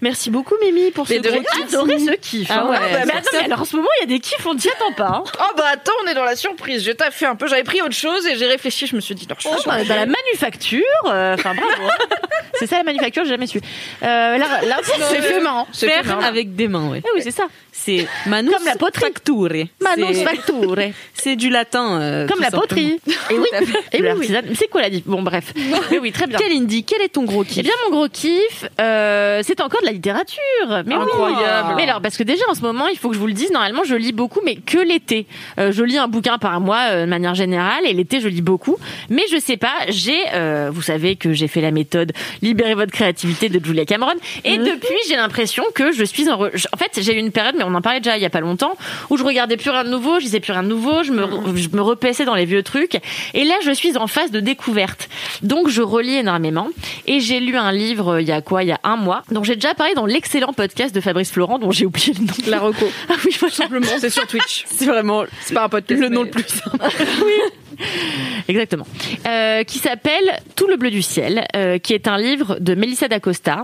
Merci 0.00 0.30
beaucoup, 0.30 0.54
Mimi, 0.62 0.90
pour 0.90 1.06
ce 1.08 1.14
Mais 1.14 1.20
de 1.20 1.28
gros 1.28 1.38
rien. 1.38 1.42
kiff. 1.42 1.53
Adoré 1.62 1.98
ce 1.98 2.12
kiff. 2.12 2.48
Ah 2.50 2.60
hein. 2.66 2.70
ouais. 2.70 2.78
mais 3.06 3.12
attends, 3.12 3.30
mais 3.32 3.44
alors 3.44 3.60
en 3.60 3.64
ce 3.64 3.76
moment, 3.76 3.88
il 3.98 4.02
y 4.02 4.04
a 4.04 4.16
des 4.16 4.20
kiffs, 4.20 4.44
on 4.46 4.54
t'y 4.56 4.68
attend 4.68 4.92
pas. 4.92 5.08
hein. 5.08 5.24
Oh 5.38 5.52
bah 5.56 5.64
attends, 5.72 5.92
on 6.04 6.08
est 6.10 6.14
dans 6.14 6.24
la 6.24 6.36
surprise. 6.36 6.82
J'ai 6.84 6.94
taffé 6.94 7.26
un 7.26 7.36
peu, 7.36 7.46
j'avais 7.46 7.64
pris 7.64 7.80
autre 7.82 7.94
chose 7.94 8.26
et 8.26 8.36
j'ai 8.36 8.46
réfléchi. 8.46 8.86
Je 8.86 8.96
me 8.96 9.00
suis 9.00 9.14
dit, 9.14 9.26
non, 9.28 9.36
je 9.38 9.48
Oh, 9.48 9.56
bah, 9.66 9.84
dans 9.84 9.94
la 9.96 10.06
manufacture, 10.06 10.80
euh, 11.06 11.34
enfin 11.34 11.54
bravo. 11.54 11.70
hein. 11.82 12.16
C'est 12.58 12.66
ça 12.66 12.76
la 12.78 12.84
manufacture, 12.84 13.24
j'ai 13.24 13.30
jamais 13.30 13.46
su. 13.48 13.58
Euh, 14.02 14.38
l'art- 14.38 14.64
l'artiste, 14.64 14.96
C'est 15.10 15.22
fait 15.22 15.40
main. 15.40 15.66
C'est 15.72 15.88
fait 15.88 16.04
Faire 16.04 16.24
avec 16.24 16.54
des 16.54 16.68
mains, 16.68 16.88
ouais. 16.88 17.02
Eh 17.04 17.08
oui, 17.16 17.20
c'est 17.22 17.30
ça. 17.32 17.44
C'est 17.72 18.06
manus 18.26 18.52
Comme 18.54 18.64
la 18.66 18.76
poterie. 18.76 19.00
facture. 19.04 19.48
Manus 19.80 20.06
C'est- 20.18 20.24
facture. 20.24 20.76
C'est 21.14 21.36
du 21.36 21.50
latin. 21.50 22.00
euh, 22.00 22.26
Comme 22.28 22.40
la 22.40 22.50
poterie. 22.50 23.00
Et 23.30 23.38
oui. 23.38 23.46
Et 23.92 24.02
oui, 24.02 24.08
oui. 24.18 24.54
C'est 24.56 24.68
quoi 24.68 24.82
la 24.82 24.90
diff? 24.90 25.04
Bon, 25.06 25.22
bref. 25.22 25.52
Mais 25.90 25.98
oui, 25.98 26.12
très 26.12 26.26
bien. 26.26 26.38
Quel 26.38 26.52
indie 26.52 26.84
Quel 26.84 27.00
est 27.02 27.08
ton 27.08 27.24
gros 27.24 27.42
kiff? 27.44 27.58
Eh 27.58 27.62
bien, 27.62 27.72
mon 27.88 27.96
gros 27.96 28.08
kiff, 28.08 28.64
euh, 28.80 29.40
c'est 29.42 29.60
encore 29.60 29.80
de 29.80 29.86
la 29.86 29.92
littérature. 29.92 30.38
Mais 30.86 30.94
oui. 30.96 31.02
Incroyable. 31.44 31.74
Mais 31.76 31.82
alors, 31.88 32.00
parce 32.00 32.16
que 32.16 32.22
déjà, 32.22 32.44
en 32.50 32.54
ce 32.54 32.62
moment, 32.62 32.86
il 32.88 32.98
faut 32.98 33.08
que 33.08 33.14
je 33.14 33.20
vous 33.20 33.26
le 33.26 33.32
dise, 33.32 33.50
normalement, 33.52 33.82
je 33.84 33.94
lis 33.94 34.12
beaucoup, 34.12 34.40
mais 34.44 34.56
que 34.56 34.78
l'été. 34.78 35.26
Euh, 35.58 35.72
je 35.72 35.82
lis 35.82 35.98
un 35.98 36.08
bouquin 36.08 36.38
par 36.38 36.60
mois, 36.60 36.80
euh, 36.90 37.04
de 37.04 37.10
manière 37.10 37.34
générale, 37.34 37.84
et 37.86 37.92
l'été, 37.92 38.20
je 38.20 38.28
lis 38.28 38.42
beaucoup. 38.42 38.76
Mais 39.10 39.22
je 39.30 39.38
sais 39.38 39.56
pas, 39.56 39.74
j'ai, 39.88 40.18
euh, 40.34 40.70
vous 40.72 40.82
savez 40.82 41.16
que 41.16 41.32
j'ai 41.32 41.48
fait 41.48 41.60
la 41.60 41.70
méthode 41.70 42.12
Libérez 42.42 42.74
votre 42.74 42.92
créativité 42.92 43.48
de 43.48 43.64
Julia 43.64 43.84
Cameron. 43.84 44.12
Et 44.44 44.58
depuis, 44.58 44.96
j'ai 45.08 45.16
l'impression 45.16 45.64
que 45.74 45.92
je 45.92 46.04
suis 46.04 46.28
en, 46.30 46.36
re- 46.38 46.66
en 46.72 46.76
fait, 46.76 47.00
j'ai 47.02 47.14
eu 47.14 47.18
une 47.18 47.32
période, 47.32 47.54
mais 47.56 47.64
on 47.64 47.74
en 47.74 47.80
parlait 47.82 48.00
déjà 48.00 48.16
il 48.16 48.22
y 48.22 48.26
a 48.26 48.30
pas 48.30 48.40
longtemps, 48.40 48.76
où 49.10 49.16
je 49.16 49.24
regardais 49.24 49.56
plus 49.56 49.70
rien 49.70 49.84
de 49.84 49.90
nouveau, 49.90 50.18
je 50.18 50.24
lisais 50.24 50.40
plus 50.40 50.52
rien 50.52 50.62
de 50.62 50.68
nouveau, 50.68 51.02
je 51.02 51.12
me, 51.12 51.22
re- 51.24 51.56
je 51.56 51.68
me 51.76 51.80
repaissais 51.82 52.24
dans 52.24 52.34
les 52.34 52.44
vieux 52.44 52.62
trucs. 52.62 52.98
Et 53.34 53.44
là, 53.44 53.54
je 53.64 53.70
suis 53.70 53.96
en 53.96 54.06
phase 54.06 54.30
de 54.30 54.40
découverte. 54.40 55.08
Donc, 55.42 55.68
je 55.68 55.82
relis 55.82 56.16
énormément. 56.16 56.68
Et 57.06 57.20
j'ai 57.20 57.40
lu 57.40 57.56
un 57.56 57.72
livre 57.72 58.14
euh, 58.14 58.22
il 58.22 58.28
y 58.28 58.32
a 58.32 58.40
quoi? 58.40 58.62
Il 58.62 58.68
y 58.68 58.72
a 58.72 58.80
un 58.84 58.96
mois. 58.96 59.22
dont 59.30 59.42
j'ai 59.42 59.54
déjà 59.54 59.74
parlé 59.74 59.94
dans 59.94 60.06
l'excellent 60.06 60.52
podcast 60.52 60.94
de 60.94 61.00
Fabrice 61.00 61.33
Florent, 61.34 61.58
dont 61.58 61.72
j'ai 61.72 61.84
oublié 61.84 62.12
le 62.12 62.26
nom. 62.26 62.32
La 62.46 62.60
reco. 62.60 62.86
Ah 63.08 63.14
oui, 63.24 63.34
voilà. 63.40 63.54
Simplement, 63.54 63.86
c'est 63.98 64.08
sur 64.08 64.24
Twitch. 64.24 64.64
C'est 64.70 64.86
vraiment 64.86 65.24
C'est 65.40 65.52
pas 65.54 65.64
un 65.64 65.68
podcast. 65.68 66.00
le 66.00 66.08
nom 66.08 66.22
le 66.22 66.30
plus 66.30 66.44
simple. 66.46 66.78
Exactement. 68.48 68.86
Euh, 69.26 69.64
qui 69.64 69.78
s'appelle 69.78 70.40
Tout 70.56 70.66
le 70.66 70.76
bleu 70.76 70.90
du 70.90 71.02
ciel, 71.02 71.46
euh, 71.56 71.78
qui 71.78 71.94
est 71.94 72.08
un 72.08 72.18
livre 72.18 72.58
de 72.60 72.74
Melissa 72.74 73.08
d'Acosta, 73.08 73.62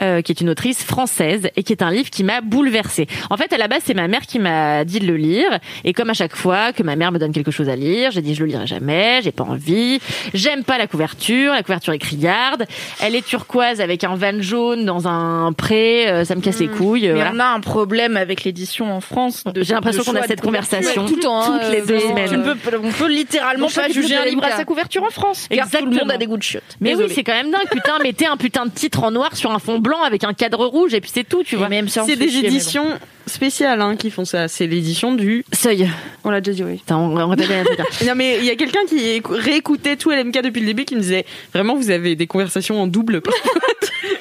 euh, 0.00 0.22
qui 0.22 0.32
est 0.32 0.40
une 0.40 0.50
autrice 0.50 0.82
française 0.84 1.48
et 1.56 1.62
qui 1.62 1.72
est 1.72 1.82
un 1.82 1.90
livre 1.90 2.10
qui 2.10 2.24
m'a 2.24 2.40
bouleversée. 2.40 3.06
En 3.30 3.36
fait, 3.36 3.52
à 3.52 3.58
la 3.58 3.68
base, 3.68 3.82
c'est 3.84 3.94
ma 3.94 4.08
mère 4.08 4.22
qui 4.22 4.38
m'a 4.38 4.84
dit 4.84 5.00
de 5.00 5.06
le 5.06 5.16
lire. 5.16 5.58
Et 5.84 5.92
comme 5.92 6.10
à 6.10 6.14
chaque 6.14 6.36
fois 6.36 6.72
que 6.72 6.82
ma 6.82 6.96
mère 6.96 7.12
me 7.12 7.18
donne 7.18 7.32
quelque 7.32 7.50
chose 7.50 7.68
à 7.68 7.76
lire, 7.76 8.10
j'ai 8.10 8.22
dit 8.22 8.34
je 8.34 8.40
le 8.40 8.46
lirai 8.46 8.66
jamais, 8.66 9.20
j'ai 9.22 9.32
pas 9.32 9.44
envie. 9.44 10.00
J'aime 10.34 10.64
pas 10.64 10.78
la 10.78 10.86
couverture, 10.86 11.52
la 11.52 11.62
couverture 11.62 11.92
est 11.92 11.98
criarde. 11.98 12.66
Elle 13.00 13.14
est 13.14 13.24
turquoise 13.24 13.80
avec 13.80 14.04
un 14.04 14.14
van 14.14 14.40
jaune 14.40 14.84
dans 14.84 15.08
un 15.08 15.52
pré, 15.52 16.08
euh, 16.08 16.24
ça 16.24 16.34
me 16.34 16.40
casse 16.40 16.60
les 16.60 16.68
couilles. 16.68 17.08
Mais 17.08 17.14
voilà. 17.14 17.32
on 17.34 17.38
a 17.38 17.46
un 17.46 17.60
problème 17.60 18.16
avec 18.16 18.44
l'édition 18.44 18.92
en 18.92 19.00
France. 19.00 19.44
J'ai 19.56 19.74
l'impression 19.74 20.04
qu'on 20.04 20.16
a 20.16 20.22
cette 20.26 20.40
conversation 20.40 21.06
tout 21.06 21.16
le 21.16 21.22
temps, 21.22 21.44
toutes 21.46 21.62
hein, 21.62 21.70
les 21.70 21.82
deux 21.82 22.00
semaines. 22.00 22.44
on 22.82 22.90
peut 22.90 23.08
littéralement 23.08 23.51
Mon 23.58 23.68
pas 23.68 23.88
juger 23.88 24.16
un 24.16 24.24
livre 24.24 24.44
à 24.44 24.52
sa 24.56 24.64
couverture 24.64 25.02
en 25.04 25.10
France. 25.10 25.46
Car 25.50 25.68
tout 25.70 25.84
le 25.84 25.90
monde 25.90 26.10
a 26.10 26.16
des 26.18 26.26
goûts 26.26 26.36
de 26.36 26.42
chiottes. 26.42 26.76
Mais 26.80 26.94
oui, 26.94 27.04
c'est 27.14 27.22
quand 27.24 27.32
même 27.34 27.50
dingue. 27.50 27.68
Putain, 27.70 27.98
mettez 28.02 28.26
un 28.26 28.36
putain 28.36 28.66
de 28.66 28.70
titre 28.70 29.02
en 29.04 29.10
noir 29.10 29.36
sur 29.36 29.50
un 29.52 29.58
fond 29.58 29.78
blanc 29.78 30.02
avec 30.02 30.24
un 30.24 30.32
cadre 30.34 30.64
rouge 30.66 30.94
et 30.94 31.00
puis 31.00 31.10
c'est 31.12 31.24
tout, 31.24 31.42
tu 31.42 31.56
vois. 31.56 31.68
C'est 31.88 32.16
des 32.16 32.26
mais 32.26 32.34
éditions 32.46 32.86
spéciales 33.26 33.80
hein, 33.80 33.96
qui 33.96 34.10
font 34.10 34.24
ça. 34.24 34.48
C'est 34.48 34.66
l'édition 34.66 35.14
du. 35.14 35.44
Seuil. 35.52 35.88
On 36.24 36.30
l'a 36.30 36.40
déjà 36.40 36.56
dit, 36.56 36.64
oui. 36.64 36.78
Putain, 36.78 36.96
on, 36.96 37.16
on 37.16 37.28
répète 37.28 37.50
hein. 37.50 37.84
Non 38.06 38.14
mais 38.14 38.38
il 38.38 38.44
y 38.44 38.50
a 38.50 38.56
quelqu'un 38.56 38.84
qui 38.88 38.96
écou- 39.20 39.32
réécoutait 39.34 39.96
tout 39.96 40.10
LMK 40.10 40.42
depuis 40.42 40.60
le 40.60 40.66
début 40.66 40.84
qui 40.84 40.94
me 40.96 41.00
disait 41.00 41.24
vraiment 41.54 41.74
vous 41.76 41.90
avez 41.90 42.16
des 42.16 42.26
conversations 42.26 42.80
en 42.82 42.86
double. 42.86 43.22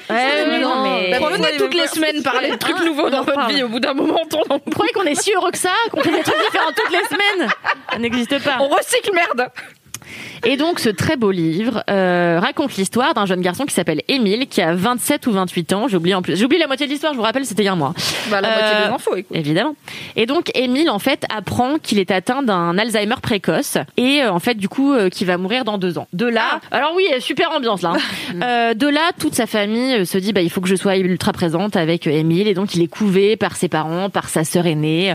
Ouais, 0.10 0.46
mais 0.50 0.60
non, 0.60 0.84
mais. 0.84 1.12
Bah, 1.20 1.30
venez 1.32 1.52
les 1.54 1.58
toutes 1.58 1.74
les 1.74 1.88
semaines 1.88 2.22
parler 2.24 2.52
de 2.52 2.56
trucs 2.58 2.76
Hein, 2.78 2.86
nouveaux 2.86 3.10
dans 3.10 3.24
votre 3.24 3.34
parle. 3.34 3.54
vie. 3.54 3.64
Au 3.64 3.70
bout 3.70 3.80
d'un 3.80 3.94
moment, 3.94 4.22
on, 4.50 4.56
Vous 4.66 4.72
croyez 4.72 4.92
qu'on 4.94 5.04
est 5.04 5.16
si 5.16 5.34
heureux 5.34 5.52
que 5.52 5.58
ça 5.58 5.72
Qu'on 5.92 6.02
fait 6.02 6.12
des 6.12 6.22
trucs 6.24 6.38
différents 6.46 6.72
toutes 6.76 6.92
les 6.92 7.06
semaines? 7.08 7.50
Ça 7.92 7.98
n'existe 8.00 8.40
pas. 8.44 8.58
on 8.60 8.68
recycle 8.68 9.12
merde. 9.22 9.52
Et 10.46 10.58
donc, 10.58 10.80
ce 10.80 10.90
très 10.90 11.18
beau 11.18 11.32
livre 11.32 11.84
euh, 11.90 12.40
raconte 12.42 12.76
l'histoire 12.76 13.14
d'un 13.14 13.26
jeune 13.26 13.42
garçon 13.42 13.66
qui 13.66 13.74
s'appelle 13.74 14.02
Émile, 14.08 14.48
qui 14.48 14.62
a 14.62 14.74
27 14.74 15.28
ou 15.28 15.32
28 15.32 15.74
ans. 15.74 15.88
J'ai 15.88 15.98
oublié 15.98 16.16
en 16.16 16.22
plus. 16.22 16.36
J'ai 16.36 16.46
oublié 16.46 16.60
la 16.60 16.68
moitié 16.68 16.88
de 16.88 16.92
l'histoire, 16.92 17.14
je 17.14 17.18
vous 17.18 17.24
rappelle, 17.24 17.46
c'était 17.46 17.64
il 17.64 17.66
y 17.66 17.70
a 17.70 17.74
un 17.74 17.76
mois. 17.76 17.94
Bah, 18.30 18.42
la 18.42 18.50
Euh, 18.50 18.52
moitié 18.62 18.88
des 18.88 18.94
infos, 18.94 19.16
écoute. 19.16 19.36
Évidemment. 19.38 19.76
Et 20.16 20.26
donc 20.26 20.52
Émile 20.56 20.90
en 20.90 21.00
fait 21.00 21.26
apprend 21.36 21.78
qu'il 21.82 22.00
est 22.00 22.12
atteint 22.12 22.42
d'un 22.44 22.78
Alzheimer 22.78 23.16
précoce 23.22 23.78
et 23.98 24.22
euh, 24.24 24.32
en 24.32 24.40
fait 24.40 24.56
du 24.56 24.68
coup 24.68 24.94
euh, 24.94 25.10
qu'il 25.10 25.28
va 25.28 25.38
mourir 25.38 25.64
dans 25.64 25.78
deux 25.78 25.98
ans. 25.98 26.08
De 26.14 26.26
là, 26.26 26.60
alors 26.72 26.94
oui, 26.96 27.06
super 27.20 27.52
ambiance 27.52 27.82
là. 27.82 27.94
hein. 27.96 28.00
Euh, 28.44 28.74
de 28.74 28.88
là, 28.88 29.12
toute 29.20 29.36
sa 29.36 29.46
famille 29.46 29.94
euh, 29.96 30.06
se 30.06 30.18
dit 30.18 30.34
bah 30.34 30.42
il 30.42 30.50
faut 30.50 30.62
que 30.62 30.68
je 30.68 30.76
sois 30.76 30.98
ultra 30.98 31.32
présente 31.34 31.76
avec 31.76 32.08
euh, 32.08 32.12
Émile 32.12 32.48
et 32.48 32.54
donc 32.54 32.74
il 32.76 32.82
est 32.82 32.88
couvé 32.88 33.36
par 33.36 33.56
ses 33.56 33.68
parents, 33.68 34.10
par 34.10 34.30
sa 34.30 34.44
sœur 34.44 34.66
aînée. 34.66 35.14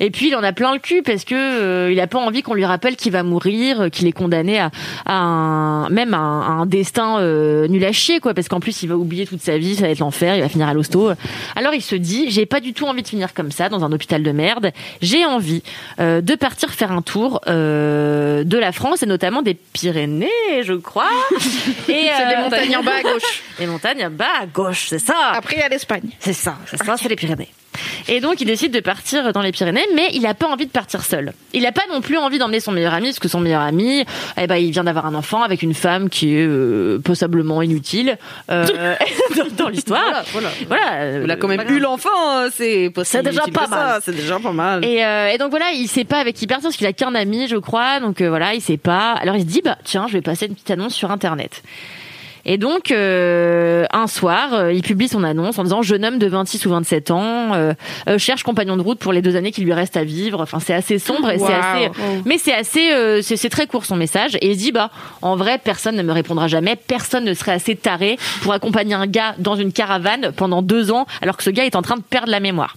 Et 0.00 0.10
puis 0.10 0.28
il 0.28 0.36
en 0.36 0.42
a 0.42 0.52
plein 0.52 0.72
le 0.72 0.78
cul 0.78 1.02
parce 1.02 1.24
que 1.24 1.34
euh, 1.34 1.92
il 1.92 2.00
a 2.00 2.06
pas 2.06 2.18
envie 2.18 2.42
qu'on 2.42 2.54
lui 2.54 2.64
rappelle 2.64 2.96
qu'il 2.96 3.12
va 3.12 3.22
mourir, 3.22 3.82
euh, 3.82 3.88
qu'il 3.88 4.06
est 4.06 4.12
condamné 4.12 4.31
à, 4.32 4.70
à 5.06 5.14
un, 5.14 5.88
même 5.90 6.14
à 6.14 6.18
un, 6.18 6.40
à 6.40 6.50
un 6.62 6.66
destin 6.66 7.18
euh, 7.20 7.68
nul 7.68 7.84
à 7.84 7.92
chier 7.92 8.20
quoi 8.20 8.34
parce 8.34 8.48
qu'en 8.48 8.60
plus 8.60 8.82
il 8.82 8.88
va 8.88 8.96
oublier 8.96 9.26
toute 9.26 9.40
sa 9.40 9.58
vie, 9.58 9.76
ça 9.76 9.82
va 9.82 9.88
être 9.88 9.98
l'enfer, 9.98 10.36
il 10.36 10.42
va 10.42 10.48
finir 10.48 10.68
à 10.68 10.74
l'hosto. 10.74 11.10
Alors 11.56 11.74
il 11.74 11.82
se 11.82 11.94
dit 11.94 12.30
j'ai 12.30 12.46
pas 12.46 12.60
du 12.60 12.72
tout 12.72 12.86
envie 12.86 13.02
de 13.02 13.08
finir 13.08 13.34
comme 13.34 13.50
ça 13.50 13.68
dans 13.68 13.84
un 13.84 13.92
hôpital 13.92 14.22
de 14.22 14.32
merde. 14.32 14.72
J'ai 15.00 15.24
envie 15.24 15.62
euh, 16.00 16.20
de 16.20 16.34
partir 16.34 16.70
faire 16.70 16.92
un 16.92 17.02
tour 17.02 17.40
euh, 17.46 18.44
de 18.44 18.58
la 18.58 18.72
France 18.72 19.02
et 19.02 19.06
notamment 19.06 19.42
des 19.42 19.54
Pyrénées, 19.54 20.28
je 20.62 20.74
crois. 20.74 21.10
et 21.32 21.40
C'est 21.86 21.92
des 21.92 22.34
euh, 22.34 22.42
montagnes 22.42 22.76
en 22.76 22.82
bas 22.82 22.96
à 22.98 23.02
gauche. 23.02 23.42
Les 23.58 23.66
montagnes 23.66 24.06
en 24.06 24.10
bas 24.10 24.26
à 24.40 24.46
gauche, 24.46 24.86
c'est 24.88 24.98
ça. 24.98 25.14
Après, 25.32 25.56
il 25.56 25.60
y 25.60 25.62
a 25.62 25.68
l'Espagne. 25.68 26.10
C'est 26.18 26.32
ça, 26.32 26.56
c'est 26.66 26.82
ça, 26.82 26.96
c'est 26.96 27.08
les 27.08 27.16
Pyrénées. 27.16 27.48
Et 28.08 28.20
donc 28.20 28.40
il 28.40 28.46
décide 28.46 28.72
de 28.72 28.80
partir 28.80 29.32
dans 29.32 29.42
les 29.42 29.52
Pyrénées, 29.52 29.86
mais 29.94 30.08
il 30.12 30.26
a 30.26 30.34
pas 30.34 30.46
envie 30.48 30.66
de 30.66 30.70
partir 30.70 31.02
seul. 31.04 31.32
Il 31.52 31.66
a 31.66 31.72
pas 31.72 31.82
non 31.90 32.00
plus 32.00 32.18
envie 32.18 32.38
d'emmener 32.38 32.60
son 32.60 32.72
meilleur 32.72 32.94
ami, 32.94 33.08
parce 33.08 33.18
que 33.18 33.28
son 33.28 33.40
meilleur 33.40 33.62
ami, 33.62 34.04
eh 34.40 34.46
ben, 34.46 34.56
il 34.56 34.70
vient 34.70 34.84
d'avoir 34.84 35.06
un 35.06 35.14
enfant 35.14 35.42
avec 35.42 35.62
une 35.62 35.74
femme 35.74 36.08
qui 36.08 36.36
est 36.36 36.46
euh, 36.46 36.98
possiblement 36.98 37.62
inutile 37.62 38.18
euh, 38.50 38.66
dans, 39.36 39.64
dans 39.64 39.68
l'histoire. 39.68 40.24
Voilà, 40.68 41.18
Il 41.22 41.30
a 41.30 41.36
quand 41.36 41.48
même 41.48 41.60
euh, 41.60 41.72
eu 41.76 41.78
l'enfant, 41.78 42.08
euh, 42.38 42.48
c'est 42.54 42.92
C'est 43.04 43.22
déjà 43.22 43.42
pas 43.52 43.66
mal. 43.66 44.00
C'est 44.04 44.14
déjà 44.16 44.38
pas 44.38 44.52
mal. 44.52 44.84
Et, 44.84 45.04
euh, 45.04 45.28
et 45.28 45.38
donc 45.38 45.50
voilà, 45.50 45.70
il 45.72 45.88
sait 45.88 46.04
pas 46.04 46.18
avec 46.18 46.36
qui 46.36 46.46
partir 46.46 46.68
parce 46.68 46.76
qu'il 46.76 46.86
a 46.86 46.92
qu'un 46.92 47.14
ami, 47.14 47.48
je 47.48 47.56
crois. 47.56 48.00
Donc 48.00 48.20
euh, 48.20 48.28
voilà, 48.28 48.54
il 48.54 48.60
sait 48.60 48.76
pas. 48.76 49.12
Alors 49.12 49.36
il 49.36 49.42
se 49.42 49.46
dit 49.46 49.62
bah 49.64 49.78
tiens, 49.84 50.06
je 50.08 50.14
vais 50.14 50.22
passer 50.22 50.46
une 50.46 50.54
petite 50.54 50.70
annonce 50.70 50.94
sur 50.94 51.10
internet. 51.10 51.62
Et 52.44 52.58
donc 52.58 52.90
euh, 52.90 53.84
un 53.92 54.06
soir, 54.06 54.54
euh, 54.54 54.72
il 54.72 54.82
publie 54.82 55.08
son 55.08 55.22
annonce 55.22 55.58
en 55.58 55.64
disant 55.64 55.82
jeune 55.82 56.04
homme 56.04 56.18
de 56.18 56.26
26 56.26 56.66
ou 56.66 56.70
27 56.70 57.10
ans 57.10 57.52
euh, 57.54 57.74
cherche 58.18 58.42
compagnon 58.42 58.76
de 58.76 58.82
route 58.82 58.98
pour 58.98 59.12
les 59.12 59.22
deux 59.22 59.36
années 59.36 59.52
qui 59.52 59.62
lui 59.62 59.72
restent 59.72 59.96
à 59.96 60.04
vivre. 60.04 60.40
Enfin 60.40 60.58
c'est 60.58 60.74
assez 60.74 60.98
sombre 60.98 61.30
et 61.30 61.38
c'est 61.38 61.52
assez 61.52 61.90
mais 62.24 62.38
c'est 62.38 62.54
assez 62.54 63.22
c'est 63.22 63.48
très 63.48 63.66
court 63.66 63.84
son 63.84 63.96
message 63.96 64.36
et 64.40 64.50
il 64.50 64.56
dit 64.56 64.72
bah 64.72 64.90
en 65.22 65.36
vrai 65.36 65.58
personne 65.62 65.96
ne 65.96 66.02
me 66.02 66.12
répondra 66.12 66.48
jamais, 66.48 66.76
personne 66.76 67.24
ne 67.24 67.34
serait 67.34 67.52
assez 67.52 67.76
taré 67.76 68.18
pour 68.42 68.52
accompagner 68.52 68.94
un 68.94 69.06
gars 69.06 69.34
dans 69.38 69.56
une 69.56 69.72
caravane 69.72 70.32
pendant 70.36 70.62
deux 70.62 70.90
ans 70.90 71.06
alors 71.20 71.36
que 71.36 71.42
ce 71.42 71.50
gars 71.50 71.64
est 71.64 71.76
en 71.76 71.82
train 71.82 71.96
de 71.96 72.02
perdre 72.02 72.30
la 72.30 72.40
mémoire. 72.40 72.76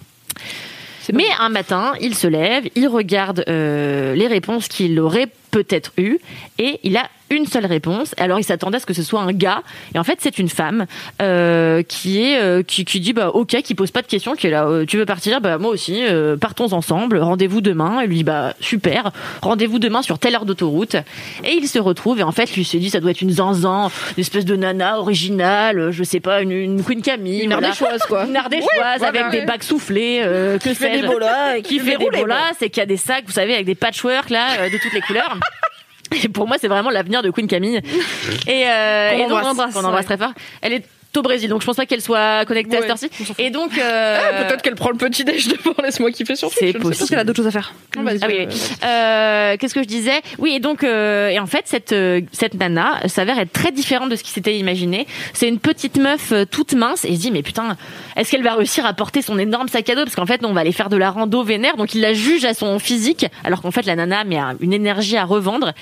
Mais 1.12 1.26
un 1.38 1.48
matin, 1.48 1.92
il 2.00 2.14
se 2.14 2.26
lève, 2.26 2.64
il 2.74 2.88
regarde 2.88 3.44
euh, 3.48 4.14
les 4.14 4.26
réponses 4.26 4.68
qu'il 4.68 4.98
aurait 5.00 5.28
peut-être 5.50 5.92
eues 5.98 6.18
et 6.58 6.80
il 6.82 6.96
a 6.96 7.08
une 7.30 7.46
seule 7.46 7.66
réponse. 7.66 8.14
Alors 8.18 8.38
il 8.38 8.44
s'attendait 8.44 8.76
à 8.76 8.80
ce 8.80 8.86
que 8.86 8.94
ce 8.94 9.02
soit 9.02 9.20
un 9.20 9.32
gars. 9.32 9.62
Et 9.94 9.98
en 9.98 10.04
fait 10.04 10.18
c'est 10.20 10.38
une 10.38 10.48
femme 10.48 10.86
euh, 11.22 11.82
qui 11.82 12.22
est 12.22 12.40
euh, 12.40 12.62
qui, 12.62 12.84
qui 12.84 13.00
dit 13.00 13.12
bah 13.12 13.30
ok 13.30 13.62
qui 13.62 13.74
pose 13.74 13.90
pas 13.90 14.02
de 14.02 14.06
questions 14.06 14.34
qui 14.34 14.46
est 14.46 14.50
là 14.50 14.66
euh, 14.66 14.84
tu 14.84 14.96
veux 14.96 15.06
partir? 15.06 15.40
Bah 15.40 15.58
moi 15.58 15.70
aussi 15.70 16.04
euh, 16.04 16.36
partons 16.36 16.72
ensemble. 16.72 17.18
Rendez-vous 17.18 17.60
demain. 17.60 18.00
Et 18.00 18.06
lui 18.06 18.16
dit, 18.16 18.24
bah 18.24 18.54
super. 18.60 19.10
Rendez-vous 19.42 19.78
demain 19.78 20.02
sur 20.02 20.18
telle 20.18 20.34
heure 20.34 20.44
d'autoroute. 20.44 20.96
Et 21.44 21.52
il 21.52 21.68
se 21.68 21.78
retrouve 21.78 22.20
et 22.20 22.22
en 22.22 22.32
fait 22.32 22.54
lui 22.54 22.64
se 22.64 22.76
dit 22.76 22.90
ça 22.90 23.00
doit 23.00 23.10
être 23.10 23.22
une 23.22 23.32
zanzan 23.32 23.90
une 24.16 24.20
espèce 24.20 24.44
de 24.44 24.56
nana 24.56 24.98
originale 24.98 25.90
je 25.90 26.04
sais 26.04 26.20
pas 26.20 26.42
une, 26.42 26.52
une 26.52 26.82
Queen 26.82 27.02
Camille 27.02 27.42
Une 27.42 27.52
voilà. 27.52 27.68
ardéchoise, 27.68 28.02
quoi. 28.02 28.24
une 28.28 28.36
ardéchoise 28.36 28.98
voilà, 28.98 29.20
avec 29.20 29.40
des 29.40 29.46
bacs 29.46 29.62
soufflés 29.62 30.22
euh, 30.24 30.58
que 30.58 30.74
fait 30.74 31.00
des 31.00 31.06
bolas 31.06 31.56
et 31.56 31.62
qui 31.62 31.78
qui 31.78 31.80
fait 31.80 31.96
des 31.96 32.10
bolas, 32.10 32.52
c'est 32.58 32.70
qu'il 32.70 32.80
y 32.80 32.82
a 32.82 32.86
des 32.86 32.96
sacs, 32.96 33.24
vous 33.26 33.32
savez, 33.32 33.54
avec 33.54 33.66
des 33.66 33.74
patchwork 33.74 34.30
là, 34.30 34.60
euh, 34.60 34.70
de 34.70 34.78
toutes 34.78 34.92
les 34.92 35.00
couleurs. 35.00 35.38
Et 36.24 36.28
pour 36.28 36.46
moi, 36.46 36.56
c'est 36.60 36.68
vraiment 36.68 36.90
l'avenir 36.90 37.22
de 37.22 37.30
Queen 37.30 37.46
Camille. 37.46 37.80
Et, 38.46 38.68
euh, 38.68 39.10
Qu'on 39.10 39.16
et 39.16 39.28
donc, 39.28 39.44
embrasse, 39.44 39.74
qu'on 39.74 39.84
embrasse 39.84 40.00
ouais. 40.00 40.16
très 40.16 40.18
fort. 40.18 40.32
Elle 40.62 40.72
est 40.72 40.84
au 41.16 41.22
Brésil, 41.22 41.48
donc 41.48 41.62
je 41.62 41.66
pense 41.66 41.76
pas 41.76 41.86
qu'elle 41.86 42.02
soit 42.02 42.44
connectée 42.46 42.76
à 42.76 42.80
cette 42.82 42.90
heure-ci. 42.90 43.10
Et 43.38 43.50
donc, 43.50 43.76
euh, 43.78 44.18
Ah, 44.22 44.44
Peut-être 44.44 44.62
qu'elle 44.62 44.74
prend 44.74 44.90
le 44.90 44.96
petit 44.96 45.24
déj 45.24 45.48
devant, 45.48 45.74
laisse-moi 45.82 46.10
kiffer 46.10 46.36
sur 46.36 46.50
C'est 46.50 46.72
je 46.72 46.78
possible. 46.78 46.96
Parce 46.98 47.10
qu'elle 47.10 47.18
a 47.18 47.24
d'autres 47.24 47.38
choses 47.38 47.46
à 47.46 47.50
faire. 47.50 47.72
Ah, 47.96 48.02
vas-y, 48.02 48.18
ah 48.22 48.26
oui, 48.28 48.34
euh, 48.40 48.46
oui. 48.48 48.56
Euh, 48.84 49.56
Qu'est-ce 49.58 49.74
que 49.74 49.82
je 49.82 49.88
disais? 49.88 50.20
Oui, 50.38 50.52
et 50.54 50.60
donc, 50.60 50.84
euh, 50.84 51.28
et 51.28 51.38
en 51.38 51.46
fait, 51.46 51.62
cette 51.64 51.92
euh, 51.92 52.20
cette 52.32 52.54
nana 52.54 53.00
s'avère 53.06 53.38
être 53.38 53.52
très 53.52 53.72
différente 53.72 54.10
de 54.10 54.16
ce 54.16 54.22
qui 54.22 54.30
s'était 54.30 54.56
imaginé. 54.58 55.06
C'est 55.32 55.48
une 55.48 55.58
petite 55.58 55.96
meuf 55.96 56.32
euh, 56.32 56.44
toute 56.44 56.74
mince 56.74 57.04
et 57.04 57.08
il 57.08 57.16
se 57.16 57.20
dit 57.22 57.30
mais 57.30 57.42
putain, 57.42 57.76
est-ce 58.16 58.30
qu'elle 58.30 58.42
va 58.42 58.54
réussir 58.54 58.84
à 58.84 58.92
porter 58.92 59.22
son 59.22 59.38
énorme 59.38 59.68
sac 59.68 59.88
à 59.88 59.94
dos? 59.94 60.04
Parce 60.04 60.16
qu'en 60.16 60.26
fait, 60.26 60.44
on 60.44 60.52
va 60.52 60.60
aller 60.60 60.72
faire 60.72 60.88
de 60.88 60.96
la 60.96 61.10
rando 61.10 61.42
vénère, 61.42 61.76
donc 61.76 61.94
il 61.94 62.00
la 62.00 62.12
juge 62.12 62.44
à 62.44 62.54
son 62.54 62.78
physique, 62.78 63.26
alors 63.44 63.62
qu'en 63.62 63.70
fait 63.70 63.86
la 63.86 63.96
nana 63.96 64.24
mais 64.24 64.36
a 64.36 64.54
une 64.60 64.72
énergie 64.72 65.16
à 65.16 65.24
revendre. 65.24 65.72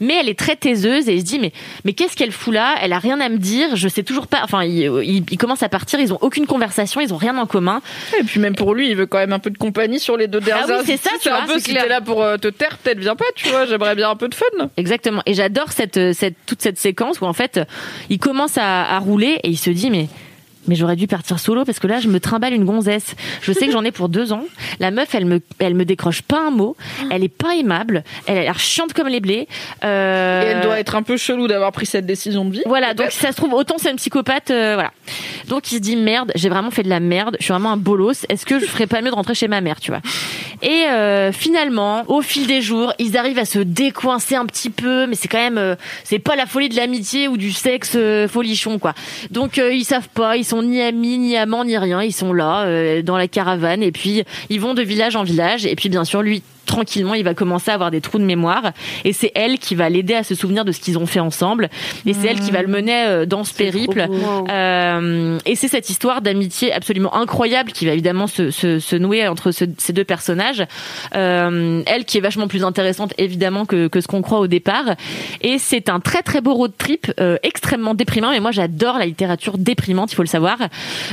Mais 0.00 0.14
elle 0.20 0.28
est 0.28 0.38
très 0.38 0.56
taiseuse 0.56 1.08
et 1.08 1.14
il 1.14 1.20
se 1.20 1.24
dit 1.26 1.38
mais 1.38 1.52
mais 1.84 1.92
qu'est-ce 1.94 2.16
qu'elle 2.16 2.32
fout 2.32 2.52
là? 2.52 2.74
Elle 2.82 2.92
a 2.92 2.98
rien 2.98 3.20
à 3.20 3.28
me 3.28 3.38
dire. 3.38 3.76
Je 3.76 3.88
sais 3.88 4.02
toujours 4.02 4.26
pas. 4.26 4.40
Enfin, 4.42 4.64
il, 4.64 4.81
ils, 4.82 5.38
commencent 5.38 5.62
à 5.62 5.68
partir, 5.68 6.00
ils 6.00 6.12
ont 6.12 6.18
aucune 6.20 6.46
conversation, 6.46 7.00
ils 7.00 7.12
ont 7.12 7.16
rien 7.16 7.36
en 7.38 7.46
commun. 7.46 7.80
Et 8.18 8.24
puis 8.24 8.40
même 8.40 8.54
pour 8.54 8.74
lui, 8.74 8.90
il 8.90 8.96
veut 8.96 9.06
quand 9.06 9.18
même 9.18 9.32
un 9.32 9.38
peu 9.38 9.50
de 9.50 9.58
compagnie 9.58 9.98
sur 9.98 10.16
les 10.16 10.28
deux 10.28 10.40
dernières 10.40 10.66
Ah 10.68 10.78
oui, 10.78 10.84
c'est 10.86 10.96
ça, 10.96 11.10
tu 11.14 11.22
C'est 11.22 11.30
un 11.30 11.44
vois, 11.44 11.54
peu 11.54 11.60
si 11.60 11.74
t'es 11.74 11.88
là 11.88 12.00
pour 12.00 12.22
euh, 12.22 12.36
te 12.36 12.48
taire, 12.48 12.78
peut-être 12.78 12.98
viens 12.98 13.16
pas, 13.16 13.24
tu 13.34 13.48
vois. 13.48 13.66
J'aimerais 13.66 13.94
bien 13.94 14.10
un 14.10 14.16
peu 14.16 14.28
de 14.28 14.34
fun. 14.34 14.44
Exactement. 14.76 15.22
Et 15.26 15.34
j'adore 15.34 15.72
cette, 15.72 16.12
cette, 16.12 16.36
toute 16.46 16.62
cette 16.62 16.78
séquence 16.78 17.20
où 17.20 17.24
en 17.24 17.32
fait, 17.32 17.60
il 18.10 18.18
commence 18.18 18.58
à, 18.58 18.82
à 18.82 18.98
rouler 18.98 19.38
et 19.42 19.48
il 19.48 19.58
se 19.58 19.70
dit 19.70 19.90
mais. 19.90 20.08
Mais 20.68 20.74
j'aurais 20.74 20.96
dû 20.96 21.06
partir 21.06 21.38
solo 21.38 21.64
parce 21.64 21.78
que 21.78 21.86
là, 21.86 22.00
je 22.00 22.08
me 22.08 22.20
trimballe 22.20 22.52
une 22.52 22.64
gonzesse. 22.64 23.14
Je 23.40 23.52
sais 23.52 23.66
que 23.66 23.72
j'en 23.72 23.84
ai 23.84 23.90
pour 23.90 24.08
deux 24.08 24.32
ans. 24.32 24.44
La 24.78 24.90
meuf, 24.90 25.14
elle 25.14 25.24
me, 25.24 25.40
elle 25.58 25.74
me 25.74 25.84
décroche 25.84 26.22
pas 26.22 26.46
un 26.46 26.50
mot. 26.50 26.76
Elle 27.10 27.24
est 27.24 27.28
pas 27.28 27.56
aimable. 27.56 28.04
Elle 28.26 28.38
a 28.38 28.42
l'air 28.42 28.58
chiante 28.58 28.92
comme 28.92 29.08
les 29.08 29.20
blés. 29.20 29.48
Euh, 29.84 30.42
Et 30.42 30.46
elle 30.46 30.60
doit 30.62 30.78
être 30.78 30.94
un 30.94 31.02
peu 31.02 31.16
chelou 31.16 31.48
d'avoir 31.48 31.72
pris 31.72 31.86
cette 31.86 32.06
décision 32.06 32.44
de 32.44 32.52
vie. 32.52 32.62
Voilà, 32.66 32.94
donc 32.94 33.10
si 33.10 33.18
ça 33.18 33.32
se 33.32 33.36
trouve, 33.36 33.52
autant 33.54 33.76
c'est 33.78 33.90
une 33.90 33.96
psychopathe, 33.96 34.50
euh, 34.50 34.74
voilà. 34.74 34.92
Donc 35.48 35.72
il 35.72 35.76
se 35.76 35.80
dit 35.80 35.96
merde, 35.96 36.32
j'ai 36.34 36.48
vraiment 36.48 36.70
fait 36.70 36.82
de 36.82 36.88
la 36.88 37.00
merde, 37.00 37.36
je 37.40 37.44
suis 37.44 37.52
vraiment 37.52 37.72
un 37.72 37.76
bolos, 37.76 38.24
est-ce 38.28 38.46
que 38.46 38.58
je 38.58 38.66
ferais 38.66 38.86
pas 38.86 39.00
mieux 39.02 39.10
de 39.10 39.14
rentrer 39.14 39.34
chez 39.34 39.48
ma 39.48 39.60
mère, 39.60 39.80
tu 39.80 39.90
vois? 39.90 40.00
Et 40.62 40.84
euh, 40.88 41.32
finalement, 41.32 42.04
au 42.06 42.22
fil 42.22 42.46
des 42.46 42.62
jours, 42.62 42.92
ils 42.98 43.16
arrivent 43.16 43.38
à 43.38 43.44
se 43.44 43.58
décoincer 43.58 44.36
un 44.36 44.46
petit 44.46 44.70
peu, 44.70 45.06
mais 45.06 45.16
c'est 45.16 45.28
quand 45.28 45.38
même, 45.38 45.76
c'est 46.04 46.20
pas 46.20 46.36
la 46.36 46.46
folie 46.46 46.68
de 46.68 46.76
l'amitié 46.76 47.26
ou 47.26 47.36
du 47.36 47.52
sexe 47.52 47.96
folichon, 48.28 48.78
quoi. 48.78 48.94
Donc 49.30 49.56
ils 49.56 49.84
savent 49.84 50.08
pas, 50.08 50.36
ils 50.36 50.44
ni 50.60 50.82
amis, 50.82 51.18
ni 51.18 51.36
amants, 51.36 51.64
ni 51.64 51.78
rien, 51.78 52.02
ils 52.02 52.12
sont 52.12 52.34
là, 52.34 52.64
euh, 52.64 53.00
dans 53.00 53.16
la 53.16 53.28
caravane, 53.28 53.82
et 53.82 53.92
puis 53.92 54.24
ils 54.50 54.60
vont 54.60 54.74
de 54.74 54.82
village 54.82 55.16
en 55.16 55.22
village, 55.22 55.64
et 55.64 55.74
puis 55.76 55.88
bien 55.88 56.04
sûr, 56.04 56.20
lui, 56.20 56.42
tranquillement, 56.66 57.14
il 57.14 57.24
va 57.24 57.34
commencer 57.34 57.70
à 57.70 57.74
avoir 57.74 57.90
des 57.90 58.00
trous 58.00 58.18
de 58.18 58.24
mémoire. 58.24 58.72
Et 59.04 59.12
c'est 59.12 59.32
elle 59.34 59.58
qui 59.58 59.74
va 59.74 59.88
l'aider 59.88 60.14
à 60.14 60.22
se 60.24 60.34
souvenir 60.34 60.64
de 60.64 60.72
ce 60.72 60.80
qu'ils 60.80 60.98
ont 60.98 61.06
fait 61.06 61.20
ensemble. 61.20 61.68
Et 62.06 62.12
c'est 62.14 62.28
elle 62.28 62.40
qui 62.40 62.50
va 62.50 62.62
le 62.62 62.68
mener 62.68 63.04
euh, 63.06 63.26
dans 63.26 63.44
ce 63.44 63.52
périple. 63.54 64.06
Euh, 64.50 65.38
et 65.46 65.56
c'est 65.56 65.68
cette 65.68 65.90
histoire 65.90 66.20
d'amitié 66.22 66.72
absolument 66.72 67.14
incroyable 67.14 67.72
qui 67.72 67.86
va 67.86 67.92
évidemment 67.92 68.26
se, 68.26 68.50
se, 68.50 68.78
se 68.78 68.96
nouer 68.96 69.26
entre 69.28 69.50
ce- 69.50 69.64
ces 69.78 69.92
deux 69.92 70.04
personnages. 70.04 70.64
Euh, 71.14 71.82
elle 71.86 72.04
qui 72.04 72.18
est 72.18 72.20
vachement 72.20 72.48
plus 72.48 72.64
intéressante 72.64 73.12
évidemment 73.18 73.64
que, 73.66 73.88
que 73.88 74.00
ce 74.00 74.06
qu'on 74.08 74.22
croit 74.22 74.40
au 74.40 74.46
départ. 74.46 74.94
Et 75.40 75.58
c'est 75.58 75.88
un 75.88 76.00
très 76.00 76.22
très 76.22 76.40
beau 76.40 76.54
road 76.54 76.72
trip 76.76 77.12
euh, 77.20 77.36
extrêmement 77.42 77.94
déprimant. 77.94 78.30
Mais 78.30 78.40
moi 78.40 78.50
j'adore 78.52 78.98
la 78.98 79.06
littérature 79.06 79.58
déprimante 79.58 80.12
il 80.12 80.16
faut 80.16 80.22
le 80.22 80.28
savoir. 80.28 80.58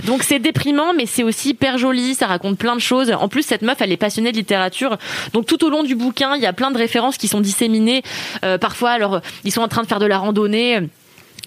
Donc 0.05 0.23
c'est 0.23 0.39
déprimant 0.39 0.93
mais 0.95 1.05
c'est 1.05 1.23
aussi 1.23 1.49
hyper 1.49 1.77
joli. 1.77 2.15
Ça 2.15 2.27
raconte 2.27 2.57
plein 2.57 2.75
de 2.75 2.81
choses. 2.81 3.11
En 3.19 3.27
plus 3.27 3.43
cette 3.43 3.61
meuf 3.61 3.77
elle 3.81 3.91
est 3.91 3.97
passionnée 3.97 4.31
de 4.31 4.37
littérature. 4.37 4.97
donc 5.33 5.38
tout 5.45 5.63
au 5.65 5.69
long 5.69 5.83
du 5.83 5.95
bouquin 5.95 6.35
il 6.35 6.41
y 6.41 6.45
a 6.45 6.53
plein 6.53 6.71
de 6.71 6.77
références 6.77 7.17
qui 7.17 7.27
sont 7.27 7.41
disséminées. 7.41 8.03
Euh, 8.43 8.57
parfois 8.57 8.91
alors 8.91 9.21
ils 9.43 9.51
sont 9.51 9.61
en 9.61 9.67
train 9.67 9.83
de 9.83 9.87
faire 9.87 9.99
de 9.99 10.05
la 10.05 10.17
randonnée 10.17 10.87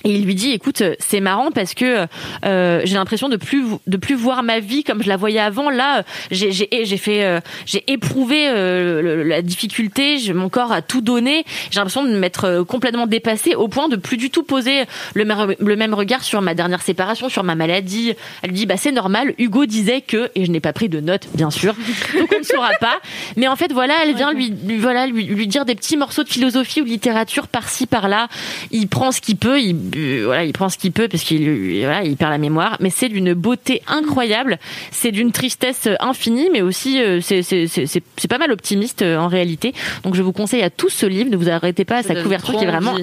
et 0.04 0.10
il 0.10 0.24
lui 0.24 0.34
dit, 0.34 0.50
écoute, 0.52 0.82
c'est 0.98 1.20
marrant 1.20 1.50
parce 1.52 1.74
que 1.74 2.06
euh, 2.44 2.80
j'ai 2.84 2.94
l'impression 2.94 3.28
de 3.28 3.36
plus 3.36 3.64
de 3.86 3.96
plus 3.96 4.14
voir 4.14 4.42
ma 4.42 4.60
vie 4.60 4.84
comme 4.84 5.02
je 5.02 5.08
la 5.08 5.16
voyais 5.16 5.40
avant. 5.40 5.70
Là, 5.70 6.04
j'ai 6.30 6.52
j'ai 6.52 6.68
j'ai 6.84 6.96
fait 6.96 7.24
euh, 7.24 7.40
j'ai 7.66 7.84
éprouvé 7.90 8.48
euh, 8.48 9.02
le- 9.02 9.22
la 9.22 9.42
difficulté. 9.42 10.16
Mon 10.34 10.48
corps 10.48 10.72
a 10.72 10.82
tout 10.82 11.00
donné. 11.00 11.44
J'ai 11.70 11.76
l'impression 11.80 12.04
de 12.04 12.10
m'être 12.16 12.44
euh, 12.46 12.64
complètement 12.64 13.06
dépassée 13.06 13.54
au 13.54 13.68
point 13.68 13.88
de 13.88 13.96
plus 13.96 14.16
du 14.16 14.30
tout 14.30 14.42
poser 14.42 14.84
le 15.14 15.24
même 15.24 15.54
le 15.58 15.76
même 15.76 15.94
regard 15.94 16.24
sur 16.24 16.42
ma 16.42 16.54
dernière 16.54 16.82
séparation, 16.82 17.28
sur 17.28 17.44
ma 17.44 17.54
maladie. 17.54 18.14
Elle 18.42 18.50
lui 18.50 18.56
dit, 18.56 18.66
bah 18.66 18.76
c'est 18.76 18.92
normal. 18.92 19.34
Hugo 19.38 19.66
disait 19.66 20.00
que 20.00 20.30
et 20.34 20.44
je 20.44 20.50
n'ai 20.50 20.60
pas 20.60 20.72
pris 20.72 20.88
de 20.88 21.00
notes, 21.00 21.28
bien 21.34 21.50
sûr. 21.50 21.74
Donc 22.18 22.30
on 22.34 22.38
ne 22.38 22.44
saura 22.44 22.70
pas. 22.80 23.00
Mais 23.36 23.48
en 23.48 23.56
fait, 23.56 23.72
voilà, 23.72 23.94
elle 24.04 24.14
vient 24.14 24.32
lui, 24.32 24.52
lui- 24.66 24.78
voilà 24.78 25.06
lui, 25.06 25.24
lui 25.24 25.46
dire 25.46 25.64
des 25.64 25.74
petits 25.74 25.96
morceaux 25.96 26.24
de 26.24 26.28
philosophie 26.28 26.80
ou 26.80 26.84
de 26.84 26.90
littérature 26.90 27.48
par-ci 27.48 27.86
par-là. 27.86 28.28
Il 28.70 28.88
prend 28.88 29.12
ce 29.12 29.20
qu'il 29.20 29.36
peut, 29.36 29.60
il 29.60 29.76
euh, 29.96 30.22
voilà, 30.24 30.44
il 30.44 30.52
prend 30.52 30.68
ce 30.68 30.78
qu'il 30.78 30.92
peut 30.92 31.08
parce 31.08 31.22
qu'il 31.22 31.48
euh, 31.48 31.80
voilà, 31.84 32.04
il 32.04 32.16
perd 32.16 32.30
la 32.30 32.38
mémoire. 32.38 32.76
Mais 32.80 32.90
c'est 32.90 33.08
d'une 33.08 33.34
beauté 33.34 33.82
incroyable. 33.86 34.58
C'est 34.90 35.12
d'une 35.12 35.32
tristesse 35.32 35.88
infinie, 36.00 36.48
mais 36.52 36.62
aussi 36.62 37.02
euh, 37.02 37.20
c'est 37.20 38.28
pas 38.28 38.38
mal 38.38 38.52
optimiste 38.52 39.02
en 39.02 39.28
réalité. 39.28 39.74
Donc 40.04 40.14
je 40.14 40.22
vous 40.22 40.32
conseille 40.32 40.62
à 40.62 40.70
tous 40.70 40.90
ce 40.90 41.06
livre. 41.06 41.30
Ne 41.30 41.36
vous 41.36 41.48
arrêtez 41.48 41.84
pas 41.84 41.98
à 41.98 42.02
sa 42.02 42.14
couverture 42.14 42.58
qui 42.58 42.64
est 42.64 42.68
vraiment. 42.68 42.96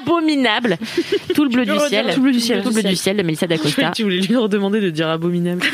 Abominable. 0.00 0.76
Tout 1.34 1.44
le 1.44 1.50
bleu 1.50 1.64
du 1.64 1.78
ciel, 1.88 2.06
le 2.08 2.14
Tout 2.14 2.20
bleu 2.22 2.32
du 2.32 2.40
ciel. 2.40 2.62
tout 2.62 2.68
le 2.68 2.74
bleu 2.74 2.82
du 2.82 2.96
ciel 2.96 3.16
de 3.16 3.22
Melissa 3.22 3.46
d'Acosta. 3.46 3.90
Tu 3.94 4.02
voulais 4.02 4.18
lui 4.20 4.36
redemander 4.36 4.80
de 4.80 4.90
dire 4.90 5.08
abominable. 5.08 5.62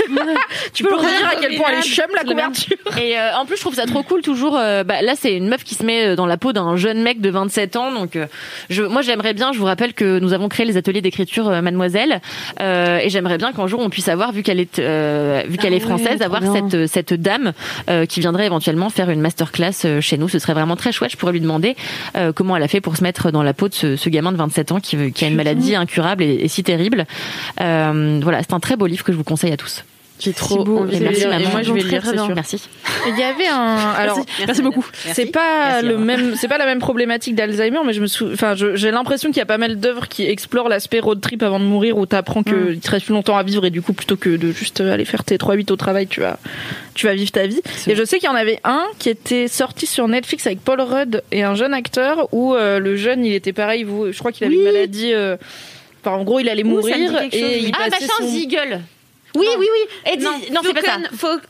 Tu 0.72 0.82
peux 0.84 0.94
redire 0.94 1.28
à 1.30 1.36
quel 1.40 1.56
point 1.56 1.66
elle 1.72 1.78
est 1.78 1.82
chum 1.82 2.04
la 2.14 2.24
couverture. 2.24 2.76
Et 3.00 3.18
euh, 3.18 3.36
en 3.36 3.46
plus, 3.46 3.56
je 3.56 3.60
trouve 3.62 3.74
ça 3.74 3.86
trop 3.86 4.02
cool 4.02 4.20
toujours. 4.20 4.56
euh, 4.58 4.84
bah, 4.84 5.00
là, 5.02 5.14
c'est 5.16 5.34
une 5.34 5.48
meuf 5.48 5.64
qui 5.64 5.74
se 5.74 5.84
met 5.84 6.08
euh, 6.08 6.16
dans 6.16 6.26
la 6.26 6.36
peau 6.36 6.52
d'un 6.52 6.76
jeune 6.76 7.02
mec 7.02 7.20
de 7.20 7.30
27 7.30 7.76
ans. 7.76 7.92
Donc, 7.92 8.16
euh, 8.16 8.26
je, 8.68 8.82
moi, 8.82 9.00
j'aimerais 9.02 9.32
bien. 9.32 9.52
Je 9.52 9.58
vous 9.58 9.64
rappelle 9.64 9.94
que 9.94 10.18
nous 10.18 10.32
avons 10.32 10.48
créé 10.48 10.66
les 10.66 10.76
ateliers 10.76 11.00
d'écriture 11.00 11.48
euh, 11.48 11.62
Mademoiselle, 11.62 12.20
euh, 12.60 12.98
et 12.98 13.08
j'aimerais 13.10 13.38
bien 13.38 13.52
qu'un 13.52 13.66
jour 13.66 13.80
on 13.80 13.88
puisse 13.90 14.08
avoir, 14.08 14.32
vu 14.32 14.42
qu'elle 14.42 14.60
est, 14.60 14.78
euh, 14.78 15.42
vu 15.48 15.56
qu'elle 15.56 15.72
est 15.74 15.80
française, 15.80 16.20
avoir 16.22 16.42
cette 16.52 16.86
cette 16.88 17.14
dame 17.14 17.52
euh, 17.88 18.04
qui 18.06 18.20
viendrait 18.20 18.46
éventuellement 18.46 18.90
faire 18.90 19.10
une 19.10 19.20
masterclass 19.20 20.00
chez 20.00 20.18
nous. 20.18 20.28
Ce 20.28 20.38
serait 20.38 20.54
vraiment 20.54 20.76
très 20.76 20.92
chouette. 20.92 21.12
Je 21.12 21.16
pourrais 21.16 21.32
lui 21.32 21.40
demander 21.40 21.76
euh, 22.16 22.32
comment 22.32 22.56
elle 22.56 22.62
a 22.62 22.68
fait 22.68 22.80
pour 22.80 22.96
se 22.96 23.02
mettre 23.02 23.30
dans 23.30 23.42
la 23.42 23.54
peau 23.54 23.68
de 23.68 23.74
ce, 23.74 23.96
ce 23.96 24.05
gamin 24.10 24.32
de 24.32 24.36
27 24.36 24.72
ans 24.72 24.80
qui 24.80 24.96
a 24.96 25.28
une 25.28 25.36
maladie 25.36 25.74
incurable 25.74 26.22
et, 26.22 26.34
et 26.34 26.48
si 26.48 26.62
terrible. 26.62 27.06
Euh, 27.60 28.20
voilà, 28.22 28.42
c'est 28.42 28.52
un 28.52 28.60
très 28.60 28.76
beau 28.76 28.86
livre 28.86 29.04
que 29.04 29.12
je 29.12 29.16
vous 29.16 29.24
conseille 29.24 29.52
à 29.52 29.56
tous. 29.56 29.84
J'ai 30.18 30.32
trop 30.32 30.64
beau. 30.64 30.78
envie 30.78 30.98
de 30.98 31.04
merci, 31.04 31.20
lire. 31.20 31.28
Et 31.34 31.38
maman. 31.38 31.50
moi, 31.50 31.62
je 31.62 31.72
vais 31.72 31.80
Très, 31.80 31.90
lire, 31.90 32.00
très 32.00 32.10
c'est 32.10 32.16
bien. 32.16 32.24
sûr. 32.26 32.34
Merci. 32.34 32.62
Il 33.08 33.18
y 33.18 33.22
avait 33.22 33.48
un. 33.48 33.76
Alors, 33.98 34.18
Merci 34.46 34.62
beaucoup. 34.62 34.86
c'est 35.12 35.26
pas 35.26 35.68
Merci, 35.82 35.86
le 35.88 35.98
même, 35.98 36.34
c'est 36.36 36.48
pas 36.48 36.56
la 36.58 36.64
même 36.64 36.78
problématique 36.78 37.34
d'Alzheimer, 37.34 37.80
mais 37.84 37.92
je 37.92 38.00
me 38.00 38.06
sou... 38.06 38.30
enfin, 38.32 38.54
j'ai 38.54 38.90
l'impression 38.90 39.28
qu'il 39.28 39.38
y 39.38 39.42
a 39.42 39.46
pas 39.46 39.58
mal 39.58 39.78
d'œuvres 39.78 40.08
qui 40.08 40.24
explorent 40.24 40.70
l'aspect 40.70 41.00
road 41.00 41.20
trip 41.20 41.42
avant 41.42 41.60
de 41.60 41.64
mourir, 41.64 41.98
où 41.98 42.06
t'apprends 42.06 42.42
que 42.42 42.72
il 42.72 42.80
te 42.80 42.90
reste 42.90 43.04
plus 43.06 43.12
longtemps 43.14 43.36
à 43.36 43.42
vivre 43.42 43.66
et 43.66 43.70
du 43.70 43.82
coup, 43.82 43.92
plutôt 43.92 44.16
que 44.16 44.30
de 44.36 44.52
juste 44.52 44.80
aller 44.80 45.04
faire 45.04 45.22
tes 45.22 45.36
3-8 45.36 45.70
au 45.70 45.76
travail, 45.76 46.06
tu 46.06 46.20
vas, 46.20 46.38
tu 46.94 47.06
vas 47.06 47.14
vivre 47.14 47.30
ta 47.32 47.46
vie. 47.46 47.60
Et 47.86 47.94
je 47.94 48.02
sais 48.04 48.18
qu'il 48.18 48.28
y 48.28 48.32
en 48.32 48.36
avait 48.36 48.58
un 48.64 48.84
qui 48.98 49.10
était 49.10 49.48
sorti 49.48 49.86
sur 49.86 50.08
Netflix 50.08 50.46
avec 50.46 50.60
Paul 50.60 50.80
Rudd 50.80 51.22
et 51.30 51.42
un 51.42 51.54
jeune 51.54 51.74
acteur 51.74 52.28
où 52.32 52.54
euh, 52.54 52.78
le 52.78 52.96
jeune, 52.96 53.24
il 53.26 53.34
était 53.34 53.52
pareil, 53.52 53.84
vous, 53.84 54.12
je 54.12 54.18
crois 54.18 54.32
qu'il 54.32 54.46
avait 54.46 54.56
une 54.56 54.64
maladie. 54.64 55.12
euh, 55.12 55.36
Enfin, 56.04 56.16
en 56.18 56.22
gros, 56.24 56.38
il 56.38 56.48
allait 56.48 56.62
mourir 56.62 56.94
et 56.96 57.00
oui. 57.42 57.64
il 57.66 57.72
Ah, 57.74 57.90
passait 57.90 58.04
machin 58.06 58.12
son- 58.20 58.28
Ziegel. 58.28 58.80
Oui, 59.38 59.46
oui, 59.58 59.66
oui. 59.72 60.12
Et 60.12 60.16
dis- 60.16 60.24
non, 60.24 60.60
c'est 60.64 60.74
pas 60.74 60.80
ça. 60.82 60.98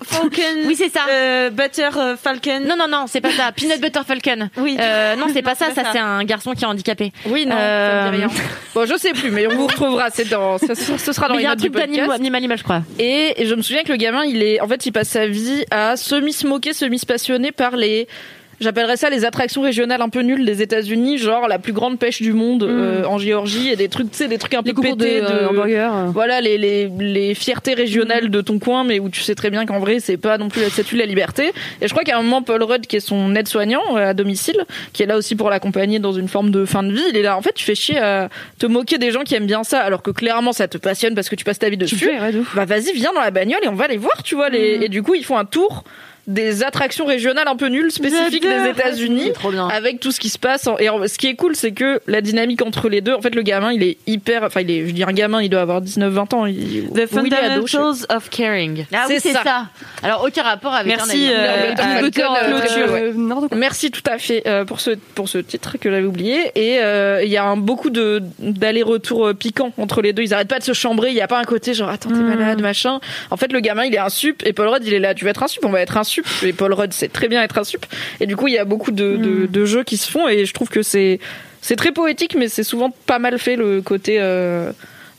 Falcon. 0.03 0.43
Oui, 0.67 0.75
c'est 0.77 0.89
ça. 0.91 1.01
Euh, 1.09 1.51
Butter 1.51 1.89
euh, 1.97 2.17
Falcon. 2.17 2.61
Non, 2.67 2.77
non, 2.77 2.89
non, 2.89 3.07
c'est 3.07 3.21
pas 3.21 3.31
ça. 3.31 3.53
Peanut 3.57 3.81
Butter 3.81 4.01
Falcon. 4.07 4.49
Oui. 4.57 4.77
Euh, 4.81 5.17
non, 5.17 5.27
c'est 5.33 5.43
pas 5.43 5.55
ça. 5.55 5.67
pas 5.67 5.75
Ça, 5.75 5.85
ça. 5.85 5.91
c'est 5.93 5.99
un 5.99 6.25
garçon 6.25 6.53
qui 6.53 6.65
est 6.65 6.67
handicapé. 6.67 7.13
Oui, 7.27 7.47
non, 7.47 7.53
ça 7.57 7.61
Euh, 7.61 8.11
me 8.11 8.17
dit 8.17 8.17
rien. 8.25 8.31
Bon, 8.75 8.87
je 8.87 8.97
sais 8.97 9.13
plus, 9.13 9.31
mais 9.31 9.47
on 9.47 9.55
vous 9.57 9.67
retrouvera. 9.67 10.11
C'est 10.11 10.29
dans, 10.29 10.59
ce 10.59 10.75
sera 10.75 11.29
dans 11.29 11.35
Mais 11.35 11.41
il 11.43 11.43
les 11.43 11.45
y 11.45 11.47
a 11.47 11.51
un 11.51 11.53
notes 11.55 11.61
truc 11.61 11.73
d'animal, 11.73 12.07
podcast. 12.07 12.21
animal, 12.21 12.59
je 12.59 12.63
crois. 12.63 12.83
Et, 12.99 13.43
et 13.43 13.47
je 13.47 13.55
me 13.55 13.63
souviens 13.63 13.83
que 13.85 13.93
le 13.93 13.97
gamin, 13.99 14.25
il 14.25 14.43
est, 14.43 14.61
en 14.61 14.69
fait, 14.69 14.85
il 14.87 14.93
passe 14.93 15.09
sa 15.09 15.27
vie 15.27 15.65
à 15.71 15.97
semi-se 15.97 16.47
moquer, 16.47 16.73
semi-se 16.73 17.07
passionner 17.07 17.53
par 17.53 17.77
les, 17.77 18.07
j'appellerais 18.61 18.97
ça 18.97 19.11
les 19.11 19.25
attractions 19.25 19.63
régionales 19.63 20.03
un 20.03 20.09
peu 20.09 20.21
nulles 20.21 20.45
des 20.45 20.63
États-Unis, 20.63 21.19
genre 21.19 21.49
la 21.49 21.59
plus 21.59 21.73
grande 21.73 21.99
pêche 21.99 22.23
du 22.23 22.33
monde 22.33 22.63
euh, 22.63 23.05
en 23.05 23.19
Géorgie 23.19 23.71
et 23.71 23.77
des 23.77 23.89
trucs, 23.89 24.11
tu 24.11 24.17
sais, 24.17 24.29
des 24.29 24.39
trucs 24.39 24.55
un 24.55 24.63
peu 24.63 24.69
Les 24.69 24.75
de, 24.75 24.81
pétés 24.81 25.21
euh, 25.23 25.49
hamburger. 25.49 25.91
voilà 26.13 26.41
les, 26.41 26.59
les, 26.59 26.89
les 26.99 27.35
fiertés 27.35 27.75
régionales 27.75 28.31
de 28.31 28.41
ton 28.41 28.59
coin, 28.59 28.85
mais 28.85 28.99
où 29.01 29.09
tu 29.09 29.21
sais 29.21 29.35
très 29.35 29.51
bien 29.51 29.67
qu'en 29.67 29.79
vrai 29.79 30.01
c'est 30.01 30.17
pas 30.17 30.39
non 30.39 30.49
plus 30.49 30.63
la 30.63 30.71
statue 30.71 30.95
de 30.95 31.01
la 31.01 31.07
liberté. 31.07 31.53
Et 31.81 31.87
je 31.89 31.93
crois 31.93 32.05
qu'à 32.05 32.17
un 32.19 32.23
moment 32.23 32.43
Paul 32.43 32.63
Rudd, 32.63 32.87
qui 32.87 32.97
est 32.97 33.01
son 33.01 33.35
aide-soignant 33.35 33.97
euh, 33.97 34.11
à 34.11 34.15
domicile, 34.15 34.65
qui 34.93 35.03
est 35.03 35.07
là 35.07 35.17
aussi 35.17 35.37
pour 35.37 35.51
l'accompagner 35.51 35.99
dans 35.99 36.13
une 36.13 36.29
forme 36.29 36.51
de 36.51 36.65
fin 36.65 36.83
de 36.83 36.93
vie, 36.93 37.05
il 37.11 37.17
est 37.17 37.23
là. 37.23 37.37
En 37.37 37.43
fait, 37.43 37.53
tu 37.55 37.65
fais 37.65 37.75
chier 37.75 37.99
à 37.99 38.29
te 38.59 38.67
moquer 38.67 38.99
des 38.99 39.11
gens 39.11 39.23
qui 39.23 39.35
aiment 39.35 39.47
bien 39.47 39.65
ça, 39.65 39.81
alors 39.81 40.03
que 40.03 40.11
clairement 40.11 40.53
ça 40.53 40.69
te 40.69 40.79
passionne 40.79 41.15
parce 41.15 41.29
que 41.29 41.37
tu 41.37 41.45
passes 41.45 41.59
ta 41.59 41.69
vie 41.69 41.77
Tu 41.79 41.85
dessus. 41.85 41.97
fais, 41.97 42.21
ouais, 42.21 42.33
de. 42.33 42.43
Bah 42.55 42.65
vas-y, 42.65 42.93
viens 42.95 43.13
dans 43.13 43.21
la 43.21 43.31
bagnole 43.31 43.61
et 43.63 43.69
on 43.69 43.75
va 43.75 43.87
les 43.89 43.97
voir, 43.97 44.23
tu 44.23 44.35
vois. 44.35 44.49
Les... 44.49 44.79
Et 44.83 44.89
du 44.89 45.03
coup, 45.03 45.15
ils 45.15 45.25
font 45.25 45.37
un 45.39 45.45
tour 45.45 45.85
des 46.27 46.63
attractions 46.65 47.07
régionales 47.07 47.47
un 47.49 47.57
peu 47.57 47.67
nulles 47.69 47.91
spécifiques 47.93 48.43
des. 48.43 48.71
États-Unis 48.71 49.33
Trop 49.33 49.51
bien. 49.53 49.69
avec 49.69 50.01
tout 50.01 50.11
ce 50.11 50.19
qui 50.21 50.29
se 50.29 50.39
passe. 50.39 50.67
en- 50.67 50.77
Et 50.79 50.89
en- 50.89 51.07
ce 51.07 51.19
qui 51.19 51.29
est 51.29 51.35
cool, 51.37 51.55
c'est 51.55 51.73
que 51.73 52.01
la 52.07 52.21
dynamique 52.21 52.63
entre 52.63 52.89
les 52.89 53.01
deux, 53.01 53.15
en 53.15 53.21
fait, 53.21 53.35
le 53.35 53.43
gamin, 53.43 53.73
il 53.73 53.83
est 53.83 53.97
hyper. 54.07 54.43
Enfin, 54.43 54.61
il 54.63 54.71
est, 54.71 54.87
je 54.87 54.93
dis 54.93 55.05
un 55.05 55.13
gamin, 55.13 55.41
il 55.43 55.49
doit 55.49 55.61
avoir 55.61 55.81
19-20 55.81 56.35
ans. 56.35 56.47
Il, 56.47 56.89
The 56.89 56.93
ou 56.93 56.99
il. 57.01 57.07
Fundamentals 57.07 58.07
of 58.09 58.29
Caring. 58.31 58.87
Ah 58.93 59.05
oui, 59.09 59.17
C'est 59.21 59.33
ça. 59.33 59.43
ça. 59.45 59.67
Alors, 60.03 60.25
aucun 60.27 60.43
rapport 60.43 60.75
avec 60.75 60.89
Merci, 60.97 61.29
euh, 61.31 61.37
euh, 61.37 61.73
ouais. 62.03 63.13
Euh. 63.13 63.49
Merci 63.57 63.91
tout 63.91 64.03
à 64.11 64.19
fait 64.19 64.43
euh, 64.47 64.65
pour 64.65 64.81
ce 64.81 64.91
pour 65.15 65.29
ce 65.29 65.39
titre 65.39 65.77
que 65.79 65.91
j'avais 65.91 66.07
oublié 66.07 66.51
et 66.55 66.79
euh, 66.81 67.23
il 67.25 67.31
y 67.31 67.37
a 67.37 67.45
un, 67.45 67.57
beaucoup 67.57 67.91
de 67.91 68.23
d'aller-retour 68.39 69.31
piquant 69.39 69.73
entre 69.79 70.03
les 70.03 70.13
deux 70.13 70.23
ils 70.23 70.35
arrêtent 70.35 70.49
pas 70.49 70.59
de 70.59 70.65
se 70.65 70.73
chambrer 70.73 71.11
il 71.11 71.15
y 71.17 71.21
a 71.21 71.29
pas 71.29 71.39
un 71.39 71.45
côté 71.45 71.75
genre 71.75 71.89
attends 71.91 72.09
t'es 72.11 72.15
malade 72.17 72.61
machin 72.61 73.01
en 73.31 73.37
fait 73.37 73.53
le 73.53 73.61
gamin 73.61 73.85
il 73.85 73.95
est 73.95 73.99
un 73.99 74.09
sup 74.09 74.43
et 74.47 74.53
Paul 74.53 74.69
Rudd 74.69 74.83
il 74.87 74.95
est 74.95 74.99
là 74.99 75.15
tu 75.15 75.25
vas 75.25 75.31
être 75.31 75.43
un 75.43 75.49
sup 75.49 75.65
on 75.65 75.71
va 75.71 75.81
être 75.81 75.97
un 75.97 76.05
sup 76.05 76.16
et 76.43 76.53
Paul 76.53 76.73
Rudd 76.73 76.93
sait 76.93 77.09
très 77.09 77.29
bien 77.29 77.43
être 77.43 77.59
un 77.59 77.65
sup. 77.65 77.87
Et 78.21 78.27
du 78.27 78.37
coup 78.37 78.49
il 78.49 78.55
y 78.55 78.59
a 78.59 78.65
beaucoup 78.65 78.91
de, 78.91 79.17
de, 79.17 79.47
de 79.47 79.65
jeux 79.65 79.85
qui 79.85 79.97
se 79.97 80.11
font. 80.11 80.29
Et 80.29 80.45
je 80.45 80.55
trouve 80.55 80.69
que 80.69 80.83
c'est 80.83 81.21
c'est 81.61 81.77
très 81.77 81.93
poétique 81.93 82.37
mais 82.39 82.49
c'est 82.49 82.65
souvent 82.65 82.91
pas 83.07 83.19
mal 83.19 83.39
fait 83.39 83.57
le 83.57 83.83
côté 83.83 84.19
euh, 84.21 84.73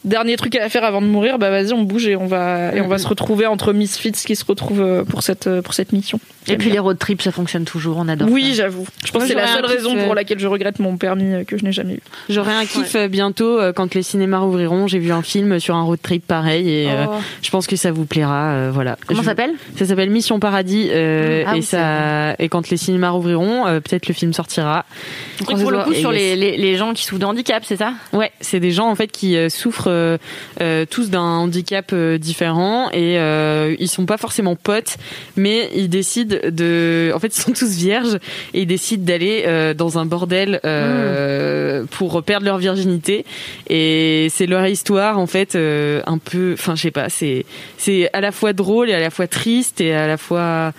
dernier 0.05 0.35
truc 0.37 0.55
à 0.55 0.69
faire 0.69 0.83
avant 0.83 1.01
de 1.01 1.07
mourir, 1.07 1.37
bah 1.39 1.49
vas-y, 1.49 1.73
on 1.73 1.83
bouge 1.83 2.07
et 2.07 2.15
on 2.15 2.27
va 2.27 2.73
et 2.75 2.81
on 2.81 2.87
va 2.87 2.97
se 2.97 3.07
retrouver 3.07 3.45
entre 3.47 3.73
Misfits 3.73 4.11
qui 4.11 4.35
se 4.35 4.45
retrouvent 4.45 4.81
euh, 4.81 5.03
pour 5.03 5.23
cette 5.23 5.47
euh, 5.47 5.61
pour 5.61 5.73
cette 5.73 5.91
mission. 5.93 6.19
Et 6.49 6.55
puis 6.55 6.69
les 6.69 6.79
road 6.79 6.97
trips, 6.97 7.21
ça 7.21 7.33
fonctionne 7.33 7.65
toujours, 7.65 7.97
on 7.97 8.07
adore. 8.07 8.29
Oui, 8.31 8.53
j'avoue. 8.55 8.87
Je 9.05 9.11
pense 9.11 9.15
Moi, 9.15 9.21
que 9.23 9.27
c'est 9.27 9.35
la 9.35 9.47
seule 9.47 9.65
un 9.65 9.67
kiff, 9.67 9.75
raison 9.77 9.97
euh, 9.97 10.05
pour 10.05 10.15
laquelle 10.15 10.39
je 10.39 10.47
regrette 10.47 10.79
mon 10.79 10.95
permis 10.95 11.33
euh, 11.33 11.43
que 11.43 11.57
je 11.57 11.65
n'ai 11.65 11.73
jamais 11.73 11.95
eu. 11.95 11.99
J'aurai 12.29 12.53
un 12.53 12.65
kiff 12.65 12.95
euh, 12.95 13.09
bientôt 13.09 13.59
euh, 13.59 13.73
quand 13.73 13.93
les 13.93 14.01
cinémas 14.01 14.39
rouvriront. 14.39 14.87
J'ai 14.87 14.99
vu 14.99 15.11
un 15.11 15.21
film 15.21 15.59
sur 15.59 15.75
un 15.75 15.81
road 15.83 15.99
trip 16.01 16.25
pareil 16.25 16.69
et 16.69 16.89
euh, 16.89 17.05
Oh. 17.09 17.15
je 17.41 17.49
pense 17.49 17.67
que 17.67 17.75
ça 17.75 17.91
vous 17.91 18.05
plaira. 18.05 18.51
euh, 18.51 18.71
voilà. 18.73 18.97
Comment 19.07 19.19
Je- 19.19 19.25
ça 19.25 19.31
s'appelle? 19.31 19.51
Ça 19.77 19.85
s'appelle 19.85 20.09
Mission 20.09 20.39
Paradis 20.39 20.87
euh, 20.91 21.43
Ah 21.45 21.51
et 21.51 21.55
oui, 21.59 21.63
ça 21.63 22.35
et 22.39 22.47
quand 22.47 22.69
les 22.69 22.77
cinémas 22.77 23.09
rouvriront, 23.09 23.67
euh, 23.67 23.79
peut-être 23.81 24.07
le 24.07 24.13
film 24.13 24.31
sortira. 24.31 24.85
Truc 25.43 25.59
pour 25.59 25.71
le 25.71 25.83
coup 25.83 25.93
sur 25.95 26.11
les, 26.13 26.37
les, 26.37 26.55
les 26.55 26.75
gens 26.77 26.93
qui 26.93 27.03
souffrent 27.03 27.19
de 27.19 27.25
handicap, 27.25 27.63
c'est 27.65 27.75
ça? 27.77 27.91
Ouais, 28.13 28.31
c'est 28.39 28.61
des 28.61 28.71
gens 28.71 28.87
en 28.89 28.95
fait 28.95 29.11
qui 29.11 29.35
euh, 29.35 29.49
souffrent 29.87 29.91
euh, 29.91 30.17
euh, 30.61 30.85
tous 30.89 31.09
d'un 31.09 31.21
handicap 31.21 31.91
euh, 31.93 32.17
différent 32.17 32.89
et 32.93 33.17
ils 33.79 33.87
sont 33.87 34.05
pas 34.05 34.17
forcément 34.17 34.55
potes, 34.55 34.97
mais 35.35 35.69
ils 35.75 35.89
décident 35.89 36.35
de, 36.49 37.11
en 37.13 37.19
fait, 37.19 37.35
ils 37.35 37.41
sont 37.41 37.51
tous 37.53 37.75
vierges 37.75 38.15
et 38.53 38.61
ils 38.61 38.67
décident 38.67 39.03
d'aller 39.03 39.73
dans 39.77 39.97
un 39.97 40.05
bordel 40.05 40.59
euh, 40.65 41.83
pour 41.91 42.21
perdre 42.23 42.45
leur 42.45 42.57
virginité 42.57 43.25
et 43.69 44.27
c'est 44.31 44.45
leur 44.45 44.65
histoire 44.67 45.19
en 45.19 45.27
fait 45.27 45.55
un 45.55 46.17
peu, 46.17 46.53
enfin 46.53 46.75
je 46.75 46.81
sais 46.83 46.91
pas, 46.91 47.09
c'est 47.09 47.45
c'est 47.77 48.09
à 48.13 48.21
la 48.21 48.31
fois 48.31 48.53
drôle 48.53 48.89
et 48.89 48.93
à 48.93 48.99
la 48.99 49.09
fois 49.09 49.27
triste 49.27 49.81
et 49.81 49.93
à 49.93 50.07
la 50.07 50.17
fois 50.17 50.73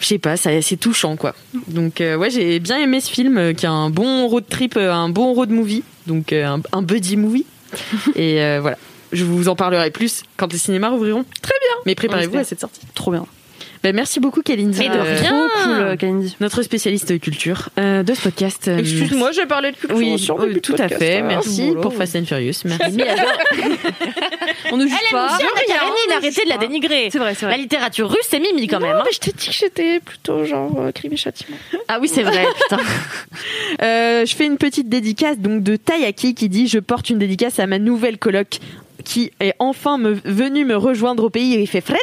je 0.00 0.06
sais 0.06 0.18
pas, 0.18 0.36
ça- 0.36 0.60
c'est 0.62 0.76
touchant 0.76 1.16
quoi. 1.16 1.34
Donc 1.68 2.00
euh, 2.00 2.16
ouais, 2.16 2.30
j'ai 2.30 2.58
bien 2.60 2.78
aimé 2.78 3.00
ce 3.00 3.10
film 3.10 3.38
euh, 3.38 3.52
qui 3.54 3.66
a 3.66 3.70
un 3.72 3.90
bon 3.90 4.26
road 4.28 4.44
trip, 4.48 4.76
euh, 4.76 4.92
un 4.92 5.08
bon 5.08 5.32
road 5.32 5.50
movie, 5.50 5.82
donc 6.06 6.32
un, 6.32 6.60
un 6.72 6.82
buddy 6.82 7.16
movie. 7.16 7.46
Et 8.14 8.42
euh, 8.42 8.58
voilà, 8.60 8.78
je 9.12 9.24
vous 9.24 9.48
en 9.48 9.56
parlerai 9.56 9.90
plus 9.90 10.22
quand 10.36 10.52
les 10.52 10.58
cinémas 10.58 10.90
rouvriront. 10.90 11.24
Très 11.42 11.54
bien. 11.60 11.82
Mais 11.86 11.94
préparez-vous 11.94 12.38
à 12.38 12.44
cette 12.44 12.60
sortie. 12.60 12.80
Trop 12.94 13.10
bien. 13.10 13.26
Ben, 13.86 13.94
merci 13.94 14.18
beaucoup 14.18 14.42
Kalindi. 14.42 14.80
Mais 14.80 14.88
de 14.88 14.94
Euh, 14.98 15.02
rien. 15.20 15.30
Trop 15.30 15.62
cool, 15.62 15.72
euh, 15.80 15.96
Kalindi. 15.96 16.36
Notre 16.40 16.62
spécialiste 16.62 17.20
culture 17.20 17.68
euh, 17.78 18.02
de 18.02 18.14
ce 18.14 18.22
podcast. 18.22 18.66
Excuse-moi, 18.66 19.30
j'ai 19.30 19.46
parlé 19.46 19.70
de 19.70 19.76
culture 19.76 19.96
Oui, 19.96 20.18
sur 20.18 20.36
de 20.44 20.58
tout 20.58 20.74
à 20.76 20.88
fait. 20.88 21.18
hein. 21.18 21.24
Merci 21.28 21.72
pour 21.80 21.94
Fast 21.94 22.16
and 22.16 22.24
Furious. 22.24 22.54
Merci. 22.64 22.98
On 24.72 24.76
ne 24.76 24.86
juge 24.88 24.96
Elle 25.04 25.10
pas. 25.12 25.26
Anna 25.36 25.46
Karenine, 25.68 26.12
arrêtez 26.16 26.42
de 26.44 26.48
la 26.48 26.56
dénigrer. 26.58 27.10
C'est 27.12 27.18
vrai, 27.20 27.34
c'est 27.36 27.46
La 27.46 27.52
vrai. 27.52 27.60
littérature 27.62 28.08
russe, 28.10 28.26
c'est 28.28 28.40
Mimi 28.40 28.66
quand 28.66 28.80
même. 28.80 28.96
Hein. 28.96 29.02
mais 29.04 29.12
je 29.12 29.20
t'ai 29.20 29.30
dit 29.30 29.46
que 29.46 29.52
j'étais 29.54 30.00
plutôt 30.00 30.44
genre 30.44 30.72
euh, 30.80 30.90
crime 30.90 31.12
et 31.12 31.16
châtiment. 31.16 31.56
Ah 31.86 31.98
oui, 32.00 32.08
c'est 32.12 32.24
vrai, 32.24 32.44
putain. 32.62 32.82
Euh, 33.82 34.24
je 34.24 34.34
fais 34.34 34.46
une 34.46 34.56
petite 34.56 34.88
dédicace 34.88 35.38
donc 35.38 35.62
de 35.62 35.76
Tayaki 35.76 36.34
qui 36.34 36.48
dit 36.48 36.66
je 36.66 36.78
porte 36.78 37.10
une 37.10 37.18
dédicace 37.18 37.58
à 37.58 37.66
ma 37.66 37.78
nouvelle 37.78 38.16
coloc 38.18 38.58
qui 39.06 39.30
est 39.38 39.54
enfin 39.60 39.98
me, 39.98 40.14
venue 40.24 40.64
me 40.64 40.74
rejoindre 40.76 41.22
au 41.22 41.30
pays 41.30 41.56
où 41.56 41.60
il 41.60 41.68
fait 41.68 41.80
fret, 41.80 41.96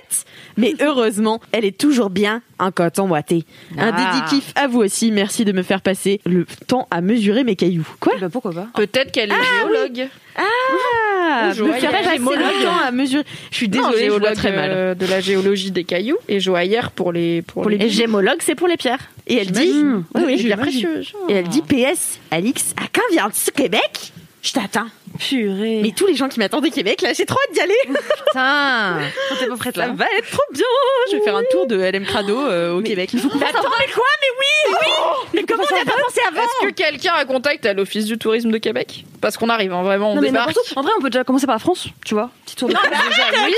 mais 0.56 0.74
heureusement, 0.82 1.42
elle 1.52 1.66
est 1.66 1.78
toujours 1.78 2.10
bien 2.10 2.42
en 2.60 2.72
coton 2.72 3.10
boité. 3.10 3.44
Un 3.78 3.92
Ah. 3.94 4.22
dédicif 4.22 4.54
à 4.56 4.68
vous 4.68 4.80
aussi, 4.80 5.12
merci 5.12 5.44
de 5.44 5.52
me 5.52 5.64
faire 5.64 5.82
passer 5.82 6.22
le 6.26 6.46
temps 6.68 6.88
à 6.92 7.02
mesurer 7.02 7.44
mes 7.44 7.58
cailloux. 7.58 7.86
Quoi? 8.00 8.14
Bah, 8.22 8.30
pourquoi 8.32 8.54
pas 8.54 8.68
Peut-être 8.76 9.12
qu'elle 9.12 9.32
est 9.32 9.36
géologue. 9.60 10.08
Ah, 10.38 11.52
Ou 11.60 11.66
me 11.68 11.74
faire 11.74 11.92
passer 11.92 12.18
le 12.20 12.64
temps 12.64 12.78
à 12.88 12.92
mesurer. 12.92 13.24
Je 13.52 13.58
suis 13.58 13.68
Non, 13.68 13.90
désolée, 13.90 14.06
je 14.06 14.12
vois 14.20 14.32
très 14.34 14.56
mal. 14.56 14.72
euh, 14.74 14.96
de 14.96 15.06
la 15.06 15.20
géologie 15.20 15.72
des 15.72 15.84
cailloux 15.84 16.18
et 16.30 16.40
joaillère 16.40 16.92
pour 16.92 17.12
les 17.12 17.42
pour, 17.42 17.70
les, 17.70 17.78
Et 17.86 17.90
gémologue, 17.90 18.40
c'est 18.40 18.56
pour 18.56 18.68
les 18.70 18.78
pierres. 18.78 19.10
Et 19.28 19.36
elle 19.38 19.52
dit, 19.52 19.74
oui, 20.16 20.22
oui, 20.26 20.38
pierres 20.44 20.58
précieuses. 20.58 21.12
Et 21.28 21.34
elle 21.34 21.48
dit 21.50 21.62
PS, 21.62 22.20
Alix, 22.32 22.74
à 22.78 22.84
quand 22.94 23.02
viens-tu 23.12 23.52
Québec 23.52 24.14
Je 24.42 24.54
t'attends. 24.54 24.88
Purée. 25.20 25.80
Mais 25.84 25.92
tous 25.92 26.08
les 26.08 26.16
gens 26.16 26.28
qui 26.30 26.40
m'attendaient 26.40 26.70
Québec, 26.72 27.02
là, 27.02 27.14
j'ai 27.14 27.26
trop 27.26 27.38
hâte 27.48 27.54
d'y 27.54 27.60
aller. 27.62 27.74
Putain. 27.88 29.00
t'es 29.40 29.48
pas 29.48 29.58
prête 29.58 29.76
Ça 29.76 29.88
là. 29.88 29.94
va 29.94 30.06
être 30.18 30.30
trop 30.32 30.44
bien. 30.54 30.64
Je 31.12 31.18
vais 31.18 31.24
faire 31.24 31.36
un 31.36 31.44
tour 31.52 31.68
de 31.68 31.76
LM 31.78 32.06
Crado 32.06 32.38
euh, 32.48 32.74
au 32.78 32.82
Québec. 32.82 33.12
Mais 33.14 33.20
attends, 33.20 33.62
mais 33.80 33.92
quoi? 33.94 34.04
Mais 34.22 34.28
oui, 34.40 34.76
oui 34.82 35.30
Mais 35.34 35.44
comment 35.44 35.64
on 35.70 35.76
n'y 35.76 35.82
a 35.82 35.86
pas 35.86 35.92
pensé 36.04 36.20
avant 36.28 36.42
Est-ce 36.42 36.68
que 36.68 36.74
quelqu'un 36.74 37.14
a 37.14 37.26
contact 37.26 37.66
à 37.66 37.74
l'Office 37.74 38.06
du 38.06 38.18
tourisme 38.18 38.52
de 38.52 38.58
Québec? 38.58 39.06
Parce 39.22 39.38
qu'on 39.38 39.50
arrive, 39.50 39.72
hein, 39.74 39.84
vraiment, 39.84 40.12
on 40.12 40.16
Non 40.16 40.22
mais 40.22 40.28
débarque. 40.30 40.56
En 40.76 40.82
vrai, 40.82 40.92
on 40.98 41.02
peut 41.02 41.10
déjà 41.10 41.24
commencer 41.24 41.46
par 41.46 41.56
la 41.56 41.60
France, 41.60 41.88
tu 42.06 42.14
vois. 42.14 42.30
Petit 42.46 42.56
tour 42.56 42.70
de 42.70 42.74
mais 42.74 42.80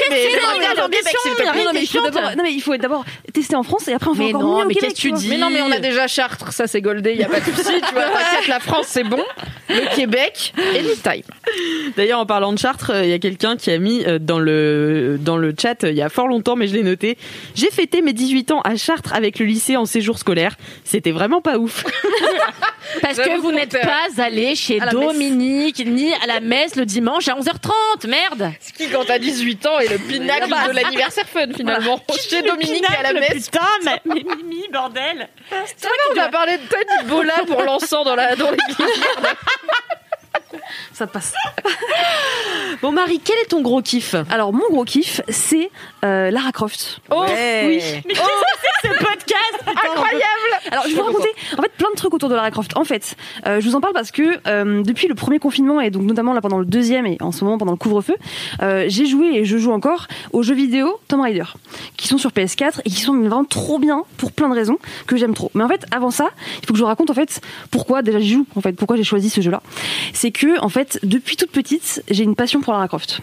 mais. 0.10 0.26
Non, 1.64 1.72
mais 1.74 1.82
il 1.82 1.88
faut 1.88 2.02
méchante. 2.02 2.14
d'abord, 2.14 2.36
non 2.36 2.44
mais 2.44 2.54
il 2.54 2.62
faut 2.62 2.78
d'abord 2.78 3.06
tester 3.34 3.56
en 3.56 3.64
France 3.64 3.88
et 3.88 3.94
après 3.94 4.10
on 4.10 4.14
fait 4.14 4.24
Mais 4.26 4.36
encore 4.36 4.58
mieux 4.58 4.64
au 4.64 4.68
mais 4.68 4.74
Québec, 4.76 4.90
qu'est-ce 4.94 5.10
que 5.10 5.16
tu 5.16 5.22
dis? 5.22 5.30
Mais 5.30 5.38
non, 5.38 5.50
mais 5.50 5.62
on 5.62 5.72
a 5.72 5.80
déjà 5.80 6.08
Chartres, 6.08 6.52
ça 6.54 6.68
c'est 6.68 6.82
goldé, 6.82 7.14
il 7.14 7.20
y 7.20 7.24
a 7.24 7.28
pas 7.28 7.40
de 7.40 7.46
souci, 7.46 7.82
tu 7.88 7.94
vois. 7.94 8.04
La 8.48 8.60
France 8.60 8.88
c'est 8.90 9.04
bon. 9.04 9.24
Le 9.70 9.96
Québec, 9.96 10.54
anytime. 10.58 11.24
D'ailleurs, 11.96 12.20
en 12.20 12.26
parlant 12.26 12.54
de 12.54 12.60
Chartres, 12.60 12.92
euh, 12.92 13.04
il 13.04 13.10
y 13.10 13.14
a 13.14 13.20
quelqu'un 13.20 13.56
qui 13.56 13.72
a 13.72 13.78
mis 13.78 14.06
euh, 14.06 14.20
dans 14.20 14.40
le 14.40 15.18
dans 15.20 15.38
le 15.38 15.54
chat 15.58 15.84
euh, 15.84 15.92
il 15.92 15.98
y 15.98 16.02
a 16.02 16.10
fort 16.10 16.28
longtemps, 16.28 16.56
mais 16.56 16.68
je 16.68 16.74
l'ai 16.74 16.84
noté. 16.84 17.18
J'ai 17.56 17.70
fêté 17.70 18.02
mes 18.02 18.14
18 18.14 18.52
ans 18.52 18.62
à 18.62 18.76
Chartres 18.76 19.14
avec 19.14 19.40
le 19.40 19.46
lycée 19.46 19.78
en 19.78 19.86
séjour 19.86 20.18
scolaire. 20.18 20.58
C'était 20.84 21.12
vraiment 21.12 21.42
pas 21.42 21.58
ouf. 21.58 21.86
Parce 23.02 23.18
que 23.18 23.40
vous 23.40 23.52
n'êtes 23.52 23.80
pas 23.82 24.24
allé 24.24 24.56
chez 24.56 24.80
messe. 24.80 24.90
Dominique 24.92 25.86
ni 25.86 26.14
à 26.14 26.28
la 26.28 26.40
messe 26.40 26.76
le 26.76 26.86
dimanche 26.86 27.28
à 27.28 27.36
11h30. 27.36 28.08
Merde. 28.08 28.52
Ce 28.62 28.74
qui, 28.74 28.90
quand 28.90 29.06
t'as 29.06 29.20
18 29.20 29.66
ans, 29.66 29.80
est 29.80 29.90
le 29.90 29.98
pinacle 29.98 30.48
de 30.48 30.76
l'anniversaire 30.76 31.28
fun 31.28 31.48
finalement. 31.56 32.00
Chez 32.30 32.42
Dominique 32.42 32.86
et 32.92 32.98
à 32.98 33.14
la 33.14 33.20
messe. 33.20 33.50
Putain, 33.50 33.68
mais, 33.84 34.02
mais 34.06 34.24
Mimi, 34.24 34.68
bordel. 34.72 35.30
Ça 35.50 35.88
va, 35.88 36.14
on 36.14 36.20
a 36.20 36.30
parlé 36.30 36.58
de 36.58 36.64
Tony 36.64 37.10
Bola 37.10 37.44
pour 37.48 37.62
l'encens 37.64 38.06
dans 38.06 38.16
la 38.16 38.36
dans 38.36 38.52
Ça 40.94 41.08
passe. 41.08 41.34
Bon 42.82 42.92
Marie, 42.92 43.22
quel 43.24 43.38
est 43.38 43.50
ton 43.50 43.62
gros 43.62 43.82
kiff 43.82 44.16
Alors 44.30 44.52
mon 44.54 44.68
gros 44.70 44.84
kiff, 44.84 45.22
c'est 45.30 45.72
euh, 46.04 46.30
Lara 46.30 46.52
Croft. 46.52 47.00
Oh, 47.10 47.26
oui. 47.66 47.82
Ce 48.84 48.88
podcast. 48.88 49.56
incroyable 49.66 50.26
Alors 50.72 50.84
je 50.84 50.90
vais 50.90 50.96
vous 50.96 51.04
raconter 51.04 51.30
en 51.58 51.62
fait 51.62 51.72
plein 51.78 51.90
de 51.92 51.96
trucs 51.96 52.14
autour 52.14 52.30
de 52.30 52.36
Lara 52.36 52.52
Croft. 52.52 52.78
En 52.78 52.84
fait, 52.84 53.16
euh, 53.46 53.60
je 53.60 53.68
vous 53.68 53.76
en 53.76 53.82
parle 53.82 53.94
parce 53.94 54.12
que 54.12 54.38
euh, 54.48 54.84
depuis 54.84 55.08
le 55.08 55.16
premier 55.16 55.40
confinement 55.40 55.82
et 55.82 55.90
donc 55.90 56.04
notamment 56.04 56.34
là 56.34 56.42
pendant 56.42 56.60
le 56.60 56.66
deuxième 56.66 57.06
et 57.06 57.18
en 57.22 57.32
ce 57.32 57.44
moment 57.44 57.58
pendant 57.58 57.72
le 57.72 57.78
couvre-feu, 57.78 58.16
euh, 58.62 58.86
j'ai 58.88 59.06
joué 59.06 59.28
et 59.36 59.46
je 59.46 59.58
joue 59.58 59.72
encore 59.72 60.08
aux 60.34 60.44
jeux 60.44 60.56
vidéo 60.56 61.00
Tomb 61.08 61.22
Raider 61.22 61.46
qui 61.98 62.08
sont 62.08 62.18
sur 62.18 62.32
PS4 62.32 62.82
et 62.86 62.90
qui 62.90 63.02
sont 63.02 63.16
vraiment 63.18 63.46
trop 63.46 63.80
bien 63.80 64.04
pour 64.18 64.32
plein 64.32 64.50
de 64.50 64.56
raisons 64.56 64.78
que 65.08 65.18
j'aime 65.18 65.34
trop. 65.34 65.52
Mais 65.54 65.64
en 65.64 65.68
fait, 65.68 65.86
avant 65.92 66.12
ça, 66.12 66.30
il 66.62 66.66
faut 66.68 66.74
que 66.74 66.78
je 66.78 66.84
vous 66.84 66.88
raconte 66.88 67.10
en 67.10 67.16
fait 67.16 67.42
pourquoi 67.72 68.02
déjà 68.02 68.20
j'y 68.20 68.34
joue 68.34 68.46
en 68.56 68.62
fait, 68.62 68.74
pourquoi 68.74 68.98
j'ai 68.98 69.04
choisi 69.04 69.30
ce 69.30 69.42
jeu-là. 69.42 69.62
C'est 70.14 70.32
que 70.32 70.45
en 70.62 70.70
fait, 70.70 71.00
depuis 71.04 71.36
toute 71.36 71.52
petite, 71.52 72.04
j'ai 72.10 72.24
une 72.24 72.36
passion 72.36 72.62
pour 72.62 72.74
Lara 72.74 72.88
Croft. 72.88 73.22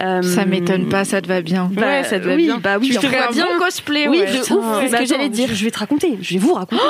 Euh, 0.00 0.22
Ça 0.22 0.44
m'étonne 0.44 0.88
pas, 0.88 1.04
ça 1.04 1.20
te 1.22 1.28
va 1.28 1.40
bien. 1.40 1.70
bah, 1.72 1.82
Ouais, 1.82 2.04
ça 2.04 2.18
te 2.18 2.24
va 2.26 2.34
oui, 2.34 2.44
bien. 2.46 2.58
Bah 2.58 2.76
oui, 2.80 2.90
Je 2.92 2.98
te 2.98 3.06
vois 3.06 3.30
bien. 3.32 3.46
bon 3.46 3.64
cosplay, 3.64 4.08
Oui, 4.08 4.18
ouais. 4.20 4.26
de 4.32 4.38
Putain. 4.40 4.54
ouf, 4.56 4.64
c'est 4.80 4.88
ce 4.88 4.96
que 5.02 5.06
j'allais 5.06 5.28
dire. 5.28 5.48
Je, 5.52 5.64
vais 5.64 5.70
te 5.70 5.78
raconter, 5.78 6.18
je 6.20 6.34
vais 6.34 6.40
vous 6.40 6.54
raconter. 6.54 6.82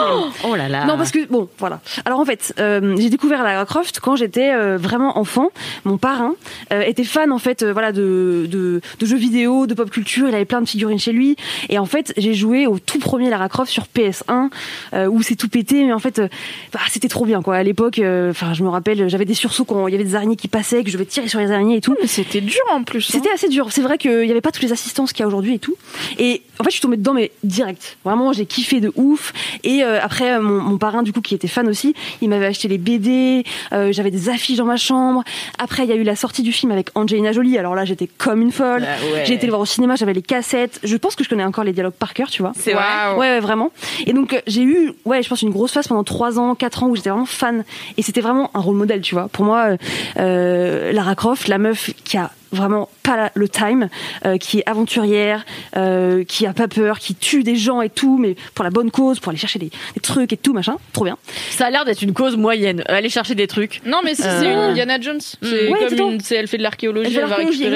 Oh 0.49 0.55
là 0.57 0.69
là. 0.69 0.85
Non, 0.87 0.97
parce 0.97 1.11
que 1.11 1.27
bon, 1.27 1.49
voilà. 1.59 1.81
Alors 2.05 2.21
en 2.21 2.25
fait, 2.25 2.55
euh, 2.59 2.97
j'ai 2.99 3.11
découvert 3.11 3.43
Lara 3.43 3.65
Croft 3.67 4.01
quand 4.01 4.17
j'étais 4.17 4.53
euh, 4.53 4.77
vraiment 4.79 5.19
enfant. 5.19 5.51
Mon 5.85 5.99
parrain 5.99 6.35
euh, 6.73 6.83
était 6.83 7.05
fan 7.05 7.33
en 7.33 7.39
fait, 7.39 7.63
euh, 7.63 7.73
voilà, 7.73 7.93
de, 7.93 8.47
de 8.51 8.81
de 8.99 9.07
jeux 9.07 9.17
vidéo, 9.17 9.67
de 9.67 9.75
pop 9.75 9.91
culture. 9.91 10.29
Il 10.29 10.35
avait 10.35 10.45
plein 10.45 10.61
de 10.61 10.69
figurines 10.69 10.99
chez 10.99 11.13
lui. 11.13 11.37
Et 11.69 11.79
en 11.79 11.87
fait, 11.87 12.13
j'ai 12.17 12.35
joué 12.35 12.67
au 12.67 12.79
tout 12.79 12.99
premier 12.99 13.31
Lara 13.31 13.49
Croft 13.49 13.71
sur 13.71 13.85
PS1 13.85 14.51
euh, 14.95 15.07
où 15.07 15.23
c'est 15.23 15.37
tout 15.37 15.49
pété, 15.49 15.85
mais 15.85 15.93
en 15.93 15.99
fait, 15.99 16.19
euh, 16.19 16.29
bah, 16.73 16.81
c'était 16.89 17.09
trop 17.09 17.25
bien 17.27 17.43
quoi. 17.43 17.57
À 17.57 17.63
l'époque, 17.63 17.99
euh, 17.99 18.31
enfin, 18.31 18.55
je 18.55 18.63
me 18.63 18.69
rappelle, 18.69 19.09
j'avais 19.09 19.25
des 19.25 19.35
sursauts 19.35 19.64
quand 19.65 19.89
il 19.89 19.93
y 19.93 19.95
avait 19.95 20.05
des 20.05 20.15
araignées 20.15 20.36
qui 20.36 20.49
passaient, 20.49 20.82
que 20.85 20.91
je 20.91 20.95
devais 20.97 21.07
tirer 21.07 21.28
sur 21.28 21.41
les 21.41 21.51
araignées 21.51 21.77
et 21.77 21.81
tout. 21.81 21.97
Mais 22.01 22.07
c'était 22.07 22.41
dur 22.41 22.61
en 22.73 22.82
plus. 22.85 23.09
hein. 23.09 23.12
C'était 23.12 23.31
assez 23.31 23.49
dur. 23.49 23.69
C'est 23.70 23.82
vrai 23.82 23.99
qu'il 23.99 24.20
n'y 24.20 24.31
avait 24.31 24.41
pas 24.41 24.53
toutes 24.53 24.62
les 24.62 24.73
assistances 24.73 25.12
qu'il 25.12 25.20
y 25.23 25.24
a 25.24 25.27
aujourd'hui 25.27 25.55
et 25.55 25.59
tout. 25.59 25.77
Et 26.19 26.43
en 26.59 26.64
fait, 26.64 26.70
je 26.70 26.74
suis 26.74 26.81
tombée 26.81 26.97
dedans, 26.97 27.14
mais 27.14 27.31
direct. 27.43 27.97
Vraiment, 28.05 28.32
j'ai 28.32 28.47
kiffé 28.47 28.81
de 28.81 28.93
ouf. 28.97 29.32
Et 29.64 29.82
euh, 29.82 29.98
après, 30.02 30.39
mon, 30.40 30.60
mon 30.60 30.78
parrain, 30.78 31.02
du 31.02 31.12
coup, 31.12 31.20
qui 31.20 31.35
était 31.35 31.48
fan 31.48 31.68
aussi, 31.68 31.94
il 32.22 32.28
m'avait 32.28 32.47
acheté 32.47 32.68
les 32.68 32.78
BD. 32.78 33.44
euh, 33.72 33.93
J'avais 33.93 34.10
des 34.10 34.28
affiches 34.28 34.56
dans 34.59 34.64
ma 34.64 34.76
chambre. 34.76 35.24
Après, 35.59 35.85
il 35.85 35.89
y 35.89 35.93
a 35.93 35.97
eu 35.97 36.02
la 36.05 36.16
sortie 36.16 36.43
du 36.43 36.52
film 36.52 36.70
avec 36.72 36.89
Angelina 36.94 37.32
Jolie. 37.32 37.59
Alors 37.59 37.74
là, 37.74 37.85
j'étais 37.85 38.06
comme 38.18 38.40
une 38.43 38.52
folle. 38.52 38.86
Ah 38.86 39.05
ouais. 39.12 39.24
J'ai 39.26 39.35
été 39.35 39.47
le 39.47 39.51
voir 39.51 39.62
au 39.62 39.66
cinéma, 39.66 39.97
j'avais 39.97 40.12
les 40.12 40.22
cassettes. 40.22 40.81
Je 40.85 40.97
pense 40.97 41.16
que 41.16 41.24
je 41.24 41.28
connais 41.28 41.44
encore 41.44 41.64
les 41.64 41.72
dialogues 41.72 41.93
par 41.94 42.14
cœur, 42.14 42.31
tu 42.31 42.43
vois. 42.43 42.52
C'est 42.56 42.72
vrai. 42.72 42.82
Waouh. 42.85 43.18
Ouais, 43.18 43.31
ouais, 43.31 43.40
vraiment. 43.40 43.72
Et 44.06 44.12
donc 44.12 44.32
euh, 44.32 44.40
j'ai 44.47 44.62
eu, 44.62 44.93
ouais, 45.05 45.22
je 45.22 45.28
pense 45.28 45.43
une 45.43 45.51
grosse 45.51 45.72
phase 45.72 45.89
pendant 45.89 46.05
3 46.05 46.39
ans, 46.39 46.55
4 46.55 46.82
ans 46.85 46.89
où 46.89 46.97
j'étais 46.97 47.10
vraiment 47.10 47.26
fan. 47.26 47.64
Et 47.97 48.02
c'était 48.02 48.20
vraiment 48.20 48.51
un 48.55 48.60
rôle 48.60 48.76
modèle, 48.76 49.01
tu 49.01 49.14
vois. 49.14 49.28
Pour 49.28 49.44
moi, 49.44 49.70
euh, 49.70 49.76
euh, 50.18 50.93
Lara 50.93 51.14
Croft, 51.14 51.48
la 51.48 51.59
meuf 51.59 51.90
qui 52.05 52.16
a 52.16 52.31
vraiment 52.55 52.89
pas 53.02 53.31
le 53.35 53.48
time, 53.48 53.89
euh, 54.24 54.39
qui 54.39 54.59
est 54.60 54.68
aventurière, 54.68 55.44
euh, 55.76 56.24
qui 56.24 56.47
a 56.47 56.52
pas 56.52 56.68
peur, 56.68 56.98
qui 56.98 57.14
tue 57.14 57.43
des 57.43 57.56
gens 57.56 57.82
et 57.82 57.90
tout, 57.90 58.18
mais 58.18 58.36
pour 58.55 58.64
la 58.64 58.70
bonne 58.70 58.90
cause, 58.90 59.20
pour 59.20 59.31
aller 59.31 59.39
chercher 59.39 59.59
des, 59.59 59.70
des 59.94 60.01
trucs 60.01 60.32
et 60.32 60.36
tout, 60.36 60.52
machin. 60.52 60.76
Trop 60.93 61.05
bien. 61.05 61.16
Ça 61.51 61.66
a 61.66 61.70
l'air 61.70 61.85
d'être 61.85 62.02
une 62.02 62.12
cause 62.14 62.36
moyenne. 62.36 62.82
Aller 62.86 63.09
chercher 63.09 63.35
des 63.35 63.47
trucs. 63.47 63.81
Non, 63.85 64.01
mais 64.05 64.14
c'est 64.14 64.24
Euh, 64.26 64.40
c'est 64.40 64.47
une 64.52 64.59
Indiana 64.59 65.01
Jones. 65.01 65.20
C'est 65.20 65.68
Ouais, 65.70 65.86
comme 65.89 66.12
une, 66.14 66.20
c'est- 66.20 66.36
elle 66.36 66.48
fait 66.48 66.59
de 66.59 66.62
l'archéologie, 66.62 67.14
Elle 67.16 67.26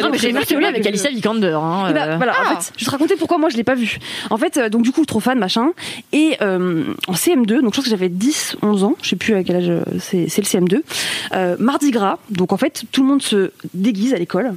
Non, 0.01 0.09
mais 0.11 0.19
j'ai 0.19 0.33
celui 0.45 0.65
avec 0.67 0.87
Alicia 0.87 1.11
Vikander. 1.11 1.59
Hein, 1.61 1.87
euh. 1.95 2.17
voilà, 2.17 2.35
Ah. 2.39 2.53
en 2.53 2.57
fait, 2.61 2.73
je 2.77 2.85
te 2.85 2.91
racontais 2.91 3.17
pourquoi 3.17 3.39
moi 3.39 3.49
je 3.49 3.57
l'ai 3.57 3.65
pas 3.65 3.75
vu. 3.75 3.99
En 4.31 4.37
fait, 4.37 4.57
euh, 4.57 4.69
donc 4.69 4.83
du 4.83 4.93
coup, 4.93 5.05
trop 5.05 5.21
fan, 5.21 5.39
machin. 5.39 5.71
Et 6.13 6.37
euh, 6.43 6.85
en 7.07 7.13
CM2, 7.15 7.61
donc 7.61 7.73
je 7.75 7.77
pense 7.77 7.85
que 7.85 7.91
j'avais 7.91 8.09
10, 8.09 8.57
11 8.63 8.85
ans, 8.85 8.95
je 9.03 9.09
sais 9.11 9.17
plus 9.17 9.35
à 9.35 9.43
quel 9.45 9.57
âge 9.57 9.73
c'est 10.01 10.29
c'est 10.29 10.41
le 10.43 10.47
CM2. 10.47 10.83
Euh, 11.35 11.57
Mardi 11.59 11.91
Gras, 11.91 12.19
donc 12.31 12.53
en 12.53 12.57
fait, 12.57 12.85
tout 12.93 13.03
le 13.03 13.09
monde 13.09 13.23
se 13.23 13.51
déguise 13.75 14.15
à 14.15 14.17
l'école. 14.17 14.55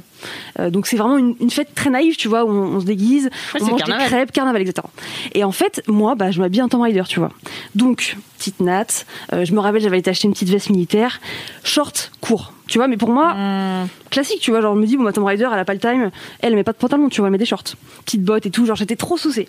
Euh, 0.58 0.70
donc 0.70 0.86
c'est 0.86 0.96
vraiment 0.96 1.16
une, 1.18 1.34
une 1.40 1.50
fête 1.50 1.74
très 1.74 1.90
naïve, 1.90 2.16
tu 2.16 2.28
vois, 2.28 2.44
où 2.44 2.50
on, 2.50 2.76
on 2.76 2.80
se 2.80 2.84
déguise, 2.86 3.30
on 3.60 3.64
mange 3.64 3.78
carnaval. 3.78 4.02
des 4.04 4.08
crêpes, 4.14 4.32
carnaval, 4.32 4.62
etc. 4.62 4.86
Et 5.34 5.44
en 5.44 5.52
fait, 5.52 5.82
moi, 5.86 6.14
bah, 6.14 6.30
je 6.30 6.40
m'habille 6.40 6.62
en 6.62 6.68
Tomb 6.68 6.82
Raider, 6.82 7.02
tu 7.08 7.20
vois. 7.20 7.30
Donc, 7.74 8.16
petite 8.38 8.60
natte, 8.60 9.06
euh, 9.32 9.44
je 9.44 9.52
me 9.52 9.60
rappelle, 9.60 9.80
j'avais 9.82 9.98
été 9.98 10.10
acheter 10.10 10.26
une 10.26 10.32
petite 10.34 10.48
veste 10.48 10.70
militaire, 10.70 11.20
short, 11.64 12.10
court. 12.20 12.52
Tu 12.68 12.78
vois, 12.78 12.88
mais 12.88 12.96
pour 12.96 13.10
moi, 13.10 13.34
Hum. 13.36 13.86
classique, 14.10 14.40
tu 14.40 14.50
vois. 14.50 14.60
Genre, 14.62 14.74
je 14.74 14.80
me 14.80 14.86
dis, 14.86 14.96
bon, 14.96 15.02
ma 15.02 15.12
Tomb 15.12 15.24
Raider, 15.24 15.48
elle 15.52 15.58
a 15.58 15.64
pas 15.64 15.74
le 15.74 15.80
time, 15.80 16.10
elle, 16.40 16.54
met 16.54 16.64
pas 16.64 16.72
de 16.72 16.78
pantalon, 16.78 17.08
tu 17.08 17.20
vois, 17.20 17.28
elle 17.28 17.32
met 17.32 17.38
des 17.38 17.44
shorts, 17.44 17.64
petites 18.04 18.22
bottes 18.24 18.46
et 18.46 18.50
tout. 18.50 18.64
Genre, 18.66 18.76
j'étais 18.76 18.96
trop 18.96 19.16
saucée. 19.18 19.48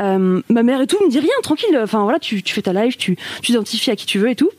Euh, 0.00 0.42
ma 0.48 0.62
mère 0.62 0.80
et 0.80 0.86
tout 0.86 0.98
me 1.04 1.08
dit 1.10 1.20
rien, 1.20 1.30
tranquille. 1.42 1.78
Enfin, 1.82 2.02
voilà, 2.02 2.18
tu, 2.18 2.42
tu 2.42 2.52
fais 2.54 2.62
ta 2.62 2.72
live, 2.72 2.96
tu 2.96 3.16
tu 3.16 3.42
t'identifies 3.42 3.90
à 3.90 3.96
qui 3.96 4.06
tu 4.06 4.18
veux 4.18 4.28
et 4.30 4.36
tout. 4.36 4.50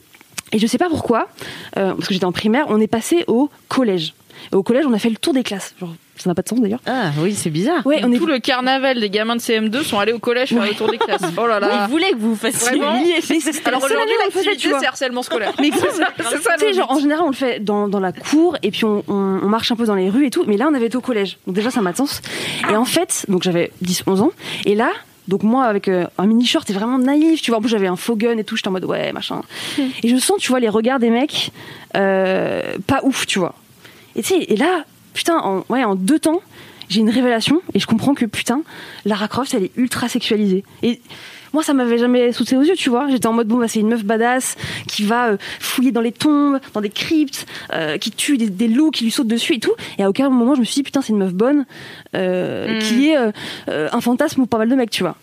Et 0.53 0.59
je 0.59 0.67
sais 0.67 0.77
pas 0.77 0.89
pourquoi, 0.89 1.29
euh, 1.77 1.93
parce 1.93 2.07
que 2.07 2.13
j'étais 2.13 2.25
en 2.25 2.31
primaire, 2.33 2.65
on 2.69 2.79
est 2.81 2.87
passé 2.87 3.23
au 3.27 3.49
collège. 3.69 4.13
Et 4.51 4.55
au 4.55 4.63
collège, 4.63 4.85
on 4.87 4.93
a 4.93 4.99
fait 4.99 5.09
le 5.09 5.15
tour 5.17 5.33
des 5.33 5.43
classes. 5.43 5.73
Genre, 5.79 5.93
ça 6.17 6.29
n'a 6.29 6.35
pas 6.35 6.41
de 6.41 6.49
sens 6.49 6.59
d'ailleurs. 6.59 6.81
Ah 6.85 7.11
oui, 7.19 7.33
c'est 7.33 7.49
bizarre. 7.49 7.85
Ouais, 7.85 8.01
on 8.03 8.11
est 8.11 8.17
Tout 8.17 8.25
le 8.25 8.39
carnaval 8.39 8.99
des 8.99 9.09
gamins 9.09 9.35
de 9.35 9.41
CM2 9.41 9.83
sont 9.83 9.99
allés 9.99 10.13
au 10.13 10.19
collège 10.19 10.49
faire 10.49 10.63
le 10.63 10.73
tour 10.73 10.89
des 10.89 10.97
classes. 10.97 11.21
Oh 11.37 11.47
là 11.47 11.59
Ils 11.61 11.67
là. 11.67 11.87
voulaient 11.87 12.11
que 12.11 12.17
vous 12.17 12.35
fassiez 12.35 12.81
c'était 13.21 13.67
Alors 13.67 13.83
aujourd'hui, 13.83 14.15
l'activité, 14.25 14.73
c'est 14.79 14.85
harcèlement 14.85 15.23
scolaire. 15.23 15.53
Mais 15.59 15.71
C'est 15.71 16.41
ça, 16.41 16.55
tu 16.59 16.73
genre, 16.73 16.91
en 16.91 16.99
général, 16.99 17.23
on 17.25 17.29
le 17.29 17.35
fait 17.35 17.63
dans, 17.63 17.87
dans 17.87 17.99
la 17.99 18.11
cour 18.11 18.57
et 18.61 18.71
puis 18.71 18.85
on, 18.85 19.03
on, 19.07 19.39
on 19.41 19.47
marche 19.47 19.71
un 19.71 19.75
peu 19.75 19.85
dans 19.85 19.95
les 19.95 20.09
rues 20.09 20.27
et 20.27 20.29
tout. 20.29 20.43
Mais 20.47 20.57
là, 20.57 20.67
on 20.69 20.73
avait 20.73 20.87
été 20.87 20.97
au 20.97 21.01
collège. 21.01 21.37
Donc 21.47 21.55
déjà, 21.55 21.71
ça 21.71 21.81
m'a 21.81 21.91
de 21.91 21.97
sens. 21.97 22.21
Et 22.69 22.75
en 22.75 22.85
fait, 22.85 23.25
donc 23.27 23.43
j'avais 23.43 23.71
10, 23.81 24.03
11 24.07 24.21
ans. 24.21 24.31
Et 24.65 24.75
là, 24.75 24.91
donc 25.27 25.43
moi, 25.43 25.65
avec 25.65 25.87
euh, 25.87 26.05
un 26.17 26.25
mini 26.25 26.45
short, 26.45 26.69
et 26.69 26.73
vraiment 26.73 26.97
naïf, 26.97 27.41
tu 27.41 27.51
vois. 27.51 27.59
En 27.59 27.61
plus, 27.61 27.69
j'avais 27.69 27.87
un 27.87 27.95
faux 27.95 28.15
gun 28.15 28.37
et 28.37 28.43
tout. 28.43 28.55
J'étais 28.57 28.67
en 28.67 28.71
mode, 28.71 28.85
ouais, 28.85 29.11
machin. 29.13 29.41
Et 30.03 30.09
je 30.09 30.17
sens, 30.17 30.37
tu 30.39 30.49
vois, 30.49 30.59
les 30.59 30.69
regards 30.69 30.99
des 30.99 31.09
mecs, 31.09 31.51
euh, 31.95 32.61
pas 32.87 32.99
ouf, 33.03 33.25
tu 33.25 33.39
vois. 33.39 33.55
Et 34.15 34.21
tu 34.21 34.29
sais, 34.29 34.43
et 34.43 34.55
là, 34.55 34.85
putain, 35.13 35.37
en, 35.37 35.63
ouais, 35.69 35.83
en 35.83 35.95
deux 35.95 36.19
temps, 36.19 36.41
j'ai 36.89 36.99
une 36.99 37.09
révélation 37.09 37.61
et 37.73 37.79
je 37.79 37.87
comprends 37.87 38.13
que, 38.13 38.25
putain, 38.25 38.63
Lara 39.05 39.27
Croft, 39.27 39.53
elle 39.53 39.63
est 39.63 39.71
ultra 39.77 40.09
sexualisée. 40.09 40.63
Et 40.83 40.99
moi, 41.53 41.63
ça 41.63 41.73
m'avait 41.73 41.97
jamais 41.97 42.31
sauté 42.31 42.55
aux 42.55 42.63
yeux, 42.63 42.75
tu 42.75 42.89
vois. 42.89 43.07
J'étais 43.09 43.27
en 43.27 43.33
mode, 43.33 43.47
bon, 43.47 43.57
bah, 43.57 43.67
c'est 43.67 43.79
une 43.79 43.89
meuf 43.89 44.03
badass 44.03 44.55
qui 44.87 45.03
va 45.03 45.29
euh, 45.29 45.37
fouiller 45.59 45.91
dans 45.91 46.01
les 46.01 46.11
tombes, 46.11 46.59
dans 46.73 46.81
des 46.81 46.89
cryptes, 46.89 47.45
euh, 47.73 47.97
qui 47.97 48.11
tue 48.11 48.37
des, 48.37 48.49
des 48.49 48.67
loups, 48.67 48.91
qui 48.91 49.03
lui 49.03 49.11
sautent 49.11 49.27
dessus 49.27 49.55
et 49.55 49.59
tout. 49.59 49.73
Et 49.97 50.03
à 50.03 50.09
aucun 50.09 50.29
moment, 50.29 50.55
je 50.55 50.61
me 50.61 50.65
suis 50.65 50.75
dit, 50.75 50.83
putain, 50.83 51.01
c'est 51.01 51.13
une 51.13 51.19
meuf 51.19 51.33
bonne, 51.33 51.65
euh, 52.15 52.79
qui 52.79 53.09
est 53.09 53.17
un 53.67 54.01
fantasme 54.01 54.37
pour 54.37 54.47
pas 54.47 54.57
mal 54.57 54.69
de 54.69 54.75
mecs, 54.75 54.91
tu 54.91 55.03
vois. 55.03 55.15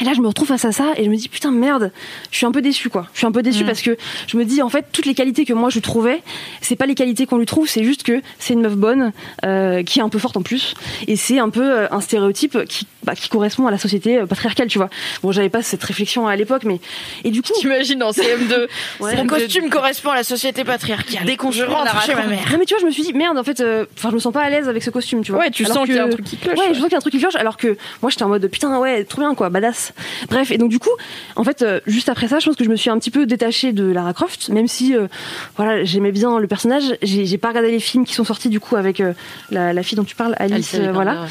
Et 0.00 0.04
là, 0.04 0.14
je 0.14 0.20
me 0.20 0.26
retrouve 0.26 0.48
face 0.48 0.64
à 0.64 0.72
ça 0.72 0.92
et 0.96 1.04
je 1.04 1.10
me 1.10 1.16
dis 1.16 1.28
putain 1.28 1.50
merde, 1.50 1.92
je 2.30 2.36
suis 2.36 2.46
un 2.46 2.50
peu 2.52 2.62
déçue 2.62 2.88
quoi. 2.88 3.08
Je 3.12 3.18
suis 3.18 3.26
un 3.26 3.32
peu 3.32 3.42
déçue 3.42 3.64
parce 3.64 3.82
que 3.82 3.96
je 4.26 4.36
me 4.36 4.44
dis 4.44 4.62
en 4.62 4.68
fait 4.68 4.86
toutes 4.90 5.06
les 5.06 5.14
qualités 5.14 5.44
que 5.44 5.52
moi 5.52 5.70
je 5.70 5.78
trouvais, 5.78 6.22
c'est 6.60 6.76
pas 6.76 6.86
les 6.86 6.94
qualités 6.94 7.26
qu'on 7.26 7.38
lui 7.38 7.46
trouve, 7.46 7.68
c'est 7.68 7.84
juste 7.84 8.02
que 8.02 8.20
c'est 8.38 8.54
une 8.54 8.62
meuf 8.62 8.74
bonne 8.74 9.12
euh, 9.44 9.82
qui 9.82 10.00
est 10.00 10.02
un 10.02 10.08
peu 10.08 10.18
forte 10.18 10.36
en 10.36 10.42
plus 10.42 10.74
et 11.06 11.16
c'est 11.16 11.38
un 11.38 11.50
peu 11.50 11.62
euh, 11.62 11.88
un 11.90 12.00
stéréotype 12.00 12.64
qui 12.64 12.86
bah, 13.04 13.14
qui 13.16 13.28
correspond 13.28 13.66
à 13.66 13.70
la 13.72 13.78
société 13.78 14.18
euh, 14.18 14.26
patriarcale, 14.26 14.68
tu 14.68 14.78
vois. 14.78 14.88
Bon, 15.22 15.32
j'avais 15.32 15.48
pas 15.48 15.62
cette 15.62 15.82
réflexion 15.82 16.28
à 16.28 16.36
l'époque, 16.36 16.62
mais 16.64 16.78
et 17.24 17.30
du 17.30 17.42
coup. 17.42 17.52
T'imagines 17.58 18.02
en 18.02 18.10
CM2 18.10 18.68
Ouais. 19.00 19.16
Mon 19.16 19.26
costume 19.26 19.70
correspond 19.70 20.10
à 20.10 20.16
la 20.16 20.24
société 20.24 20.62
patriarcale. 20.62 21.24
Dès 21.24 21.36
qu'on 21.36 21.50
je 21.50 21.64
rentre 21.64 22.00
chez 22.04 22.14
ma 22.14 22.26
mère. 22.26 22.44
Non 22.52 22.58
mais 22.58 22.64
tu 22.64 22.74
vois, 22.74 22.80
je 22.80 22.86
me 22.86 22.92
suis 22.92 23.02
dit 23.02 23.12
merde 23.12 23.36
en 23.38 23.42
fait, 23.42 23.60
euh, 23.60 23.86
enfin 23.98 24.10
je 24.10 24.14
me 24.14 24.20
sens 24.20 24.32
pas 24.32 24.42
à 24.42 24.50
l'aise 24.50 24.68
avec 24.68 24.82
ce 24.82 24.90
costume, 24.90 25.24
tu 25.24 25.32
vois. 25.32 25.40
Ouais, 25.40 25.50
tu 25.50 25.64
Alors 25.64 25.78
sens 25.78 25.86
qu'il 25.86 25.96
y 25.96 25.98
a 25.98 26.04
un 26.04 26.08
truc 26.08 26.24
qui 26.24 26.36
cloche. 26.36 26.58
Ouais, 26.58 26.66
je 26.68 26.74
sens 26.74 26.84
qu'il 26.84 26.92
y 26.92 26.94
a 26.94 26.98
un 26.98 27.00
truc 27.00 27.12
qui 27.12 27.18
cloche, 27.18 27.36
alors 27.36 27.56
que 27.56 27.76
moi 28.02 28.10
j'étais 28.10 28.22
en 28.22 28.28
mode 28.28 28.46
putain 28.48 28.78
ouais, 28.78 29.04
trop 29.04 29.20
bien 29.20 29.34
quoi, 29.34 29.50
badass. 29.50 29.81
Bref, 30.28 30.50
et 30.50 30.58
donc 30.58 30.70
du 30.70 30.78
coup, 30.78 30.90
en 31.36 31.44
fait, 31.44 31.62
euh, 31.62 31.80
juste 31.86 32.08
après 32.08 32.28
ça, 32.28 32.38
je 32.38 32.46
pense 32.46 32.56
que 32.56 32.64
je 32.64 32.70
me 32.70 32.76
suis 32.76 32.90
un 32.90 32.98
petit 32.98 33.10
peu 33.10 33.26
détachée 33.26 33.72
de 33.72 33.84
Lara 33.84 34.12
Croft, 34.12 34.48
même 34.50 34.68
si 34.68 34.94
euh, 34.94 35.08
voilà, 35.56 35.84
j'aimais 35.84 36.12
bien 36.12 36.38
le 36.38 36.46
personnage. 36.46 36.84
J'ai 37.02 37.38
pas 37.38 37.48
regardé 37.48 37.70
les 37.70 37.80
films 37.80 38.04
qui 38.04 38.14
sont 38.14 38.24
sortis 38.24 38.48
du 38.48 38.60
coup 38.60 38.76
avec 38.76 39.00
euh, 39.00 39.12
la, 39.50 39.72
la 39.72 39.82
fille 39.82 39.96
dont 39.96 40.04
tu 40.04 40.16
parles, 40.16 40.34
Alice, 40.38 40.76
voilà. 40.92 41.26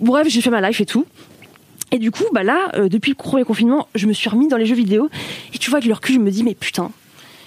Bref, 0.00 0.28
j'ai 0.28 0.40
fait 0.40 0.50
ma 0.50 0.60
life 0.60 0.80
et 0.80 0.86
tout. 0.86 1.06
Et 1.90 1.98
du 1.98 2.10
coup, 2.10 2.24
bah 2.32 2.42
là, 2.42 2.70
depuis 2.88 3.10
le 3.10 3.16
premier 3.16 3.44
confinement, 3.44 3.88
je 3.94 4.06
me 4.06 4.12
suis 4.12 4.28
remis 4.28 4.46
dans 4.46 4.58
les 4.58 4.66
jeux 4.66 4.74
vidéo. 4.74 5.08
Et 5.54 5.58
tu 5.58 5.70
vois, 5.70 5.78
avec 5.78 5.88
le 5.88 5.94
recul, 5.94 6.16
je 6.16 6.20
me 6.20 6.30
dis, 6.30 6.44
mais 6.44 6.54
putain, 6.54 6.90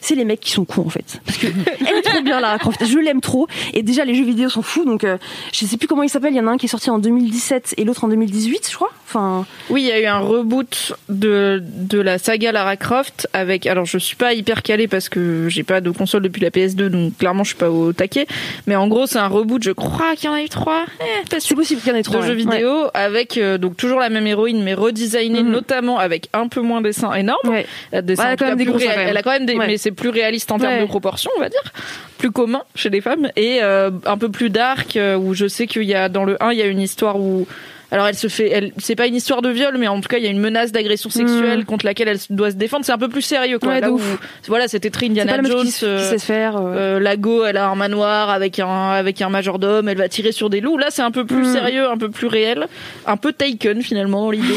c'est 0.01 0.15
les 0.15 0.25
mecs 0.25 0.39
qui 0.41 0.51
sont 0.51 0.65
cons 0.65 0.81
en 0.85 0.89
fait. 0.89 1.21
Parce 1.25 1.37
que 1.37 1.47
elle 1.79 1.97
est 1.97 2.01
trop 2.01 2.21
bien, 2.21 2.39
Lara 2.41 2.57
Croft. 2.57 2.83
Je 2.85 2.97
l'aime 2.99 3.21
trop. 3.21 3.47
Et 3.73 3.81
déjà, 3.83 4.03
les 4.03 4.13
jeux 4.15 4.25
vidéo 4.25 4.49
sont 4.49 4.61
fous. 4.61 4.83
Donc, 4.83 5.03
euh, 5.05 5.17
je 5.53 5.65
sais 5.65 5.77
plus 5.77 5.87
comment 5.87 6.03
il 6.03 6.09
s'appelle. 6.09 6.33
Il 6.33 6.37
y 6.37 6.39
en 6.41 6.47
a 6.47 6.51
un 6.51 6.57
qui 6.57 6.65
est 6.65 6.69
sorti 6.69 6.89
en 6.89 6.99
2017 6.99 7.75
et 7.77 7.83
l'autre 7.85 8.03
en 8.03 8.07
2018, 8.09 8.67
je 8.69 8.75
crois. 8.75 8.91
Enfin, 9.07 9.45
Oui, 9.69 9.83
il 9.83 9.87
y 9.87 9.91
a 9.91 9.99
eu 10.01 10.05
un 10.05 10.19
reboot 10.19 10.93
de, 11.09 11.61
de 11.63 11.99
la 12.01 12.17
saga 12.17 12.51
Lara 12.51 12.75
Croft 12.77 13.27
avec. 13.33 13.67
Alors, 13.67 13.85
je 13.85 13.97
suis 13.97 14.15
pas 14.15 14.33
hyper 14.33 14.63
calée 14.63 14.87
parce 14.87 15.07
que 15.09 15.47
j'ai 15.49 15.63
pas 15.63 15.79
de 15.81 15.89
console 15.91 16.23
depuis 16.23 16.41
la 16.41 16.49
PS2, 16.49 16.87
donc 16.87 17.17
clairement, 17.17 17.43
je 17.43 17.49
suis 17.49 17.57
pas 17.57 17.69
au 17.69 17.93
taquet. 17.93 18.25
Mais 18.67 18.75
en 18.75 18.87
gros, 18.87 19.05
c'est 19.05 19.19
un 19.19 19.27
reboot, 19.27 19.61
je 19.63 19.71
crois 19.71 20.15
qu'il 20.15 20.25
y 20.25 20.29
en 20.29 20.35
a 20.35 20.41
eu 20.41 20.49
trois. 20.49 20.85
Eh, 21.01 21.35
c'est 21.39 21.55
possible 21.55 21.81
qu'il 21.81 21.91
y 21.91 21.95
en 21.95 21.97
ait 21.97 22.03
trop. 22.03 22.17
de 22.17 22.21
jeux 22.21 22.29
ouais. 22.29 22.35
vidéo 22.35 22.87
avec 22.93 23.37
euh, 23.37 23.57
donc 23.57 23.77
toujours 23.77 23.99
la 23.99 24.09
même 24.09 24.25
héroïne 24.27 24.63
mais 24.63 24.73
redesignée 24.73 25.43
Mhm. 25.43 25.51
notamment 25.51 25.97
avec 25.99 26.29
un 26.33 26.47
peu 26.47 26.61
moins 26.61 26.79
de 26.81 26.87
dessins 26.87 27.13
énormes 27.13 27.37
Ouais. 27.49 27.65
Euh, 27.93 28.01
dessins 28.01 28.23
elle 28.25 28.31
a 28.31 28.35
quand 28.37 28.45
même 28.47 28.57
des 28.57 28.65
gros 28.65 28.79
elle 28.79 29.15
a 29.17 29.21
quand 29.23 29.31
même 29.31 29.45
des 29.45 29.55
Ouais. 29.55 29.67
mais 29.67 29.77
c'est 29.77 29.90
plus 29.91 30.09
réaliste 30.09 30.51
en 30.51 30.59
termes 30.59 30.81
de 30.81 30.85
proportions 30.85 31.31
on 31.37 31.39
va 31.39 31.49
dire 31.49 31.73
plus 32.17 32.31
commun 32.31 32.63
chez 32.75 32.89
les 32.89 33.01
femmes 33.01 33.29
et 33.35 33.59
euh, 33.61 33.91
un 34.05 34.17
peu 34.17 34.29
plus 34.29 34.49
dark 34.49 34.95
euh, 34.95 35.15
où 35.15 35.33
je 35.33 35.47
sais 35.47 35.67
qu'il 35.67 35.83
y 35.83 35.93
a 35.93 36.09
dans 36.09 36.23
le 36.23 36.41
1 36.43 36.51
il 36.51 36.59
y 36.59 36.61
a 36.61 36.67
une 36.67 36.81
histoire 36.81 37.19
où 37.19 37.47
alors 37.91 38.07
elle 38.07 38.15
se 38.15 38.27
fait, 38.27 38.49
elle, 38.49 38.71
c'est 38.77 38.95
pas 38.95 39.05
une 39.07 39.15
histoire 39.15 39.41
de 39.41 39.49
viol, 39.49 39.75
mais 39.77 39.87
en 39.87 39.99
tout 40.01 40.07
cas 40.07 40.17
il 40.17 40.23
y 40.23 40.27
a 40.27 40.29
une 40.29 40.39
menace 40.39 40.71
d'agression 40.71 41.09
sexuelle 41.09 41.65
contre 41.65 41.85
laquelle 41.85 42.07
elle 42.07 42.19
doit 42.29 42.51
se 42.51 42.55
défendre. 42.55 42.85
C'est 42.85 42.91
un 42.93 42.97
peu 42.97 43.09
plus 43.09 43.21
sérieux 43.21 43.59
quoi. 43.59 43.69
Ouais, 43.73 43.81
Là 43.81 43.87
de 43.87 43.91
où- 43.91 43.95
ouf. 43.95 44.17
voilà, 44.47 44.67
c'était 44.67 44.89
très 44.89 45.07
Indiana 45.07 45.37
Jones. 45.43 45.65
qui, 45.65 45.71
qui 45.73 45.85
euh, 45.85 46.09
sait 46.09 46.17
se 46.17 46.25
faire. 46.25 46.55
euh. 46.57 46.75
euh, 46.75 46.99
Lago, 46.99 47.43
elle 47.45 47.57
a 47.57 47.67
un 47.69 47.75
manoir 47.75 48.29
avec 48.29 48.59
un 48.59 48.89
avec 48.91 49.21
un 49.21 49.29
majordome, 49.29 49.89
elle 49.89 49.97
va 49.97 50.07
tirer 50.09 50.31
sur 50.31 50.49
des 50.49 50.61
loups. 50.61 50.77
Là, 50.77 50.87
c'est 50.89 51.01
un 51.01 51.11
peu 51.11 51.25
plus 51.25 51.41
Mm. 51.47 51.53
sérieux, 51.53 51.89
un 51.89 51.97
peu 51.97 52.09
plus 52.09 52.27
réel, 52.27 52.67
un 53.05 53.17
peu 53.17 53.33
Taken 53.33 53.81
finalement 53.81 54.31
l'idée. 54.31 54.47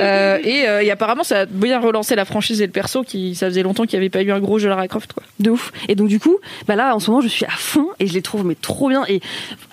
Euh, 0.00 0.38
et, 0.42 0.66
euh, 0.68 0.80
et 0.82 0.90
apparemment, 0.90 1.22
ça 1.24 1.40
a 1.40 1.46
bien 1.46 1.78
relancé 1.78 2.14
la 2.16 2.24
franchise 2.24 2.62
et 2.62 2.66
le 2.66 2.72
perso 2.72 3.02
qui 3.02 3.34
ça 3.34 3.46
faisait 3.46 3.62
longtemps 3.62 3.84
qu'il 3.84 3.98
n'y 3.98 4.04
avait 4.04 4.10
pas 4.10 4.22
eu 4.22 4.32
un 4.32 4.40
gros 4.40 4.58
jeu 4.58 4.68
Lara 4.68 4.88
Croft 4.88 5.12
quoi. 5.12 5.22
de 5.38 5.50
ouf. 5.50 5.70
Et 5.88 5.94
donc 5.94 6.08
du 6.08 6.18
coup, 6.18 6.38
bah 6.66 6.76
là 6.76 6.94
en 6.94 6.98
ce 7.00 7.10
moment 7.10 7.20
je 7.22 7.28
suis 7.28 7.44
à 7.44 7.50
fond 7.50 7.88
et 8.00 8.06
je 8.06 8.14
les 8.14 8.22
trouve 8.22 8.44
mais 8.44 8.54
trop 8.54 8.88
bien 8.88 9.04
et 9.08 9.20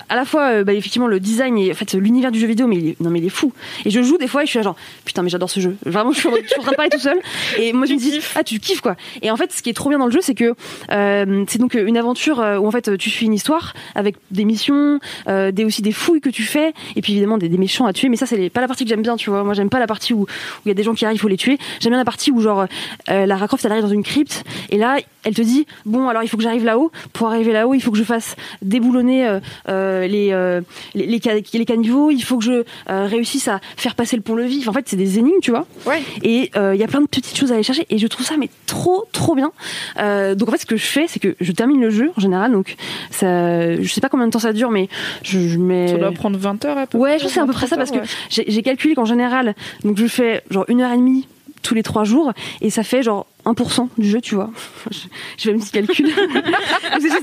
à 0.10 0.16
la 0.16 0.26
fois 0.26 0.50
euh, 0.50 0.64
bah, 0.64 0.74
effectivement 0.74 1.08
le 1.08 1.20
design 1.20 1.58
et 1.58 1.72
en 1.72 1.76
fait 1.76 1.94
l'univers 1.94 2.32
du 2.32 2.40
jeu 2.40 2.48
vidéo 2.48 2.68
mais 2.68 2.78
il 2.78 2.88
est, 2.90 3.00
non 3.00 3.10
mais 3.10 3.20
il 3.20 3.26
est 3.26 3.30
fou. 3.30 3.54
Et 3.86 3.90
je 3.90 4.02
joue 4.02 4.18
des 4.18 4.28
fois 4.28 4.44
et 4.44 4.46
je 4.46 4.50
suis 4.52 4.60
là 4.60 4.64
genre 4.64 4.76
putain 5.06 5.22
mais 5.24 5.30
j'adore 5.30 5.50
ce 5.50 5.60
jeu. 5.60 5.76
Vraiment 5.86 6.12
je 6.12 6.20
suis 6.20 6.28
en, 6.28 6.32
mode- 6.32 6.42
je 6.44 6.48
suis 6.50 6.60
en 6.60 6.64
train 6.64 6.72
de 6.72 6.76
parler 6.76 6.90
tout 6.92 7.00
seul 7.00 7.18
et 7.58 7.74
moi 7.74 7.86
je 7.86 7.94
me 7.94 7.98
dis 8.00 8.20
ah 8.36 8.44
tu 8.44 8.60
kiffes 8.60 8.82
quoi. 8.82 8.96
Et 9.22 9.32
en 9.32 9.38
fait 9.38 9.52
ce 9.52 9.62
qui 9.62 9.70
est 9.70 9.74
trop 9.74 9.90
bien 9.90 10.00
dans 10.00 10.06
le 10.08 10.12
jeu 10.12 10.20
c'est 10.22 10.36
que 10.36 10.56
euh, 10.92 11.44
c'est 11.48 11.60
donc 11.60 11.74
une 11.76 11.98
aventure 11.98 12.40
euh, 12.40 12.58
où 12.58 12.68
en 12.68 12.72
fait 12.72 12.98
tu 12.98 13.10
suis 13.10 13.26
une 13.26 13.34
histoire 13.34 13.74
avec 13.96 14.16
des 14.32 14.46
missions, 14.46 15.00
euh, 15.28 15.52
des 15.52 15.66
aussi 15.66 15.82
des 15.82 15.92
fouilles 15.92 16.22
que 16.22 16.30
tu 16.30 16.44
fais 16.44 16.74
et 16.96 17.02
puis 17.02 17.14
évidemment 17.14 17.38
des, 17.38 17.50
des 17.50 17.58
méchants 17.58 17.86
à 17.86 17.94
tuer 17.94 18.10
mais 18.10 18.16
ça 18.16 18.26
c'est 18.26 18.50
pas 18.50 18.62
la 18.62 18.68
partie 18.68 18.84
que 18.84 18.90
j'aime 18.90 19.02
bien 19.02 19.16
tu 19.16 19.30
vois. 19.30 19.44
Moi 19.44 19.54
j'aime 19.54 19.70
pas 19.70 19.80
la 19.80 19.88
partie 19.88 20.14
où 20.14 20.26
il 20.66 20.70
y 20.70 20.72
a 20.72 20.76
des 20.76 20.84
gens 20.84 20.94
qui 20.94 21.06
arrivent 21.06 21.18
il 21.18 21.22
faut 21.22 21.28
les 21.28 21.38
tuer. 21.38 21.58
J'aime 21.80 21.92
bien 21.92 22.00
la 22.00 22.06
partie 22.06 22.32
où 22.32 22.40
genre 22.42 22.66
euh, 23.10 23.26
Lara 23.26 23.48
Croft 23.48 23.66
elle 23.66 23.72
arrive 23.72 23.84
dans 23.84 23.90
une 23.90 24.04
crypte 24.04 24.44
et 24.70 24.78
là 24.78 24.98
elle 25.24 25.34
te 25.36 25.42
dit 25.42 25.66
bon 25.86 26.08
alors 26.08 26.24
il 26.24 26.28
faut 26.30 26.38
que 26.38 26.44
j'arrive 26.44 26.64
là-haut 26.66 26.92
pour 27.14 27.28
arriver 27.30 27.52
là-haut 27.52 27.74
il 27.74 27.82
faut 27.82 27.92
que 27.92 27.98
je 27.98 28.04
fasse 28.04 28.36
déboulonner 28.62 29.28
euh, 29.28 29.40
euh, 29.68 29.99
les, 30.08 30.32
euh, 30.32 30.62
les 30.96 31.06
les 31.06 31.20
les 31.54 31.66
caniveaux 31.66 32.12
il 32.12 32.22
faut 32.22 32.38
que 32.38 32.44
je 32.44 32.64
euh, 32.90 33.06
réussisse 33.06 33.48
à 33.48 33.60
faire 33.78 33.96
passer 33.96 34.16
le 34.16 34.22
pont-levis. 34.22 34.60
Enfin, 34.60 34.72
en 34.72 34.74
fait 34.74 34.88
c'est 34.88 34.98
des 34.98 35.20
énigmes 35.20 35.40
tu 35.42 35.52
vois. 35.52 35.66
Ouais. 35.86 36.02
et 36.24 36.52
euh, 36.56 36.76
il 36.76 36.82
y 36.82 36.84
a 36.84 36.88
plein 36.88 37.02
de 37.02 37.08
petites 37.08 37.38
choses 37.38 37.52
à 37.52 37.56
aller 37.56 37.64
chercher. 37.64 37.86
Et 37.90 37.98
je 37.98 38.08
trouve 38.08 38.26
ça 38.26 38.38
mais 38.38 38.50
trop 38.66 39.06
trop 39.12 39.36
bien. 39.36 39.52
Euh, 40.00 40.36
donc 40.36 40.50
en 40.50 40.52
fait 40.52 40.60
ce 40.60 40.66
que 40.66 40.78
je 40.78 40.86
fais 40.86 41.06
c'est 41.08 41.20
que 41.20 41.36
je 41.40 41.52
termine 41.52 41.82
le 41.82 41.90
jeu 41.90 42.12
en 42.16 42.22
général. 42.22 42.52
Donc 42.52 42.76
ça 43.12 43.76
je 43.82 43.88
sais 43.88 44.02
pas 44.02 44.10
combien 44.10 44.28
de 44.28 44.32
temps 44.32 44.40
ça 44.40 44.54
dure 44.54 44.72
mais 44.72 44.90
je, 45.24 45.40
je 45.40 45.58
mets 45.58 45.90
Ça 45.90 45.98
doit 45.98 46.12
prendre 46.12 46.38
20 46.38 46.66
heures 46.66 46.78
à 46.78 46.88
peu 46.88 46.98
Ouais, 46.98 47.18
je 47.18 47.24
pense 47.24 47.34
c'est 47.34 47.40
à 47.40 47.46
peu 47.46 47.54
près 47.54 47.68
ça 47.68 47.76
30 47.76 47.80
parce 47.80 47.92
que 47.92 48.04
ouais. 48.38 48.46
j'ai 48.48 48.62
calculé 48.62 48.96
qu'en 48.96 49.06
général, 49.06 49.56
donc 49.84 49.98
je 49.98 50.08
fais 50.08 50.44
genre 50.50 50.66
une 50.68 50.82
heure 50.82 50.92
et 50.92 50.98
demie 50.98 51.28
tous 51.62 51.76
les 51.76 51.84
trois 51.84 52.04
jours. 52.04 52.34
Et 52.62 52.70
ça 52.70 52.84
fait 52.84 53.04
genre 53.04 53.26
1% 53.54 53.88
du 53.98 54.10
jeu, 54.10 54.22
tu 54.22 54.36
vois. 54.36 54.50
Je, 54.92 55.00
fais 55.38 55.54
un 55.54 55.58
petit 55.58 55.72
calcul. 55.72 56.10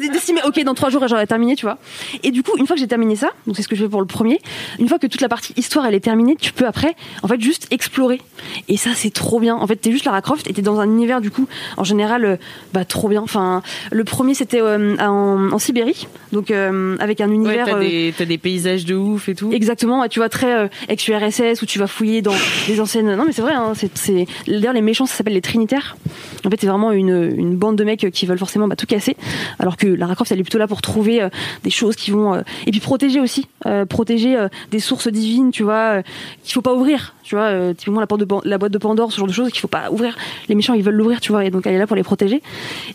J'ai 0.01 0.09
décimé, 0.09 0.41
ok, 0.45 0.63
dans 0.65 0.75
trois 0.75 0.91
jours, 0.91 1.07
j'aurais 1.07 1.27
terminé, 1.27 1.57
tu 1.57 1.67
vois. 1.67 1.79
Et 2.23 2.31
du 2.31 2.43
coup, 2.43 2.53
une 2.57 2.67
fois 2.67 2.75
que 2.75 2.81
j'ai 2.81 2.89
terminé 2.89 3.17
ça, 3.17 3.31
donc 3.47 3.57
c'est 3.57 3.63
ce 3.63 3.69
que 3.69 3.77
je 3.77 3.85
fais 3.85 3.89
pour 3.89 4.01
le 4.01 4.07
premier, 4.07 4.41
une 4.79 4.89
fois 4.89 4.99
que 4.99 5.07
toute 5.07 5.21
la 5.21 5.29
partie 5.29 5.53
histoire, 5.57 5.87
elle 5.87 5.95
est 5.95 6.01
terminée, 6.01 6.37
tu 6.41 6.53
peux 6.53 6.67
après, 6.67 6.95
en 7.23 7.29
fait, 7.29 7.41
juste 7.41 7.69
explorer. 7.71 8.21
Et 8.69 8.77
ça, 8.77 8.91
c'est 8.95 9.13
trop 9.13 9.41
bien. 9.41 9.57
En 9.57 9.67
fait, 9.67 9.77
t'es 9.77 9.93
juste 9.93 10.05
Lara 10.05 10.23
Croft 10.23 10.49
et 10.49 10.53
t'es 10.53 10.63
dans 10.63 10.81
un 10.81 10.87
univers, 10.87 11.21
du 11.21 11.31
coup, 11.31 11.47
en 11.77 11.85
général, 11.85 12.25
euh, 12.25 12.37
bah, 12.73 12.85
trop 12.85 13.09
bien. 13.09 13.23
Enfin, 13.23 13.63
le 13.91 14.05
premier, 14.05 14.35
c'était 14.35 14.61
euh, 14.61 14.97
en, 14.99 15.53
en 15.53 15.59
Sibérie, 15.59 16.07
donc 16.33 16.51
euh, 16.51 16.97
avec 16.99 17.21
un 17.21 17.27
Ouais, 17.29 17.35
univers. 17.35 17.67
t'as 17.67 17.79
des, 17.79 18.15
t'as 18.17 18.25
des 18.25 18.39
paysages 18.39 18.85
de 18.85 18.95
ouf 18.95 19.29
et 19.29 19.35
tout. 19.35 19.51
Exactement, 19.53 20.05
et 20.05 20.09
tu 20.09 20.21
vois 20.21 20.29
très 20.29 20.71
ex-URSS 20.89 21.63
où 21.63 21.67
tu 21.67 21.79
vas 21.79 21.87
fouiller 21.87 22.23
dans 22.23 22.35
des 22.67 22.81
anciennes. 22.81 23.15
Non 23.17 23.25
mais 23.25 23.33
c'est 23.33 23.43
vrai, 23.43 23.55
hein, 23.55 23.73
c'est, 23.75 23.97
c'est... 23.97 24.27
d'ailleurs 24.47 24.73
les 24.73 24.81
méchants 24.81 25.07
ça 25.07 25.17
s'appelle 25.17 25.35
les 25.35 25.41
Trinitaires. 25.41 25.97
En 26.45 26.51
fait 26.51 26.61
c'est 26.61 26.67
vraiment 26.67 26.93
une, 26.93 27.57
bande 27.57 27.77
de 27.77 27.85
mecs 27.85 28.11
qui 28.13 28.27
veulent 28.27 28.39
forcément 28.39 28.69
bah, 28.69 28.77
tout 28.77 28.87
casser, 28.87 29.17
alors 29.59 29.77
que 29.77 29.87
Lara 29.87 30.15
Croft 30.15 30.33
elle 30.33 30.41
est 30.41 30.43
plutôt 30.43 30.59
là 30.59 30.67
pour 30.67 30.83
trouver 30.83 31.23
euh, 31.23 31.29
des 31.65 31.71
choses 31.71 31.97
qui 31.97 32.11
vont 32.11 32.35
euh, 32.35 32.43
et 32.67 32.71
puis 32.71 32.81
protéger 32.81 33.21
aussi, 33.21 33.47
euh, 33.67 33.85
protéger 33.87 34.37
euh, 34.37 34.49
des 34.71 34.81
sources 34.81 35.09
divines, 35.09 35.51
tu 35.51 35.63
vois, 35.63 35.99
euh, 35.99 36.03
qu'il 36.43 36.53
faut 36.53 36.63
pas 36.63 36.75
ouvrir. 36.75 37.15
Tu 37.23 37.35
vois, 37.35 37.47
euh, 37.47 37.75
typiquement 37.75 38.01
la, 38.01 38.07
porte 38.07 38.21
de 38.21 38.49
la 38.49 38.59
boîte 38.59 38.73
de 38.73 38.79
Pandore, 38.79 39.11
ce 39.11 39.19
genre 39.19 39.27
de 39.27 39.33
choses 39.33 39.51
qu'il 39.51 39.61
faut 39.61 39.69
pas 39.69 39.91
ouvrir. 39.91 40.17
Les 40.49 40.55
méchants 40.55 40.75
ils 40.75 40.83
veulent 40.83 40.95
l'ouvrir, 40.95 41.21
tu 41.21 41.33
vois, 41.33 41.45
et 41.45 41.51
donc 41.51 41.67
elle 41.67 41.75
est 41.75 41.79
là 41.79 41.87
pour 41.87 41.97
les 41.97 42.05
protéger. 42.05 42.43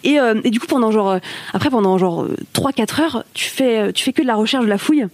Et, 0.04 0.20
euh, 0.20 0.36
du 0.42 0.60
coup 0.60 0.68
pendant 0.68 0.92
genre 0.92 1.12
euh, 1.12 1.20
après 1.54 1.70
pendant 1.70 1.98
genre 1.98 2.28
3-4 2.54 3.02
heures, 3.02 3.24
tu 3.34 3.50
fais 3.50 3.80
euh, 3.80 3.92
tu 3.92 4.04
fais 4.04 4.14
que 4.14 4.22
de 4.22 4.28
la 4.28 4.36
recherche, 4.36 4.64
de 4.64 4.70
la 4.70 4.78
fouille 4.78 5.08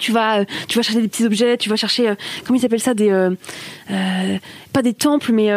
tu 0.00 0.10
vas 0.10 0.40
euh, 0.40 0.44
tu 0.66 0.78
vas 0.78 0.82
chercher 0.82 1.02
des 1.02 1.08
petits 1.08 1.24
objets 1.24 1.56
tu 1.56 1.68
vas 1.68 1.76
chercher 1.76 2.08
euh, 2.08 2.14
comment 2.44 2.58
ils 2.58 2.64
appellent 2.64 2.80
ça 2.80 2.94
des 2.94 3.10
euh, 3.10 3.30
euh, 3.90 4.38
pas 4.72 4.82
des 4.82 4.94
temples 4.94 5.32
mais 5.32 5.50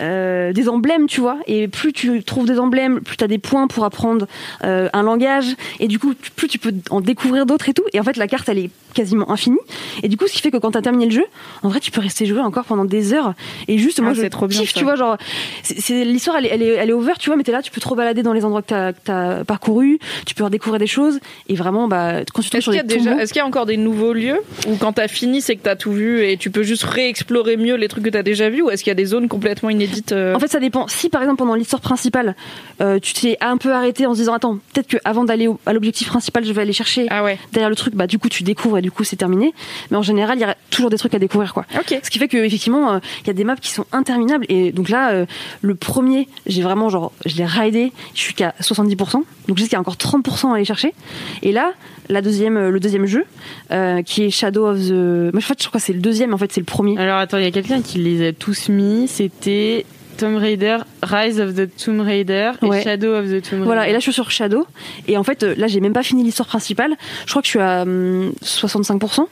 euh, 0.00 0.52
des 0.52 0.68
emblèmes, 0.68 1.06
tu 1.06 1.20
vois, 1.20 1.38
et 1.46 1.68
plus 1.68 1.92
tu 1.92 2.22
trouves 2.24 2.46
des 2.46 2.58
emblèmes, 2.58 3.00
plus 3.00 3.16
tu 3.16 3.24
as 3.24 3.28
des 3.28 3.38
points 3.38 3.66
pour 3.66 3.84
apprendre 3.84 4.26
euh, 4.64 4.88
un 4.92 5.02
langage, 5.02 5.56
et 5.78 5.88
du 5.88 5.98
coup, 5.98 6.14
tu- 6.14 6.30
plus 6.30 6.48
tu 6.48 6.58
peux 6.58 6.72
en 6.90 7.00
découvrir 7.00 7.46
d'autres 7.46 7.68
et 7.68 7.74
tout. 7.74 7.84
Et 7.92 8.00
en 8.00 8.02
fait, 8.04 8.16
la 8.16 8.26
carte, 8.28 8.48
elle 8.48 8.58
est 8.58 8.70
quasiment 8.94 9.30
infinie. 9.30 9.58
Et 10.02 10.08
du 10.08 10.16
coup, 10.16 10.26
ce 10.26 10.32
qui 10.32 10.40
fait 10.40 10.50
que 10.50 10.56
quand 10.56 10.72
tu 10.72 10.78
as 10.78 10.82
terminé 10.82 11.04
le 11.06 11.12
jeu, 11.12 11.24
en 11.62 11.68
vrai, 11.68 11.78
tu 11.80 11.90
peux 11.90 12.00
rester 12.00 12.26
jouer 12.26 12.40
encore 12.40 12.64
pendant 12.64 12.84
des 12.84 13.12
heures. 13.14 13.34
Et 13.68 13.78
juste, 13.78 14.00
moi, 14.00 14.10
Ah, 14.10 14.14
je 14.14 14.20
c'est 14.22 14.30
trop 14.30 14.46
bien, 14.48 14.58
kiffe, 14.60 14.72
ça. 14.72 14.78
tu 14.78 14.84
vois, 14.84 14.96
genre, 14.96 15.16
c'est- 15.62 15.80
c'est- 15.80 16.04
l'histoire, 16.04 16.36
elle, 16.38 16.46
est- 16.46 16.50
elle 16.50 16.62
est, 16.62 16.74
elle 16.74 16.90
est 16.90 16.92
over, 16.92 17.12
tu 17.18 17.28
vois, 17.30 17.36
mais 17.36 17.44
t'es 17.44 17.52
là, 17.52 17.62
tu 17.62 17.70
peux 17.70 17.80
trop 17.80 17.94
balader 17.94 18.22
dans 18.22 18.32
les 18.32 18.44
endroits 18.44 18.62
que 18.62 18.92
tu 19.04 19.10
as, 19.12 19.44
parcouru, 19.44 19.98
tu 20.26 20.34
peux 20.34 20.44
redécouvrir 20.44 20.80
des 20.80 20.86
choses, 20.86 21.20
et 21.48 21.54
vraiment, 21.54 21.86
bah, 21.88 22.24
quand 22.34 22.42
tu 22.42 22.48
Est-ce 22.48 22.60
sur 22.62 22.72
qu'il 22.72 22.80
y, 22.80 22.84
des 22.84 22.94
a 22.94 22.96
déjà- 22.98 23.10
tombeaux- 23.10 23.22
est-ce 23.22 23.32
qu'il 23.32 23.40
y 23.40 23.42
a 23.42 23.46
encore 23.46 23.66
des 23.66 23.76
nouveaux 23.76 24.12
lieux 24.12 24.38
Ou 24.68 24.76
quand 24.76 24.94
t'as 24.94 25.08
fini, 25.08 25.40
c'est 25.40 25.54
que 25.56 25.62
t'as 25.62 25.76
tout 25.76 25.92
vu 25.92 26.24
et 26.24 26.36
tu 26.36 26.50
peux 26.50 26.62
juste 26.64 26.82
réexplorer 26.84 27.56
mieux 27.56 27.76
les 27.76 27.86
trucs 27.88 28.04
que 28.04 28.10
t'as 28.10 28.22
déjà 28.22 28.48
vus 28.50 28.62
Ou 28.62 28.70
est-ce 28.70 28.82
qu'il 28.82 28.90
y 28.90 28.92
a 28.92 28.94
des 28.96 29.04
zones 29.04 29.28
complètement 29.28 29.70
inédites 29.70 29.89
euh, 30.12 30.34
En 30.34 30.38
fait, 30.38 30.48
ça 30.48 30.60
dépend. 30.60 30.86
Si 30.88 31.08
par 31.08 31.22
exemple 31.22 31.38
pendant 31.38 31.54
l'histoire 31.54 31.80
principale, 31.80 32.34
euh, 32.80 32.98
tu 32.98 33.12
t'es 33.12 33.36
un 33.40 33.56
peu 33.56 33.72
arrêté 33.72 34.06
en 34.06 34.14
se 34.14 34.20
disant 34.20 34.34
attends, 34.34 34.58
peut-être 34.72 34.86
que 34.88 34.96
avant 35.04 35.24
d'aller 35.24 35.48
à 35.66 35.72
l'objectif 35.72 36.08
principal, 36.08 36.44
je 36.44 36.52
vais 36.52 36.62
aller 36.62 36.72
chercher 36.72 37.06
Ah 37.10 37.24
ouais. 37.24 37.38
derrière 37.52 37.70
le 37.70 37.76
truc. 37.76 37.94
Bah 37.94 38.06
du 38.06 38.18
coup, 38.18 38.28
tu 38.28 38.42
découvres 38.42 38.78
et 38.78 38.82
du 38.82 38.90
coup, 38.90 39.04
c'est 39.04 39.16
terminé. 39.16 39.52
Mais 39.90 39.96
en 39.96 40.02
général, 40.02 40.38
il 40.38 40.42
y 40.42 40.44
a 40.44 40.56
toujours 40.70 40.90
des 40.90 40.98
trucs 40.98 41.14
à 41.14 41.18
découvrir 41.18 41.52
quoi. 41.54 41.64
Ce 42.04 42.10
qui 42.10 42.18
fait 42.18 42.28
que 42.28 42.36
effectivement, 42.38 42.92
euh, 42.92 42.98
il 43.22 43.26
y 43.26 43.30
a 43.30 43.34
des 43.34 43.44
maps 43.44 43.56
qui 43.56 43.70
sont 43.70 43.86
interminables. 43.92 44.46
Et 44.48 44.72
donc 44.72 44.88
là, 44.88 45.26
le 45.60 45.74
premier, 45.74 46.28
j'ai 46.46 46.62
vraiment 46.62 46.88
genre, 46.88 47.12
je 47.26 47.36
l'ai 47.36 47.44
raidé. 47.46 47.92
Je 48.14 48.20
suis 48.20 48.34
qu'à 48.34 48.54
70%. 48.60 49.12
Donc 49.12 49.24
je 49.56 49.62
sais 49.62 49.68
qu'il 49.68 49.72
y 49.72 49.76
a 49.76 49.80
encore 49.80 49.96
30% 49.96 50.52
à 50.52 50.54
aller 50.56 50.64
chercher. 50.64 50.94
Et 51.42 51.52
là, 51.52 51.72
la 52.08 52.22
deuxième, 52.22 52.68
le 52.68 52.80
deuxième 52.80 53.06
jeu, 53.06 53.24
euh, 53.70 54.02
qui 54.02 54.24
est 54.24 54.30
Shadow 54.30 54.66
of 54.66 54.78
the. 54.78 55.32
Moi, 55.32 55.38
en 55.38 55.40
fait, 55.40 55.62
je 55.62 55.68
crois 55.68 55.80
que 55.80 55.86
c'est 55.86 55.92
le 55.92 56.00
deuxième. 56.00 56.34
En 56.34 56.38
fait, 56.38 56.52
c'est 56.52 56.60
le 56.60 56.66
premier. 56.66 56.98
Alors 56.98 57.18
attends, 57.18 57.38
il 57.38 57.44
y 57.44 57.46
a 57.46 57.50
quelqu'un 57.50 57.82
qui 57.82 57.98
les 57.98 58.28
a 58.28 58.32
tous 58.32 58.68
mis. 58.68 59.06
C'était 59.08 59.79
Tomb 60.20 60.36
Raider, 60.36 60.76
Rise 61.02 61.40
of 61.40 61.54
the 61.54 61.66
Tomb 61.82 62.00
Raider 62.00 62.52
et. 62.60 62.82
Shadow 62.82 63.14
of 63.14 63.24
the 63.24 63.40
Tomb 63.40 63.60
Raider. 63.60 63.64
Voilà, 63.64 63.88
et 63.88 63.92
là 63.92 64.00
je 64.00 64.02
suis 64.02 64.12
sur 64.12 64.30
Shadow. 64.30 64.66
Et 65.08 65.16
en 65.16 65.24
fait, 65.24 65.42
euh, 65.42 65.54
là 65.56 65.66
j'ai 65.66 65.80
même 65.80 65.94
pas 65.94 66.02
fini 66.02 66.22
l'histoire 66.22 66.46
principale. 66.46 66.94
Je 67.24 67.30
crois 67.30 67.40
que 67.40 67.46
je 67.46 67.50
suis 67.50 67.58
à 67.58 67.82
hum, 67.82 68.30
65%. 68.42 69.26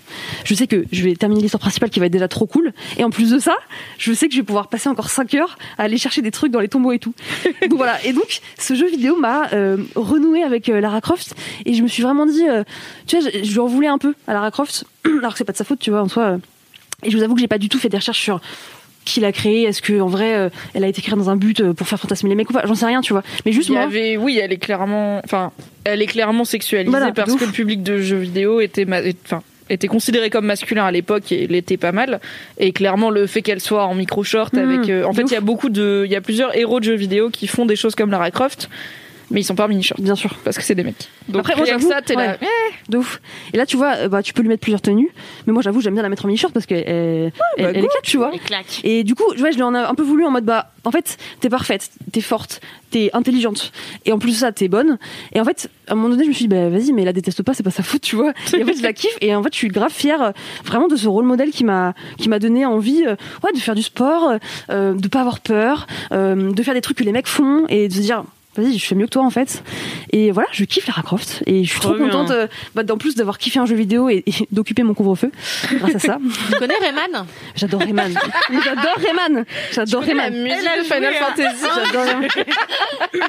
Je 0.45 0.55
sais 0.55 0.67
que 0.67 0.87
je 0.91 1.05
vais 1.05 1.15
terminer 1.15 1.43
l'histoire 1.43 1.61
principale 1.61 1.91
qui 1.91 2.01
va 2.01 2.07
être 2.07 2.13
déjà 2.13 2.27
trop 2.27 2.47
cool. 2.47 2.73
Et 2.97 3.05
en 3.05 3.11
plus 3.11 3.31
de 3.31 3.39
ça, 3.39 3.55
je 3.99 4.15
sais 4.15 4.29
que 4.29 4.35
je 4.35 4.41
vais 4.41 4.47
pouvoir 4.47 4.69
passer 4.69 4.89
encore 4.89 5.11
5 5.11 5.35
heures 5.35 5.59
à 5.77 5.83
aller 5.83 5.99
chercher 5.99 6.23
des 6.23 6.31
trucs 6.31 6.53
dans 6.53 6.61
les 6.61 6.69
tombeaux 6.69 6.93
et 6.93 6.99
tout. 6.99 7.13
donc 7.69 7.77
voilà. 7.77 8.03
Et 8.07 8.15
donc, 8.15 8.41
ce 8.59 8.75
jeu 8.75 8.89
vidéo 8.89 9.15
m'a 9.17 9.53
euh, 9.53 9.77
renoué 9.95 10.43
avec 10.43 10.71
euh, 10.71 10.81
Lara 10.81 11.03
Croft. 11.03 11.35
Et 11.67 11.75
je 11.75 11.83
me 11.83 11.89
suis 11.89 12.03
vraiment 12.03 12.25
dit, 12.25 12.49
euh, 12.49 12.65
tu 13.07 13.19
vois, 13.19 13.31
je, 13.31 13.45
je 13.45 13.53
lui 13.53 13.59
en 13.59 13.67
voulais 13.67 13.89
un 13.89 13.99
peu 13.99 14.15
à 14.27 14.33
Lara 14.33 14.51
Croft. 14.51 14.87
alors 15.19 15.33
que 15.33 15.39
c'est 15.39 15.45
pas 15.45 15.53
de 15.53 15.59
sa 15.59 15.65
faute, 15.65 15.81
tu 15.81 15.91
vois, 15.91 16.01
en 16.01 16.09
soi. 16.09 16.39
Et 17.03 17.11
je 17.11 17.17
vous 17.17 17.23
avoue 17.23 17.35
que 17.35 17.41
j'ai 17.41 17.47
pas 17.47 17.59
du 17.59 17.69
tout 17.69 17.79
fait 17.79 17.91
des 17.91 17.99
recherches 17.99 18.23
sur 18.23 18.41
qui 19.05 19.21
l'a 19.21 19.33
créé 19.33 19.63
Est-ce 19.65 19.83
que 19.83 20.01
en 20.01 20.09
vrai, 20.09 20.35
euh, 20.35 20.49
elle 20.75 20.85
a 20.85 20.89
été 20.89 21.01
créée 21.03 21.17
dans 21.17 21.31
un 21.31 21.37
but 21.37 21.61
euh, 21.61 21.73
pour 21.73 21.89
faire 21.89 21.99
fantasmer 21.99 22.29
les 22.31 22.37
mecs 22.37 22.51
ou 22.51 22.53
pas? 22.53 22.67
J'en 22.67 22.75
sais 22.75 22.87
rien, 22.87 23.01
tu 23.01 23.13
vois. 23.13 23.23
Mais 23.47 23.53
juste 23.53 23.69
Il 23.69 23.73
y 23.73 23.75
moi. 23.77 23.85
avait, 23.85 24.17
oui, 24.17 24.39
elle 24.43 24.53
est 24.53 24.59
clairement, 24.59 25.21
enfin, 25.25 25.53
elle 25.85 26.03
est 26.03 26.07
clairement 26.07 26.45
sexualisée 26.45 26.91
Voilà, 26.91 27.13
parce 27.13 27.35
que 27.35 27.45
le 27.45 27.53
public 27.53 27.83
de 27.83 27.99
jeux 27.99 28.19
vidéo 28.19 28.61
était, 28.61 28.87
enfin, 29.25 29.43
était 29.71 29.89
considéré 29.89 30.31
comme 30.31 30.47
masculin 30.47 30.85
à 30.85 30.91
l'époque 30.91 31.33
et 31.33 31.47
l'était 31.47 31.77
pas 31.77 31.93
mal. 31.93 32.21
Et 32.59 32.73
clairement, 32.73 33.11
le 33.11 33.27
fait 33.27 33.43
qu'elle 33.43 33.61
soit 33.61 33.85
en 33.85 33.95
micro 33.95 34.25
short 34.25 34.55
Mmh, 34.55 34.59
avec, 34.59 34.91
euh, 34.91 35.05
en 35.05 35.13
fait, 35.13 35.23
il 35.23 35.33
y 35.33 35.37
a 35.37 35.41
beaucoup 35.41 35.69
de, 35.69 36.03
il 36.07 36.11
y 36.13 36.17
a 36.17 36.21
plusieurs 36.21 36.57
héros 36.57 36.81
de 36.81 36.85
jeux 36.85 36.95
vidéo 36.97 37.31
qui 37.31 37.47
font 37.47 37.67
des 37.67 37.77
choses 37.77 37.95
comme 37.95 38.11
Lara 38.11 38.31
Croft, 38.31 38.69
mais 39.31 39.41
ils 39.41 39.45
sont 39.45 39.55
pas 39.55 39.65
en 39.65 39.69
mini 39.69 39.83
short 39.83 40.01
Bien 40.01 40.15
sûr. 40.15 40.35
parce 40.45 40.57
que 40.57 40.63
c'est 40.63 40.75
des 40.75 40.85
mecs. 40.85 41.09
Donc 41.29 41.41
Après, 41.41 41.55
moi, 41.55 41.65
que 41.65 41.71
j'avoue, 41.71 41.89
ça, 41.89 42.01
t'es 42.03 42.15
là. 42.15 42.37
ouais. 42.41 42.49
de 42.89 42.99
ouf. 42.99 43.21
Et 43.53 43.57
là, 43.57 43.67
tu 43.67 43.77
vois, 43.77 43.95
euh, 43.97 44.09
bah, 44.09 44.23
tu 44.23 44.33
peux 44.33 44.43
lui 44.43 44.49
mettre 44.49 44.63
plusieurs 44.63 44.81
tenues. 44.81 45.11
Mais 45.47 45.53
moi, 45.53 45.63
j'avoue, 45.63 45.81
j'aime 45.81 45.95
bien 45.95 46.03
la 46.03 46.09
mettre 46.09 46.25
en 46.25 46.29
mini-short 46.29 46.53
parce 46.53 46.67
qu'elle 46.67 46.85
elle, 46.89 47.33
bah, 47.37 47.71
elle 47.71 47.77
est 47.77 47.81
claque, 47.81 48.03
tu 48.03 48.17
vois. 48.17 48.35
Et 48.35 48.39
claque. 48.39 48.81
Et 48.85 49.05
du 49.05 49.15
coup, 49.15 49.25
ouais, 49.39 49.53
je 49.53 49.57
lui 49.57 49.63
en 49.63 49.75
ai 49.75 49.79
un 49.79 49.95
peu 49.95 50.03
voulu 50.03 50.25
en 50.25 50.31
mode, 50.31 50.45
bah, 50.45 50.73
en 50.85 50.91
fait, 50.91 51.19
t'es 51.41 51.49
parfaite, 51.51 51.91
t'es 52.13 52.21
forte, 52.23 52.61
t'es 52.91 53.11
intelligente. 53.13 53.73
Et 54.07 54.13
en 54.13 54.19
plus 54.19 54.33
de 54.33 54.37
ça, 54.37 54.53
t'es 54.53 54.69
bonne. 54.69 54.99
Et 55.35 55.41
en 55.41 55.45
fait, 55.45 55.69
à 55.87 55.93
un 55.93 55.95
moment 55.97 56.09
donné, 56.09 56.25
je 56.25 56.29
me 56.29 56.35
suis 56.35 56.47
dit, 56.47 56.55
bah, 56.55 56.69
vas-y, 56.71 56.93
mais 56.93 57.05
la 57.05 57.13
déteste 57.13 57.43
pas, 57.43 57.53
c'est 57.55 57.63
pas 57.63 57.71
sa 57.71 57.83
faute, 57.83 58.01
tu 58.03 58.17
vois. 58.17 58.33
Et 58.55 58.63
en 58.63 58.67
fait, 58.67 58.79
je 58.79 58.83
la 58.83 58.93
kiffe. 58.93 59.17
Et 59.21 59.35
en 59.35 59.43
fait, 59.43 59.53
je 59.53 59.59
suis 59.59 59.69
grave 59.69 59.93
fière, 59.93 60.23
euh, 60.23 60.31
vraiment, 60.65 60.89
de 60.89 60.97
ce 60.97 61.09
rôle 61.09 61.25
modèle 61.25 61.51
qui 61.51 61.65
m'a, 61.65 61.93
qui 62.19 62.29
m'a 62.29 62.39
donné 62.39 62.65
envie, 62.65 63.05
euh, 63.07 63.17
ouais, 63.45 63.53
de 63.53 63.59
faire 63.59 63.75
du 63.75 63.83
sport, 63.83 64.39
euh, 64.71 64.95
de 64.95 65.09
pas 65.09 65.21
avoir 65.21 65.41
peur, 65.41 65.87
euh, 66.13 66.53
de 66.53 66.63
faire 66.63 66.75
des 66.75 66.81
trucs 66.81 66.97
que 66.99 67.05
les 67.05 67.13
mecs 67.13 67.27
font 67.29 67.67
et 67.69 67.89
de 67.89 67.93
se 67.93 68.01
dire, 68.01 68.25
vas-y, 68.59 68.79
je 68.79 68.85
fais 68.87 68.95
mieux 68.95 69.07
que 69.07 69.11
toi, 69.13 69.23
en 69.25 69.31
fait. 69.31 69.63
Et 70.13 70.31
voilà, 70.31 70.49
je 70.53 70.65
kiffe 70.65 70.87
Lara 70.87 71.03
Croft. 71.03 71.43
Et 71.47 71.65
je 71.65 71.71
suis 71.71 71.81
Trop 71.81 71.95
contente, 71.95 72.31
euh, 72.31 72.47
bah, 72.75 72.83
d'en 72.83 72.99
plus 72.99 73.15
d'avoir 73.15 73.39
kiffé 73.39 73.59
un 73.59 73.67
jeu 73.67 73.75
vidéo 73.77 74.09
et, 74.09 74.23
et 74.27 74.33
d'occuper 74.53 74.83
mon 74.83 74.95
couvre-feu 74.95 75.31
grâce 75.75 75.95
à 75.95 75.99
ça. 75.99 76.19
Tu 76.51 76.59
connais 76.59 76.77
Rayman? 76.81 77.27
J'adore 77.55 77.81
Rayman. 77.81 78.13
J'adore 78.65 78.97
Rayman. 78.97 79.45
J'adore 79.73 80.01
La 80.03 80.07
Rayman. 80.07 80.43
musique 80.43 80.71
de 80.79 80.83
Final 80.85 81.15
Fantasy. 81.15 81.67
J'adore 81.85 82.05
Rayman. 82.05 82.29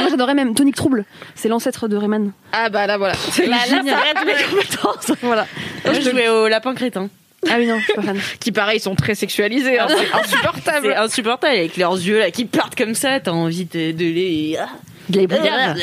Moi 0.00 0.08
j'adorais 0.10 0.34
même 0.34 0.54
Tonic 0.54 0.74
Trouble, 0.74 1.04
c'est 1.36 1.48
l'ancêtre 1.48 1.86
de 1.86 1.96
Rayman. 1.96 2.32
Ah 2.52 2.68
bah 2.70 2.86
là 2.88 2.98
voilà. 2.98 3.14
Là, 3.38 3.46
là, 3.46 3.66
ça 3.66 3.96
arrête 3.96 4.16
mes 4.26 4.32
compétences. 4.56 5.12
voilà. 5.22 5.46
Moi, 5.84 5.94
je 5.94 6.10
jouais 6.10 6.28
au 6.28 6.48
lapin 6.48 6.74
crétin. 6.74 7.08
Ah 7.50 7.56
oui 7.58 7.66
non, 7.66 7.78
je 7.78 7.84
suis 7.84 7.92
pas 7.94 8.02
fan. 8.02 8.18
Qui 8.40 8.52
pareil 8.52 8.80
sont 8.80 8.94
très 8.94 9.14
sexualisés. 9.14 9.78
hein, 9.78 9.86
c'est 9.88 10.12
insupportable. 10.18 10.86
C'est 10.88 10.96
insupportable 10.96 11.54
avec 11.56 11.76
leurs 11.76 11.94
yeux 11.94 12.18
là 12.18 12.30
qui 12.30 12.44
partent 12.44 12.74
comme 12.76 12.94
ça. 12.94 13.20
T'as 13.20 13.30
envie 13.32 13.64
de, 13.66 13.92
de 13.92 14.04
les. 14.04 14.56
Ah. 14.60 14.68
De 15.08 15.20
les 15.20 15.26
regarde. 15.26 15.78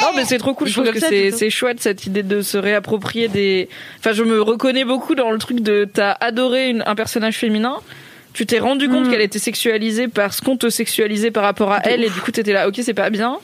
Non, 0.00 0.12
mais 0.16 0.24
c'est 0.24 0.38
trop 0.38 0.54
cool. 0.54 0.68
Je 0.68 0.72
trouve 0.80 0.90
que 0.92 0.98
c'est 1.00 1.50
chouette 1.50 1.80
cette 1.80 2.06
idée 2.06 2.22
de 2.22 2.40
se 2.42 2.56
réapproprier 2.56 3.28
des. 3.28 3.68
Enfin, 3.98 4.12
je 4.12 4.22
me 4.22 4.40
reconnais 4.40 4.84
beaucoup 4.84 5.14
dans 5.14 5.30
le 5.30 5.38
truc 5.38 5.60
de 5.60 5.86
t'as 5.92 6.12
adoré 6.20 6.70
une- 6.70 6.82
un 6.86 6.94
personnage 6.94 7.36
féminin. 7.36 7.76
Tu 8.32 8.44
t'es 8.44 8.58
rendu 8.58 8.88
compte 8.88 9.06
Mm. 9.06 9.10
qu'elle 9.10 9.20
était 9.22 9.38
sexualisée 9.38 10.08
parce 10.08 10.40
qu'on 10.42 10.56
te 10.58 10.68
sexualisait 10.68 11.30
par 11.30 11.42
rapport 11.44 11.72
à 11.72 11.80
elle 11.84 12.04
et 12.04 12.10
du 12.10 12.20
coup 12.20 12.30
t'étais 12.30 12.52
là, 12.52 12.68
ok 12.68 12.74
c'est 12.82 12.92
pas 12.94 13.08
bien. 13.10 13.38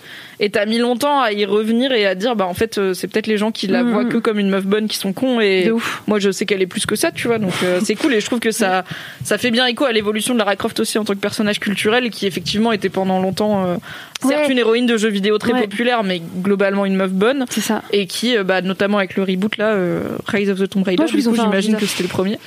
Et 0.45 0.51
t'as 0.51 0.67
mis 0.67 0.79
longtemps 0.79 1.21
à 1.21 1.31
y 1.33 1.45
revenir 1.45 1.93
et 1.93 2.05
à 2.05 2.17
dire 2.17 2.35
bah 2.35 2.47
en 2.47 2.55
fait 2.55 2.77
euh, 2.77 2.95
c'est 2.95 3.07
peut-être 3.07 3.29
les 3.29 3.39
gens 3.39 3.53
qui 3.53 3.69
la 3.69 3.85
Mm, 3.85 3.91
voient 3.93 4.03
mm. 4.05 4.09
que 4.09 4.17
comme 4.19 4.39
une 4.41 4.49
meuf 4.51 4.65
bonne 4.67 4.89
qui 4.89 4.97
sont 4.97 5.13
cons 5.13 5.41
et 5.41 5.71
ouf. 5.71 6.03
moi 6.09 6.19
je 6.19 6.33
sais 6.33 6.47
qu'elle 6.47 6.61
est 6.63 6.67
plus 6.67 6.85
que 6.85 6.97
ça 6.97 7.13
tu 7.13 7.29
vois 7.29 7.39
donc 7.39 7.53
euh, 7.63 7.79
c'est 7.85 7.95
cool 7.95 8.13
et 8.13 8.21
je 8.21 8.27
trouve 8.27 8.41
que 8.41 8.51
ça 8.51 8.83
ça 9.23 9.39
fait 9.39 9.53
bien 9.53 9.67
écho 9.67 9.85
à 9.85 9.93
l'évolution 9.93 10.35
de 10.35 10.39
Lara 10.41 10.57
Croft 10.57 10.81
aussi 10.81 10.99
en 10.99 11.05
tant 11.05 11.15
que 11.15 11.21
personnage 11.21 11.61
culturel 11.61 12.11
qui 12.11 12.27
effectivement 12.27 12.73
était 12.73 12.89
pendant 12.89 13.21
longtemps 13.21 13.65
euh, 13.67 13.77
certes 14.21 14.43
Ouais. 14.47 14.53
une 14.53 14.59
héroïne 14.59 14.87
de 14.87 14.97
jeux 14.97 15.11
vidéo 15.11 15.39
très 15.39 15.53
Ouais. 15.53 15.61
populaire 15.63 16.03
mais 16.03 16.21
globalement 16.43 16.87
une 16.87 16.97
meuf 16.97 17.13
bonne 17.13 17.45
C'est 17.51 17.61
ça. 17.61 17.83
et 17.93 18.07
qui, 18.07 18.37
bah, 18.45 18.63
notamment 18.63 18.99
avec 18.99 19.15
le 19.17 19.23
reboot 19.23 19.57
là, 19.59 19.69
euh, 19.75 20.03
Rise 20.27 20.51
of 20.51 20.59
the 20.59 20.69
Tomb 20.69 20.83
Raider, 20.83 21.05
j'imagine 21.07 21.77
que 21.77 21.87
c'était 21.87 22.03
le 22.03 22.09
premier, 22.09 22.39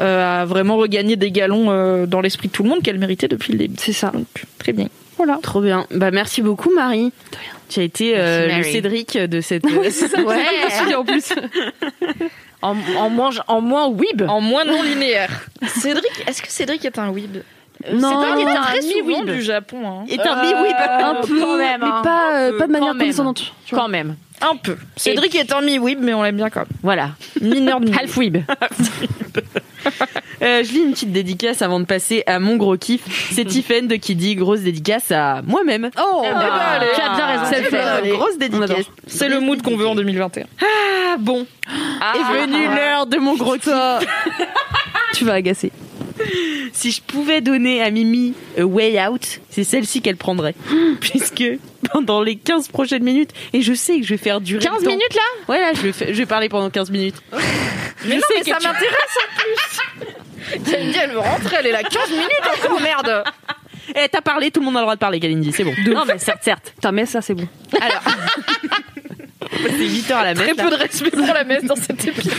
a 0.00 0.44
vraiment 0.44 0.76
regagné 0.76 1.16
des 1.16 1.30
galons 1.30 2.06
dans 2.06 2.20
l'esprit 2.20 2.48
de 2.48 2.52
tout 2.52 2.62
le 2.62 2.68
monde 2.68 2.82
qu'elle 2.82 2.98
méritait 2.98 3.28
depuis 3.28 3.52
le 3.52 3.58
début. 3.58 3.74
C'est 3.78 3.92
ça. 3.92 4.10
Donc 4.12 4.26
très 4.58 4.72
bien. 4.72 4.88
Voilà. 5.18 5.38
Trop 5.42 5.60
bien. 5.60 5.86
Bah 5.90 6.10
merci 6.10 6.40
beaucoup 6.42 6.72
Marie. 6.74 7.12
Tu 7.68 7.80
as 7.80 7.82
été 7.82 8.14
euh, 8.16 8.56
le. 8.58 8.62
Cédric 8.62 9.18
de 9.18 9.40
cette. 9.42 9.64
Ouais. 10.24 10.94
en 10.94 11.04
plus. 11.04 11.32
En, 12.60 12.74
en, 12.96 13.08
mange- 13.08 13.40
en 13.46 13.60
moins 13.60 13.86
weeb. 13.86 14.22
En 14.28 14.40
moins 14.40 14.64
non 14.64 14.82
linéaire. 14.82 15.46
Cédric, 15.68 16.10
est-ce 16.26 16.42
que 16.42 16.50
Cédric 16.50 16.84
est 16.84 16.98
un 16.98 17.10
weeb? 17.10 17.36
Non. 17.92 18.20
Cédric 18.20 18.48
est 18.48 18.50
un 18.50 18.62
très 18.62 18.82
souvent 18.82 19.22
du 19.22 19.42
Japon. 19.42 19.78
Hein. 19.88 20.04
Et 20.08 20.18
un 20.20 20.42
mi-weeb. 20.42 20.74
un 21.00 21.14
peu, 21.24 21.40
quand 21.40 21.56
même, 21.56 21.82
hein. 21.84 22.00
mais 22.02 22.02
pas, 22.02 22.36
euh, 22.36 22.58
pas 22.58 22.66
de 22.66 22.72
manière 22.72 22.92
condescendante. 22.94 23.52
Quand 23.70 23.86
même. 23.86 24.16
Un 24.40 24.56
peu. 24.56 24.76
Cédric 24.96 25.36
est 25.36 25.52
un 25.52 25.60
mi-weeb, 25.60 26.00
mais 26.02 26.14
on 26.14 26.22
l'aime 26.24 26.34
bien 26.36 26.50
quand 26.50 26.60
même. 26.62 26.68
Voilà. 26.82 27.10
Mineur 27.40 27.78
mi 27.78 27.92
Half 27.96 28.16
weeb. 28.16 28.38
Euh, 30.40 30.62
je 30.62 30.70
lis 30.70 30.78
une 30.82 30.92
petite 30.92 31.10
dédicace 31.10 31.62
avant 31.62 31.80
de 31.80 31.84
passer 31.84 32.22
à 32.28 32.38
mon 32.38 32.54
gros 32.58 32.76
kiff. 32.76 33.00
C'est 33.32 33.44
Tiffen 33.48 33.88
de 33.88 33.96
qui 33.96 34.14
dit 34.14 34.36
grosse 34.36 34.60
dédicace 34.60 35.10
à 35.10 35.42
moi-même. 35.44 35.90
Oh, 35.98 36.22
Ah, 36.24 36.28
eh 36.30 36.32
ben, 36.32 36.40
allez. 36.40 36.86
tu 36.94 37.00
as 37.00 37.14
bien 37.16 37.26
raison. 37.26 37.42
C'est 37.50 38.08
une 38.08 38.12
grosse 38.16 38.38
dédicace. 38.38 38.86
C'est 39.08 39.28
le 39.28 39.40
mood 39.40 39.60
qu'on 39.62 39.76
veut 39.76 39.88
en 39.88 39.96
2021. 39.96 40.44
Ah 40.62 41.16
bon, 41.18 41.44
est 41.74 42.40
venu 42.40 42.66
l'heure 42.72 43.06
de 43.06 43.16
mon 43.16 43.34
gros 43.34 43.56
kiff. 43.56 43.72
Tu 45.14 45.24
vas 45.24 45.34
agacer. 45.34 45.72
Si 46.72 46.92
je 46.92 47.00
pouvais 47.02 47.40
donner 47.40 47.82
à 47.82 47.90
Mimi 47.90 48.34
a 48.58 48.62
way 48.64 49.00
out, 49.06 49.40
c'est 49.50 49.64
celle-ci 49.64 50.00
qu'elle 50.02 50.16
prendrait. 50.16 50.54
Puisque 51.00 51.44
pendant 51.92 52.22
les 52.22 52.36
15 52.36 52.68
prochaines 52.68 53.02
minutes, 53.02 53.30
et 53.52 53.62
je 53.62 53.72
sais 53.74 53.98
que 54.00 54.04
je 54.06 54.10
vais 54.14 54.18
faire 54.18 54.40
durer 54.40 54.62
15 54.64 54.78
le 54.80 54.84
temps. 54.84 54.90
minutes 54.90 55.14
là 55.14 55.22
Ouais, 55.54 55.60
là, 55.60 55.72
je 55.74 55.80
vais, 55.80 55.92
fa- 55.92 56.06
je 56.06 56.12
vais 56.12 56.26
parler 56.26 56.48
pendant 56.48 56.70
15 56.70 56.90
minutes. 56.90 57.16
Mais 58.04 58.14
non, 58.16 58.20
sais 58.28 58.34
mais 58.38 58.44
ça 58.52 58.58
tu- 58.60 58.66
m'intéresse 58.66 59.18
en 59.18 59.40
plus. 59.40 60.64
Kalindi, 60.70 60.98
elle 61.02 61.10
veut 61.10 61.18
rentrer, 61.18 61.56
elle 61.60 61.66
est 61.66 61.72
là 61.72 61.82
15 61.82 62.10
minutes 62.10 62.64
encore, 62.64 62.80
merde. 62.80 63.24
Eh, 63.90 64.08
t'as 64.10 64.20
parlé, 64.20 64.50
tout 64.50 64.60
le 64.60 64.66
monde 64.66 64.76
a 64.76 64.80
le 64.80 64.84
droit 64.84 64.94
de 64.94 65.00
parler, 65.00 65.18
Kalindi, 65.18 65.50
c'est 65.52 65.64
bon. 65.64 65.74
Non, 65.86 66.04
mais 66.06 66.18
certes, 66.18 66.40
certes. 66.42 66.72
Putain, 66.74 66.92
mais 66.92 67.06
ça, 67.06 67.20
c'est 67.22 67.34
bon. 67.34 67.48
Alors, 67.80 68.02
c'est 69.50 69.88
8 69.88 70.10
heures 70.10 70.18
à 70.18 70.24
la 70.24 70.34
messe. 70.34 70.42
Très 70.44 70.54
là. 70.54 70.64
peu 70.64 70.70
de 70.70 70.76
respect 70.76 71.10
pour 71.10 71.26
la 71.26 71.44
messe 71.44 71.64
dans 71.64 71.74
cet 71.76 72.06
épisode. 72.06 72.34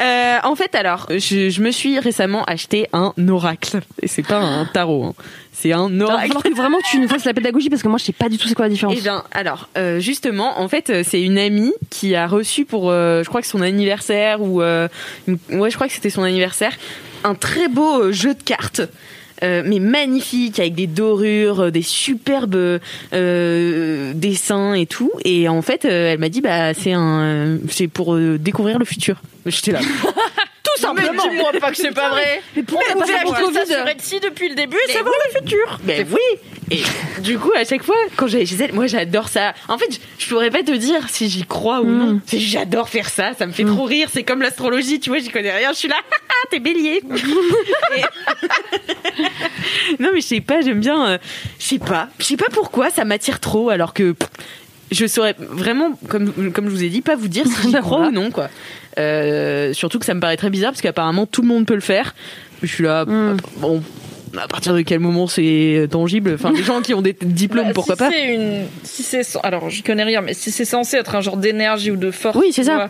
Euh, 0.00 0.38
en 0.42 0.56
fait, 0.56 0.74
alors, 0.74 1.06
je, 1.10 1.50
je 1.50 1.62
me 1.62 1.70
suis 1.70 1.98
récemment 2.00 2.44
acheté 2.44 2.88
un 2.92 3.12
oracle. 3.28 3.80
Et 4.02 4.08
c'est 4.08 4.26
pas 4.26 4.38
un 4.38 4.64
tarot, 4.66 5.04
hein. 5.04 5.14
c'est 5.52 5.72
un 5.72 6.00
oracle. 6.00 6.22
falloir 6.26 6.42
que 6.42 6.54
vraiment 6.54 6.78
tu 6.90 6.98
nous 6.98 7.06
fasses 7.06 7.24
la 7.24 7.32
pédagogie 7.32 7.70
parce 7.70 7.82
que 7.82 7.88
moi 7.88 7.98
je 7.98 8.04
sais 8.04 8.12
pas 8.12 8.28
du 8.28 8.36
tout 8.36 8.48
c'est 8.48 8.54
quoi 8.54 8.64
la 8.64 8.70
différence. 8.70 8.96
Eh 8.98 9.02
bien, 9.02 9.22
alors, 9.30 9.68
euh, 9.78 10.00
justement, 10.00 10.58
en 10.60 10.66
fait, 10.68 10.90
euh, 10.90 11.02
c'est 11.06 11.22
une 11.22 11.38
amie 11.38 11.72
qui 11.90 12.16
a 12.16 12.26
reçu 12.26 12.64
pour, 12.64 12.90
euh, 12.90 13.22
je 13.22 13.28
crois 13.28 13.40
que 13.40 13.46
son 13.46 13.60
anniversaire 13.60 14.42
ou, 14.42 14.60
une- 14.62 15.38
ouais, 15.50 15.70
je 15.70 15.74
crois 15.76 15.86
que 15.86 15.92
c'était 15.92 16.10
son 16.10 16.22
anniversaire, 16.24 16.72
un 17.22 17.34
très 17.36 17.68
beau 17.68 18.10
jeu 18.10 18.34
de 18.34 18.42
cartes. 18.42 18.82
Euh, 19.42 19.62
mais 19.64 19.78
magnifique 19.80 20.58
avec 20.60 20.74
des 20.74 20.86
dorures, 20.86 21.60
euh, 21.60 21.70
des 21.70 21.82
superbes 21.82 22.80
euh, 23.12 24.12
dessins 24.14 24.74
et 24.74 24.86
tout. 24.86 25.10
Et 25.24 25.48
en 25.48 25.62
fait, 25.62 25.84
euh, 25.84 26.12
elle 26.12 26.18
m'a 26.18 26.28
dit 26.28 26.40
bah 26.40 26.74
c'est 26.74 26.92
un, 26.92 27.22
euh, 27.22 27.58
c'est 27.68 27.88
pour 27.88 28.16
découvrir 28.16 28.78
le 28.78 28.84
futur. 28.84 29.20
J'étais 29.46 29.72
là. 29.72 29.80
Tout 30.74 30.80
simplement. 30.80 31.12
Mais 31.24 31.30
dis-moi 31.30 31.52
pas 31.60 31.70
que 31.70 31.76
c'est 31.76 31.92
pas 31.92 32.08
vrai. 32.10 32.42
Mais 32.56 32.62
pourquoi 32.62 32.92
pour 32.92 33.02
acheter 33.02 33.42
Covid 33.42 33.54
ça 33.54 33.66
sur 33.66 33.88
Etsy 33.88 34.20
depuis 34.20 34.48
le 34.48 34.54
début 34.54 34.76
et 34.88 34.92
savoir 34.92 35.14
le 35.32 35.40
futur. 35.40 35.78
Ben 35.82 36.06
oui. 36.10 36.38
Et 36.70 36.82
du 37.20 37.38
coup, 37.38 37.52
à 37.54 37.64
chaque 37.64 37.82
fois, 37.82 37.94
quand 38.16 38.26
j'allais 38.26 38.46
chez 38.46 38.56
elle, 38.56 38.72
moi 38.72 38.86
j'adore 38.86 39.28
ça. 39.28 39.52
En 39.68 39.76
fait, 39.76 40.00
je, 40.18 40.28
pourrais 40.28 40.50
pas 40.50 40.62
te 40.62 40.72
dire 40.72 41.08
si 41.10 41.28
j'y 41.28 41.44
crois 41.44 41.80
ou 41.80 41.86
non. 41.86 42.20
C'est- 42.26 42.38
J'adore 42.38 42.88
faire 42.88 43.08
ça. 43.10 43.34
Ça 43.34 43.46
me 43.46 43.52
fait 43.52 43.64
trop 43.64 43.84
rire. 43.84 44.08
C'est 44.12 44.22
comme 44.22 44.40
l'astrologie, 44.40 44.98
tu 44.98 45.10
vois. 45.10 45.18
J'y 45.18 45.28
connais 45.28 45.52
rien. 45.54 45.72
Je 45.72 45.78
suis 45.78 45.88
là. 45.88 45.96
Ah, 46.26 46.46
T'es 46.50 46.58
bélier. 46.58 47.00
Non, 50.00 50.10
mais 50.12 50.20
je 50.20 50.26
sais 50.26 50.40
pas. 50.40 50.60
J'aime 50.60 50.80
bien. 50.80 51.06
euh, 51.06 51.18
je 51.58 51.64
sais 51.64 51.78
pas. 51.78 52.08
Je 52.18 52.24
sais 52.24 52.36
pas 52.36 52.48
pourquoi 52.52 52.90
ça 52.90 53.04
m'attire 53.04 53.40
trop. 53.40 53.70
Alors 53.70 53.94
que 53.94 54.12
pff, 54.12 54.28
je 54.94 55.06
saurais 55.06 55.34
vraiment, 55.38 55.92
comme 56.08 56.32
comme 56.52 56.66
je 56.66 56.70
vous 56.70 56.84
ai 56.84 56.88
dit, 56.88 57.00
pas 57.02 57.16
vous 57.16 57.28
dire 57.28 57.46
si 57.46 57.68
j'y 57.70 57.74
crois 57.74 58.08
ou 58.08 58.10
non, 58.12 58.30
quoi. 58.30 58.48
Euh, 58.98 59.72
surtout 59.72 59.98
que 59.98 60.04
ça 60.06 60.14
me 60.14 60.20
paraît 60.20 60.36
très 60.36 60.50
bizarre 60.50 60.70
parce 60.72 60.80
qu'apparemment 60.82 61.26
tout 61.26 61.42
le 61.42 61.48
monde 61.48 61.66
peut 61.66 61.74
le 61.74 61.80
faire. 61.80 62.14
Je 62.62 62.68
suis 62.68 62.84
là. 62.84 63.04
Mm. 63.04 63.36
Bon. 63.56 63.82
À 64.36 64.48
partir 64.48 64.74
de 64.74 64.80
quel 64.80 64.98
moment 64.98 65.28
c'est 65.28 65.86
tangible? 65.90 66.32
Enfin, 66.34 66.50
les 66.50 66.64
gens 66.64 66.80
qui 66.80 66.92
ont 66.92 67.02
des 67.02 67.16
diplômes, 67.22 67.66
Bah, 67.68 67.72
pourquoi 67.72 67.94
si 67.94 68.00
pas 68.02 68.10
une, 68.16 68.64
si 68.82 69.04
c'est, 69.04 69.22
alors 69.44 69.70
j'y 69.70 69.82
connais 69.84 70.02
rien, 70.02 70.22
mais 70.22 70.34
si 70.34 70.50
c'est 70.50 70.64
censé 70.64 70.96
être 70.96 71.14
un 71.14 71.20
genre 71.20 71.36
d'énergie 71.36 71.92
ou 71.92 71.96
de 71.96 72.10
force, 72.10 72.36
Oui, 72.36 72.48
c'est 72.52 72.64
ça. 72.64 72.74
vois, 72.74 72.88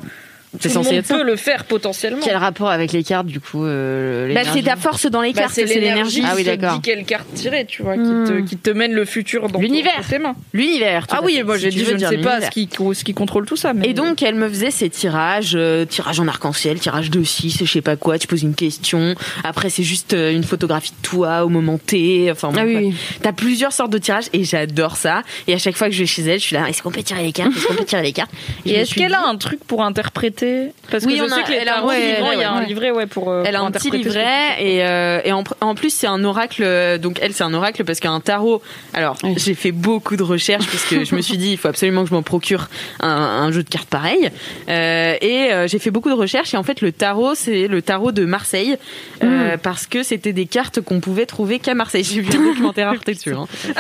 C'est 0.61 0.69
tout 0.69 0.79
le 0.79 0.85
censé 0.85 0.91
monde 0.91 0.99
être 1.01 1.09
peut 1.17 1.23
le 1.25 1.37
faire 1.37 1.65
potentiellement. 1.65 2.21
Quel 2.25 2.37
rapport 2.37 2.69
avec 2.71 2.93
les 2.93 3.03
cartes 3.03 3.27
du 3.27 3.41
coup 3.41 3.65
euh, 3.65 4.33
Bah, 4.35 4.43
c'est 4.53 4.63
ta 4.63 4.77
force 4.77 5.07
dans 5.07 5.21
les 5.21 5.33
Bah, 5.33 5.43
cartes, 5.43 5.55
c'est 5.55 5.65
l'énergie. 5.67 6.23
Ah 6.25 6.33
oui, 6.37 6.45
qui 6.45 6.51
te 6.51 6.55
d'accord. 6.57 6.77
dit 6.77 6.81
quelle 6.83 7.05
carte 7.05 7.27
tirer, 7.35 7.65
tu 7.67 7.83
vois, 7.83 7.97
Hmm. 7.97 8.25
qui, 8.25 8.33
te, 8.33 8.39
qui 8.51 8.57
te 8.57 8.71
mène 8.71 8.93
le 8.93 9.05
futur 9.05 9.49
dans 9.49 9.59
L'univers. 9.61 10.07
tes 10.09 10.19
mains. 10.19 10.35
L'univers. 10.53 11.07
Ah 11.11 11.21
oui, 11.25 11.35
fait. 11.37 11.43
moi 11.45 11.59
j'ai 11.59 11.71
dit, 11.71 11.85
je 11.85 11.93
ne 11.93 11.99
sais 11.99 12.19
pas 12.19 12.41
ce 12.41 12.51
qui, 12.51 12.69
ce 12.95 13.05
qui 13.05 13.15
contrôle 13.15 13.47
tout 13.47 13.57
ça. 13.57 13.73
Mais 13.75 13.89
Et 13.89 13.95
donc, 13.95 14.23
elle 14.23 14.35
me 14.37 14.49
faisait 14.49 14.71
ces 14.71 14.89
tirages, 14.91 15.55
euh, 15.55 15.85
tirage 15.85 16.21
en 16.21 16.29
arc-en-ciel, 16.29 16.79
tirage 16.79 17.11
de 17.11 17.23
6, 17.23 17.59
je 17.65 17.71
sais 17.71 17.81
pas 17.83 17.97
quoi, 17.97 18.19
tu 18.19 18.27
poses 18.27 18.43
une 18.43 18.55
question, 18.55 19.15
après 19.45 19.71
c'est 19.71 19.83
juste 19.83 20.15
euh, 20.15 20.33
une 20.33 20.45
photographie 20.45 20.91
de 20.93 21.07
toi 21.07 21.45
au 21.45 21.49
moment 21.49 21.79
T, 21.79 22.29
enfin 22.31 22.51
bon, 22.51 22.59
Ah 22.61 22.65
oui. 22.65 22.95
T'as 23.23 23.33
plusieurs 23.33 23.73
sortes 23.73 23.91
de 23.91 23.99
tirages 23.99 24.27
et 24.33 24.45
j'adore 24.45 24.97
ça. 24.97 25.23
Et 25.49 25.55
à 25.55 25.59
chaque 25.59 25.77
fois 25.77 25.89
que 25.89 25.95
je 25.95 26.01
vais 26.01 26.07
chez 26.07 26.23
elle, 26.23 26.39
je 26.39 26.45
suis 26.45 26.55
là, 26.57 26.69
est-ce 26.69 26.83
qu'on 26.83 26.91
peut 26.91 27.03
tirer 27.03 27.23
les 27.23 27.33
cartes? 27.33 27.51
Est-ce 27.57 27.67
qu'on 27.67 27.75
peut 27.75 27.85
tirer 27.85 28.03
les 28.03 28.13
cartes? 28.13 28.31
Et 28.67 28.73
est-ce 28.73 28.95
qu'elle 28.95 29.15
a 29.15 29.27
un 29.27 29.37
truc 29.37 29.61
pour 29.65 29.83
interpréter 29.83 30.44
Parce 30.91 31.05
Oui, 31.05 31.17
je 31.17 31.23
on 31.23 31.27
a- 31.27 31.35
sais 31.37 31.43
que 31.45 31.51
les 31.51 31.57
elle 31.57 31.69
a 31.69 31.79
un 31.79 31.81
livret, 31.95 32.35
il 32.35 32.41
y 32.41 32.43
a 32.45 32.53
un 32.53 32.61
ouais. 32.61 32.67
livret 32.67 32.91
ouais, 32.91 33.07
pour. 33.07 33.31
euh, 33.31 33.43
Elle 33.47 33.57
a 33.57 33.59
pour 33.59 33.69
un 33.69 33.71
petit 33.71 33.91
livret 33.91 34.57
et, 34.61 34.85
euh, 34.85 35.21
et 35.25 35.33
en, 35.33 35.45
en 35.61 35.75
plus 35.75 35.91
c'est 35.91 36.07
un 36.07 36.23
oracle. 36.25 36.63
euh, 36.65 36.99
Donc 36.99 37.19
elle 37.23 37.33
c'est 37.35 37.45
un 37.45 37.55
oracle 37.55 37.85
parce 37.85 38.01
qu'un 38.01 38.21
tarot. 38.21 38.63
Alors 38.93 39.17
Oui. 39.23 39.35
j'ai 39.37 39.55
fait 39.55 39.73
beaucoup 39.73 40.17
de 40.17 40.23
recherches 40.23 40.67
parce 40.67 40.85
que 40.85 41.05
je 41.05 41.15
me 41.15 41.21
suis 41.21 41.39
dit 41.39 41.53
il 41.53 41.59
faut 41.59 41.69
absolument 41.69 42.03
que 42.05 42.09
je 42.11 42.15
m'en 42.15 42.23
procure 42.23 42.69
un, 43.01 43.09
un 43.09 43.53
jeu 43.53 43.63
de 43.63 43.69
cartes 43.69 43.89
pareil. 43.89 44.31
Euh, 44.69 45.15
et 45.21 45.53
euh, 45.53 45.67
j'ai 45.69 45.79
fait 45.79 45.91
beaucoup 45.91 46.11
de 46.11 46.15
recherches 46.15 46.55
et 46.55 46.57
en 46.57 46.63
fait 46.63 46.81
le 46.81 46.93
tarot 46.93 47.35
c'est 47.35 47.69
le 47.69 47.83
tarot 47.83 48.13
de 48.13 48.25
Marseille 48.25 48.77
euh, 49.23 49.57
parce 49.57 49.87
que 49.87 50.03
c'était 50.03 50.33
des 50.33 50.47
cartes 50.47 50.81
qu'on 50.81 51.01
pouvait 51.01 51.27
trouver 51.27 51.59
qu'à 51.59 51.75
Marseille. 51.75 52.05
J'ai 52.05 52.21
vu 52.21 52.37
un 52.39 52.43
documentaire 52.45 52.89
Arte 52.89 53.07
dessus. 53.07 53.33
Hein. 53.35 53.47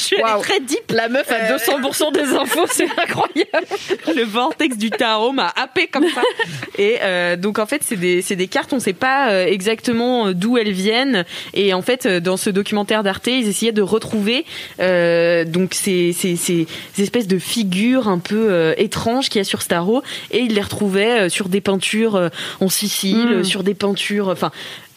Je 0.00 0.04
suis 0.06 0.22
allée 0.22 0.40
très 0.42 0.60
deep. 0.60 0.90
La 0.90 1.08
meuf 1.08 1.30
a 1.30 1.56
200% 1.56 2.12
des 2.12 2.34
infos, 2.34 2.66
c'est 2.70 2.88
incroyable. 2.98 3.66
le 4.14 4.24
vortex 4.24 4.76
du 4.76 4.90
tarot 4.90 5.32
m'a 5.32 5.52
happé 5.56 5.86
comme 5.86 6.08
ça. 6.08 6.22
Et 6.78 6.98
euh, 7.02 7.36
donc 7.36 7.58
en 7.58 7.66
fait 7.66 7.82
c'est 7.84 7.96
des 7.96 8.22
des 8.22 8.48
cartes, 8.48 8.72
on 8.72 8.80
sait 8.80 8.92
pas 8.92 9.30
euh, 9.30 9.46
exactement 9.46 10.28
euh, 10.28 10.34
d'où 10.34 10.56
elles 10.58 10.72
viennent. 10.72 11.24
Et 11.54 11.74
en 11.74 11.82
fait 11.82 12.06
euh, 12.06 12.20
dans 12.20 12.36
ce 12.36 12.50
documentaire 12.50 13.02
d'Arte, 13.02 13.26
ils 13.26 13.48
essayaient 13.48 13.72
de 13.72 13.82
retrouver 13.82 14.44
euh, 14.80 15.44
donc 15.44 15.74
ces, 15.74 16.12
ces 16.12 16.36
ces 16.36 16.66
ces 16.94 17.02
espèces 17.02 17.26
de 17.28 17.38
figures 17.38 18.08
un 18.08 18.18
peu 18.18 18.48
euh, 18.50 18.74
étranges 18.76 19.28
qu'il 19.28 19.38
y 19.38 19.42
a 19.42 19.44
sur 19.44 19.62
ce 19.62 19.68
tarot 19.68 20.02
et 20.30 20.38
ils 20.40 20.54
les 20.54 20.60
retrouvaient 20.62 21.20
euh, 21.22 21.28
sur 21.28 21.48
des 21.48 21.60
peintures 21.60 22.16
euh, 22.16 22.28
en 22.60 22.68
Sicile, 22.68 23.16
Mm. 23.20 23.32
euh, 23.32 23.44
sur 23.44 23.62
des 23.62 23.74
peintures, 23.74 24.28
enfin 24.28 24.50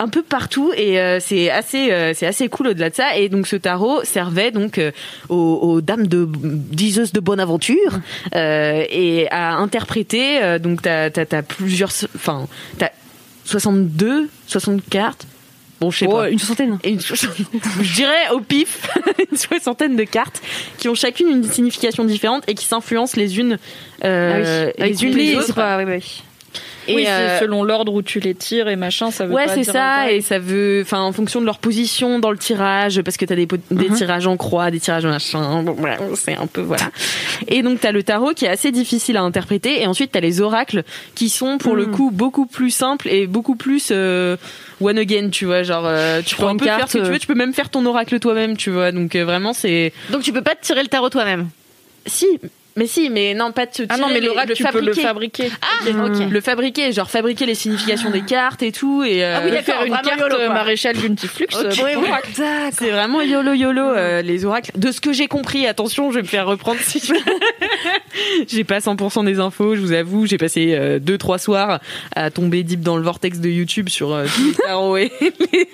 un 0.03 0.09
peu 0.09 0.21
partout 0.21 0.71
et 0.75 0.99
euh, 0.99 1.19
c'est 1.19 1.49
assez 1.49 1.91
euh, 1.91 2.13
c'est 2.13 2.25
assez 2.27 2.49
cool 2.49 2.67
au-delà 2.67 2.89
de 2.89 2.95
ça 2.95 3.15
et 3.17 3.29
donc 3.29 3.47
ce 3.47 3.55
tarot 3.55 4.03
servait 4.03 4.51
donc 4.51 4.77
euh, 4.77 4.91
aux, 5.29 5.59
aux 5.61 5.81
dames 5.81 6.07
de 6.07 6.27
diseuses 6.29 7.13
de 7.13 7.19
bonne 7.19 7.39
aventure 7.39 7.99
euh, 8.35 8.83
et 8.89 9.27
à 9.31 9.55
interpréter 9.55 10.59
donc 10.59 10.81
t'as 10.81 11.09
t'as 11.09 11.41
plusieurs 11.41 11.91
enfin 12.15 12.47
t'as 12.77 12.89
62 13.45 14.29
60 14.47 14.81
cartes 14.89 15.25
bon 15.79 15.91
je 15.91 15.99
sais 15.99 16.05
Oh, 16.07 16.13
pas 16.15 16.29
une 16.29 16.39
soixantaine. 16.39 16.77
une 16.83 16.99
soixantaine- 16.99 17.45
je 17.81 17.93
dirais 17.95 18.29
au 18.33 18.39
pif 18.39 18.87
une 19.31 19.37
soixantaine 19.37 19.95
de 19.95 20.03
cartes 20.03 20.41
qui 20.77 20.87
ont 20.89 20.95
chacune 20.95 21.29
une 21.29 21.43
signification 21.43 22.03
différente 22.05 22.43
et 22.47 22.53
qui 22.55 22.65
s'influencent 22.65 23.17
les 23.17 23.37
unes 23.39 23.57
euh, 24.03 24.71
ah 24.77 24.83
oui. 24.83 24.89
les 24.89 25.03
unes 25.05 25.15
les 25.15 25.35
autres 25.35 25.53
pas. 25.53 25.77
ouais. 25.83 26.01
Et 26.87 26.95
oui, 26.95 27.03
c'est 27.05 27.11
euh, 27.11 27.39
selon 27.39 27.63
l'ordre 27.63 27.93
où 27.93 28.01
tu 28.01 28.19
les 28.19 28.35
tires 28.35 28.67
et 28.67 28.75
machin, 28.75 29.11
ça 29.11 29.25
veut 29.25 29.33
Ouais, 29.33 29.45
pas 29.45 29.53
c'est 29.55 29.63
ça, 29.63 30.11
et 30.11 30.21
ça 30.21 30.39
veut, 30.39 30.81
enfin, 30.85 31.01
en 31.01 31.11
fonction 31.11 31.39
de 31.41 31.45
leur 31.45 31.59
position 31.59 32.19
dans 32.19 32.31
le 32.31 32.37
tirage, 32.37 33.01
parce 33.01 33.17
que 33.17 33.25
t'as 33.25 33.35
des, 33.35 33.47
Mhm. 33.71 33.95
tirages 33.95 34.27
en 34.27 34.37
croix, 34.37 34.71
des 34.71 34.79
tirages 34.79 35.05
machin, 35.05 35.63
bon, 35.63 35.73
voilà, 35.73 35.97
c'est 36.15 36.35
un 36.35 36.47
peu, 36.47 36.61
voilà. 36.61 36.91
Et 37.47 37.61
donc, 37.61 37.79
t'as 37.79 37.91
le 37.91 38.03
tarot 38.03 38.33
qui 38.33 38.45
est 38.45 38.49
assez 38.49 38.71
difficile 38.71 39.17
à 39.17 39.21
interpréter, 39.21 39.81
et 39.81 39.87
ensuite, 39.87 40.11
t'as 40.11 40.19
les 40.19 40.41
oracles 40.41 40.83
qui 41.15 41.29
sont, 41.29 41.57
pour 41.57 41.75
le 41.75 41.85
Mhm. 41.85 41.91
coup, 41.91 42.11
beaucoup 42.11 42.45
plus 42.45 42.71
simples 42.71 43.07
et 43.09 43.27
beaucoup 43.27 43.55
plus, 43.55 43.89
euh, 43.91 44.37
one 44.81 44.97
again, 44.97 45.29
tu 45.29 45.45
vois, 45.45 45.63
genre, 45.63 45.85
euh, 45.85 46.21
tu 46.21 46.35
peux 46.35 46.41
prends 46.41 46.49
un 46.49 46.53
une 46.53 46.59
peu 46.59 46.65
faire 46.65 46.77
carte, 46.79 46.91
ce 46.91 46.97
que 46.97 47.03
tu 47.05 47.11
veux, 47.11 47.19
tu 47.19 47.27
peux 47.27 47.35
même 47.35 47.53
faire 47.53 47.69
ton 47.69 47.85
oracle 47.85 48.19
toi-même, 48.19 48.57
tu 48.57 48.69
vois, 48.71 48.91
donc 48.91 49.15
euh, 49.15 49.23
vraiment, 49.25 49.53
c'est, 49.53 49.93
Donc 50.09 50.23
tu 50.23 50.33
peux 50.33 50.41
pas 50.41 50.55
te 50.55 50.61
tirer 50.65 50.81
le 50.81 50.89
tarot 50.89 51.09
toi-même? 51.09 51.49
si, 52.05 52.27
mais 52.75 52.87
si, 52.87 53.09
mais 53.09 53.33
non, 53.33 53.51
pas 53.51 53.65
de 53.65 53.73
se 53.73 53.83
Ah 53.89 53.97
non, 53.97 54.07
mais 54.09 54.19
l'oracle, 54.19 54.53
tu 54.53 54.63
peux 54.63 54.79
le 54.81 54.93
fabriquer. 54.93 55.47
fabriquer. 55.47 55.51
Ah, 55.61 56.05
ok. 56.05 56.29
Le 56.31 56.41
fabriquer, 56.41 56.91
genre 56.91 57.09
fabriquer 57.09 57.45
les 57.45 57.55
significations 57.55 58.09
des 58.09 58.21
cartes 58.21 58.63
et 58.63 58.71
tout, 58.71 59.03
et 59.03 59.23
euh, 59.23 59.37
Ah 59.37 59.41
oui, 59.45 59.51
faire 59.63 59.83
une 59.85 59.93
carte 59.93 60.19
YOLO, 60.19 60.35
euh, 60.35 60.47
maréchal 60.49 60.95
Guntiflux. 60.97 61.47
euh, 61.55 61.69
Ok. 61.69 61.75
pour 61.75 61.85
Oui, 61.85 61.91
oui. 61.95 62.05
l'oracle. 62.07 62.29
C'est 62.73 62.89
vraiment 62.91 63.21
yolo 63.21 63.53
yolo 63.53 63.81
euh, 63.81 64.21
les 64.21 64.45
oracles. 64.45 64.71
De 64.75 64.91
ce 64.91 65.01
que 65.01 65.13
j'ai 65.13 65.27
compris, 65.27 65.67
attention, 65.67 66.09
je 66.11 66.15
vais 66.17 66.21
me 66.23 66.27
faire 66.27 66.45
reprendre 66.47 66.79
si 66.81 66.99
je... 66.99 67.13
j'ai 68.47 68.63
pas 68.63 68.79
100% 68.79 69.25
des 69.25 69.39
infos, 69.39 69.75
je 69.75 69.81
vous 69.81 69.91
avoue. 69.93 70.25
J'ai 70.25 70.37
passé 70.37 70.77
2-3 71.03 71.39
soirs 71.39 71.79
à 72.15 72.31
tomber 72.31 72.63
deep 72.63 72.81
dans 72.81 72.97
le 72.97 73.03
vortex 73.03 73.39
de 73.39 73.49
YouTube 73.49 73.89
sur 73.89 74.13
euh, 74.13 74.25
les 74.45 74.53
tarots 74.53 74.97
et 74.97 75.11
les, 75.21 75.67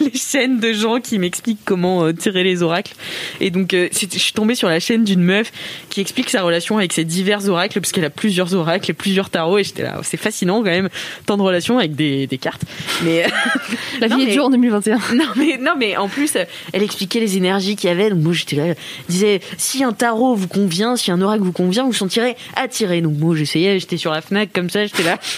les 0.00 0.12
chaînes 0.18 0.60
de 0.60 0.72
gens 0.72 1.00
qui 1.00 1.18
m'expliquent 1.18 1.64
comment 1.64 2.04
euh, 2.04 2.12
tirer 2.12 2.44
les 2.44 2.62
oracles. 2.62 2.94
Et 3.40 3.50
donc, 3.50 3.74
euh, 3.74 3.88
je 3.92 4.18
suis 4.18 4.32
tombée 4.32 4.54
sur 4.54 4.68
la 4.68 4.80
chaîne 4.80 5.04
d'une 5.04 5.22
meuf 5.22 5.50
qui 5.90 6.00
explique 6.00 6.30
sa 6.38 6.44
relation 6.44 6.78
avec 6.78 6.92
ses 6.92 7.04
divers 7.04 7.48
oracles, 7.48 7.80
parce 7.80 7.90
qu'elle 7.90 8.04
a 8.04 8.10
plusieurs 8.10 8.54
oracles 8.54 8.88
et 8.90 8.94
plusieurs 8.94 9.28
tarots. 9.28 9.58
Et 9.58 9.64
j'étais 9.64 9.82
là, 9.82 9.98
c'est 10.04 10.16
fascinant 10.16 10.58
quand 10.58 10.70
même, 10.70 10.88
tant 11.26 11.36
de 11.36 11.42
relations 11.42 11.78
avec 11.78 11.96
des, 11.96 12.26
des 12.28 12.38
cartes. 12.38 12.62
Mais 13.02 13.26
La 14.00 14.06
Non, 14.08 14.16
vie 14.16 14.24
mais- 14.26 14.30
est 14.30 14.34
dure 14.34 14.44
en 14.44 14.50
2021. 14.50 14.98
non 15.14 15.24
mais 15.36 15.56
non 15.60 15.72
mais 15.76 15.96
en 15.96 16.08
plus 16.08 16.36
elle 16.72 16.82
expliquait 16.82 17.18
les 17.18 17.36
énergies 17.36 17.74
qu'il 17.74 17.88
y 17.88 17.92
avait 17.92 18.10
donc 18.10 18.20
moi 18.20 18.32
j'étais 18.32 18.54
là 18.56 18.66
elle 18.66 18.76
disait 19.08 19.40
si 19.56 19.82
un 19.82 19.92
tarot 19.92 20.34
vous 20.36 20.46
convient 20.46 20.94
si 20.96 21.10
un 21.10 21.20
oracle 21.20 21.42
vous 21.42 21.52
convient 21.52 21.84
vous 21.84 21.92
sentirez 21.92 22.36
attiré. 22.54 23.00
Donc 23.00 23.14
moi 23.18 23.34
j'essayais, 23.34 23.80
j'étais 23.80 23.96
sur 23.96 24.12
la 24.12 24.20
Fnac 24.20 24.52
comme 24.52 24.70
ça, 24.70 24.84
j'étais 24.86 25.02
là. 25.02 25.18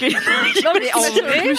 Non 0.00 0.70
mais 0.80 0.92
en 0.94 1.00
vrai, 1.00 1.52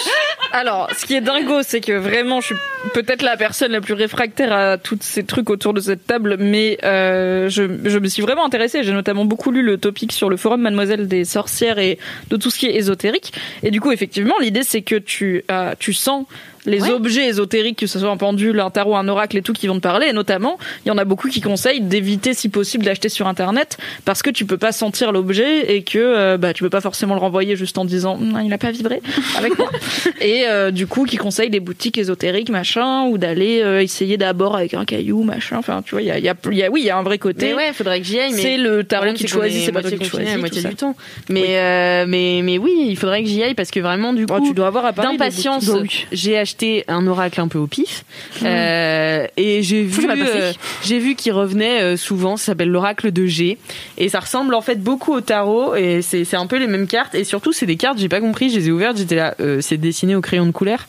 alors 0.52 0.88
ce 0.96 1.04
qui 1.04 1.14
est 1.14 1.20
dingo, 1.20 1.60
c'est 1.62 1.80
que 1.82 1.92
vraiment, 1.92 2.40
je 2.40 2.46
suis 2.46 2.54
peut-être 2.94 3.20
la 3.22 3.36
personne 3.36 3.72
la 3.72 3.80
plus 3.82 3.92
réfractaire 3.92 4.52
à 4.52 4.78
tous 4.78 4.96
ces 5.02 5.24
trucs 5.24 5.50
autour 5.50 5.74
de 5.74 5.80
cette 5.80 6.06
table, 6.06 6.36
mais 6.38 6.78
euh, 6.82 7.48
je, 7.50 7.64
je 7.84 7.98
me 7.98 8.08
suis 8.08 8.22
vraiment 8.22 8.46
intéressée. 8.46 8.69
J'ai 8.82 8.92
notamment 8.92 9.24
beaucoup 9.24 9.50
lu 9.50 9.62
le 9.62 9.78
topic 9.78 10.12
sur 10.12 10.30
le 10.30 10.36
forum 10.36 10.62
Mademoiselle 10.62 11.08
des 11.08 11.24
sorcières 11.24 11.78
et 11.78 11.98
de 12.28 12.36
tout 12.36 12.50
ce 12.50 12.58
qui 12.58 12.66
est 12.66 12.76
ésotérique. 12.76 13.32
Et 13.62 13.70
du 13.70 13.80
coup, 13.80 13.92
effectivement, 13.92 14.34
l'idée 14.40 14.62
c'est 14.62 14.82
que 14.82 14.96
tu 14.96 15.44
euh, 15.50 15.74
tu 15.78 15.92
sens 15.92 16.26
les 16.66 16.82
Ouais. 16.82 16.90
objets 16.90 17.26
ésotériques, 17.26 17.78
que 17.78 17.86
ce 17.86 17.98
soit 17.98 18.10
un 18.10 18.16
pendule, 18.16 18.60
un 18.60 18.70
tarot, 18.70 18.96
un 18.96 19.08
oracle 19.08 19.36
et 19.38 19.42
tout, 19.42 19.52
qui 19.52 19.66
vont 19.66 19.76
te 19.76 19.80
parler. 19.80 20.08
Et 20.08 20.12
notamment, 20.12 20.58
il 20.84 20.88
y 20.88 20.90
en 20.92 20.98
a 20.98 21.04
beaucoup 21.04 21.28
qui 21.28 21.40
conseillent 21.40 21.80
d'éviter, 21.80 22.34
si 22.34 22.48
possible, 22.48 22.84
d'acheter 22.84 23.08
sur 23.08 23.26
Internet 23.28 23.78
parce 24.04 24.22
que 24.22 24.30
tu 24.30 24.44
peux 24.44 24.58
pas 24.58 24.72
sentir 24.72 25.12
l'objet 25.12 25.74
et 25.74 25.82
que 25.82 25.98
euh, 25.98 26.36
bah, 26.36 26.52
tu 26.52 26.62
peux 26.62 26.70
pas 26.70 26.80
forcément 26.80 27.14
le 27.14 27.20
renvoyer 27.20 27.56
juste 27.56 27.78
en 27.78 27.84
disant 27.84 28.14
Hum, 28.14 28.40
il 28.44 28.52
a 28.52 28.58
pas 28.58 28.70
vibré 28.70 29.00
avec 29.38 29.58
moi. 29.58 29.70
et 30.20 30.44
euh, 30.48 30.70
du 30.70 30.86
coup, 30.86 31.04
qui 31.04 31.16
conseillent 31.16 31.50
des 31.50 31.60
boutiques 31.60 31.96
ésotériques, 31.98 32.50
machin, 32.50 33.04
ou 33.06 33.18
d'aller 33.18 33.60
euh, 33.62 33.80
essayer 33.82 34.16
d'abord 34.16 34.56
avec 34.56 34.74
un 34.74 34.84
caillou, 34.84 35.22
machin. 35.22 35.56
Enfin, 35.58 35.82
tu 35.84 35.92
vois, 35.92 36.02
il 36.02 36.08
y 36.08 36.10
a, 36.10 36.18
y 36.18 36.28
a- 36.28 36.34
y 36.52 36.62
a- 36.62 36.70
oui, 36.70 36.80
il 36.82 36.86
y 36.86 36.90
a 36.90 36.96
un 36.96 37.02
vrai 37.02 37.18
côté. 37.18 37.46
Mais 37.48 37.54
ouais, 37.54 37.72
faudrait 37.72 38.00
que 38.00 38.06
j'y 38.06 38.18
aille. 38.20 38.32
Mais 38.34 38.42
C'est 38.42 38.56
le 38.58 38.84
tarot 38.84 39.12
qui 39.14 39.26
choisit, 39.28 39.62
est 39.62 39.64
c'est 39.66 39.72
pas 39.72 39.82
toi 39.82 39.90
qui 39.92 40.04
choisis. 40.04 40.28
la 40.30 40.38
moitié 40.38 40.62
du 40.62 40.74
temps. 40.74 40.94
Mais, 41.28 41.58
euh, 41.58 42.04
mais, 42.06 42.40
mais 42.42 42.58
oui, 42.58 42.72
il 42.88 42.96
faudrait 42.96 43.22
que 43.22 43.28
j'y 43.28 43.42
aille 43.42 43.54
parce 43.54 43.70
que 43.70 43.80
vraiment, 43.80 44.12
du 44.12 44.26
coup, 44.26 44.34
Oh, 44.38 44.44
tu 44.46 44.52
dois 44.54 44.66
avoir 44.66 44.92
d'impatience, 44.92 45.66
boutiques. 45.66 46.06
j'ai 46.12 46.36
acheté 46.38 46.49
un 46.88 47.06
oracle 47.06 47.40
un 47.40 47.48
peu 47.48 47.58
au 47.58 47.66
pif. 47.66 48.04
Euh, 48.42 49.26
et 49.36 49.62
j'ai 49.62 49.82
vu, 49.82 50.08
euh, 50.08 50.52
j'ai 50.82 50.98
vu 50.98 51.14
qu'il 51.14 51.32
revenait 51.32 51.82
euh, 51.82 51.96
souvent. 51.96 52.36
Ça 52.36 52.46
s'appelle 52.46 52.70
l'oracle 52.70 53.12
de 53.12 53.26
G. 53.26 53.58
Et 53.98 54.08
ça 54.08 54.20
ressemble 54.20 54.54
en 54.54 54.60
fait 54.60 54.82
beaucoup 54.82 55.12
au 55.12 55.20
tarot. 55.20 55.74
Et 55.74 56.02
c'est, 56.02 56.24
c'est 56.24 56.36
un 56.36 56.46
peu 56.46 56.58
les 56.58 56.66
mêmes 56.66 56.86
cartes. 56.86 57.14
Et 57.14 57.24
surtout, 57.24 57.52
c'est 57.52 57.66
des 57.66 57.76
cartes, 57.76 57.98
j'ai 57.98 58.08
pas 58.08 58.20
compris. 58.20 58.50
Je 58.50 58.58
les 58.58 58.68
ai 58.68 58.72
ouvertes. 58.72 58.96
J'étais 58.96 59.16
là, 59.16 59.34
c'est 59.60 59.78
dessiné 59.78 60.14
au 60.14 60.20
crayon 60.20 60.46
de 60.46 60.52
couleur. 60.52 60.86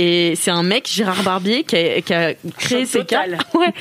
Et 0.00 0.34
c'est 0.36 0.52
un 0.52 0.62
mec, 0.62 0.88
Gérard 0.88 1.24
Barbier, 1.24 1.64
qui 1.64 1.74
a, 1.74 2.00
qui 2.02 2.14
a 2.14 2.34
créé 2.56 2.86
ces 2.86 3.04
cartes. 3.04 3.30
Ouais, 3.54 3.72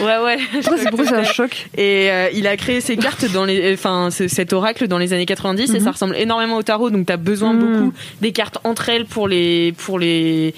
ouais, 0.00 0.18
ouais. 0.24 0.36
Pourquoi 0.62 0.78
c'est 0.78 0.88
pourquoi 0.90 1.06
c'est 1.06 1.14
un 1.14 1.22
choc 1.24 1.68
Et 1.76 2.10
euh, 2.10 2.28
il 2.34 2.46
a 2.48 2.56
créé 2.56 2.80
ces 2.80 2.96
cartes 2.96 3.30
dans 3.32 3.44
les, 3.44 3.72
enfin 3.74 4.10
ce- 4.10 4.26
cet 4.26 4.52
oracle 4.52 4.88
dans 4.88 4.98
les 4.98 5.12
années 5.12 5.26
90 5.26 5.72
et 5.74 5.78
ça 5.80 5.92
ressemble 5.92 6.16
énormément 6.16 6.56
au 6.56 6.62
tarot. 6.62 6.90
Donc 6.90 7.06
t'as 7.06 7.16
besoin 7.16 7.52
Mhm. 7.52 7.60
beaucoup 7.60 7.92
des 8.20 8.32
cartes 8.32 8.58
entre 8.64 8.88
elles 8.88 9.04
pour 9.04 9.28
les, 9.28 9.72
pour 9.78 9.98
les, 10.00 10.54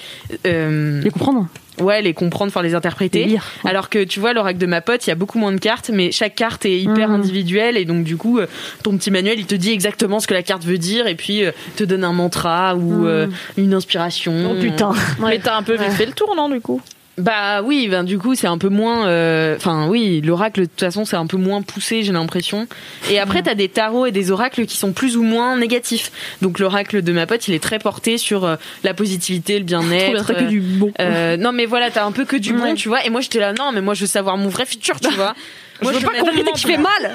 euh, 0.47 1.03
Les 1.03 1.11
comprendre 1.11 1.47
ouais, 1.81 2.03
les 2.03 2.15
comprendre, 2.15 2.51
enfin 2.51 2.62
les 2.62 2.74
interpréter. 2.74 3.20
Les 3.24 3.31
lire. 3.32 3.44
Alors 3.65 3.89
que 3.89 4.03
tu 4.05 4.20
vois 4.20 4.32
l'oracle 4.32 4.59
de 4.59 4.66
ma 4.66 4.81
pote, 4.81 5.07
il 5.07 5.11
y 5.11 5.12
a 5.12 5.16
beaucoup 5.16 5.39
moins 5.39 5.53
de 5.53 5.59
cartes, 5.59 5.90
mais 5.93 6.12
chaque 6.12 6.35
carte 6.35 6.65
est 6.66 6.78
hyper 6.81 7.09
Mhm. 7.09 7.15
individuelle 7.16 7.77
et 7.77 7.85
donc 7.85 8.05
du 8.05 8.16
coup 8.16 8.39
euh, 8.39 8.47
ton 8.82 8.97
petit 8.97 9.11
manuel 9.11 9.39
il 9.39 9.47
te 9.47 9.55
dit 9.55 9.70
exactement 9.73 10.20
ce 10.20 10.27
que 10.27 10.35
la 10.35 10.43
carte 10.43 10.65
veut 10.65 10.78
dire 10.78 11.07
et 11.07 11.15
puis 11.15 11.44
euh, 11.44 11.53
te 11.77 11.85
donne 11.85 12.05
un 12.05 12.12
mantra 12.12 12.74
ou 12.77 13.07
euh, 13.07 13.27
une 13.57 13.74
inspiration. 13.74 14.53
Oh 14.53 14.61
putain. 14.61 14.93
Mais 15.20 15.39
t'as 15.39 15.57
un 15.57 15.62
peu 15.62 15.77
vite 15.77 15.93
fait 15.93 16.07
le 16.07 16.12
tour, 16.12 16.35
non, 16.36 16.49
du 16.49 16.61
coup? 16.61 16.81
Bah 17.19 17.61
oui, 17.63 17.89
ben 17.89 18.05
du 18.05 18.17
coup 18.19 18.35
c'est 18.35 18.47
un 18.47 18.57
peu 18.57 18.71
moins. 18.71 19.07
euh, 19.07 19.55
Enfin 19.57 19.87
oui, 19.89 20.23
l'oracle 20.23 20.61
de 20.63 20.65
toute 20.67 20.81
façon 20.81 21.05
c'est 21.05 21.17
un 21.17 21.27
peu 21.27 21.37
moins 21.37 21.61
poussé, 21.61 22.03
j'ai 22.03 22.13
l'impression. 22.13 22.67
Et 23.11 23.19
après 23.19 23.43
t'as 23.43 23.55
des 23.55 23.69
tarots 23.69 24.07
et 24.07 24.13
des 24.13 24.31
oracles 24.31 24.65
qui 24.65 24.79
sont 24.79 24.93
plus 24.93 25.19
ou 25.19 25.23
moins 25.23 25.57
négatifs. 25.59 26.11
Donc 26.41 26.59
l'oracle 26.59 27.03
de 27.03 27.13
ma 27.13 27.27
pote, 27.27 27.47
il 27.49 27.55
est 27.55 27.63
très 27.63 27.79
porté 27.79 28.17
sur 28.17 28.45
euh, 28.45 28.57
la 28.83 28.95
positivité, 28.95 29.59
le 29.59 29.65
bien-être. 29.67 30.33
que 30.33 30.45
du 30.45 30.61
bon. 30.61 30.91
euh, 31.01 31.37
non 31.37 31.53
mais 31.53 31.67
voilà, 31.67 31.91
t'as 31.91 32.05
un 32.07 32.13
peu 32.13 32.25
que 32.25 32.37
du 32.37 32.55
bon, 32.55 32.75
tu 32.75 32.89
vois. 32.89 33.05
Et 33.05 33.11
moi 33.11 33.21
j'étais 33.21 33.41
là, 33.41 33.53
non 33.53 33.73
mais 33.73 33.83
moi 33.83 33.93
je 33.93 34.01
veux 34.01 34.07
savoir 34.07 34.39
mon 34.39 34.49
vrai 34.49 34.65
futur, 34.65 34.99
tu 34.99 35.11
vois. 35.11 35.35
Moi 35.83 35.93
je 35.93 35.99
veux 35.99 36.05
pas 36.07 36.19
qu'on 36.19 36.27
me 36.27 36.33
dise 36.33 36.45
que 36.45 36.59
je 36.61 36.67
fais 36.67 36.79
mal. 36.79 37.15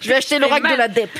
Je 0.00 0.08
vais 0.08 0.14
acheter 0.14 0.38
l'oracle 0.38 0.70
de 0.70 0.76
la 0.76 0.86
DEP. 0.88 1.10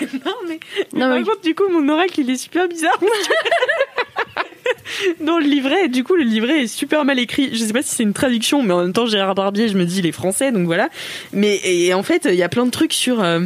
Non 0.26 0.34
mais, 0.48 0.58
Non, 0.92 1.08
par 1.08 1.18
mais- 1.18 1.22
contre 1.24 1.40
du 1.42 1.54
coup 1.54 1.68
mon 1.70 1.88
oracle 1.88 2.18
il 2.20 2.30
est 2.30 2.36
super 2.36 2.66
bizarre. 2.68 2.98
Dans 5.20 5.38
le 5.38 5.44
livret, 5.44 5.88
du 5.88 6.04
coup 6.04 6.14
le 6.14 6.22
livret 6.24 6.62
est 6.62 6.66
super 6.66 7.04
mal 7.04 7.18
écrit. 7.18 7.50
Je 7.52 7.64
sais 7.64 7.72
pas 7.72 7.82
si 7.82 7.94
c'est 7.94 8.02
une 8.02 8.12
traduction, 8.14 8.62
mais 8.62 8.72
en 8.74 8.82
même 8.82 8.92
temps 8.92 9.06
Gérard 9.06 9.34
Barbier, 9.34 9.68
je 9.68 9.76
me 9.76 9.84
dis 9.84 9.98
il 10.00 10.06
est 10.06 10.12
français, 10.12 10.52
donc 10.52 10.66
voilà. 10.66 10.88
Mais 11.32 11.60
et 11.64 11.92
en 11.94 12.02
fait 12.02 12.26
il 12.30 12.36
y 12.36 12.42
a 12.42 12.48
plein 12.48 12.66
de 12.66 12.70
trucs 12.70 12.92
sur. 12.92 13.22
euh, 13.22 13.40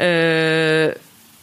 euh, 0.00 0.92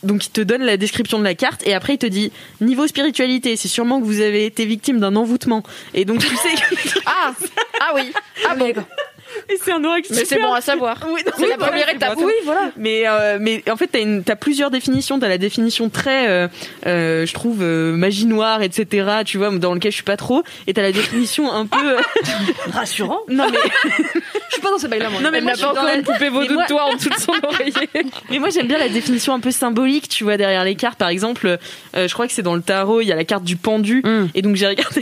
donc 0.04 0.26
il 0.26 0.30
te 0.32 0.42
donne 0.42 0.64
la 0.64 0.78
description 0.78 1.20
de 1.20 1.24
la 1.24 1.36
carte 1.36 1.62
et 1.68 1.76
après 1.76 1.94
il 1.94 1.98
te 2.00 2.08
dit 2.08 2.32
niveau 2.60 2.88
spiritualité, 2.88 3.56
c'est 3.56 3.68
sûrement 3.68 4.00
que 4.00 4.06
vous 4.06 4.20
avez 4.22 4.46
été 4.46 4.66
victime 4.66 5.00
d'un 5.00 5.16
envoûtement. 5.16 5.62
Et 5.94 6.06
donc 6.06 6.20
tu 6.22 6.36
sais 6.36 6.56
que 6.56 7.00
Ah 7.06 7.34
Ah 7.82 7.92
oui 7.96 8.12
Ah 8.50 8.56
bon 8.56 8.74
et 9.50 9.58
c'est 9.64 9.72
un 9.72 9.84
oracle 9.84 10.08
Mais 10.12 10.26
c'est 10.26 10.40
bon 10.40 10.54
à 10.54 10.62
savoir. 10.62 10.98
Oui, 11.10 11.22
C'est 11.26 11.44
oui, 11.44 11.50
la 11.50 11.58
voilà, 11.58 11.72
première 11.72 11.90
étape. 11.90 12.16
bon 12.16 12.26
Oui. 12.26 12.34
Mais 12.78 13.04
euh, 13.08 13.38
mais 13.40 13.64
en 13.70 13.76
fait 13.78 13.88
t'as 13.88 14.00
une 14.00 14.24
t'as 14.24 14.36
plusieurs 14.36 14.72
définitions. 14.72 15.20
T'as 15.20 15.28
la 15.30 15.38
définition 15.38 15.90
très 15.90 16.28
euh, 16.30 16.48
euh, 16.86 17.26
je 17.26 17.34
trouve 17.34 17.60
euh, 17.62 17.94
magie 17.96 18.26
noire 18.26 18.62
etc. 18.62 19.08
Tu 19.26 19.38
vois 19.38 19.50
dans 19.52 19.74
lequel 19.74 19.92
je 19.92 19.96
suis 19.96 20.04
pas 20.04 20.18
trop. 20.18 20.44
Et 20.68 20.74
t'as 20.74 20.82
la 20.82 20.92
définition 20.92 21.52
un 21.52 21.66
peu 21.66 21.98
Rassurant. 22.72 23.22
non 23.28 23.48
mais 23.52 23.58
Je 24.50 24.54
suis 24.56 24.62
pas 24.62 24.70
dans 24.72 24.78
ce 24.80 24.88
bail-là, 24.88 25.10
moi. 25.10 25.22
non 25.22 25.30
mais 25.32 25.38
Elle 25.38 25.44
moi, 25.46 25.54
n'a 25.54 25.58
je 25.58 25.64
pas 25.64 25.72
encore 25.72 25.84
la- 25.86 25.96
une 25.96 26.04
poupée 26.04 26.30
vaudou 26.30 26.56
de 26.58 26.68
toi 26.68 26.86
en 26.86 26.96
dessous 26.96 27.10
de 27.10 27.16
son 27.20 27.34
oreiller. 27.44 27.90
mais 28.30 28.40
moi 28.40 28.50
j'aime 28.50 28.68
bien 28.68 28.78
la 28.78 28.90
définition 28.90 29.34
un 29.34 29.40
peu 29.40 29.52
symbolique. 29.52 30.10
Tu 30.10 30.24
vois 30.24 30.38
derrière 30.38 30.64
les 30.64 30.76
cartes 30.76 30.98
par 31.00 31.10
exemple 31.10 31.58
euh, 31.96 32.08
je 32.08 32.14
crois 32.14 32.28
que 32.28 32.34
c'est 32.34 32.42
dans 32.42 32.56
le 32.56 32.62
tarot 32.62 33.02
il 33.02 33.08
y 33.08 33.12
a 33.12 33.16
la 33.16 33.24
carte 33.26 33.44
du 33.44 33.56
pendu 33.56 34.02
Mm. 34.04 34.28
et 34.34 34.42
donc 34.42 34.56
j'ai 34.56 34.68
regardé 34.68 35.02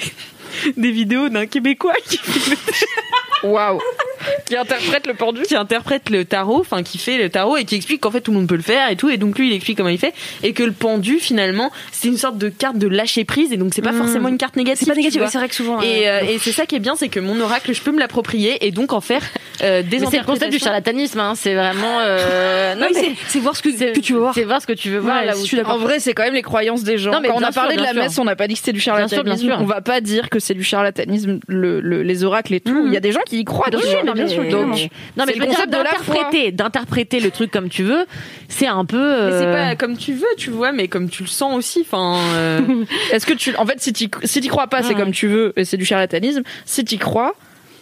des 0.78 0.92
vidéos 0.92 1.30
d'un 1.30 1.46
québécois 1.46 1.94
qui 2.08 2.20
Waouh 3.44 3.80
Qui 4.46 4.58
interprète 4.58 5.08
le 5.08 5.14
pendu 5.14 5.42
qui 5.44 5.56
interprète 5.56 6.10
le 6.10 6.26
tarot, 6.26 6.60
enfin 6.60 6.84
qui 6.84 6.98
fait 6.98 7.18
le 7.18 7.30
tarot 7.30 7.56
et 7.58 7.64
qui 7.66 7.76
explique 7.76 8.02
qu'en 8.02 8.12
fait 8.12 8.22
tout 8.22 8.32
le 8.32 8.38
monde 8.38 8.48
peut 8.48 8.56
le 8.58 8.62
faire 8.62 8.90
et 8.92 8.96
tout, 8.96 9.10
et 9.10 9.18
donc 9.18 9.38
lui 9.40 9.50
il 9.50 9.54
explique 9.56 9.78
comment 9.78 9.90
il 9.90 9.98
fait 9.98 10.14
et 10.44 10.54
que 10.54 10.64
le 10.64 10.72
pendu 10.74 11.20
finalement 11.20 11.72
c'est 11.92 12.08
une 12.10 12.18
sorte 12.18 12.38
de 12.38 12.50
carte 12.50 12.78
de 12.78 12.88
lâcher 12.88 13.24
prise 13.24 13.52
et 13.54 13.58
donc 13.58 13.74
c'est 13.74 13.82
pas 13.82 13.92
Mm. 13.94 13.98
forcément 13.98 14.28
une 14.28 14.38
carte 14.38 14.56
négative. 14.56 14.80
C'est 14.88 14.94
pas 14.94 14.96
tu 15.10 15.20
oui, 15.20 15.26
c'est 15.32 15.38
vrai 15.38 15.48
que 15.50 15.56
souvent. 15.56 15.82
Et, 15.82 16.08
euh, 16.10 16.20
et 16.28 16.38
c'est 16.38 16.52
ça 16.52 16.66
qui 16.66 16.76
est 16.76 16.80
bien, 16.80 16.96
c'est 16.96 17.10
que 17.10 17.20
mon 17.20 17.40
oracle, 17.40 17.74
je 17.74 17.82
peux 17.82 17.92
me 17.92 18.00
l'approprier 18.00 18.66
et 18.66 18.72
donc 18.72 18.94
en 18.94 19.02
faire 19.02 19.24
euh, 19.62 19.82
des 19.84 20.00
Mais 20.00 20.06
c'est 20.12 20.18
le 20.20 20.24
concept 20.26 20.52
du 20.52 20.60
charlatanisme, 20.60 21.20
hein. 21.20 21.34
c'est 21.36 21.54
vraiment. 21.56 22.00
euh, 22.02 22.76
oui, 22.82 22.88
c'est- 22.94 23.12
c'est 23.28 23.40
voir 23.40 23.56
ce 23.56 23.62
que, 23.64 23.70
tu 24.00 24.14
veux 24.14 24.20
voir. 24.20 24.34
C'est 24.34 24.44
voir 24.44 24.62
ce 24.62 24.68
que 24.68 24.74
tu 24.74 24.90
veux 24.90 25.00
voir 25.00 25.20
Ouais, 25.22 25.26
là 25.26 25.36
où 25.38 25.56
d'accord. 25.56 25.74
En 25.74 25.78
vrai, 25.78 26.00
c'est 26.00 26.14
quand 26.14 26.24
même 26.24 26.34
les 26.34 26.42
croyances 26.42 26.84
des 26.84 26.98
gens. 26.98 27.12
Non, 27.12 27.20
mais 27.22 27.30
Quand 27.30 27.36
on 27.38 27.44
a 27.44 27.52
parlé 27.52 27.74
sûr, 27.74 27.82
de 27.82 27.88
la 27.88 27.94
bien 27.94 28.04
messe, 28.04 28.14
sûr. 28.14 28.22
on 28.22 28.26
n'a 28.26 28.36
pas 28.36 28.48
dit 28.48 28.54
que 28.54 28.60
c'était 28.60 28.74
du 28.74 28.80
charlatanisme. 28.80 29.24
Bien 29.24 29.36
sûr, 29.38 29.46
bien 29.48 29.56
sûr. 29.58 29.64
On 29.64 29.68
va 29.68 29.82
pas 29.82 30.02
dire 30.02 30.30
que 30.30 30.40
c'est 30.40 30.54
du 30.54 30.64
charlatanisme, 30.64 31.40
le, 31.48 31.80
le- 31.82 32.04
les 32.04 32.24
oracles 32.24 32.54
et 32.54 32.60
tout. 32.60 32.84
Il 32.88 32.94
y 32.94 32.98
a 32.98 33.00
des 33.02 33.12
gens 33.12 33.22
qui 33.30 33.40
y 33.40 33.46
croient. 33.46 33.70
Bien 33.70 33.80
sûr, 33.80 34.04
Donc, 34.04 34.18
évidemment. 34.18 34.76
Non, 35.18 35.26
mais 35.26 35.34
je 35.34 35.40
le 35.40 35.46
veux 35.46 35.52
dire, 35.52 35.68
d'interpréter, 35.68 36.52
d'interpréter 36.52 37.20
le 37.20 37.32
truc 37.32 37.52
comme 37.52 37.70
tu 37.70 37.84
veux, 37.84 38.06
c'est 38.48 38.68
un 38.68 38.86
peu. 38.86 38.98
Mais 38.98 39.32
c'est 39.40 39.46
euh, 39.46 39.54
pas 39.54 39.76
comme 39.76 39.98
tu 39.98 40.14
veux, 40.14 40.28
tu 40.38 40.50
vois, 40.50 40.72
mais 40.72 40.88
comme 40.88 41.10
tu 41.10 41.24
le 41.24 41.30
sens 41.30 41.56
aussi. 41.56 41.82
Enfin, 41.82 42.18
euh, 42.36 42.60
Est-ce 43.12 43.26
que 43.26 43.34
tu, 43.34 43.56
en 43.56 43.66
fait, 43.66 43.80
si 43.80 43.94
tu, 43.94 44.10
si 44.24 44.42
t'y 44.42 44.48
crois 44.48 44.68
pas, 44.68 44.84
c'est 44.84 44.96
comme 44.96 45.12
tu 45.12 45.28
veux, 45.28 45.54
et 45.56 45.66
c'est 45.66 45.78
du 45.78 45.86
charlatanisme. 45.86 46.42
Si 46.66 46.84
t'y 46.84 46.98
crois, 46.98 47.36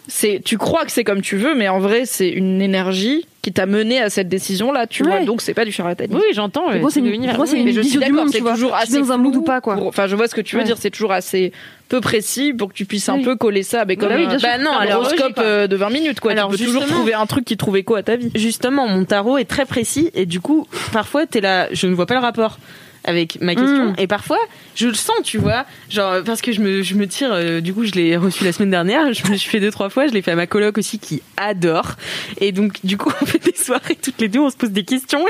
c'est, 0.07 0.41
tu 0.43 0.57
crois 0.57 0.85
que 0.85 0.91
c'est 0.91 1.03
comme 1.03 1.21
tu 1.21 1.35
veux, 1.37 1.53
mais 1.55 1.67
en 1.67 1.79
vrai, 1.79 2.03
c'est 2.05 2.29
une 2.29 2.61
énergie 2.61 3.25
qui 3.41 3.53
t'a 3.53 3.65
mené 3.65 4.01
à 4.01 4.09
cette 4.09 4.27
décision-là, 4.27 4.87
tu 4.87 5.03
Ouais. 5.03 5.09
vois. 5.09 5.25
Donc, 5.25 5.41
c'est 5.41 5.53
pas 5.53 5.63
du 5.63 5.71
charlatanisme. 5.71 6.17
Oui, 6.17 6.33
j'entends. 6.33 6.69
Moi, 6.79 6.89
c'est 6.91 6.99
le 6.99 7.07
une, 7.07 7.13
univers. 7.13 7.35
pour 7.35 7.45
moi, 7.45 7.47
c'est 7.47 7.57
une 7.57 7.65
mais 7.65 7.71
vision 7.71 8.01
du 8.01 8.11
monde, 8.11 8.27
c'est 8.29 8.37
tu 8.37 8.43
vois. 8.43 8.53
toujours 8.53 8.71
Je 8.77 8.83
assez 8.83 8.91
suis 8.93 9.01
dans 9.01 9.11
un 9.13 9.17
mood 9.17 9.35
ou 9.37 9.41
pas, 9.41 9.61
quoi. 9.61 9.77
Enfin, 9.85 10.07
je 10.07 10.15
vois 10.17 10.27
ce 10.27 10.35
que 10.35 10.41
tu 10.41 10.55
veux 10.55 10.61
Ouais. 10.61 10.67
dire. 10.67 10.77
C'est 10.77 10.89
toujours 10.89 11.13
assez 11.13 11.53
peu 11.87 12.01
précis 12.01 12.51
pour 12.53 12.67
que 12.69 12.73
tu 12.73 12.85
puisses 12.85 13.07
un 13.07 13.15
Oui. 13.17 13.23
peu 13.23 13.35
coller 13.37 13.63
ça 13.63 13.79
avec 13.81 13.99
Bah 13.99 14.07
comme 14.07 14.17
oui, 14.17 14.25
un, 14.25 14.37
bah 14.37 14.57
non, 14.57 14.71
un 14.71 14.79
alors 14.79 15.01
horoscope 15.01 15.37
euh, 15.39 15.67
de 15.67 15.75
20 15.77 15.89
minutes, 15.91 16.19
quoi. 16.19 16.33
Alors, 16.33 16.51
tu 16.51 16.57
peux 16.57 16.63
toujours 16.65 16.81
justement- 16.81 16.97
trouver 16.99 17.13
un 17.13 17.25
truc 17.25 17.45
qui 17.45 17.55
trouve 17.55 17.77
écho 17.77 17.95
à 17.95 18.03
ta 18.03 18.17
vie. 18.17 18.31
justement, 18.35 18.87
mon 18.87 19.05
tarot 19.05 19.37
est 19.37 19.45
très 19.45 19.65
précis 19.65 20.09
et 20.13 20.25
du 20.25 20.41
coup, 20.41 20.67
parfois, 20.91 21.25
t'es 21.25 21.39
là, 21.39 21.67
je 21.71 21.87
ne 21.87 21.93
vois 21.95 22.05
pas 22.05 22.15
le 22.15 22.21
rapport 22.21 22.59
avec 23.07 23.41
ma 23.41 23.55
question. 23.55 23.85
Mm. 23.91 23.95
et 23.97 24.05
parfois 24.07 24.37
je 24.75 24.87
le 24.87 24.93
sens 24.93 25.15
tu 25.23 25.39
vois. 25.39 25.65
Genre 25.89 26.23
parce 26.23 26.41
que 26.41 26.51
je 26.51 26.61
me, 26.61 26.83
je 26.83 26.93
me 26.93 27.07
tire 27.07 27.29
euh, 27.31 27.61
du 27.61 27.73
coup 27.73 27.83
je 27.85 27.93
l'ai 27.93 28.15
reçu 28.17 28.43
la 28.43 28.51
semaine 28.51 28.69
dernière. 28.69 29.11
Je 29.13 29.27
me 29.31 29.35
suis 29.37 29.49
fait 29.49 29.59
deux 29.59 29.71
trois 29.71 29.89
fois. 29.89 30.05
Je 30.07 30.13
l'ai 30.13 30.21
fait 30.21 30.31
à 30.31 30.35
ma 30.35 30.45
coloc 30.45 30.77
aussi 30.77 30.99
qui 30.99 31.23
adore. 31.37 31.93
Et 32.39 32.51
donc 32.51 32.73
du 32.85 32.97
coup 32.97 33.11
on 33.21 33.25
fait 33.25 33.43
des 33.43 33.57
soirées 33.57 33.95
toutes 33.99 34.21
les 34.21 34.27
deux. 34.27 34.39
On 34.39 34.49
se 34.51 34.55
pose 34.57 34.69
des 34.71 34.83
questions 34.83 35.25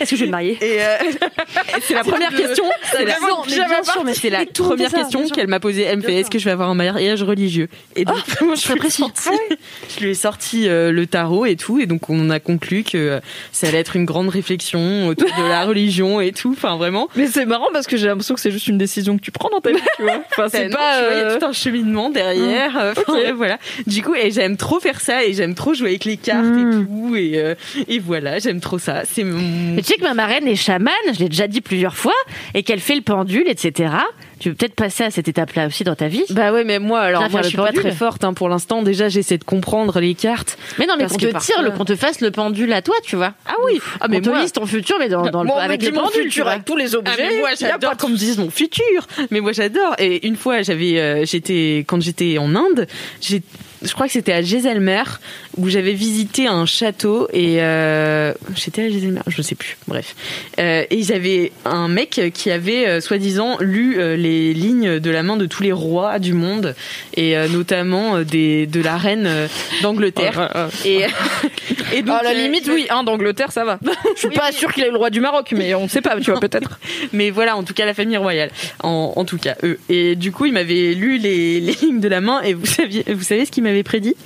Est-ce 0.00 0.10
que 0.10 0.16
je 0.16 0.20
vais 0.20 0.26
me 0.26 0.30
marier 0.30 0.58
et, 0.60 0.80
euh, 0.82 0.96
c'est 1.82 1.94
la 1.94 2.04
première 2.04 2.30
question. 2.30 2.64
C'est 2.92 3.04
la, 3.06 3.14
party. 3.14 3.50
c'est 4.20 4.30
la 4.30 4.44
première 4.46 4.90
ça, 4.90 4.98
question 4.98 5.26
qu'elle 5.28 5.46
m'a 5.48 5.60
posée. 5.60 5.82
Elle 5.82 5.98
me 5.98 6.02
fait 6.02 6.16
est-ce 6.16 6.30
que 6.30 6.38
je 6.38 6.44
vais 6.44 6.50
avoir 6.50 6.68
un 6.68 6.74
mariage 6.74 7.22
religieux 7.22 7.68
et 7.96 8.04
donc 8.04 8.16
vraiment, 8.28 8.54
je 8.56 8.62
très 8.62 8.74
lui 8.74 8.78
ai 8.78 8.80
précis. 8.80 9.02
sorti- 9.02 9.38
je 9.96 10.04
lui 10.04 10.10
ai 10.10 10.14
sorti 10.14 10.68
euh, 10.68 10.92
le 10.92 11.06
tarot 11.06 11.46
et 11.46 11.56
tout. 11.56 11.78
Et 11.80 11.86
donc 11.86 12.10
on 12.10 12.28
a 12.30 12.38
conclu 12.38 12.82
que 12.84 13.20
ça 13.50 13.68
allait 13.68 13.78
être 13.78 13.96
une 13.96 14.04
grande 14.04 14.28
réflexion 14.28 15.06
autour 15.08 15.28
de 15.28 15.48
la 15.48 15.64
religion 15.64 16.20
et 16.20 16.32
tout. 16.32 16.52
Enfin 16.56 16.76
vraiment. 16.82 17.08
Mais 17.16 17.28
c'est 17.28 17.46
marrant 17.46 17.68
parce 17.72 17.86
que 17.86 17.96
j'ai 17.96 18.06
l'impression 18.08 18.34
que 18.34 18.40
c'est 18.40 18.50
juste 18.50 18.66
une 18.66 18.76
décision 18.78 19.16
que 19.16 19.22
tu 19.22 19.30
prends 19.30 19.48
dans 19.50 19.60
ta 19.60 19.70
vie, 19.70 19.78
tu 19.96 20.02
vois. 20.02 20.22
Enfin, 20.32 20.48
c'est 20.48 20.68
pas. 20.68 20.98
il 21.12 21.18
y 21.18 21.20
a 21.20 21.24
euh, 21.26 21.38
tout 21.38 21.44
un 21.46 21.52
cheminement 21.52 22.10
derrière. 22.10 22.76
euh, 22.76 22.92
enfin, 22.96 23.12
Ok. 23.14 23.32
voilà. 23.36 23.58
Du 23.86 24.02
coup, 24.02 24.14
et 24.14 24.30
j'aime 24.30 24.56
trop 24.56 24.80
faire 24.80 25.00
ça 25.00 25.24
et 25.24 25.32
j'aime 25.32 25.54
trop 25.54 25.74
jouer 25.74 25.90
avec 25.90 26.04
les 26.04 26.16
cartes 26.16 26.44
et 26.46 26.70
tout 26.84 27.14
et 27.16 27.32
euh, 27.38 27.54
et 27.88 27.98
voilà, 28.00 28.38
j'aime 28.40 28.60
trop 28.60 28.78
ça. 28.78 29.02
C'est 29.04 29.22
mon 29.24 29.38
Mais 29.74 29.82
tu 29.82 29.88
sais 29.88 29.96
que 29.96 30.02
ma 30.02 30.14
marraine 30.14 30.46
est 30.48 30.56
chamane, 30.56 30.92
je 31.14 31.18
l'ai 31.20 31.28
déjà 31.28 31.46
dit 31.46 31.60
plusieurs 31.60 31.96
fois, 31.96 32.12
et 32.54 32.62
qu'elle 32.62 32.80
fait 32.80 32.94
le 32.96 33.02
pendule, 33.02 33.48
etc. 33.48 33.92
Tu 34.42 34.48
veux 34.48 34.56
peut-être 34.56 34.74
passer 34.74 35.04
à 35.04 35.10
cette 35.12 35.28
étape-là 35.28 35.68
aussi 35.68 35.84
dans 35.84 35.94
ta 35.94 36.08
vie 36.08 36.24
Bah 36.30 36.52
ouais, 36.52 36.64
mais 36.64 36.80
moi, 36.80 36.98
alors 36.98 37.30
moi, 37.30 37.42
je 37.42 37.48
suis 37.50 37.56
pas 37.56 37.70
très 37.70 37.92
forte 37.92 38.24
hein, 38.24 38.34
pour 38.34 38.48
l'instant. 38.48 38.82
Déjà, 38.82 39.08
j'essaie 39.08 39.38
de 39.38 39.44
comprendre 39.44 40.00
les 40.00 40.14
cartes. 40.14 40.58
Mais 40.80 40.86
non, 40.86 40.94
mais 40.98 41.06
qu'on 41.06 41.16
te 41.16 41.38
tire, 41.38 41.62
le, 41.62 41.70
qu'on 41.70 41.84
te 41.84 41.94
fasse 41.94 42.20
le 42.20 42.32
pendule 42.32 42.72
à 42.72 42.82
toi, 42.82 42.96
tu 43.04 43.14
vois. 43.14 43.34
Ah 43.46 43.54
oui. 43.64 43.80
Ah 44.00 44.08
mais 44.08 44.16
on 44.16 44.20
te 44.20 44.30
moi, 44.30 44.42
lise 44.42 44.50
ton 44.50 44.66
futur, 44.66 44.96
mais 44.98 45.08
dans, 45.08 45.22
dans 45.30 45.44
le, 45.44 45.46
Moi, 45.46 45.62
avec 45.62 45.78
dit 45.78 45.86
le 45.86 45.92
mon 45.92 46.02
pendule, 46.02 46.22
tu 46.22 46.28
futur 46.30 46.44
vois. 46.46 46.52
avec 46.54 46.64
tous 46.64 46.76
les 46.76 46.96
objets. 46.96 47.12
Ah, 47.16 47.22
mais 47.30 47.38
moi 47.38 47.50
j'adore 47.56 47.96
qu'on 47.96 48.08
me 48.08 48.16
dise 48.16 48.36
mon 48.38 48.50
futur. 48.50 49.06
Mais 49.30 49.38
moi 49.38 49.52
j'adore. 49.52 49.94
Et 49.98 50.26
une 50.26 50.34
fois 50.34 50.62
j'avais, 50.62 50.98
euh, 50.98 51.24
j'étais 51.24 51.84
quand 51.86 52.02
j'étais 52.02 52.36
en 52.38 52.56
Inde, 52.56 52.88
j'ai, 53.20 53.42
je 53.80 53.92
crois 53.92 54.06
que 54.06 54.12
c'était 54.12 54.32
à 54.32 54.42
Jaisalmer 54.42 55.04
où 55.56 55.68
j'avais 55.68 55.92
visité 55.92 56.46
un 56.46 56.66
château 56.66 57.28
et 57.32 57.62
euh, 57.62 58.32
j'étais 58.54 58.82
à 58.82 58.88
Jaisalmer, 58.88 59.20
je 59.26 59.42
sais 59.42 59.54
plus. 59.54 59.76
Bref. 59.86 60.14
Euh, 60.58 60.84
et 60.90 61.02
j'avais 61.02 61.52
un 61.64 61.88
mec 61.88 62.20
qui 62.32 62.50
avait 62.50 62.86
euh, 62.86 63.00
soi-disant 63.00 63.58
lu 63.60 63.98
euh, 63.98 64.16
les 64.16 64.54
lignes 64.54 64.98
de 64.98 65.10
la 65.10 65.22
main 65.22 65.36
de 65.36 65.46
tous 65.46 65.62
les 65.62 65.72
rois 65.72 66.18
du 66.18 66.32
monde 66.32 66.74
et 67.14 67.36
euh, 67.36 67.48
notamment 67.48 68.20
des 68.22 68.66
de 68.66 68.80
la 68.80 68.96
reine 68.96 69.48
d'Angleterre. 69.82 70.68
Et, 70.84 71.02
et 71.92 72.02
donc 72.02 72.20
à 72.20 72.22
la 72.22 72.34
limite, 72.34 72.68
oui, 72.72 72.86
hein, 72.90 73.04
d'Angleterre, 73.04 73.52
ça 73.52 73.64
va. 73.64 73.78
Je 74.14 74.20
suis 74.20 74.30
pas 74.30 74.52
sûre 74.52 74.72
qu'il 74.72 74.84
est 74.84 74.90
le 74.90 74.96
roi 74.96 75.10
du 75.10 75.20
Maroc, 75.20 75.52
mais 75.56 75.74
on 75.74 75.88
sait 75.88 76.00
pas, 76.00 76.18
tu 76.20 76.30
vois, 76.30 76.40
peut-être. 76.40 76.78
Mais 77.12 77.30
voilà, 77.30 77.56
en 77.56 77.62
tout 77.62 77.74
cas, 77.74 77.84
la 77.84 77.94
famille 77.94 78.16
royale. 78.16 78.50
En, 78.82 79.12
en 79.16 79.24
tout 79.24 79.38
cas, 79.38 79.56
eux. 79.62 79.78
Et 79.88 80.16
du 80.16 80.32
coup, 80.32 80.46
il 80.46 80.52
m'avait 80.52 80.94
lu 80.94 81.18
les, 81.18 81.60
les 81.60 81.72
lignes 81.72 82.00
de 82.00 82.08
la 82.08 82.20
main 82.20 82.40
et 82.42 82.54
vous 82.54 82.66
saviez, 82.66 83.04
vous 83.08 83.22
savez 83.22 83.44
ce 83.44 83.50
qu'il 83.50 83.62
m'avait 83.62 83.82
prédit? 83.82 84.16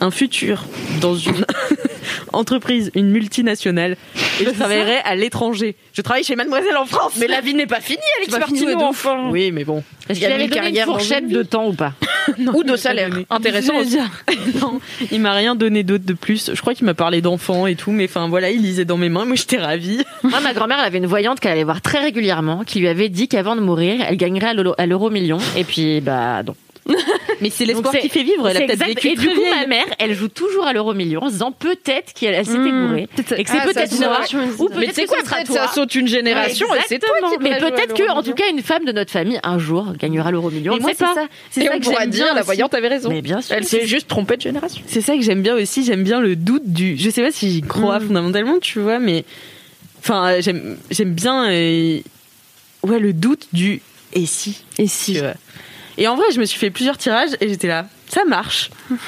Un 0.00 0.10
futur 0.10 0.64
dans 1.00 1.16
une 1.16 1.44
entreprise, 2.32 2.90
une 2.94 3.10
multinationale. 3.10 3.96
Et 4.40 4.44
je 4.44 4.50
travaillerai 4.50 4.98
à 5.04 5.14
l'étranger. 5.16 5.74
Je 5.92 6.02
travaille 6.02 6.24
chez 6.24 6.36
Mademoiselle 6.36 6.76
en 6.76 6.86
France. 6.86 7.14
Mais 7.18 7.26
la 7.26 7.40
vie 7.40 7.54
n'est 7.54 7.66
pas 7.66 7.80
finie, 7.80 7.98
Alex 8.18 8.38
Martineau, 8.38 8.80
enfin. 8.82 9.28
Oui, 9.30 9.50
mais 9.52 9.64
bon. 9.64 9.82
Est-ce 10.08 10.18
Il 10.18 10.22
y 10.22 10.26
a 10.26 10.28
qu'il 10.28 10.34
avait 10.34 10.44
une 10.44 10.50
carrière 10.50 10.86
fourchette 10.86 11.28
de 11.28 11.42
temps 11.42 11.68
ou 11.68 11.72
pas 11.72 11.94
Ou 12.54 12.62
de 12.62 12.76
salaire. 12.76 13.10
Intéressant 13.30 13.72
non, 14.60 14.80
il 15.10 15.20
m'a 15.20 15.32
rien 15.32 15.54
donné 15.54 15.82
d'autre 15.82 16.04
de 16.04 16.12
plus. 16.12 16.50
Je 16.54 16.60
crois 16.60 16.74
qu'il 16.74 16.84
m'a 16.84 16.92
parlé 16.94 17.22
d'enfants 17.22 17.66
et 17.66 17.74
tout, 17.74 17.90
mais 17.90 18.04
enfin 18.04 18.28
voilà, 18.28 18.50
il 18.50 18.60
lisait 18.62 18.84
dans 18.84 18.98
mes 18.98 19.08
mains. 19.08 19.24
Moi, 19.24 19.34
j'étais 19.36 19.56
ravie. 19.56 20.02
Moi, 20.22 20.40
ma 20.40 20.52
grand-mère, 20.52 20.78
elle 20.80 20.86
avait 20.86 20.98
une 20.98 21.06
voyante 21.06 21.40
qu'elle 21.40 21.52
allait 21.52 21.64
voir 21.64 21.80
très 21.80 22.00
régulièrement, 22.00 22.64
qui 22.64 22.80
lui 22.80 22.88
avait 22.88 23.08
dit 23.08 23.28
qu'avant 23.28 23.56
de 23.56 23.60
mourir, 23.62 24.04
elle 24.06 24.16
gagnerait 24.16 24.48
à 24.48 24.54
l'euro- 24.54 24.74
à 24.76 24.84
l'euro 24.86 25.08
million. 25.10 25.38
Et 25.56 25.64
puis, 25.64 26.00
bah, 26.02 26.42
non. 26.42 26.54
Mais 27.40 27.50
c'est 27.50 27.64
l'espoir 27.64 27.92
qui 27.96 28.08
fait 28.08 28.22
vivre. 28.22 28.48
Elle 28.48 28.56
a 28.56 28.60
peut-être 28.60 28.84
vécu 28.84 29.08
Et 29.08 29.14
du 29.16 29.28
coup, 29.28 29.42
ma 29.50 29.66
mère, 29.66 29.84
elle 29.98 30.14
joue 30.14 30.28
toujours 30.28 30.66
à 30.66 30.72
l'euro 30.72 30.94
million, 30.94 31.22
en 31.22 31.28
disant 31.28 31.52
peut-être 31.52 32.12
qu'elle 32.14 32.34
elle 32.34 32.46
s'était 32.46 32.58
gourée. 32.58 33.08
Et 33.36 33.44
que 33.44 33.50
c'est 33.50 33.58
Ah, 33.60 33.64
peut-être 33.66 33.98
moi. 34.00 34.20
Ou 34.58 34.68
peut-être 34.68 34.94
que 34.94 35.06
quoi, 35.06 35.18
ça 35.46 35.68
saute 35.68 35.94
une 35.94 36.08
génération 36.08 36.66
et 36.74 36.78
c'est 36.88 36.98
toi 36.98 37.14
qui 37.30 37.38
Mais 37.42 37.58
peut-être 37.58 37.94
que, 37.94 38.10
en 38.10 38.22
tout 38.22 38.32
cas, 38.32 38.44
une 38.50 38.62
femme 38.62 38.84
de 38.84 38.92
notre 38.92 39.10
famille, 39.10 39.38
un 39.42 39.58
jour, 39.58 39.92
gagnera 39.98 40.30
l'euro 40.30 40.50
million. 40.50 40.72
On 40.72 40.76
Mais 40.76 40.82
moi, 40.82 40.90
c'est 40.96 41.04
ça. 41.04 41.26
Et 41.62 41.68
on 41.70 41.80
pourra 41.80 42.06
dire, 42.06 42.24
bien 42.24 42.34
la 42.34 42.42
voyante 42.42 42.74
avait 42.74 42.88
raison. 42.88 43.10
Mais 43.10 43.22
bien 43.22 43.40
sûr. 43.40 43.54
Elle 43.56 43.64
s'est 43.64 43.86
juste 43.86 44.08
trompée 44.08 44.36
de 44.36 44.42
génération. 44.42 44.82
C'est 44.86 45.00
ça 45.00 45.14
que 45.14 45.22
j'aime 45.22 45.42
bien 45.42 45.54
aussi. 45.56 45.84
J'aime 45.84 46.02
bien 46.04 46.20
le 46.20 46.36
doute 46.36 46.62
du. 46.66 46.96
Je 46.96 47.10
sais 47.10 47.22
pas 47.22 47.32
si 47.32 47.50
j'y 47.50 47.62
crois 47.62 48.00
fondamentalement, 48.00 48.58
tu 48.60 48.80
vois, 48.80 48.98
mais 48.98 49.24
enfin, 50.00 50.40
j'aime 50.40 51.12
bien. 51.14 51.50
euh, 51.50 52.00
Ouais, 52.84 53.00
le 53.00 53.12
doute 53.12 53.48
du 53.52 53.82
et 54.12 54.24
si. 54.24 54.62
Et 54.78 54.86
si. 54.86 55.18
Et 55.98 56.06
en 56.08 56.16
vrai, 56.16 56.26
je 56.32 56.38
me 56.40 56.44
suis 56.46 56.58
fait 56.58 56.70
plusieurs 56.70 56.96
tirages 56.96 57.30
et 57.40 57.48
j'étais 57.48 57.66
là. 57.68 57.86
Ça 58.08 58.24
marche. 58.24 58.70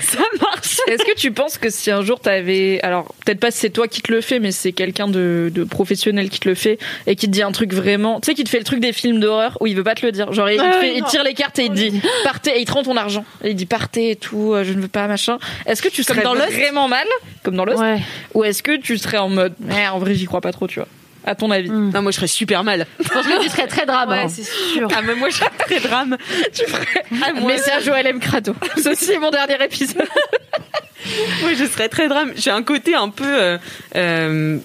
ça 0.00 0.18
marche. 0.40 0.78
Est-ce 0.88 1.04
que 1.04 1.14
tu 1.16 1.30
penses 1.32 1.56
que 1.58 1.70
si 1.70 1.90
un 1.90 2.02
jour 2.02 2.18
t'avais, 2.18 2.80
alors 2.82 3.14
peut-être 3.24 3.38
pas 3.38 3.50
c'est 3.50 3.70
toi 3.70 3.86
qui 3.88 4.02
te 4.02 4.10
le 4.10 4.20
fais, 4.20 4.40
mais 4.40 4.50
c'est 4.50 4.72
quelqu'un 4.72 5.06
de, 5.06 5.50
de 5.54 5.64
professionnel 5.64 6.30
qui 6.30 6.40
te 6.40 6.48
le 6.48 6.54
fait 6.54 6.78
et 7.06 7.14
qui 7.14 7.26
te 7.26 7.30
dit 7.30 7.42
un 7.42 7.52
truc 7.52 7.72
vraiment, 7.72 8.20
tu 8.20 8.26
sais, 8.26 8.34
qui 8.34 8.42
te 8.42 8.48
fait 8.48 8.58
le 8.58 8.64
truc 8.64 8.80
des 8.80 8.92
films 8.92 9.20
d'horreur 9.20 9.56
où 9.60 9.66
il 9.66 9.76
veut 9.76 9.84
pas 9.84 9.94
te 9.94 10.04
le 10.04 10.12
dire, 10.12 10.32
genre 10.32 10.50
il, 10.50 10.58
Ah 10.60 10.70
te 10.72 10.76
fait- 10.80 10.96
il 10.96 11.04
tire 11.04 11.22
les 11.22 11.34
cartes 11.34 11.58
et 11.58 11.64
il 11.66 11.70
te 11.70 11.74
dit 11.74 12.00
partez, 12.24 12.50
et 12.56 12.60
il 12.60 12.64
te 12.64 12.72
rend 12.72 12.82
ton 12.82 12.96
argent, 12.96 13.24
et 13.44 13.50
il 13.50 13.54
dit 13.56 13.66
partez 13.66 14.10
et 14.12 14.16
tout, 14.16 14.52
euh, 14.54 14.64
je 14.64 14.72
ne 14.72 14.80
veux 14.80 14.88
pas 14.88 15.06
machin. 15.06 15.38
Est-ce 15.66 15.80
que 15.82 15.88
tu 15.88 16.02
serais 16.02 16.22
dans 16.22 16.34
vraiment 16.34 16.88
mal, 16.88 17.06
comme 17.44 17.54
dans 17.56 17.64
Lost, 17.64 17.78
Ouais. 17.78 18.00
ou 18.34 18.42
est-ce 18.44 18.62
que 18.62 18.76
tu 18.78 18.98
serais 18.98 19.18
en 19.18 19.28
mode, 19.28 19.54
mais 19.60 19.86
en 19.88 19.98
vrai 20.00 20.14
j'y 20.14 20.24
crois 20.26 20.40
pas 20.40 20.52
trop, 20.52 20.66
tu 20.66 20.80
vois, 20.80 20.88
à 21.26 21.34
ton 21.34 21.50
avis 21.50 21.70
Non, 21.70 22.02
moi, 22.02 22.10
je 22.10 22.16
serais 22.16 22.26
super 22.26 22.64
mal. 22.64 22.86
Je 23.00 23.08
pense 23.08 23.26
que 23.26 23.42
tu 23.42 23.48
serais 23.48 23.66
très 23.66 23.86
drame. 23.86 24.10
hein. 24.10 24.28
sûr. 24.28 24.88
Ah, 24.94 25.02
mais 25.02 25.14
moi, 25.14 25.28
je 25.30 25.36
serais 25.36 25.50
très 25.58 25.80
drame. 25.80 26.16
Tu 26.52 26.64
ferais 26.66 27.04
Ah, 27.22 27.32
moi, 27.32 27.52
message 27.52 27.88
au 27.88 27.92
LM 27.94 28.20
Crado. 28.20 28.54
Ceci 28.76 29.12
est 29.12 29.18
mon 29.18 29.30
dernier 29.30 29.62
épisode. 29.64 29.96
moi, 31.42 31.54
je 31.54 31.64
serais 31.64 31.88
très 31.88 32.08
drame. 32.08 32.32
J'ai 32.36 32.50
un 32.50 32.62
côté 32.62 32.94
un 32.94 33.08
peu. 33.08 33.24
euh, 33.26 33.58
euh, 33.96 34.58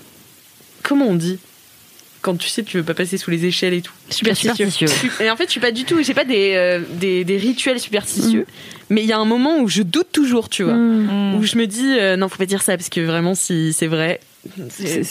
comment 0.84 1.06
on 1.07 1.15
dit? 1.15 1.40
Quand 2.22 2.36
tu 2.36 2.49
sais, 2.49 2.64
tu 2.64 2.76
veux 2.76 2.84
pas 2.84 2.94
passer 2.94 3.18
sous 3.18 3.31
les 3.31 3.45
échelles 3.45 3.73
et 3.73 3.81
tout. 3.81 3.94
Superstitieux. 4.10 4.68
Et 5.22 5.30
en 5.31 5.38
fait, 5.38 5.45
je 5.45 5.52
suis 5.52 5.61
pas 5.61 5.72
du 5.72 5.86
tout. 5.86 6.03
J'ai 6.03 6.14
pas 6.14 6.26
des, 6.26 6.53
euh, 6.56 6.81
des, 6.95 7.23
des 7.23 7.38
rituels 7.38 7.80
superstitieux. 7.80 8.45
Mais 8.90 9.02
il 9.03 9.07
y 9.07 9.14
a 9.14 9.18
un 9.18 9.23
moment 9.26 9.60
où 9.60 9.69
je 9.69 9.84
doute 9.84 10.07
toujours, 10.11 10.49
tu 10.49 10.64
vois. 10.64 10.73
Où 10.73 11.44
je 11.44 11.56
me 11.57 11.65
dis, 11.65 11.98
euh, 11.98 12.18
non, 12.18 12.27
faut 12.27 12.36
pas 12.38 12.45
dire 12.45 12.61
ça, 12.61 12.76
parce 12.76 12.90
que 12.90 12.99
vraiment, 12.99 13.36
si 13.36 13.72
c'est 13.72 13.88
vrai. 13.88 14.19
C'est- 14.70 15.03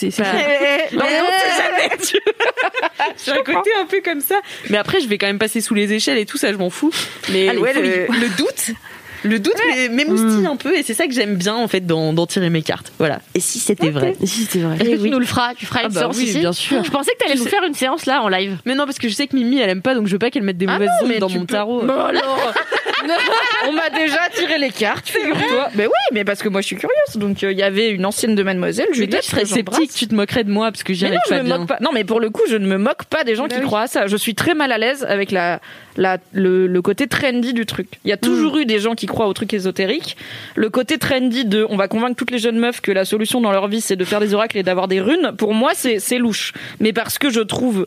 Non, 0.93 1.03
non, 1.03 1.29
jamais, 1.57 1.97
tu 2.03 2.17
vois. 2.25 3.13
J'ai 3.25 3.31
un 3.31 3.43
côté 3.43 3.69
un 3.79 3.85
peu 3.85 4.01
comme 4.03 4.21
ça. 4.21 4.39
Mais 4.69 4.77
après, 4.77 5.01
je 5.01 5.07
vais 5.07 5.17
quand 5.17 5.27
même 5.27 5.37
passer 5.39 5.61
sous 5.61 5.75
les 5.75 5.93
échelles 5.93 6.17
et 6.17 6.25
tout 6.25 6.37
ça, 6.37 6.51
je 6.51 6.57
m'en 6.57 6.69
fous. 6.69 6.91
Mais 7.31 7.47
Allez, 7.49 7.59
ouais, 7.59 7.73
folie. 7.73 7.87
le, 7.89 8.05
le 8.21 8.29
doute. 8.37 8.71
Le 9.23 9.39
doute 9.39 9.53
m'é- 9.75 9.89
m'émoustille 9.89 10.45
un 10.45 10.55
peu 10.55 10.75
et 10.77 10.83
c'est 10.83 10.93
ça 10.93 11.05
que 11.07 11.13
j'aime 11.13 11.35
bien 11.35 11.55
en 11.55 11.67
fait 11.67 11.81
d'en 11.85 12.25
tirer 12.27 12.49
mes 12.49 12.61
cartes. 12.61 12.91
Voilà. 12.99 13.19
Et 13.35 13.39
si 13.39 13.59
c'était 13.59 13.89
vrai 13.89 14.15
si 14.23 14.27
c'était 14.45 14.59
vrai 14.59 14.75
Est-ce 14.79 14.89
que 14.89 15.03
tu 15.03 15.09
nous 15.09 15.19
le 15.19 15.25
feras 15.25 15.53
Tu 15.55 15.65
feras 15.65 15.81
Ah 15.83 15.87
une 15.87 15.93
bah 15.93 15.99
séance 16.01 16.17
oui, 16.17 16.23
ici 16.25 16.39
bien 16.39 16.53
sûr. 16.53 16.83
Je 16.83 16.89
pensais 16.91 17.11
que 17.13 17.17
t'allais 17.17 17.33
Tu 17.35 17.39
nous 17.39 17.45
faire 17.47 17.63
une 17.63 17.73
séance 17.73 18.05
là 18.05 18.21
en 18.21 18.29
live. 18.29 18.57
Mais 18.65 18.75
non, 18.75 18.85
parce 18.85 18.97
que 18.97 19.09
je 19.09 19.13
sais 19.13 19.27
que 19.27 19.35
Mimi 19.35 19.59
elle 19.59 19.69
aime 19.69 19.81
pas 19.81 19.95
donc 19.95 20.07
je 20.07 20.11
veux 20.13 20.19
pas 20.19 20.29
qu'elle 20.31 20.43
mette 20.43 20.57
des 20.57 20.67
Ah 20.67 20.73
mauvaises 20.73 20.89
ondes 21.03 21.17
dans 21.19 21.29
mon 21.29 21.41
peux- 21.41 21.53
tarot. 21.53 21.81
Bon 21.83 21.93
alors 21.99 22.53
Non, 23.07 23.13
On 23.67 23.71
m'a 23.73 23.89
déjà 23.89 24.19
tiré 24.33 24.57
les 24.57 24.69
cartes, 24.71 25.09
figure-toi. 25.09 25.69
Mais 25.75 25.85
oui, 25.85 25.91
mais 26.13 26.23
parce 26.23 26.41
que 26.41 26.49
moi 26.49 26.61
je 26.61 26.67
suis 26.67 26.75
curieuse. 26.75 27.15
Donc 27.17 27.43
euh, 27.43 27.51
il 27.51 27.57
y 27.57 27.63
avait 27.63 27.89
une 27.91 28.05
ancienne 28.05 28.35
de 28.35 28.43
Mademoiselle, 28.43 28.85
toi, 28.87 28.95
Juliette. 28.95 29.25
j'embrasse. 29.29 29.49
sceptique, 29.49 29.93
tu 29.93 30.07
te 30.07 30.15
moquerais 30.15 30.43
de 30.43 30.51
moi 30.51 30.71
parce 30.71 30.83
que 30.83 30.93
j'y 30.93 31.03
Mais 31.05 31.11
non, 31.11 31.17
arrive 31.17 31.23
je 31.27 31.35
pas 31.35 31.43
me 31.43 31.47
bien. 31.47 31.57
moque 31.59 31.67
pas. 31.67 31.77
Non, 31.81 31.89
mais 31.93 32.03
pour 32.03 32.19
le 32.19 32.29
coup, 32.29 32.41
je 32.49 32.55
ne 32.55 32.65
me 32.67 32.77
moque 32.77 33.05
pas 33.05 33.23
des 33.23 33.35
gens 33.35 33.43
Bah 33.43 33.49
qui 33.55 33.59
oui. 33.59 33.65
croient 33.65 33.81
à 33.81 33.87
ça. 33.87 34.07
Je 34.07 34.15
suis 34.17 34.35
très 34.35 34.53
mal 34.53 34.71
à 34.71 34.77
l'aise 34.77 35.05
avec 35.07 35.31
la, 35.31 35.59
la, 35.97 36.17
le, 36.33 36.67
le 36.67 36.81
côté 36.81 37.07
trendy 37.07 37.53
du 37.53 37.65
truc. 37.65 37.87
Il 38.05 38.09
y 38.09 38.13
a 38.13 38.17
toujours 38.17 38.55
Mm. 38.55 38.59
eu 38.59 38.65
des 38.65 38.79
gens 38.79 38.95
qui 38.95 39.05
croient 39.09 39.27
au 39.27 39.33
truc 39.33 39.53
ésotérique. 39.53 40.15
Le 40.55 40.69
côté 40.69 40.97
trendy 40.97 41.43
de 41.43 41.65
on 41.69 41.75
va 41.75 41.87
convaincre 41.89 42.15
toutes 42.15 42.31
les 42.31 42.39
jeunes 42.39 42.57
meufs 42.59 42.79
que 42.79 42.91
la 42.93 43.03
solution 43.03 43.41
dans 43.41 43.51
leur 43.51 43.67
vie 43.67 43.81
c'est 43.81 43.97
de 43.97 44.05
faire 44.05 44.21
des 44.21 44.33
oracles 44.33 44.57
et 44.57 44.63
d'avoir 44.63 44.87
des 44.87 45.01
runes. 45.01 45.33
Pour 45.37 45.53
moi, 45.53 45.71
c'est 45.75 45.99
c'est 45.99 46.17
louche. 46.17 46.53
Mais 46.79 46.93
parce 46.93 47.17
que 47.19 47.29
je 47.29 47.41
trouve 47.41 47.85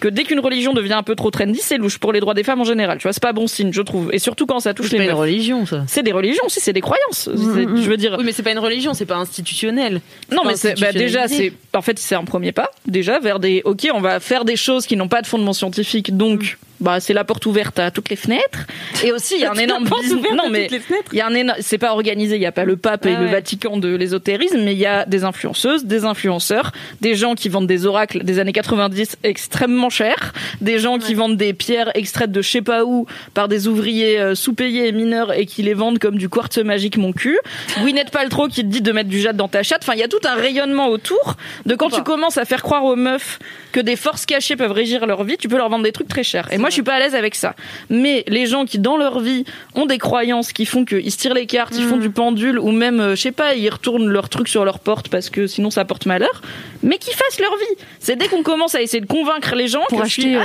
que 0.00 0.08
dès 0.08 0.24
qu'une 0.24 0.40
religion 0.40 0.72
devient 0.72 0.94
un 0.94 1.04
peu 1.04 1.14
trop 1.14 1.30
trendy, 1.30 1.60
c'est 1.62 1.76
louche 1.78 1.98
pour 1.98 2.12
les 2.12 2.18
droits 2.18 2.34
des 2.34 2.42
femmes 2.42 2.60
en 2.60 2.64
général. 2.64 2.98
Tu 2.98 3.04
vois, 3.04 3.12
c'est 3.12 3.22
pas 3.22 3.32
bon 3.32 3.46
signe, 3.46 3.72
je 3.72 3.82
trouve. 3.82 4.10
Et 4.12 4.18
surtout 4.18 4.46
quand 4.46 4.58
ça 4.58 4.74
touche 4.74 4.86
C'est 4.88 4.94
les 4.94 4.98
pas 4.98 5.04
une 5.04 5.10
meufs. 5.10 5.18
religion 5.20 5.64
ça. 5.64 5.84
C'est 5.86 6.02
des 6.02 6.10
religions, 6.10 6.42
si 6.48 6.58
c'est 6.58 6.72
des 6.72 6.80
croyances. 6.80 7.28
Mm, 7.28 7.36
C'est- 7.54 7.82
Je 7.84 7.88
veux 7.88 7.96
dire, 7.96 8.16
Oui, 8.18 8.24
mais 8.24 8.32
c'est 8.32 8.42
pas 8.42 8.50
une 8.50 8.58
religion, 8.58 8.94
c'est 8.94 9.06
pas 9.06 9.14
institutionnel. 9.16 10.00
non, 10.32 10.42
pas 10.42 10.48
mais 10.48 10.56
c'est, 10.56 10.80
bah, 10.80 10.90
déjà, 10.92 11.28
c'est, 11.28 11.52
en 11.72 11.82
fait, 11.82 12.00
c'est 12.00 12.16
un 12.16 12.24
premier 12.24 12.50
pas, 12.50 12.70
déjà, 12.86 13.20
vers 13.20 13.38
des, 13.38 13.62
ok, 13.64 13.86
on 13.94 14.00
va 14.00 14.18
faire 14.18 14.44
des 14.44 14.56
choses 14.56 14.86
qui 14.86 14.96
n'ont 14.96 15.06
pas 15.06 15.22
de 15.22 15.26
fondement 15.28 15.52
scientifique, 15.52 16.16
donc, 16.16 16.58
bah, 16.82 17.00
c'est 17.00 17.12
la 17.14 17.24
porte 17.24 17.46
ouverte 17.46 17.78
à 17.78 17.90
toutes 17.90 18.10
les 18.10 18.16
fenêtres. 18.16 18.66
Et 19.04 19.12
aussi, 19.12 19.36
il 19.36 19.40
y 19.40 19.44
a 19.44 19.52
un 19.52 19.54
énorme 19.54 19.84
business. 19.84 20.32
Non, 20.34 20.50
mais, 20.50 20.68
il 21.12 21.18
y 21.18 21.20
a 21.20 21.26
un 21.26 21.34
énorme, 21.34 21.58
c'est 21.60 21.78
pas 21.78 21.92
organisé, 21.92 22.36
il 22.36 22.42
y 22.42 22.46
a 22.46 22.52
pas 22.52 22.64
le 22.64 22.76
pape 22.76 23.06
et 23.06 23.14
Ah 23.16 23.20
le. 23.20 23.26
Vatican 23.26 23.78
de 23.78 23.94
l'ésotérisme, 23.94 24.60
mais 24.62 24.72
il 24.72 24.78
y 24.78 24.86
a 24.86 25.06
des 25.06 25.24
influenceuses, 25.24 25.84
des 25.84 26.04
influenceurs, 26.04 26.72
des 27.00 27.14
gens 27.14 27.34
qui 27.34 27.48
vendent 27.48 27.66
des 27.66 27.86
oracles 27.86 28.24
des 28.24 28.38
années 28.38 28.52
90 28.52 29.16
extrêmement 29.22 29.90
chers, 29.90 30.32
des 30.60 30.78
gens 30.78 30.98
qui 30.98 31.14
vendent 31.14 31.36
des 31.36 31.54
pierres 31.54 31.90
extraites 31.94 32.32
de 32.32 32.42
je 32.42 32.50
sais 32.50 32.62
pas 32.62 32.84
où 32.84 33.06
par 33.34 33.48
des 33.48 33.68
ouvriers 33.68 34.18
euh, 34.18 34.34
sous-payés 34.34 34.88
et 34.88 34.92
mineurs 34.92 35.32
et 35.32 35.46
qui 35.46 35.62
les 35.62 35.74
vendent 35.74 35.98
comme 35.98 36.18
du 36.18 36.28
quartz 36.28 36.58
magique 36.58 36.96
mon 36.96 37.12
cul. 37.12 37.38
Gwyneth 37.78 38.10
Paltrow 38.10 38.48
qui 38.48 38.62
te 38.62 38.68
dit 38.68 38.82
de 38.82 38.92
mettre 38.92 39.08
du 39.08 39.20
jade 39.20 39.36
dans 39.36 39.48
ta 39.48 39.62
chatte. 39.62 39.82
Enfin, 39.82 39.94
il 39.94 40.00
y 40.00 40.04
a 40.04 40.08
tout 40.08 40.20
un 40.24 40.34
rayonnement 40.34 40.88
autour 40.88 41.36
de 41.66 41.74
quand 41.74 41.90
tu 41.90 42.02
commences 42.02 42.38
à 42.38 42.44
faire 42.44 42.62
croire 42.62 42.84
aux 42.84 42.96
meufs 42.96 43.38
que 43.72 43.80
des 43.80 43.96
forces 43.96 44.26
cachées 44.26 44.56
peuvent 44.56 44.72
régir 44.72 45.06
leur 45.06 45.24
vie, 45.24 45.36
tu 45.38 45.48
peux 45.48 45.56
leur 45.56 45.68
vendre 45.68 45.84
des 45.84 45.92
trucs 45.92 46.08
très 46.08 46.22
chers. 46.22 46.52
Et 46.52 46.58
moi, 46.58 46.70
je 46.72 46.74
suis 46.74 46.82
pas 46.82 46.94
à 46.94 46.98
l'aise 46.98 47.14
avec 47.14 47.34
ça. 47.34 47.54
Mais 47.90 48.24
les 48.28 48.46
gens 48.46 48.64
qui, 48.64 48.78
dans 48.78 48.96
leur 48.96 49.20
vie, 49.20 49.44
ont 49.74 49.86
des 49.86 49.98
croyances 49.98 50.52
qui 50.52 50.64
font 50.66 50.84
qu'ils 50.84 51.10
se 51.12 51.18
tirent 51.18 51.34
les 51.34 51.46
cartes, 51.46 51.74
ils 51.76 51.84
font 51.84 51.96
du 51.98 52.10
pendule, 52.10 52.58
ou 52.58 52.70
même, 52.72 53.00
euh, 53.00 53.14
je 53.16 53.20
sais 53.22 53.32
pas, 53.32 53.54
ils 53.54 53.68
retournent 53.68 54.08
leur 54.08 54.28
truc 54.28 54.48
sur 54.48 54.64
leur 54.64 54.78
porte 54.78 55.08
parce 55.08 55.30
que 55.30 55.46
sinon 55.46 55.70
ça 55.70 55.84
porte 55.84 56.06
malheur, 56.06 56.42
mais 56.82 56.98
qui 56.98 57.10
fassent 57.12 57.40
leur 57.40 57.54
vie. 57.56 57.84
C'est 58.00 58.16
dès 58.16 58.28
qu'on 58.28 58.42
commence 58.42 58.74
à 58.74 58.82
essayer 58.82 59.00
de 59.00 59.06
convaincre 59.06 59.54
les 59.54 59.68
gens 59.68 59.82
Pour 59.88 59.98
que 60.00 60.04
acheter. 60.04 60.22
je 60.22 60.26
suis, 60.28 60.36
euh, 60.36 60.42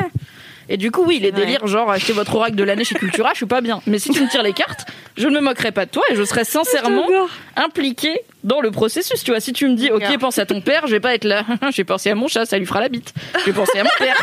Ah, 0.00 0.04
Et 0.68 0.76
du 0.76 0.90
coup, 0.90 1.02
oui, 1.06 1.18
les 1.20 1.32
délires, 1.32 1.66
genre 1.66 1.90
acheter 1.90 2.12
votre 2.12 2.34
oracle 2.34 2.54
de 2.56 2.64
l'année 2.64 2.84
chez 2.84 2.94
Cultura, 2.94 3.30
je 3.32 3.38
suis 3.38 3.46
pas 3.46 3.60
bien. 3.60 3.80
Mais 3.86 3.98
si 3.98 4.10
tu 4.10 4.22
me 4.22 4.28
tires 4.28 4.42
les 4.42 4.52
cartes, 4.52 4.86
je 5.16 5.28
ne 5.28 5.34
me 5.34 5.40
moquerai 5.40 5.72
pas 5.72 5.86
de 5.86 5.90
toi 5.90 6.02
et 6.10 6.14
je 6.16 6.22
serai 6.24 6.44
sincèrement 6.44 7.06
impliqué 7.56 8.20
dans 8.44 8.60
le 8.60 8.70
processus. 8.70 9.22
Tu 9.24 9.30
vois, 9.30 9.40
si 9.40 9.52
tu 9.52 9.68
me 9.68 9.74
dis, 9.74 9.90
ok, 9.90 10.18
pense 10.18 10.38
à 10.38 10.46
ton 10.46 10.60
père, 10.60 10.86
je 10.86 10.92
vais 10.92 11.00
pas 11.00 11.14
être 11.14 11.24
là. 11.24 11.44
J'ai 11.70 11.84
pensé 11.84 12.10
à 12.10 12.14
mon 12.14 12.28
chat, 12.28 12.46
ça 12.46 12.58
lui 12.58 12.66
fera 12.66 12.80
la 12.80 12.88
bite. 12.88 13.12
Je 13.40 13.44
vais 13.46 13.52
penser 13.52 13.78
à 13.78 13.84
mon 13.84 13.90
père. 13.98 14.16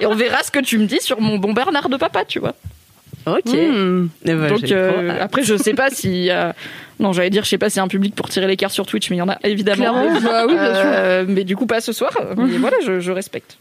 Et 0.00 0.06
on 0.06 0.14
verra 0.14 0.42
ce 0.42 0.50
que 0.50 0.60
tu 0.60 0.78
me 0.78 0.86
dis 0.86 1.00
sur 1.00 1.20
mon 1.20 1.38
bon 1.38 1.52
Bernard 1.52 1.88
de 1.88 1.96
papa, 1.96 2.24
tu 2.24 2.38
vois. 2.38 2.54
Ok. 3.26 3.52
Hmm. 3.52 4.08
Eh 4.24 4.34
ben, 4.34 4.48
Donc 4.48 4.64
j'ai 4.64 4.74
euh, 4.74 5.16
après, 5.22 5.42
je 5.44 5.56
sais 5.56 5.74
pas 5.74 5.90
si. 5.90 6.28
euh, 6.30 6.52
Non, 7.00 7.12
j'allais 7.12 7.30
dire, 7.30 7.42
je 7.44 7.48
sais 7.48 7.58
pas 7.58 7.66
a 7.76 7.80
un 7.80 7.88
public 7.88 8.14
pour 8.14 8.28
tirer 8.28 8.46
les 8.46 8.56
cartes 8.56 8.74
sur 8.74 8.86
Twitch, 8.86 9.10
mais 9.10 9.16
il 9.16 9.18
y 9.18 9.22
en 9.22 9.28
a 9.28 9.38
évidemment. 9.44 9.76
Clairement, 9.76 10.20
bah 10.20 10.44
oui, 10.46 10.54
bien 10.54 10.74
sûr. 10.74 10.82
Euh, 10.86 11.24
mais 11.26 11.44
du 11.44 11.56
coup, 11.56 11.66
pas 11.66 11.80
ce 11.80 11.92
soir. 11.92 12.12
Mais 12.36 12.58
voilà, 12.58 12.76
je, 12.84 13.00
je 13.00 13.10
respecte. 13.12 13.56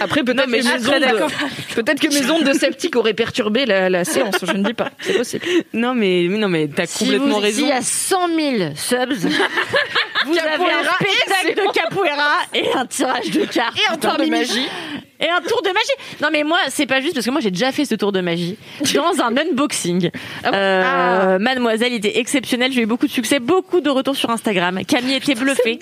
Après, 0.00 0.22
peut-être 0.22 0.46
que, 0.46 0.50
mes 0.50 0.66
ondes 0.66 0.80
de- 0.80 1.74
peut-être 1.74 2.00
que 2.00 2.08
mes 2.14 2.30
ondes 2.30 2.44
de 2.44 2.52
sceptique 2.52 2.96
auraient 2.96 3.14
perturbé 3.14 3.66
la, 3.66 3.90
la 3.90 4.04
séance. 4.04 4.36
Je 4.42 4.52
ne 4.52 4.62
dis 4.64 4.74
pas. 4.74 4.90
C'est 5.00 5.14
possible. 5.16 5.44
Non, 5.72 5.94
mais, 5.94 6.26
non, 6.28 6.48
mais 6.48 6.68
t'as 6.68 6.86
Si 6.86 7.04
complètement 7.04 7.34
vous- 7.36 7.40
raison. 7.40 7.58
S'il 7.58 7.68
y 7.68 7.72
a 7.72 7.82
100 7.82 8.28
000 8.28 8.70
subs, 8.76 9.28
vous 10.26 10.38
avez 10.38 10.72
un 10.72 10.84
spectacle 10.84 11.66
de 11.66 11.72
capoeira 11.72 12.38
et 12.54 12.64
un 12.74 12.86
tirage 12.86 13.30
de 13.30 13.44
cartes. 13.44 13.76
Et 13.78 13.92
un 13.92 13.96
tour 13.96 14.16
de 14.16 14.26
magie. 14.30 14.68
Et 15.20 15.28
un 15.28 15.40
tour 15.40 15.60
de 15.62 15.68
magie. 15.70 16.16
Non 16.22 16.28
mais 16.30 16.44
moi 16.44 16.58
c'est 16.68 16.86
pas 16.86 17.00
juste 17.00 17.14
parce 17.14 17.26
que 17.26 17.30
moi 17.32 17.40
j'ai 17.40 17.50
déjà 17.50 17.72
fait 17.72 17.84
ce 17.84 17.96
tour 17.96 18.12
de 18.12 18.20
magie 18.20 18.56
dans 18.94 19.20
un 19.20 19.36
unboxing. 19.36 20.10
Ah 20.44 20.50
Euh, 20.54 21.38
Mademoiselle 21.40 21.92
était 21.92 22.18
exceptionnelle, 22.20 22.67
j'ai 22.72 22.82
eu 22.82 22.86
beaucoup 22.86 23.06
de 23.06 23.12
succès, 23.12 23.38
beaucoup 23.40 23.80
de 23.80 23.90
retours 23.90 24.16
sur 24.16 24.30
Instagram. 24.30 24.80
Camille 24.86 25.14
était 25.14 25.34
bluffée. 25.34 25.78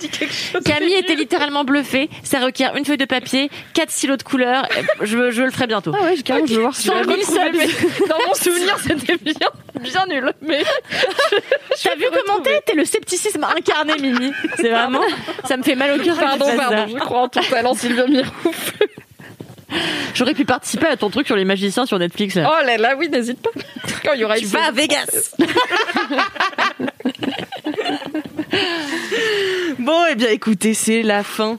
Camille 0.64 0.94
était 0.94 1.14
littéralement 1.14 1.64
bluffée. 1.64 2.08
Ça 2.22 2.40
requiert 2.40 2.76
une 2.76 2.84
feuille 2.84 2.96
de 2.96 3.04
papier, 3.04 3.50
quatre 3.74 3.90
stylos 3.90 4.16
de 4.16 4.22
couleur. 4.22 4.64
Euh, 4.76 4.82
Je, 5.06 5.30
je 5.30 5.42
le 5.42 5.50
ferai 5.50 5.66
bientôt. 5.66 5.92
Ah 5.98 6.04
ouais, 6.04 6.16
carrément, 6.22 6.46
je 6.46 6.54
veux 6.54 6.60
voir. 6.62 6.74
100 6.74 6.82
000 6.92 6.98
Retrouvé, 6.98 7.22
subs. 7.24 7.56
mais 7.56 7.66
Dans 8.08 8.18
mon 8.26 8.34
souvenir, 8.34 8.76
c'était 8.82 9.16
bien, 9.16 9.34
bien 9.80 10.06
nul. 10.08 10.32
Mais 10.42 10.62
T'as 11.82 11.94
vu 11.96 12.04
comment 12.26 12.40
t'es? 12.40 12.60
T'es 12.66 12.74
le 12.74 12.84
scepticisme 12.84 13.44
incarné, 13.44 13.94
Mimi. 14.00 14.32
C'est 14.56 14.70
vraiment? 14.70 15.02
Ça 15.44 15.56
me 15.56 15.62
fait 15.62 15.74
mal 15.74 15.98
au 16.00 16.02
cœur. 16.02 16.16
pardon, 16.18 16.46
pardon, 16.56 16.86
je 16.88 16.96
crois 16.98 17.20
en 17.22 17.28
ton 17.28 17.40
talent, 17.42 17.74
Sylvia 17.74 18.06
Mirou. 18.06 18.30
J'aurais 20.14 20.34
pu 20.34 20.44
participer 20.44 20.86
à 20.86 20.96
ton 20.96 21.10
truc 21.10 21.26
sur 21.26 21.36
les 21.36 21.44
magiciens 21.44 21.86
sur 21.86 21.98
Netflix. 21.98 22.34
Là. 22.36 22.50
Oh 22.50 22.64
là 22.64 22.76
là, 22.78 22.96
oui, 22.96 23.08
n'hésite 23.08 23.40
pas. 23.42 23.50
Quand 24.04 24.12
il 24.14 24.20
y 24.20 24.24
aura 24.24 24.36
Tu 24.36 24.44
une 24.44 24.50
vas 24.50 24.66
à. 24.66 24.70
Vegas. 24.70 25.34
bon, 29.78 30.04
eh 30.10 30.14
bien, 30.14 30.28
écoutez, 30.30 30.74
c'est 30.74 31.02
la 31.02 31.22
fin 31.22 31.58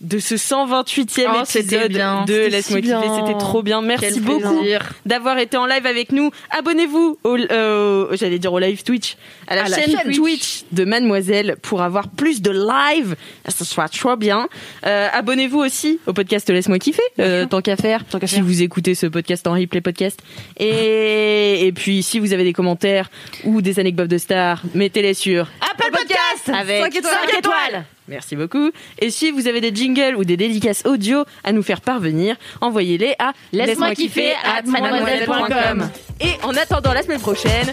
de 0.00 0.18
ce 0.18 0.34
128e 0.36 1.26
Oh, 1.28 1.42
épisode 1.58 1.88
bien, 1.88 2.24
de 2.24 2.32
c'était 2.32 2.48
Laisse-moi 2.50 2.78
si 2.80 2.84
kiffer. 2.86 3.08
C'était 3.26 3.38
trop 3.38 3.62
bien. 3.62 3.82
Merci 3.82 4.06
Quel 4.14 4.20
beaucoup 4.22 4.62
d'avoir 5.06 5.38
été 5.38 5.56
en 5.56 5.66
live 5.66 5.86
avec 5.86 6.12
nous. 6.12 6.30
Abonnez-vous 6.56 7.18
au, 7.24 7.36
euh, 7.36 8.06
j'allais 8.16 8.38
dire 8.38 8.52
au 8.52 8.58
live 8.58 8.82
Twitch, 8.84 9.16
à 9.48 9.56
la, 9.56 9.62
À 9.64 9.68
la 9.68 9.76
chaîne, 9.76 10.12
Twitch. 10.14 10.62
de 10.72 10.84
Mademoiselle 10.84 11.56
pour 11.62 11.82
avoir 11.82 12.08
plus 12.08 12.42
de 12.42 12.50
live. 12.50 13.16
Ce 13.48 13.64
soit 13.64 13.88
trop 13.88 14.16
bien. 14.16 14.48
Euh, 14.86 15.08
Abonnez-vous 15.12 15.58
aussi 15.58 15.98
au 16.06 16.12
podcast 16.12 16.48
Laisse-moi 16.48 16.78
kiffer, 16.78 17.02
euh, 17.18 17.46
tant 17.46 17.60
qu'à 17.60 17.76
faire. 17.76 18.04
si 18.26 18.40
vous 18.40 18.62
écoutez 18.62 18.94
ce 18.94 19.06
podcast 19.06 19.46
en 19.46 19.52
replay 19.54 19.80
podcast. 19.80 20.20
Et, 20.58 21.66
et 21.66 21.72
puis, 21.72 22.02
si 22.02 22.18
vous 22.20 22.32
avez 22.32 22.44
des 22.44 22.52
commentaires 22.52 23.10
ou 23.44 23.60
des 23.62 23.78
anecdotes 23.80 24.08
de 24.08 24.18
stars, 24.18 24.62
mettez-les 24.74 25.14
sur 25.14 25.48
Apple 25.60 25.90
Podcast 25.90 26.50
avec 26.54 26.82
Cinq 26.82 26.96
étoiles. 26.96 27.14
cinq 27.28 27.38
étoiles. 27.38 27.84
Merci 28.08 28.36
beaucoup. 28.36 28.70
Et 28.98 29.10
si 29.10 29.30
vous 29.30 29.46
avez 29.46 29.60
des 29.60 29.74
jingles 29.74 30.16
ou 30.16 30.24
des 30.24 30.36
dédicaces 30.36 30.84
audio 30.86 31.24
à 31.44 31.52
nous 31.52 31.62
faire 31.62 31.80
parvenir, 31.80 32.36
envoyez-les 32.60 33.14
à 33.18 33.32
Laisse-moi 33.52 33.94
kiffer 33.94 34.32
at 34.44 34.62
mademoiselle.com. 34.62 35.90
Et 36.20 36.32
en 36.42 36.54
attendant 36.54 36.92
la 36.92 37.02
semaine 37.02 37.20
prochaine, 37.20 37.72